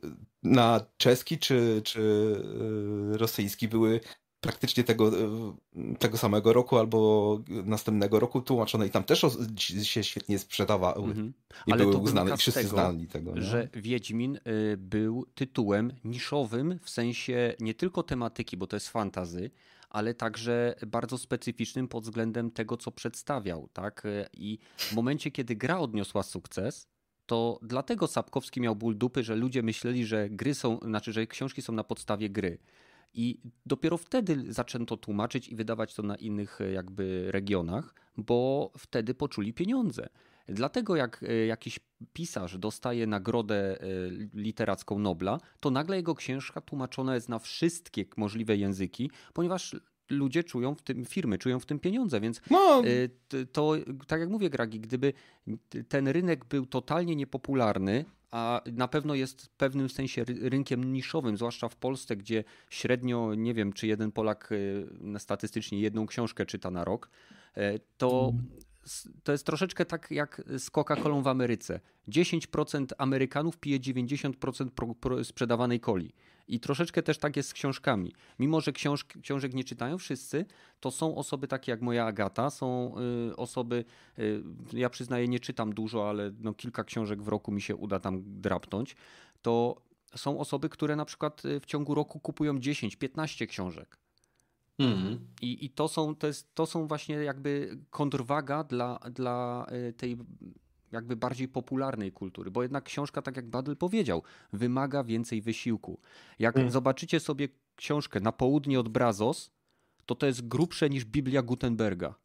na 0.44 0.82
czeski 0.98 1.38
czy, 1.38 1.82
czy 1.84 2.36
rosyjski 3.12 3.68
były 3.68 4.00
praktycznie 4.42 4.84
tego, 4.84 5.12
tego 6.00 6.18
samego 6.18 6.54
roku 6.54 6.78
albo 6.78 7.40
następnego 7.48 8.20
roku 8.20 8.42
tłumaczone 8.42 8.88
i 8.88 8.90
tam 8.90 9.04
też 9.04 9.26
się 9.84 10.04
świetnie 10.04 10.40
sprzedawały 10.40 11.06
mhm. 11.06 11.34
i 11.68 11.72
Ale 11.72 11.84
były 11.84 11.98
uznane 11.98 12.34
i 12.34 12.38
wszyscy 12.38 12.60
tego, 12.60 12.70
znali 12.70 13.08
tego. 13.08 13.34
Nie? 13.36 13.42
Że 13.42 13.70
Wiedźmin 13.74 14.40
był 14.78 15.26
tytułem 15.36 15.94
niszowym 16.04 16.80
w 16.84 16.90
sensie 16.90 17.54
nie 17.60 17.74
tylko 17.74 18.04
tematyki, 18.04 18.58
bo 18.58 18.68
to 18.68 18.76
jest 18.76 18.90
fantazy, 18.90 19.52
ale 19.90 20.14
także 20.14 20.75
bardzo 20.88 21.17
specyficznym 21.17 21.88
pod 21.88 22.03
względem 22.03 22.51
tego, 22.51 22.77
co 22.77 22.91
przedstawiał. 22.91 23.69
Tak? 23.74 24.03
I 24.33 24.59
w 24.77 24.93
momencie, 24.93 25.32
kiedy 25.32 25.56
gra 25.56 25.80
odniosła 25.80 26.24
sukces, 26.24 26.88
to 27.25 27.59
dlatego 27.61 28.07
Sapkowski 28.07 28.61
miał 28.61 28.75
ból 28.75 28.98
dupy, 28.98 29.24
że 29.24 29.35
ludzie 29.35 29.64
myśleli, 29.64 30.06
że 30.06 30.30
gry 30.30 30.56
są, 30.56 30.80
znaczy, 30.80 31.14
że 31.14 31.27
książki 31.27 31.61
są 31.61 31.74
na 31.74 31.83
podstawie 31.83 32.30
gry. 32.30 32.57
I 33.14 33.40
dopiero 33.66 33.98
wtedy 33.98 34.53
zaczęto 34.53 34.98
tłumaczyć 34.98 35.48
i 35.48 35.56
wydawać 35.56 35.93
to 35.93 36.03
na 36.03 36.16
innych 36.16 36.61
e, 36.61 36.72
jakby 36.72 37.32
regionach, 37.32 37.95
bo 38.17 38.72
wtedy 38.77 39.14
poczuli 39.14 39.53
pieniądze. 39.53 40.09
Dlatego 40.48 40.95
jak 40.95 41.24
e, 41.24 41.45
jakiś 41.45 41.80
pisarz 42.14 42.58
dostaje 42.58 43.08
nagrodę 43.08 43.82
e, 43.82 43.85
literacką 44.34 45.00
Nobla, 45.00 45.40
to 45.59 45.72
nagle 45.72 45.95
jego 45.95 46.16
książka 46.16 46.61
tłumaczona 46.61 47.16
jest 47.16 47.30
na 47.30 47.40
wszystkie 47.40 48.06
możliwe 48.17 48.58
języki, 48.58 49.11
ponieważ 49.34 49.76
ludzie 50.09 50.43
czują 50.43 50.76
w 50.76 50.82
tym, 50.82 51.06
firmy 51.06 51.38
czują 51.38 51.59
w 51.59 51.66
tym 51.66 51.80
pieniądze, 51.80 52.19
więc 52.19 52.42
no. 52.51 52.84
to, 53.51 53.74
tak 54.08 54.19
jak 54.19 54.30
mówię 54.30 54.50
Gragi, 54.50 54.80
gdyby 54.80 55.14
ten 55.88 56.08
rynek 56.08 56.45
był 56.45 56.66
totalnie 56.66 57.16
niepopularny, 57.16 58.06
a 58.32 58.61
na 58.74 58.88
pewno 58.88 59.16
jest 59.16 59.45
w 59.45 59.50
pewnym 59.50 59.90
sensie 59.90 60.24
rynkiem 60.42 60.93
niszowym, 60.93 61.38
zwłaszcza 61.38 61.69
w 61.69 61.76
Polsce, 61.76 62.16
gdzie 62.16 62.43
średnio, 62.69 63.35
nie 63.35 63.53
wiem, 63.53 63.74
czy 63.74 63.88
jeden 63.88 64.11
Polak 64.11 64.50
statystycznie 65.17 65.80
jedną 65.80 66.06
książkę 66.06 66.45
czyta 66.45 66.72
na 66.72 66.84
rok, 66.84 67.09
e, 67.56 67.80
to 67.98 68.34
to 69.24 69.32
jest 69.32 69.45
troszeczkę 69.45 69.85
tak 69.85 70.11
jak 70.11 70.41
z 70.48 70.72
Coca-Colą 70.72 71.24
w 71.24 71.27
Ameryce. 71.27 71.80
10% 72.07 72.85
Amerykanów 72.98 73.57
pije 73.57 73.80
90% 73.80 75.24
sprzedawanej 75.24 75.80
coli. 75.80 76.14
I 76.48 76.59
troszeczkę 76.59 77.03
też 77.03 77.17
tak 77.17 77.38
jest 77.38 77.49
z 77.49 77.53
książkami. 77.53 78.14
Mimo, 78.40 78.61
że 78.61 78.72
książk, 78.72 79.14
książek 79.22 79.53
nie 79.53 79.64
czytają 79.64 79.98
wszyscy, 79.98 80.45
to 80.80 80.91
są 80.91 81.16
osoby 81.16 81.48
takie 81.48 81.72
jak 81.72 81.82
moja 81.82 82.06
Agata, 82.06 82.49
są 82.49 82.95
y, 83.30 83.35
osoby, 83.35 83.85
y, 84.19 84.43
ja 84.74 84.90
przyznaję, 84.90 85.27
nie 85.27 85.40
czytam 85.40 85.74
dużo, 85.74 86.09
ale 86.09 86.32
no, 86.40 86.53
kilka 86.53 86.83
książek 86.83 87.22
w 87.22 87.27
roku 87.27 87.51
mi 87.51 87.61
się 87.61 87.75
uda 87.75 87.99
tam 87.99 88.24
drapnąć. 88.25 88.95
To 89.41 89.82
są 90.16 90.40
osoby, 90.40 90.69
które 90.69 90.95
na 90.95 91.06
przykład 91.06 91.45
y, 91.45 91.59
w 91.59 91.66
ciągu 91.66 91.95
roku 91.95 92.19
kupują 92.19 92.53
10-15 92.53 93.48
książek. 93.48 93.98
Mm. 94.80 95.19
I, 95.41 95.65
I 95.65 95.69
to, 95.69 95.88
są, 95.88 96.15
to, 96.15 96.27
jest, 96.27 96.56
to 96.56 96.65
są 96.65 96.88
właśnie 96.88 97.15
jakby 97.15 97.77
kontrwaga 97.89 98.64
dla, 98.64 98.99
dla 99.11 99.67
y, 99.89 99.93
tej 99.93 100.17
jakby 100.91 101.15
bardziej 101.15 101.47
popularnej 101.47 102.11
kultury, 102.11 102.51
bo 102.51 102.61
jednak 102.61 102.83
książka, 102.83 103.22
tak 103.22 103.35
jak 103.35 103.49
Badl 103.49 103.75
powiedział, 103.75 104.23
wymaga 104.53 105.03
więcej 105.03 105.41
wysiłku. 105.41 105.99
Jak 106.39 106.57
mm. 106.57 106.72
zobaczycie 106.72 107.19
sobie 107.19 107.47
książkę 107.75 108.19
na 108.19 108.31
południe 108.31 108.80
od 108.80 108.89
Brazos, 108.89 109.51
to 110.06 110.15
to 110.15 110.25
jest 110.25 110.47
grubsze 110.47 110.89
niż 110.89 111.06
Biblia 111.06 111.41
Gutenberga. 111.41 112.15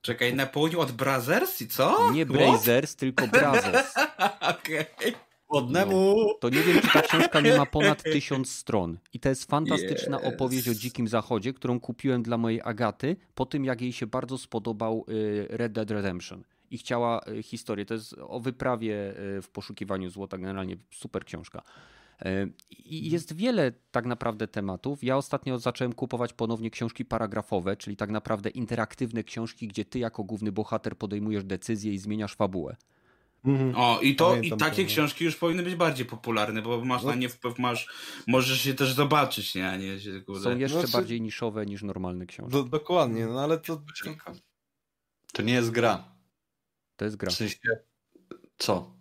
Czekaj, 0.00 0.34
na 0.34 0.46
południe 0.46 0.78
od 0.78 0.92
Brazers 0.92 1.62
i 1.62 1.68
co? 1.68 2.12
Nie 2.12 2.26
Brazers, 2.26 2.96
tylko 2.96 3.26
Brazos. 3.26 3.94
Okej. 4.58 4.86
Okay. 4.96 5.25
Wodnemu. 5.50 6.16
To 6.40 6.48
nie 6.48 6.62
wiem, 6.62 6.80
czy 6.80 6.88
ta 6.92 7.02
książka 7.02 7.40
nie 7.40 7.58
ma 7.58 7.66
ponad 7.66 8.02
tysiąc 8.12 8.50
stron. 8.50 8.98
I 9.12 9.20
to 9.20 9.28
jest 9.28 9.44
fantastyczna 9.44 10.18
yes. 10.18 10.24
opowieść 10.24 10.68
o 10.68 10.74
Dzikim 10.74 11.08
Zachodzie, 11.08 11.52
którą 11.52 11.80
kupiłem 11.80 12.22
dla 12.22 12.38
mojej 12.38 12.60
Agaty 12.64 13.16
po 13.34 13.46
tym, 13.46 13.64
jak 13.64 13.80
jej 13.80 13.92
się 13.92 14.06
bardzo 14.06 14.38
spodobał 14.38 15.04
y, 15.08 15.46
Red 15.50 15.72
Dead 15.72 15.90
Redemption. 15.90 16.44
I 16.70 16.78
chciała 16.78 17.20
y, 17.28 17.42
historię. 17.42 17.86
To 17.86 17.94
jest 17.94 18.14
o 18.18 18.40
wyprawie 18.40 19.14
y, 19.38 19.42
w 19.42 19.48
poszukiwaniu 19.48 20.10
złota, 20.10 20.38
generalnie 20.38 20.76
super 20.90 21.24
książka. 21.24 21.62
I 22.84 23.10
jest 23.10 23.36
wiele 23.36 23.72
tak 23.90 24.06
naprawdę 24.06 24.48
tematów. 24.48 25.04
Ja 25.04 25.16
ostatnio 25.16 25.58
zacząłem 25.58 25.92
kupować 25.92 26.32
ponownie 26.32 26.70
książki 26.70 27.04
paragrafowe, 27.04 27.76
czyli 27.76 27.96
tak 27.96 28.10
naprawdę 28.10 28.50
interaktywne 28.50 29.24
książki, 29.24 29.68
gdzie 29.68 29.84
ty 29.84 29.98
jako 29.98 30.24
główny 30.24 30.52
bohater 30.52 30.96
podejmujesz 30.96 31.44
decyzje 31.44 31.92
i 31.92 31.98
zmieniasz 31.98 32.34
fabułę. 32.34 32.76
Mhm. 33.46 33.74
O, 33.76 34.00
i 34.00 34.16
to 34.16 34.36
i 34.36 34.50
takie 34.56 34.82
to, 34.82 34.88
książki 34.88 35.24
już 35.24 35.36
powinny 35.36 35.62
być 35.62 35.74
bardziej 35.74 36.06
popularne, 36.06 36.62
bo 36.62 36.84
masz 36.84 37.02
no. 37.02 37.08
na 37.08 37.14
nie 37.14 37.28
wpływ, 37.28 37.58
masz, 37.58 37.88
możesz 38.26 38.60
się 38.60 38.74
też 38.74 38.92
zobaczyć, 38.92 39.54
nie? 39.54 39.68
A 39.68 39.76
nie 39.76 40.00
się, 40.00 40.20
kurde. 40.20 40.42
Są 40.42 40.58
jeszcze 40.58 40.78
znaczy... 40.78 40.92
bardziej 40.92 41.20
niszowe 41.20 41.66
niż 41.66 41.82
normalne 41.82 42.26
książki. 42.26 42.52
Do, 42.52 42.64
dokładnie, 42.64 43.26
no 43.26 43.40
ale 43.40 43.58
to... 43.58 43.82
To 45.32 45.42
nie 45.42 45.54
jest 45.54 45.70
gra. 45.70 46.04
To 46.96 47.04
jest 47.04 47.16
gra. 47.16 47.30
W 47.30 47.34
sensie... 47.34 47.56
Co? 48.58 48.95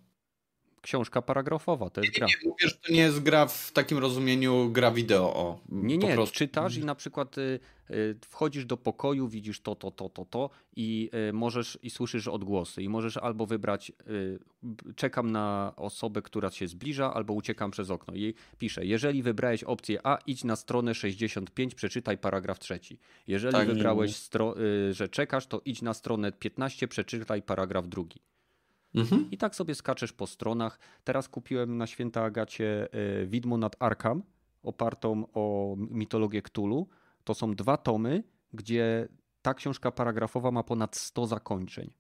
Książka 0.86 1.22
paragrafowa, 1.22 1.90
to 1.90 2.02
jest 2.02 2.14
gra. 2.14 2.28
Nie, 2.28 2.34
mówię, 2.50 2.68
że 2.68 2.76
to 2.76 2.94
nie 2.94 3.00
jest 3.00 3.20
gra 3.20 3.48
w 3.48 3.72
takim 3.72 3.98
rozumieniu 3.98 4.70
gra 4.72 4.92
wideo. 4.92 5.36
O, 5.36 5.60
nie, 5.70 5.98
nie, 5.98 6.14
prostu. 6.14 6.36
czytasz 6.36 6.78
i 6.78 6.86
na 6.86 6.96
przykład 6.96 7.38
y, 7.38 7.60
y, 7.90 8.16
wchodzisz 8.30 8.66
do 8.66 8.78
pokoju, 8.78 9.28
widzisz 9.28 9.62
to, 9.62 9.76
to, 9.76 9.92
to, 9.92 10.10
to, 10.10 10.26
to 10.26 10.50
i 10.76 11.10
y, 11.30 11.34
możesz 11.34 11.80
i 11.84 11.90
słyszysz 11.90 12.28
odgłosy 12.28 12.84
i 12.84 12.90
możesz 12.90 13.18
albo 13.18 13.46
wybrać 13.46 13.92
czekam 14.96 15.32
na 15.32 15.74
osobę, 15.76 16.22
która 16.22 16.52
się 16.52 16.68
zbliża, 16.68 17.14
albo 17.14 17.34
uciekam 17.34 17.72
przez 17.72 17.90
okno. 17.90 18.16
I 18.16 18.34
pisze, 18.58 18.86
jeżeli 18.86 19.24
wybrałeś 19.24 19.64
opcję 19.64 20.00
A, 20.04 20.18
idź 20.28 20.44
na 20.44 20.56
stronę 20.56 20.96
65, 20.96 21.76
przeczytaj 21.76 22.18
paragraf 22.18 22.60
trzeci. 22.60 23.00
Jeżeli 23.28 23.54
tak, 23.54 23.68
wybrałeś, 23.68 24.30
że 24.92 25.10
czekasz, 25.10 25.48
to 25.48 25.62
idź 25.66 25.82
na 25.82 25.94
stronę 25.94 26.32
15, 26.32 26.88
przeczytaj 26.88 27.42
paragraf 27.42 27.88
drugi. 27.88 28.20
Mhm. 28.96 29.28
I 29.32 29.38
tak 29.38 29.56
sobie 29.56 29.76
skaczesz 29.76 30.14
po 30.14 30.28
stronach. 30.28 30.80
Teraz 31.04 31.30
kupiłem 31.30 31.78
na 31.78 31.88
święta 31.88 32.24
Agacie 32.24 32.88
e, 32.92 33.26
Widmo 33.26 33.58
nad 33.58 33.76
Arkham, 33.80 34.24
opartą 34.64 35.26
o 35.34 35.76
mitologię 35.78 36.42
Cthulhu. 36.42 36.88
To 37.24 37.34
są 37.34 37.56
dwa 37.56 37.78
tomy, 37.78 38.24
gdzie 38.54 39.08
ta 39.42 39.54
książka 39.54 39.92
paragrafowa 39.92 40.52
ma 40.52 40.64
ponad 40.64 40.96
100 40.96 41.28
zakończeń. 41.28 41.94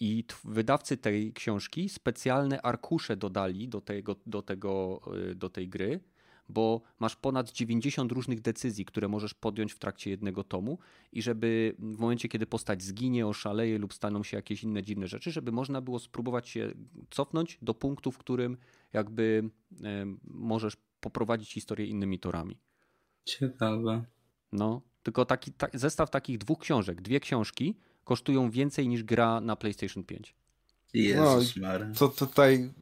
I 0.00 0.24
wydawcy 0.44 0.96
tej 0.96 1.32
książki 1.32 1.88
specjalne 1.88 2.62
arkusze 2.62 3.16
dodali 3.16 3.68
do, 3.68 3.80
tego, 3.80 4.16
do, 4.26 4.42
tego, 4.42 5.00
e, 5.30 5.34
do 5.34 5.50
tej 5.50 5.68
gry, 5.68 6.00
bo 6.48 6.80
masz 7.00 7.16
ponad 7.16 7.52
90 7.52 8.12
różnych 8.12 8.40
decyzji, 8.40 8.84
które 8.84 9.08
możesz 9.08 9.34
podjąć 9.34 9.72
w 9.72 9.78
trakcie 9.78 10.10
jednego 10.10 10.44
tomu 10.44 10.78
i 11.12 11.22
żeby 11.22 11.74
w 11.78 11.98
momencie, 11.98 12.28
kiedy 12.28 12.46
postać 12.46 12.82
zginie, 12.82 13.26
oszaleje 13.26 13.78
lub 13.78 13.94
staną 13.94 14.22
się 14.22 14.36
jakieś 14.36 14.62
inne 14.62 14.82
dziwne 14.82 15.06
rzeczy, 15.06 15.32
żeby 15.32 15.52
można 15.52 15.80
było 15.80 15.98
spróbować 15.98 16.48
się 16.48 16.72
cofnąć 17.10 17.58
do 17.62 17.74
punktu, 17.74 18.12
w 18.12 18.18
którym 18.18 18.56
jakby 18.92 19.50
e, 19.84 20.06
możesz 20.24 20.76
poprowadzić 21.00 21.52
historię 21.52 21.86
innymi 21.86 22.18
torami. 22.18 22.58
Ciekawe. 23.24 24.04
No, 24.52 24.82
tylko 25.02 25.24
taki 25.24 25.52
ta, 25.52 25.68
zestaw 25.74 26.10
takich 26.10 26.38
dwóch 26.38 26.58
książek, 26.58 27.02
dwie 27.02 27.20
książki 27.20 27.78
kosztują 28.04 28.50
więcej 28.50 28.88
niż 28.88 29.04
gra 29.04 29.40
na 29.40 29.56
PlayStation 29.56 30.04
5. 30.04 30.34
Jezus 30.94 31.56
no, 31.56 31.70
to 31.98 32.08
tutaj 32.08 32.72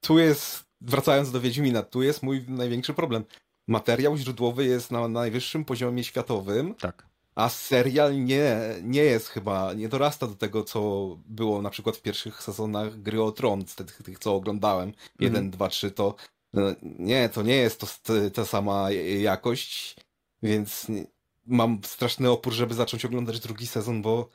tu 0.00 0.18
jest 0.18 0.67
wracając 0.80 1.30
do 1.30 1.40
Wiedźmina, 1.40 1.82
tu 1.82 2.02
jest 2.02 2.22
mój 2.22 2.44
największy 2.48 2.94
problem. 2.94 3.24
Materiał 3.68 4.16
źródłowy 4.16 4.64
jest 4.64 4.90
na 4.90 5.08
najwyższym 5.08 5.64
poziomie 5.64 6.04
światowym. 6.04 6.74
Tak. 6.74 7.08
A 7.34 7.48
serial 7.48 8.24
nie, 8.24 8.58
nie 8.82 9.04
jest 9.04 9.28
chyba, 9.28 9.72
nie 9.72 9.88
dorasta 9.88 10.26
do 10.26 10.34
tego, 10.34 10.64
co 10.64 11.08
było 11.26 11.62
na 11.62 11.70
przykład 11.70 11.96
w 11.96 12.02
pierwszych 12.02 12.42
sezonach 12.42 13.02
Gry 13.02 13.22
o 13.22 13.32
Tron, 13.32 13.64
tych, 13.64 14.02
tych 14.02 14.18
co 14.18 14.34
oglądałem, 14.34 14.88
mhm. 14.88 15.04
jeden, 15.20 15.50
dwa, 15.50 15.68
trzy, 15.68 15.90
to 15.90 16.14
no, 16.52 16.62
nie, 16.82 17.28
to 17.28 17.42
nie 17.42 17.56
jest 17.56 17.80
to 17.80 18.12
ta 18.34 18.44
sama 18.44 18.90
jakość, 19.20 19.96
więc 20.42 20.86
mam 21.46 21.80
straszny 21.84 22.30
opór, 22.30 22.52
żeby 22.52 22.74
zacząć 22.74 23.04
oglądać 23.04 23.40
drugi 23.40 23.66
sezon, 23.66 24.02
bo 24.02 24.28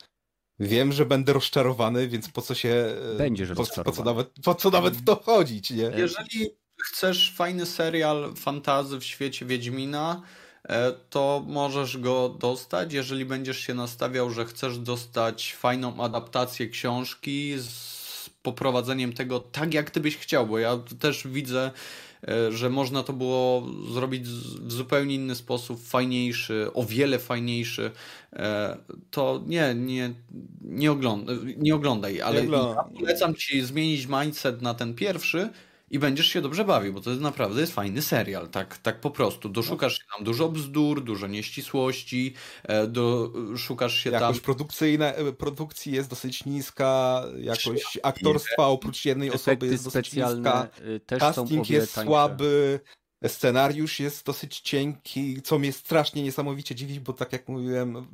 wiem, 0.60 0.92
że 0.92 1.06
będę 1.06 1.34
rozczarowany, 1.34 2.08
więc 2.08 2.30
po 2.30 2.42
co 2.42 2.56
się. 2.56 2.96
Będziesz 3.18 3.50
po, 3.50 3.84
po, 3.84 3.92
co 3.92 4.04
nawet, 4.04 4.32
po 4.44 4.56
co 4.56 4.70
nawet 4.70 4.98
w 4.98 5.04
to 5.04 5.16
chodzić, 5.16 5.72
nie? 5.72 5.92
Jeżeli 5.98 6.50
chcesz 6.84 7.34
fajny 7.36 7.66
serial 7.66 8.34
fantazy 8.36 9.00
w 9.00 9.04
świecie 9.04 9.46
Wiedźmina, 9.46 10.22
e, 10.70 10.92
to 11.10 11.44
możesz 11.48 11.98
go 11.98 12.30
dostać. 12.30 12.94
Jeżeli 12.94 13.26
będziesz 13.26 13.60
się 13.60 13.74
nastawiał, 13.74 14.30
że 14.30 14.46
chcesz 14.46 14.78
dostać 14.78 15.54
fajną 15.54 16.04
adaptację 16.04 16.68
książki 16.68 17.54
z 17.58 18.30
poprowadzeniem 18.42 19.14
tego 19.14 19.40
tak, 19.40 19.74
jak 19.74 19.92
ty 19.92 20.00
byś 20.00 20.18
chciał, 20.18 20.48
bo 20.48 20.60
ja 20.60 20.78
też 21.00 21.28
widzę 21.28 21.72
E, 22.13 22.13
że 22.50 22.70
można 22.70 23.04
to 23.04 23.14
było 23.14 23.68
zrobić 23.92 24.24
w 24.24 24.72
zupełnie 24.72 25.16
inny 25.16 25.36
sposób, 25.36 25.84
fajniejszy, 25.84 26.68
o 26.74 26.84
wiele 26.84 27.20
fajniejszy, 27.20 27.92
e, 28.34 28.78
to 29.12 29.44
nie, 29.48 29.76
nie, 29.76 30.14
nie, 30.62 30.92
oglądaj, 30.92 31.38
nie 31.58 31.76
oglądaj 31.76 32.22
ale 32.22 32.44
nie 32.44 32.58
ja 32.58 32.76
polecam 33.00 33.36
ci 33.36 33.62
zmienić 33.62 34.08
mindset 34.08 34.62
na 34.62 34.74
ten 34.74 34.94
pierwszy 34.94 35.50
i 35.94 36.00
będziesz 36.00 36.28
się 36.28 36.42
dobrze 36.42 36.66
bawił, 36.66 36.94
bo 36.94 37.02
to 37.02 37.10
jest 37.10 37.22
naprawdę 37.22 37.62
jest 37.62 37.74
fajny 37.74 38.02
serial, 38.02 38.50
tak, 38.50 38.78
tak 38.78 39.00
po 39.00 39.12
prostu. 39.12 39.50
Doszukasz 39.50 39.98
się 39.98 40.04
tam 40.16 40.26
dużo 40.26 40.50
bzdur, 40.50 41.04
dużo 41.04 41.28
nieścisłości, 41.28 42.34
e, 42.64 42.88
do, 42.88 43.32
szukasz 43.58 43.98
się 43.98 44.10
jakość 44.10 44.40
tam... 44.40 44.46
produkcyjna, 44.46 45.14
e, 45.14 45.34
produkcji 45.34 45.92
jest 45.92 46.10
dosyć 46.10 46.46
niska, 46.46 47.24
jakość 47.40 48.00
aktorstwa 48.04 48.68
oprócz 48.68 49.06
jednej 49.06 49.32
osoby 49.32 49.68
jest 49.68 49.84
dosyć 49.84 50.14
niska, 50.14 50.68
y, 50.88 51.00
też 51.00 51.20
casting 51.20 51.70
jest 51.70 51.96
tańsze. 51.96 52.10
słaby, 52.10 52.80
scenariusz 53.28 54.00
jest 54.00 54.26
dosyć 54.26 54.60
cienki, 54.60 55.42
co 55.42 55.60
mnie 55.60 55.74
strasznie 55.74 56.24
niesamowicie 56.24 56.76
dziwi, 56.76 57.00
bo 57.00 57.14
tak 57.14 57.34
jak 57.34 57.48
mówiłem, 57.48 58.08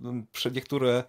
niektóre 0.53 1.03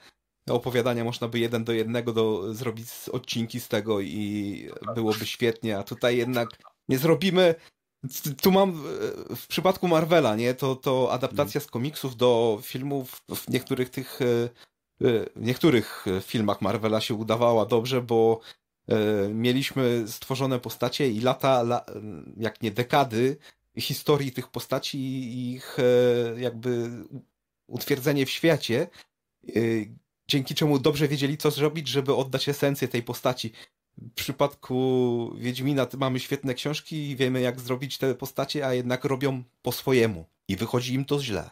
opowiadania 0.49 1.05
można 1.05 1.29
by 1.29 1.39
jeden 1.39 1.65
do 1.65 1.73
jednego 1.73 2.13
do, 2.13 2.55
zrobić 2.55 2.89
odcinki 3.13 3.61
z 3.61 3.69
tego 3.69 4.01
i 4.01 4.69
byłoby 4.95 5.27
świetnie, 5.27 5.79
a 5.79 5.83
tutaj 5.83 6.17
jednak 6.17 6.49
nie 6.89 6.99
zrobimy. 6.99 7.55
Tu 8.43 8.53
mam 8.53 8.83
w 9.37 9.47
przypadku 9.49 9.89
Marvela, 9.89 10.37
nie? 10.37 10.55
To, 10.55 10.77
to 10.77 11.13
adaptacja 11.13 11.61
z 11.61 11.67
komiksów 11.67 12.17
do 12.17 12.59
filmów 12.63 13.23
w 13.35 13.49
niektórych 13.49 13.91
tych 13.91 14.23
e, 14.23 14.49
w 15.01 15.27
niektórych 15.37 16.05
filmach 16.23 16.61
Marvela 16.61 17.01
się 17.01 17.15
udawała 17.15 17.67
dobrze, 17.67 18.03
bo 18.03 18.41
e, 18.89 19.29
mieliśmy 19.29 20.05
stworzone 20.09 20.61
postacie 20.61 21.11
i 21.11 21.21
lata, 21.21 21.85
jak 22.37 22.63
nie 22.63 22.71
dekady 22.71 23.37
historii 23.79 24.33
tych 24.33 24.49
postaci 24.49 24.99
i 24.99 25.53
ich 25.53 25.77
e, 25.79 26.41
jakby 26.41 26.91
utwierdzenie 27.67 28.27
w 28.27 28.31
świecie, 28.31 28.87
dzięki 30.31 30.55
czemu 30.55 30.79
dobrze 30.79 31.09
wiedzieli, 31.09 31.37
co 31.37 31.51
zrobić, 31.51 31.89
żeby 31.89 32.15
oddać 32.15 32.49
esencję 32.49 32.89
tej 32.89 33.03
postaci. 33.03 33.53
W 33.99 34.15
przypadku 34.15 35.35
Wiedźmina 35.39 35.87
mamy 35.99 36.21
świetne 36.21 36.55
książki 36.55 37.11
i 37.11 37.17
wiemy, 37.17 37.41
jak 37.41 37.61
zrobić 37.61 37.99
te 37.99 38.15
postacie, 38.15 38.67
a 38.67 38.75
jednak 38.75 39.05
robią 39.05 39.43
po 39.63 39.73
swojemu. 39.73 40.27
I 40.49 40.57
wychodzi 40.57 40.95
im 40.95 41.05
to 41.05 41.23
źle. 41.23 41.51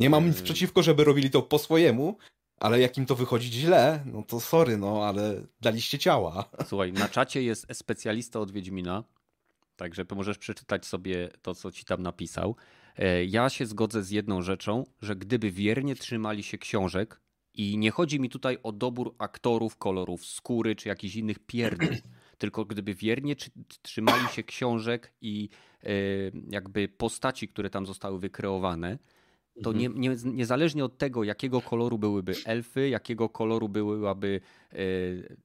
Nie 0.00 0.10
mam 0.10 0.26
nic 0.26 0.34
mm. 0.34 0.44
przeciwko, 0.44 0.82
żeby 0.82 1.04
robili 1.04 1.30
to 1.30 1.42
po 1.42 1.58
swojemu, 1.58 2.18
ale 2.56 2.80
jak 2.80 2.98
im 2.98 3.06
to 3.06 3.14
wychodzi 3.14 3.52
źle, 3.52 4.02
no 4.06 4.22
to 4.22 4.40
sorry, 4.40 4.76
no 4.76 5.04
ale 5.04 5.42
daliście 5.60 5.98
ciała. 5.98 6.50
Słuchaj, 6.68 6.92
na 6.92 7.08
czacie 7.08 7.42
jest 7.42 7.66
specjalista 7.72 8.40
od 8.40 8.52
Wiedźmina, 8.52 9.04
także 9.76 10.04
możesz 10.14 10.38
przeczytać 10.38 10.86
sobie 10.86 11.28
to, 11.42 11.54
co 11.54 11.72
ci 11.72 11.84
tam 11.84 12.02
napisał. 12.02 12.56
E, 12.96 13.24
ja 13.24 13.48
się 13.50 13.66
zgodzę 13.66 14.02
z 14.02 14.10
jedną 14.10 14.42
rzeczą, 14.42 14.84
że 15.02 15.16
gdyby 15.16 15.50
wiernie 15.50 15.94
trzymali 15.94 16.42
się 16.42 16.58
książek, 16.58 17.20
i 17.54 17.78
nie 17.78 17.90
chodzi 17.90 18.20
mi 18.20 18.30
tutaj 18.30 18.58
o 18.62 18.72
dobór 18.72 19.14
aktorów, 19.18 19.76
kolorów 19.76 20.26
skóry 20.26 20.76
czy 20.76 20.88
jakichś 20.88 21.16
innych 21.16 21.38
pierdół, 21.38 21.88
tylko 22.38 22.64
gdyby 22.64 22.94
wiernie 22.94 23.36
trzymali 23.82 24.28
się 24.28 24.42
książek 24.42 25.12
i 25.20 25.48
e, 25.82 25.88
jakby 26.50 26.88
postaci, 26.88 27.48
które 27.48 27.70
tam 27.70 27.86
zostały 27.86 28.18
wykreowane, 28.18 28.98
to 29.62 29.72
nie, 29.72 29.88
nie, 29.88 30.16
niezależnie 30.24 30.84
od 30.84 30.98
tego, 30.98 31.24
jakiego 31.24 31.60
koloru 31.60 31.98
byłyby 31.98 32.34
elfy, 32.44 32.88
jakiego 32.88 33.28
koloru 33.28 33.68
byłaby 33.68 34.40
e, 34.72 34.76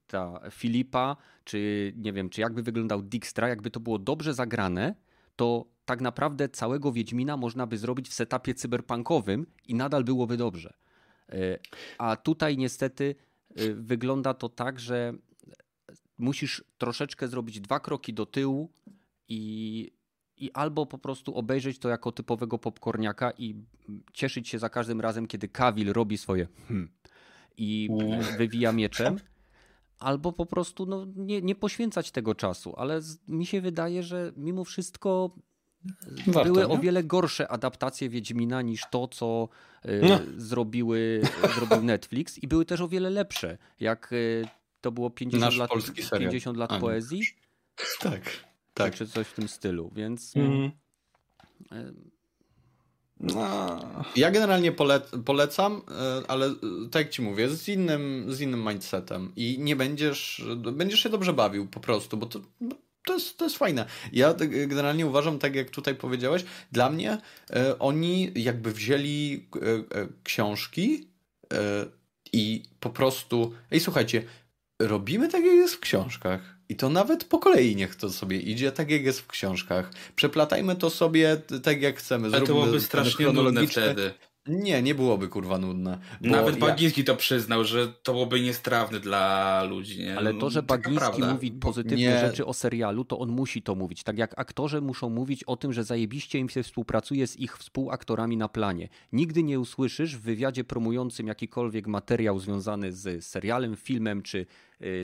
ta 0.08 0.40
Filipa, 0.52 1.18
czy 1.44 1.94
nie 1.98 2.14
wiem, 2.14 2.30
czy 2.30 2.42
jakby 2.42 2.64
wyglądał 2.64 3.02
Dijkstra, 3.02 3.50
jakby 3.50 3.72
to 3.72 3.80
było 3.80 4.00
dobrze 4.00 4.34
zagrane, 4.34 4.96
to 5.36 5.66
tak 5.86 6.02
naprawdę 6.02 6.50
całego 6.50 6.92
Wiedźmina 6.92 7.38
można 7.38 7.68
by 7.68 7.78
zrobić 7.78 8.10
w 8.10 8.14
setupie 8.14 8.54
cyberpunkowym 8.54 9.46
i 9.68 9.76
nadal 9.76 10.04
byłoby 10.04 10.38
dobrze. 10.38 10.74
E, 11.30 11.60
a 11.98 12.16
tutaj 12.16 12.58
niestety 12.58 13.16
e, 13.56 13.74
wygląda 13.74 14.34
to 14.34 14.50
tak, 14.50 14.80
że 14.80 15.14
musisz 16.18 16.64
troszeczkę 16.78 17.28
zrobić 17.28 17.60
dwa 17.60 17.80
kroki 17.80 18.14
do 18.14 18.26
tyłu 18.26 18.72
i, 19.28 19.92
i 20.38 20.52
albo 20.52 20.86
po 20.86 20.98
prostu 20.98 21.36
obejrzeć 21.36 21.80
to 21.80 21.90
jako 21.90 22.12
typowego 22.12 22.58
popcorniaka 22.58 23.32
i 23.38 23.56
cieszyć 24.14 24.50
się 24.50 24.60
za 24.60 24.70
każdym 24.70 25.02
razem, 25.02 25.28
kiedy 25.28 25.48
Kawil 25.48 25.94
robi 25.94 26.18
swoje 26.18 26.48
hmm 26.68 26.90
i 27.58 27.90
wywija 28.38 28.72
mieczem, 28.72 29.16
albo 30.00 30.32
po 30.32 30.46
prostu 30.46 30.86
no, 30.86 31.06
nie, 31.16 31.42
nie 31.42 31.56
poświęcać 31.56 32.12
tego 32.12 32.36
czasu. 32.36 32.74
Ale 32.78 33.02
mi 33.28 33.46
się 33.46 33.62
wydaje, 33.62 34.04
że 34.04 34.34
mimo 34.38 34.64
wszystko 34.64 35.36
Warto, 36.28 36.54
były 36.54 36.68
nie? 36.68 36.74
o 36.74 36.78
wiele 36.78 37.04
gorsze 37.04 37.48
adaptacje 37.48 38.10
Wiedźmina 38.10 38.62
niż 38.62 38.82
to, 38.92 39.08
co 39.08 39.50
y, 39.86 40.02
no. 40.10 40.20
zrobiły, 40.38 41.22
zrobił 41.56 41.84
Netflix 41.94 42.38
i 42.38 42.48
były 42.48 42.66
też 42.66 42.82
o 42.82 42.88
wiele 42.88 43.10
lepsze. 43.10 43.58
Jak 43.80 44.14
y, 44.14 44.48
to 44.82 44.92
było 44.92 45.10
50 45.10 45.42
Nasz 45.42 45.58
lat, 45.58 45.72
50 46.20 46.58
lat 46.58 46.80
poezji. 46.80 47.22
Tak, 48.00 48.22
tak. 48.74 48.96
Czy 48.96 49.08
coś 49.08 49.28
w 49.28 49.34
tym 49.34 49.48
stylu, 49.48 49.92
więc... 49.96 50.36
Mm. 50.36 50.72
No. 53.20 53.80
Ja 54.16 54.32
generalnie 54.32 54.72
pole 54.72 55.02
polecam, 55.26 55.82
ale 56.28 56.56
tak 56.92 57.06
jak 57.06 57.10
ci 57.10 57.22
mówię, 57.22 57.50
z 57.50 57.68
innym, 57.68 58.26
z 58.28 58.42
innym 58.42 58.68
mindsetem 58.68 59.32
i 59.36 59.60
nie 59.60 59.76
będziesz, 59.76 60.44
będziesz 60.56 61.00
się 61.00 61.10
dobrze 61.10 61.34
bawił 61.34 61.68
po 61.68 61.80
prostu, 61.80 62.18
bo 62.18 62.26
to, 62.26 62.40
to 63.06 63.14
jest, 63.14 63.38
to 63.38 63.46
jest 63.46 63.58
fajne. 63.58 63.86
Ja 64.14 64.34
generalnie 64.68 65.06
uważam, 65.06 65.40
tak 65.40 65.56
jak 65.56 65.70
tutaj 65.70 65.96
powiedziałeś, 65.96 66.46
dla 66.72 66.90
mnie 66.90 67.18
e, 67.50 67.80
oni 67.80 68.32
jakby 68.36 68.72
wzięli 68.72 69.48
e, 69.56 70.00
e, 70.02 70.08
książki 70.24 71.08
e, 71.54 71.86
i 72.34 72.64
po 72.80 72.90
prostu, 72.90 73.54
ej 73.72 73.80
słuchajcie, 73.80 74.24
robimy 74.82 75.28
tak 75.28 75.46
jak 75.46 75.56
jest 75.56 75.76
w 75.76 75.80
książkach. 75.80 76.56
I 76.70 76.76
to 76.76 76.90
nawet 76.90 77.24
po 77.24 77.40
kolei 77.40 77.76
niech 77.76 77.96
to 77.96 78.10
sobie 78.10 78.40
idzie, 78.40 78.72
tak 78.72 78.92
jak 78.92 79.04
jest 79.04 79.20
w 79.20 79.28
książkach. 79.28 79.92
Przeplatajmy 80.16 80.76
to 80.76 80.90
sobie 80.90 81.38
tak 81.64 81.82
jak 81.82 81.98
chcemy. 81.98 82.28
Ale 82.28 82.40
to 82.40 82.46
byłoby 82.46 82.82
strasznie 82.82 83.32
nudne 83.32 83.68
wtedy. 83.68 84.14
Nie, 84.48 84.82
nie 84.82 84.96
byłoby 84.96 85.28
kurwa 85.28 85.58
nudne. 85.58 86.00
Nawet 86.22 86.58
Bagiński 86.58 87.02
ja... 87.02 87.06
to 87.06 87.16
przyznał, 87.16 87.64
że 87.64 87.88
to 87.88 88.14
byłoby 88.14 88.42
niestrawne 88.42 89.00
dla 89.00 89.64
ludzi. 89.64 90.00
Nie? 90.00 90.18
Ale 90.18 90.34
to, 90.34 90.50
że 90.50 90.64
Bagiński 90.64 91.24
mówi 91.24 91.52
pozytywne 91.52 91.98
nie. 91.98 92.20
rzeczy 92.20 92.46
o 92.46 92.54
serialu, 92.54 93.06
to 93.06 93.20
on 93.20 93.30
musi 93.30 93.62
to 93.62 93.76
mówić. 93.76 94.04
Tak 94.04 94.18
jak 94.18 94.40
aktorzy 94.40 94.82
muszą 94.82 95.10
mówić 95.10 95.44
o 95.44 95.58
tym, 95.58 95.74
że 95.74 95.84
zajebiście 95.84 96.40
im 96.40 96.50
się 96.50 96.64
współpracuje 96.64 97.28
z 97.28 97.40
ich 97.40 97.58
współaktorami 97.58 98.38
na 98.38 98.50
planie. 98.50 98.90
Nigdy 99.12 99.44
nie 99.44 99.60
usłyszysz 99.60 100.18
w 100.18 100.22
wywiadzie 100.22 100.64
promującym 100.64 101.28
jakikolwiek 101.28 101.88
materiał 101.88 102.40
związany 102.40 102.92
z 102.92 103.26
serialem, 103.26 103.76
filmem 103.76 104.22
czy 104.22 104.46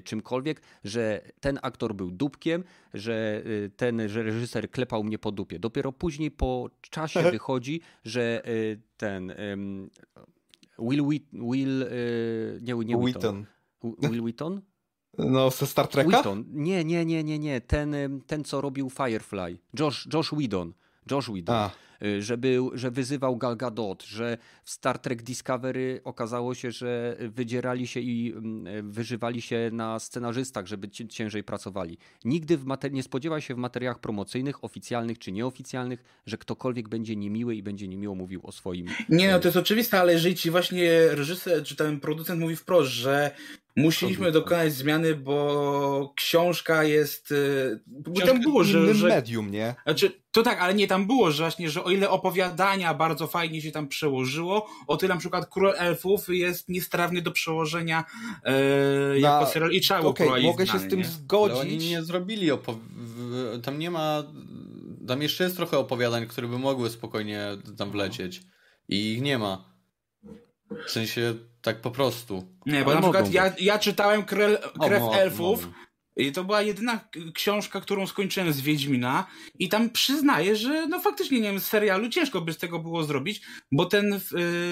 czymkolwiek, 0.04 0.62
że 0.84 1.22
ten 1.40 1.60
aktor 1.62 1.96
był 1.96 2.12
dupkiem, 2.12 2.64
że 2.94 3.42
y, 3.46 3.72
ten 3.78 4.10
że 4.10 4.24
reżyser 4.24 4.72
klepał 4.72 5.04
mnie 5.04 5.20
po 5.20 5.32
dupie. 5.32 5.60
Dopiero 5.60 5.92
później 5.92 6.32
po 6.32 6.70
czasie 6.82 7.22
wychodzi, 7.32 7.82
że 8.04 8.48
y, 8.48 8.82
ten 8.98 9.34
Will, 10.80 11.04
Will 11.34 11.86
nie, 12.62 12.74
nie 12.74 12.98
Wheaton. 12.98 13.46
Will 13.84 14.22
Wheaton? 14.22 14.62
No, 15.18 15.50
ze 15.50 15.68
Star 15.68 15.88
Treka? 15.88 16.10
Wheaton. 16.10 16.46
Nie, 16.48 16.84
nie, 16.86 17.06
nie, 17.06 17.24
nie, 17.24 17.40
nie. 17.40 17.62
Ten, 17.62 17.96
ten 18.28 18.44
co 18.44 18.62
robił 18.62 18.90
Firefly. 18.90 19.58
Josh, 19.80 20.08
Josh 20.14 20.32
Whedon. 20.32 20.74
Josh 21.12 21.30
Whedon. 21.30 21.56
A. 21.56 21.72
Y, 22.04 22.22
że, 22.22 22.38
był, 22.38 22.72
że 22.74 22.92
wyzywał 22.92 23.38
Gal 23.38 23.58
Gadot, 23.58 24.04
że 24.04 24.38
w 24.64 24.72
Star 24.72 25.00
Trek 25.00 25.24
Discovery 25.24 26.02
okazało 26.04 26.56
się, 26.56 26.72
że 26.72 27.18
wydzierali 27.20 27.88
się 27.88 28.00
i 28.00 28.34
mm, 28.36 28.92
wyżywali 28.92 29.42
się 29.42 29.70
na 29.74 30.00
scenarzystach, 30.00 30.68
żeby 30.68 30.90
ciężej 30.90 31.44
pracowali. 31.44 31.98
Nigdy 32.26 32.58
w 32.58 32.66
mater- 32.66 32.92
nie 32.92 33.04
spodziewaj 33.04 33.42
się 33.42 33.56
w 33.56 33.58
materiałach 33.58 34.00
promocyjnych, 34.00 34.64
oficjalnych 34.64 35.20
czy 35.20 35.32
nieoficjalnych, 35.32 36.04
że 36.26 36.38
ktokolwiek 36.38 36.90
będzie 36.90 37.16
niemiły 37.16 37.56
i 37.56 37.64
będzie 37.64 37.88
niemiło 37.88 38.16
mówił 38.16 38.42
o 38.44 38.52
swoim. 38.52 38.88
Nie, 39.10 39.32
no 39.32 39.40
to 39.40 39.48
jest 39.48 39.58
oczywiste, 39.58 40.00
ale 40.00 40.14
jeżeli 40.14 40.36
ci 40.36 40.52
właśnie 40.52 41.08
reżyser 41.10 41.64
czy 41.64 41.76
ten 41.76 42.00
producent 42.00 42.42
mówi 42.42 42.56
wprost, 42.56 42.92
że 42.92 43.32
Musieliśmy 43.76 44.32
dokonać 44.32 44.74
zmiany, 44.74 45.16
bo 45.16 46.14
książka 46.16 46.84
jest. 46.84 47.32
Y, 47.32 47.80
bo 47.88 48.22
tam 48.22 48.42
było, 48.42 48.64
że, 48.64 48.96
że. 48.96 49.08
medium, 49.08 49.52
nie? 49.52 49.76
Znaczy, 49.84 50.21
to 50.32 50.44
tak, 50.44 50.62
ale 50.62 50.74
nie 50.74 50.88
tam 50.88 51.08
było, 51.08 51.32
że 51.32 51.44
właśnie, 51.44 51.70
że 51.70 51.84
o 51.84 51.92
ile 51.92 52.10
opowiadania 52.10 52.94
bardzo 52.94 53.28
fajnie 53.28 53.62
się 53.62 53.72
tam 53.72 53.88
przełożyło, 53.88 54.70
o 54.88 54.98
tyle 54.98 55.14
na 55.14 55.20
przykład 55.20 55.50
Król 55.50 55.74
Elfów 55.78 56.30
jest 56.30 56.70
niestrawny 56.70 57.22
do 57.22 57.32
przełożenia 57.32 58.06
e, 58.44 59.20
jako 59.20 59.46
serial 59.46 59.72
i 59.72 59.82
trzeba 59.82 60.00
okay, 60.00 60.42
mogę 60.42 60.68
się 60.68 60.80
z 60.80 60.88
tym 60.88 61.00
nie? 61.00 61.06
zgodzić. 61.06 61.60
Ale 61.60 61.70
oni 61.70 61.78
nie 61.78 62.04
zrobili 62.04 62.52
opow... 62.52 62.76
Tam 63.64 63.80
nie 63.80 63.92
ma. 63.92 64.24
Tam 65.08 65.22
jeszcze 65.22 65.44
jest 65.44 65.56
trochę 65.56 65.78
opowiadań, 65.78 66.28
które 66.28 66.48
by 66.48 66.60
mogły 66.60 66.90
spokojnie 66.90 67.48
tam 67.78 67.92
wlecieć. 67.92 68.42
I 68.90 69.14
ich 69.14 69.22
nie 69.22 69.38
ma. 69.38 69.72
W 70.88 70.92
sensie 70.92 71.34
tak 71.62 71.82
po 71.82 71.92
prostu. 71.92 72.44
Nie, 72.66 72.84
bo 72.84 72.92
Ale 72.92 72.96
na 72.96 73.02
przykład 73.02 73.34
ja, 73.34 73.54
ja 73.60 73.80
czytałem 73.80 74.24
Krew, 74.24 74.72
Krew 74.82 75.04
o, 75.04 75.16
Elfów. 75.16 75.68
To 76.34 76.44
była 76.44 76.62
jedyna 76.62 77.10
książka, 77.34 77.82
którą 77.82 78.08
skończyłem 78.08 78.54
z 78.54 78.62
Wiedźmina 78.62 79.26
i 79.60 79.70
tam 79.70 79.90
przyznaję, 79.90 80.56
że 80.56 80.88
no 80.88 81.00
faktycznie, 81.00 81.40
nie 81.40 81.52
wiem, 81.52 81.60
z 81.60 81.68
serialu 81.68 82.10
ciężko 82.10 82.42
by 82.42 82.54
z 82.54 82.58
tego 82.58 82.80
było 82.80 83.04
zrobić, 83.04 83.42
bo 83.72 83.86
ten, 83.86 84.20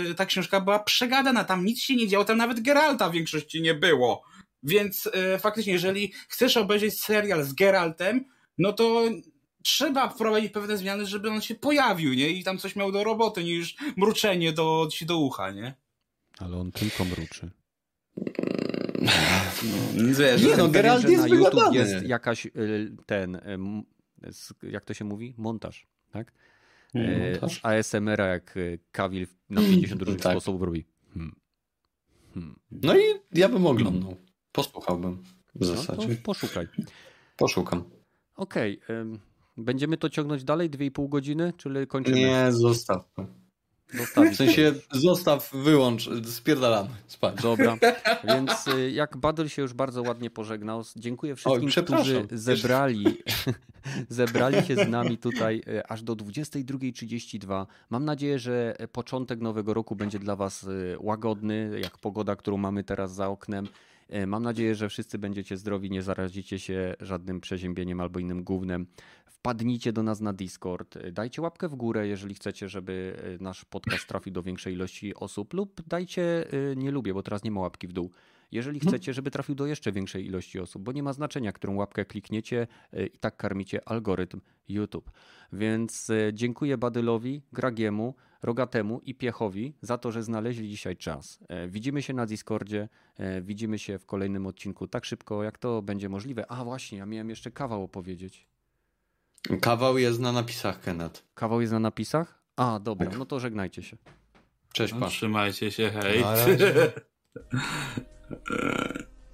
yy, 0.07 0.15
ta 0.15 0.25
książka 0.25 0.61
była 0.61 0.79
przegadana, 0.79 1.43
tam 1.43 1.65
nic 1.65 1.81
się 1.81 1.95
nie 1.95 2.07
działo, 2.07 2.25
tam 2.25 2.37
nawet 2.37 2.59
Geralta 2.59 3.09
w 3.09 3.13
większości 3.13 3.61
nie 3.61 3.73
było. 3.73 4.23
Więc 4.63 5.05
yy, 5.05 5.39
faktycznie, 5.39 5.73
jeżeli 5.73 6.13
chcesz 6.27 6.57
obejrzeć 6.57 6.99
serial 6.99 7.43
z 7.43 7.53
Geraltem, 7.53 8.25
no 8.57 8.73
to 8.73 9.03
trzeba 9.63 10.09
wprowadzić 10.09 10.51
pewne 10.51 10.77
zmiany, 10.77 11.05
żeby 11.05 11.29
on 11.29 11.41
się 11.41 11.55
pojawił, 11.55 12.13
nie? 12.13 12.29
I 12.29 12.43
tam 12.43 12.57
coś 12.57 12.75
miał 12.75 12.91
do 12.91 13.03
roboty, 13.03 13.43
niż 13.43 13.75
mruczenie 13.97 14.53
do, 14.53 14.87
do 15.01 15.17
ucha, 15.17 15.51
nie? 15.51 15.75
Ale 16.39 16.57
on 16.57 16.71
tylko 16.71 17.05
mruczy. 17.05 17.51
No, 19.01 20.13
wiesz, 20.17 20.43
Nie, 20.43 20.57
no, 20.57 20.67
Geralt 20.67 21.09
jest 21.09 21.21
na 21.23 21.27
YouTube 21.27 21.53
wygadany. 21.53 21.77
jest 21.77 22.05
jakaś 22.05 22.45
y, 22.45 22.95
ten, 23.05 23.35
y, 23.35 24.69
jak 24.71 24.85
to 24.85 24.93
się 24.93 25.05
mówi? 25.05 25.33
Montaż, 25.37 25.87
tak? 26.11 26.33
E, 26.95 27.31
Montaż? 27.31 27.59
ASMR-a 27.65 28.25
jak 28.25 28.57
y, 28.57 28.79
Kawil 28.91 29.27
na 29.49 29.61
50 29.61 30.01
różnych 30.01 30.21
Tak. 30.23 30.31
sposobów 30.31 30.61
robi. 30.61 30.85
Hmm. 31.13 31.35
Hmm. 32.33 32.59
No 32.71 32.97
i 32.97 33.01
ja 33.33 33.49
bym 33.49 33.65
oglądał. 33.65 34.15
Posłuchałbym 34.51 35.23
w 35.55 35.59
No 35.59 35.65
zasadzie. 35.67 36.15
poszukaj. 36.15 36.67
Poszukam. 37.37 37.83
Okej. 38.35 38.79
ym, 38.89 39.19
będziemy 39.57 39.97
to 39.97 40.09
ciągnąć 40.09 40.43
dalej? 40.43 40.69
2,5 40.69 41.09
godziny? 41.09 41.53
Czyli 41.57 41.87
kończymy? 41.87 42.17
Nie, 42.17 42.51
zostaw. 43.93 44.27
W 44.27 44.35
sensie 44.35 44.73
zostaw, 44.91 45.51
wyłącz, 45.53 46.09
spierdalamy, 46.25 46.89
spać. 47.07 47.35
Dobra, 47.41 47.77
więc 48.23 48.67
y, 48.67 48.91
jak 48.91 49.17
Badel 49.17 49.49
się 49.49 49.61
już 49.61 49.73
bardzo 49.73 50.01
ładnie 50.01 50.29
pożegnał, 50.29 50.83
dziękuję 50.95 51.35
wszystkim, 51.35 51.69
przepraszam. 51.69 52.05
którzy 52.25 52.41
zebrali, 52.41 53.05
zebrali 54.09 54.65
się 54.65 54.75
z 54.75 54.87
nami 54.87 55.17
tutaj 55.17 55.61
y, 55.67 55.87
aż 55.87 56.03
do 56.03 56.15
22.32. 56.15 57.65
Mam 57.89 58.05
nadzieję, 58.05 58.39
że 58.39 58.75
początek 58.91 59.39
nowego 59.39 59.73
roku 59.73 59.95
będzie 59.95 60.19
dla 60.19 60.35
Was 60.35 60.63
y, 60.63 60.95
łagodny, 60.99 61.79
jak 61.83 61.97
pogoda, 61.97 62.35
którą 62.35 62.57
mamy 62.57 62.83
teraz 62.83 63.13
za 63.13 63.27
oknem. 63.27 63.67
Mam 64.27 64.43
nadzieję, 64.43 64.75
że 64.75 64.89
wszyscy 64.89 65.17
będziecie 65.17 65.57
zdrowi, 65.57 65.91
nie 65.91 66.01
zarazicie 66.01 66.59
się 66.59 66.95
żadnym 66.99 67.41
przeziębieniem 67.41 68.01
albo 68.01 68.19
innym 68.19 68.43
gównem. 68.43 68.85
Wpadnijcie 69.39 69.93
do 69.93 70.03
nas 70.03 70.21
na 70.21 70.33
Discord, 70.33 70.97
dajcie 71.11 71.41
łapkę 71.41 71.69
w 71.69 71.75
górę, 71.75 72.07
jeżeli 72.07 72.35
chcecie, 72.35 72.69
żeby 72.69 73.15
y, 73.39 73.43
nasz 73.43 73.65
podcast 73.65 74.07
trafił 74.07 74.33
do 74.33 74.43
większej 74.43 74.73
ilości 74.73 75.15
osób, 75.15 75.53
lub 75.53 75.81
dajcie 75.87 76.53
y, 76.53 76.75
nie 76.77 76.91
lubię, 76.91 77.13
bo 77.13 77.23
teraz 77.23 77.43
nie 77.43 77.51
ma 77.51 77.61
łapki 77.61 77.87
w 77.87 77.93
dół. 77.93 78.11
Jeżeli 78.51 78.79
chcecie, 78.79 79.13
żeby 79.13 79.31
trafił 79.31 79.55
do 79.55 79.65
jeszcze 79.65 79.91
większej 79.91 80.25
ilości 80.25 80.59
osób, 80.59 80.83
bo 80.83 80.91
nie 80.91 81.03
ma 81.03 81.13
znaczenia, 81.13 81.51
którą 81.51 81.75
łapkę 81.75 82.05
klikniecie, 82.05 82.67
y, 82.93 83.07
i 83.07 83.17
tak 83.17 83.37
karmicie 83.37 83.87
algorytm 83.89 84.41
YouTube. 84.67 85.11
Więc 85.53 86.11
dziękuję 86.33 86.77
Badylowi, 86.77 87.41
Gragiemu, 87.53 88.15
Rogatemu 88.41 88.99
i 88.99 89.15
Piechowi 89.15 89.73
za 89.81 89.97
to, 89.97 90.11
że 90.11 90.23
znaleźli 90.23 90.69
dzisiaj 90.69 90.97
czas. 90.97 91.39
E, 91.47 91.67
Widzimy 91.67 92.01
się 92.01 92.13
na 92.13 92.25
Discordzie, 92.25 92.89
e, 93.17 93.41
widzimy 93.41 93.79
się 93.79 93.99
w 93.99 94.05
kolejnym 94.05 94.47
odcinku 94.47 94.87
tak 94.87 95.05
szybko, 95.05 95.43
jak 95.43 95.57
to 95.57 95.81
będzie 95.81 96.09
możliwe. 96.09 96.51
A 96.51 96.63
właśnie, 96.63 96.97
ja 96.97 97.05
miałem 97.05 97.29
jeszcze 97.29 97.51
kawał 97.51 97.83
opowiedzieć. 97.83 98.47
Kawał 99.61 99.97
jest 99.97 100.19
na 100.19 100.31
napisach, 100.31 100.81
Kenneth. 100.81 101.23
Kawał 101.35 101.61
jest 101.61 101.73
na 101.73 101.79
napisach? 101.79 102.43
A, 102.57 102.79
dobra, 102.79 103.11
no 103.17 103.25
to 103.25 103.39
żegnajcie 103.39 103.83
się. 103.83 103.97
Cześć, 104.73 104.93
No, 104.93 104.99
pa. 104.99 105.07
trzymajcie 105.07 105.71
się, 105.71 105.89
hej. 105.89 106.23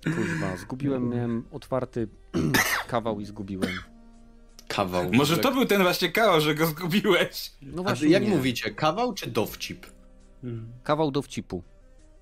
Kuźwa, 0.03 0.57
zgubiłem, 0.57 1.09
miałem 1.09 1.43
otwarty 1.51 2.07
kawał 2.87 3.19
i 3.19 3.25
zgubiłem. 3.25 3.71
Kawał. 4.67 5.11
Może 5.13 5.37
to 5.37 5.51
był 5.51 5.65
ten 5.65 5.81
właśnie 5.81 6.11
kawał, 6.11 6.41
że 6.41 6.55
go 6.55 6.65
zgubiłeś. 6.65 7.51
No 7.61 7.81
A 7.81 7.83
właśnie, 7.83 8.07
jak 8.09 8.23
nie. 8.23 8.29
mówicie, 8.29 8.71
kawał 8.71 9.13
czy 9.13 9.29
dowcip? 9.29 9.85
Kawał 10.83 11.11
dowcipu. 11.11 11.63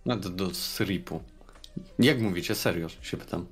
No 0.05 0.15
do, 0.17 0.29
do 0.29 0.53
sripu. 0.53 1.23
Jak 1.99 2.21
mówicie, 2.21 2.55
serio 2.55 2.87
się 3.01 3.17
pytam. 3.17 3.45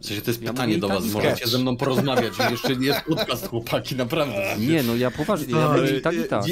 W 0.00 0.06
sensie 0.06 0.22
to 0.22 0.30
jest 0.30 0.42
Ja 0.42 0.50
pytanie 0.52 0.78
do 0.78 0.88
tak 0.88 0.96
was, 1.00 1.12
możecie 1.12 1.46
ze 1.48 1.58
mną 1.58 1.76
porozmawiać, 1.76 2.32
jeszcze 2.50 2.76
nie 2.76 2.86
jest 2.86 3.00
podcast, 3.00 3.46
chłopaki, 3.48 3.96
naprawdę. 3.96 4.56
Nie, 4.58 4.82
no 4.82 4.96
ja 4.96 5.10
poważnie, 5.10 5.58
ja 5.58 5.72
mówię 5.72 5.98
i 5.98 6.02
tak 6.02 6.14
i 6.14 6.24
tak. 6.24 6.44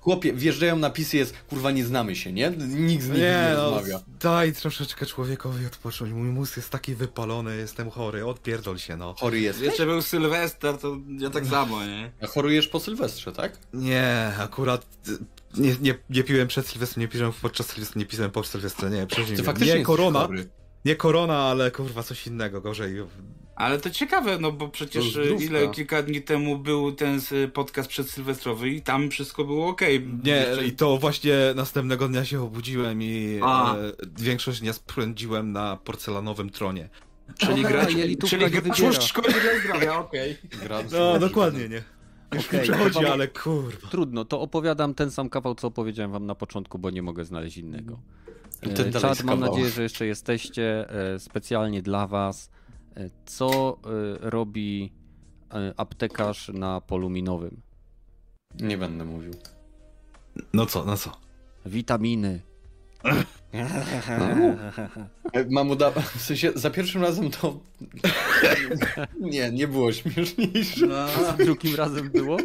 Chłopie, 0.00 0.32
wjeżdżają 0.32 0.76
napisy, 0.76 1.16
jest 1.16 1.34
kurwa 1.48 1.70
nie 1.70 1.84
znamy 1.84 2.16
się, 2.16 2.32
nie? 2.32 2.50
Nikt 2.50 3.02
z 3.04 3.08
nich 3.08 3.18
nie, 3.18 3.20
Nie 3.20 3.52
no, 3.56 3.70
rozmawia. 3.70 4.00
daj 4.20 4.52
troszeczkę 4.52 5.06
człowiekowi 5.06 5.66
odpocząć. 5.66 6.12
Mój 6.12 6.28
mózg 6.28 6.56
jest 6.56 6.70
taki 6.70 6.94
wypalony, 6.94 7.56
jestem 7.56 7.90
chory, 7.90 8.26
odpierdol 8.26 8.78
się 8.78 8.96
no. 8.96 9.14
Chory 9.18 9.40
jest. 9.40 9.60
Jeszcze 9.60 9.86
był 9.86 10.02
Sylwester, 10.02 10.78
to 10.78 10.96
ja 11.18 11.30
tak 11.30 11.46
samo, 11.46 11.84
nie? 11.84 12.12
A 12.22 12.26
chorujesz 12.26 12.68
po 12.68 12.80
Sylwestrze, 12.80 13.32
tak? 13.32 13.58
Nie, 13.72 14.32
akurat 14.38 14.86
nie, 15.56 15.76
nie, 15.80 15.94
nie 16.10 16.24
piłem 16.24 16.48
przed 16.48 16.66
Sylwestrem, 16.66 17.00
nie 17.00 17.08
piłem 17.08 17.32
podczas 17.42 17.66
Sylwestra, 17.66 17.98
nie 17.98 18.06
piłem 18.06 18.30
po 18.30 18.44
Sylwestrze, 18.44 18.90
nie, 18.90 19.06
faktycznie 19.42 19.74
Nie 19.74 19.82
korona, 19.84 20.20
chory. 20.20 20.48
Nie 20.84 20.96
korona, 20.96 21.38
ale 21.38 21.70
kurwa 21.70 22.02
coś 22.02 22.26
innego, 22.26 22.60
gorzej. 22.60 22.94
Ale 23.56 23.78
to 23.80 23.90
ciekawe, 23.90 24.38
no 24.38 24.52
bo 24.52 24.68
przecież 24.68 25.10
zdrówka. 25.10 25.44
ile 25.44 25.68
kilka 25.68 26.02
dni 26.02 26.22
temu 26.22 26.58
był 26.58 26.92
ten 26.92 27.14
s- 27.16 27.34
podcast 27.52 27.88
przedsylwestrowy 27.88 28.68
i 28.70 28.82
tam 28.82 29.10
wszystko 29.10 29.44
było 29.44 29.68
okej. 29.68 30.08
Nie, 30.24 30.32
Jeszcze- 30.32 30.66
i 30.66 30.72
to 30.72 30.98
właśnie 30.98 31.34
następnego 31.56 32.08
dnia 32.08 32.24
się 32.24 32.42
obudziłem 32.42 33.02
i 33.02 33.40
A. 33.42 33.76
e, 33.76 33.92
większość 34.20 34.60
dnia 34.60 34.72
spędziłem 34.72 35.52
na 35.52 35.76
porcelanowym 35.76 36.50
tronie. 36.50 36.88
Czyli 37.38 37.62
grać, 37.62 37.88
czyli 37.88 38.16
grać 38.50 38.52
wybiera. 38.52 38.92
szkodzi 39.00 39.28
dla 39.40 39.60
zdrowia, 39.64 39.98
okej. 39.98 40.36
Gra- 40.64 40.84
No, 40.92 41.18
dokładnie, 41.18 41.68
nie. 41.68 41.82
Już 42.34 42.52
mi 42.52 42.58
przechodzi, 42.60 42.98
chyba- 42.98 43.12
ale 43.12 43.28
kurwa. 43.28 43.88
Trudno, 43.90 44.24
to 44.24 44.40
opowiadam 44.40 44.94
ten 44.94 45.10
sam 45.10 45.28
kawał, 45.28 45.54
co 45.54 45.68
opowiedziałem 45.68 46.12
wam 46.12 46.26
na 46.26 46.34
początku, 46.34 46.78
bo 46.78 46.90
nie 46.90 47.02
mogę 47.02 47.24
znaleźć 47.24 47.56
innego. 47.56 47.98
Ten 48.62 48.74
dalej 48.90 48.92
Czad, 48.92 49.22
mam 49.24 49.40
nadzieję, 49.40 49.70
że 49.70 49.82
jeszcze 49.82 50.06
jesteście 50.06 50.90
e, 51.14 51.18
specjalnie 51.18 51.82
dla 51.82 52.06
was. 52.06 52.50
E, 52.96 53.10
Co 53.26 53.78
robi 54.20 54.92
aptekarz 55.76 56.48
na 56.48 56.80
polu 56.80 57.10
minowym? 57.10 57.60
Nie 58.60 58.78
będę 58.78 59.04
mówił. 59.04 59.32
No 60.52 60.66
co, 60.66 60.84
no 60.84 60.96
co? 60.96 61.12
Witaminy. 61.66 62.40
E, 65.32 65.44
Mam 65.50 65.70
uda... 65.70 65.90
W 65.90 66.20
sensie, 66.22 66.52
za 66.54 66.70
pierwszym 66.70 67.02
razem 67.02 67.30
to... 67.30 67.60
nie, 69.20 69.50
nie 69.52 69.68
było 69.68 69.92
śmieszniejsze. 69.92 71.04
A 71.28 71.32
drugim 71.32 71.74
razem 71.76 72.10
było? 72.10 72.36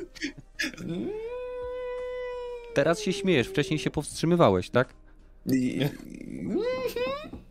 Teraz 2.74 3.00
się 3.02 3.14
śmiejesz, 3.14 3.48
wcześniej 3.48 3.80
się 3.80 3.90
powstrzymywałeś, 3.90 4.70
tak? 4.70 4.94
I... 5.48 5.90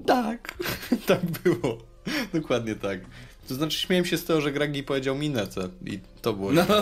tak, 0.07 0.55
tak 1.07 1.20
było. 1.25 1.78
Dokładnie 2.34 2.75
tak. 2.75 3.00
To 3.49 3.55
znaczy 3.55 3.78
śmiałem 3.78 4.05
się 4.05 4.16
z 4.16 4.25
tego, 4.25 4.41
że 4.41 4.52
Gragi 4.52 4.83
powiedział 4.83 5.15
minece 5.15 5.68
i 5.84 6.00
to 6.23 6.33
było 6.33 6.52
No. 6.52 6.66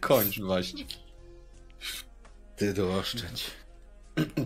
Kończ 0.00 0.40
właśnie. 0.40 0.84
Ty 2.56 2.74
dooszczędź. 2.74 3.50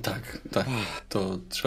Tak, 0.03 0.39
tak. 0.53 0.67
To 1.09 1.39
trzeba 1.49 1.67